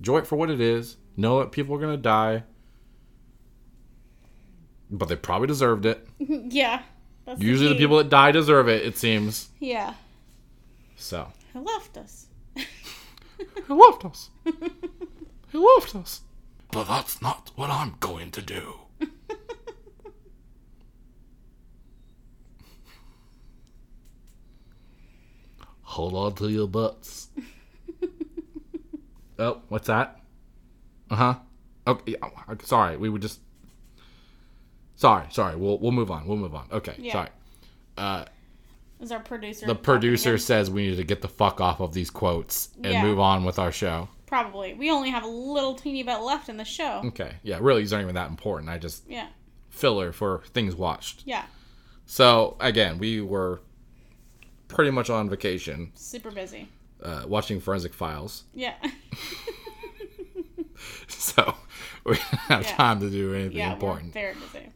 Enjoy 0.00 0.18
it 0.18 0.26
for 0.26 0.36
what 0.36 0.50
it 0.50 0.60
is. 0.60 0.96
Know 1.16 1.38
that 1.40 1.52
people 1.52 1.76
are 1.76 1.80
gonna 1.80 1.96
die, 1.96 2.42
but 4.90 5.08
they 5.08 5.16
probably 5.16 5.46
deserved 5.46 5.86
it. 5.86 6.06
yeah. 6.18 6.82
That's 7.26 7.40
Usually, 7.40 7.68
the 7.68 7.74
key. 7.74 7.80
people 7.80 7.96
that 7.98 8.10
die 8.10 8.32
deserve 8.32 8.68
it. 8.68 8.84
It 8.84 8.98
seems 8.98 9.48
Yeah. 9.60 9.94
So. 11.04 11.28
Who 11.52 11.60
left 11.60 11.96
us? 11.96 12.26
He 12.56 12.64
left 13.72 14.04
us. 14.04 14.30
he 14.44 15.58
left 15.58 15.94
us. 15.94 16.20
But 16.70 16.84
that's 16.84 17.20
not 17.22 17.50
what 17.56 17.70
I'm 17.70 17.94
going 18.00 18.30
to 18.32 18.42
do. 18.42 18.74
Hold 25.82 26.14
on 26.14 26.34
to 26.36 26.48
your 26.48 26.66
butts. 26.66 27.28
oh, 29.38 29.60
what's 29.68 29.86
that? 29.86 30.20
Uh 31.10 31.16
huh. 31.16 31.34
Okay, 31.86 32.16
oh, 32.22 32.30
sorry. 32.64 32.96
We 32.96 33.08
were 33.10 33.18
just. 33.18 33.40
Sorry, 34.96 35.26
sorry. 35.30 35.56
We'll 35.56 35.78
we'll 35.78 35.92
move 35.92 36.10
on. 36.10 36.26
We'll 36.26 36.36
move 36.38 36.54
on. 36.54 36.66
Okay, 36.72 36.94
Yeah. 36.98 37.12
sorry. 37.12 37.28
Uh, 37.96 38.24
Is 39.04 39.12
our 39.12 39.20
producer? 39.20 39.66
the 39.66 39.74
producer 39.74 40.38
says 40.38 40.70
we 40.70 40.88
need 40.88 40.96
to 40.96 41.04
get 41.04 41.20
the 41.20 41.28
fuck 41.28 41.60
off 41.60 41.80
of 41.80 41.92
these 41.92 42.08
quotes 42.10 42.70
and 42.76 42.86
Yeah. 42.92 43.02
move 43.02 43.20
on 43.20 43.44
with 43.44 43.58
our 43.58 43.70
show. 43.70 44.08
Probably. 44.26 44.72
We 44.74 44.90
only 44.90 45.10
have 45.10 45.22
a 45.24 45.28
little 45.28 45.74
teeny 45.74 46.02
bit 46.02 46.18
left 46.20 46.48
in 46.48 46.56
the 46.56 46.64
show. 46.64 47.02
Okay. 47.04 47.34
Yeah, 47.42 47.58
really, 47.60 47.82
these 47.82 47.92
aren't 47.92 48.04
even 48.04 48.14
that 48.14 48.30
important. 48.30 48.70
I 48.70 48.78
just 48.78 49.04
Yeah. 49.08 49.28
filler 49.68 50.10
for 50.12 50.42
things 50.54 50.74
watched. 50.74 51.22
Yeah. 51.26 51.44
So 52.06 52.56
again, 52.60 52.98
we 52.98 53.20
were 53.20 53.60
pretty 54.68 54.90
much 54.90 55.10
on 55.10 55.28
vacation, 55.28 55.92
Super 55.94 56.30
busy. 56.30 56.68
uh, 57.02 57.24
watching 57.28 57.60
Forensic 57.60 57.92
Files. 57.94 58.44
Yeah. 58.54 58.74
So 61.08 61.54
we 62.04 62.14
didn't 62.14 62.24
have 62.48 62.62
Yeah. 62.62 62.76
time 62.76 63.00
to 63.00 63.10
do 63.10 63.34
anything 63.34 63.56
yeah. 63.58 63.72
important. 63.72 64.14
We're 64.14 64.20
very 64.20 64.34
busy. 64.34 64.70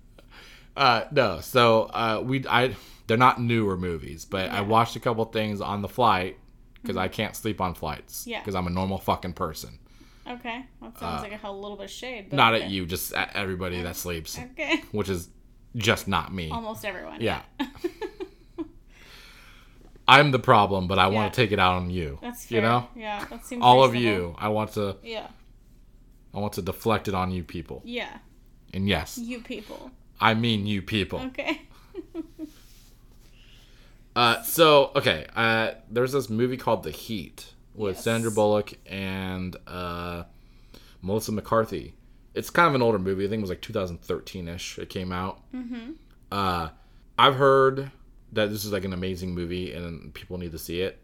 Uh, 0.77 1.05
no. 1.11 1.41
So 1.41 1.83
uh, 1.85 2.23
we 2.25 2.45
I 2.49 2.75
they're 3.09 3.17
not 3.17 3.41
newer 3.41 3.77
movies, 3.77 4.25
but 4.25 4.51
I 4.51 4.61
watched 4.61 4.95
a 4.95 5.01
couple 5.01 5.25
things 5.25 5.61
on 5.61 5.83
the 5.83 5.89
flight 5.89 6.37
because 6.81 6.97
I 6.97 7.09
can't 7.09 7.35
sleep 7.35 7.61
on 7.61 7.75
flights. 7.75 8.21
Mm-hmm. 8.21 8.31
Yeah. 8.31 8.39
Because 8.41 8.55
I'm 8.55 8.67
a 8.69 8.71
normal 8.71 8.99
fucking 8.99 9.33
person. 9.33 9.81
Okay. 10.31 10.65
That 10.83 10.97
sounds 10.99 11.23
like 11.23 11.43
a 11.43 11.51
little 11.51 11.77
bit 11.77 11.87
of 11.87 11.91
shade. 11.91 12.27
But 12.31 12.35
Uh, 12.35 12.37
Not 12.37 12.55
okay. 12.55 12.65
at 12.65 12.71
you, 12.71 12.87
just 12.87 13.13
at 13.15 13.35
everybody 13.35 13.83
that 13.83 13.97
sleeps, 13.97 14.39
Okay. 14.39 14.83
which 14.93 15.09
is 15.09 15.31
just 15.75 16.07
not 16.07 16.33
me. 16.33 16.51
Almost 16.51 16.85
everyone. 16.85 17.21
Yeah. 17.21 17.43
I'm 20.07 20.31
the 20.31 20.39
problem, 20.39 20.87
but 20.89 20.99
I 20.99 21.09
Yeah. 21.09 21.15
want 21.15 21.33
to 21.35 21.37
take 21.41 21.53
it 21.53 21.59
out 21.59 21.75
on 21.77 21.91
you. 21.91 22.19
That's 22.23 22.47
fair. 22.47 22.57
You 22.57 22.63
know, 22.63 22.89
Yeah. 22.95 23.25
That 23.27 23.45
seems 23.45 23.63
all 23.63 23.83
of 23.85 23.95
you. 23.95 24.35
I 24.39 24.49
want 24.49 24.73
to. 24.73 24.97
Yeah. 25.03 25.29
I 26.35 26.39
want 26.41 26.55
to 26.55 26.63
deflect 26.63 27.09
it 27.09 27.15
on 27.15 27.31
you 27.31 27.43
people. 27.43 27.83
Yeah. 27.85 28.19
And 28.73 28.87
yes, 28.89 29.19
You 29.19 29.41
people. 29.41 29.91
I 30.21 30.35
mean 30.35 30.67
you 30.67 30.83
people. 30.83 31.21
Okay. 31.21 31.63
Uh, 34.19 34.43
so 34.43 34.91
okay, 34.97 35.27
uh, 35.37 35.71
there's 35.89 36.11
this 36.11 36.29
movie 36.29 36.57
called 36.57 36.83
The 36.83 36.91
Heat 36.91 37.55
with 37.73 37.95
Yes. 37.95 38.03
Sandra 38.03 38.33
Bullock 38.33 38.73
and 38.85 39.55
uh, 39.69 40.25
Melissa 41.03 41.31
McCarthy. 41.31 41.95
It's 42.35 42.51
kind 42.51 42.67
of 42.67 42.75
an 42.75 42.83
older 42.83 42.99
movie. 42.99 43.27
I 43.27 43.29
think 43.29 43.39
it 43.39 43.43
was 43.43 43.51
like 43.51 43.63
2013ish. 43.63 44.77
It 44.81 44.89
came 44.89 45.13
out. 45.13 45.41
Mm-hmm. 45.55 45.93
Uh, 46.33 46.71
I've 47.17 47.37
heard 47.37 47.93
that 48.33 48.51
this 48.51 48.65
is 48.65 48.73
like 48.73 48.85
an 48.85 48.93
amazing 48.93 49.37
movie 49.37 49.73
and 49.73 50.13
people 50.13 50.37
need 50.37 50.51
to 50.51 50.59
see 50.59 50.81
it. 50.81 50.99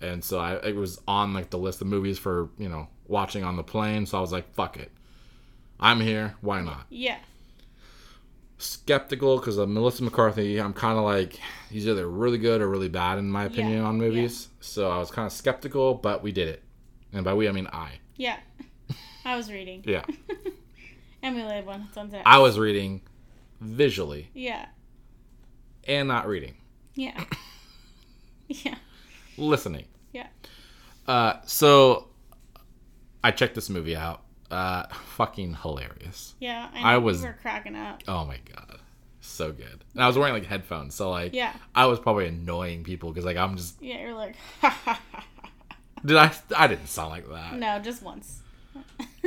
And 0.00 0.22
so 0.22 0.38
I 0.38 0.64
it 0.64 0.76
was 0.76 1.00
on 1.08 1.34
like 1.34 1.50
the 1.50 1.58
list 1.58 1.80
of 1.80 1.88
movies 1.88 2.20
for 2.20 2.50
you 2.56 2.68
know 2.68 2.86
watching 3.08 3.42
on 3.42 3.56
the 3.56 3.64
plane. 3.64 4.06
So 4.06 4.16
I 4.16 4.20
was 4.20 4.30
like, 4.30 4.54
fuck 4.54 4.76
it, 4.76 4.92
I'm 5.80 5.98
here. 5.98 6.36
Why 6.40 6.60
not? 6.60 6.86
Yeah. 6.88 7.18
Skeptical 8.58 9.38
because 9.38 9.58
of 9.58 9.68
Melissa 9.68 10.02
McCarthy. 10.02 10.58
I'm 10.58 10.72
kind 10.72 10.98
of 10.98 11.04
like 11.04 11.38
he's 11.70 11.86
either 11.86 12.08
really 12.08 12.38
good 12.38 12.60
or 12.62 12.68
really 12.68 12.88
bad 12.88 13.18
in 13.18 13.30
my 13.30 13.44
opinion 13.44 13.78
Yeah, 13.78 13.84
on 13.84 13.98
movies. 13.98 14.48
So 14.60 14.90
I 14.90 14.98
was 14.98 15.10
kind 15.10 15.26
of 15.26 15.32
skeptical, 15.32 15.94
but 15.94 16.22
we 16.22 16.32
did 16.32 16.48
it, 16.48 16.62
and 17.12 17.24
by 17.24 17.34
we 17.34 17.48
I 17.48 17.52
mean 17.52 17.68
I. 17.72 17.92
Yeah. 18.16 18.36
I 19.24 19.36
was 19.36 19.50
reading. 19.50 19.82
Yeah, 19.86 20.04
And 21.22 21.34
we 21.34 21.42
laid 21.42 21.66
one. 21.66 21.86
It's 21.88 21.96
on 21.96 22.10
set. 22.10 22.22
I 22.24 22.38
was 22.38 22.58
reading 22.58 23.00
visually 23.60 24.30
Yeah. 24.34 24.66
and 25.84 26.06
not 26.08 26.28
reading, 26.28 26.54
Yeah. 26.94 27.24
yeah. 28.48 28.76
listening. 29.36 29.86
Yeah. 30.12 30.28
Uh, 31.08 31.34
so 31.44 32.08
I 33.24 33.32
checked 33.32 33.54
this 33.56 33.68
movie 33.68 33.96
out. 33.96 34.22
Uh, 34.50 34.84
fucking 35.16 35.54
hilarious. 35.54 36.34
Yeah. 36.40 36.68
I 36.72 36.92
know, 36.92 37.00
was- 37.00 37.20
We 37.20 37.26
were 37.26 37.38
cracking 37.40 37.74
up. 37.76 38.02
Oh 38.06 38.24
my 38.24 38.38
god, 38.54 38.78
so 39.20 39.50
good. 39.52 39.84
And 39.94 40.02
I 40.02 40.06
was 40.06 40.16
wearing 40.16 40.34
like 40.34 40.46
headphones, 40.46 40.94
so 40.94 41.10
like 41.10 41.34
Yeah. 41.34 41.52
I 41.74 41.86
was 41.86 41.98
probably 41.98 42.26
annoying 42.28 42.84
people 42.84 43.10
because 43.10 43.24
like 43.24 43.36
I'm 43.36 43.56
just 43.56 43.80
Yeah. 43.82 44.00
You're 44.02 44.14
like, 44.14 44.36
ha 44.60 44.68
ha 44.70 45.00
ha. 45.12 45.24
did 46.04 46.16
I 46.16 46.32
I 46.56 46.66
didn't 46.68 46.86
sound 46.88 47.10
like 47.10 47.28
that. 47.28 47.54
No, 47.56 47.78
just 47.80 48.02
once. 48.02 48.40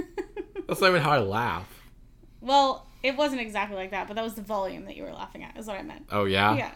That's 0.68 0.80
not 0.82 0.90
even 0.90 1.02
how 1.02 1.12
I 1.12 1.20
laugh. 1.20 1.68
well, 2.42 2.86
it 3.02 3.16
wasn't 3.18 3.42
exactly 3.42 3.76
like 3.76 3.92
that, 3.92 4.08
but 4.08 4.14
that 4.16 4.24
was 4.24 4.36
the 4.36 4.42
volume 4.42 4.86
that 4.86 4.96
you 4.96 5.04
were 5.04 5.12
laughing 5.14 5.44
at, 5.44 5.58
is 5.58 5.68
what 5.68 5.78
I 5.78 5.82
meant. 5.84 6.06
Oh 6.12 6.26
yeah? 6.26 6.56
Yeah. 6.56 6.72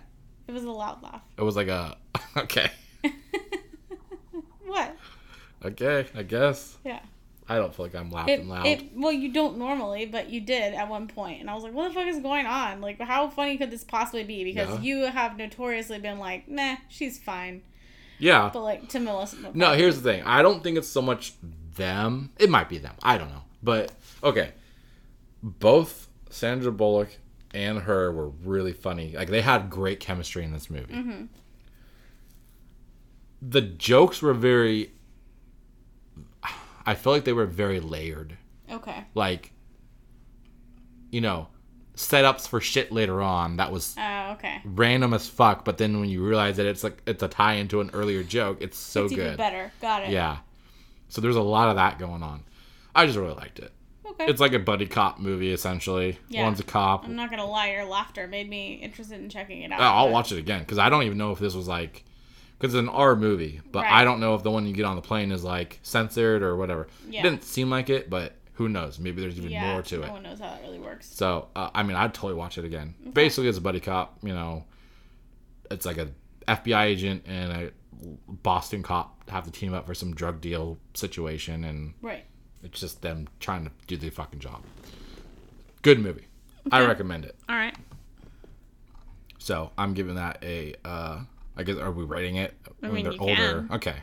It 0.48 0.52
was 0.52 0.64
a 0.66 0.72
loud 0.72 1.02
laugh. 1.04 1.22
It 1.38 1.44
was 1.44 1.56
like 1.56 1.68
a 1.70 1.96
okay. 2.38 2.70
What? 4.66 4.96
Okay, 5.64 6.08
I 6.16 6.24
guess. 6.24 6.78
Yeah. 6.84 7.00
I 7.50 7.58
don't 7.58 7.74
feel 7.76 7.86
like 7.86 7.96
I'm 7.96 8.10
laughing 8.12 8.42
It, 8.42 8.46
loud. 8.48 8.66
it 8.66 8.84
well 8.96 9.12
you 9.12 9.32
don't 9.32 9.58
normally 9.58 10.06
but 10.06 10.30
you 10.30 10.40
did 10.42 10.74
at 10.74 10.88
one 10.88 11.08
point 11.08 11.42
and 11.42 11.50
i 11.50 11.54
was 11.54 11.64
like 11.64 11.74
what 11.74 11.90
the 11.90 11.94
fuck 11.94 12.08
is 12.08 12.20
going 12.20 12.46
on 12.46 12.80
like 12.80 13.00
how 13.02 13.30
funny 13.30 13.58
could 13.58 13.70
this 13.70 13.84
possibly 13.84 14.24
be 14.24 14.44
because 14.46 14.70
Yeah. 14.70 14.80
you 14.82 15.06
have 15.08 15.38
notoriously 15.38 16.00
been 16.00 16.20
like 16.20 16.48
nah 16.48 16.78
she's 16.90 17.20
fine 17.20 17.62
yeah. 18.20 18.50
but 18.54 18.62
like 18.62 18.88
to 18.90 19.00
melissa 19.00 19.36
No, 19.54 19.74
here's 19.74 20.02
the 20.02 20.10
thing. 20.10 20.24
I 20.24 20.42
don't 20.42 20.64
think 20.64 20.78
it's 20.78 20.88
so 20.88 21.02
much 21.02 21.34
them. 21.76 22.30
It 22.40 22.50
might 22.50 22.70
be 22.70 22.78
them. 22.78 22.96
I 23.04 23.18
don't 23.18 23.28
know. 23.30 23.42
But 23.62 23.92
okay. 24.24 24.52
Both 25.42 26.08
Sandra 26.30 26.72
Bullock 26.72 27.10
and 27.54 27.80
her 27.80 28.12
were 28.14 28.30
really 28.30 28.72
funny. 28.72 29.14
Like 29.18 29.30
they 29.30 29.42
had 29.42 29.70
great 29.70 30.00
chemistry 30.00 30.46
in 30.46 30.54
this 30.54 30.70
movie. 30.70 30.94
Mm-hmm. 30.94 31.26
The 33.42 33.62
jokes 33.62 34.22
were 34.22 34.34
very 34.34 34.92
I 36.86 36.96
feel 36.96 37.14
like 37.14 37.24
they 37.26 37.34
were 37.34 37.46
very 37.46 37.80
layered. 37.80 38.38
okay 38.72 39.06
Like 39.16 39.52
you 41.12 41.22
know, 41.22 41.48
setups 41.96 42.48
for 42.48 42.60
shit 42.60 42.92
later 42.92 43.22
on 43.22 43.58
that 43.58 43.72
was 43.72 43.96
oh 44.00 44.32
okay 44.34 44.62
random 44.66 45.14
as 45.14 45.28
fuck, 45.28 45.64
but 45.64 45.78
then 45.78 46.00
when 46.00 46.10
you 46.10 46.26
realize 46.26 46.58
that 46.58 46.66
it's 46.66 46.84
like 46.84 47.02
it's 47.06 47.22
a 47.24 47.28
tie 47.28 47.54
into 47.54 47.82
an 47.82 47.90
earlier 47.94 48.24
joke, 48.24 48.58
it's 48.62 48.78
so 48.78 49.04
it's 49.06 49.14
even 49.14 49.26
good. 49.30 49.38
better 49.38 49.72
got 49.82 50.04
it 50.04 50.10
Yeah. 50.10 50.38
So 51.10 51.22
there's 51.22 51.36
a 51.36 51.42
lot 51.42 51.70
of 51.70 51.76
that 51.76 52.00
going 52.00 52.24
on. 52.24 52.44
I 52.96 53.06
just 53.06 53.18
really 53.20 53.36
liked 53.36 53.60
it. 53.60 53.72
okay 54.08 54.26
It's 54.26 54.42
like 54.42 54.54
a 54.54 54.60
buddy 54.60 54.88
cop 54.88 55.20
movie 55.20 55.52
essentially. 55.54 56.18
Yeah. 56.30 56.44
One's 56.44 56.60
a 56.60 56.64
cop. 56.64 57.06
i'm 57.06 57.16
not 57.16 57.30
gonna 57.30 57.46
lie 57.46 57.72
your 57.72 57.86
laughter 57.86 58.28
made 58.28 58.50
me 58.50 58.74
interested 58.76 59.20
in 59.20 59.30
checking 59.30 59.62
it 59.62 59.72
out 59.72 59.80
Oh, 59.80 59.84
I'll 59.84 60.10
watch 60.10 60.32
it 60.32 60.40
again 60.40 60.60
because 60.62 60.80
I 60.80 60.90
don't 60.90 61.04
even 61.04 61.18
know 61.20 61.32
if 61.32 61.40
this 61.40 61.54
was 61.54 61.68
like 61.68 62.04
because 62.64 62.76
it's 62.76 62.80
an 62.80 62.88
R 62.88 63.18
movie, 63.18 63.60
but 63.74 63.84
Right. 63.84 63.92
I 63.92 64.04
don't 64.06 64.22
know 64.22 64.36
if 64.36 64.44
the 64.44 64.50
one 64.50 64.66
you 64.66 64.72
get 64.72 64.86
on 64.86 64.96
the 64.96 65.02
plane 65.02 65.34
is 65.34 65.44
like 65.44 65.82
censored 65.84 66.42
or 66.42 66.56
whatever. 66.56 66.88
Yeah. 67.10 67.20
It 67.20 67.24
didn't 67.24 67.44
seem 67.44 67.70
like 67.70 67.90
it, 67.90 68.10
but 68.10 68.36
who 68.54 68.70
knows? 68.70 69.00
Maybe 69.00 69.20
there's 69.20 69.38
even 69.38 69.52
yeah 69.52 69.74
more 69.74 69.82
to 69.82 69.98
no 69.98 70.04
it. 70.04 70.08
No 70.08 70.14
one 70.14 70.24
knows 70.24 70.40
how 70.40 70.46
that 70.52 70.62
really 70.62 70.80
works 70.80 71.14
So 71.14 71.50
uh, 71.58 71.72
I 71.76 71.84
mean, 71.84 71.98
I'd 71.98 72.14
totally 72.14 72.36
watch 72.36 72.58
it 72.58 72.64
again. 72.64 72.96
Basically, 73.12 73.50
it's 73.50 73.58
a 73.58 73.62
buddy 73.62 73.82
cop. 73.82 74.18
You 74.24 74.34
know, 74.34 74.64
it's 75.72 75.86
like 75.86 75.98
a 75.98 76.08
FBI 76.48 76.86
agent 76.86 77.24
and 77.26 77.52
a 77.52 77.72
Boston 78.30 78.82
cop 78.82 79.30
have 79.30 79.44
to 79.44 79.52
team 79.52 79.74
up 79.74 79.86
for 79.86 79.94
some 79.94 80.16
drug 80.16 80.40
deal 80.40 80.78
situation, 80.94 81.66
and 81.66 81.96
right 82.02 82.24
it's 82.64 82.80
just 82.80 83.02
them 83.02 83.28
trying 83.42 83.66
to 83.66 83.72
do 83.88 83.98
the 83.98 84.10
fucking 84.10 84.40
job. 84.40 84.64
Good 85.82 86.00
movie. 86.00 86.28
I 86.72 86.86
recommend 86.86 87.26
it. 87.26 87.36
all 87.50 87.58
right 87.58 87.76
So 89.38 89.72
I'm 89.78 89.94
giving 89.94 90.16
that 90.16 90.38
a. 90.42 90.76
Uh, 90.86 91.24
I 91.58 91.64
guess 91.64 91.78
are 91.78 91.92
we 91.92 92.04
rating 92.04 92.36
it 92.38 92.54
I 92.82 92.88
when 92.88 92.94
mean, 92.96 93.04
they're 93.06 93.14
you 93.14 93.20
older? 93.20 93.66
can. 93.68 93.72
Okay, 93.78 93.96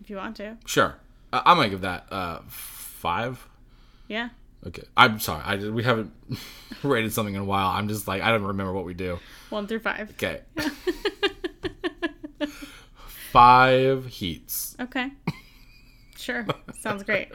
if 0.00 0.10
you 0.10 0.16
want 0.16 0.36
to 0.36 0.56
sure. 0.66 0.96
Uh, 1.32 1.42
I'm 1.44 1.56
gonna 1.56 1.68
give 1.68 1.82
that 1.82 2.06
uh, 2.12 2.40
five. 2.48 3.46
yeah 4.08 4.30
Okay. 4.66 4.82
I'm 4.94 5.18
sorry. 5.20 5.42
I 5.42 5.56
we 5.70 5.82
haven't 5.82 6.12
rated 6.82 7.14
something 7.14 7.34
in 7.34 7.40
a 7.40 7.44
while. 7.44 7.68
I'm 7.68 7.88
just 7.88 8.06
like 8.06 8.20
I 8.22 8.30
don't 8.30 8.42
remember 8.42 8.74
what 8.74 8.84
we 8.84 8.92
do. 8.92 9.18
One 9.48 9.66
through 9.66 9.78
five. 9.80 10.10
Okay. 10.10 10.42
Five 13.32 14.06
heats. 14.06 14.76
Okay. 14.80 15.12
Sure. 16.16 16.44
Sounds 16.80 17.04
great. 17.04 17.30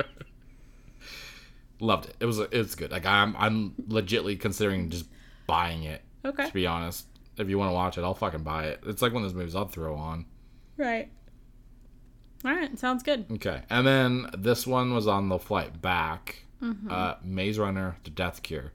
Loved 1.80 2.08
it. 2.08 2.16
It 2.20 2.26
was 2.26 2.40
it's 2.40 2.76
good. 2.76 2.92
Like 2.92 3.06
I'm 3.06 3.36
I'm 3.38 3.72
legitly 3.88 4.38
considering 4.40 4.90
just 4.90 5.06
buying 5.48 5.84
it. 5.84 6.02
Okay. 6.26 6.48
To 6.48 6.54
be 6.54 6.68
honest, 6.68 7.08
if 7.38 7.50
you 7.50 7.58
want 7.58 7.70
to 7.70 7.74
watch 7.74 7.98
it, 7.98 8.04
I'll 8.04 8.14
fucking 8.14 8.44
buy 8.44 8.66
it. 8.66 8.82
It's 8.86 9.02
like 9.02 9.14
one 9.14 9.24
of 9.24 9.30
those 9.30 9.38
movies 9.38 9.56
I'll 9.56 9.68
throw 9.68 9.96
on. 9.96 10.26
Right. 10.78 11.10
All 12.44 12.52
right. 12.54 12.78
Sounds 12.78 13.02
good. 13.04 13.26
Okay. 13.34 13.62
And 13.70 13.86
then 13.88 14.28
this 14.38 14.68
one 14.68 14.94
was 14.94 15.08
on 15.08 15.30
the 15.30 15.40
flight 15.40 15.82
back. 15.82 16.44
Mm-hmm. 16.62 16.90
Uh, 16.92 17.16
Maze 17.24 17.60
Runner: 17.60 17.98
The 18.04 18.10
Death 18.12 18.42
Cure. 18.44 18.72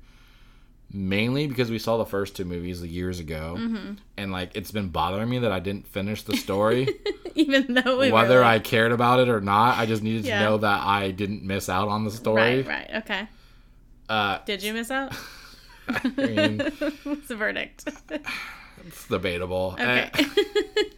Mainly 0.92 1.46
because 1.46 1.70
we 1.70 1.78
saw 1.78 1.98
the 1.98 2.04
first 2.04 2.34
two 2.34 2.44
movies 2.44 2.82
years 2.84 3.20
ago, 3.20 3.54
Mm-hmm. 3.56 3.92
and 4.16 4.32
like 4.32 4.50
it's 4.56 4.72
been 4.72 4.88
bothering 4.88 5.28
me 5.30 5.38
that 5.38 5.52
I 5.52 5.60
didn't 5.60 5.86
finish 5.86 6.24
the 6.24 6.36
story. 6.36 6.88
Even 7.36 7.74
though 7.74 7.98
we 8.00 8.10
Whether 8.10 8.38
were 8.38 8.44
I 8.44 8.58
cared 8.58 8.90
about 8.90 9.20
it 9.20 9.28
or 9.28 9.40
not, 9.40 9.78
I 9.78 9.86
just 9.86 10.02
needed 10.02 10.24
Yeah. 10.24 10.40
to 10.40 10.44
know 10.44 10.58
that 10.58 10.82
I 10.84 11.12
didn't 11.12 11.44
miss 11.44 11.68
out 11.68 11.86
on 11.88 12.04
the 12.04 12.10
story. 12.10 12.62
Right. 12.62 12.66
Right. 12.66 12.90
Okay. 13.04 13.28
Uh, 14.08 14.38
Did 14.44 14.64
you 14.64 14.72
miss 14.72 14.90
out? 14.90 15.14
I 15.90 16.12
mean, 16.16 16.58
What's 17.04 17.28
the 17.28 17.36
verdict? 17.36 17.84
it's 18.86 19.08
debatable. 19.08 19.76
Okay. 19.80 20.10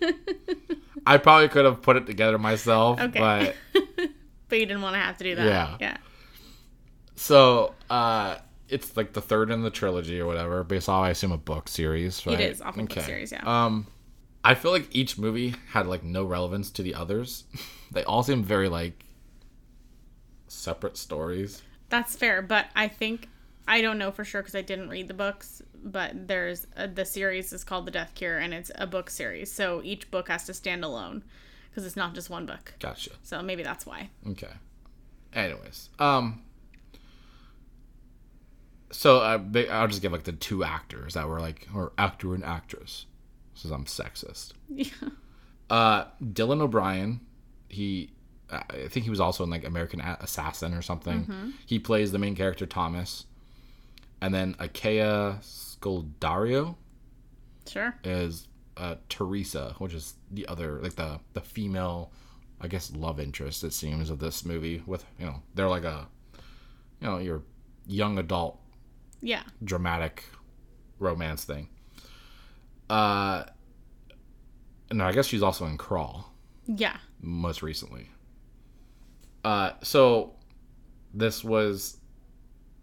Eh, 0.00 0.12
I 1.06 1.18
probably 1.18 1.48
could 1.48 1.64
have 1.64 1.82
put 1.82 1.96
it 1.96 2.06
together 2.06 2.38
myself, 2.38 3.00
Okay. 3.00 3.18
but 3.18 3.56
but 4.48 4.58
you 4.58 4.66
didn't 4.66 4.82
want 4.82 4.94
to 4.94 5.00
have 5.00 5.16
to 5.18 5.24
do 5.24 5.34
that. 5.34 5.46
Yeah. 5.46 5.76
Yeah. 5.80 5.96
so 7.16 7.74
uh, 7.90 8.36
it's 8.68 8.96
like 8.96 9.12
the 9.12 9.20
third 9.20 9.50
in 9.50 9.62
the 9.62 9.70
trilogy 9.70 10.20
or 10.20 10.26
whatever, 10.26 10.62
based 10.64 10.88
off 10.88 11.04
I 11.04 11.10
assume 11.10 11.32
a 11.32 11.38
book 11.38 11.68
series. 11.68 12.24
Right? 12.26 12.38
is 12.40 12.60
off 12.62 12.76
a 12.76 12.82
book 12.84 13.00
series, 13.00 13.32
yeah. 13.32 13.42
Um, 13.66 13.86
I 14.44 14.54
feel 14.54 14.70
like 14.70 14.88
each 14.94 15.18
movie 15.18 15.54
had 15.70 15.86
like 15.86 16.04
no 16.04 16.24
relevance 16.24 16.70
to 16.72 16.82
the 16.82 16.94
others. 16.94 17.44
they 17.90 18.04
all 18.04 18.22
seem 18.22 18.42
very 18.44 18.68
like 18.68 19.04
separate 20.48 20.96
stories. 20.96 21.62
That's 21.88 22.16
fair, 22.16 22.42
but 22.42 22.66
I 22.76 22.88
think 22.88 23.28
I 23.66 23.80
don't 23.80 23.98
know 23.98 24.10
for 24.10 24.24
sure 24.24 24.42
because 24.42 24.54
I 24.54 24.62
didn't 24.62 24.88
read 24.88 25.08
the 25.08 25.14
books. 25.14 25.62
But 25.84 26.28
there's 26.28 26.66
uh 26.76 26.86
the 26.86 27.04
series 27.04 27.52
is 27.52 27.64
called 27.64 27.86
The 27.86 27.90
Death 27.90 28.12
Cure, 28.14 28.38
and 28.38 28.54
it's 28.54 28.70
a 28.76 28.86
book 28.86 29.10
series. 29.10 29.50
So 29.50 29.80
each 29.84 30.10
book 30.10 30.28
has 30.28 30.46
to 30.46 30.54
stand 30.54 30.84
alone 30.84 31.24
because 31.70 31.84
it's 31.84 31.96
not 31.96 32.14
just 32.14 32.30
one 32.30 32.46
book. 32.46 32.74
Gotcha. 32.78 33.10
So 33.22 33.42
maybe 33.42 33.62
that's 33.62 33.84
why. 33.86 34.10
Okay. 34.28 34.52
Anyways, 35.34 35.88
um, 35.98 36.42
so 38.90 39.20
uh, 39.20 39.38
they, 39.50 39.66
I'll 39.66 39.88
just 39.88 40.02
give 40.02 40.12
like 40.12 40.24
the 40.24 40.32
two 40.32 40.62
actors 40.62 41.14
that 41.14 41.26
were 41.26 41.40
like, 41.40 41.66
or 41.74 41.92
actor 41.96 42.34
and 42.34 42.44
actress, 42.44 43.06
since 43.54 43.72
I'm 43.72 43.86
sexist. 43.86 44.52
Yeah. 44.68 44.90
Uh, 45.70 46.04
Dylan 46.22 46.60
O'Brien, 46.60 47.20
he, 47.70 48.10
I 48.50 48.88
think 48.90 49.04
he 49.04 49.10
was 49.10 49.20
also 49.20 49.42
in 49.42 49.48
like 49.48 49.64
American 49.64 50.02
Assassin 50.02 50.74
or 50.74 50.82
something. 50.82 51.54
He 51.64 51.78
plays 51.78 52.12
the 52.12 52.18
main 52.18 52.36
character 52.36 52.66
Thomas, 52.66 53.24
and 54.22 54.32
then 54.32 54.54
Kaya 54.54 55.38
Scodelario 55.42 56.76
Sure. 57.68 57.94
is 58.04 58.48
uh, 58.78 58.94
Teresa, 59.10 59.74
which 59.78 59.92
is 59.92 60.14
the 60.30 60.46
other 60.48 60.80
like 60.80 60.94
the 60.94 61.20
the 61.34 61.40
female, 61.42 62.10
I 62.60 62.68
guess 62.68 62.90
love 62.94 63.20
interest 63.20 63.62
it 63.64 63.72
seems 63.74 64.08
of 64.08 64.18
this 64.18 64.44
movie. 64.44 64.82
With 64.86 65.04
you 65.18 65.26
know 65.26 65.42
they're 65.54 65.68
like 65.68 65.84
a, 65.84 66.08
you 67.00 67.06
know 67.08 67.18
your 67.18 67.42
young 67.86 68.18
adult 68.18 68.58
Yeah. 69.20 69.42
dramatic 69.62 70.24
romance 70.98 71.44
thing. 71.44 71.68
Uh, 72.88 73.44
no, 74.92 75.04
I 75.06 75.12
guess 75.12 75.26
she's 75.26 75.42
also 75.42 75.66
in 75.66 75.76
Crawl 75.78 76.32
Yeah. 76.66 76.96
most 77.20 77.62
recently. 77.62 78.08
Uh, 79.44 79.72
so 79.82 80.34
this 81.14 81.42
was 81.42 81.96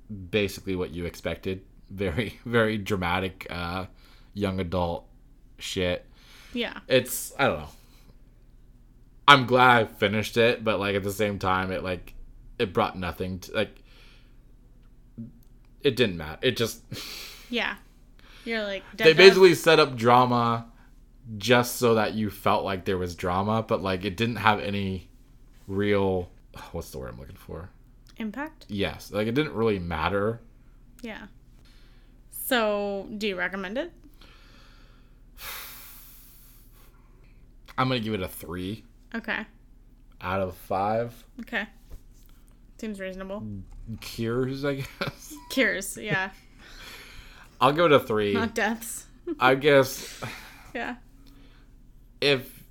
basically 0.10 0.76
what 0.76 0.92
you 0.92 1.06
expected. 1.06 1.62
Very, 1.90 2.40
very 2.46 2.78
dramatic, 2.78 3.48
uh, 3.50 3.88
young 4.36 4.60
adult 4.60 5.08
shit. 5.58 6.06
Yeah. 6.54 6.78
It's 6.88 7.34
I 7.40 7.48
don't 7.48 7.60
know. 7.62 7.70
I'm 9.28 9.48
glad 9.48 9.82
I 9.82 9.86
finished 9.86 10.38
it, 10.38 10.64
but 10.64 10.80
like 10.80 10.96
at 10.96 11.02
the 11.02 11.12
same 11.12 11.40
time, 11.40 11.72
it 11.72 11.84
like 11.84 12.14
it 12.60 12.74
brought 12.74 12.96
nothing 12.96 13.40
to 13.40 13.54
like. 13.54 13.82
It 15.82 15.96
didn't 15.96 16.18
matter. 16.18 16.38
It 16.44 16.58
just 16.58 16.84
Yeah. 17.50 17.76
You're 18.46 18.64
like 18.64 18.84
they 18.96 19.14
basically 19.14 19.56
set 19.56 19.80
up 19.80 19.96
drama 19.96 20.68
just 21.38 21.78
so 21.78 21.96
that 21.96 22.14
you 22.14 22.30
felt 22.30 22.64
like 22.64 22.86
there 22.86 22.98
was 22.98 23.16
drama, 23.16 23.64
but 23.64 23.82
like 23.82 24.06
it 24.06 24.16
didn't 24.16 24.38
have 24.38 24.60
any 24.60 25.10
real 25.68 26.30
what's 26.72 26.92
the 26.92 27.00
word 27.00 27.14
I'm 27.14 27.20
looking 27.20 27.36
for? 27.36 27.70
Impact. 28.20 28.66
Yes, 28.70 29.12
like 29.12 29.28
it 29.28 29.34
didn't 29.34 29.54
really 29.54 29.80
matter. 29.80 30.42
Yeah. 31.02 31.28
So, 32.32 33.08
do 33.18 33.28
you 33.28 33.36
recommend 33.38 33.78
it? 33.78 33.92
I'm 37.78 37.88
gonna 37.88 38.00
give 38.00 38.14
it 38.14 38.22
a 38.22 38.28
three 38.28 38.84
Okay. 39.16 39.46
out 40.22 40.42
of 40.42 40.56
five. 40.56 41.24
Okay. 41.42 41.66
Seems 42.78 43.00
reasonable. 43.00 43.44
Cures, 44.02 44.64
I 44.66 44.76
guess. 44.76 45.34
Cures. 45.50 45.98
Yeah. 45.98 46.32
I'll 47.62 47.72
give 47.74 47.86
it 47.86 47.92
a 47.92 48.00
three. 48.00 48.34
Not 48.34 48.54
deaths. 48.56 49.06
I 49.40 49.56
guess 49.56 50.22
Yeah. 50.74 50.96
if 52.22 52.64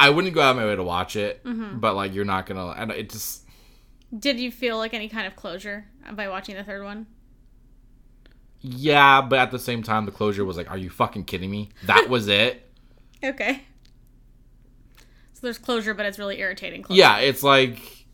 I 0.00 0.10
wouldn't 0.10 0.34
go 0.34 0.40
out 0.40 0.50
of 0.52 0.56
my 0.56 0.66
way 0.66 0.76
to 0.76 0.82
watch 0.84 1.16
it, 1.16 1.42
Mm-hmm. 1.44 1.78
but 1.78 1.94
like 1.96 2.14
you're 2.14 2.24
not 2.24 2.46
gonna, 2.46 2.68
and 2.68 2.90
it 2.92 3.10
just 3.10 3.44
Did 4.16 4.38
you 4.40 4.50
feel 4.50 4.78
like 4.78 4.94
any 4.94 5.08
kind 5.08 5.26
of 5.26 5.36
closure 5.36 5.86
by 6.12 6.28
watching 6.28 6.54
the 6.56 6.64
third 6.64 6.82
one? 6.84 7.06
yeah. 8.60 9.20
But 9.22 9.38
at 9.38 9.50
the 9.50 9.58
same 9.58 9.82
time, 9.82 10.04
the 10.04 10.10
closure 10.12 10.44
was 10.44 10.56
like, 10.56 10.70
"Are 10.70 10.78
you 10.78 10.90
fucking 10.90 11.24
kidding 11.24 11.50
me?" 11.50 11.68
That 11.86 12.08
was 12.10 12.26
it. 12.28 12.68
Okay. 13.22 13.62
So 15.34 15.40
there's 15.42 15.58
closure, 15.58 15.94
but 15.94 16.06
it's 16.06 16.18
really 16.18 16.40
irritating 16.40 16.82
closure. 16.82 16.98
Yeah, 16.98 17.18
it's 17.18 17.42
like 17.44 18.06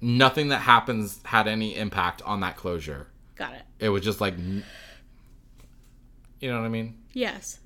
nothing 0.00 0.48
that 0.48 0.58
happens 0.58 1.20
had 1.24 1.46
any 1.46 1.76
impact 1.76 2.20
on 2.22 2.40
that 2.40 2.56
closure. 2.56 3.06
Got 3.36 3.54
it. 3.54 3.62
It 3.78 3.88
was 3.90 4.02
just 4.02 4.20
like, 4.20 4.36
you 4.38 4.62
know 6.50 6.58
what 6.58 6.66
I 6.66 6.68
mean? 6.68 6.96
Yes. 7.12 7.60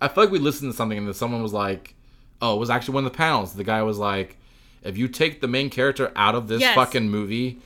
I 0.00 0.08
feel 0.08 0.24
like 0.24 0.32
we 0.32 0.38
listened 0.40 0.72
to 0.72 0.76
something 0.76 0.98
and 0.98 1.06
then 1.06 1.14
someone 1.14 1.42
was 1.42 1.52
like, 1.52 1.94
"Oh, 2.40 2.56
it 2.56 2.58
was 2.58 2.70
actually 2.70 2.94
one 2.94 3.06
of 3.06 3.12
the 3.12 3.16
panels." 3.16 3.54
The 3.54 3.62
guy 3.64 3.82
was 3.84 3.98
like, 3.98 4.36
"If 4.82 4.96
you 4.98 5.08
take 5.08 5.40
the 5.40 5.48
main 5.48 5.70
character 5.70 6.12
out 6.16 6.34
of 6.34 6.48
this 6.48 6.60
Yes. 6.60 6.74
fucking 6.74 7.08
movie 7.10 7.60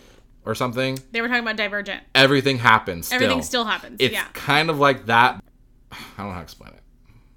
or 0.44 0.54
something, 0.54 0.98
They 1.12 1.20
were 1.20 1.28
talking 1.28 1.42
about 1.42 1.56
Divergent. 1.56 2.02
everything 2.14 2.58
happens." 2.58 3.06
Still. 3.06 3.16
Everything 3.16 3.42
still 3.42 3.64
happens. 3.64 3.96
It's 4.00 4.12
yeah. 4.14 4.26
kind 4.32 4.70
of 4.70 4.78
like 4.78 5.06
that. 5.06 5.42
I 5.92 5.96
don't 6.18 6.26
know 6.26 6.32
how 6.32 6.38
to 6.38 6.42
explain 6.42 6.72
it. 6.74 6.82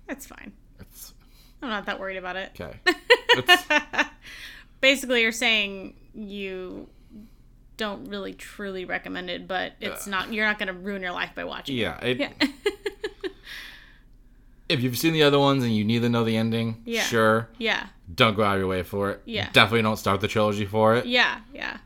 That's 0.08 0.26
fine. 0.26 0.54
It's 0.80 1.14
I'm 1.62 1.70
not 1.70 1.86
that 1.86 2.00
worried 2.00 2.18
about 2.18 2.36
it. 2.36 2.52
okay. 2.60 2.80
It's, 3.32 4.10
Basically, 4.82 5.22
you're 5.22 5.32
saying 5.32 5.94
you 6.14 6.88
don't 7.78 8.06
really 8.10 8.34
truly 8.34 8.86
recommend 8.86 9.30
it, 9.30 9.48
but 9.48 9.74
it's 9.80 10.08
uh. 10.08 10.12
not. 10.12 10.34
You're 10.34 10.46
not 10.46 10.58
going 10.58 10.68
to 10.68 10.74
ruin 10.74 11.02
your 11.02 11.12
life 11.12 11.32
by 11.36 11.44
watching. 11.44 11.76
it. 11.78 11.80
yeah. 11.80 12.00
It, 12.04 12.18
Yeah. 12.20 12.32
if 14.70 14.82
you've 14.82 14.98
seen 14.98 15.14
the 15.14 15.24
other 15.24 15.40
ones 15.40 15.64
and 15.64 15.76
you 15.76 15.84
need 15.84 16.04
to 16.04 16.10
know 16.10 16.24
the 16.24 16.38
ending, 16.38 16.82
Yeah. 16.86 17.02
sure. 17.04 17.50
yeah. 17.58 17.88
Don't 18.14 18.36
go 18.36 18.44
out 18.44 18.54
of 18.56 18.60
your 18.60 18.68
way 18.70 18.84
for 18.84 19.12
it. 19.12 19.22
Yeah. 19.26 19.50
Definitely 19.52 19.82
don't 19.82 19.98
start 19.98 20.22
the 20.22 20.28
trilogy 20.28 20.66
for 20.66 20.96
it. 20.96 21.06
Yeah. 21.06 21.42
Yeah. 21.54 21.78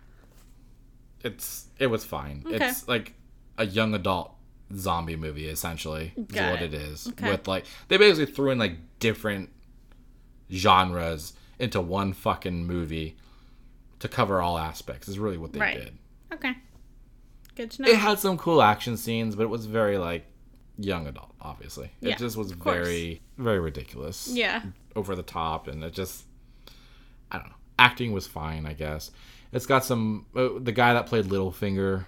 It's 1.23 1.67
it 1.79 1.87
was 1.87 2.03
fine. 2.03 2.43
Okay. 2.45 2.67
It's 2.67 2.87
like 2.87 3.13
a 3.57 3.65
young 3.65 3.93
adult 3.93 4.33
zombie 4.75 5.15
movie 5.15 5.47
essentially 5.47 6.13
is 6.17 6.25
what 6.35 6.61
it. 6.61 6.73
it 6.73 6.75
is. 6.75 7.07
Okay. 7.09 7.29
With 7.31 7.47
like 7.47 7.65
they 7.87 7.97
basically 7.97 8.33
threw 8.33 8.51
in 8.51 8.57
like 8.59 8.77
different 8.99 9.49
genres 10.51 11.33
into 11.59 11.81
one 11.81 12.13
fucking 12.13 12.65
movie 12.65 13.15
to 13.99 14.07
cover 14.07 14.41
all 14.41 14.57
aspects. 14.57 15.07
Is 15.07 15.19
really 15.19 15.37
what 15.37 15.53
they 15.53 15.59
Right. 15.59 15.77
did. 15.77 15.97
Okay. 16.33 16.55
Good 17.55 17.71
to 17.71 17.81
know. 17.83 17.87
It 17.89 17.97
had 17.97 18.19
some 18.19 18.37
cool 18.37 18.61
action 18.61 18.97
scenes, 18.97 19.35
but 19.35 19.43
it 19.43 19.49
was 19.49 19.65
very 19.65 19.97
like 19.97 20.25
young 20.77 21.07
adult, 21.07 21.31
obviously. 21.41 21.91
It 22.01 22.09
Yeah, 22.09 22.15
just 22.17 22.35
was 22.37 22.51
very 22.51 23.21
very 23.37 23.59
ridiculous. 23.59 24.27
yeah. 24.31 24.63
over 24.95 25.15
the 25.15 25.23
top 25.23 25.67
and 25.67 25.83
it 25.83 25.93
just 25.93 26.25
I 27.31 27.37
don't 27.37 27.47
know. 27.47 27.55
Acting 27.79 28.11
was 28.11 28.27
fine, 28.27 28.65
I 28.65 28.73
guess. 28.73 29.11
It's 29.51 29.65
got 29.65 29.83
some 29.85 30.25
uh, 30.35 30.49
the 30.59 30.71
guy 30.71 30.93
that 30.93 31.05
played 31.07 31.25
Littlefinger 31.25 32.05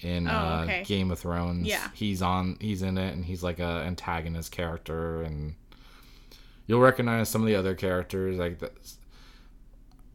in 0.00 0.26
Oh, 0.26 0.30
uh, 0.30 0.60
okay. 0.64 0.84
Game 0.84 1.10
of 1.10 1.18
Thrones. 1.18 1.66
Yeah. 1.66 1.88
He's 1.94 2.20
on 2.22 2.56
he's 2.60 2.82
in 2.82 2.98
it 2.98 3.14
and 3.14 3.24
he's 3.24 3.42
like 3.42 3.58
a 3.60 3.84
antagonist 3.86 4.50
character 4.52 5.22
and 5.22 5.54
you'll 6.66 6.80
recognize 6.80 7.28
some 7.28 7.40
of 7.42 7.46
the 7.48 7.54
other 7.56 7.74
characters 7.74 8.36
like 8.38 8.58
the 8.58 8.70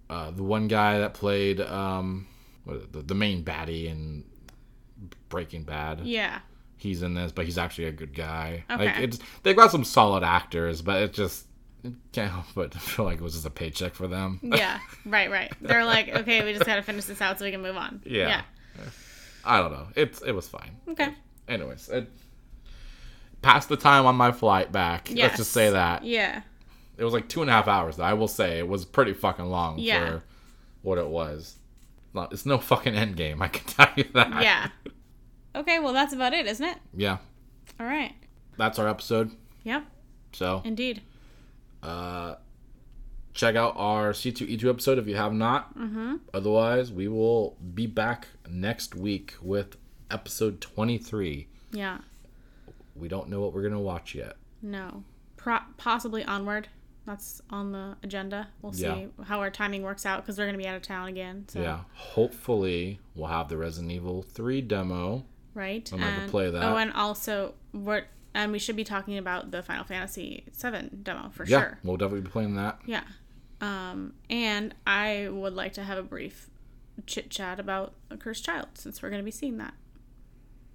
uh, 0.10 0.32
the 0.32 0.44
one 0.44 0.68
guy 0.68 1.00
that 1.00 1.14
played 1.14 1.60
um 1.61 2.27
what 2.64 2.77
is 2.77 2.84
it, 2.84 2.94
the, 2.94 3.02
the 3.02 3.16
main 3.16 3.44
baddie 3.44 3.86
in 3.88 4.24
Breaking 5.30 5.64
Bad. 5.64 6.02
Yeah. 6.06 6.40
He's 6.77 7.01
in 7.01 7.15
this, 7.15 7.31
but 7.31 7.45
he's 7.45 7.57
actually 7.57 7.85
a 7.85 7.91
good 7.91 8.14
guy. 8.14 8.64
Okay. 8.69 8.85
Like 8.85 8.99
it's 8.99 9.19
they've 9.43 9.56
got 9.56 9.72
some 9.72 9.83
solid 9.83 10.23
actors, 10.23 10.81
but 10.81 11.01
it 11.01 11.14
just 11.14 11.45
it 11.83 11.93
can't 12.11 12.31
help 12.31 12.45
but 12.56 12.73
feel 12.75 13.06
like 13.06 13.15
it 13.17 13.22
was 13.23 13.33
just 13.33 13.45
a 13.45 13.49
paycheck 13.49 13.95
for 13.95 14.07
them. 14.07 14.39
Yeah. 14.43 14.80
right, 15.06 15.30
right. 15.31 15.51
They're 15.61 15.85
like, 15.85 16.09
okay, 16.09 16.43
we 16.45 16.53
just 16.53 16.65
gotta 16.65 16.83
finish 16.83 17.06
this 17.06 17.22
out 17.22 17.39
so 17.39 17.45
we 17.45 17.51
can 17.51 17.61
move 17.61 17.77
on. 17.77 18.01
Yeah. 18.06 18.41
I 19.43 19.59
don't 19.59 19.72
know. 19.72 19.88
It's 19.95 20.22
it 20.22 20.33
was 20.33 20.47
fine. 20.47 20.77
Okay. 20.89 21.14
Anyways, 21.47 21.89
it 21.89 22.09
passed 23.41 23.69
the 23.69 23.77
time 23.77 24.06
on 24.06 24.15
my 24.15 24.31
flight 24.31 24.72
back. 24.72 25.09
Yes. 25.09 25.17
Let's 25.30 25.38
just 25.38 25.51
say 25.51 25.69
that. 25.72 26.03
Yeah. 26.03 26.41
It 26.97 27.03
was 27.03 27.14
like 27.14 27.30
two 27.30 27.41
and 27.41 27.49
a 27.49 27.53
half 27.53 27.67
hours. 27.67 27.97
Though. 27.97 28.03
I 28.03 28.14
will 28.14 28.27
say 28.27 28.59
it 28.59 28.67
was 28.67 28.83
pretty 28.85 29.14
fucking 29.14 29.45
long 29.45 29.80
Yeah. 29.80 30.06
for 30.07 30.23
what 30.81 30.97
it 30.97 31.07
was. 31.07 31.56
It's 32.31 32.45
no 32.45 32.57
fucking 32.57 32.95
end 32.95 33.15
game. 33.15 33.41
I 33.41 33.47
can 33.47 33.65
tell 33.73 33.89
you 33.95 34.06
that. 34.14 34.41
Yeah. 34.43 34.69
Okay, 35.58 35.80
well 35.80 35.94
that's 35.94 36.14
about 36.14 36.34
it, 36.34 36.45
isn't 36.48 36.66
it? 36.66 36.77
Yeah. 36.95 37.18
All 37.80 37.86
right. 37.86 38.14
That's 38.58 38.80
our 38.80 38.88
episode. 38.88 39.32
Yep. 39.64 39.86
So 40.34 40.61
Indeed. 40.66 41.02
uh, 41.84 42.36
check 43.34 43.56
out 43.56 43.74
our 43.77 44.11
C2E2 44.14 44.69
episode 44.69 44.98
if 44.98 45.08
you 45.08 45.16
have 45.16 45.34
not. 45.34 45.77
Mm-hmm. 45.77 46.16
Otherwise, 46.34 46.92
we 46.92 47.08
will 47.08 47.56
be 47.74 47.86
back 47.88 48.27
next 48.50 48.95
week 48.95 49.36
with 49.42 49.77
episode 50.10 50.60
23. 50.61 51.48
Yeah. 51.72 52.00
We 52.95 53.08
don't 53.08 53.30
know 53.30 53.42
what 53.42 53.53
we're 53.53 53.61
going 53.61 53.74
to 53.74 53.80
watch 53.80 54.16
yet. 54.16 54.38
No. 54.61 55.03
Pro- 55.38 55.60
possibly 55.77 56.24
onward. 56.26 56.68
That's 57.06 57.42
on 57.52 57.72
the 57.72 57.95
agenda. 58.03 58.50
We'll 58.61 58.74
see 58.74 58.84
Yeah. 58.84 59.06
how 59.24 59.40
our 59.40 59.50
timing 59.52 59.82
works 59.84 60.06
out 60.06 60.22
because 60.24 60.38
we're 60.38 60.45
gonna 60.45 60.58
be 60.58 60.68
out 60.68 60.76
of 60.76 60.82
town 60.82 61.08
again. 61.08 61.45
So. 61.48 61.61
Yeah. 61.61 61.82
Hopefully, 61.94 63.00
we'll 63.16 63.27
have 63.30 63.48
the 63.48 63.56
Resident 63.56 63.94
Evil 63.94 64.22
3 64.24 64.60
demo. 64.61 65.24
Right. 65.58 65.90
I'm 65.92 66.00
gonna 66.00 66.27
play 66.30 66.52
that. 66.52 66.64
Oh, 66.64 66.77
and 66.77 66.94
also 66.94 67.56
we're 67.74 68.03
and 68.36 68.52
we 68.52 68.60
should 68.60 68.76
be 68.76 68.84
talking 68.84 69.18
about 69.18 69.50
the 69.50 69.64
Final 69.64 69.84
Fantasy 69.84 70.44
VII 70.53 70.90
demo 71.02 71.30
for 71.30 71.44
Yeah. 71.45 71.60
sure. 71.60 71.80
We'll 71.84 71.98
definitely 71.98 72.22
be 72.22 72.30
playing 72.30 72.56
that. 72.58 72.80
Yeah. 72.86 73.02
Um, 73.61 74.14
and 74.30 74.76
I 74.86 75.30
would 75.32 75.53
like 75.56 75.74
to 75.74 75.84
have 75.84 75.98
a 75.98 76.03
brief 76.03 76.50
chit 77.08 77.32
chat 77.32 77.60
about 77.60 77.95
a 78.11 78.18
cursed 78.18 78.45
child 78.45 78.68
since 78.76 79.02
we're 79.02 79.10
gonna 79.10 79.24
be 79.24 79.32
seeing 79.32 79.58
that. 79.58 79.74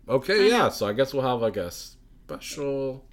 Okay, 0.08 0.48
yeah. 0.48 0.68
So 0.70 0.88
I 0.88 0.92
guess 0.92 1.14
we'll 1.14 1.22
have 1.22 1.40
like 1.40 1.56
a 1.56 1.70
special. 1.70 3.04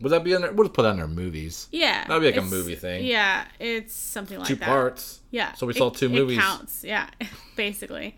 Would 0.00 0.10
that 0.10 0.22
be 0.24 0.34
under? 0.34 0.52
We'll 0.52 0.64
just 0.66 0.74
put 0.74 0.82
that 0.82 0.90
under 0.90 1.06
movies. 1.08 1.68
Yeah. 1.72 2.04
That'd 2.06 2.22
be 2.22 2.26
like 2.36 2.36
a 2.44 2.48
movie 2.50 2.74
thing. 2.76 3.04
Yeah, 3.06 3.44
it's 3.60 3.94
something 3.94 4.38
like 4.38 4.48
Two 4.48 4.54
that. 4.56 4.66
parts. 4.66 5.20
Yeah. 5.30 5.52
So 5.54 5.66
we 5.66 5.72
saw 5.74 5.90
two 5.90 6.06
it 6.06 6.12
movies. 6.12 6.38
counts. 6.38 6.82
Yeah, 6.84 7.08
basically. 7.56 8.16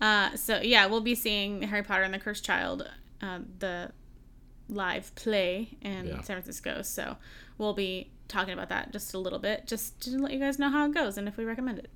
Uh, 0.00 0.36
so 0.36 0.60
yeah, 0.60 0.86
we'll 0.86 1.00
be 1.00 1.14
seeing 1.14 1.62
Harry 1.62 1.82
Potter 1.82 2.02
and 2.02 2.12
the 2.12 2.18
Cursed 2.18 2.44
Child, 2.44 2.88
um, 3.22 3.46
the 3.58 3.92
live 4.68 5.14
play 5.14 5.76
in 5.82 6.06
Yeah. 6.06 6.20
San 6.22 6.36
Francisco. 6.42 6.82
So 6.82 7.16
we'll 7.58 7.74
be 7.74 8.10
talking 8.28 8.52
about 8.54 8.68
that 8.70 8.92
just 8.92 9.14
a 9.14 9.18
little 9.18 9.38
bit, 9.38 9.66
just 9.66 10.00
to 10.02 10.18
let 10.18 10.32
you 10.32 10.38
guys 10.38 10.58
know 10.58 10.70
how 10.70 10.86
it 10.86 10.94
goes 10.94 11.16
and 11.18 11.28
if 11.28 11.36
we 11.36 11.44
recommend 11.44 11.78
it. 11.78 11.90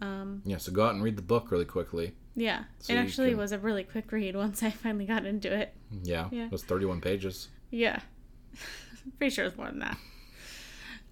Um, 0.00 0.42
Yeah. 0.44 0.58
So 0.58 0.72
go 0.72 0.84
out 0.86 0.94
and 0.94 1.02
read 1.02 1.16
the 1.16 1.22
book 1.22 1.50
really 1.50 1.64
quickly. 1.64 2.14
yeah, 2.36 2.64
So 2.78 2.92
it 2.92 2.96
actually 2.96 3.30
can- 3.30 3.38
was 3.38 3.52
a 3.52 3.58
really 3.58 3.84
quick 3.84 4.10
read 4.12 4.36
once 4.44 4.62
I 4.62 4.70
finally 4.70 5.04
got 5.06 5.26
into 5.26 5.52
it. 5.52 5.74
Yeah. 6.02 6.28
Yeah. 6.30 6.46
It 6.46 6.52
was 6.52 6.62
31 6.64 7.00
pages. 7.00 7.48
Yeah. 7.70 8.00
Pretty 9.18 9.34
sure 9.34 9.46
it's 9.46 9.56
more 9.56 9.66
than 9.66 9.80
that. 9.80 9.98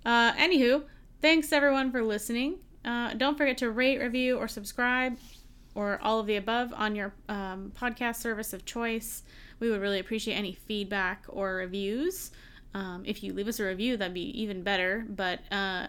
Uh, 0.05 0.33
anywho, 0.35 0.85
thanks 1.21 1.53
everyone 1.53 1.91
for 1.91 2.03
listening. 2.03 2.59
Uh, 2.85 3.13
don't 3.15 3.37
forget 3.37 3.59
to 3.59 3.71
rate, 3.71 3.99
review, 4.01 4.39
or 4.39 4.49
subscribe, 4.49 5.19
or 5.75 5.99
all 6.03 6.21
of 6.21 6.27
the 6.27 6.37
above 6.37 6.73
on 6.75 6.97
your 6.97 7.13
um, 7.29 7.73
podcast 7.79 8.17
service 8.17 8.53
of 8.53 8.65
choice. 8.65 9.23
We 9.61 9.71
would 9.71 9.81
really 9.81 9.99
appreciate 9.99 10.35
any 10.35 10.53
feedback 10.53 11.25
or 11.29 11.55
reviews. 11.55 12.31
Um, 12.75 13.03
if 13.07 13.23
you 13.23 13.33
leave 13.33 13.49
us 13.49 13.61
a 13.61 13.65
review, 13.65 13.97
that'd 13.97 14.15
be 14.15 14.41
even 14.41 14.63
better. 14.63 15.05
But 15.09 15.41
uh, 15.51 15.89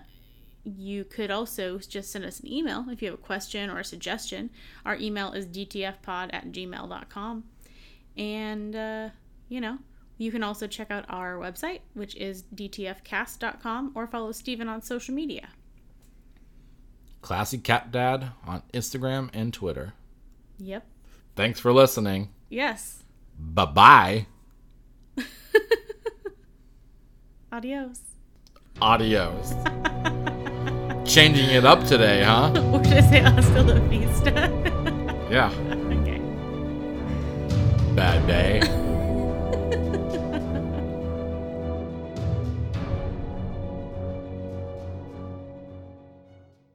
you 0.64 1.04
could 1.04 1.32
also 1.32 1.78
just 1.80 2.12
send 2.12 2.26
us 2.26 2.40
an 2.40 2.52
email 2.52 2.86
if 2.90 3.02
you 3.02 3.10
have 3.10 3.20
a 3.20 3.22
question 3.22 3.70
or 3.70 3.80
a 3.80 3.86
suggestion. 3.86 4.50
Our 4.86 4.96
email 4.96 5.32
is 5.34 5.46
dtfpod 5.46 6.30
at 6.34 6.52
gmail.com. 6.52 7.44
And, 8.18 8.76
uh, 8.76 9.10
you 9.48 9.62
know, 9.62 9.78
you 10.18 10.32
can 10.32 10.44
also 10.44 10.68
check 10.68 10.92
out 10.92 11.06
our 11.08 11.38
website, 11.38 11.80
which 11.94 12.16
is 12.18 12.44
dtfcast.com, 12.54 13.94
or 13.96 14.08
follow 14.08 14.32
Stephen 14.32 14.68
on 14.68 14.82
social 14.82 15.16
media. 15.16 15.48
Classy 17.22 17.58
Cat 17.58 17.92
Dad 17.92 18.32
on 18.46 18.64
Instagram 18.74 19.30
and 19.34 19.54
Twitter. 19.54 19.94
Yep. 20.58 20.86
Thanks 21.36 21.60
for 21.60 21.72
listening. 21.74 22.30
Yes. 22.50 23.04
Bye 23.38 23.66
bye. 23.66 24.28
Adios. 27.52 28.02
Adios. 28.82 29.54
Changing 31.06 31.50
it 31.50 31.66
up 31.66 31.84
today, 31.86 32.24
huh? 32.24 32.54
Should 32.84 32.94
I 32.94 33.02
say 33.02 33.20
hasta 33.20 33.64
la 33.64 33.80
vista? 33.88 34.32
Yeah. 35.30 35.52
okay. 36.02 36.20
Bad 37.96 38.28
day. 38.28 38.89